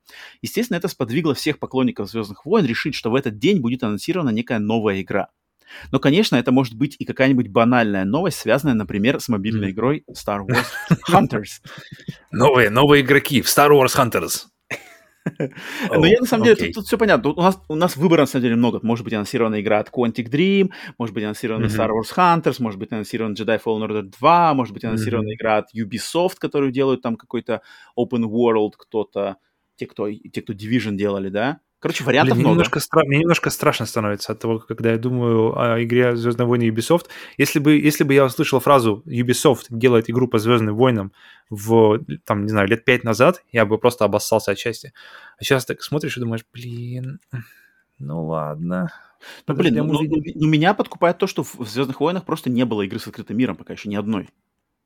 Естественно, 0.43 0.77
это 0.77 0.87
сподвигло 0.87 1.33
всех 1.33 1.57
поклонников 1.57 2.11
Звездных 2.11 2.45
войн 2.45 2.65
решить, 2.65 2.93
что 2.93 3.09
в 3.09 3.15
этот 3.15 3.39
день 3.39 3.59
будет 3.59 3.81
анонсирована 3.83 4.29
некая 4.29 4.59
новая 4.59 5.01
игра. 5.01 5.29
Но, 5.91 5.99
конечно, 5.99 6.35
это 6.35 6.51
может 6.51 6.75
быть 6.75 6.95
и 6.99 7.05
какая-нибудь 7.05 7.47
банальная 7.49 8.05
новость, 8.05 8.39
связанная, 8.39 8.75
например, 8.75 9.19
с 9.19 9.29
мобильной 9.29 9.71
игрой 9.71 10.03
Star 10.11 10.45
Wars 10.45 10.67
Hunters. 11.09 11.61
Новые, 12.31 12.69
новые 12.69 13.03
игроки 13.03 13.41
в 13.41 13.45
Star 13.45 13.69
Wars 13.69 13.95
Hunters. 13.97 14.47
Но 15.89 16.05
я 16.05 16.19
на 16.19 16.25
самом 16.25 16.45
деле, 16.45 16.71
тут, 16.71 16.85
все 16.85 16.97
понятно. 16.97 17.31
У 17.31 17.41
нас, 17.41 17.59
у 17.67 17.75
нас 17.75 17.95
выбора 17.95 18.21
на 18.21 18.25
самом 18.25 18.43
деле 18.43 18.55
много. 18.55 18.79
Может 18.81 19.03
быть 19.03 19.13
анонсирована 19.13 19.61
игра 19.61 19.79
от 19.79 19.89
Quantic 19.89 20.29
Dream, 20.29 20.71
может 20.97 21.13
быть 21.13 21.23
анонсирована. 21.23 21.65
Star 21.65 21.89
Wars 21.89 22.15
Hunters, 22.15 22.55
может 22.59 22.79
быть 22.79 22.91
анонсирована 22.91 23.33
Jedi 23.33 23.61
Fallen 23.63 23.87
Order 23.87 24.01
2, 24.19 24.53
может 24.53 24.73
быть 24.73 24.83
анонсирована 24.83 25.33
игра 25.33 25.57
от 25.57 25.67
Ubisoft, 25.75 26.35
которую 26.39 26.71
делают 26.71 27.01
там 27.01 27.15
какой-то 27.15 27.61
open 27.97 28.23
world 28.23 28.71
кто-то, 28.77 29.37
те, 29.75 29.85
кто, 29.85 30.09
те, 30.11 30.41
кто 30.41 30.53
Division 30.53 30.93
делали, 30.93 31.29
да? 31.29 31.59
Короче, 31.81 32.03
вариантов 32.03 32.35
Блин, 32.35 32.45
много. 32.45 32.53
Немножко 32.53 32.79
стра... 32.79 33.03
Мне 33.05 33.17
немножко 33.17 33.49
страшно 33.49 33.87
становится 33.87 34.33
от 34.33 34.39
того, 34.39 34.59
когда 34.59 34.91
я 34.91 34.99
думаю 34.99 35.59
о 35.59 35.83
игре 35.83 36.15
Звездные 36.15 36.45
войны 36.45 36.69
Ubisoft. 36.69 37.07
Если 37.37 37.57
бы, 37.57 37.75
если 37.75 38.03
бы 38.03 38.13
я 38.13 38.25
услышал 38.25 38.59
фразу 38.59 39.01
Ubisoft 39.07 39.65
делает 39.71 40.07
игру 40.07 40.27
по 40.27 40.37
Звездным 40.37 40.75
войнам 40.75 41.11
в, 41.49 41.99
там, 42.23 42.43
не 42.43 42.49
знаю, 42.49 42.67
лет 42.67 42.85
пять 42.85 43.03
назад, 43.03 43.43
я 43.51 43.65
бы 43.65 43.79
просто 43.79 44.05
обоссался 44.05 44.51
от 44.51 44.59
счастья. 44.59 44.93
А 45.39 45.43
сейчас 45.43 45.65
так 45.65 45.81
смотришь 45.81 46.15
и 46.17 46.19
думаешь, 46.19 46.45
блин, 46.53 47.19
ну 47.97 48.27
ладно. 48.27 48.93
Ну, 49.47 49.55
блин, 49.55 49.75
ну, 49.75 49.85
ну, 49.85 50.01
ну, 50.35 50.47
меня 50.47 50.75
подкупает 50.75 51.17
то, 51.17 51.25
что 51.25 51.43
в 51.43 51.67
Звездных 51.67 51.99
войнах 51.99 52.25
просто 52.25 52.51
не 52.51 52.63
было 52.63 52.83
игры 52.83 52.99
с 52.99 53.07
открытым 53.07 53.37
миром 53.37 53.55
пока 53.55 53.73
еще 53.73 53.89
ни 53.89 53.95
одной. 53.95 54.29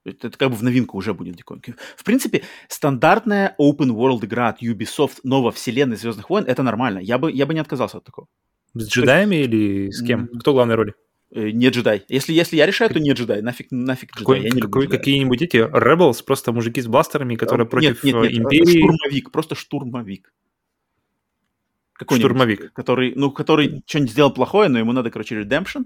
Это, 0.06 0.28
это 0.28 0.38
как 0.38 0.52
бы 0.52 0.56
в 0.56 0.64
новинку 0.64 0.98
уже 0.98 1.14
будет 1.14 1.36
диковинка. 1.36 1.74
В 1.98 2.04
принципе, 2.04 2.44
стандартная 2.68 3.56
open 3.60 3.90
world 3.90 4.24
игра 4.24 4.50
от 4.50 4.62
Ubisoft 4.62 5.20
новой 5.24 5.52
вселенной 5.52 5.98
Звездных 5.98 6.30
войн 6.30 6.46
это 6.46 6.62
нормально. 6.62 7.00
Я 7.00 7.18
бы, 7.18 7.32
я 7.32 7.46
бы 7.48 7.56
не 7.56 7.60
отказался 7.60 7.98
от 7.98 8.04
такого. 8.04 8.28
С 8.76 8.88
джедаями 8.88 9.36
есть... 9.36 9.50
или 9.50 9.90
с 9.90 10.06
кем? 10.06 10.28
Кто 10.40 10.54
главной 10.54 10.76
роли? 10.76 10.94
Э, 11.32 11.50
не 11.50 11.70
джедай. 11.70 12.06
Если, 12.08 12.34
если 12.34 12.56
я 12.56 12.68
решаю, 12.68 12.92
то 12.92 13.00
не 13.00 13.14
джедай. 13.14 13.42
Нафиг, 13.42 13.68
нафиг 13.72 14.12
какой, 14.12 14.38
джедай. 14.38 14.50
Я 14.50 14.56
не 14.56 14.62
какой, 14.62 14.88
какие-нибудь 14.88 15.42
эти 15.42 15.58
Rebels, 15.58 16.24
просто 16.24 16.52
мужики 16.52 16.82
с 16.82 16.88
бластерами, 16.88 17.36
которые 17.36 17.66
против 17.68 18.04
нет, 18.04 18.14
нет, 18.14 18.32
нет, 18.32 18.34
Империи. 18.34 18.78
Штурмовик, 18.78 19.32
просто 19.32 19.56
штурмовик. 19.56 20.32
Какой 21.94 22.20
штурмовик. 22.20 22.74
Который, 22.74 23.14
ну, 23.16 23.32
который 23.32 23.82
что-нибудь 23.88 24.12
сделал 24.12 24.32
плохое, 24.32 24.70
но 24.70 24.78
ему 24.78 24.92
надо, 24.92 25.10
короче, 25.10 25.42
redemption 25.42 25.86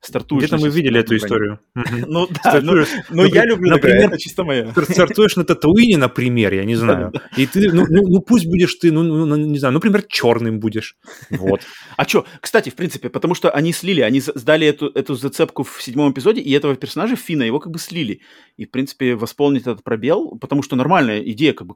стартуешь... 0.00 0.44
Где-то 0.44 0.58
мы 0.58 0.68
видели 0.68 1.00
эту 1.00 1.16
историю. 1.16 1.60
Ну 2.06 2.28
да, 2.44 2.60
но 2.62 2.74
ну, 3.10 3.24
я 3.24 3.44
люблю, 3.44 3.70
например, 3.70 4.08
это 4.08 4.18
чисто 4.18 4.44
моя. 4.44 4.72
Стартуешь 4.72 5.36
на 5.36 5.44
Татуине, 5.44 5.96
например, 5.96 6.54
я 6.54 6.64
не 6.64 6.76
знаю, 6.76 7.12
и 7.36 7.46
ты, 7.46 7.72
ну, 7.72 7.84
ну 7.88 8.20
пусть 8.20 8.46
будешь 8.46 8.74
ты, 8.74 8.92
ну, 8.92 9.36
не 9.36 9.58
знаю, 9.58 9.74
например, 9.74 10.02
черным 10.02 10.60
будешь. 10.60 10.96
Вот. 11.30 11.60
А 11.96 12.04
что, 12.04 12.26
кстати, 12.40 12.70
в 12.70 12.74
принципе, 12.74 13.08
потому 13.08 13.34
что 13.34 13.50
они 13.50 13.72
слили, 13.72 14.02
они 14.02 14.20
сдали 14.20 14.66
эту, 14.68 15.14
зацепку 15.14 15.64
в 15.64 15.82
седьмом 15.82 16.12
эпизоде, 16.12 16.40
и 16.40 16.52
этого 16.52 16.76
персонажа 16.76 17.16
Фина 17.16 17.42
его 17.42 17.58
как 17.58 17.72
бы 17.72 17.78
слили. 17.78 18.20
И, 18.56 18.66
в 18.66 18.70
принципе, 18.70 19.16
восполнить 19.16 19.62
этот 19.62 19.82
пробел, 19.82 20.38
потому 20.38 20.62
что 20.62 20.76
нормальная 20.76 21.20
идея, 21.20 21.52
как 21.52 21.66
бы, 21.66 21.74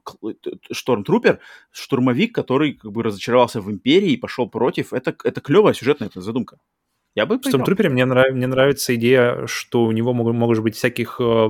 Штормтрупер, 0.71 1.39
штурмовик, 1.71 2.33
который 2.33 2.73
как 2.73 2.91
бы 2.91 3.03
разочаровался 3.03 3.59
в 3.59 3.69
Империи 3.69 4.11
и 4.11 4.17
пошел 4.17 4.49
против, 4.49 4.93
это, 4.93 5.13
это 5.23 5.41
клевая 5.41 5.73
сюжетная 5.73 6.09
задумка. 6.15 6.57
Я 7.15 7.25
бы 7.27 7.37
В 7.37 7.41
Stormtrooper 7.45 7.89
мне, 7.89 8.05
нрав... 8.05 8.31
мне 8.31 8.47
нравится 8.47 8.95
идея, 8.95 9.45
что 9.45 9.83
у 9.83 9.91
него 9.91 10.13
могут, 10.13 10.33
могут 10.33 10.59
быть 10.59 10.75
всяких, 10.75 11.17
э, 11.19 11.49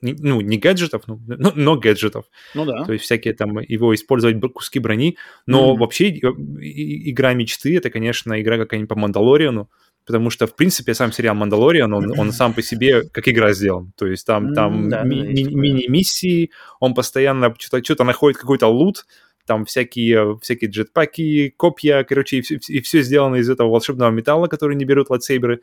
ну, 0.00 0.40
не 0.40 0.58
гаджетов, 0.58 1.02
но, 1.08 1.18
но, 1.26 1.52
но 1.54 1.76
гаджетов. 1.76 2.26
Ну 2.54 2.64
да. 2.64 2.84
То 2.84 2.92
есть 2.92 3.04
всякие 3.04 3.34
там, 3.34 3.58
его 3.58 3.92
использовать 3.94 4.40
куски 4.52 4.78
брони. 4.78 5.16
Но 5.46 5.74
mm-hmm. 5.74 5.78
вообще 5.78 6.10
игра 6.10 7.34
мечты, 7.34 7.76
это, 7.76 7.90
конечно, 7.90 8.40
игра 8.40 8.58
какая-нибудь 8.58 8.88
по 8.88 8.94
Мандалориану, 8.94 9.68
потому 10.06 10.30
что, 10.30 10.46
в 10.46 10.54
принципе, 10.54 10.94
сам 10.94 11.12
сериал 11.12 11.34
«Мандалориан», 11.34 11.92
он, 11.92 12.18
он 12.18 12.32
сам 12.32 12.54
по 12.54 12.62
себе 12.62 13.02
как 13.02 13.26
игра 13.28 13.52
сделан. 13.52 13.92
То 13.96 14.06
есть 14.06 14.26
там, 14.26 14.54
там 14.54 14.86
mm, 14.86 14.88
да, 14.88 15.02
ми- 15.02 15.22
ми- 15.22 15.54
мини-миссии, 15.54 16.50
он 16.78 16.94
постоянно 16.94 17.54
что-то, 17.58 17.84
что-то 17.84 18.04
находит 18.04 18.38
какой-то 18.38 18.68
лут, 18.68 19.04
там 19.50 19.64
всякие, 19.64 20.38
всякие 20.40 20.70
джетпаки, 20.70 21.52
копья, 21.56 22.04
короче, 22.04 22.36
и 22.36 22.40
все, 22.40 22.60
и 22.68 22.80
все 22.80 23.02
сделано 23.02 23.34
из 23.34 23.50
этого 23.50 23.68
волшебного 23.68 24.10
металла, 24.10 24.46
который 24.46 24.76
не 24.76 24.84
берут 24.84 25.10
лайтсейберы, 25.10 25.60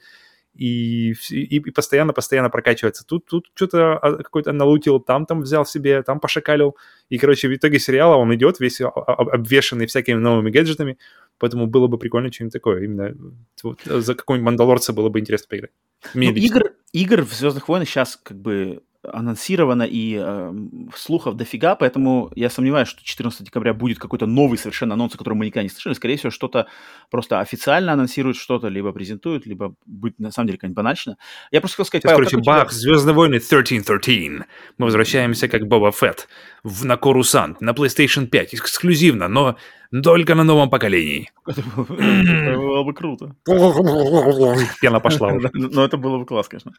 и, 0.54 1.14
и, 1.30 1.60
постоянно-постоянно 1.72 2.50
прокачивается. 2.50 3.06
Тут, 3.08 3.28
тут 3.28 3.46
что-то 3.54 3.98
а, 3.98 4.18
какой-то 4.18 4.52
налутил, 4.52 5.00
там 5.00 5.26
там 5.26 5.40
взял 5.40 5.66
себе, 5.66 6.04
там 6.04 6.20
пошакалил. 6.20 6.76
И, 7.08 7.18
короче, 7.18 7.48
в 7.48 7.56
итоге 7.56 7.80
сериала 7.80 8.18
он 8.18 8.36
идет 8.36 8.60
весь 8.60 8.82
обвешанный 8.82 9.86
всякими 9.86 10.20
новыми 10.20 10.52
гаджетами, 10.52 10.98
поэтому 11.40 11.68
было 11.68 11.88
бы 11.88 11.98
прикольно 11.98 12.30
что-нибудь 12.30 12.54
такое. 12.54 12.84
Именно 12.84 13.16
вот, 13.64 13.80
за 13.86 14.16
какого-нибудь 14.16 14.46
Мандалорца 14.46 14.92
было 14.92 15.08
бы 15.08 15.22
интересно 15.22 15.48
поиграть. 15.50 15.72
ну, 16.14 16.22
игр, 16.24 16.74
игр 16.92 17.22
в 17.22 17.32
Звездных 17.34 17.70
войнах 17.70 17.88
сейчас 17.88 18.20
как 18.22 18.38
бы 18.38 18.82
анонсировано 19.12 19.84
и 19.84 20.18
э, 20.20 20.54
слухов 20.96 21.36
дофига, 21.36 21.76
поэтому 21.76 22.32
я 22.36 22.50
сомневаюсь, 22.50 22.88
что 22.88 23.04
14 23.04 23.46
декабря 23.46 23.74
будет 23.74 24.00
какой-то 24.00 24.26
новый 24.26 24.58
совершенно 24.58 24.94
анонс, 24.94 25.16
о 25.16 25.18
котором 25.18 25.38
мы 25.38 25.46
никогда 25.46 25.64
не 25.64 25.70
слышали. 25.70 25.94
Скорее 25.94 26.18
всего, 26.18 26.32
что-то 26.32 26.68
просто 27.10 27.40
официально 27.40 27.94
анонсируют, 27.94 28.38
что-то 28.38 28.68
либо 28.68 28.92
презентуют, 28.92 29.46
либо 29.46 29.76
будет 29.86 30.20
на 30.20 30.32
самом 30.32 30.48
деле 30.48 30.58
какая-нибудь 30.58 30.78
банальщина. 30.78 31.18
Я 31.52 31.62
просто 31.62 31.78
хотел 31.78 31.86
сказать, 31.86 32.04
Сейчас, 32.04 32.12
Павел, 32.12 32.30
короче, 32.30 32.46
бах, 32.46 32.70
тебя... 32.70 32.80
Звездные 32.80 33.16
войны 33.16 33.36
1313. 33.38 34.48
Мы 34.78 34.86
возвращаемся 34.86 35.48
как 35.48 35.68
Боба 35.68 35.92
Фетт 35.92 36.28
в, 36.64 36.86
на 36.86 36.98
Корусант, 36.98 37.62
на 37.62 37.72
PlayStation 37.72 38.28
5, 38.28 38.56
эксклюзивно, 38.56 39.28
но 39.28 39.58
только 40.04 40.36
на 40.36 40.44
новом 40.44 40.70
поколении. 40.70 41.32
Это 41.46 41.62
было 41.62 42.84
бы 42.84 42.94
круто. 42.94 43.36
Пена 44.82 45.00
пошла 45.00 45.30
уже. 45.30 45.50
Но 45.54 45.86
это 45.86 45.98
было 45.98 46.18
бы 46.18 46.26
класс, 46.26 46.48
конечно. 46.48 46.74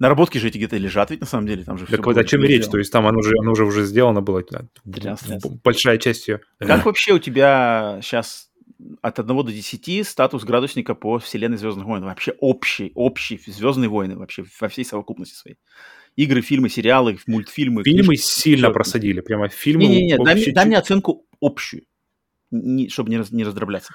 Наработки 0.00 0.38
же 0.38 0.48
эти 0.48 0.56
где-то 0.56 0.78
лежат 0.78 1.10
ведь 1.10 1.20
на 1.20 1.26
самом 1.26 1.46
деле, 1.46 1.62
там 1.62 1.76
же 1.76 1.86
Так 1.86 2.04
вот 2.04 2.16
о 2.16 2.24
чем 2.24 2.40
речь, 2.42 2.66
то 2.66 2.78
есть 2.78 2.90
там 2.90 3.06
оно 3.06 3.18
уже, 3.18 3.34
оно 3.38 3.52
уже 3.52 3.64
уже 3.66 3.84
сделано 3.84 4.22
было, 4.22 4.42
большая 5.62 5.98
часть 5.98 6.26
ее. 6.26 6.40
Как 6.58 6.86
вообще 6.86 7.12
у 7.12 7.18
тебя 7.18 8.00
сейчас 8.02 8.50
от 9.02 9.18
1 9.18 9.36
до 9.36 9.52
10 9.52 10.08
статус 10.08 10.44
градусника 10.44 10.94
по 10.94 11.18
вселенной 11.18 11.58
Звездных 11.58 11.84
войн? 11.84 12.04
Вообще 12.04 12.32
общий, 12.40 12.92
общий 12.94 13.38
Звездные 13.46 13.90
войны 13.90 14.16
вообще 14.16 14.44
во 14.58 14.68
всей 14.68 14.86
совокупности 14.86 15.34
своей. 15.34 15.58
Игры, 16.16 16.40
фильмы, 16.40 16.70
сериалы, 16.70 17.18
мультфильмы. 17.26 17.84
Фильмы 17.84 18.14
книжки, 18.14 18.24
сильно 18.24 18.68
все. 18.68 18.74
просадили, 18.74 19.20
прямо 19.20 19.48
фильмы. 19.48 19.84
Не-не-не, 19.84 20.16
дай, 20.16 20.34
мне, 20.34 20.52
дай 20.52 20.66
мне 20.66 20.78
оценку 20.78 21.26
общую, 21.42 21.82
не, 22.50 22.88
чтобы 22.88 23.10
не, 23.10 23.18
раз, 23.18 23.30
не 23.30 23.44
раздробляться. 23.44 23.92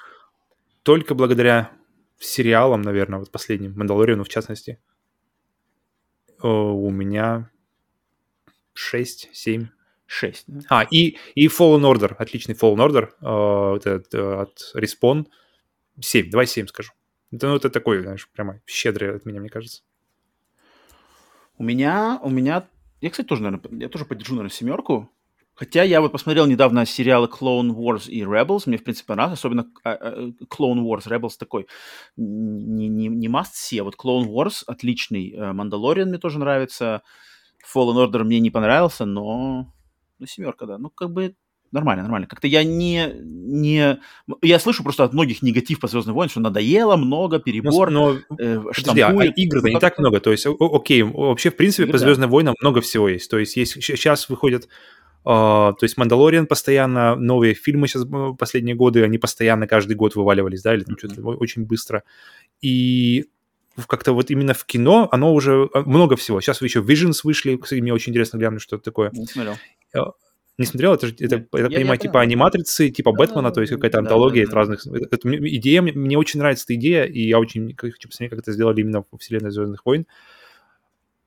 Только 0.84 1.14
благодаря 1.14 1.72
сериалам, 2.20 2.82
наверное, 2.82 3.18
вот 3.18 3.30
последним, 3.32 3.74
Мандалорину 3.76 4.22
в 4.22 4.28
частности, 4.28 4.78
у 6.42 6.90
меня 6.90 7.50
6, 8.74 9.30
7. 9.32 9.68
6. 10.06 10.44
Да? 10.46 10.60
А, 10.68 10.86
и, 10.90 11.18
и 11.34 11.48
Fallen 11.48 11.82
Order, 11.82 12.14
отличный 12.16 12.54
Fallen 12.54 12.76
Order 12.76 13.08
э, 13.20 13.76
это, 13.76 13.90
это 13.90 14.42
от 14.42 14.72
Respawn. 14.74 15.26
7, 16.00 16.30
давай 16.30 16.46
7 16.46 16.66
скажу. 16.66 16.92
Это, 17.32 17.48
ну, 17.48 17.56
это 17.56 17.70
такой, 17.70 18.02
знаешь, 18.02 18.28
прямо 18.28 18.60
щедрый 18.66 19.16
от 19.16 19.26
меня, 19.26 19.40
мне 19.40 19.48
кажется. 19.48 19.82
У 21.58 21.64
меня, 21.64 22.20
у 22.22 22.30
меня, 22.30 22.68
я, 23.00 23.10
кстати, 23.10 23.26
тоже, 23.26 23.42
наверное, 23.42 23.80
я 23.80 23.88
тоже 23.88 24.04
поддержу, 24.04 24.34
наверное, 24.34 24.54
семерку. 24.54 25.10
Хотя 25.56 25.82
я 25.82 26.00
вот 26.00 26.12
посмотрел 26.12 26.46
недавно 26.46 26.86
сериалы 26.86 27.28
Clone 27.28 27.70
Wars 27.70 28.08
и 28.08 28.22
Rebels, 28.22 28.64
мне, 28.66 28.76
в 28.76 28.84
принципе, 28.84 29.08
понравилось, 29.08 29.40
особенно 29.40 29.66
а, 29.82 29.90
а, 29.90 30.28
Clone 30.44 30.82
Wars, 30.82 31.08
Rebels 31.08 31.32
такой 31.38 31.66
не, 32.16 32.88
не, 32.88 33.08
не 33.08 33.28
must 33.28 33.54
see, 33.54 33.80
а 33.80 33.84
вот 33.84 33.94
Clone 33.96 34.26
Wars 34.28 34.62
отличный, 34.66 35.34
Мандалориан 35.36 36.10
мне 36.10 36.18
тоже 36.18 36.38
нравится, 36.38 37.02
Fallen 37.74 37.96
Order 37.96 38.22
мне 38.24 38.38
не 38.38 38.50
понравился, 38.50 39.06
но 39.06 39.72
ну, 40.18 40.26
семерка, 40.26 40.66
да, 40.66 40.78
ну, 40.78 40.90
как 40.90 41.10
бы 41.10 41.34
нормально, 41.72 42.02
нормально. 42.02 42.26
Как-то 42.26 42.46
я 42.46 42.64
не, 42.64 43.12
не... 43.22 43.98
Я 44.42 44.58
слышу 44.58 44.82
просто 44.82 45.04
от 45.04 45.12
многих 45.12 45.42
негатив 45.42 45.80
по 45.80 45.88
Звездным 45.88 46.14
войнам, 46.14 46.30
что 46.30 46.40
надоело, 46.40 46.96
много, 46.96 47.38
перебор, 47.38 47.90
но, 47.90 48.14
но 48.30 48.36
э, 48.38 48.60
подожди, 48.74 49.00
а 49.00 49.12
игр-то 49.12 49.68
не 49.68 49.78
так 49.78 49.98
много. 49.98 50.20
То 50.20 50.32
есть, 50.32 50.46
окей, 50.46 51.02
вообще, 51.02 51.50
в 51.50 51.56
принципе, 51.56 51.84
игр, 51.84 51.92
по 51.92 51.98
Звездным 51.98 52.30
да. 52.30 52.32
войнам 52.32 52.54
много 52.60 52.80
всего 52.80 53.08
есть. 53.08 53.30
То 53.30 53.38
есть, 53.38 53.56
есть 53.56 53.72
сейчас 53.82 54.28
выходят 54.28 54.68
то 55.26 55.76
есть 55.82 55.96
«Мандалориан» 55.96 56.46
постоянно, 56.46 57.16
новые 57.16 57.54
фильмы 57.54 57.88
сейчас 57.88 58.06
последние 58.38 58.76
годы, 58.76 59.02
они 59.02 59.18
постоянно 59.18 59.66
каждый 59.66 59.96
год 59.96 60.14
вываливались, 60.14 60.62
да, 60.62 60.72
или 60.72 60.84
там 60.84 60.96
что-то 60.96 61.20
очень 61.20 61.64
быстро. 61.64 62.04
И 62.60 63.26
как-то 63.88 64.12
вот 64.12 64.30
именно 64.30 64.54
в 64.54 64.64
кино 64.64 65.08
оно 65.10 65.34
уже 65.34 65.68
а, 65.74 65.80
много 65.80 66.14
всего. 66.14 66.40
Сейчас 66.40 66.62
еще 66.62 66.80
Visions 66.80 67.20
вышли, 67.24 67.56
кстати, 67.56 67.80
мне 67.80 67.92
очень 67.92 68.12
интересно 68.12 68.38
глянуть, 68.38 68.62
что 68.62 68.76
это 68.76 68.84
такое. 68.84 69.10
Не 69.12 69.26
смотрел. 69.26 69.56
Не 70.58 70.64
смотрел? 70.64 70.94
Это, 70.94 71.08
это 71.08 71.34
я, 71.34 71.38
я 71.38 71.40
так 71.40 71.52
я, 71.52 71.78
понимаю, 71.78 71.86
я 71.86 71.96
типа 71.96 72.20
аниматрицы, 72.20 72.90
типа 72.90 73.12
да, 73.12 73.18
Бэтмена, 73.18 73.48
да, 73.48 73.50
то 73.50 73.60
есть 73.60 73.72
какая-то 73.72 73.98
антология 73.98 74.46
да, 74.46 74.46
да, 74.46 74.50
из 74.50 74.54
разных... 74.54 74.86
Это, 74.86 75.16
это, 75.16 75.48
идея, 75.48 75.82
мне, 75.82 76.16
очень 76.16 76.38
нравится 76.38 76.64
эта 76.64 76.76
идея, 76.76 77.04
и 77.04 77.20
я 77.20 77.40
очень 77.40 77.74
хочу 77.76 78.08
посмотреть, 78.08 78.30
как 78.30 78.38
это 78.38 78.52
сделали 78.52 78.80
именно 78.80 79.02
в 79.02 79.18
вселенной 79.18 79.50
Звездных 79.50 79.84
войн. 79.84 80.06
По, 80.06 80.06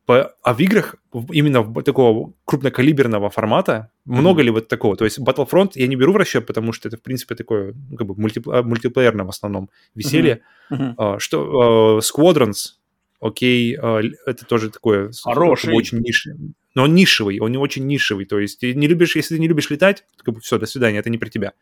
а 0.10 0.54
в 0.54 0.60
играх 0.60 0.96
именно 1.32 1.64
такого 1.84 2.34
крупнокалиберного 2.46 3.30
формата 3.30 3.92
много 4.06 4.42
mm-hmm. 4.42 4.46
ли 4.46 4.52
вот 4.52 4.68
такого? 4.68 4.96
То 4.96 5.06
есть 5.06 5.20
Battlefront 5.20 5.72
я 5.76 5.88
не 5.88 5.96
беру 5.96 6.14
в 6.14 6.18
расчет, 6.18 6.46
потому 6.46 6.74
что 6.74 6.88
это, 6.88 6.98
в 6.98 7.02
принципе, 7.02 7.36
такое 7.36 7.76
ну, 7.90 7.98
как 7.98 8.08
бы 8.08 8.16
мультиплеер, 8.16 8.64
мультиплеерное 8.64 9.26
в 9.26 9.30
основном 9.30 9.70
веселье. 9.96 10.42
Mm-hmm. 10.72 10.96
Mm-hmm. 10.96 11.20
что 11.20 12.00
uh, 12.00 12.02
Squadrons, 12.02 12.76
окей, 13.20 13.78
uh, 13.78 14.04
это 14.26 14.46
тоже 14.46 14.70
такое... 14.70 15.12
Хороший. 15.24 15.74
Очень 15.74 16.00
нишевый. 16.00 16.54
Но 16.76 16.84
он 16.84 16.94
нишевый, 16.94 17.40
он 17.40 17.52
не 17.52 17.58
очень 17.58 17.86
нишевый. 17.86 18.26
То 18.26 18.40
есть 18.40 18.60
ты 18.60 18.74
не 18.74 18.88
любишь, 18.88 19.16
если 19.16 19.36
ты 19.36 19.42
не 19.42 19.48
любишь 19.48 19.70
летать, 19.70 20.06
как 20.18 20.36
бы 20.36 20.42
все, 20.42 20.58
до 20.58 20.66
свидания, 20.66 21.00
это 21.00 21.10
не 21.10 21.18
про 21.18 21.30
тебя. 21.30 21.54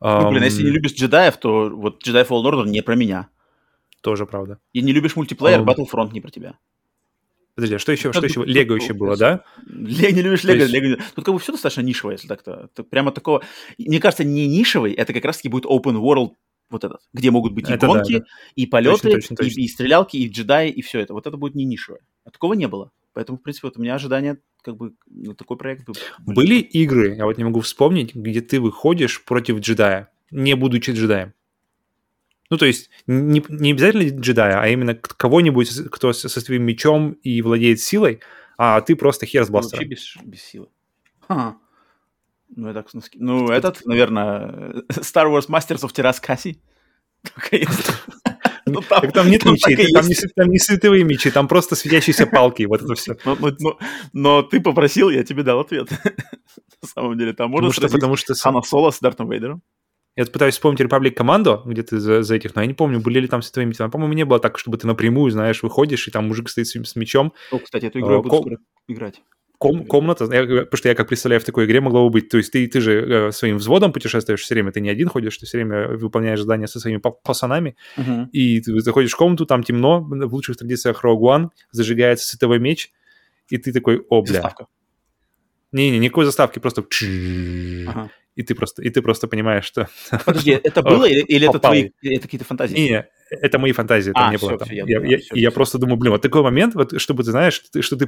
Ну, 0.00 0.30
блин, 0.30 0.42
um, 0.42 0.46
если 0.46 0.62
не 0.62 0.70
любишь 0.70 0.94
джедаев, 0.94 1.36
то 1.38 1.70
вот 1.70 2.06
Jedi 2.06 2.26
Fallen 2.26 2.44
Order 2.44 2.66
не 2.68 2.82
про 2.82 2.94
меня. 2.94 3.28
Тоже 4.02 4.26
правда. 4.26 4.58
И 4.72 4.82
не 4.82 4.92
любишь 4.92 5.16
мультиплеер, 5.16 5.60
um, 5.60 5.64
Battlefront 5.64 6.12
не 6.12 6.20
про 6.20 6.30
тебя. 6.30 6.58
Подожди, 7.56 7.74
а 7.74 7.78
что 7.78 7.90
еще, 7.90 8.12
что 8.12 8.24
еще? 8.24 8.44
Лего 8.44 8.76
еще 8.76 8.92
было, 8.92 9.16
да? 9.16 9.42
Лего 9.66 10.12
не 10.12 10.20
любишь 10.20 10.44
Лего, 10.44 10.64
Лего. 10.64 11.02
Тут 11.14 11.24
как 11.24 11.34
бы 11.34 11.40
все 11.40 11.52
достаточно 11.52 11.80
нишевое, 11.80 12.16
если 12.16 12.28
так-то. 12.28 12.68
Прямо 12.90 13.12
такого... 13.12 13.42
Мне 13.78 13.98
кажется, 13.98 14.24
не 14.24 14.46
нишевый, 14.46 14.92
это 14.92 15.14
как 15.14 15.24
раз-таки 15.24 15.48
будет 15.48 15.64
open 15.64 15.96
world 15.96 16.34
вот 16.68 16.84
этот, 16.84 17.00
где 17.14 17.30
могут 17.30 17.54
быть 17.54 17.70
и 17.70 17.72
это 17.72 17.86
гонки, 17.86 18.12
да, 18.12 18.18
да. 18.18 18.24
и 18.56 18.66
полеты, 18.66 19.02
точно, 19.02 19.10
точно, 19.10 19.36
точно. 19.36 19.60
И, 19.60 19.64
и 19.64 19.68
стрелялки, 19.68 20.16
и 20.18 20.28
джедаи, 20.28 20.68
и 20.68 20.82
все 20.82 21.00
это. 21.00 21.14
Вот 21.14 21.26
это 21.26 21.36
будет 21.38 21.54
не 21.54 21.64
нишевое. 21.64 22.00
А 22.24 22.30
такого 22.30 22.54
не 22.54 22.68
было. 22.68 22.90
Поэтому, 23.14 23.38
в 23.38 23.42
принципе, 23.42 23.68
вот 23.68 23.78
у 23.78 23.80
меня 23.80 23.94
ожидания, 23.94 24.38
как 24.62 24.76
бы, 24.76 24.92
ну, 25.06 25.34
такой 25.34 25.56
проект. 25.56 25.88
Были 26.18 26.56
игры, 26.56 27.14
я 27.14 27.24
вот 27.24 27.38
не 27.38 27.44
могу 27.44 27.60
вспомнить, 27.60 28.14
где 28.14 28.42
ты 28.42 28.60
выходишь 28.60 29.24
против 29.24 29.60
джедая, 29.60 30.10
не 30.30 30.54
будучи 30.54 30.90
джедаем. 30.90 31.32
Ну, 32.50 32.58
то 32.58 32.66
есть 32.66 32.90
не, 33.06 33.44
не 33.48 33.72
обязательно 33.72 34.20
джедая, 34.20 34.60
а 34.60 34.68
именно 34.68 34.94
кого-нибудь, 34.94 35.90
кто 35.90 36.12
со, 36.12 36.28
со 36.28 36.40
своим 36.40 36.62
мечом 36.62 37.12
и 37.22 37.42
владеет 37.42 37.80
силой, 37.80 38.20
а 38.56 38.80
ты 38.80 38.96
просто 38.96 39.26
хер 39.26 39.44
с 39.44 39.50
бластером. 39.50 39.88
Вообще 39.88 39.88
без, 39.88 40.16
без 40.24 40.42
силы. 40.42 40.68
Ха. 41.26 41.56
Ну, 42.54 42.68
это, 42.68 42.84
ну, 43.14 43.48
этот, 43.48 43.84
наверное, 43.84 44.84
Star 44.90 45.26
Wars 45.26 45.48
Masters 45.48 45.82
of 45.82 45.92
если... 47.50 47.66
Ну, 48.68 48.80
там, 48.80 49.12
там 49.12 49.30
нет 49.30 49.42
там 49.42 49.52
мечей, 49.52 49.92
там, 49.92 50.08
не, 50.08 50.14
там 50.34 50.48
не 50.48 50.58
световые 50.58 51.04
мечи, 51.04 51.30
там 51.30 51.46
просто 51.46 51.76
светящиеся 51.76 52.26
палки, 52.32 52.64
вот 52.64 52.82
это 52.82 52.96
все. 52.96 53.16
Но, 53.24 53.36
но, 53.36 53.52
но, 53.60 53.78
но 54.12 54.42
ты 54.42 54.60
попросил, 54.60 55.08
я 55.08 55.22
тебе 55.22 55.44
дал 55.44 55.60
ответ. 55.60 55.88
На 56.82 56.88
самом 56.88 57.16
деле, 57.16 57.32
там 57.32 57.50
можно 57.50 57.68
потому 57.68 57.88
что, 57.88 57.96
потому 57.96 58.16
что... 58.16 58.34
Хана 58.34 58.62
Соло 58.62 58.90
с 58.90 58.98
Дартом 58.98 59.30
Вейдером. 59.30 59.62
Я 60.16 60.24
пытаюсь 60.24 60.54
вспомнить 60.54 60.80
Republic 60.80 61.14
Commando, 61.14 61.60
где 61.66 61.82
ты 61.82 62.00
за, 62.00 62.22
за 62.22 62.34
этих, 62.34 62.54
но 62.54 62.62
я 62.62 62.66
не 62.66 62.72
помню, 62.72 63.00
были 63.00 63.20
ли 63.20 63.28
там 63.28 63.42
световые 63.42 63.66
мечи. 63.66 63.86
По-моему, 63.86 64.14
не 64.14 64.24
было 64.24 64.40
так, 64.40 64.58
чтобы 64.58 64.78
ты 64.78 64.86
напрямую, 64.86 65.30
знаешь, 65.30 65.62
выходишь, 65.62 66.08
и 66.08 66.10
там 66.10 66.28
мужик 66.28 66.48
стоит 66.48 66.66
с, 66.66 66.72
с 66.72 66.96
мечом. 66.96 67.34
О, 67.52 67.58
кстати, 67.58 67.84
эту 67.84 68.00
игру 68.00 68.12
я 68.12 68.22
буду 68.22 68.36
скоро 68.36 68.58
играть. 68.88 69.20
Ком, 69.58 69.86
комната, 69.86 70.24
я, 70.24 70.42
потому 70.42 70.76
что 70.76 70.88
я 70.88 70.94
как 70.94 71.08
представляю, 71.08 71.40
в 71.40 71.44
такой 71.44 71.64
игре 71.64 71.80
могло 71.80 72.04
бы 72.04 72.14
быть, 72.14 72.28
то 72.28 72.36
есть 72.36 72.52
ты, 72.52 72.66
ты 72.66 72.80
же 72.80 73.28
э, 73.28 73.32
своим 73.32 73.56
взводом 73.56 73.90
путешествуешь 73.90 74.42
все 74.42 74.54
время, 74.54 74.70
ты 74.70 74.80
не 74.80 74.90
один 74.90 75.08
ходишь, 75.08 75.38
ты 75.38 75.46
все 75.46 75.58
время 75.58 75.96
выполняешь 75.96 76.40
задания 76.40 76.66
со 76.66 76.78
своими 76.78 76.98
пацанами, 76.98 77.74
uh-huh. 77.96 78.28
и 78.32 78.60
ты 78.60 78.78
заходишь 78.80 79.12
в 79.12 79.16
комнату, 79.16 79.46
там 79.46 79.62
темно, 79.62 80.02
в 80.02 80.34
лучших 80.34 80.58
традициях 80.58 81.02
Rogue 81.02 81.20
One, 81.20 81.48
зажигается 81.70 82.28
световой 82.28 82.58
меч, 82.58 82.90
и 83.48 83.56
ты 83.56 83.72
такой, 83.72 84.04
о, 84.10 84.20
бля. 84.20 84.34
Заставка. 84.34 84.66
Не-не, 85.72 86.00
никакой 86.00 86.26
заставки, 86.26 86.58
просто... 86.58 86.84
Ага 87.86 88.10
и 88.36 88.42
ты 88.42 88.54
просто, 88.54 88.82
и 88.82 88.90
ты 88.90 89.02
просто 89.02 89.26
понимаешь, 89.26 89.64
что... 89.64 89.88
Подожди, 90.24 90.52
это 90.52 90.82
было 90.82 91.04
или, 91.06 91.22
или 91.22 91.48
это 91.48 91.58
твои 91.58 91.90
это 92.02 92.22
какие-то 92.22 92.44
фантазии? 92.44 92.76
Не, 92.76 93.08
это 93.30 93.58
мои 93.58 93.72
фантазии, 93.72 94.10
это 94.10 94.26
а, 94.26 94.30
не 94.30 94.36
все, 94.36 94.46
было 94.46 94.58
там. 94.58 94.68
Все, 94.68 94.76
я, 94.76 94.84
я, 94.86 95.00
я, 95.04 95.18
все, 95.18 95.34
я 95.34 95.48
все. 95.48 95.54
просто 95.54 95.78
думаю, 95.78 95.96
блин, 95.96 96.12
вот 96.12 96.22
такой 96.22 96.42
момент, 96.42 96.74
вот, 96.74 97.00
чтобы 97.00 97.24
ты 97.24 97.30
знаешь, 97.30 97.54
что 97.54 97.70
ты, 97.72 97.82
что 97.82 97.96
ты 97.96 98.06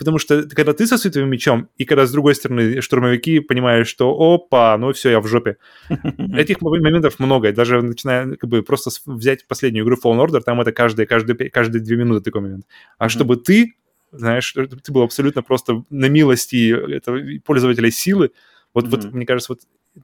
потому 0.00 0.18
что 0.18 0.48
когда 0.54 0.72
ты 0.72 0.86
со 0.86 0.96
световым 0.96 1.30
мечом, 1.30 1.68
и 1.76 1.84
когда 1.84 2.06
с 2.06 2.12
другой 2.12 2.34
стороны 2.34 2.80
штурмовики 2.80 3.38
понимают, 3.40 3.86
что 3.86 4.10
опа, 4.10 4.76
ну 4.78 4.92
все, 4.92 5.10
я 5.10 5.20
в 5.20 5.26
жопе. 5.26 5.58
Этих 6.34 6.60
моментов 6.62 7.18
много, 7.20 7.52
даже 7.52 7.82
начиная 7.82 8.34
как 8.36 8.48
бы 8.48 8.62
просто 8.62 8.90
взять 9.06 9.46
последнюю 9.46 9.84
игру 9.84 9.96
Fallen 10.02 10.26
Order, 10.26 10.40
там 10.40 10.60
это 10.60 10.72
каждые, 10.72 11.06
каждые, 11.06 11.50
каждые 11.50 11.82
две 11.82 11.96
минуты 11.96 12.24
такой 12.24 12.40
момент. 12.40 12.64
А 12.98 13.08
чтобы 13.10 13.36
ты, 13.36 13.74
знаешь, 14.10 14.52
ты 14.54 14.92
был 14.92 15.02
абсолютно 15.02 15.42
просто 15.42 15.84
на 15.90 16.06
милости 16.06 16.94
этого 16.96 17.20
пользователя 17.44 17.90
силы, 17.90 18.32
вот, 18.74 18.86
mm-hmm. 18.86 18.90
вот 18.90 19.12
мне 19.12 19.26
кажется, 19.26 19.52
вот 19.52 19.60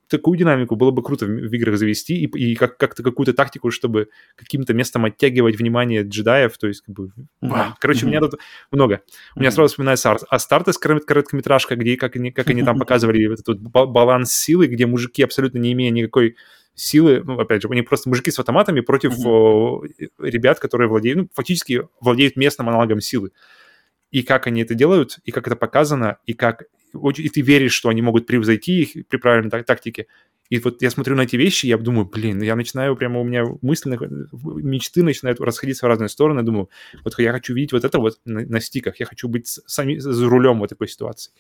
такую 0.09 0.39
динамику 0.39 0.77
было 0.77 0.91
бы 0.91 1.03
круто 1.03 1.27
в, 1.27 1.29
в 1.29 1.55
играх 1.55 1.79
завести 1.79 2.15
и, 2.15 2.27
и 2.27 2.55
как, 2.57 2.77
как-то 2.77 3.03
какую-то 3.03 3.33
тактику, 3.33 3.71
чтобы 3.71 4.09
каким-то 4.35 4.75
местом 4.75 5.05
оттягивать 5.05 5.57
внимание 5.57 6.03
джедаев, 6.03 6.57
то 6.59 6.67
есть 6.67 6.83
как 6.83 6.95
бы... 6.95 7.13
Mm-hmm. 7.43 7.73
Короче, 7.79 8.01
mm-hmm. 8.01 8.05
у 8.05 8.09
меня 8.09 8.21
тут 8.21 8.41
много. 8.71 8.95
У 8.95 8.97
mm-hmm. 8.97 9.41
меня 9.41 9.51
сразу 9.51 9.69
вспоминается 9.69 10.11
Ар- 10.11 10.27
Астартес 10.29 10.79
короткометражка, 10.79 11.77
где 11.77 11.97
как 11.97 12.17
они, 12.17 12.33
как 12.33 12.49
они 12.49 12.63
там 12.63 12.79
показывали 12.81 13.33
этот 13.33 13.61
баланс 13.61 14.33
силы, 14.33 14.67
где 14.67 14.87
мужики 14.87 15.23
абсолютно 15.23 15.59
не 15.59 15.73
имея 15.73 15.91
никакой 15.91 16.37
силы, 16.75 17.23
ну, 17.25 17.39
опять 17.41 17.63
же, 17.63 17.69
они 17.71 17.83
просто 17.83 18.09
мужики 18.09 18.31
с 18.31 18.39
автоматами 18.39 18.81
против 18.81 19.19
mm-hmm. 19.19 20.11
ребят, 20.19 20.59
которые 20.59 20.89
владеют, 20.89 21.19
ну, 21.19 21.29
фактически 21.33 21.89
владеют 22.01 22.37
местным 22.37 22.69
аналогом 22.69 23.01
силы. 23.01 23.31
И 24.17 24.23
как 24.23 24.47
они 24.47 24.63
это 24.63 24.75
делают, 24.75 25.19
и 25.27 25.31
как 25.31 25.47
это 25.47 25.57
показано, 25.57 26.17
и 26.25 26.33
как 26.33 26.65
и 27.19 27.29
ты 27.29 27.43
веришь, 27.43 27.75
что 27.75 27.91
они 27.91 28.01
могут 28.01 28.27
превзойти 28.27 28.81
их 28.81 29.07
при 29.09 29.19
правильной 29.19 29.51
тактике. 29.51 30.07
И 30.49 30.59
вот 30.59 30.81
я 30.81 30.91
смотрю 30.91 31.17
на 31.17 31.25
эти 31.25 31.37
вещи, 31.37 31.67
я 31.67 31.77
думаю, 31.77 32.07
блин, 32.07 32.41
я 32.41 32.57
начинаю 32.57 32.97
прямо, 32.97 33.21
у 33.21 33.25
меня 33.25 33.45
мысли, 33.61 33.99
мечты 34.63 35.03
начинают 35.03 35.39
расходиться 35.39 35.85
в 35.85 35.91
разные 35.91 36.09
стороны. 36.09 36.43
Думаю, 36.43 36.71
вот 37.05 37.19
я 37.19 37.31
хочу 37.31 37.53
видеть 37.53 37.73
вот 37.73 37.85
это 37.85 37.99
вот 37.99 38.19
на, 38.25 38.41
на 38.41 38.61
стиках, 38.61 38.99
я 39.01 39.05
хочу 39.05 39.29
быть 39.29 39.49
сами, 39.49 39.99
за 39.99 40.27
рулем 40.27 40.61
вот 40.61 40.71
такой 40.71 40.89
ситуации. 40.89 41.35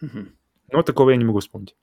Mm-hmm. 0.00 0.28
Но 0.74 0.82
такого 0.84 1.10
я 1.10 1.16
не 1.16 1.24
могу 1.24 1.40
вспомнить. 1.40 1.74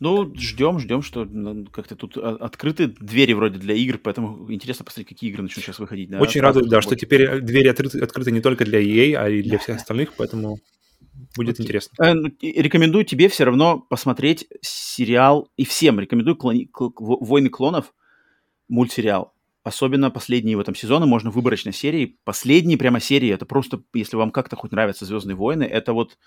Ну, 0.00 0.34
ждем, 0.34 0.78
ждем, 0.78 1.02
что 1.02 1.24
ну, 1.24 1.64
как-то 1.66 1.96
тут 1.96 2.16
открыты 2.16 2.88
двери 2.88 3.32
вроде 3.32 3.58
для 3.58 3.74
игр, 3.74 3.98
поэтому 3.98 4.52
интересно 4.52 4.84
посмотреть, 4.84 5.08
какие 5.08 5.30
игры 5.30 5.42
начнут 5.42 5.64
сейчас 5.64 5.78
выходить. 5.78 6.10
Да, 6.10 6.20
Очень 6.20 6.40
радует, 6.40 6.68
да, 6.68 6.82
что 6.82 6.96
теперь 6.96 7.40
двери 7.40 7.68
открыты, 7.68 8.00
открыты 8.00 8.32
не 8.32 8.40
только 8.40 8.64
для 8.64 8.80
EA, 8.80 9.14
а 9.14 9.28
и 9.28 9.42
для 9.42 9.58
всех 9.58 9.76
остальных, 9.76 10.14
поэтому 10.16 10.58
будет 11.36 11.58
okay. 11.58 11.62
интересно. 11.62 12.04
Э, 12.04 12.14
ну, 12.14 12.30
рекомендую 12.40 13.04
тебе 13.04 13.28
все 13.28 13.44
равно 13.44 13.78
посмотреть 13.78 14.46
сериал, 14.60 15.48
и 15.56 15.64
всем 15.64 16.00
рекомендую 16.00 16.36
клони, 16.36 16.66
кл, 16.66 16.90
«Войны 16.96 17.48
клонов», 17.48 17.92
мультсериал. 18.68 19.34
Особенно 19.64 20.10
последние 20.10 20.56
в 20.56 20.60
этом 20.60 20.74
сезоне, 20.74 21.06
можно 21.06 21.30
выборочно 21.30 21.72
серии. 21.72 22.18
Последние 22.24 22.78
прямо 22.78 23.00
серии, 23.00 23.30
это 23.30 23.46
просто, 23.46 23.82
если 23.94 24.16
вам 24.16 24.30
как-то 24.30 24.56
хоть 24.56 24.72
нравятся 24.72 25.04
«Звездные 25.04 25.36
войны», 25.36 25.64
это 25.64 25.92
вот... 25.92 26.18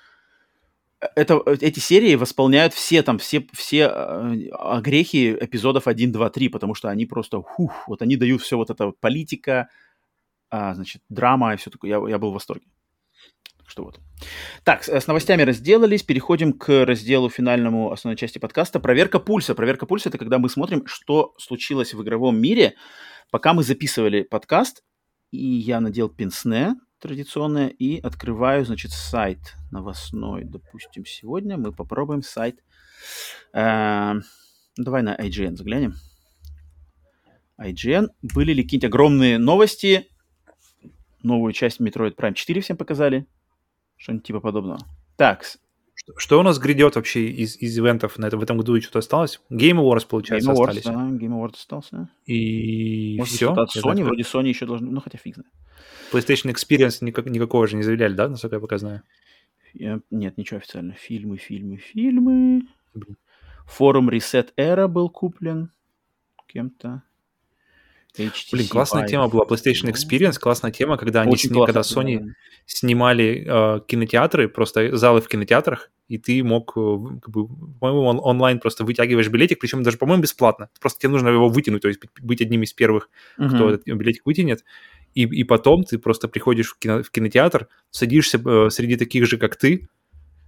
Это, 1.15 1.41
эти 1.47 1.79
серии 1.79 2.15
восполняют 2.15 2.73
все 2.73 3.03
там, 3.03 3.17
все, 3.19 3.45
все 3.53 3.91
э, 3.93 4.81
грехи 4.81 5.33
эпизодов 5.39 5.87
1, 5.87 6.11
2, 6.11 6.29
3, 6.29 6.49
потому 6.49 6.73
что 6.73 6.89
они 6.89 7.05
просто, 7.05 7.41
хух, 7.41 7.87
вот 7.87 8.01
они 8.01 8.15
дают 8.15 8.41
все 8.41 8.57
вот 8.57 8.69
это 8.69 8.91
политика, 8.91 9.69
а, 10.49 10.73
значит, 10.73 11.01
драма 11.09 11.53
и 11.53 11.57
все 11.57 11.69
такое. 11.69 11.91
Я, 11.91 12.09
я 12.09 12.17
был 12.17 12.31
в 12.31 12.33
восторге 12.35 12.65
что 13.67 13.83
вот. 13.83 13.99
Так, 14.63 14.83
с 14.83 15.07
новостями 15.07 15.41
разделались, 15.41 16.03
переходим 16.03 16.53
к 16.53 16.85
разделу 16.85 17.29
финальному 17.29 17.91
основной 17.91 18.15
части 18.15 18.39
подкаста. 18.39 18.79
Проверка 18.79 19.19
пульса. 19.19 19.55
Проверка 19.55 19.85
пульса– 19.85 20.09
это 20.09 20.17
когда 20.17 20.39
мы 20.39 20.49
смотрим, 20.49 20.85
что 20.85 21.33
случилось 21.37 21.93
в 21.93 22.01
игровом 22.01 22.39
мире, 22.39 22.75
пока 23.31 23.53
мы 23.53 23.63
записывали 23.63 24.21
подкаст, 24.21 24.83
и 25.31 25.45
я 25.45 25.79
надел 25.79 26.09
пенсне 26.09 26.75
традиционное 27.07 27.67
и 27.67 27.99
открываю, 27.99 28.65
значит, 28.65 28.91
сайт 28.91 29.55
новостной. 29.71 30.43
Допустим, 30.43 31.05
сегодня 31.05 31.57
мы 31.57 31.71
попробуем 31.71 32.21
сайт. 32.21 32.63
Э, 33.53 34.13
давай 34.77 35.01
на 35.01 35.15
IGN 35.15 35.55
заглянем. 35.55 35.95
IGN. 37.59 38.09
Были 38.21 38.53
ли 38.53 38.63
какие-то 38.63 38.87
огромные 38.87 39.37
новости? 39.37 40.09
Новую 41.23 41.53
часть 41.53 41.79
Metroid 41.79 42.15
Prime 42.15 42.33
4 42.33 42.61
всем 42.61 42.77
показали. 42.77 43.25
Что-нибудь 43.97 44.27
типа 44.27 44.39
подобного. 44.39 44.79
Так. 45.17 45.45
Что, 45.95 46.13
что 46.17 46.39
у 46.39 46.43
нас 46.43 46.59
грядет 46.59 46.95
вообще 46.95 47.27
из, 47.29 47.57
из 47.57 47.77
ивентов 47.79 48.17
на 48.17 48.27
это, 48.27 48.37
в 48.37 48.43
этом 48.43 48.57
году 48.57 48.75
и 48.75 48.81
что-то 48.81 48.99
осталось? 48.99 49.41
Game 49.49 49.79
Awards, 49.79 50.05
получается, 50.07 50.51
Game 50.51 50.55
Awards, 50.55 50.77
остались. 50.77 50.83
Да, 50.83 50.91
Game 50.91 51.31
Awards 51.31 51.55
остался. 51.55 52.09
И 52.25 53.15
Может, 53.17 53.33
все? 53.33 53.53
От 53.53 53.75
Sony, 53.75 54.03
вроде 54.03 54.23
Sony 54.23 54.49
еще 54.49 54.65
должны, 54.65 54.91
ну 54.91 54.99
хотя 54.99 55.17
фиг 55.17 55.35
знает. 55.35 55.51
PlayStation 56.11 56.53
Experience 56.53 56.97
никак, 57.01 57.25
никакого 57.27 57.65
же 57.67 57.77
не 57.77 57.83
заявляли, 57.83 58.13
да, 58.13 58.27
насколько 58.27 58.57
я 58.57 58.59
пока 58.59 58.77
знаю? 58.77 59.01
Я... 59.73 59.99
Нет, 60.11 60.37
ничего 60.37 60.57
официально. 60.57 60.93
Фильмы, 60.93 61.37
фильмы, 61.37 61.77
фильмы. 61.77 62.67
Форум 63.65 64.09
Reset 64.09 64.49
Era 64.57 64.87
был 64.87 65.09
куплен 65.09 65.71
кем-то. 66.47 67.03
HTC 68.17 68.49
Блин, 68.51 68.67
классная 68.67 69.03
Vive. 69.03 69.09
тема 69.09 69.27
была 69.27 69.45
PlayStation 69.45 69.91
Experience, 69.91 70.39
классная 70.39 70.71
тема, 70.71 70.97
когда 70.97 71.21
они 71.21 71.35
сни... 71.37 71.65
когда 71.65 71.81
Sony 71.81 72.19
да. 72.19 72.31
снимали 72.65 73.45
э, 73.47 73.79
кинотеатры, 73.87 74.47
просто 74.47 74.95
залы 74.95 75.21
в 75.21 75.27
кинотеатрах, 75.27 75.91
и 76.07 76.17
ты 76.17 76.43
мог, 76.43 76.73
э, 76.75 76.97
как 77.21 77.29
бы, 77.29 77.47
по-моему, 77.79 78.05
он, 78.05 78.19
онлайн 78.21 78.59
просто 78.59 78.83
вытягиваешь 78.83 79.29
билетик, 79.29 79.59
причем 79.59 79.83
даже, 79.83 79.97
по-моему, 79.97 80.23
бесплатно. 80.23 80.69
Просто 80.79 80.99
тебе 80.99 81.09
нужно 81.09 81.29
его 81.29 81.49
вытянуть, 81.49 81.81
то 81.81 81.87
есть 81.87 81.99
быть 82.21 82.41
одним 82.41 82.63
из 82.63 82.73
первых, 82.73 83.09
uh-huh. 83.39 83.49
кто 83.49 83.69
этот 83.69 83.85
билетик 83.85 84.25
вытянет. 84.25 84.63
И, 85.13 85.23
и 85.23 85.43
потом 85.43 85.83
ты 85.83 85.97
просто 85.97 86.27
приходишь 86.27 86.71
в, 86.71 86.79
кино, 86.79 87.01
в 87.01 87.09
кинотеатр, 87.09 87.67
садишься 87.89 88.41
э, 88.45 88.69
среди 88.69 88.95
таких 88.97 89.25
же, 89.25 89.37
как 89.37 89.55
ты, 89.55 89.87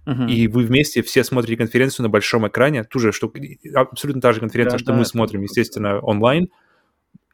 Uh-huh. 0.06 0.26
И 0.30 0.48
вы 0.48 0.64
вместе 0.64 1.02
все 1.02 1.22
смотрите 1.22 1.58
конференцию 1.58 2.04
на 2.04 2.08
большом 2.08 2.48
экране, 2.48 2.82
ту 2.82 2.98
же, 2.98 3.12
что 3.12 3.30
абсолютно 3.74 4.22
та 4.22 4.32
же 4.32 4.40
конференция, 4.40 4.72
да, 4.72 4.78
что 4.78 4.92
да, 4.92 4.98
мы 4.98 5.04
смотрим, 5.04 5.42
естественно, 5.42 6.00
онлайн, 6.00 6.48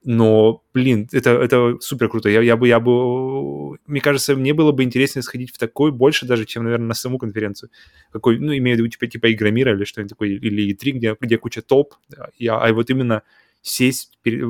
но, 0.04 0.62
блин, 0.74 1.08
это, 1.12 1.30
это 1.30 1.78
супер 1.80 2.10
круто. 2.10 2.28
Я, 2.28 2.42
я 2.42 2.56
бы, 2.56 2.68
я 2.68 2.78
бы, 2.78 3.78
мне 3.86 4.00
кажется, 4.02 4.36
мне 4.36 4.52
было 4.52 4.70
бы 4.70 4.82
интереснее 4.82 5.22
сходить 5.22 5.50
в 5.50 5.58
такой 5.58 5.92
больше 5.92 6.26
даже, 6.26 6.44
чем, 6.44 6.64
наверное, 6.64 6.88
на 6.88 6.94
саму 6.94 7.18
конференцию. 7.18 7.70
Какой, 8.12 8.38
ну, 8.38 8.54
имею 8.54 8.76
в 8.76 8.80
виду, 8.80 8.88
типа, 8.88 9.06
типа 9.06 9.32
Игромира 9.32 9.72
или 9.72 9.84
что-нибудь 9.84 10.10
такое, 10.10 10.28
или 10.28 10.74
E3, 10.74 10.90
где, 10.90 11.16
где 11.18 11.38
куча 11.38 11.62
топ, 11.62 11.94
а, 12.16 12.28
а 12.38 12.72
вот 12.74 12.90
именно 12.90 13.22
сесть, 13.62 14.18
перед, 14.22 14.46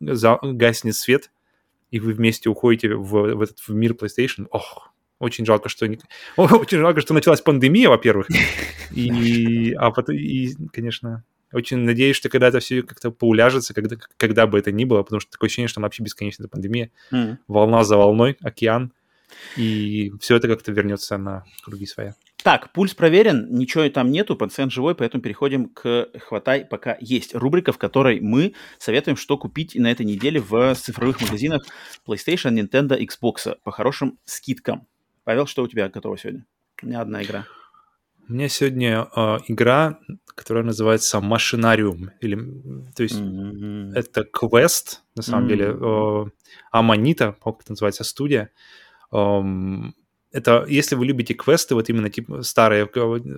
за, 0.00 0.38
гаснет 0.42 0.96
свет, 0.96 1.30
и 1.92 2.00
вы 2.00 2.12
вместе 2.12 2.50
уходите 2.50 2.94
в, 2.94 3.34
в 3.34 3.40
этот 3.40 3.60
в 3.60 3.70
мир 3.70 3.92
PlayStation. 3.92 4.48
Ох, 4.50 4.92
очень 5.20 5.46
жалко, 5.46 5.68
что 5.68 5.86
не... 5.86 6.00
очень 6.36 6.78
жалко, 6.78 7.00
что 7.00 7.14
началась 7.14 7.40
пандемия, 7.40 7.88
во-первых, 7.88 8.26
и, 8.90 9.72
а 9.74 9.92
потом, 9.92 10.16
и, 10.16 10.54
конечно, 10.72 11.22
очень 11.52 11.78
надеюсь, 11.78 12.16
что 12.16 12.28
когда 12.28 12.48
это 12.48 12.60
все 12.60 12.82
как-то 12.82 13.10
поуляжется, 13.10 13.74
когда, 13.74 13.96
когда 14.16 14.46
бы 14.46 14.58
это 14.58 14.72
ни 14.72 14.84
было, 14.84 15.02
потому 15.02 15.20
что 15.20 15.30
такое 15.30 15.48
ощущение, 15.48 15.68
что 15.68 15.80
она 15.80 15.86
вообще 15.86 16.02
бесконечная 16.02 16.48
пандемия. 16.48 16.90
Mm. 17.12 17.38
Волна 17.48 17.84
за 17.84 17.96
волной, 17.96 18.36
океан, 18.42 18.92
и 19.56 20.12
все 20.20 20.36
это 20.36 20.48
как-то 20.48 20.72
вернется 20.72 21.18
на 21.18 21.44
круги 21.62 21.86
своя. 21.86 22.14
Так, 22.42 22.72
пульс 22.72 22.94
проверен, 22.94 23.48
ничего 23.50 23.88
там 23.88 24.10
нету, 24.10 24.36
пациент 24.36 24.72
живой, 24.72 24.94
поэтому 24.94 25.22
переходим 25.22 25.68
к 25.68 26.08
«Хватай, 26.18 26.64
пока 26.64 26.96
есть». 27.00 27.34
Рубрика, 27.34 27.72
в 27.72 27.78
которой 27.78 28.20
мы 28.20 28.54
советуем, 28.78 29.16
что 29.16 29.36
купить 29.36 29.74
на 29.74 29.90
этой 29.90 30.06
неделе 30.06 30.40
в 30.40 30.74
цифровых 30.76 31.20
магазинах 31.20 31.66
PlayStation, 32.06 32.54
Nintendo, 32.54 32.98
Xbox 32.98 33.56
по 33.64 33.72
хорошим 33.72 34.18
скидкам. 34.24 34.86
Павел, 35.24 35.46
что 35.46 35.62
у 35.62 35.68
тебя 35.68 35.88
готово 35.88 36.16
сегодня? 36.16 36.46
У 36.82 36.86
меня 36.86 37.00
одна 37.00 37.22
игра. 37.22 37.44
У 38.28 38.34
меня 38.34 38.48
сегодня 38.48 39.08
э, 39.16 39.38
игра, 39.48 39.98
которая 40.34 40.62
называется 40.64 41.20
Машинариум. 41.20 42.10
Или, 42.20 42.36
то 42.94 43.02
есть 43.02 43.18
mm-hmm. 43.18 43.92
это 43.94 44.24
квест, 44.24 45.02
на 45.16 45.22
самом 45.22 45.46
mm-hmm. 45.46 45.48
деле. 45.48 45.76
Э, 45.80 46.26
Аманита, 46.70 47.36
как 47.42 47.62
это 47.62 47.72
называется, 47.72 48.04
студия. 48.04 48.50
Эм, 49.12 49.94
это, 50.30 50.66
если 50.68 50.94
вы 50.94 51.06
любите 51.06 51.32
квесты, 51.32 51.74
вот 51.74 51.88
именно 51.88 52.10
типа 52.10 52.42
старые, 52.42 52.88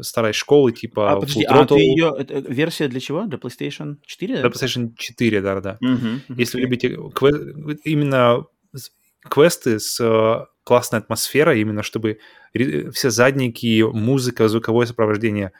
старой 0.02 0.32
школы, 0.32 0.72
типа... 0.72 1.12
А, 1.12 1.14
подожди, 1.20 1.44
а 1.44 1.64
ты 1.64 1.74
ее... 1.76 2.12
Это, 2.18 2.38
версия 2.38 2.88
для 2.88 2.98
чего? 2.98 3.26
Для 3.26 3.38
PlayStation 3.38 3.98
4? 4.04 4.40
Для 4.40 4.48
PlayStation 4.48 4.92
4, 4.96 5.40
да-да. 5.40 5.78
Mm-hmm. 5.82 6.20
Если 6.36 6.58
вы 6.58 6.62
любите 6.62 6.98
квест, 7.14 7.38
именно 7.84 8.44
квесты 9.28 9.78
с 9.78 10.00
э, 10.60 10.64
классной 10.64 10.98
атмосферой, 11.00 11.60
именно 11.60 11.82
чтобы 11.82 12.18
все 12.52 13.10
задники, 13.10 13.82
музыка, 13.82 14.48
звуковое 14.48 14.86
сопровождение, 14.86 15.52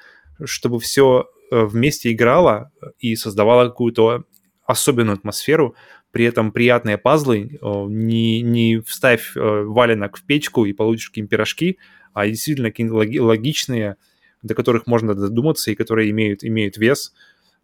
чтобы 0.45 0.81
все 0.81 1.29
э, 1.51 1.65
вместе 1.65 2.13
играло 2.13 2.73
и 2.99 3.17
создавало 3.17 3.69
какую-то 3.69 4.25
особенную 4.67 5.15
атмосферу, 5.15 5.75
при 6.13 6.25
этом 6.25 6.53
приятные 6.53 6.99
пазлы, 6.99 7.59
не, 7.63 8.41
не 8.41 8.81
вставь 8.81 9.37
э, 9.37 9.41
валенок 9.41 10.17
в 10.17 10.25
печку 10.25 10.65
и 10.65 10.73
получишь 10.73 11.11
какие-нибудь 11.11 11.31
пирожки, 11.31 11.79
а 12.13 12.27
действительно 12.27 12.71
какие-то 12.71 13.25
логичные, 13.25 13.97
до 14.43 14.55
которых 14.55 14.87
можно 14.87 15.15
додуматься 15.15 15.71
и 15.71 15.75
которые 15.75 16.11
имеют, 16.11 16.43
имеют 16.43 16.77
вес 16.77 17.13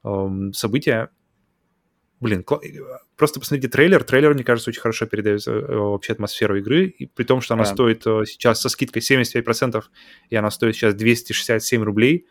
эм, 0.05 0.53
события. 0.53 1.11
Блин, 2.21 2.45
просто 3.17 3.41
посмотрите 3.41 3.69
трейлер. 3.69 4.03
Трейлер, 4.03 4.33
мне 4.33 4.45
кажется, 4.45 4.71
очень 4.71 4.81
хорошо 4.81 5.07
передает 5.07 5.47
э, 5.47 5.51
вообще 5.53 6.13
атмосферу 6.13 6.57
игры. 6.57 6.87
И 6.87 7.07
при 7.07 7.25
том, 7.25 7.41
что 7.41 7.55
она 7.55 7.65
да. 7.65 7.71
стоит 7.71 8.07
э, 8.07 8.25
сейчас 8.27 8.61
со 8.61 8.69
скидкой 8.71 9.03
75%, 9.03 9.83
и 10.31 10.37
она 10.37 10.51
стоит 10.51 10.75
сейчас 10.75 10.95
267 10.95 11.83
рублей, 11.83 12.27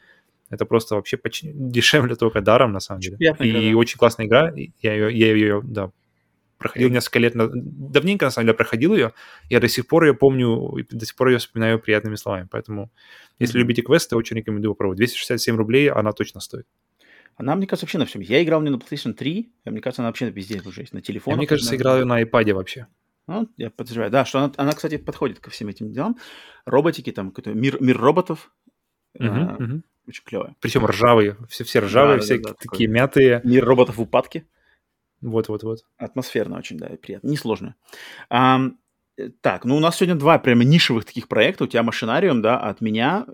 это 0.50 0.66
просто 0.66 0.96
вообще 0.96 1.18
почти 1.18 1.52
дешевле 1.54 2.16
только 2.16 2.42
даром, 2.42 2.72
на 2.72 2.80
самом 2.80 3.02
деле. 3.02 3.18
И 3.20 3.24
игра, 3.24 3.80
очень 3.80 3.98
классная 3.98 4.26
игра. 4.26 4.52
Я 4.82 4.94
ее, 4.94 5.16
я 5.16 5.34
ее 5.34 5.62
да, 5.64 5.92
проходил 6.58 6.90
несколько 6.90 7.20
лет, 7.20 7.34
давненько, 7.36 8.26
на 8.26 8.32
самом 8.32 8.48
деле, 8.48 8.58
проходил 8.58 8.96
ее. 8.96 9.14
Я 9.50 9.60
до 9.60 9.68
сих 9.68 9.88
пор 9.88 10.06
ее 10.06 10.14
помню, 10.14 10.78
и 10.78 10.84
до 10.84 11.06
сих 11.06 11.16
пор 11.16 11.30
ее 11.30 11.38
вспоминаю 11.38 11.80
приятными 11.80 12.16
словами. 12.16 12.48
Поэтому, 12.50 12.92
если 13.40 13.60
любите 13.60 13.82
квесты, 13.82 14.16
очень 14.16 14.38
рекомендую 14.38 14.74
попробовать. 14.74 14.98
267 14.98 15.56
рублей 15.56 15.90
она 15.90 16.12
точно 16.12 16.42
стоит. 16.42 16.66
Она, 17.38 17.56
мне 17.56 17.68
кажется, 17.68 17.86
вообще 17.86 17.98
на 17.98 18.06
всем. 18.06 18.22
Я 18.22 18.42
играл 18.44 18.62
не 18.62 18.70
на 18.70 18.76
PlayStation 18.76 19.14
3, 19.14 19.54
а 19.66 19.72
мне 19.72 19.82
кажется, 19.82 20.02
она 20.02 20.10
вообще 20.10 20.30
везде 20.30 20.62
уже 20.66 20.82
есть, 20.82 20.94
на 20.94 21.02
телефоне. 21.02 21.38
Мне 21.38 21.48
кажется, 21.48 21.76
играл 21.76 22.00
ее 22.00 22.06
на 22.06 22.22
iPad 22.22 22.54
вообще. 22.54 22.88
Ну, 23.28 23.50
я 23.58 23.72
подозреваю. 23.72 24.12
Да, 24.12 24.24
что 24.24 24.40
она, 24.40 24.54
она, 24.58 24.72
кстати, 24.72 24.98
подходит 24.98 25.40
ко 25.40 25.50
всем 25.50 25.68
этим 25.68 25.92
делам. 25.92 26.18
Роботики, 26.66 27.12
там, 27.12 27.32
какой-то 27.32 27.58
мир, 27.58 27.82
мир 27.82 27.98
роботов. 27.98 28.52
Uh-huh, 29.18 29.28
а, 29.28 29.58
uh-huh. 29.60 29.82
Очень 30.08 30.24
клевая. 30.24 30.56
Причем 30.60 30.86
ржавые, 30.86 31.36
все, 31.50 31.64
все 31.64 31.80
ржавые, 31.80 32.18
да, 32.18 32.24
все 32.24 32.38
да, 32.38 32.50
да, 32.50 32.54
такие 32.54 32.88
такой. 32.88 32.88
мятые. 32.88 33.42
Мир 33.44 33.66
роботов 33.66 33.98
в 33.98 34.02
упадке. 34.02 34.46
Вот-вот-вот. 35.22 35.80
Атмосферно 35.98 36.58
очень, 36.58 36.78
да, 36.78 36.90
приятно. 37.02 37.28
Несложно. 37.28 37.76
А, 38.30 38.60
так, 39.42 39.66
ну 39.66 39.78
у 39.78 39.80
нас 39.80 39.98
сегодня 39.98 40.16
два 40.16 40.38
прямо 40.38 40.64
нишевых 40.64 41.06
таких 41.06 41.28
проекта. 41.28 41.64
У 41.64 41.68
тебя 41.68 41.82
машинариум, 41.82 42.42
да, 42.42 42.60
от 42.60 42.82
меня 42.82 43.26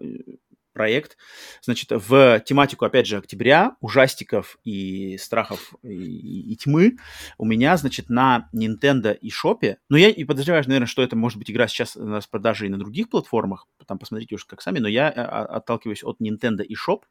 проект. 0.81 1.15
Значит, 1.61 1.91
в 1.91 2.39
тематику, 2.39 2.85
опять 2.85 3.05
же, 3.05 3.17
октября, 3.17 3.75
ужастиков 3.81 4.57
и 4.63 5.15
страхов 5.19 5.75
и, 5.83 6.53
и, 6.53 6.55
тьмы 6.55 6.97
у 7.37 7.45
меня, 7.45 7.77
значит, 7.77 8.09
на 8.09 8.49
Nintendo 8.51 9.13
и 9.13 9.29
Шопе, 9.29 9.77
ну, 9.89 9.97
я 9.97 10.09
и 10.09 10.23
подозреваю, 10.23 10.63
наверное, 10.65 10.87
что 10.87 11.03
это 11.03 11.15
может 11.15 11.37
быть 11.37 11.51
игра 11.51 11.67
сейчас 11.67 11.95
у 11.95 12.03
нас 12.03 12.25
в 12.25 12.31
продаже 12.31 12.65
и 12.65 12.69
на 12.69 12.79
других 12.79 13.11
платформах, 13.11 13.67
там 13.85 13.99
посмотрите 13.99 14.33
уж 14.33 14.45
как 14.45 14.63
сами, 14.63 14.79
но 14.79 14.87
я 14.87 15.11
э, 15.11 15.21
отталкиваюсь 15.21 16.03
от 16.03 16.19
Nintendo 16.19 16.63
и 16.63 16.73
Shop 16.73 17.03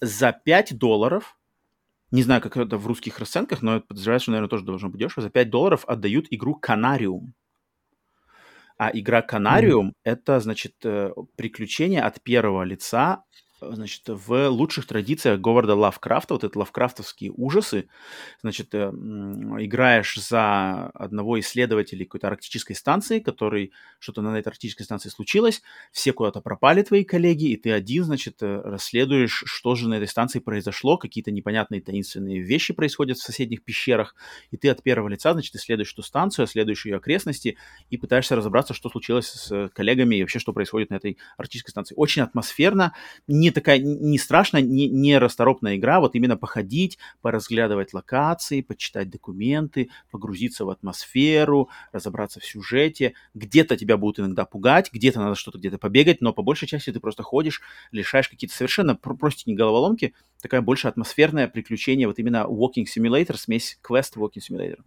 за 0.00 0.32
5 0.32 0.76
долларов, 0.76 1.36
не 2.10 2.24
знаю, 2.24 2.42
как 2.42 2.56
это 2.56 2.76
в 2.76 2.88
русских 2.88 3.20
расценках, 3.20 3.62
но 3.62 3.80
подозреваю, 3.80 4.18
что, 4.18 4.32
наверное, 4.32 4.50
тоже 4.50 4.64
должно 4.64 4.88
быть 4.88 4.98
дешево, 4.98 5.22
за 5.22 5.30
5 5.30 5.48
долларов 5.48 5.84
отдают 5.86 6.26
игру 6.30 6.56
Канариум. 6.56 7.34
А 8.82 8.90
игра 8.94 9.20
Канариум 9.20 9.88
mm-hmm. 9.88 10.00
это, 10.04 10.40
значит, 10.40 10.76
э, 10.84 11.10
приключение 11.36 12.00
от 12.00 12.22
первого 12.22 12.62
лица 12.62 13.24
значит, 13.60 14.02
в 14.06 14.48
лучших 14.48 14.86
традициях 14.86 15.40
Говарда 15.40 15.74
Лавкрафта, 15.74 16.34
вот 16.34 16.44
это 16.44 16.58
лавкрафтовские 16.58 17.32
ужасы, 17.32 17.88
значит, 18.42 18.74
э, 18.74 18.88
играешь 18.88 20.16
за 20.16 20.86
одного 20.88 21.38
исследователя 21.40 22.04
какой-то 22.04 22.28
арктической 22.28 22.74
станции, 22.74 23.20
который, 23.20 23.72
что-то 23.98 24.22
на 24.22 24.38
этой 24.38 24.48
арктической 24.48 24.84
станции 24.84 25.08
случилось, 25.08 25.62
все 25.92 26.12
куда-то 26.12 26.40
пропали 26.40 26.82
твои 26.82 27.04
коллеги, 27.04 27.50
и 27.50 27.56
ты 27.56 27.72
один, 27.72 28.04
значит, 28.04 28.42
э, 28.42 28.60
расследуешь, 28.64 29.42
что 29.46 29.74
же 29.74 29.88
на 29.88 29.94
этой 29.94 30.08
станции 30.08 30.38
произошло, 30.38 30.96
какие-то 30.96 31.30
непонятные 31.30 31.80
таинственные 31.80 32.40
вещи 32.40 32.72
происходят 32.72 33.18
в 33.18 33.22
соседних 33.22 33.64
пещерах, 33.64 34.14
и 34.50 34.56
ты 34.56 34.68
от 34.68 34.82
первого 34.82 35.08
лица, 35.08 35.32
значит, 35.32 35.54
исследуешь 35.54 35.92
ту 35.92 36.02
станцию, 36.02 36.46
исследуешь 36.46 36.86
ее 36.86 36.96
окрестности 36.96 37.56
и 37.90 37.96
пытаешься 37.96 38.36
разобраться, 38.36 38.74
что 38.74 38.88
случилось 38.88 39.26
с 39.26 39.68
коллегами 39.74 40.16
и 40.16 40.22
вообще, 40.22 40.38
что 40.38 40.52
происходит 40.52 40.90
на 40.90 40.94
этой 40.94 41.18
арктической 41.36 41.70
станции. 41.70 41.94
Очень 41.96 42.22
атмосферно, 42.22 42.94
не 43.26 43.49
такая, 43.50 43.78
не 43.78 44.18
страшная, 44.18 44.62
не, 44.62 44.88
не 44.88 45.18
расторопная 45.18 45.76
игра, 45.76 46.00
вот 46.00 46.14
именно 46.14 46.36
походить, 46.36 46.98
поразглядывать 47.20 47.94
локации, 47.94 48.60
почитать 48.60 49.10
документы, 49.10 49.90
погрузиться 50.10 50.64
в 50.64 50.70
атмосферу, 50.70 51.68
разобраться 51.92 52.40
в 52.40 52.44
сюжете. 52.44 53.14
Где-то 53.34 53.76
тебя 53.76 53.96
будут 53.96 54.20
иногда 54.20 54.44
пугать, 54.44 54.90
где-то 54.92 55.20
надо 55.20 55.34
что-то 55.34 55.58
где-то 55.58 55.78
побегать, 55.78 56.20
но 56.20 56.32
по 56.32 56.42
большей 56.42 56.68
части 56.68 56.92
ты 56.92 57.00
просто 57.00 57.22
ходишь, 57.22 57.60
лишаешь 57.92 58.28
какие-то 58.28 58.54
совершенно 58.54 58.94
простенькие 58.94 59.56
головоломки, 59.56 60.14
такая 60.40 60.60
больше 60.60 60.88
атмосферное 60.88 61.48
приключение, 61.48 62.06
вот 62.06 62.18
именно 62.18 62.46
Walking 62.48 62.84
Simulator, 62.84 63.36
смесь 63.36 63.78
Quest 63.86 64.16
Walking 64.16 64.40
Simulator. 64.48 64.80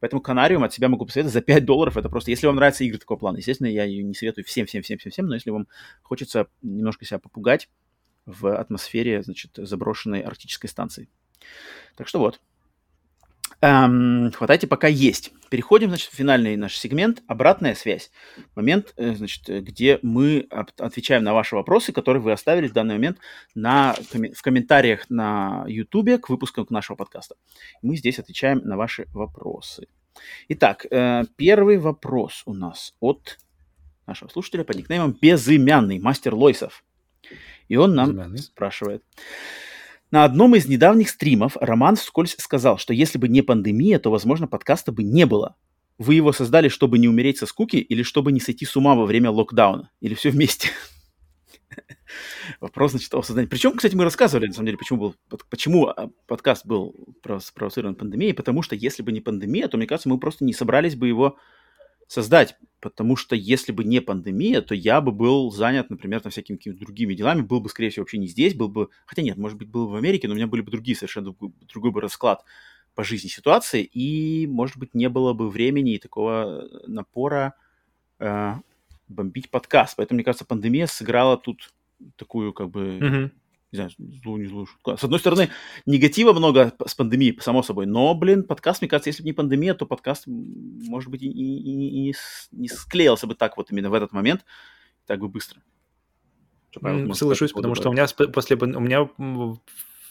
Поэтому 0.00 0.22
Канариум 0.22 0.64
от 0.64 0.72
себя 0.72 0.88
могу 0.88 1.06
посоветовать 1.06 1.34
за 1.34 1.40
5 1.40 1.64
долларов, 1.64 1.96
это 1.96 2.08
просто, 2.08 2.30
если 2.30 2.46
вам 2.46 2.56
нравятся 2.56 2.84
игры 2.84 2.98
такого 2.98 3.18
плана, 3.18 3.38
естественно, 3.38 3.68
я 3.68 3.84
ее 3.84 4.02
не 4.02 4.14
советую 4.14 4.44
всем-всем-всем-всем, 4.44 5.26
но 5.26 5.34
если 5.34 5.50
вам 5.50 5.66
хочется 6.02 6.46
немножко 6.62 7.04
себя 7.04 7.18
попугать, 7.18 7.68
в 8.26 8.54
атмосфере, 8.56 9.22
значит, 9.22 9.52
заброшенной 9.56 10.20
арктической 10.20 10.68
станции. 10.68 11.08
Так 11.96 12.08
что 12.08 12.18
вот. 12.18 12.40
Эм, 13.62 14.32
хватайте, 14.32 14.66
пока 14.66 14.88
есть. 14.88 15.32
Переходим, 15.50 15.88
значит, 15.88 16.10
в 16.10 16.14
финальный 16.14 16.56
наш 16.56 16.78
сегмент 16.78 17.22
«Обратная 17.26 17.74
связь». 17.74 18.10
Момент, 18.54 18.94
э, 18.96 19.14
значит, 19.14 19.64
где 19.64 19.98
мы 20.02 20.48
отвечаем 20.78 21.24
на 21.24 21.34
ваши 21.34 21.56
вопросы, 21.56 21.92
которые 21.92 22.22
вы 22.22 22.32
оставили 22.32 22.68
в 22.68 22.72
данный 22.72 22.94
момент 22.94 23.18
на, 23.54 23.94
в 24.12 24.42
комментариях 24.42 25.10
на 25.10 25.64
YouTube 25.66 26.20
к 26.22 26.30
выпускам 26.30 26.66
нашего 26.70 26.96
подкаста. 26.96 27.34
Мы 27.82 27.96
здесь 27.96 28.18
отвечаем 28.18 28.62
на 28.64 28.76
ваши 28.78 29.06
вопросы. 29.12 29.88
Итак, 30.48 30.86
э, 30.90 31.24
первый 31.36 31.78
вопрос 31.78 32.42
у 32.46 32.54
нас 32.54 32.94
от 33.00 33.38
нашего 34.06 34.28
слушателя 34.28 34.64
под 34.64 34.76
никнеймом 34.76 35.12
Безымянный, 35.20 35.98
мастер 35.98 36.34
Лойсов. 36.34 36.82
И 37.70 37.76
он 37.76 37.94
нам 37.94 38.08
Безымянный. 38.08 38.38
спрашивает. 38.38 39.04
На 40.10 40.24
одном 40.24 40.56
из 40.56 40.66
недавних 40.66 41.08
стримов 41.08 41.56
Роман 41.56 41.94
вскользь 41.94 42.34
сказал, 42.36 42.78
что 42.78 42.92
если 42.92 43.16
бы 43.16 43.28
не 43.28 43.42
пандемия, 43.42 44.00
то, 44.00 44.10
возможно, 44.10 44.48
подкаста 44.48 44.90
бы 44.90 45.04
не 45.04 45.24
было. 45.24 45.54
Вы 45.96 46.16
его 46.16 46.32
создали, 46.32 46.68
чтобы 46.68 46.98
не 46.98 47.06
умереть 47.06 47.38
со 47.38 47.46
скуки 47.46 47.76
или 47.76 48.02
чтобы 48.02 48.32
не 48.32 48.40
сойти 48.40 48.66
с 48.66 48.76
ума 48.76 48.96
во 48.96 49.06
время 49.06 49.30
локдауна? 49.30 49.92
Или 50.00 50.14
все 50.14 50.30
вместе? 50.30 50.70
Вопрос, 52.60 52.90
значит, 52.90 53.14
о 53.14 53.22
создании. 53.22 53.48
Причем, 53.48 53.76
кстати, 53.76 53.94
мы 53.94 54.02
рассказывали, 54.02 54.48
на 54.48 54.52
самом 54.52 54.66
деле, 54.66 54.78
почему, 54.78 54.98
был, 54.98 55.14
почему 55.48 55.86
а, 55.86 56.10
подкаст 56.26 56.66
был 56.66 56.92
спровоцирован 57.38 57.94
пандемией, 57.94 58.34
потому 58.34 58.62
что 58.62 58.74
если 58.74 59.04
бы 59.04 59.12
не 59.12 59.20
пандемия, 59.20 59.68
то, 59.68 59.76
мне 59.76 59.86
кажется, 59.86 60.08
мы 60.08 60.18
просто 60.18 60.44
не 60.44 60.52
собрались 60.52 60.96
бы 60.96 61.06
его 61.06 61.36
создать, 62.10 62.56
потому 62.80 63.14
что 63.14 63.36
если 63.36 63.70
бы 63.70 63.84
не 63.84 64.00
пандемия, 64.00 64.62
то 64.62 64.74
я 64.74 65.00
бы 65.00 65.12
был 65.12 65.52
занят, 65.52 65.90
например, 65.90 66.20
там 66.20 66.32
всякими 66.32 66.56
какими-то 66.56 66.80
другими 66.80 67.14
делами, 67.14 67.42
был 67.42 67.60
бы, 67.60 67.68
скорее 67.68 67.90
всего, 67.90 68.02
вообще 68.02 68.18
не 68.18 68.26
здесь, 68.26 68.52
был 68.52 68.68
бы, 68.68 68.88
хотя 69.06 69.22
нет, 69.22 69.36
может 69.36 69.56
быть, 69.56 69.68
был 69.68 69.86
бы 69.86 69.92
в 69.92 69.94
Америке, 69.94 70.26
но 70.26 70.34
у 70.34 70.36
меня 70.36 70.48
были 70.48 70.60
бы 70.60 70.72
другие 70.72 70.96
совершенно 70.96 71.32
другой 71.72 71.92
бы 71.92 72.00
расклад 72.00 72.44
по 72.96 73.04
жизни 73.04 73.28
ситуации, 73.28 73.84
и, 73.84 74.48
может 74.48 74.76
быть, 74.76 74.92
не 74.92 75.08
было 75.08 75.34
бы 75.34 75.48
времени 75.48 75.94
и 75.94 75.98
такого 75.98 76.68
напора 76.88 77.54
э, 78.18 78.54
бомбить 79.06 79.48
подкаст. 79.48 79.94
Поэтому, 79.96 80.16
мне 80.16 80.24
кажется, 80.24 80.44
пандемия 80.44 80.88
сыграла 80.88 81.36
тут 81.36 81.72
такую, 82.16 82.52
как 82.52 82.70
бы, 82.70 82.98
mm-hmm 82.98 83.30
не 83.72 83.76
знаю, 83.76 83.90
злую, 83.98 84.42
не 84.42 84.48
злую 84.48 84.66
шутку. 84.66 84.96
С 84.96 85.04
одной 85.04 85.20
стороны, 85.20 85.50
негатива 85.86 86.32
много 86.32 86.72
с 86.84 86.94
пандемией, 86.94 87.38
само 87.40 87.62
собой, 87.62 87.86
но, 87.86 88.14
блин, 88.14 88.42
подкаст, 88.42 88.80
мне 88.80 88.88
кажется, 88.88 89.10
если 89.10 89.22
бы 89.22 89.28
не 89.28 89.32
пандемия, 89.32 89.74
то 89.74 89.86
подкаст, 89.86 90.24
может 90.26 91.10
быть, 91.10 91.22
и, 91.22 91.28
и, 91.28 92.10
и 92.10 92.14
не, 92.52 92.68
склеился 92.68 93.26
бы 93.26 93.34
так 93.34 93.56
вот 93.56 93.70
именно 93.70 93.90
в 93.90 93.94
этот 93.94 94.12
момент, 94.12 94.44
так 95.06 95.20
бы 95.20 95.28
быстро. 95.28 95.62
Павел, 96.80 97.14
Соглашусь, 97.14 97.52
потому 97.52 97.74
что 97.74 97.90
у 97.90 97.92
меня 97.92 98.06
после 98.06 98.56
у 98.56 98.80
меня 98.80 99.08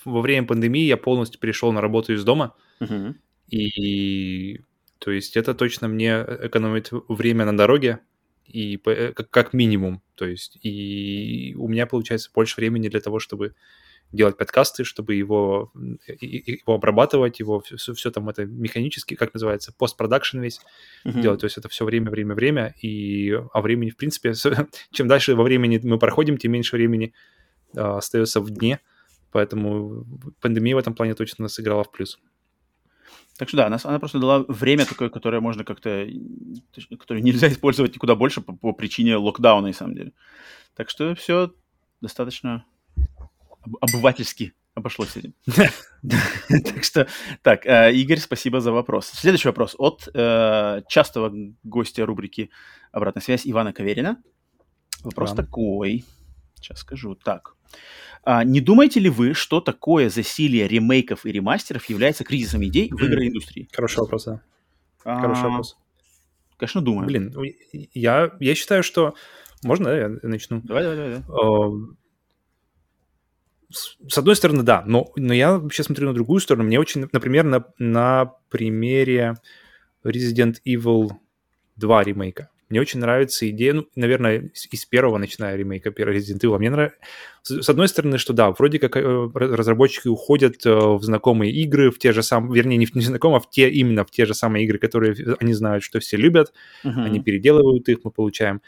во 0.06 0.22
время 0.22 0.48
пандемии 0.48 0.86
я 0.86 0.98
полностью 0.98 1.40
перешел 1.40 1.72
на 1.72 1.82
работу 1.82 2.14
из 2.14 2.24
дома, 2.24 2.56
uh-huh. 2.82 3.16
и 3.50 4.62
то 5.00 5.12
есть 5.12 5.38
это 5.38 5.54
точно 5.54 5.88
мне 5.88 6.26
экономит 6.42 6.90
время 7.08 7.46
на 7.46 7.56
дороге, 7.56 8.00
и 8.50 8.80
э, 8.86 9.14
как, 9.14 9.30
как 9.30 9.54
минимум. 9.54 10.02
То 10.16 10.26
есть 10.26 10.58
и 10.64 11.56
у 11.58 11.68
меня 11.68 11.86
получается 11.86 12.30
больше 12.34 12.56
времени 12.58 12.90
для 12.90 13.00
того, 13.00 13.20
чтобы 13.20 13.54
делать 14.12 14.38
подкасты, 14.38 14.84
чтобы 14.84 15.16
его, 15.16 15.72
его 16.20 16.74
обрабатывать, 16.74 17.40
его 17.40 17.62
все, 17.62 17.94
все 17.94 18.12
там 18.12 18.28
это 18.30 18.46
механически, 18.46 19.14
как 19.16 19.34
называется, 19.34 19.74
постпродакшн 19.78 20.40
весь 20.40 20.62
uh-huh. 21.06 21.22
делать. 21.22 21.42
То 21.42 21.46
есть 21.46 21.58
это 21.58 21.70
все 21.70 21.86
время, 21.86 22.10
время, 22.10 22.34
время. 22.34 22.76
И 22.82 23.32
а 23.54 23.62
времени, 23.62 23.92
в 23.92 23.98
принципе, 23.98 24.34
чем 24.92 25.08
дальше 25.08 25.36
во 25.36 25.44
времени 25.44 25.80
мы 25.84 26.00
проходим, 26.00 26.38
тем 26.38 26.52
меньше 26.54 26.76
времени 26.76 27.14
а, 27.76 27.98
остается 27.98 28.42
в 28.42 28.50
дне. 28.50 28.80
Поэтому 29.32 30.06
пандемия 30.42 30.76
в 30.76 30.80
этом 30.80 30.96
плане 30.96 31.14
точно 31.14 31.48
сыграла 31.48 31.84
в 31.84 31.92
плюс. 31.92 32.20
Так 33.40 33.48
что 33.48 33.56
да, 33.56 33.68
она, 33.68 33.78
она 33.86 34.00
просто 34.00 34.20
дала 34.20 34.44
время 34.50 34.86
такое, 34.86 35.08
которое 35.08 35.40
можно 35.40 35.64
как-то, 35.64 36.06
которое 37.00 37.22
нельзя 37.22 37.48
использовать 37.48 37.96
никуда 37.96 38.16
больше 38.16 38.42
по, 38.42 38.52
по 38.52 38.74
причине 38.74 39.16
локдауна, 39.16 39.68
на 39.68 39.74
самом 39.74 39.96
деле. 39.96 40.12
Так 40.76 40.90
что 40.90 41.16
все 41.16 41.54
достаточно 42.02 42.66
об, 43.62 43.78
обывательски 43.80 44.54
обошлось 44.76 45.16
этим. 45.16 45.34
Так 46.02 46.84
что, 46.84 47.08
так, 47.42 47.66
э, 47.66 47.94
Игорь, 47.94 48.20
спасибо 48.20 48.60
за 48.60 48.74
вопрос. 48.74 49.08
Следующий 49.08 49.48
вопрос 49.48 49.74
от 49.78 50.10
э, 50.14 50.82
частого 50.90 51.34
гостя 51.64 52.06
рубрики 52.06 52.50
«Обратная 52.92 53.22
связь» 53.22 53.44
Ивана 53.46 53.72
Каверина. 53.72 54.22
Вопрос 55.04 55.34
такой, 55.34 56.04
сейчас 56.62 56.80
скажу, 56.80 57.16
так. 57.16 57.56
А, 58.24 58.44
не 58.44 58.62
думаете 58.62 59.00
ли 59.00 59.10
вы, 59.10 59.34
что 59.34 59.62
такое 59.62 60.10
засилие 60.10 60.68
ремейков 60.68 61.26
и 61.26 61.32
ремастеров 61.32 61.86
является 61.90 62.24
кризисом 62.24 62.64
идей 62.64 62.90
в 62.90 63.02
игровой 63.02 63.28
индустрии? 63.30 63.70
Хороший 63.72 64.00
вопрос, 64.00 64.26
да. 64.26 64.42
Хороший 65.04 65.46
а, 65.46 65.50
вопрос. 65.50 65.78
Конечно, 66.58 66.82
думаю. 66.82 67.08
Блин, 67.08 67.34
я, 67.94 68.32
я 68.40 68.56
считаю, 68.56 68.84
что... 68.84 69.16
Можно, 69.64 69.86
да, 69.86 69.98
я 69.98 70.10
начну? 70.24 70.62
Давай, 70.62 70.84
давай, 70.84 70.98
давай. 70.98 71.20
Uh, 71.28 71.96
с 73.72 74.18
одной 74.18 74.36
стороны, 74.36 74.64
да, 74.64 74.84
но, 74.86 75.12
но 75.16 75.34
я 75.34 75.62
сейчас 75.72 75.88
смотрю 75.88 76.08
на 76.08 76.14
другую 76.14 76.40
сторону. 76.40 76.66
Мне 76.66 76.80
очень, 76.80 77.08
например, 77.12 77.44
на, 77.44 77.66
на 77.78 78.34
примере 78.50 79.36
Resident 80.04 80.56
Evil 80.66 81.12
2 81.76 82.04
ремейка. 82.04 82.50
Мне 82.70 82.82
очень 82.82 83.00
нравится 83.00 83.50
идея, 83.50 83.74
ну, 83.74 83.88
наверное, 83.96 84.52
из 84.54 84.86
первого, 84.86 85.18
начиная 85.18 85.56
ремейка 85.56 85.90
первого 85.90 86.16
Resident 86.16 86.40
Evil, 86.42 86.60
мне 86.60 86.70
нравится... 86.70 87.00
С 87.44 87.68
одной 87.68 87.88
стороны, 87.88 88.20
что 88.20 88.32
да, 88.32 88.52
вроде 88.52 88.78
как 88.78 88.96
э, 88.96 89.30
разработчики 89.34 90.08
уходят 90.08 90.64
э, 90.66 90.76
в 90.76 91.02
знакомые 91.02 91.52
игры, 91.52 91.90
в 91.90 91.98
те 91.98 92.14
же 92.14 92.22
самые, 92.22 92.56
вернее, 92.56 92.78
не 92.78 92.86
в 92.86 92.94
не 92.94 93.02
знакомые, 93.02 93.38
а 93.38 93.40
в 93.40 93.50
те, 93.50 93.70
именно 93.70 94.06
в 94.06 94.12
те 94.12 94.26
же 94.26 94.36
самые 94.36 94.66
игры, 94.66 94.78
которые 94.78 95.16
они 95.40 95.54
знают, 95.54 95.84
что 95.84 96.00
все 96.00 96.18
любят, 96.18 96.54
uh-huh. 96.84 97.06
они 97.06 97.22
переделывают 97.22 97.90
их, 97.90 98.00
мы 98.04 98.12
получаем. 98.12 98.62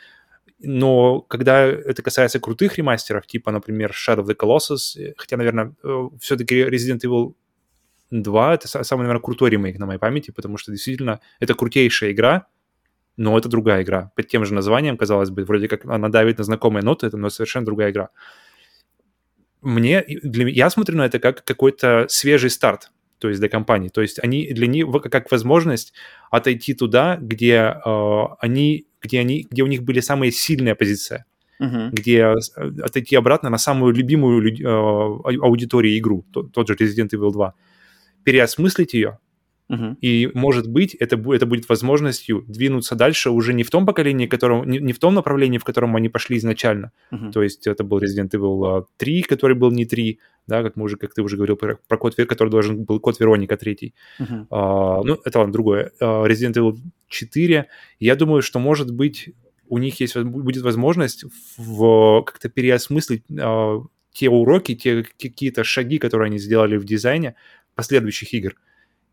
Но 0.60 1.22
когда 1.22 1.66
это 1.66 2.02
касается 2.02 2.40
крутых 2.40 2.78
ремастеров, 2.78 3.28
типа, 3.28 3.52
например, 3.52 3.92
Shadow 3.92 4.26
of 4.26 4.28
the 4.28 4.36
Colossus, 4.36 5.00
э, 5.00 5.14
хотя, 5.16 5.38
наверное, 5.38 5.76
все-таки 6.20 6.60
Resident 6.64 7.02
Evil 7.04 7.36
2— 8.10 8.54
это 8.56 8.68
самый, 8.68 9.04
наверное, 9.04 9.22
крутой 9.22 9.52
ремейк 9.52 9.78
на 9.78 9.86
моей 9.86 10.00
памяти, 10.00 10.32
потому 10.32 10.58
что 10.58 10.72
действительно 10.72 11.20
это 11.40 11.54
крутейшая 11.54 12.14
игра, 12.14 12.48
но 13.18 13.38
это 13.38 13.50
другая 13.50 13.84
игра. 13.84 14.12
Под 14.16 14.28
тем 14.28 14.46
же 14.46 14.54
названием, 14.54 14.98
казалось 14.98 15.30
бы, 15.30 15.44
вроде 15.44 15.68
как 15.68 15.86
она 15.86 16.10
давит 16.10 16.38
на 16.38 16.44
знакомые 16.44 16.84
ноты, 16.84 17.08
это 17.08 17.18
но 17.18 17.30
совершенно 17.30 17.66
другая 17.66 17.92
игра. 17.92 18.10
Мне, 19.62 20.04
для, 20.08 20.48
я 20.48 20.70
смотрю 20.70 20.98
на 20.98 21.06
это 21.06 21.20
как 21.20 21.44
какой-то 21.44 22.06
свежий 22.10 22.50
старт, 22.50 22.92
то 23.20 23.28
есть 23.28 23.40
для 23.40 23.50
компании. 23.50 23.90
То 23.90 24.02
есть 24.02 24.20
они 24.24 24.52
для 24.52 24.68
них 24.68 24.88
как 25.12 25.32
возможность 25.32 25.94
отойти 26.32 26.74
туда, 26.74 27.18
где 27.22 27.76
э, 27.86 28.24
они, 28.40 28.88
где 29.02 29.20
они, 29.20 29.48
где 29.50 29.62
у 29.62 29.68
них 29.68 29.84
были 29.84 30.00
самые 30.00 30.32
сильные 30.32 30.74
позиции, 30.74 31.26
uh-huh. 31.62 31.90
где 31.92 32.34
отойти 32.84 33.16
обратно 33.16 33.50
на 33.50 33.60
самую 33.60 33.94
любимую 33.94 34.42
э, 34.48 35.38
аудиторию 35.40 35.98
игру, 36.00 36.26
тот, 36.32 36.52
тот 36.52 36.68
же 36.68 36.74
Resident 36.74 37.10
Evil 37.10 37.32
2, 37.32 37.54
переосмыслить 38.24 38.96
ее, 38.96 39.20
Uh-huh. 39.72 39.96
И, 40.02 40.30
может 40.34 40.68
быть, 40.68 40.96
это, 40.96 41.16
это 41.34 41.46
будет 41.46 41.70
возможностью 41.70 42.44
двинуться 42.48 42.96
дальше 42.96 43.30
уже 43.30 43.54
не 43.54 43.64
в 43.64 43.70
том 43.70 43.86
поколении, 43.86 44.28
котором, 44.28 44.70
не, 44.70 44.80
не 44.80 44.92
в 44.92 45.00
том 45.00 45.14
направлении, 45.14 45.58
в 45.58 45.64
котором 45.64 45.96
они 45.96 46.10
пошли 46.10 46.38
изначально. 46.38 46.92
Uh-huh. 47.12 47.32
То 47.32 47.42
есть 47.42 47.68
это 47.68 47.84
был 47.84 48.00
Resident 48.00 48.32
Evil 48.32 48.86
3, 48.98 49.22
а, 49.22 49.30
который 49.30 49.56
был 49.56 49.72
не 49.72 49.86
3, 49.86 50.20
да, 50.48 50.64
как 50.64 50.76
мы 50.76 50.84
уже, 50.84 50.98
как 50.98 51.14
ты 51.14 51.22
уже 51.22 51.38
говорил 51.38 51.56
про, 51.56 51.80
про 51.88 51.98
код, 51.98 52.16
который 52.16 52.50
должен 52.50 52.84
был 52.84 53.00
код 53.00 53.20
Вероника 53.20 53.56
3. 53.56 53.94
Uh-huh. 54.20 54.46
А, 54.50 55.02
ну, 55.04 55.20
это 55.24 55.40
ладно, 55.40 55.54
другое. 55.54 55.92
А, 56.02 56.28
Resident 56.28 56.54
Evil 56.54 56.78
4, 57.08 57.68
я 58.00 58.16
думаю, 58.16 58.42
что, 58.42 58.60
может 58.60 58.92
быть, 58.94 59.30
у 59.70 59.78
них 59.78 60.02
есть, 60.02 60.18
будет 60.18 60.64
возможность 60.64 61.24
в, 61.58 62.24
как-то 62.24 62.50
переосмыслить 62.50 63.24
а, 63.40 63.80
те 64.12 64.28
уроки, 64.28 64.76
те 64.76 65.04
какие-то 65.04 65.64
шаги, 65.64 65.98
которые 65.98 66.26
они 66.26 66.40
сделали 66.40 66.76
в 66.76 66.84
дизайне 66.84 67.36
последующих 67.76 68.34
игр 68.34 68.56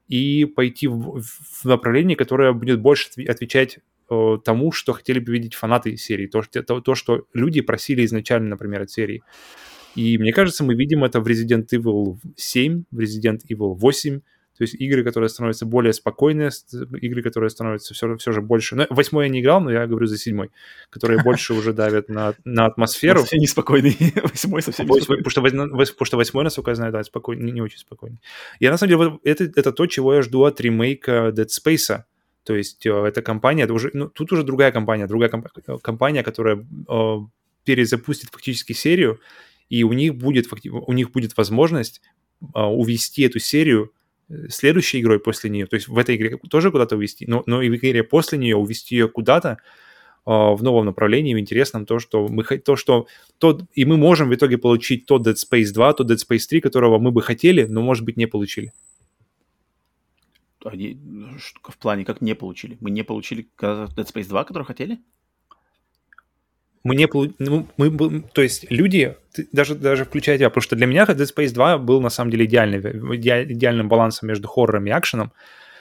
и 0.09 0.45
пойти 0.47 0.89
в, 0.89 1.21
в 1.21 1.65
направление, 1.65 2.17
которое 2.17 2.53
будет 2.53 2.81
больше 2.81 3.09
отвечать 3.29 3.79
э, 4.11 4.39
тому, 4.45 4.73
что 4.73 4.93
хотели 4.95 5.19
бы 5.19 5.33
видеть 5.33 5.55
фанаты 5.55 5.97
серии, 5.97 6.27
то, 6.27 6.43
то, 6.43 6.81
то, 6.81 6.95
что 6.95 7.27
люди 7.35 7.61
просили 7.61 8.05
изначально, 8.05 8.51
например, 8.51 8.83
от 8.83 8.91
серии. 8.91 9.23
И 9.95 10.17
мне 10.19 10.33
кажется, 10.33 10.65
мы 10.65 10.75
видим 10.75 11.05
это 11.05 11.21
в 11.21 11.27
Resident 11.27 11.67
Evil 11.73 12.19
7, 12.37 12.85
в 12.91 12.99
Resident 12.99 13.41
Evil 13.51 13.75
8, 13.75 14.21
то 14.59 14.63
есть 14.63 14.75
игры, 14.75 15.05
которые 15.05 15.29
становятся 15.29 15.67
более 15.67 15.93
спокойные, 15.93 16.51
игры, 17.01 17.23
которые 17.23 17.49
становятся 17.49 17.95
все, 17.95 18.17
все 18.17 18.33
же 18.33 18.43
больше... 18.43 18.75
Ну, 18.75 18.87
восьмой 18.91 19.27
я 19.27 19.31
не 19.31 19.41
играл, 19.41 19.61
но 19.61 19.71
я 19.71 19.87
говорю 19.87 20.07
за 20.07 20.19
седьмой, 20.19 20.51
которые 20.91 21.23
больше 21.23 21.55
уже 21.55 21.73
давят 21.73 22.09
на, 22.09 22.35
на 22.45 22.67
атмосферу. 22.67 23.23
Все 23.23 23.39
неспокойный. 23.39 23.97
Восьмой 24.25 24.63
совсем 24.63 24.87
неспокойный. 24.89 25.23
Потому 25.23 26.07
что, 26.07 26.17
восьмой, 26.17 26.43
насколько 26.43 26.73
я 26.73 26.75
знаю, 26.75 26.93
да, 26.93 27.05
спокойный, 27.05 27.53
не, 27.53 27.61
очень 27.61 27.79
спокойный. 27.79 28.19
Я, 28.59 28.73
на 28.73 28.79
самом 28.79 28.99
деле, 28.99 29.19
это, 29.23 29.45
это 29.45 29.71
то, 29.71 29.87
чего 29.87 30.13
я 30.15 30.23
жду 30.23 30.43
от 30.43 30.61
ремейка 30.61 31.33
Dead 31.33 31.47
Space. 31.47 32.03
То 32.43 32.57
есть 32.57 32.85
э, 32.85 32.91
эта 32.91 33.23
компания, 33.23 33.63
это 33.63 33.75
уже, 33.75 33.93
ну, 33.95 34.09
тут 34.09 34.33
уже 34.33 34.43
другая 34.43 34.73
компания, 34.73 35.07
другая 35.07 35.31
э, 35.31 35.77
компания, 35.81 36.25
которая 36.25 36.67
э, 36.89 37.17
перезапустит 37.63 38.31
фактически 38.33 38.73
серию, 38.73 39.21
и 39.69 39.85
у 39.85 39.93
них 39.93 40.17
будет, 40.17 40.49
у 40.65 40.93
них 40.93 41.13
будет 41.13 41.37
возможность 41.37 42.01
увести 42.41 43.23
эту 43.23 43.39
серию 43.39 43.93
следующей 44.49 45.01
игрой 45.01 45.21
после 45.21 45.51
нее, 45.51 45.67
то 45.67 45.77
есть 45.77 45.89
в 45.89 45.97
этой 45.97 46.17
игре 46.17 46.39
тоже 46.51 46.71
куда-то 46.71 46.97
увести, 46.97 47.27
но, 47.27 47.43
но 47.47 47.63
и 47.63 47.71
в 47.71 47.77
игре 47.77 48.03
после 48.03 48.39
нее 48.39 48.57
увести 48.57 48.95
ее 48.95 49.09
куда-то, 49.09 49.59
а, 50.25 50.55
в 50.55 50.63
новом 50.63 50.85
направлении, 50.85 51.35
в 51.35 51.39
интересном, 51.39 51.87
то, 51.87 51.99
что 51.99 52.29
мы 52.29 52.45
то, 52.45 52.77
что 52.77 53.07
то, 53.39 53.61
и 53.73 53.87
мы 53.87 53.97
можем 53.97 54.29
в 54.29 54.35
итоге 54.35 54.59
получить 54.59 55.07
тот 55.07 55.27
Dead 55.27 55.35
Space 55.35 55.73
2, 55.73 55.93
тот 55.95 56.11
Dead 56.11 56.19
Space 56.19 56.47
3, 56.49 56.61
которого 56.61 56.99
мы 56.99 57.11
бы 57.11 57.23
хотели, 57.23 57.65
но, 57.65 57.81
может 57.81 58.05
быть, 58.05 58.19
не 58.19 58.27
получили. 58.27 58.73
Они, 60.65 60.99
в 61.63 61.79
плане, 61.79 62.05
как 62.05 62.21
не 62.21 62.35
получили? 62.35 62.77
Мы 62.81 62.91
не 62.91 63.05
получили 63.05 63.49
Dead 63.59 63.97
Space 63.97 64.29
2, 64.29 64.45
который 64.45 64.65
хотели? 64.65 64.99
Мы 66.89 66.97
не 66.97 67.09
ну, 67.39 67.69
мы, 67.77 68.23
то 68.33 68.43
есть 68.43 68.67
люди, 68.71 69.15
даже, 69.53 69.75
даже 69.75 70.05
включая 70.05 70.39
тебя, 70.39 70.49
потому 70.49 70.63
что 70.63 70.77
для 70.77 70.87
меня 70.87 71.05
Dead 71.05 71.17
Space 71.17 71.53
2 71.53 71.79
был 71.79 72.01
на 72.01 72.09
самом 72.09 72.31
деле 72.31 72.47
идеальный, 72.47 72.79
идеальным 72.79 73.89
балансом 73.89 74.29
между 74.29 74.49
хоррором 74.49 74.87
и 74.87 74.91
акшеном, 74.91 75.33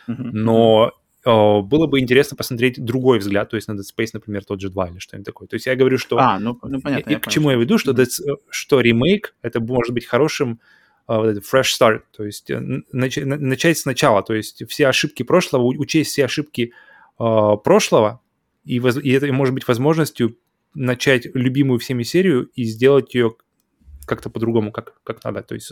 mm-hmm. 0.08 0.30
но 0.34 0.92
было 1.24 1.88
бы 1.88 2.00
интересно 2.00 2.38
посмотреть 2.38 2.84
другой 2.84 3.20
взгляд, 3.20 3.50
то 3.50 3.56
есть 3.56 3.68
на 3.68 3.74
Dead 3.74 3.84
Space, 3.84 4.10
например, 4.14 4.44
тот 4.44 4.62
же 4.62 4.70
2 4.70 4.90
или 4.90 5.00
что-нибудь 5.00 5.26
такое. 5.26 5.48
То 5.48 5.56
есть 5.56 5.66
я 5.66 5.76
говорю, 5.76 5.98
что... 5.98 6.18
А, 6.18 6.40
ну, 6.40 6.58
ну 6.62 6.82
понятно. 6.82 7.10
Я 7.10 7.20
к 7.20 7.28
чему 7.28 7.52
я 7.52 7.58
веду, 7.58 7.78
что, 7.78 7.92
Dead, 7.92 8.08
что 8.50 8.82
ремейк, 8.82 9.34
это 9.42 9.60
может 9.60 9.94
быть 9.94 10.06
хорошим 10.06 10.60
uh, 11.08 11.42
fresh 11.42 11.72
start, 11.80 12.02
то 12.16 12.26
есть 12.26 12.50
э, 12.50 12.60
нач, 12.92 13.18
начать 13.18 13.78
сначала, 13.78 14.24
то 14.24 14.34
есть 14.34 14.68
все 14.70 14.88
ошибки 14.88 15.24
прошлого, 15.24 15.64
учесть 15.64 16.12
все 16.12 16.26
ошибки 16.26 16.74
uh, 17.20 17.58
прошлого, 17.58 18.22
и, 18.66 18.80
воз, 18.80 18.98
и 18.98 19.12
это 19.12 19.32
может 19.32 19.54
быть 19.54 19.68
возможностью 19.68 20.38
начать 20.78 21.26
любимую 21.34 21.80
всеми 21.80 22.04
серию 22.04 22.50
и 22.54 22.64
сделать 22.64 23.14
ее 23.14 23.36
как-то 24.06 24.30
по-другому, 24.30 24.72
как, 24.72 25.02
как 25.04 25.24
надо. 25.24 25.42
То 25.42 25.56
есть 25.56 25.72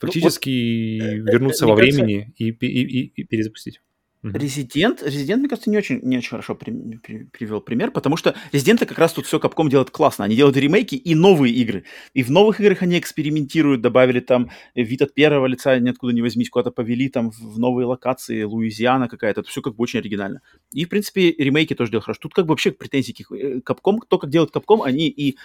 фактически 0.00 1.00
ну, 1.00 1.24
вот, 1.24 1.32
вернуться 1.32 1.66
во 1.66 1.76
кажется... 1.76 2.02
времени 2.02 2.32
и, 2.36 2.50
и, 2.50 2.66
и, 2.66 3.06
и 3.06 3.24
перезапустить. 3.24 3.80
Резидент, 4.22 5.02
Резидент, 5.02 5.40
мне 5.40 5.48
кажется, 5.48 5.70
не 5.70 5.78
очень, 5.78 6.00
не 6.02 6.18
очень 6.18 6.30
хорошо 6.30 6.54
при, 6.54 6.70
при, 6.98 7.24
привел 7.24 7.62
пример, 7.62 7.90
потому 7.90 8.18
что 8.18 8.34
Резиденты 8.52 8.84
как 8.84 8.98
раз 8.98 9.14
тут 9.14 9.24
все 9.24 9.40
Капком 9.40 9.70
делают 9.70 9.90
классно. 9.90 10.26
Они 10.26 10.36
делают 10.36 10.58
ремейки 10.58 10.94
и 10.94 11.14
новые 11.14 11.54
игры. 11.54 11.84
И 12.12 12.22
в 12.22 12.30
новых 12.30 12.60
играх 12.60 12.82
они 12.82 12.98
экспериментируют, 12.98 13.80
добавили 13.80 14.20
там 14.20 14.50
вид 14.74 15.00
от 15.00 15.14
первого 15.14 15.46
лица, 15.46 15.78
ниоткуда 15.78 16.12
не 16.12 16.20
возьмись, 16.20 16.50
куда-то 16.50 16.70
повели 16.70 17.08
там 17.08 17.30
в 17.30 17.58
новые 17.58 17.86
локации, 17.86 18.42
Луизиана 18.42 19.08
какая-то. 19.08 19.40
Это 19.40 19.48
все 19.50 19.62
как 19.62 19.74
бы 19.74 19.82
очень 19.82 20.00
оригинально. 20.00 20.42
И, 20.72 20.84
в 20.84 20.90
принципе, 20.90 21.32
ремейки 21.32 21.74
тоже 21.74 21.90
делают 21.90 22.04
хорошо. 22.04 22.20
Тут 22.20 22.34
как 22.34 22.44
бы 22.44 22.50
вообще 22.50 22.72
претензий 22.72 23.12
каких. 23.12 23.64
Капком, 23.64 24.00
то, 24.06 24.18
как 24.18 24.28
делают 24.28 24.50
Капком, 24.50 24.82
они 24.82 25.08
и, 25.08 25.38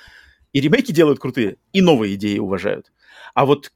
и 0.52 0.62
ремейки 0.62 0.92
делают 0.92 1.20
крутые, 1.20 1.58
и 1.72 1.82
новые 1.82 2.16
идеи 2.16 2.40
уважают. 2.40 2.92
А 3.34 3.46
вот 3.46 3.72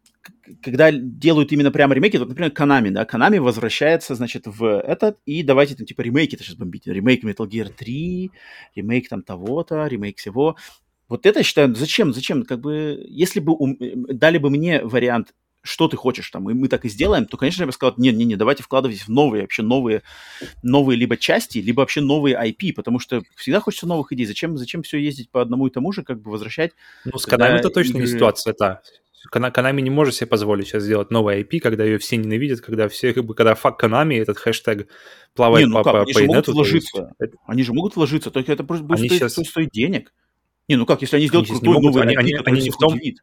когда 0.62 0.92
делают 0.92 1.52
именно 1.52 1.72
прямо 1.72 1.94
ремейки, 1.94 2.18
вот, 2.18 2.30
например, 2.30 2.52
Konami, 2.52 2.92
да, 2.92 3.04
Konami 3.04 3.40
возвращается, 3.40 4.16
значит, 4.16 4.44
в 4.46 4.80
этот, 4.82 5.18
и 5.26 5.44
давайте 5.44 5.76
там, 5.76 5.86
типа, 5.86 6.02
ремейки 6.02 6.36
это 6.36 6.44
сейчас 6.44 6.56
бомбить. 6.56 6.88
Ремейк 6.88 7.24
Metal 7.24 7.48
Gear 7.48 7.70
3, 7.70 8.32
ремейк 8.76 9.10
там 9.10 9.24
того-то, 9.24 9.88
ремейк 9.88 10.18
всего. 10.18 10.56
Вот 11.08 11.26
это, 11.26 11.40
я 11.40 11.44
считаю, 11.44 11.74
зачем, 11.76 12.14
зачем, 12.14 12.44
как 12.44 12.60
бы, 12.60 13.06
если 13.10 13.40
бы 13.40 13.54
ум, 13.54 13.78
дали 13.80 14.38
бы 14.38 14.50
мне 14.50 14.82
вариант, 14.84 15.34
что 15.62 15.88
ты 15.88 15.98
хочешь 15.98 16.30
там, 16.30 16.50
и 16.50 16.54
мы 16.54 16.68
так 16.68 16.86
и 16.86 16.90
сделаем, 16.90 17.26
то, 17.26 17.36
конечно, 17.38 17.64
я 17.64 17.68
бы 17.68 17.74
сказал, 17.74 17.94
не-не-не, 17.98 18.36
давайте 18.36 18.64
вкладывайтесь 18.64 19.04
в 19.04 19.10
новые, 19.10 19.42
вообще 19.42 19.62
новые, 19.62 20.04
новые 20.64 20.98
либо 20.98 21.18
части, 21.18 21.58
либо 21.58 21.82
вообще 21.82 22.02
новые 22.02 22.36
IP, 22.36 22.74
потому 22.74 23.00
что 23.00 23.22
всегда 23.36 23.60
хочется 23.60 23.88
новых 23.88 24.12
идей. 24.14 24.26
Зачем, 24.26 24.58
зачем 24.58 24.84
все 24.84 24.98
ездить 24.98 25.30
по 25.30 25.42
одному 25.42 25.68
и 25.68 25.72
тому 25.72 25.92
же, 25.92 26.04
как 26.04 26.22
бы 26.22 26.32
возвращать? 26.32 26.72
Ну, 27.06 27.18
с 27.18 27.28
Konami 27.28 27.58
это 27.58 27.70
точно 27.70 27.98
игры... 27.98 28.02
не 28.04 28.08
ситуация, 28.08 28.56
да. 28.58 28.82
Konami 29.32 29.82
не 29.82 29.90
может 29.90 30.16
себе 30.16 30.28
позволить 30.28 30.68
сейчас 30.68 30.84
сделать 30.84 31.12
новый 31.12 31.42
IP, 31.42 31.60
когда 31.60 31.84
ее 31.84 31.98
все 31.98 32.18
ненавидят, 32.18 32.62
когда 32.62 32.88
все, 32.88 33.14
как 33.14 33.26
бы, 33.26 33.34
когда 33.36 33.56
фак 33.56 33.84
Konami, 33.84 34.20
этот 34.20 34.38
хэштег 34.38 34.88
плавает 35.34 35.68
не, 35.68 35.72
ну 35.74 35.84
по, 35.84 35.84
как? 35.84 35.96
они 36.04 36.14
по 36.14 36.20
же 36.20 36.26
могут 36.26 36.48
вложиться. 36.48 37.14
Есть... 37.20 37.34
Они 37.46 37.64
же 37.64 37.74
могут 37.74 37.96
вложиться, 37.96 38.32
только 38.32 38.52
это 38.52 38.64
просто 38.64 38.86
будет 38.86 39.00
стоить, 39.00 39.14
сейчас... 39.14 39.34
стоить 39.34 39.72
денег. 39.72 40.14
Не, 40.68 40.78
ну 40.78 40.86
как, 40.86 41.02
если 41.02 41.18
они 41.18 41.28
сделают 41.28 41.50
они 41.50 41.60
крутой 41.60 41.82
новый 41.82 42.04
они, 42.04 42.16
IP, 42.16 42.20
они, 42.20 42.34
они 42.46 42.62
не 42.62 42.70
в 42.70 42.78
том... 42.78 42.94
Удивит. 42.94 43.20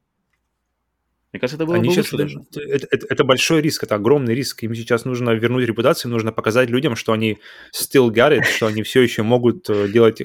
Мне 1.33 1.41
кажется, 1.41 1.57
это 1.57 1.67
было 1.67 1.77
Они 1.77 1.89
бы 1.89 1.95
сейчас, 1.95 2.11
даже. 2.11 2.41
Это, 2.55 2.87
это, 2.91 3.07
это 3.11 3.25
большой 3.25 3.61
риск, 3.61 3.85
это 3.85 3.97
огромный 3.97 4.35
риск. 4.35 4.63
Им 4.63 4.75
сейчас 4.75 5.05
нужно 5.05 5.31
вернуть 5.31 5.67
репутацию, 5.67 6.11
нужно 6.11 6.33
показать 6.33 6.71
людям, 6.71 6.97
что 6.97 7.13
они 7.13 7.39
still 7.75 8.09
got 8.11 8.39
it, 8.39 8.45
что 8.45 8.67
они 8.67 8.83
все 8.83 9.03
еще 9.03 9.23
могут 9.23 9.69
э, 9.69 9.89
делать 9.89 10.23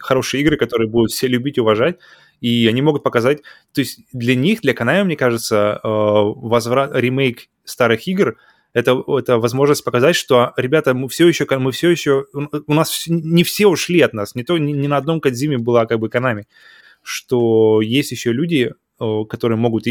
хорошие 0.00 0.42
игры, 0.42 0.56
которые 0.56 0.88
будут 0.88 1.10
все 1.12 1.28
любить 1.28 1.58
и 1.58 1.60
уважать 1.60 1.98
и 2.40 2.66
они 2.68 2.82
могут 2.82 3.02
показать, 3.02 3.42
то 3.72 3.80
есть 3.80 4.00
для 4.12 4.34
них, 4.34 4.60
для 4.60 4.74
Konami, 4.74 5.04
мне 5.04 5.16
кажется, 5.16 5.80
э, 5.82 5.88
возврат, 5.88 6.90
ремейк 6.94 7.48
старых 7.64 8.06
игр 8.06 8.36
это, 8.72 9.02
это 9.08 9.38
возможность 9.38 9.84
показать, 9.84 10.16
что, 10.16 10.52
ребята, 10.58 10.92
мы 10.92 11.08
все 11.08 11.26
еще, 11.26 11.46
мы 11.58 11.72
все 11.72 11.88
еще, 11.88 12.26
у 12.34 12.74
нас 12.74 13.04
не 13.06 13.42
все 13.42 13.68
ушли 13.68 14.00
от 14.00 14.12
нас, 14.12 14.34
не 14.34 14.44
то, 14.44 14.58
ни, 14.58 14.72
ни 14.72 14.86
на 14.86 14.98
одном 14.98 15.20
Кадзиме 15.20 15.56
была 15.56 15.86
как 15.86 15.98
бы 15.98 16.08
Konami, 16.08 16.44
что 17.02 17.80
есть 17.80 18.10
еще 18.10 18.32
люди, 18.32 18.74
которые 18.98 19.58
могут, 19.58 19.84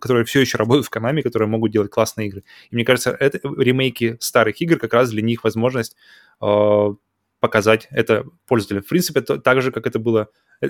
которые 0.00 0.24
все 0.24 0.40
еще 0.40 0.58
работают 0.58 0.86
в 0.86 0.90
Konami, 0.90 1.22
которые 1.22 1.48
могут 1.48 1.72
делать 1.72 1.90
классные 1.90 2.28
игры. 2.28 2.44
И 2.70 2.74
мне 2.74 2.84
кажется, 2.84 3.10
это 3.10 3.38
ремейки 3.56 4.16
старых 4.20 4.60
игр 4.60 4.78
как 4.78 4.94
раз 4.94 5.10
для 5.10 5.22
них 5.22 5.44
возможность 5.44 5.96
э, 6.40 6.94
показать 7.40 7.88
это 7.90 8.24
пользователям. 8.46 8.82
В 8.82 8.88
принципе, 8.88 9.20
это 9.20 9.38
так 9.38 9.62
же, 9.62 9.72
как 9.72 9.86
это 9.86 9.98
было 9.98 10.28
Э, 10.60 10.68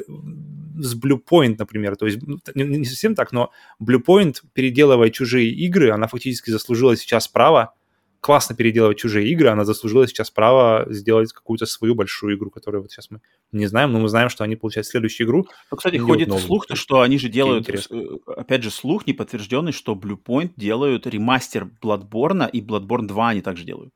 с 0.78 0.94
Bluepoint, 0.94 1.56
например. 1.58 1.96
То 1.96 2.06
есть 2.06 2.18
ну, 2.22 2.38
не 2.54 2.84
совсем 2.84 3.14
так, 3.14 3.32
но 3.32 3.50
Bluepoint, 3.82 4.42
переделывая 4.52 5.08
чужие 5.08 5.50
игры, 5.50 5.90
она 5.90 6.06
фактически 6.06 6.50
заслужила 6.50 6.96
сейчас 6.96 7.28
право 7.28 7.74
классно 8.26 8.56
переделывать 8.56 8.98
чужие 8.98 9.30
игры, 9.30 9.50
она 9.50 9.64
заслужила 9.64 10.04
сейчас 10.08 10.32
право 10.32 10.84
сделать 10.88 11.32
какую-то 11.32 11.64
свою 11.64 11.94
большую 11.94 12.36
игру, 12.36 12.50
которую 12.50 12.82
вот 12.82 12.90
сейчас 12.90 13.08
мы 13.08 13.20
не 13.52 13.66
знаем, 13.66 13.92
но 13.92 14.00
мы 14.00 14.08
знаем, 14.08 14.30
что 14.30 14.42
они 14.42 14.56
получают 14.56 14.88
следующую 14.88 15.28
игру. 15.28 15.46
Ну, 15.70 15.76
кстати, 15.76 15.96
ходит 15.96 16.32
слух, 16.40 16.66
что 16.74 17.02
они 17.02 17.18
же 17.18 17.28
делают, 17.28 17.68
э, 17.68 17.78
опять 18.26 18.64
же, 18.64 18.72
слух 18.72 19.06
неподтвержденный, 19.06 19.70
что 19.70 19.94
Bluepoint 19.94 20.50
делают 20.56 21.06
ремастер 21.06 21.70
Bloodborne, 21.80 22.50
и 22.50 22.60
Bloodborne 22.60 23.06
2 23.06 23.28
они 23.28 23.42
также 23.42 23.62
делают. 23.62 23.94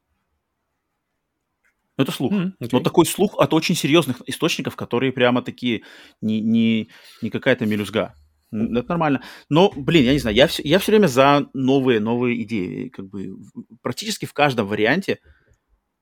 Ну, 1.98 2.04
это 2.04 2.12
слух. 2.12 2.32
Mm, 2.32 2.52
okay. 2.60 2.68
Но 2.70 2.80
такой 2.80 3.06
слух 3.06 3.34
от 3.36 3.52
очень 3.52 3.74
серьезных 3.74 4.22
источников, 4.26 4.76
которые 4.76 5.10
прямо 5.10 5.42
такие, 5.42 5.82
не, 6.20 6.40
не, 6.40 6.88
не 7.20 7.30
какая-то 7.30 7.66
мелюзга. 7.66 8.14
Это 8.52 8.88
нормально. 8.88 9.22
Но, 9.48 9.70
блин, 9.74 10.04
я 10.04 10.12
не 10.12 10.18
знаю, 10.18 10.36
я 10.36 10.46
все, 10.46 10.62
я 10.64 10.78
все 10.78 10.92
время 10.92 11.06
за 11.06 11.48
новые, 11.54 12.00
новые 12.00 12.42
идеи. 12.42 12.88
Как 12.88 13.08
бы 13.08 13.36
практически 13.82 14.26
в 14.26 14.32
каждом 14.32 14.66
варианте, 14.66 15.20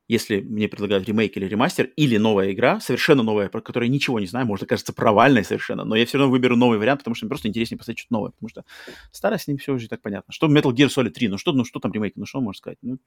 если 0.08 0.40
мне 0.40 0.68
предлагают 0.68 1.06
ремейк 1.06 1.36
или 1.36 1.44
ремастер, 1.44 1.90
или 1.96 2.16
новая 2.16 2.52
игра, 2.52 2.80
совершенно 2.80 3.22
новая, 3.22 3.50
про 3.50 3.60
которую 3.60 3.88
я 3.88 3.94
ничего 3.94 4.18
не 4.18 4.26
знаю, 4.26 4.46
может, 4.46 4.66
кажется 4.66 4.94
провальной 4.94 5.44
совершенно, 5.44 5.84
но 5.84 5.94
я 5.94 6.06
все 6.06 6.16
равно 6.16 6.30
выберу 6.32 6.56
новый 6.56 6.78
вариант, 6.78 7.00
потому 7.00 7.14
что 7.14 7.26
мне 7.26 7.28
просто 7.28 7.48
интереснее 7.48 7.76
посмотреть 7.78 8.00
что-то 8.00 8.14
новое, 8.14 8.30
потому 8.30 8.48
что 8.48 8.64
старое 9.12 9.38
с 9.38 9.46
ним 9.46 9.58
все 9.58 9.74
уже 9.74 9.88
так 9.88 10.00
понятно. 10.00 10.32
Что 10.32 10.46
Metal 10.46 10.72
Gear 10.72 10.88
Solid 10.88 11.10
3, 11.10 11.28
ну 11.28 11.36
что, 11.36 11.52
ну 11.52 11.64
что 11.64 11.78
там 11.78 11.92
ремейк, 11.92 12.14
ну 12.16 12.24
что 12.24 12.40
можно 12.40 12.58
сказать? 12.58 12.78
Ну, 12.80 12.98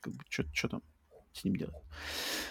как 0.00 0.14
бы, 0.14 0.24
что, 0.28 0.44
что 0.52 0.68
там? 0.68 0.82
с 1.32 1.44
ним 1.44 1.56
делать. 1.56 1.74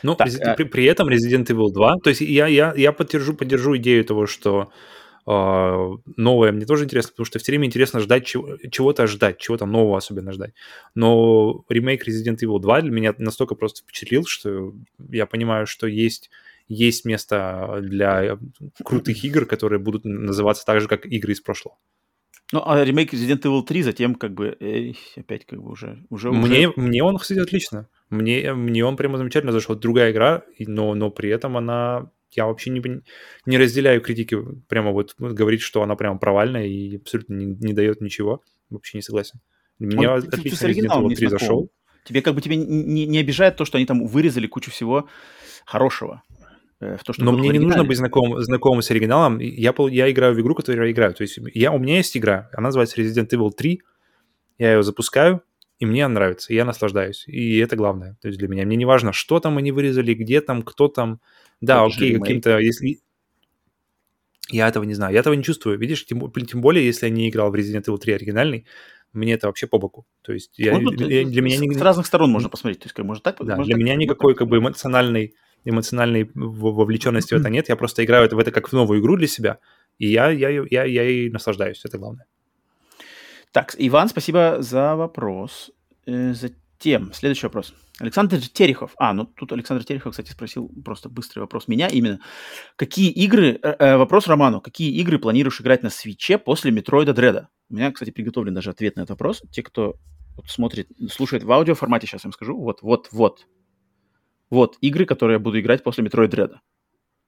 Ну, 0.03 0.16
так, 0.16 0.30
а... 0.42 0.56
при, 0.56 0.64
при 0.64 0.85
этом 0.85 1.08
Resident 1.08 1.45
Evil 1.45 1.72
2, 1.72 1.98
то 2.03 2.10
есть 2.10 2.22
я, 2.22 2.48
я, 2.48 2.74
я 2.76 2.92
поддержу, 2.92 3.35
поддержу 3.35 3.77
идею 3.77 4.03
того, 4.03 4.26
что 4.26 4.72
новое 5.25 6.51
мне 6.51 6.66
тоже 6.66 6.85
интересно, 6.85 7.11
потому 7.11 7.25
что 7.25 7.40
все 7.40 7.51
время 7.51 7.67
интересно 7.67 8.00
ждать 8.00 8.25
чего, 8.25 8.58
чего-то 8.72 9.08
ждать, 9.08 9.38
чего-то 9.38 9.66
нового 9.66 9.98
особенно 9.98 10.32
ждать. 10.32 10.53
Но 10.95 11.64
ремейк 11.69 12.08
Resident 12.08 12.40
Evil 12.43 12.59
2 12.59 12.82
для 12.82 12.91
меня 12.91 13.14
настолько 13.17 13.56
просто 13.56 13.82
впечатлил, 13.82 14.25
что 14.25 14.74
я 15.09 15.25
понимаю, 15.25 15.67
что 15.67 15.88
есть, 15.88 16.30
есть 16.67 17.06
место 17.06 17.80
для 17.82 18.38
крутых 18.83 19.24
игр, 19.24 19.45
которые 19.45 19.80
будут 19.80 20.06
называться 20.06 20.66
так 20.66 20.82
же, 20.82 20.88
как 20.88 21.06
игры 21.06 21.33
из 21.33 21.41
прошлого. 21.41 21.77
Ну, 22.53 22.61
а 22.66 22.83
ремейк 22.83 23.14
Resident 23.14 23.41
Evil 23.43 23.64
3 23.64 23.82
затем 23.83 24.16
как 24.16 24.33
бы, 24.33 24.58
эй, 24.59 24.98
опять 25.16 25.45
как 25.45 25.61
бы 25.61 25.72
уже... 25.72 26.03
уже, 26.09 26.32
мне, 26.32 26.67
уже... 26.67 26.74
мне 26.75 27.03
он, 27.03 27.17
кстати, 27.17 27.40
отлично. 27.40 27.88
Мне, 28.09 28.53
мне 28.53 28.83
он 28.83 28.98
прямо 28.98 29.17
замечательно 29.17 29.53
зашел. 29.53 29.75
Другая 29.75 30.11
игра, 30.11 30.43
но, 30.59 30.93
но 30.93 31.09
при 31.11 31.30
этом 31.30 31.56
она... 31.56 32.11
Я 32.34 32.45
вообще 32.45 32.69
не, 32.69 32.82
не 33.45 33.58
разделяю 33.58 34.01
критики. 34.01 34.38
Прямо 34.68 34.92
вот 34.92 35.16
говорить, 35.18 35.61
что 35.61 35.84
она 35.84 35.95
прямо 35.95 36.18
провальная 36.18 36.66
и 36.66 36.98
абсолютно 36.98 37.34
не, 37.35 37.45
не 37.45 37.74
дает 37.74 38.01
ничего. 38.01 38.42
Вообще 38.69 38.98
не 38.98 39.01
согласен. 39.01 39.40
Мне 39.80 40.10
он, 40.10 40.19
отлично 40.19 40.68
Resident 40.68 40.90
Evil 40.90 41.16
3 41.16 41.27
зашел. 41.27 41.72
Тебе 42.03 42.22
как 42.22 42.35
бы 42.35 42.42
тебе 42.42 42.56
не, 42.56 43.06
не 43.06 43.19
обижает 43.19 43.58
то, 43.58 43.66
что 43.66 43.77
они 43.77 43.85
там 43.85 44.06
вырезали 44.06 44.48
кучу 44.48 44.72
всего 44.72 45.08
хорошего. 45.66 46.24
Э, 46.80 46.98
в 46.98 47.03
то, 47.03 47.14
что 47.14 47.24
Но 47.24 47.32
мне 47.32 47.50
не 47.50 47.60
нужно 47.60 47.84
быть 47.84 47.98
знаком, 47.98 48.42
знакомым 48.42 48.82
с 48.82 48.90
оригиналом. 48.92 49.40
Я, 49.40 49.74
я 49.90 50.11
играю 50.11 50.34
в 50.34 50.42
игру, 50.42 50.56
которую 50.56 50.85
я 50.85 50.92
играю. 50.92 51.14
То 51.14 51.22
есть 51.22 51.40
я, 51.53 51.72
у 51.72 51.80
меня 51.80 51.98
есть 51.98 52.18
игра, 52.18 52.50
она 52.53 52.68
называется 52.68 53.00
Resident 53.01 53.30
Evil 53.30 53.51
3. 53.51 53.82
Я 54.58 54.74
ее 54.74 54.84
запускаю, 54.84 55.42
и 55.82 55.85
мне 55.88 56.08
нравится, 56.08 56.53
и 56.53 56.56
я 56.56 56.64
наслаждаюсь. 56.64 57.24
И 57.26 57.58
это 57.58 57.76
главное. 57.76 58.16
То 58.22 58.27
есть 58.27 58.38
для 58.38 58.48
меня. 58.48 58.66
Мне 58.68 58.77
не 58.77 58.85
важно, 58.85 59.14
что 59.14 59.40
там 59.40 59.58
они 59.58 59.72
вырезали, 59.72 60.14
где 60.14 60.40
там, 60.40 60.61
кто 60.61 60.88
там. 60.88 61.19
Да, 61.60 61.77
это 61.77 61.85
окей, 61.85 62.19
каким-то... 62.19 62.60
Если... 62.60 63.00
Я 64.51 64.68
этого 64.68 64.84
не 64.84 64.93
знаю, 64.93 65.11
я 65.11 65.22
этого 65.22 65.34
не 65.34 65.42
чувствую. 65.43 65.80
Видишь, 65.80 66.06
тем, 66.06 66.32
тем 66.32 66.61
более, 66.61 66.85
если 66.85 67.08
я 67.08 67.11
не 67.11 67.30
играл 67.30 67.50
в 67.51 67.56
Resident 67.56 67.85
Evil 67.85 67.98
3 67.98 68.14
оригинальный, 68.14 68.68
мне 69.11 69.34
это 69.34 69.48
вообще 69.48 69.66
по 69.66 69.80
боку. 69.80 70.06
То 70.22 70.34
есть 70.34 70.60
я, 70.60 70.77
Ну, 70.77 70.92
тут, 70.92 70.98
для, 70.98 71.42
меня... 71.42 71.58
с, 71.58 71.60
не- 71.61 71.74
с 71.74 71.82
разных 71.82 72.06
сторон 72.06 72.30
можно 72.30 72.48
посмотреть. 72.48 72.82
То 72.82 72.85
есть, 72.85 72.93
как, 72.93 73.03
может 73.03 73.24
так, 73.24 73.38
Да, 73.40 73.56
можно 73.56 73.64
для 73.66 73.74
так, 73.74 73.80
меня 73.80 73.93
можно 73.93 74.03
никакой 74.03 74.35
как 74.35 74.50
бы 74.50 74.58
эмоциональной, 74.60 75.34
эмоциональной 75.66 76.30
вовлеченности 76.35 77.34
в 77.34 77.38
это 77.38 77.50
нет. 77.56 77.69
Я 77.69 77.76
просто 77.76 78.03
играю 78.06 78.26
это- 78.27 78.35
в 78.35 78.40
это 78.40 78.51
как 78.51 78.69
в 78.69 78.74
новую 78.74 79.00
игру 79.01 79.18
для 79.18 79.27
себя, 79.27 79.58
и 79.98 80.06
я, 80.10 80.30
я, 80.30 80.50
я, 80.50 80.84
я 80.84 81.03
ей 81.03 81.32
наслаждаюсь, 81.32 81.84
это 81.85 81.98
главное. 81.98 82.27
Так, 83.51 83.75
Иван, 83.77 84.07
спасибо 84.07 84.57
за 84.59 84.95
вопрос. 84.95 85.71
Э, 86.05 86.33
Затем, 86.33 87.11
следующий 87.13 87.45
вопрос. 87.45 87.73
Александр 87.99 88.39
Терехов. 88.39 88.93
А, 88.97 89.13
ну 89.13 89.25
тут 89.25 89.51
Александр 89.51 89.83
Терехов, 89.83 90.11
кстати, 90.11 90.31
спросил 90.31 90.71
просто 90.83 91.09
быстрый 91.09 91.41
вопрос 91.41 91.67
меня 91.67 91.88
именно. 91.88 92.19
Какие 92.75 93.11
игры, 93.11 93.59
э, 93.61 93.75
э, 93.77 93.97
вопрос 93.97 94.27
Роману, 94.27 94.61
какие 94.61 94.91
игры 94.99 95.19
планируешь 95.19 95.61
играть 95.61 95.83
на 95.83 95.89
свече 95.89 96.38
после 96.38 96.71
Метроида 96.71 97.13
Дреда? 97.13 97.49
У 97.69 97.75
меня, 97.75 97.91
кстати, 97.91 98.09
приготовлен 98.09 98.53
даже 98.53 98.71
ответ 98.71 98.95
на 98.95 99.01
этот 99.01 99.11
вопрос. 99.11 99.43
Те, 99.51 99.61
кто 99.63 99.97
вот 100.35 100.49
смотрит, 100.49 100.89
слушает 101.11 101.43
в 101.43 101.51
аудиоформате, 101.51 102.07
сейчас 102.07 102.23
я 102.23 102.30
вам 102.30 102.33
скажу. 102.33 102.57
Вот, 102.57 102.81
вот, 102.81 103.09
вот. 103.11 103.47
Вот 104.49 104.77
игры, 104.81 105.05
которые 105.05 105.35
я 105.35 105.39
буду 105.39 105.59
играть 105.59 105.83
после 105.83 106.03
Metroid 106.03 106.32
Dread'а. 106.32 106.61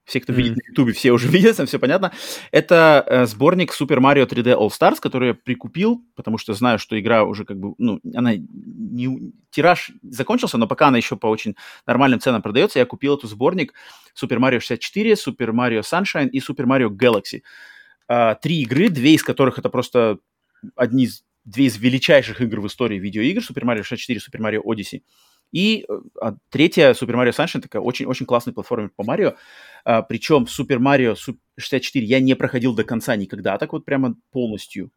Все, 0.04 0.20
кто 0.20 0.32
видит 0.34 0.52
Мгм. 0.52 0.60
на 0.62 0.70
Ютубе, 0.70 0.92
все 0.92 1.12
уже 1.12 1.28
видят, 1.56 1.66
все 1.66 1.78
понятно. 1.78 2.12
Это 2.50 3.04
э, 3.06 3.26
сборник 3.26 3.72
Super 3.72 3.98
Mario 3.98 4.26
3D 4.28 4.54
All-Stars, 4.54 4.98
который 5.00 5.28
я 5.28 5.34
прикупил, 5.34 6.04
потому 6.14 6.36
что 6.36 6.52
знаю, 6.52 6.78
что 6.78 6.98
игра 7.00 7.24
уже 7.24 7.44
как 7.44 7.58
бы, 7.58 7.74
ну, 7.78 8.00
она 8.14 8.34
не, 8.36 9.32
тираж 9.50 9.92
закончился, 10.02 10.58
но 10.58 10.66
пока 10.66 10.88
она 10.88 10.98
еще 10.98 11.16
по 11.16 11.26
очень 11.28 11.56
нормальным 11.86 12.20
ценам 12.20 12.42
продается, 12.42 12.78
я 12.78 12.84
купил 12.86 13.16
эту 13.16 13.26
сборник 13.26 13.72
Super 14.20 14.38
Mario 14.38 14.60
64, 14.60 15.12
Super 15.14 15.50
Mario 15.52 15.80
Sunshine 15.80 16.28
и 16.28 16.40
Super 16.40 16.66
Mario 16.66 16.88
Galaxy. 16.90 17.42
А, 18.06 18.34
три 18.34 18.60
игры, 18.60 18.90
две 18.90 19.14
из 19.14 19.22
которых 19.22 19.58
это 19.58 19.70
просто 19.70 20.18
одни 20.76 21.04
из, 21.04 21.24
две 21.44 21.64
из 21.66 21.78
величайших 21.78 22.42
игр 22.42 22.60
в 22.60 22.66
истории 22.66 22.98
видеоигр, 22.98 23.40
Super 23.40 23.64
Mario 23.64 23.82
64, 23.82 24.20
Super 24.20 24.40
Mario 24.40 24.60
Odyssey. 24.62 25.02
И 25.54 25.86
э, 25.88 26.00
а, 26.20 26.34
третья 26.50 26.90
Super 26.94 27.14
Mario 27.14 27.30
Sunshine, 27.30 27.60
такая 27.60 27.80
очень-очень 27.80 28.26
классный 28.26 28.52
платформер 28.52 28.90
по 28.96 29.04
Марио. 29.04 29.36
А, 29.84 30.02
причем 30.02 30.46
Super 30.48 30.78
Mario 30.78 31.14
Су- 31.14 31.38
64 31.56 32.04
я 32.04 32.18
не 32.18 32.34
проходил 32.34 32.74
до 32.74 32.82
конца 32.82 33.14
никогда, 33.14 33.56
так 33.56 33.72
вот 33.72 33.84
прямо 33.84 34.16
полностью. 34.32 34.90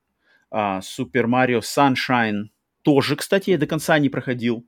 А, 0.50 0.80
Super 0.80 1.26
Mario 1.26 1.60
Sunshine 1.62 2.46
тоже, 2.82 3.16
кстати, 3.16 3.52
я 3.52 3.60
до 3.60 3.68
конца 3.68 4.00
не 4.00 4.10
проходил. 4.10 4.66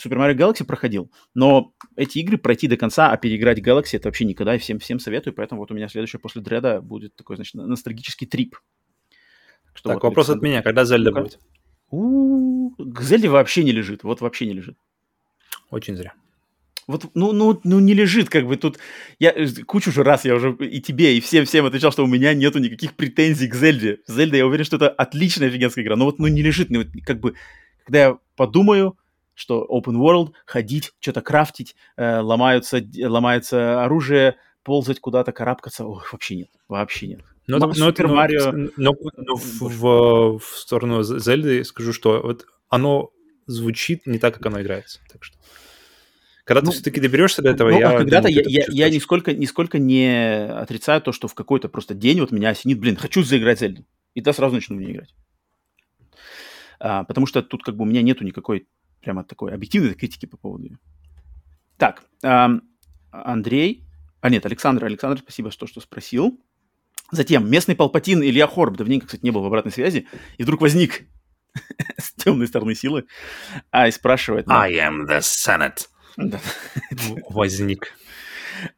Super 0.00 0.16
Mario 0.16 0.36
Galaxy 0.36 0.64
проходил, 0.64 1.10
но 1.34 1.72
эти 1.96 2.18
игры 2.18 2.38
пройти 2.38 2.68
до 2.68 2.76
конца, 2.76 3.10
а 3.10 3.16
переиграть 3.16 3.58
Galaxy 3.58 3.96
это 3.96 4.06
вообще 4.06 4.26
никогда, 4.26 4.54
и 4.54 4.58
всем, 4.58 4.78
всем 4.78 5.00
советую, 5.00 5.34
поэтому 5.34 5.60
вот 5.60 5.72
у 5.72 5.74
меня 5.74 5.88
следующее 5.88 6.20
после 6.20 6.40
Дреда 6.40 6.80
будет 6.80 7.16
такой, 7.16 7.34
значит, 7.34 7.54
ностальгический 7.54 8.28
трип. 8.28 8.56
Что 9.74 9.88
так, 9.88 9.94
вот, 9.96 10.10
вопрос 10.10 10.26
от 10.26 10.34
Александр. 10.34 10.46
меня, 10.46 10.62
когда 10.62 10.84
Зельда 10.84 11.10
будет? 11.10 11.40
У, 11.90 12.70
К 12.76 13.00
Зельде 13.00 13.28
вообще 13.28 13.64
не 13.64 13.72
лежит, 13.72 14.04
вот 14.04 14.20
вообще 14.20 14.46
не 14.46 14.52
лежит. 14.52 14.76
Очень 15.70 15.96
зря. 15.96 16.12
Вот, 16.86 17.04
ну, 17.14 17.32
ну, 17.32 17.60
ну, 17.64 17.80
не 17.80 17.94
лежит, 17.94 18.28
как 18.28 18.46
бы 18.46 18.56
тут. 18.56 18.78
Я 19.18 19.32
э, 19.32 19.48
кучу 19.66 19.90
же 19.90 20.04
раз 20.04 20.24
я 20.24 20.34
уже 20.36 20.52
и 20.60 20.80
тебе, 20.80 21.16
и 21.16 21.20
всем 21.20 21.44
всем 21.44 21.66
отвечал, 21.66 21.90
что 21.90 22.04
у 22.04 22.06
меня 22.06 22.32
нету 22.32 22.60
никаких 22.60 22.94
претензий 22.94 23.48
к 23.48 23.54
Зельде. 23.56 23.98
Зельда, 24.06 24.36
я 24.36 24.46
уверен, 24.46 24.64
что 24.64 24.76
это 24.76 24.88
отличная 24.88 25.48
офигенская 25.48 25.82
игра. 25.84 25.96
Но 25.96 26.04
вот, 26.04 26.20
ну, 26.20 26.28
не 26.28 26.42
лежит. 26.42 26.70
Ну, 26.70 26.84
как 27.04 27.18
бы, 27.18 27.34
когда 27.84 27.98
я 27.98 28.18
подумаю, 28.36 28.96
что 29.34 29.66
open 29.68 29.96
world, 29.96 30.32
ходить, 30.46 30.92
что-то 31.00 31.22
крафтить, 31.22 31.74
э, 31.96 32.20
ломаются, 32.20 32.80
ломается 33.02 33.84
оружие, 33.84 34.36
ползать 34.62 35.00
куда-то, 35.00 35.32
карабкаться, 35.32 35.84
ох, 35.84 36.12
вообще 36.12 36.36
нет, 36.36 36.48
вообще 36.68 37.08
нет. 37.08 37.20
Но, 37.48 37.58
но, 37.58 37.70
это- 37.90 38.02
Super 38.02 38.72
но- 38.76 38.94
но- 38.94 39.10
но 39.16 39.34
в, 39.36 39.60
в- 39.60 40.38
в 40.38 40.56
сторону 40.56 41.02
Зельды 41.02 41.64
скажу, 41.64 41.92
что 41.92 42.20
вот 42.22 42.46
оно 42.68 43.10
звучит 43.46 44.06
не 44.06 44.18
так, 44.18 44.34
как 44.34 44.46
оно 44.46 44.60
играется. 44.60 45.00
Так 45.10 45.24
что, 45.24 45.36
когда 46.44 46.60
Ну, 46.60 46.66
ты 46.70 46.76
все-таки 46.76 47.00
доберешься 47.00 47.42
до 47.42 47.50
этого, 47.50 47.70
Ну, 47.70 47.78
я 47.80 47.90
а 47.90 47.98
когда-то 47.98 48.28
я, 48.28 48.40
это 48.40 48.50
я, 48.50 48.54
я 48.60 48.64
почувствуешь. 48.66 48.94
нисколько, 48.94 49.32
нисколько 49.34 49.78
не 49.78 50.46
отрицаю 50.48 51.00
то, 51.00 51.12
что 51.12 51.28
в 51.28 51.34
какой-то 51.34 51.68
просто 51.68 51.94
день 51.94 52.20
вот 52.20 52.30
меня 52.32 52.50
осенит, 52.50 52.78
блин, 52.78 52.96
хочу 52.96 53.22
заиграть 53.22 53.60
Зельду. 53.60 53.84
И 54.14 54.20
тогда 54.20 54.32
сразу 54.32 54.54
начну 54.54 54.76
в 54.76 54.80
нее 54.80 54.92
играть. 54.92 55.14
А, 56.78 57.04
потому 57.04 57.26
что 57.26 57.42
тут 57.42 57.62
как 57.62 57.76
бы 57.76 57.82
у 57.82 57.86
меня 57.86 58.02
нету 58.02 58.24
никакой 58.24 58.66
прямо 59.00 59.24
такой 59.24 59.52
объективной 59.52 59.94
критики 59.94 60.26
по 60.26 60.36
поводу 60.36 60.64
ее. 60.64 60.78
Так, 61.78 62.02
ам, 62.22 62.62
Андрей, 63.10 63.84
а 64.20 64.30
нет, 64.30 64.44
Александр, 64.46 64.84
Александр, 64.84 65.20
спасибо, 65.22 65.50
что, 65.50 65.66
что 65.66 65.80
спросил. 65.80 66.40
Затем, 67.12 67.48
местный 67.48 67.76
Палпатин 67.76 68.22
Илья 68.22 68.46
Хорб, 68.48 68.76
давненько, 68.76 69.06
кстати, 69.06 69.22
не 69.24 69.30
был 69.30 69.42
в 69.42 69.46
обратной 69.46 69.70
связи, 69.72 70.08
и 70.38 70.42
вдруг 70.42 70.60
возник 70.60 71.04
с 71.98 72.12
темной 72.12 72.46
стороны 72.46 72.74
силы, 72.74 73.06
а 73.70 73.88
и 73.88 73.90
спрашивает... 73.90 74.48
I 74.48 74.74
am 74.74 75.06
the 75.06 75.20
Senate. 75.20 75.86
возник. 77.28 77.92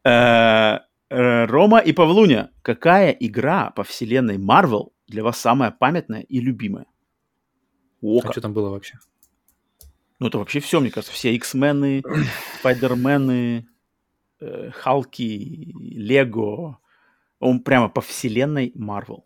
Э, 0.04 0.78
э, 1.10 1.44
Рома 1.46 1.78
и 1.78 1.92
Павлуня, 1.92 2.50
какая 2.62 3.10
игра 3.10 3.70
по 3.70 3.84
вселенной 3.84 4.36
Marvel 4.36 4.90
для 5.06 5.22
вас 5.22 5.38
самая 5.38 5.70
памятная 5.70 6.22
и 6.22 6.40
любимая? 6.40 6.86
О, 8.00 8.18
А 8.18 8.22
как. 8.22 8.32
что 8.32 8.40
там 8.40 8.52
было 8.52 8.70
вообще? 8.70 8.98
Ну, 10.18 10.28
это 10.28 10.38
вообще 10.38 10.60
все, 10.60 10.80
мне 10.80 10.90
кажется. 10.90 11.12
Все 11.12 11.32
X-мены, 11.34 12.02
Спайдермены, 12.58 13.68
э, 14.40 14.70
Халки, 14.72 15.72
Лего. 15.78 16.78
Он 17.38 17.60
прямо 17.60 17.88
по 17.88 18.00
вселенной 18.00 18.72
Marvel. 18.76 19.22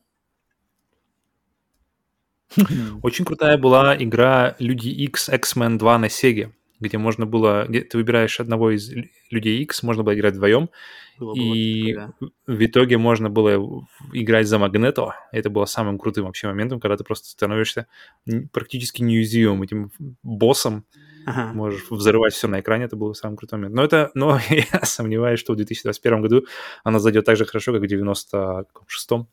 Очень 3.03 3.25
крутая 3.25 3.59
была 3.59 3.97
игра 3.97 4.57
Люди 4.59 4.89
X 4.89 5.29
X-Men 5.29 5.79
2 5.79 5.99
на 5.99 6.09
Сеге, 6.09 6.53
где 6.81 6.99
можно 6.99 7.27
было, 7.27 7.67
где 7.69 7.81
ты 7.81 7.97
выбираешь 7.99 8.41
одного 8.41 8.71
из 8.71 8.91
Лю- 8.91 9.09
Людей 9.31 9.63
X, 9.63 9.83
можно 9.83 10.03
было 10.03 10.15
играть 10.15 10.35
вдвоем, 10.35 10.71
Было 11.19 11.35
и 11.35 11.95
такое, 11.95 12.31
в 12.47 12.65
итоге 12.65 12.99
можно 12.99 13.31
было 13.31 13.87
играть 14.13 14.47
за 14.47 14.59
Магнето. 14.59 15.15
Это 15.31 15.51
было 15.51 15.65
самым 15.65 15.99
крутым 15.99 16.27
вообще 16.27 16.49
моментом, 16.49 16.81
когда 16.81 16.97
ты 16.97 17.05
просто 17.05 17.29
становишься 17.29 17.87
практически 18.53 19.03
неуязвимым 19.03 19.63
этим 19.63 19.91
боссом. 20.23 20.85
Ага. 21.25 21.53
можешь 21.53 21.85
взрывать 21.89 22.35
все 22.35 22.49
на 22.49 22.61
экране, 22.61 22.87
это 22.87 22.97
был 22.97 23.15
самый 23.15 23.37
крутой 23.37 23.61
момент. 23.61 23.75
Но 23.77 23.85
это, 23.85 24.11
но 24.15 24.41
я 24.51 24.81
сомневаюсь, 24.85 25.39
что 25.39 25.53
в 25.53 25.57
2021 25.57 26.21
году 26.21 26.47
она 26.83 26.99
зайдет 26.99 27.25
так 27.25 27.37
же 27.37 27.45
хорошо, 27.45 27.73
как 27.73 27.83
в 27.83 27.85
96-м. 27.85 29.29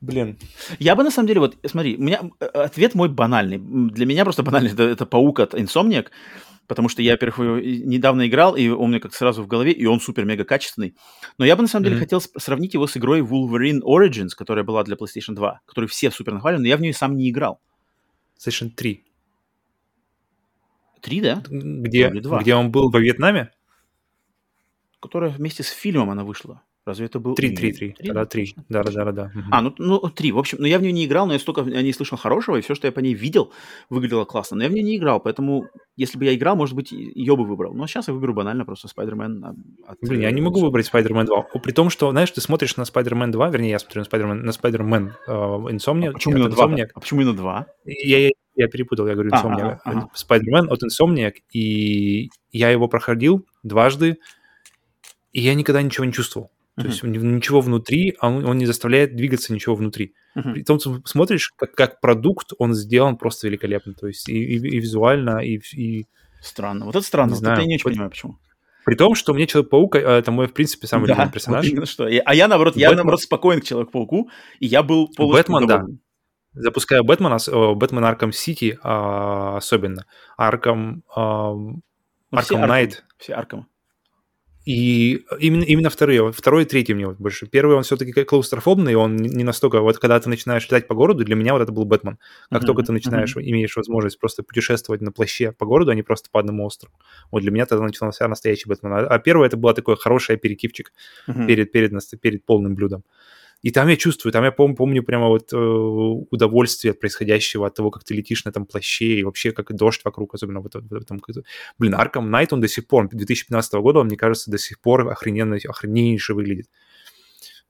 Блин, 0.00 0.38
Я 0.78 0.96
бы 0.96 1.02
на 1.02 1.10
самом 1.10 1.28
деле, 1.28 1.40
вот 1.40 1.56
смотри, 1.66 1.96
у 1.96 2.00
меня 2.02 2.22
э, 2.40 2.46
ответ 2.46 2.94
мой 2.94 3.10
банальный. 3.10 3.58
Для 3.58 4.06
меня 4.06 4.24
просто 4.24 4.42
банальный. 4.42 4.72
Это, 4.72 4.84
это 4.84 5.04
паук 5.04 5.40
от 5.40 5.52
Insomniac, 5.54 6.06
потому 6.66 6.88
что 6.88 7.02
я, 7.02 7.12
во-первых, 7.12 7.62
недавно 7.62 8.26
играл, 8.26 8.56
и 8.56 8.68
он 8.68 8.90
мне 8.90 9.00
как 9.00 9.12
сразу 9.12 9.42
в 9.42 9.46
голове, 9.46 9.72
и 9.72 9.84
он 9.84 10.00
супер-мега 10.00 10.44
качественный. 10.44 10.96
Но 11.36 11.44
я 11.44 11.54
бы 11.54 11.62
на 11.62 11.68
самом 11.68 11.84
деле 11.84 11.96
Мгм. 11.96 12.04
хотел 12.04 12.20
сравнить 12.20 12.72
его 12.72 12.86
с 12.86 12.96
игрой 12.96 13.20
Wolverine 13.20 13.80
Origins, 13.82 14.30
которая 14.34 14.64
была 14.64 14.84
для 14.84 14.96
PlayStation 14.96 15.34
2, 15.34 15.60
которую 15.66 15.88
все 15.88 16.10
супер 16.10 16.32
нахваливали, 16.32 16.62
но 16.62 16.68
я 16.68 16.76
в 16.78 16.80
нее 16.80 16.94
сам 16.94 17.14
не 17.16 17.28
играл. 17.28 17.60
PlayStation 18.38 18.70
3. 18.70 19.04
Три, 21.02 21.20
да? 21.20 21.42
Где, 21.48 22.08
где 22.08 22.54
он 22.54 22.70
был 22.70 22.90
во 22.90 23.00
Вьетнаме? 23.00 23.50
Которая 25.00 25.30
вместе 25.30 25.62
с 25.62 25.68
фильмом 25.68 26.10
она 26.10 26.24
вышла. 26.24 26.62
Разве 26.90 27.06
это 27.06 27.20
был... 27.20 27.34
3, 27.34 27.48
Нет, 27.50 27.58
3, 27.58 27.72
3. 27.72 27.92
три, 27.92 28.12
Да, 28.12 28.24
3. 28.26 28.46
точно, 28.46 28.64
Да, 28.68 28.82
да, 28.82 29.04
да, 29.04 29.12
да. 29.12 29.32
А, 29.52 29.62
ну, 29.62 29.72
ну, 29.78 30.00
три. 30.10 30.32
В 30.32 30.38
общем, 30.38 30.58
но 30.60 30.66
я 30.66 30.78
в 30.78 30.82
нее 30.82 30.92
не 30.92 31.04
играл, 31.04 31.26
но 31.26 31.34
я 31.34 31.38
столько 31.38 31.60
о 31.62 31.82
ней 31.82 31.92
слышал 31.92 32.18
хорошего, 32.18 32.56
и 32.56 32.60
все, 32.60 32.74
что 32.74 32.88
я 32.88 32.92
по 32.92 32.98
ней 32.98 33.14
видел, 33.14 33.52
выглядело 33.90 34.24
классно. 34.24 34.56
Но 34.56 34.64
я 34.64 34.68
в 34.68 34.72
нее 34.72 34.82
не 34.82 34.96
играл, 34.96 35.20
поэтому, 35.20 35.66
если 35.96 36.18
бы 36.18 36.24
я 36.24 36.34
играл, 36.34 36.56
может 36.56 36.74
быть, 36.74 36.90
ее 36.90 37.36
бы 37.36 37.44
выбрал. 37.44 37.72
Но 37.74 37.86
сейчас 37.86 38.08
я 38.08 38.14
выберу 38.14 38.34
банально 38.34 38.64
просто 38.64 38.88
Spider-Man 38.88 39.40
а, 39.44 39.54
от... 39.92 39.98
Блин, 40.02 40.22
я 40.22 40.30
не 40.32 40.40
э, 40.40 40.44
могу 40.44 40.60
выбрать 40.60 40.90
Spider-Man 40.92 41.26
2. 41.26 41.38
О, 41.52 41.58
При 41.60 41.72
том, 41.72 41.90
что, 41.90 42.10
знаешь, 42.10 42.30
ты 42.30 42.40
смотришь 42.40 42.76
на 42.76 42.82
Spider-Man 42.82 43.30
2, 43.30 43.48
вернее, 43.50 43.70
я 43.70 43.78
смотрю 43.78 44.02
на 44.02 44.06
Spider-Man, 44.06 44.34
на 44.34 44.50
Spider-Man 44.50 45.10
э, 45.26 45.32
Insomnia. 45.74 46.08
А 46.08 46.12
почему 46.12 46.36
именно 46.36 46.50
два? 46.50 46.66
Insomniac. 46.66 46.88
А 46.94 47.00
почему 47.00 47.20
именно 47.20 47.36
два? 47.36 47.66
Я, 47.84 48.18
я, 48.18 48.30
я 48.56 48.68
перепутал, 48.68 49.06
я 49.06 49.14
говорю 49.14 49.30
А, 49.32 49.36
Insomniac. 49.36 49.60
ага, 49.60 49.80
ага. 49.84 50.08
Spider-Man 50.14 50.68
от 50.68 50.82
Insomniac, 50.82 51.34
и 51.52 52.30
я 52.52 52.70
его 52.70 52.88
проходил 52.88 53.46
дважды, 53.62 54.18
и 55.32 55.40
я 55.40 55.54
никогда 55.54 55.82
ничего 55.82 56.04
не 56.04 56.12
чувствовал. 56.12 56.50
То 56.76 56.86
есть 56.86 57.02
ничего 57.02 57.60
внутри, 57.60 58.16
а 58.20 58.28
он, 58.28 58.44
он 58.46 58.56
не 58.58 58.64
заставляет 58.66 59.14
двигаться 59.16 59.52
ничего 59.52 59.74
внутри. 59.74 60.14
Мгм. 60.34 60.54
При 60.54 60.62
том, 60.62 60.80
что 60.80 61.00
смотришь, 61.04 61.50
как, 61.56 61.72
как 61.74 62.00
продукт, 62.00 62.52
он 62.58 62.74
сделан 62.74 63.16
просто 63.16 63.48
великолепно. 63.48 63.92
То 63.94 64.06
есть 64.06 64.28
и, 64.28 64.34
и- 64.34 64.56
и 64.76 64.80
визуально, 64.80 65.38
и, 65.44 65.60
и 65.74 66.06
Странно. 66.40 66.86
Вот 66.86 66.96
это 66.96 67.04
странно. 67.04 67.30
Не 67.30 67.34
Вот 67.34 67.38
знаю. 67.40 67.54
это 67.54 67.62
я 67.62 67.66
не 67.68 67.74
очень 67.74 67.84
Вот- 67.84 67.90
понимаю, 67.92 68.10
почему. 68.10 68.38
при 68.86 68.94
том, 68.94 69.14
что 69.14 69.34
мне 69.34 69.46
Человек-паук, 69.46 69.96
э, 69.96 69.98
это 70.00 70.30
мой, 70.30 70.46
в 70.46 70.54
принципе, 70.54 70.86
самый 70.86 71.06
Да, 71.06 71.12
любимый 71.12 71.26
вот 71.26 71.34
персонаж. 71.34 71.66
именно 71.66 71.84
что. 71.86 72.04
А 72.06 72.34
я, 72.34 72.48
наоборот, 72.48 72.76
я, 72.76 72.90
Бэтмен- 72.90 72.94
наоборот, 72.96 73.20
спокоен 73.20 73.60
к 73.60 73.64
Человеку-пауку, 73.64 74.30
и 74.58 74.66
я 74.66 74.82
был 74.82 75.08
полностью 75.14 75.54
Бэтмен, 75.54 75.68
да. 75.68 75.84
Запускаю 76.54 77.04
Бэтмена, 77.04 77.36
э, 77.46 77.74
Бэтмен 77.74 78.04
Арком 78.04 78.32
Сити 78.32 78.78
а, 78.82 79.58
особенно. 79.58 80.06
Арком, 80.38 81.02
Ну, 81.14 81.82
Арком. 82.32 82.60
Найт. 82.62 83.04
Все 83.18 83.34
Аркам. 83.34 83.66
И 84.66 85.24
именно, 85.38 85.62
именно 85.62 85.88
вторые, 85.88 86.32
второй 86.32 86.64
и 86.64 86.66
третий 86.66 86.92
мне 86.92 87.06
вот 87.06 87.16
больше. 87.16 87.46
Первый, 87.46 87.76
он 87.76 87.82
все-таки 87.82 88.12
клаустрофобный, 88.12 88.94
он 88.94 89.16
не 89.16 89.42
настолько... 89.42 89.80
Вот 89.80 89.98
когда 89.98 90.20
ты 90.20 90.28
начинаешь 90.28 90.64
летать 90.64 90.86
по 90.86 90.94
городу, 90.94 91.24
для 91.24 91.34
меня 91.34 91.54
вот 91.54 91.62
это 91.62 91.72
был 91.72 91.86
Бэтмен. 91.86 92.18
Как 92.50 92.62
mm-hmm. 92.62 92.66
только 92.66 92.82
ты 92.82 92.92
начинаешь, 92.92 93.34
mm-hmm. 93.34 93.42
имеешь 93.42 93.76
возможность 93.76 94.18
просто 94.18 94.42
путешествовать 94.42 95.00
на 95.00 95.12
плаще 95.12 95.52
по 95.52 95.64
городу, 95.64 95.92
а 95.92 95.94
не 95.94 96.02
просто 96.02 96.28
по 96.30 96.40
одному 96.40 96.66
острову. 96.66 96.94
Вот 97.30 97.40
для 97.40 97.50
меня 97.50 97.64
тогда 97.64 97.84
начался 97.84 98.28
настоящий 98.28 98.68
Бэтмен. 98.68 98.92
А, 98.92 99.06
а 99.06 99.18
первый 99.18 99.46
это 99.46 99.56
был 99.56 99.72
такой 99.72 99.96
хороший 99.96 100.36
аперитивчик 100.36 100.92
mm-hmm. 101.26 101.46
перед, 101.46 101.72
перед, 101.72 102.20
перед 102.20 102.44
полным 102.44 102.74
блюдом. 102.74 103.02
И 103.62 103.70
там 103.70 103.88
я 103.88 103.96
чувствую, 103.96 104.32
там 104.32 104.44
я 104.44 104.50
пом- 104.50 104.74
помню 104.74 105.02
прямо 105.02 105.28
вот 105.28 105.52
э, 105.52 105.56
удовольствие 105.56 106.92
от 106.92 107.00
происходящего, 107.00 107.66
от 107.66 107.74
того, 107.74 107.90
как 107.90 108.04
ты 108.04 108.14
летишь 108.14 108.44
на 108.44 108.50
этом 108.50 108.64
плаще, 108.64 109.18
и 109.18 109.22
вообще 109.22 109.52
как 109.52 109.74
дождь 109.74 110.00
вокруг, 110.04 110.34
особенно 110.34 110.60
вот, 110.60 110.74
в 110.74 110.94
этом... 110.94 111.20
Блин, 111.78 111.94
Arkham 111.94 112.30
Knight, 112.30 112.48
он 112.52 112.60
до 112.60 112.68
сих 112.68 112.86
пор, 112.86 113.08
2015 113.08 113.72
года, 113.74 114.00
он, 114.00 114.06
мне 114.06 114.16
кажется, 114.16 114.50
до 114.50 114.58
сих 114.58 114.80
пор 114.80 115.08
охрененно, 115.08 115.56
охрененнейше 115.56 116.32
выглядит. 116.32 116.70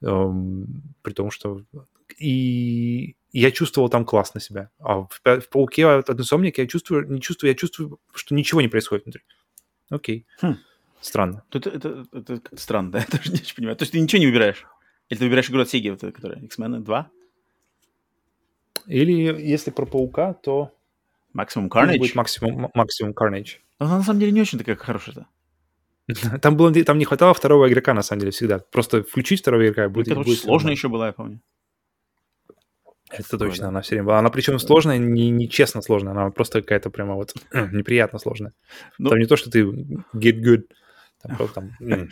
Эм, 0.03 0.95
при 1.03 1.13
том, 1.13 1.31
что... 1.31 1.63
И 2.19 3.17
я 3.33 3.51
чувствовал 3.51 3.89
там 3.89 4.05
классно 4.05 4.41
себя. 4.41 4.71
А 4.79 5.03
в, 5.03 5.21
в 5.25 5.49
«Пауке» 5.49 5.87
от 5.87 6.09
Insomniac 6.09 6.55
я 6.57 6.67
чувствую, 6.67 7.11
не 7.11 7.21
чувствую, 7.21 7.51
я 7.51 7.55
чувствую, 7.55 7.99
что 8.15 8.35
ничего 8.35 8.61
не 8.61 8.69
происходит 8.69 9.05
внутри. 9.05 9.23
Окей. 9.89 10.27
Хм. 10.41 10.57
Странно. 11.01 11.43
Это, 11.51 11.71
это, 11.71 12.07
это, 12.13 12.35
это 12.35 12.57
странно, 12.57 12.93
да? 12.93 12.99
Я 12.99 13.05
тоже 13.19 13.33
не 13.33 13.41
очень 13.41 13.57
понимаю. 13.57 13.77
То 13.77 13.83
есть 13.83 13.93
ты 13.93 14.01
ничего 14.01 14.21
не 14.21 14.27
выбираешь? 14.27 14.67
Или 15.11 15.19
ты 15.19 15.25
выбираешь 15.25 15.51
игру 15.51 15.61
от 15.61 15.69
Sega, 15.69 15.91
вот, 15.91 16.15
которая 16.15 16.41
X-Men 16.41 16.79
2? 16.79 17.11
Или 18.87 19.13
если 19.13 19.71
про 19.71 19.85
Паука, 19.85 20.35
то... 20.35 20.73
Maximum 21.37 21.69
Carnage? 21.69 21.99
Будет 21.99 22.17
Maximum, 22.17 22.71
Maximum 22.75 23.13
Carnage. 23.13 23.59
Но 23.79 23.87
она 23.87 23.99
на 23.99 24.03
самом 24.03 24.21
деле 24.21 24.33
не 24.33 24.41
очень 24.41 24.59
такая 24.59 24.77
хорошая-то. 24.77 25.27
Там, 26.41 26.57
было, 26.57 26.73
там 26.73 26.99
не 26.99 27.05
хватало 27.05 27.35
второго 27.35 27.69
игрока, 27.69 27.95
на 27.95 28.03
самом 28.03 28.21
деле, 28.21 28.33
всегда. 28.33 28.59
Просто 28.59 29.05
включить 29.05 29.41
второго 29.41 29.63
игрока 29.63 29.89
будет... 29.89 30.09
Это 30.09 30.17
будет 30.21 30.41
сложно 30.41 30.71
еще 30.71 30.89
была, 30.89 31.07
я 31.07 31.13
помню. 31.13 31.41
Это 33.11 33.29
Такое, 33.31 33.49
точно, 33.49 33.65
да. 33.65 33.69
она 33.69 33.81
все 33.83 33.97
время 33.97 34.07
была. 34.07 34.19
Она 34.19 34.31
причем 34.31 34.59
сложная, 34.59 34.99
не, 34.99 35.31
не 35.31 35.49
честно 35.49 35.83
сложная, 35.83 36.13
она 36.13 36.31
просто 36.31 36.63
какая-то 36.63 36.91
прямо 36.91 37.15
вот 37.15 37.35
неприятно 37.53 38.19
сложная. 38.19 38.53
Ну, 38.99 39.11
там 39.11 39.19
не 39.19 39.27
то, 39.27 39.37
что 39.37 39.51
ты 39.51 39.63
get 39.63 40.41
good, 40.43 40.65
там, 41.23 41.49
там, 41.55 41.71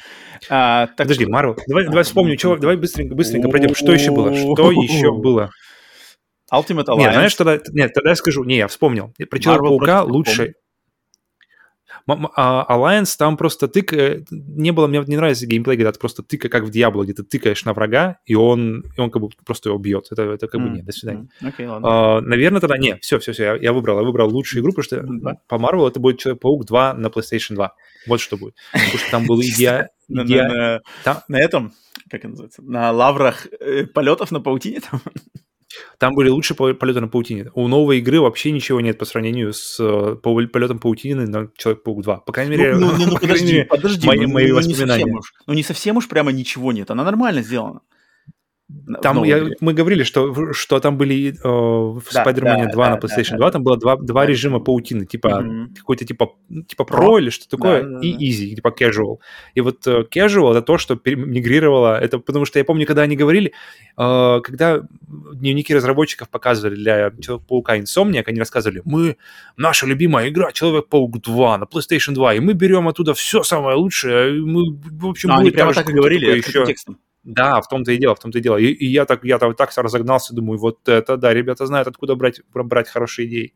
а, 0.51 0.87
так 0.87 0.97
Подожди, 0.97 1.27
Марвел. 1.27 1.57
Давай, 1.67 1.85
давай 1.85 2.05
вспомним, 2.05 2.39
что, 2.39 2.57
давай 2.57 2.77
быстренько, 2.77 3.15
быстренько 3.15 3.49
пройдем, 3.49 3.75
что 3.75 3.93
еще 3.93 4.11
было, 4.11 4.35
что 4.35 4.71
еще 4.71 5.13
было. 5.13 5.51
Ultimate 6.53 6.87
Alliance. 6.87 6.99
Нет, 6.99 7.13
знаешь, 7.13 7.35
тогда, 7.35 7.59
нет, 7.73 7.93
тогда 7.93 8.11
я 8.11 8.17
скажу, 8.17 8.45
не, 8.45 8.57
я 8.57 8.69
вспомнил. 8.69 9.13
Про 9.31 9.39
Человека-паука 9.39 10.03
лучше, 10.03 10.55
а, 12.09 12.67
Alliance 12.75 13.17
там 13.19 13.37
просто 13.37 13.69
тык... 13.69 13.93
Э, 13.93 14.25
не 14.31 14.71
было... 14.71 14.87
Мне 14.87 15.03
не 15.07 15.17
нравится 15.17 15.47
геймплей, 15.47 15.77
когда 15.77 15.93
ты 15.93 15.99
просто 15.99 16.23
тыка, 16.23 16.49
как 16.49 16.65
в 16.65 16.71
Diablo, 16.71 17.05
где 17.05 17.13
ты 17.13 17.23
тыкаешь 17.23 17.65
на 17.67 17.75
врага, 17.75 18.19
и 18.25 18.35
он, 18.35 18.81
и 18.97 19.01
он 19.01 19.11
как 19.11 19.21
бы 19.21 19.29
просто 19.45 19.69
его 19.69 19.79
бьет. 19.79 20.07
Это, 20.11 20.23
это 20.23 20.49
как 20.49 20.61
бы 20.61 20.71
нет, 20.71 20.87
до 20.87 20.93
свидания. 20.93 21.29
Okay, 21.43 21.69
ладно. 21.69 21.87
Uh, 21.87 22.21
наверное, 22.21 22.61
тогда... 22.61 22.79
Не, 22.79 22.97
все, 22.97 23.19
все, 23.19 23.33
все, 23.33 23.45
я, 23.45 23.57
я 23.57 23.73
выбрал. 23.75 23.99
Я 23.99 24.05
выбрал 24.05 24.31
лучшую 24.31 24.63
игру, 24.63 24.73
потому 24.73 24.85
что 24.85 24.97
mm-hmm. 24.97 25.35
по 25.49 25.55
Marvel 25.57 25.87
это 25.87 26.01
будет 26.01 26.19
Человек-паук 26.19 26.65
2 26.65 26.95
на 26.95 27.09
PlayStation 27.09 27.55
2. 27.55 27.75
Вот 28.07 28.21
что 28.21 28.37
будет. 28.37 28.55
Потому 28.73 28.99
что 28.99 29.11
там 29.11 29.27
было 29.27 29.41
идея... 29.47 29.91
На 31.29 31.39
этом, 31.39 31.73
как 32.11 32.21
это 32.21 32.29
называется, 32.29 32.63
на 32.63 32.91
лаврах 32.93 33.47
э, 33.47 33.87
полетов 33.87 34.31
на 34.31 34.41
паутине 34.41 34.81
там? 34.81 35.01
Там 35.99 36.15
были 36.15 36.29
лучшие 36.29 36.57
полеты 36.57 37.01
на 37.01 37.09
паутине. 37.09 37.51
У 37.55 37.69
новой 37.69 37.99
игры 37.99 38.21
вообще 38.21 38.53
ничего 38.53 38.81
нет 38.81 38.99
по 38.99 39.05
сравнению 39.05 39.53
с 39.53 39.79
э, 39.79 40.17
полетом 40.17 40.79
паутины 40.79 41.27
на 41.27 41.51
Человек-паук 41.57 42.03
2. 42.03 42.17
По 42.21 42.33
крайней 42.33 42.57
мере, 42.57 42.77
ну, 42.77 42.91
ну, 42.99 43.07
ну, 43.07 43.19
подожди, 43.19 43.53
мере, 43.53 43.65
подожди, 43.67 44.07
мои, 44.07 44.21
ну, 44.21 44.33
мои 44.33 44.49
ну, 44.49 44.57
воспоминания. 44.57 45.05
Не 45.05 45.13
уж, 45.13 45.35
ну, 45.47 45.55
не 45.55 45.63
совсем 45.63 45.97
уж 45.97 46.09
прямо 46.09 46.33
ничего 46.33 46.73
нет. 46.73 46.91
Она 46.91 47.05
нормально 47.05 47.43
сделана. 47.43 47.83
Там 49.03 49.25
я, 49.25 49.47
мы 49.61 49.73
говорили, 49.73 50.03
что, 50.03 50.53
что 50.53 50.79
там 50.79 50.99
были 50.99 51.31
э, 51.31 51.35
в 51.43 52.03
да, 52.13 52.23
Spider-Man 52.23 52.65
да, 52.65 52.73
2 52.73 52.85
да, 52.85 52.91
на 52.91 52.99
PlayStation 52.99 53.33
да, 53.33 53.37
2, 53.37 53.51
там 53.51 53.63
было 53.63 53.79
два, 53.79 53.97
два 53.97 54.27
режима 54.27 54.61
паутины, 54.61 55.07
типа 55.07 55.29
mm-hmm. 55.29 55.75
какой-то 55.77 56.05
типа, 56.05 56.33
типа 56.67 56.83
Pro 56.83 57.19
или 57.19 57.31
что 57.31 57.49
такое, 57.49 57.83
да, 57.83 58.01
и 58.01 58.13
да. 58.13 58.19
Easy, 58.19 58.55
типа 58.55 58.75
Casual. 58.79 59.19
И 59.55 59.63
вот 59.63 59.87
э, 59.87 60.05
Casual 60.15 60.51
это 60.51 60.61
то, 60.61 60.77
что 60.77 61.01
мигрировало, 61.07 61.99
это 61.99 62.19
потому 62.19 62.45
что 62.45 62.59
я 62.59 62.65
помню, 62.65 62.87
когда 62.87 63.03
они 63.03 63.17
говорили, 63.17 63.55
э, 63.97 64.41
когда 64.43 64.83
дневники 65.09 65.75
разработчиков 65.75 66.29
показывали 66.29 66.75
для 66.75 67.11
Человека-паука 67.11 67.79
Insomniac, 67.79 68.25
они 68.27 68.39
рассказывали, 68.39 68.83
мы, 68.85 69.17
наша 69.57 69.87
любимая 69.87 70.29
игра 70.29 70.53
Человек-паук 70.53 71.23
2 71.23 71.59
на 71.59 71.65
PlayStation 71.65 72.13
2, 72.13 72.35
и 72.35 72.41
мы 72.41 72.53
берем 72.53 72.87
оттуда 72.87 73.15
все 73.15 73.43
самое 73.43 73.79
лучшее, 73.79 74.43
мы, 74.43 74.79
в 74.79 75.07
общем, 75.07 75.31
Но 75.31 75.37
ну, 75.37 75.41
они 75.41 75.51
прямо 75.53 75.73
так 75.73 75.89
и 75.89 75.93
говорили, 75.95 76.37
еще... 76.37 76.67
текстом. 76.67 76.99
Да, 77.29 77.61
в 77.61 77.69
том-то 77.69 77.93
и 77.93 77.99
дело, 77.99 78.15
в 78.15 78.21
том-то 78.21 78.39
и 78.39 78.41
дело. 78.41 78.57
И, 78.57 78.69
и 78.69 78.87
я 78.87 79.05
так, 79.05 79.23
я 79.23 79.39
так, 79.39 79.55
так 79.55 79.71
разогнался, 79.77 80.35
думаю, 80.35 80.59
вот 80.59 80.89
это, 80.89 81.19
да, 81.19 81.35
ребята 81.35 81.67
знают, 81.67 81.87
откуда 81.87 82.15
брать, 82.15 82.41
брать 82.55 82.89
хорошие 82.89 83.29
идеи. 83.29 83.53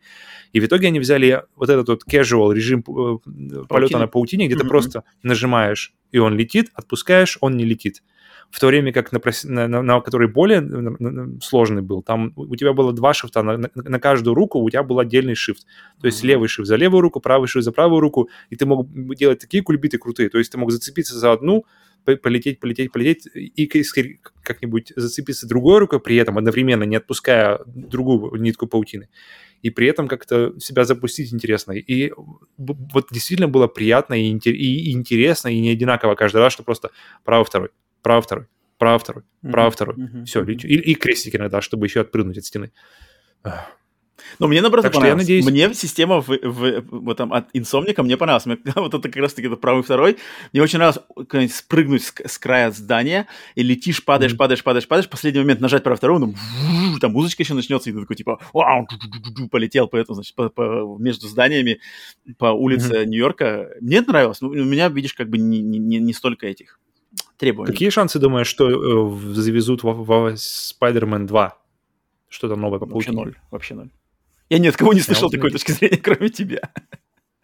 И 0.53 0.61
в 0.61 0.67
итоге 0.67 0.89
они 0.89 1.01
взяли 1.01 1.45
вот 1.57 1.71
этот 1.71 1.89
вот 1.89 2.03
casual 2.07 2.53
режим 2.53 2.85
э, 2.87 3.65
полета 3.67 3.99
на 3.99 4.09
паутине, 4.09 4.47
где 4.47 4.57
mm-hmm. 4.57 4.59
ты 4.59 4.67
просто 4.69 5.05
нажимаешь, 5.23 5.95
и 6.11 6.19
он 6.19 6.37
летит, 6.37 6.71
отпускаешь, 6.75 7.39
он 7.41 7.57
не 7.57 7.65
летит. 7.65 8.03
В 8.51 8.61
то 8.61 8.67
время 8.67 8.93
как 8.93 9.11
на, 9.11 9.21
на, 9.45 9.69
на, 9.69 9.83
на 9.83 10.01
который 10.03 10.29
более 10.29 11.41
сложный 11.41 11.81
был, 11.81 12.03
там 12.03 12.35
у 12.37 12.55
тебя 12.55 12.75
было 12.75 12.93
два 12.93 13.15
шифта, 13.15 13.43
на, 13.43 13.57
на, 13.57 13.71
на 13.75 13.99
каждую 14.01 14.35
руку 14.35 14.59
у 14.59 14.69
тебя 14.69 14.83
был 14.83 14.99
отдельный 14.99 15.35
шифт. 15.35 15.67
То 16.03 16.09
есть 16.09 16.23
mm-hmm. 16.23 16.27
левый 16.27 16.49
шифт 16.49 16.69
за 16.69 16.77
левую 16.77 17.01
руку, 17.01 17.21
правый 17.21 17.49
шифт 17.49 17.65
за 17.65 17.73
правую 17.73 18.01
руку, 18.01 18.29
и 18.51 18.57
ты 18.57 18.67
мог 18.67 18.87
делать 19.17 19.39
такие 19.39 19.63
кульбиты 19.63 19.97
крутые. 19.97 20.29
То 20.29 20.37
есть 20.37 20.53
ты 20.53 20.59
мог 20.59 20.71
зацепиться 20.71 21.19
за 21.19 21.33
одну, 21.33 21.65
полететь, 22.05 22.61
полететь, 22.61 22.93
полететь 22.93 23.27
и 23.35 23.67
как-нибудь 24.43 24.93
зацепиться 24.97 25.47
другой 25.47 25.79
рукой, 25.79 26.01
при 26.01 26.17
этом 26.17 26.39
одновременно 26.39 26.85
не 26.85 26.97
отпуская 26.97 27.61
другую 27.67 28.41
нитку 28.41 28.67
паутины. 28.67 29.09
И 29.63 29.71
при 29.71 29.87
этом 29.87 30.09
как-то 30.09 30.59
себя 30.59 30.85
запустить 30.85 31.33
интересно. 31.33 31.73
И 31.73 32.13
вот 32.57 33.07
действительно 33.13 33.49
было 33.49 33.69
приятно 33.69 34.15
и, 34.15 34.29
интересно, 34.31 35.49
и 35.49 35.61
не 35.61 35.71
одинаково 35.71 36.17
каждый 36.17 36.39
раз, 36.39 36.53
что 36.53 36.65
просто 36.65 36.91
право-второй, 37.25 37.71
право-второй, 38.03 38.47
право-второй, 38.79 39.23
право-второй. 39.41 39.97
Mm-hmm. 39.97 40.25
Все, 40.25 40.43
и, 40.45 40.91
и 40.91 40.95
крестик 40.95 41.37
иногда, 41.37 41.61
чтобы 41.61 41.87
еще 41.87 42.01
отпрыгнуть 42.01 42.39
от 42.39 42.45
стены. 42.45 42.73
Но 44.39 44.49
мне, 44.49 44.61
наоборот, 44.61 44.85
так 44.85 44.93
понравилось. 44.93 45.29
Я 45.29 45.35
надеюсь... 45.37 45.47
Мне 45.47 45.75
система 45.75 46.21
в, 46.21 46.29
в, 46.29 46.85
в, 46.91 47.11
этом, 47.11 47.33
от 47.33 47.49
инсомника 47.53 48.03
мне 48.03 48.17
понравилась. 48.17 48.47
Мне, 48.47 48.59
вот 48.77 48.95
это 48.95 49.09
как 49.09 49.17
раз-таки 49.17 49.47
это 49.47 49.57
правый 49.57 49.83
второй. 49.83 50.19
Мне 50.53 50.63
очень 50.63 50.79
нравилось 50.79 51.01
спрыгнуть 51.55 52.03
с, 52.03 52.15
с 52.25 52.39
края 52.39 52.71
здания, 52.71 53.27
и 53.55 53.63
летишь, 53.63 54.05
падаешь, 54.05 54.37
падаешь, 54.37 54.63
падаешь, 54.63 54.89
падаешь, 54.89 55.07
в 55.07 55.11
последний 55.11 55.41
момент 55.41 55.61
нажать 55.61 55.83
правый 55.83 55.97
второй, 55.97 56.21
ну, 56.21 56.35
там 57.01 57.13
музычка 57.13 57.43
еще 57.43 57.55
начнется, 57.55 57.91
и 57.91 57.93
ты 57.93 58.01
такой, 58.01 58.17
типа, 58.17 58.39
вау, 58.53 58.87
полетел 59.51 59.89
по 59.89 59.97
этому, 59.97 60.15
значит, 60.15 60.35
по, 60.35 60.49
по, 60.49 60.97
между 60.99 61.29
зданиями 61.29 61.81
по 62.39 62.47
улице 62.47 62.95
mm-hmm. 62.95 63.07
Нью-Йорка. 63.07 63.71
Мне 63.81 63.99
это 63.99 64.11
нравилось. 64.11 64.41
Ну, 64.41 64.49
у 64.49 64.55
меня, 64.55 64.89
видишь, 64.89 65.15
как 65.15 65.29
бы 65.29 65.39
не, 65.39 65.61
не, 65.61 65.99
не 65.99 66.13
столько 66.13 66.47
этих 66.47 66.79
требований. 67.37 67.73
Какие 67.73 67.91
шансы, 67.91 68.19
думаешь, 68.19 68.47
что 68.47 68.69
э, 68.69 69.35
завезут 69.35 69.83
в, 69.83 69.93
в 69.93 70.35
Spider-Man 70.35 71.27
2? 71.27 71.59
Что-то 72.29 72.57
новое 72.57 72.79
по 72.79 72.87
Вообще 72.87 73.13
ноль, 73.13 73.35
вообще 73.51 73.75
ноль. 73.75 73.91
Я 74.53 74.59
ни 74.59 74.67
от 74.67 74.77
кого 74.77 74.93
не 74.93 75.01
слышал 75.01 75.31
такой 75.31 75.45
надеюсь... 75.45 75.65
точки 75.65 75.79
зрения, 75.79 75.97
кроме 76.03 76.29
тебя. 76.29 76.61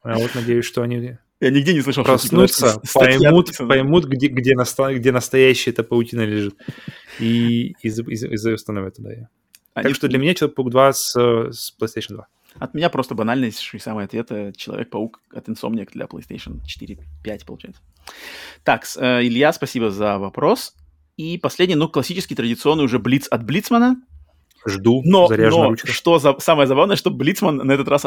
Я 0.05 0.17
вот 0.17 0.35
надеюсь, 0.35 0.67
что 0.67 0.83
они 0.83 1.17
я 1.41 1.51
нигде 1.51 1.73
не 1.73 1.81
слышал, 1.81 2.05
проснутся, 2.05 2.81
что 2.85 3.01
поймут, 3.01 3.57
поймут, 3.57 4.05
где, 4.05 4.27
где, 4.27 4.55
наста, 4.55 4.93
где 4.93 5.11
настоящая 5.11 5.71
эта 5.71 5.85
паутина 5.85 6.23
лежит, 6.23 6.57
и, 7.19 7.77
и, 7.81 7.89
и, 7.89 8.15
и 8.15 8.53
установят 8.53 8.97
туда 8.97 9.13
ее. 9.13 9.29
Они... 9.73 9.85
Так 9.85 9.95
что 9.95 10.09
для 10.09 10.19
меня 10.19 10.35
Человек-паук 10.35 10.71
2 10.71 10.93
с, 10.93 11.15
с 11.15 11.75
PlayStation 11.81 12.15
2. 12.15 12.27
От 12.59 12.75
меня 12.75 12.91
просто 12.91 13.15
банальнейший 13.15 13.81
самый 13.81 14.05
ответ— 14.05 14.29
Человек-паук 14.57 15.23
от 15.33 15.49
Insomniac 15.49 15.91
для 15.93 16.05
PlayStation 16.05 16.61
4, 16.67 16.99
5, 17.25 17.47
получается. 17.47 17.81
Так, 18.65 18.85
э, 18.97 19.23
Илья, 19.23 19.55
спасибо 19.55 19.91
за 19.91 20.19
вопрос. 20.19 20.75
И 21.17 21.39
последний, 21.39 21.77
ну, 21.77 21.89
классический, 21.89 22.35
традиционный 22.35 22.85
уже 22.85 22.99
Блиц 22.99 23.29
от 23.29 23.47
Блицмана— 23.47 23.97
Жду, 24.67 25.03
но, 25.05 25.29
но 25.29 25.77
что 25.77 26.19
за, 26.19 26.37
самое 26.41 26.67
забавное, 26.67 26.97
что 26.97 27.11
Блицман 27.11 27.57
на 27.57 27.73
этот 27.73 27.89
раз 27.89 28.05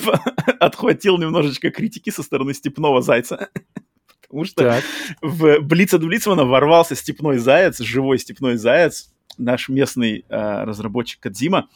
отхватил 0.60 1.18
немножечко 1.18 1.70
критики 1.70 2.10
со 2.10 2.22
стороны 2.22 2.54
степного 2.54 3.02
зайца. 3.02 3.48
Потому 4.28 4.44
что 4.44 4.64
так. 4.64 4.84
в 5.22 5.60
Блиц 5.60 5.94
от 5.94 6.04
Блицмана 6.04 6.44
ворвался 6.44 6.94
степной 6.94 7.38
заяц, 7.38 7.78
живой 7.78 8.18
степной 8.18 8.56
заяц, 8.56 9.12
наш 9.38 9.68
местный 9.68 10.24
э, 10.28 10.64
разработчик 10.64 11.20
Кадзима, 11.20 11.68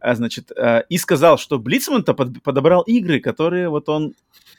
э, 0.00 0.14
значит, 0.14 0.50
э, 0.56 0.84
и 0.88 0.98
сказал, 0.98 1.38
что 1.38 1.58
Блицман-то 1.58 2.14
под, 2.14 2.42
подобрал 2.42 2.82
игры, 2.82 3.20
которые 3.20 3.68
вот 3.68 3.88
он, 3.88 4.14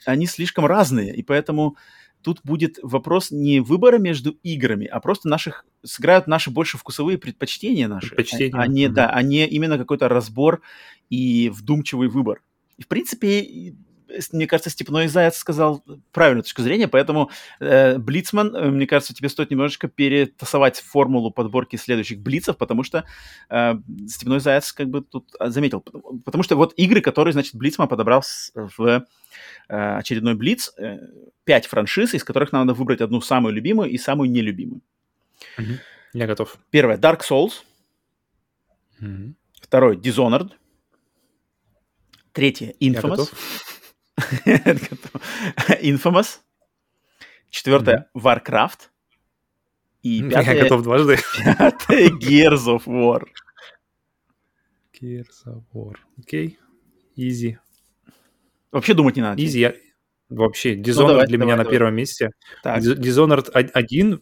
они 0.06 0.26
слишком 0.26 0.66
разные, 0.66 1.14
и 1.14 1.22
поэтому 1.22 1.76
тут 2.22 2.40
будет 2.44 2.78
вопрос 2.82 3.30
не 3.30 3.60
выбора 3.60 3.98
между 3.98 4.30
играми, 4.42 4.86
а 4.86 5.00
просто 5.00 5.28
наших 5.28 5.64
сыграют 5.82 6.26
наши 6.26 6.50
больше 6.50 6.78
вкусовые 6.78 7.18
предпочтения 7.18 7.88
наши, 7.88 8.14
предпочтения. 8.14 8.56
А, 8.56 8.62
а 8.62 8.66
не 8.66 8.86
mm-hmm. 8.86 8.92
да, 8.92 9.10
а 9.10 9.22
не 9.22 9.46
именно 9.46 9.78
какой-то 9.78 10.08
разбор 10.08 10.60
и 11.08 11.50
вдумчивый 11.50 12.08
выбор. 12.08 12.42
И 12.76 12.82
в 12.82 12.88
принципе 12.88 13.74
мне 14.32 14.46
кажется, 14.46 14.70
Степной 14.70 15.08
Заяц 15.08 15.36
сказал 15.36 15.84
правильную 16.12 16.42
точку 16.42 16.62
зрения, 16.62 16.88
поэтому 16.88 17.30
э, 17.60 17.98
Блицман, 17.98 18.54
э, 18.54 18.70
мне 18.70 18.86
кажется, 18.86 19.14
тебе 19.14 19.28
стоит 19.28 19.50
немножечко 19.50 19.88
перетасовать 19.88 20.80
формулу 20.80 21.30
подборки 21.30 21.76
следующих 21.76 22.20
Блицев, 22.20 22.56
потому 22.56 22.82
что 22.82 23.04
э, 23.48 23.74
Степной 24.08 24.40
Заяц 24.40 24.72
как 24.72 24.88
бы 24.88 25.02
тут 25.02 25.30
заметил. 25.40 25.80
Потому 26.24 26.42
что 26.42 26.56
вот 26.56 26.74
игры, 26.76 27.00
которые, 27.00 27.32
значит, 27.32 27.54
Блицман 27.54 27.88
подобрал 27.88 28.22
в 28.54 29.04
очередной 29.70 30.34
Блиц, 30.34 30.72
э, 30.76 30.98
пять 31.44 31.66
франшиз, 31.66 32.14
из 32.14 32.24
которых 32.24 32.52
надо 32.52 32.74
выбрать 32.74 33.00
одну 33.00 33.20
самую 33.20 33.54
любимую 33.54 33.90
и 33.90 33.98
самую 33.98 34.30
нелюбимую. 34.30 34.82
Угу. 35.58 35.72
Я 36.14 36.26
готов. 36.26 36.58
Первое, 36.70 36.96
Dark 36.96 37.20
Souls. 37.20 37.62
Угу. 39.00 39.34
Второй, 39.60 39.96
Dishonored. 39.96 40.52
Третье, 42.32 42.74
Infamous. 42.80 43.32
Infamous. 45.82 46.40
Четвертое, 47.50 48.08
Warcraft. 48.14 48.90
И 50.02 50.22
пятое... 50.22 50.54
Я 50.54 50.62
готов 50.62 50.82
дважды. 50.82 51.18
Пятое, 51.44 52.08
Gears 52.08 52.66
of 52.66 52.84
War. 52.86 53.26
Gears 54.98 55.44
of 55.46 55.62
War. 55.74 55.96
Окей. 56.18 56.46
Okay. 56.46 56.56
Easy. 57.16 57.58
Вообще 58.72 58.94
думать 58.94 59.16
не 59.16 59.22
надо. 59.22 59.42
Easy. 59.42 59.58
Я... 59.58 59.74
Вообще, 60.28 60.76
Dishonored 60.76 60.94
ну, 60.94 61.08
давай, 61.08 61.26
для 61.26 61.38
давай, 61.38 61.46
меня 61.46 61.56
давай. 61.56 61.64
на 61.64 61.70
первом 61.70 61.94
месте. 61.96 62.30
Так. 62.62 62.80
Dishonored 62.82 63.50
1 63.50 64.20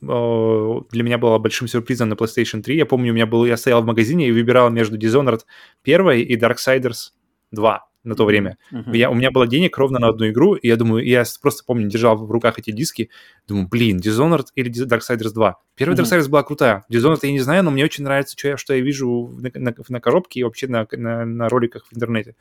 для 0.91 1.03
меня 1.03 1.19
была 1.19 1.39
большим 1.39 1.69
сюрпризом 1.69 2.09
на 2.09 2.15
PlayStation 2.15 2.63
3. 2.63 2.77
Я 2.77 2.87
помню, 2.87 3.13
у 3.13 3.15
меня 3.15 3.27
был, 3.27 3.45
я 3.45 3.59
стоял 3.59 3.83
в 3.83 3.87
магазине 3.87 4.27
и 4.27 4.33
выбирал 4.33 4.71
между 4.71 4.97
Dishonored 4.97 5.41
1 5.85 6.11
и 6.13 6.37
Darksiders 6.37 7.11
2 7.53 7.89
на 8.05 8.15
то 8.15 8.25
время. 8.25 8.57
Uh-huh. 8.73 8.97
Я, 8.97 9.11
у 9.11 9.15
меня 9.15 9.31
было 9.31 9.47
денег 9.47 9.77
ровно 9.77 9.99
на 9.99 10.09
одну 10.09 10.29
игру, 10.31 10.55
и 10.55 10.67
я 10.67 10.77
думаю, 10.77 11.05
я 11.05 11.25
просто 11.43 11.63
помню, 11.67 11.89
держал 11.89 12.17
в 12.17 12.31
руках 12.31 12.59
эти 12.59 12.71
диски, 12.71 13.11
думаю, 13.47 13.69
блин, 13.69 13.99
Dishonored 13.99 14.47
или 14.55 14.71
Darksiders 14.71 15.33
2. 15.35 15.57
Первый 15.75 15.95
uh-huh. 15.95 16.03
Darksiders 16.03 16.29
была 16.29 16.43
крутая. 16.43 16.85
Dishonored 16.91 17.19
я 17.23 17.33
не 17.33 17.41
знаю, 17.41 17.65
но 17.65 17.71
мне 17.71 17.85
очень 17.85 18.05
нравится, 18.05 18.37
что 18.39 18.49
я, 18.49 18.57
что 18.57 18.73
я 18.73 18.81
вижу 18.81 19.37
на, 19.39 19.51
на, 19.55 19.75
на 19.89 20.01
коробке 20.01 20.41
и 20.41 20.43
вообще 20.43 20.69
на, 20.69 20.87
на, 20.91 21.27
на 21.27 21.49
роликах 21.51 21.87
в 21.87 21.95
интернете. 21.95 22.35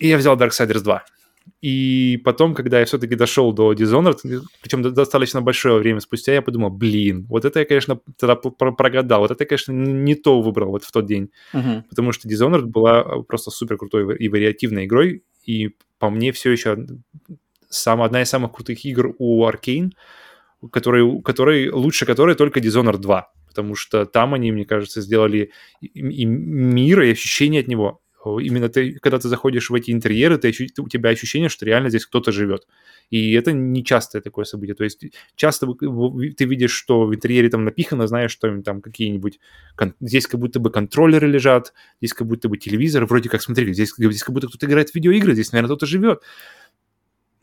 И 0.00 0.08
я 0.08 0.16
взял 0.16 0.36
Darksiders 0.36 0.80
2. 0.80 1.04
И 1.60 2.20
потом, 2.24 2.54
когда 2.54 2.80
я 2.80 2.84
все-таки 2.84 3.14
дошел 3.16 3.52
до 3.52 3.72
Dishonored, 3.72 4.18
причем 4.62 4.82
достаточно 4.82 5.42
большое 5.42 5.78
время 5.78 6.00
спустя, 6.00 6.32
я 6.32 6.42
подумал, 6.42 6.70
блин, 6.70 7.26
вот 7.28 7.44
это 7.44 7.60
я, 7.60 7.64
конечно, 7.64 8.00
тогда 8.18 8.36
прогадал, 8.36 9.20
вот 9.20 9.30
это 9.30 9.44
я, 9.44 9.48
конечно, 9.48 9.72
не 9.72 10.14
то 10.14 10.40
выбрал 10.40 10.70
вот 10.70 10.84
в 10.84 10.92
тот 10.92 11.06
день, 11.06 11.30
uh-huh. 11.52 11.82
потому 11.88 12.12
что 12.12 12.28
Dishonored 12.28 12.64
была 12.64 13.00
э, 13.00 13.22
просто 13.22 13.50
супер 13.50 13.76
крутой 13.76 14.16
и 14.16 14.28
вариативной 14.28 14.86
игрой, 14.86 15.22
и 15.44 15.70
по 15.98 16.10
мне 16.10 16.32
все 16.32 16.50
еще 16.50 16.78
сам, 17.68 18.02
одна 18.02 18.22
из 18.22 18.28
самых 18.28 18.52
крутых 18.52 18.84
игр 18.84 19.14
у 19.18 19.46
Arkane, 19.46 19.90
который, 20.70 21.22
который, 21.22 21.70
лучше 21.70 22.06
которой 22.06 22.36
только 22.36 22.60
Dishonored 22.60 22.98
2, 22.98 23.32
потому 23.48 23.74
что 23.74 24.06
там 24.06 24.34
они, 24.34 24.52
мне 24.52 24.64
кажется, 24.64 25.00
сделали 25.00 25.50
и, 25.80 25.86
и 25.86 26.24
мир, 26.24 27.02
и 27.02 27.12
ощущение 27.12 27.60
от 27.60 27.68
него 27.68 28.00
именно 28.24 28.68
ты, 28.68 28.94
когда 29.00 29.18
ты 29.18 29.28
заходишь 29.28 29.70
в 29.70 29.74
эти 29.74 29.90
интерьеры, 29.90 30.38
ты, 30.38 30.48
у 30.78 30.88
тебя 30.88 31.10
ощущение, 31.10 31.48
что 31.48 31.66
реально 31.66 31.88
здесь 31.88 32.06
кто-то 32.06 32.32
живет. 32.32 32.66
И 33.10 33.32
это 33.32 33.52
не 33.52 33.84
частое 33.84 34.22
такое 34.22 34.44
событие. 34.44 34.74
То 34.74 34.84
есть 34.84 35.04
часто 35.36 35.66
ты 35.74 36.44
видишь, 36.44 36.72
что 36.72 37.06
в 37.06 37.14
интерьере 37.14 37.48
там 37.48 37.64
напихано, 37.64 38.06
знаешь, 38.06 38.30
что 38.30 38.62
там 38.62 38.80
какие-нибудь... 38.80 39.40
Здесь 40.00 40.26
как 40.26 40.40
будто 40.40 40.60
бы 40.60 40.70
контроллеры 40.70 41.28
лежат, 41.28 41.72
здесь 42.00 42.14
как 42.14 42.26
будто 42.26 42.48
бы 42.48 42.56
телевизор, 42.56 43.06
вроде 43.06 43.28
как, 43.28 43.42
смотри, 43.42 43.72
здесь, 43.72 43.94
здесь 43.96 44.22
как 44.22 44.34
будто 44.34 44.48
кто-то 44.48 44.66
играет 44.66 44.90
в 44.90 44.94
видеоигры, 44.94 45.34
здесь, 45.34 45.52
наверное, 45.52 45.68
кто-то 45.68 45.86
живет. 45.86 46.22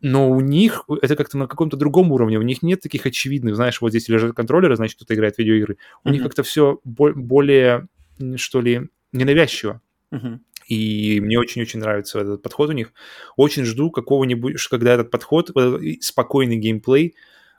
Но 0.04 0.32
у 0.32 0.42
них 0.42 0.86
это 1.04 1.16
как-то 1.16 1.38
на 1.38 1.46
каком-то 1.46 1.78
другом 1.78 2.12
уровне. 2.12 2.40
У 2.40 2.42
них 2.42 2.64
нет 2.64 2.82
таких 2.82 3.06
очевидных, 3.06 3.56
знаешь, 3.56 3.82
вот 3.82 3.92
здесь 3.92 4.10
лежат 4.10 4.36
контроллеры, 4.36 4.76
значит, 4.76 4.96
кто-то 4.96 5.14
играет 5.14 5.36
в 5.36 5.40
видеоигры. 5.40 5.78
У 6.04 6.08
mm-hmm. 6.08 6.12
них 6.12 6.24
как-то 6.24 6.42
все 6.42 6.80
более, 6.84 7.88
что 8.36 8.62
ли, 8.62 8.90
ненавязчиво. 9.12 9.80
Mm-hmm. 10.12 10.40
И 10.72 11.20
мне 11.20 11.38
очень-очень 11.38 11.82
нравится 11.82 12.20
этот 12.20 12.42
подход 12.42 12.70
у 12.70 12.72
них. 12.72 12.94
Очень 13.36 13.66
жду 13.66 13.92
какого-нибудь, 13.92 14.56
когда 14.70 14.94
этот 14.94 15.12
подход, 15.12 15.52
спокойный 16.00 16.56
геймплей, 16.56 17.08
э, 17.08 17.12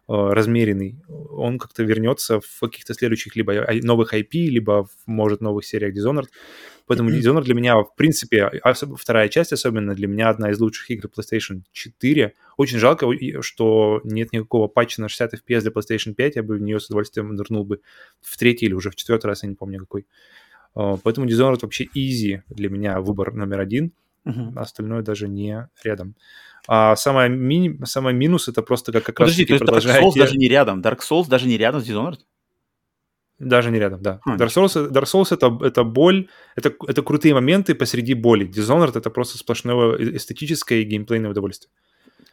размеренный, 0.08 0.96
он 1.30 1.58
как-то 1.58 1.82
вернется 1.82 2.40
в 2.40 2.60
каких-то 2.60 2.94
следующих 2.94 3.36
либо 3.36 3.66
новых 3.82 4.14
IP, 4.14 4.48
либо, 4.48 4.88
может, 5.04 5.42
новых 5.42 5.66
сериях 5.66 5.94
Dishonored. 5.94 6.28
Поэтому 6.86 7.10
Dishonored 7.10 7.42
для 7.42 7.54
меня, 7.54 7.76
в 7.76 7.94
принципе, 7.96 8.50
вторая 8.96 9.28
часть 9.28 9.52
особенно, 9.52 9.94
для 9.94 10.08
меня 10.08 10.30
одна 10.30 10.50
из 10.50 10.58
лучших 10.58 10.90
игр 10.90 11.10
PlayStation 11.14 11.64
4. 11.72 12.32
Очень 12.56 12.78
жалко, 12.78 13.06
что 13.42 14.00
нет 14.04 14.32
никакого 14.32 14.68
патча 14.68 15.02
на 15.02 15.10
60 15.10 15.34
FPS 15.34 15.60
для 15.60 15.70
PlayStation 15.70 16.14
5, 16.14 16.36
я 16.36 16.42
бы 16.42 16.54
в 16.54 16.62
нее 16.62 16.80
с 16.80 16.86
удовольствием 16.86 17.34
нырнул 17.34 17.64
бы 17.66 17.82
в 18.22 18.38
третий 18.38 18.64
или 18.66 18.72
уже 18.72 18.90
в 18.90 18.96
четвертый 18.96 19.26
раз, 19.26 19.42
я 19.42 19.50
не 19.50 19.54
помню 19.54 19.80
какой. 19.80 20.06
А, 20.74 20.96
поэтому 20.96 21.26
Dishonored 21.26 21.60
вообще 21.62 21.86
easy 21.96 22.42
для 22.48 22.68
меня 22.68 23.00
выбор 23.00 23.32
номер 23.34 23.60
один. 23.60 23.92
Uh-huh. 24.26 24.56
Остальное 24.56 25.02
даже 25.02 25.28
не 25.28 25.68
рядом. 25.82 26.14
А 26.68 26.94
самое, 26.96 27.28
мини... 27.28 27.84
самое 27.84 28.16
минус 28.16 28.48
это 28.48 28.62
просто 28.62 28.92
как, 28.92 29.04
как 29.04 29.16
Подожди, 29.16 29.44
раз 29.44 29.60
то 29.60 29.74
есть 29.74 29.86
Dark 29.86 30.00
Souls 30.00 30.18
даже 30.18 30.36
не 30.36 30.48
рядом? 30.48 30.80
Dark 30.80 31.00
Souls 31.00 31.28
даже 31.28 31.48
не 31.48 31.56
рядом 31.56 31.80
с 31.80 31.88
Dishonored? 31.88 32.20
Даже 33.40 33.72
не 33.72 33.80
рядом, 33.80 34.00
да. 34.00 34.20
Хм. 34.24 34.36
Dark 34.36 34.48
Souls, 34.48 34.90
Dark 34.90 35.04
Souls 35.04 35.32
это, 35.32 35.58
это 35.66 35.82
боль, 35.82 36.28
это, 36.54 36.72
это 36.86 37.02
крутые 37.02 37.34
моменты 37.34 37.74
посреди 37.74 38.14
боли. 38.14 38.48
Dishonored 38.48 38.96
это 38.96 39.10
просто 39.10 39.38
сплошное 39.38 39.96
эстетическое 40.16 40.78
и 40.80 40.84
геймплейное 40.84 41.30
удовольствие. 41.30 41.72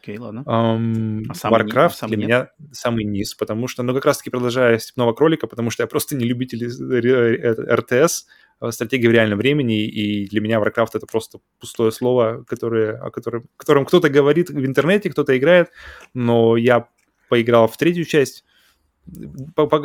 Окей, 0.00 0.16
ладно. 0.16 0.44
Um, 0.46 1.24
а 1.42 1.50
Warcraft 1.50 2.08
для 2.08 2.16
нет? 2.16 2.26
меня 2.26 2.48
самый 2.72 3.04
низ, 3.04 3.34
потому 3.34 3.68
что, 3.68 3.82
ну, 3.82 3.92
как 3.92 4.06
раз-таки 4.06 4.30
продолжая 4.30 4.78
Степного 4.78 5.12
Кролика, 5.12 5.46
потому 5.46 5.68
что 5.70 5.82
я 5.82 5.86
просто 5.86 6.16
не 6.16 6.24
любитель 6.24 6.66
РТС, 6.66 8.26
э, 8.62 8.70
стратегии 8.70 9.08
в 9.08 9.12
реальном 9.12 9.38
времени, 9.38 9.84
и 9.84 10.26
для 10.26 10.40
меня 10.40 10.58
Warcraft 10.58 10.92
это 10.94 11.06
просто 11.06 11.40
пустое 11.58 11.92
слово, 11.92 12.44
которое, 12.48 12.96
о 12.96 13.10
котором, 13.10 13.44
котором 13.58 13.84
кто-то 13.84 14.08
говорит 14.08 14.48
в 14.48 14.64
интернете, 14.64 15.10
кто-то 15.10 15.36
играет, 15.36 15.68
но 16.14 16.56
я 16.56 16.88
поиграл 17.28 17.68
в 17.68 17.76
третью 17.76 18.06
часть, 18.06 18.44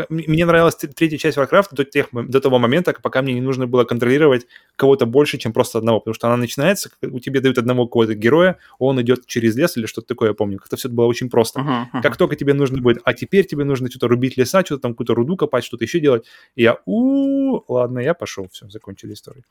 мне 0.09 0.45
нравилась 0.45 0.75
третья 0.75 1.17
часть 1.17 1.37
Warcraft 1.37 1.69
до, 1.71 1.83
тех, 1.83 2.07
до 2.11 2.39
того 2.39 2.59
момента, 2.59 2.93
пока 3.01 3.21
мне 3.21 3.33
не 3.33 3.41
нужно 3.41 3.65
было 3.65 3.83
контролировать 3.83 4.45
кого-то 4.75 5.05
больше, 5.05 5.37
чем 5.37 5.53
просто 5.53 5.79
одного, 5.79 5.99
потому 5.99 6.13
что 6.13 6.27
она 6.27 6.37
начинается, 6.37 6.89
у 7.01 7.19
тебя 7.19 7.41
дают 7.41 7.57
одного 7.57 7.85
какого-то 7.87 8.13
героя, 8.13 8.57
он 8.77 9.01
идет 9.01 9.25
через 9.25 9.55
лес 9.55 9.77
или 9.77 9.85
что-то 9.85 10.07
такое, 10.07 10.29
я 10.29 10.33
помню, 10.33 10.59
как-то 10.59 10.75
все 10.75 10.87
это 10.87 10.95
было 10.95 11.05
очень 11.05 11.29
просто. 11.29 11.59
Uh-huh, 11.59 11.85
uh-huh. 11.93 12.01
Как 12.01 12.17
только 12.17 12.35
тебе 12.35 12.53
нужно 12.53 12.81
будет, 12.81 13.01
а 13.03 13.13
теперь 13.13 13.45
тебе 13.45 13.63
нужно 13.63 13.89
что-то 13.89 14.07
рубить 14.07 14.37
леса, 14.37 14.63
что-то 14.65 14.81
там 14.81 14.93
какую-то 14.93 15.15
руду 15.15 15.37
копать, 15.37 15.63
что-то 15.63 15.85
еще 15.85 15.99
делать, 15.99 16.25
и 16.55 16.63
я, 16.63 16.77
у 16.85 17.61
ладно, 17.71 17.99
я 17.99 18.13
пошел, 18.13 18.47
все, 18.51 18.69
закончили 18.69 19.13
историю. 19.13 19.43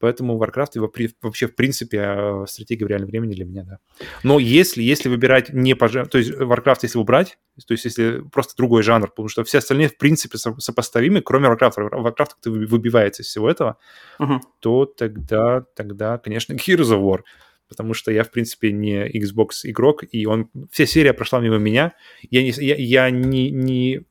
Поэтому 0.00 0.38
Warcraft 0.42 0.70
его 0.74 0.88
при, 0.88 1.10
вообще, 1.22 1.46
в 1.46 1.54
принципе, 1.54 2.00
а, 2.00 2.44
стратегия 2.46 2.84
в 2.84 2.88
реальном 2.88 3.08
времени 3.08 3.34
для 3.34 3.44
меня, 3.44 3.64
да. 3.64 3.78
Но 4.22 4.38
если, 4.38 4.82
если 4.82 5.08
выбирать 5.08 5.52
не 5.52 5.74
по... 5.74 5.88
То 5.88 6.18
есть 6.18 6.32
Warcraft, 6.32 6.80
если 6.82 6.98
убрать, 6.98 7.38
то 7.66 7.72
есть 7.72 7.84
если 7.84 8.22
просто 8.32 8.56
другой 8.56 8.82
жанр, 8.82 9.08
потому 9.08 9.28
что 9.28 9.44
все 9.44 9.58
остальные, 9.58 9.88
в 9.88 9.96
принципе, 9.96 10.38
сопоставимы, 10.38 11.20
кроме 11.20 11.48
Warcraft. 11.48 11.90
Warcraft 11.92 12.14
как-то 12.16 12.50
выбивается 12.50 13.22
из 13.22 13.26
всего 13.26 13.48
этого, 13.50 13.78
uh-huh. 14.18 14.40
то 14.60 14.86
тогда, 14.86 15.64
тогда, 15.74 16.18
конечно, 16.18 16.52
Gears 16.54 16.90
of 16.90 17.02
War 17.02 17.20
потому 17.66 17.94
что 17.94 18.12
я, 18.12 18.24
в 18.24 18.30
принципе, 18.30 18.72
не 18.72 19.08
Xbox 19.08 19.48
игрок, 19.64 20.04
и 20.08 20.26
он... 20.26 20.50
Вся 20.70 20.86
серия 20.86 21.12
прошла 21.12 21.40
мимо 21.40 21.56
меня. 21.56 21.94
Я 22.30 22.42
не, 22.42 22.50
я, 22.50 22.76
я 22.76 23.10
не, 23.10 23.50
не 23.50 24.02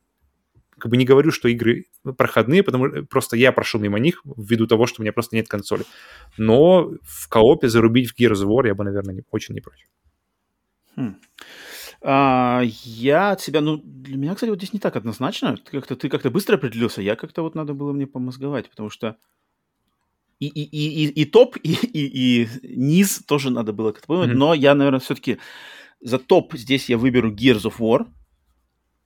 как 0.78 0.90
бы 0.90 0.96
не 0.96 1.04
говорю, 1.04 1.30
что 1.30 1.48
игры 1.48 1.86
проходные, 2.16 2.62
потому 2.62 2.88
что 2.88 3.02
просто 3.04 3.36
я 3.36 3.52
прошел 3.52 3.80
мимо 3.80 3.98
них 3.98 4.22
ввиду 4.24 4.66
того, 4.66 4.86
что 4.86 5.00
у 5.00 5.02
меня 5.02 5.12
просто 5.12 5.36
нет 5.36 5.48
консоли. 5.48 5.84
Но 6.36 6.92
в 7.02 7.28
коопе 7.28 7.68
зарубить 7.68 8.10
в 8.10 8.18
Gears 8.18 8.44
of 8.44 8.48
War 8.48 8.66
я 8.66 8.74
бы, 8.74 8.84
наверное, 8.84 9.14
не, 9.14 9.22
очень 9.30 9.54
не 9.54 9.60
против. 9.60 9.86
Хм. 10.96 11.16
А, 12.02 12.62
я 12.84 13.30
от 13.30 13.40
себя, 13.40 13.60
ну, 13.60 13.80
для 13.82 14.16
меня, 14.16 14.34
кстати, 14.34 14.50
вот 14.50 14.58
здесь 14.58 14.72
не 14.72 14.78
так 14.78 14.96
однозначно. 14.96 15.56
Ты 15.56 15.70
как-то, 15.70 15.96
ты 15.96 16.08
как-то 16.08 16.30
быстро 16.30 16.56
определился, 16.56 17.02
я 17.02 17.16
как-то 17.16 17.42
вот 17.42 17.54
надо 17.54 17.72
было 17.74 17.92
мне 17.92 18.06
помозговать, 18.06 18.68
потому 18.68 18.90
что 18.90 19.16
и, 20.38 20.46
и, 20.46 20.62
и, 20.62 21.04
и, 21.04 21.22
и 21.22 21.24
топ, 21.24 21.56
и, 21.62 21.72
и, 21.72 22.42
и 22.42 22.48
низ 22.76 23.22
тоже 23.26 23.50
надо 23.50 23.72
было 23.72 23.92
как-то 23.92 24.06
подумать, 24.06 24.30
mm-hmm. 24.30 24.38
но 24.38 24.54
я, 24.54 24.74
наверное, 24.74 25.00
все-таки 25.00 25.38
за 26.00 26.18
топ 26.18 26.54
здесь 26.54 26.88
я 26.90 26.98
выберу 26.98 27.32
Gears 27.32 27.62
of 27.62 27.78
War, 27.78 28.06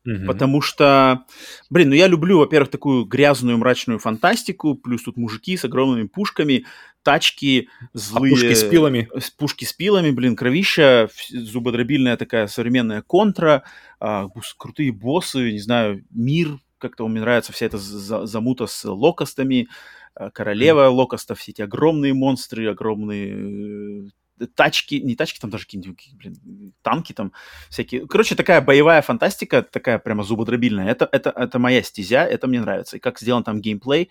Угу. 0.08 0.26
Потому 0.26 0.62
что, 0.62 1.24
блин, 1.68 1.90
ну 1.90 1.94
я 1.94 2.06
люблю, 2.06 2.38
во-первых, 2.38 2.70
такую 2.70 3.04
грязную 3.04 3.58
мрачную 3.58 3.98
фантастику, 3.98 4.74
плюс 4.74 5.02
тут 5.02 5.18
мужики 5.18 5.54
с 5.56 5.66
огромными 5.66 6.06
пушками, 6.06 6.64
тачки 7.02 7.68
злые. 7.92 8.32
А 8.32 8.34
пушки 8.34 8.54
с 8.54 8.64
пилами. 8.64 9.08
Пушки 9.36 9.64
с 9.66 9.74
пилами, 9.74 10.10
блин, 10.10 10.34
кровища, 10.34 11.10
зубодробильная 11.28 12.16
такая 12.16 12.46
современная 12.46 13.02
контра, 13.02 13.64
а, 14.00 14.28
крутые 14.56 14.92
боссы, 14.92 15.52
не 15.52 15.60
знаю, 15.60 16.02
мир, 16.10 16.58
как-то 16.78 17.06
мне 17.06 17.20
нравится 17.20 17.52
вся 17.52 17.66
эта 17.66 17.76
замута 17.76 18.66
с 18.66 18.84
локостами, 18.86 19.68
а, 20.14 20.30
королева 20.30 20.86
mm. 20.86 20.90
локостов, 20.90 21.38
все 21.38 21.52
эти 21.52 21.60
огромные 21.60 22.14
монстры, 22.14 22.70
огромные 22.70 24.10
тачки, 24.54 25.00
не 25.00 25.16
тачки, 25.16 25.38
там 25.40 25.50
даже 25.50 25.64
какие-нибудь, 25.64 26.10
блин, 26.14 26.72
танки 26.82 27.12
там 27.12 27.32
всякие. 27.70 28.06
Короче, 28.06 28.34
такая 28.34 28.60
боевая 28.60 29.02
фантастика, 29.02 29.62
такая 29.62 29.98
прямо 29.98 30.22
зубодробильная. 30.22 30.88
Это, 30.88 31.08
это, 31.10 31.30
это 31.30 31.58
моя 31.58 31.82
стезя, 31.82 32.24
это 32.24 32.46
мне 32.46 32.60
нравится. 32.60 32.96
И 32.96 33.00
как 33.00 33.18
сделан 33.18 33.44
там 33.44 33.60
геймплей, 33.60 34.10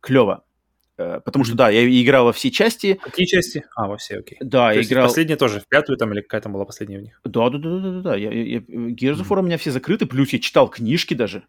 клево. 0.00 0.44
Э, 1.00 1.20
потому 1.24 1.44
что, 1.44 1.54
да, 1.54 1.70
я 1.70 1.86
играл 2.02 2.26
во 2.26 2.32
все 2.32 2.50
части. 2.50 3.00
Какие 3.02 3.26
части? 3.26 3.64
А, 3.74 3.88
во 3.88 3.96
все, 3.96 4.18
окей. 4.18 4.38
Да, 4.40 4.70
То 4.70 4.78
я 4.78 4.82
играл... 4.82 5.06
Последняя 5.08 5.36
тоже 5.36 5.60
в 5.60 5.66
пятую 5.66 5.96
там 5.96 6.12
или 6.12 6.20
какая 6.20 6.42
там 6.42 6.52
была 6.52 6.66
последняя 6.66 6.98
у 6.98 7.02
них? 7.02 7.20
Да, 7.24 7.48
да, 7.48 7.58
да, 7.58 7.78
да, 7.78 7.90
да, 7.90 8.00
да. 8.00 8.16
Я, 8.16 8.30
я, 8.30 8.42
я... 8.42 8.58
Gears 8.58 9.22
of 9.22 9.28
War 9.28 9.40
у 9.40 9.42
меня 9.42 9.56
все 9.56 9.70
закрыты, 9.70 10.06
плюс 10.06 10.30
я 10.32 10.38
читал 10.38 10.68
книжки 10.68 11.14
даже. 11.14 11.44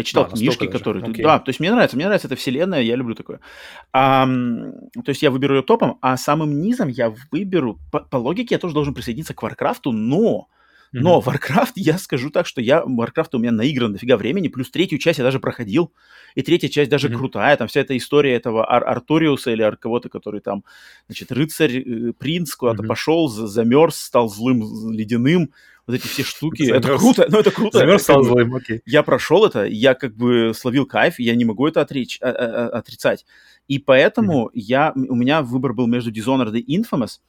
Я 0.00 0.04
читал 0.04 0.24
Да, 0.24 0.30
книжки, 0.30 0.66
которые... 0.66 1.04
окей. 1.04 1.22
Да, 1.22 1.38
то 1.38 1.50
есть 1.50 1.60
мне 1.60 1.70
нравится, 1.70 1.96
мне 1.96 2.06
нравится 2.06 2.26
эта 2.26 2.36
вселенная, 2.36 2.80
я 2.80 2.96
люблю 2.96 3.14
такое. 3.14 3.40
А, 3.92 4.26
то 4.26 5.08
есть 5.08 5.22
я 5.22 5.30
выберу 5.30 5.56
ее 5.56 5.62
топом, 5.62 5.98
а 6.00 6.16
самым 6.16 6.60
низом 6.60 6.88
я 6.88 7.14
выберу... 7.30 7.78
По, 7.92 8.00
по 8.00 8.16
логике 8.16 8.54
я 8.54 8.58
тоже 8.58 8.74
должен 8.74 8.94
присоединиться 8.94 9.34
к 9.34 9.42
Warcraft'у, 9.42 9.92
но... 9.92 10.48
Но 10.92 11.20
Мгм. 11.20 11.28
Warcraft, 11.28 11.72
я 11.76 11.98
скажу 11.98 12.30
так, 12.30 12.46
что 12.46 12.60
я 12.60 12.82
Warcraft 12.82 13.28
у 13.34 13.38
меня 13.38 13.52
наигран 13.52 13.92
дофига 13.92 14.16
времени, 14.16 14.48
плюс 14.48 14.72
третью 14.72 14.98
часть 14.98 15.18
я 15.20 15.24
даже 15.24 15.38
проходил, 15.38 15.92
и 16.34 16.42
третья 16.42 16.68
часть 16.68 16.90
даже 16.90 17.08
Мгм. 17.08 17.18
крутая, 17.18 17.56
там 17.56 17.68
вся 17.68 17.82
эта 17.82 17.96
история 17.96 18.34
этого 18.34 18.68
Ар- 18.68 18.88
Арториуса 18.88 19.52
или 19.52 19.62
Ар- 19.62 19.76
кого-то, 19.76 20.08
который 20.08 20.40
там, 20.40 20.64
значит, 21.06 21.30
рыцарь, 21.30 21.78
э, 21.78 22.12
принц 22.18 22.56
куда-то 22.56 22.82
Мгм. 22.82 22.88
пошел, 22.88 23.28
за- 23.28 23.46
замерз, 23.46 24.00
стал 24.00 24.28
злым, 24.28 24.90
ледяным, 24.90 25.52
вот 25.90 25.96
эти 25.96 26.06
все 26.06 26.22
штуки, 26.22 26.62
это 26.62 26.82
Замерз. 26.88 27.00
круто, 27.00 27.26
ну 27.30 27.38
это 27.38 27.50
круто. 27.50 27.78
Замерз, 27.78 28.02
стал 28.02 28.24
злым, 28.24 28.54
окей. 28.54 28.80
Я 28.86 29.02
прошел 29.02 29.44
это, 29.44 29.64
я 29.64 29.94
как 29.94 30.14
бы 30.16 30.52
словил 30.54 30.86
кайф, 30.86 31.18
я 31.18 31.34
не 31.34 31.44
могу 31.44 31.66
это 31.66 31.80
отречь, 31.80 32.18
а- 32.22 32.28
а- 32.30 32.66
а- 32.68 32.78
отрицать. 32.78 33.26
И 33.68 33.78
поэтому 33.78 34.50
я, 34.54 34.92
у 34.94 35.14
меня 35.14 35.42
выбор 35.42 35.74
был 35.74 35.86
между 35.86 36.10
Dishonored 36.10 36.56
и 36.58 36.78
Infamous. 36.78 37.20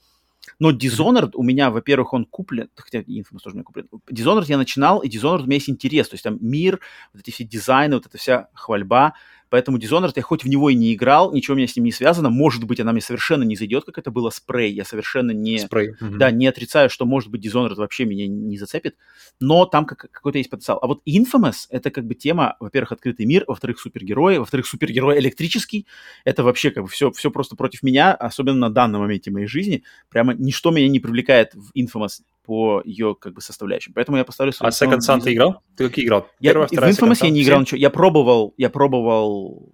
Но 0.57 0.72
Dishonored 0.72 1.31
у 1.35 1.43
меня, 1.43 1.69
во-первых, 1.69 2.14
он 2.14 2.25
куплен, 2.25 2.69
хотя 2.75 2.99
Infamous 3.01 3.40
тоже 3.43 3.53
у 3.53 3.57
меня 3.57 3.64
куплен. 3.64 3.88
Dishonored 4.11 4.45
я 4.48 4.57
начинал, 4.57 4.99
и 4.99 5.09
Dishonored 5.09 5.41
у 5.41 5.45
меня 5.45 5.56
есть 5.56 5.69
интерес. 5.69 6.09
То 6.09 6.15
есть 6.15 6.23
там 6.23 6.38
мир, 6.41 6.80
вот 7.14 7.22
эти 7.22 7.30
все 7.31 7.43
дизайны, 7.43 7.95
вот 7.95 8.07
эта 8.07 8.17
вся 8.17 8.48
хвальба. 8.53 9.14
Поэтому 9.51 9.77
Dishonored 9.77 10.13
я 10.15 10.21
хоть 10.21 10.45
в 10.45 10.47
него 10.47 10.69
и 10.69 10.75
не 10.75 10.93
играл, 10.93 11.33
ничего 11.33 11.55
у 11.55 11.57
меня 11.57 11.67
с 11.67 11.75
ним 11.75 11.83
не 11.83 11.91
связано. 11.91 12.30
Может 12.30 12.63
быть, 12.63 12.80
она 12.80 12.93
мне 12.93 13.01
совершенно 13.01 13.43
не 13.43 13.57
зайдет, 13.57 13.83
как 13.83 13.97
это 13.97 14.09
было 14.09 14.30
с 14.30 14.41
Prey. 14.41 14.69
Я 14.69 14.85
совершенно 14.85 15.31
не... 15.31 15.59
Спрей. 15.59 15.93
Мгм. 15.99 16.17
Да, 16.17 16.31
не 16.31 16.47
отрицаю, 16.47 16.89
что, 16.89 17.05
может 17.05 17.30
быть, 17.30 17.45
Dishonored 17.45 17.75
вообще 17.75 18.05
меня 18.05 18.27
не 18.27 18.57
зацепит, 18.57 18.95
но 19.41 19.65
там 19.65 19.85
как- 19.85 20.09
какой-то 20.09 20.38
есть 20.38 20.49
потенциал. 20.49 20.80
А 20.81 20.88
вот 20.88 21.01
Infamous— 21.05 21.67
это 21.69 21.91
как 21.91 22.05
бы 22.05 22.15
тема, 22.15 22.55
во-первых, 22.61 22.93
открытый 22.93 23.25
мир, 23.25 23.43
во-вторых, 23.45 23.77
супергерои, 23.81 24.38
во-вторых, 24.38 24.65
супергерой 24.67 25.19
электрический. 25.19 25.85
Это 26.23 26.43
вообще 26.43 26.71
как 26.71 26.83
бы 26.83 26.89
все, 26.89 27.11
все 27.11 27.30
просто 27.30 27.57
против 27.57 27.83
меня, 27.83 28.13
особенно 28.13 28.57
на 28.57 28.69
данном 28.69 29.01
моменте 29.01 29.31
моей 29.31 29.47
жизни. 29.47 29.83
Прямо 30.09 30.33
ничто 30.33 30.71
меня 30.71 30.88
не 30.88 31.01
привлекает 31.01 31.53
в 31.55 31.71
Infamous 31.77 32.21
по 32.44 32.82
ее 32.86 33.16
как 33.16 33.34
бы 33.34 33.42
составляющим. 33.42 33.94
Поэтому 33.94 34.18
я 34.18 34.24
поставлю... 34.26 34.53
А 34.60 34.70
Second 34.70 35.00
Sun 35.00 35.22
ты 35.22 35.34
играл? 35.34 35.61
Ты 35.76 35.88
какие 35.90 36.06
играл? 36.06 36.28
Я, 36.40 36.52
Первая, 36.52 36.68
в 36.68 36.72
вторая, 36.72 36.92
Infamous 36.94 37.11
Second 37.22 37.26
я 37.26 37.30
не 37.30 37.44
играл 37.44 37.58
Все? 37.58 37.61
ничего. 37.61 37.78
Я 37.80 37.90
пробовал, 37.90 38.53
я 38.58 38.70
пробовал 38.70 39.74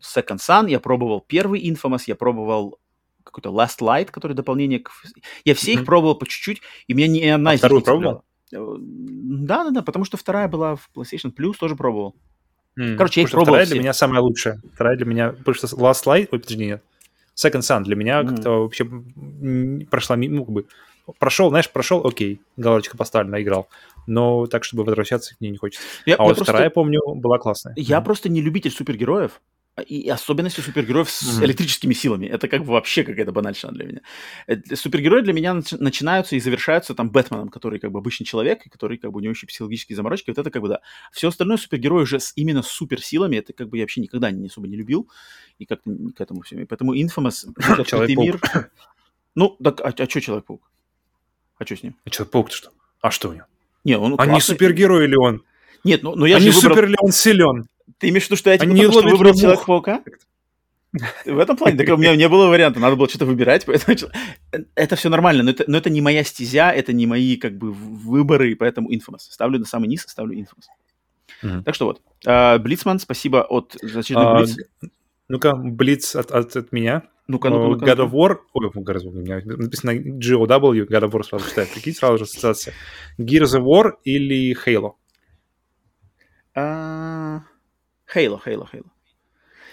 Second 0.00 0.38
Sun, 0.38 0.70
я 0.70 0.80
пробовал 0.80 1.20
первый 1.26 1.62
Infamous, 1.68 2.02
я 2.06 2.14
пробовал 2.16 2.78
какой-то 3.24 3.50
Last 3.50 3.80
Light, 3.80 4.06
который 4.10 4.32
дополнение 4.34 4.80
к... 4.80 4.90
Я 5.44 5.54
все 5.54 5.72
их 5.74 5.84
пробовал 5.84 6.14
по 6.16 6.26
чуть-чуть, 6.26 6.62
и 6.86 6.94
меня 6.94 7.06
ни 7.08 7.24
одна 7.24 7.50
А 7.50 7.54
из 7.54 7.58
вторую 7.60 7.82
пробовал? 7.82 8.24
Э, 8.52 8.58
Да, 8.78 9.64
да, 9.64 9.70
да, 9.70 9.82
потому 9.82 10.04
что 10.04 10.16
вторая 10.16 10.48
была 10.48 10.76
в 10.76 10.90
PlayStation 10.94 11.32
Plus, 11.34 11.54
тоже 11.58 11.76
пробовал. 11.76 12.16
М, 12.76 12.96
Короче, 12.96 13.20
я 13.20 13.24
их 13.24 13.28
что 13.28 13.38
Вторая 13.38 13.44
пробовал 13.46 13.66
для 13.66 13.74
все. 13.74 13.80
меня 13.82 13.92
самая 13.92 14.20
лучшая. 14.20 14.60
Вторая 14.74 14.96
для 14.96 15.06
меня... 15.06 15.30
Потому 15.32 15.54
что 15.54 15.66
Last 15.68 16.04
Light... 16.06 16.28
Ой, 16.32 16.38
подожди, 16.40 16.66
нет. 16.66 16.82
Second 17.36 17.60
Sun 17.60 17.82
для 17.84 17.94
меня 17.96 18.22
Мгм. 18.22 18.34
как-то 18.34 18.50
вообще 18.62 18.84
прошла... 19.90 20.16
ми- 20.16 20.28
Ну, 20.28 20.44
как 20.44 20.54
бы... 20.54 20.66
Прошел, 21.18 21.50
знаешь, 21.50 21.70
прошел, 21.70 22.06
окей, 22.06 22.40
галочка 22.56 22.96
поставлена, 22.96 23.42
играл. 23.42 23.68
Но 24.06 24.46
так, 24.46 24.64
чтобы 24.64 24.84
возвращаться 24.84 25.34
к 25.36 25.40
ней 25.40 25.50
не 25.50 25.56
хочется. 25.58 25.84
Я, 26.06 26.14
А 26.14 26.22
я 26.22 26.24
вот 26.24 26.36
просто, 26.36 26.44
вторая, 26.52 26.70
помню, 26.70 27.00
была 27.14 27.38
классная. 27.38 27.74
я 27.76 27.98
Мгм. 27.98 28.04
просто 28.04 28.28
не 28.28 28.40
любитель 28.40 28.70
супергероев, 28.70 29.40
а, 29.76 29.82
и 29.82 30.08
особенности 30.08 30.60
супергероев 30.60 31.08
с 31.08 31.36
Мгм. 31.36 31.44
электрическими 31.44 31.94
силами. 31.94 32.26
Это 32.26 32.48
как 32.48 32.64
бы 32.64 32.72
вообще 32.72 33.04
какая-то 33.04 33.30
банальщина 33.32 33.70
для 33.72 33.84
меня. 33.86 34.00
Э, 34.48 34.56
Супергерои 34.74 35.20
для 35.22 35.32
меня 35.32 35.52
нач- 35.52 35.76
начинаются 35.78 36.34
и 36.34 36.40
завершаются 36.40 36.94
там 36.94 37.10
Бэтменом, 37.10 37.48
который 37.50 37.78
как 37.78 37.92
бы 37.92 37.98
обычный 38.00 38.24
человек, 38.24 38.66
и 38.66 38.68
который 38.68 38.98
как 38.98 39.12
бы 39.12 39.18
у 39.18 39.20
него 39.20 39.30
еще 39.30 39.46
психологические 39.46 39.94
заморочки. 39.96 40.30
Вот 40.30 40.38
это 40.38 40.50
как 40.50 40.62
бы 40.62 40.68
да. 40.68 40.80
Все 41.12 41.28
остальное 41.28 41.56
супергерои 41.56 42.02
уже 42.02 42.18
с 42.18 42.32
именно 42.36 42.62
суперсилами, 42.62 43.36
это 43.36 43.52
как 43.52 43.68
бы 43.68 43.76
я 43.78 43.84
вообще 43.84 44.00
никогда 44.00 44.30
не 44.32 44.46
особо 44.48 44.66
не 44.66 44.76
любил. 44.76 45.08
И 45.58 45.66
как-то 45.66 45.90
к 46.16 46.20
этому 46.20 46.40
всему. 46.42 46.62
И 46.62 46.64
поэтому 46.64 46.94
Infamous, 46.96 47.46
Человек-паук. 47.86 48.18
мир. 48.18 48.70
Ну, 49.36 49.56
так, 49.62 49.80
а, 49.82 49.90
что 49.92 50.20
Человек-паук? 50.20 50.68
А 51.60 51.66
что 51.66 51.76
с 51.76 51.82
ним? 51.82 51.94
А 52.04 52.10
Человек-паук-то 52.10 52.56
что? 52.56 52.70
А 53.02 53.10
что 53.10 53.28
у 53.28 53.32
него? 53.34 53.44
Не, 53.84 53.96
он 53.96 54.14
а 54.18 54.24
не 54.24 54.32
классный. 54.32 54.54
супергерой 54.54 55.06
ли 55.06 55.16
он? 55.16 55.42
Нет, 55.84 56.02
ну, 56.02 56.14
ну 56.16 56.24
я 56.24 56.36
а 56.36 56.40
же 56.40 56.46
не 56.46 56.52
выбрал... 56.52 56.74
супер 56.74 56.88
ли 56.88 56.96
он 56.98 57.12
силен? 57.12 57.66
Ты 57.98 58.08
имеешь 58.08 58.24
в 58.24 58.26
виду, 58.26 58.36
что 58.36 58.50
я 58.50 58.58
типа 58.58 58.74
только 58.74 58.92
что 58.92 59.02
выбрал. 59.02 59.34
Человека-паука? 59.34 60.02
В 61.24 61.38
этом 61.38 61.56
плане, 61.56 61.76
так 61.76 61.88
у 61.94 61.98
меня 61.98 62.16
не 62.16 62.28
было 62.28 62.48
варианта, 62.48 62.80
надо 62.80 62.96
было 62.96 63.08
что-то 63.08 63.26
выбирать, 63.26 63.64
поэтому 63.66 63.96
это 64.74 64.96
все 64.96 65.08
нормально, 65.08 65.44
но 65.44 65.50
это, 65.50 65.64
но 65.68 65.78
это 65.78 65.88
не 65.88 66.00
моя 66.00 66.24
стезя, 66.24 66.72
это 66.72 66.92
не 66.92 67.06
мои 67.06 67.36
как 67.36 67.56
бы 67.56 67.72
выборы, 67.72 68.56
поэтому 68.56 68.90
Infamous. 68.90 69.20
Ставлю 69.30 69.60
на 69.60 69.66
самый 69.66 69.88
низ, 69.88 70.04
ставлю 70.08 70.36
Infamous. 70.36 70.66
Мгм. 71.42 71.62
Так 71.62 71.74
что 71.74 71.86
вот, 71.86 72.02
А, 72.26 72.58
Блицман, 72.58 72.98
спасибо 72.98 73.42
от 73.42 73.76
за 73.80 74.00
очередной 74.00 74.26
А, 74.26 74.38
Блиц. 74.38 74.56
Ну-ка, 75.28 75.54
Блиц 75.54 76.16
от, 76.16 76.30
от, 76.32 76.56
от 76.56 76.72
меня. 76.72 77.04
Ну-ка, 77.30 77.48
ну-ка, 77.48 77.68
ну-ка, 77.68 77.84
God 77.84 77.98
of. 77.98 78.10
War. 78.10 78.38
Ой, 78.52 78.68
God 78.68 78.96
of 78.96 79.04
War, 79.04 79.08
у 79.08 79.20
меня 79.20 79.40
написано 79.44 79.92
GOW, 79.92 80.86
God 80.88 81.02
of 81.04 81.10
War 81.12 81.22
сразу 81.22 81.48
читаю. 81.48 81.68
Прикинь, 81.72 81.94
сразу 81.94 82.18
же 82.18 82.24
ассоциация. 82.24 82.74
Gears 83.18 83.56
of 83.56 83.64
War 83.64 83.92
или 84.02 84.56
Halo? 84.66 84.94
А, 86.54 87.42
Halo, 88.12 88.40
Halo, 88.44 88.66
Halo. 88.72 88.86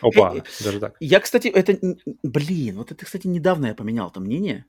Опа, 0.02 0.36
Э, 0.36 0.42
даже 0.64 0.80
так. 0.80 0.96
Я, 1.00 1.20
кстати, 1.20 1.48
это... 1.48 1.80
Блин, 2.22 2.78
вот 2.78 2.92
это, 2.92 3.04
кстати, 3.04 3.26
недавно 3.26 3.66
я 3.68 3.74
поменял 3.74 4.10
это 4.10 4.20
мнение. 4.20 4.66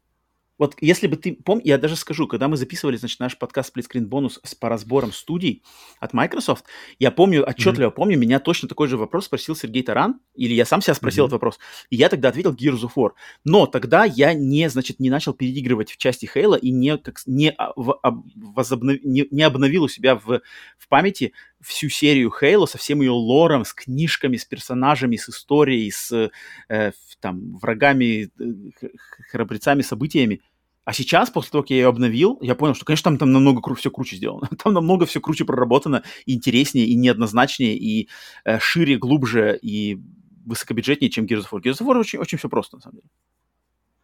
Вот 0.59 0.75
если 0.81 1.07
бы 1.07 1.17
ты... 1.17 1.35
Пом... 1.35 1.61
Я 1.63 1.79
даже 1.79 1.95
скажу, 1.97 2.27
когда 2.27 2.49
мы 2.49 2.57
записывали, 2.57 2.97
значит, 2.97 3.21
наш 3.21 3.39
подкаст 3.39 3.75
Split 3.77 3.87
Screen 3.89 4.09
Bonus 4.09 4.39
с, 4.43 4.55
по 4.55 4.69
разборам 4.69 5.13
студий 5.13 5.63
от 6.01 6.13
Microsoft, 6.13 6.65
я 6.99 7.11
помню, 7.11 7.45
отчетливо 7.49 7.91
помню, 7.91 8.19
меня 8.19 8.41
точно 8.41 8.69
такой 8.69 8.89
же 8.89 8.97
вопрос 8.97 9.27
спросил 9.27 9.55
Сергей 9.55 9.83
Таран, 9.85 10.21
или 10.35 10.55
я 10.55 10.65
сам 10.67 10.83
себя 10.83 10.95
спросил 10.95 11.25
Мгм. 11.25 11.29
этот 11.29 11.33
вопрос, 11.35 11.59
и 11.91 11.97
я 11.97 12.09
тогда 12.09 12.29
ответил 12.31 12.53
Gears 12.55 12.81
of 12.83 12.93
War. 12.97 13.11
Но 13.45 13.67
тогда 13.67 14.05
я 14.05 14.35
не, 14.35 14.69
значит, 14.69 14.99
не 15.01 15.11
начал 15.11 15.33
переигрывать 15.33 15.93
в 15.93 15.97
части 15.97 16.29
Halo 16.35 16.59
и 16.59 16.71
не, 16.71 16.99
как, 16.99 17.21
не, 17.27 17.51
а, 17.51 17.73
в- 17.77 17.99
об- 18.03 18.27
возобнов- 18.37 18.99
не, 19.05 19.27
не 19.31 19.43
обновил 19.43 19.85
у 19.85 19.89
себя 19.89 20.17
в, 20.17 20.41
в 20.77 20.89
памяти 20.89 21.33
всю 21.61 21.89
серию 21.89 22.33
Halo 22.41 22.67
со 22.67 22.79
всем 22.79 23.01
ее 23.01 23.11
лором, 23.11 23.65
с 23.65 23.73
книжками, 23.75 24.37
с 24.37 24.45
персонажами, 24.45 25.17
с 25.17 25.29
историей, 25.29 25.91
с 25.91 26.31
э, 26.69 26.93
там, 27.21 27.57
врагами, 27.59 28.31
э, 28.39 28.89
храбрецами, 29.31 29.83
событиями. 29.83 30.41
А 30.89 30.95
сейчас, 30.95 31.29
после 31.29 31.51
того, 31.51 31.63
как 31.65 31.69
я 31.69 31.77
ее 31.77 31.87
обновил, 31.89 32.39
я 32.41 32.55
понял, 32.55 32.73
что, 32.73 32.87
конечно, 32.87 33.11
там, 33.11 33.19
там 33.19 33.31
намного 33.31 33.61
кру- 33.61 33.75
все 33.75 33.91
круче 33.91 34.17
сделано. 34.17 34.49
Там 34.65 34.73
намного 34.73 35.05
все 35.05 35.21
круче 35.21 35.45
проработано, 35.45 36.03
и 36.25 36.35
интереснее, 36.35 36.87
и 36.87 36.95
неоднозначнее, 36.95 37.77
и 37.77 38.09
э, 38.47 38.59
шире, 38.59 38.97
глубже, 38.97 39.59
и 39.61 39.99
высокобюджетнее, 40.47 41.11
чем 41.11 41.27
Gears 41.27 41.43
of 41.43 41.51
War. 41.51 41.61
Gears 41.61 41.83
of 41.83 41.87
War 41.87 41.99
очень, 41.99 42.19
очень 42.19 42.39
все 42.39 42.49
просто, 42.49 42.77
на 42.77 42.81
самом 42.81 42.95
деле. 42.95 43.09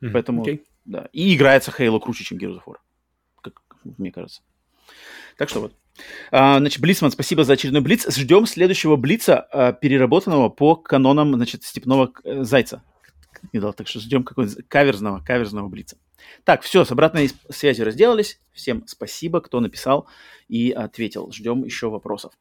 Мгм, 0.03 0.13
Поэтому, 0.13 0.43
окей. 0.43 0.63
да. 0.85 1.09
И 1.15 1.35
играется 1.35 1.71
Halo 1.71 1.99
круче, 1.99 2.23
чем 2.23 2.37
Gears 2.37 2.59
of 2.59 2.65
War, 2.67 2.77
как 3.41 3.63
мне 3.97 4.13
кажется. 4.13 4.43
Так 5.39 5.49
что 5.49 5.61
вот. 5.61 5.75
А, 6.31 6.59
значит, 6.59 6.83
Блицман, 6.83 7.11
спасибо 7.13 7.45
за 7.45 7.55
очередной 7.55 7.81
Блиц. 7.81 8.15
Ждем 8.15 8.45
следующего 8.45 8.97
Блица, 8.97 9.41
а, 9.41 9.73
переработанного 9.73 10.51
по 10.51 10.77
канонам, 10.77 11.33
значит, 11.33 11.65
Степного 11.65 12.13
э, 12.25 12.45
Зайца. 12.45 12.83
Не 13.55 13.61
дал, 13.61 13.73
так 13.73 13.89
что 13.89 14.01
ждем 14.01 14.23
какого-нибудь 14.23 14.69
каверзного, 14.69 15.25
каверзного 15.25 15.69
Блица. 15.69 15.97
Так, 16.45 16.63
все, 16.63 16.85
с 16.85 16.93
обратной 16.93 17.31
связью 17.51 17.87
разделались. 17.87 18.41
Всем 18.53 18.85
спасибо, 18.87 19.41
кто 19.41 19.61
написал 19.61 20.09
и 20.49 20.71
ответил. 20.71 21.31
Ждем 21.33 21.65
еще 21.65 21.89
вопросов. 21.89 22.33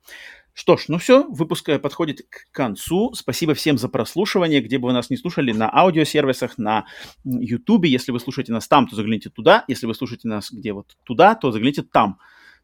Что 0.53 0.77
ж, 0.77 0.85
ну 0.87 0.99
все, 0.99 1.23
выпуск 1.23 1.67
э, 1.69 1.79
подходит 1.79 2.21
к 2.29 2.51
концу. 2.51 3.11
Спасибо 3.15 3.55
всем 3.55 3.79
за 3.79 3.89
прослушивание, 3.89 4.61
где 4.61 4.77
бы 4.77 4.87
вы 4.87 4.93
нас 4.93 5.09
не 5.09 5.17
слушали, 5.17 5.51
на 5.51 5.67
аудиосервисах, 5.67 6.59
на 6.59 6.85
Ютубе. 7.23 7.89
Если 7.89 8.11
вы 8.11 8.19
слушаете 8.19 8.51
нас 8.51 8.67
там, 8.67 8.87
то 8.87 8.95
загляните 8.95 9.31
туда. 9.31 9.65
Если 9.67 9.87
вы 9.87 9.95
слушаете 9.95 10.27
нас 10.27 10.51
где 10.51 10.73
вот 10.73 10.95
туда, 11.03 11.33
то 11.33 11.51
загляните 11.51 11.81
там. 11.81 12.19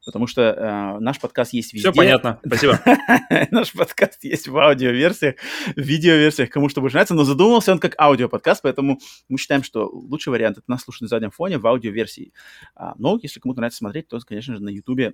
Потому 0.09 0.25
что 0.25 0.41
э, 0.41 0.99
наш 0.99 1.19
подкаст 1.19 1.53
есть 1.53 1.71
везде. 1.71 1.91
Все 1.91 1.95
понятно, 1.95 2.39
спасибо. 2.43 2.79
Наш 3.51 3.73
подкаст 3.73 4.23
есть 4.23 4.47
в 4.47 4.57
аудиоверсиях, 4.57 5.35
в 5.75 5.79
видеоверсиях, 5.79 6.49
кому 6.49 6.67
что 6.67 6.81
больше 6.81 6.95
нравится, 6.95 7.13
но 7.13 7.25
задумался 7.25 7.71
он 7.71 7.77
как 7.77 7.93
аудиоподкаст, 7.99 8.63
поэтому 8.63 8.99
мы 9.27 9.38
считаем, 9.38 9.61
что 9.61 9.88
лучший 9.88 10.29
вариант 10.29 10.57
это 10.57 10.65
нас 10.67 10.81
слушать 10.81 11.03
на 11.03 11.07
заднем 11.09 11.29
фоне 11.29 11.59
в 11.59 11.67
аудиоверсии. 11.67 12.33
А, 12.75 12.95
но 12.97 13.19
если 13.21 13.39
кому-то 13.39 13.59
нравится 13.59 13.77
смотреть, 13.77 14.07
то, 14.07 14.19
конечно 14.19 14.55
же, 14.55 14.63
на 14.63 14.69
Ютубе 14.69 15.13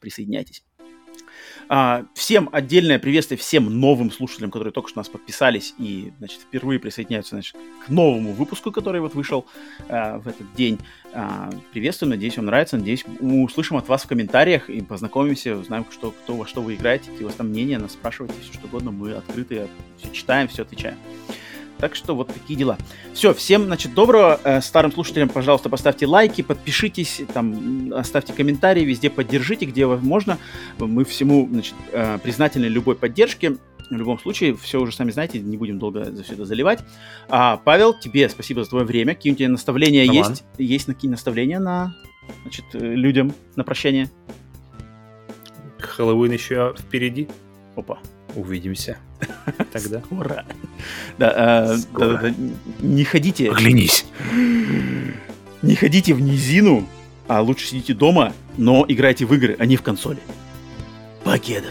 присоединяйтесь. 0.00 0.64
А, 1.68 2.04
всем 2.14 2.48
отдельное 2.52 2.98
приветствие 2.98 3.38
всем 3.38 3.80
новым 3.80 4.12
слушателям, 4.12 4.50
которые 4.50 4.72
только 4.72 4.88
что 4.88 4.98
нас 4.98 5.08
подписались 5.08 5.74
и, 5.78 6.12
значит, 6.18 6.40
впервые 6.40 6.78
присоединяются, 6.78 7.36
значит, 7.36 7.56
к 7.84 7.88
новому 7.88 8.32
выпуску, 8.32 8.70
который 8.70 9.00
вот 9.00 9.14
вышел 9.14 9.46
а, 9.88 10.18
в 10.18 10.28
этот 10.28 10.52
день. 10.54 10.78
А, 11.12 11.50
приветствую, 11.72 12.10
надеюсь, 12.10 12.36
вам 12.36 12.46
нравится, 12.46 12.76
надеюсь, 12.76 13.04
услышим 13.20 13.76
от 13.76 13.88
вас 13.88 14.04
в 14.04 14.08
комментариях 14.08 14.70
и 14.70 14.80
познакомимся, 14.80 15.56
узнаем, 15.56 15.86
что, 15.90 16.12
кто 16.12 16.36
во 16.36 16.46
что 16.46 16.62
вы 16.62 16.74
играете, 16.74 17.10
какие 17.10 17.24
у 17.24 17.26
вас 17.26 17.36
там 17.36 17.48
мнения, 17.48 17.78
нас 17.78 17.92
спрашивайте, 17.92 18.36
все 18.42 18.52
что 18.52 18.66
угодно, 18.66 18.92
мы 18.92 19.12
открыты, 19.12 19.66
все 19.98 20.10
читаем, 20.12 20.48
все 20.48 20.62
отвечаем. 20.62 20.98
Так 21.78 21.94
что 21.94 22.14
вот 22.14 22.28
такие 22.28 22.58
дела. 22.58 22.78
Все, 23.12 23.34
всем, 23.34 23.64
значит, 23.64 23.94
доброго. 23.94 24.40
Э, 24.44 24.60
старым 24.60 24.92
слушателям, 24.92 25.28
пожалуйста, 25.28 25.68
поставьте 25.68 26.06
лайки, 26.06 26.42
подпишитесь, 26.42 27.22
там, 27.34 27.92
оставьте 27.94 28.32
комментарии, 28.32 28.82
везде 28.82 29.10
поддержите, 29.10 29.66
где 29.66 29.86
возможно. 29.86 30.38
Мы 30.78 31.04
всему, 31.04 31.46
значит, 31.50 31.74
э, 31.92 32.18
признательны 32.22 32.66
любой 32.66 32.96
поддержке. 32.96 33.56
В 33.90 33.94
любом 33.94 34.18
случае, 34.18 34.56
все 34.56 34.80
уже 34.80 34.92
сами 34.92 35.10
знаете, 35.10 35.38
не 35.38 35.56
будем 35.56 35.78
долго 35.78 36.04
за 36.10 36.24
все 36.24 36.32
это 36.32 36.44
заливать. 36.44 36.80
А, 37.28 37.58
Павел, 37.58 37.94
тебе 37.94 38.28
спасибо 38.28 38.64
за 38.64 38.70
твое 38.70 38.84
время. 38.84 39.14
Какие 39.14 39.32
у 39.32 39.36
тебя 39.36 39.48
наставления 39.48 40.06
Роман. 40.06 40.30
есть? 40.30 40.44
Есть 40.58 40.86
какие 40.86 41.10
наставления 41.10 41.60
на 41.60 41.94
значит, 42.42 42.64
э, 42.72 42.78
людям 42.78 43.32
на 43.54 43.64
прощание? 43.64 44.10
Хэллоуин 45.78 46.32
еще 46.32 46.74
впереди. 46.78 47.28
Опа. 47.76 47.98
Увидимся. 48.34 48.98
Тогда. 49.72 50.00
Скоро. 50.00 50.44
Да, 51.18 51.72
э, 51.72 51.78
Скоро. 51.78 52.06
Да, 52.08 52.28
да, 52.28 52.34
не 52.80 53.04
ходите. 53.04 53.50
Оглянись. 53.50 54.06
Не 55.62 55.74
ходите 55.74 56.14
в 56.14 56.20
низину, 56.20 56.86
а 57.28 57.40
лучше 57.40 57.66
сидите 57.66 57.94
дома, 57.94 58.32
но 58.56 58.84
играйте 58.88 59.24
в 59.24 59.34
игры, 59.34 59.56
а 59.58 59.66
не 59.66 59.76
в 59.76 59.82
консоли. 59.82 60.18
Покеда. 61.24 61.68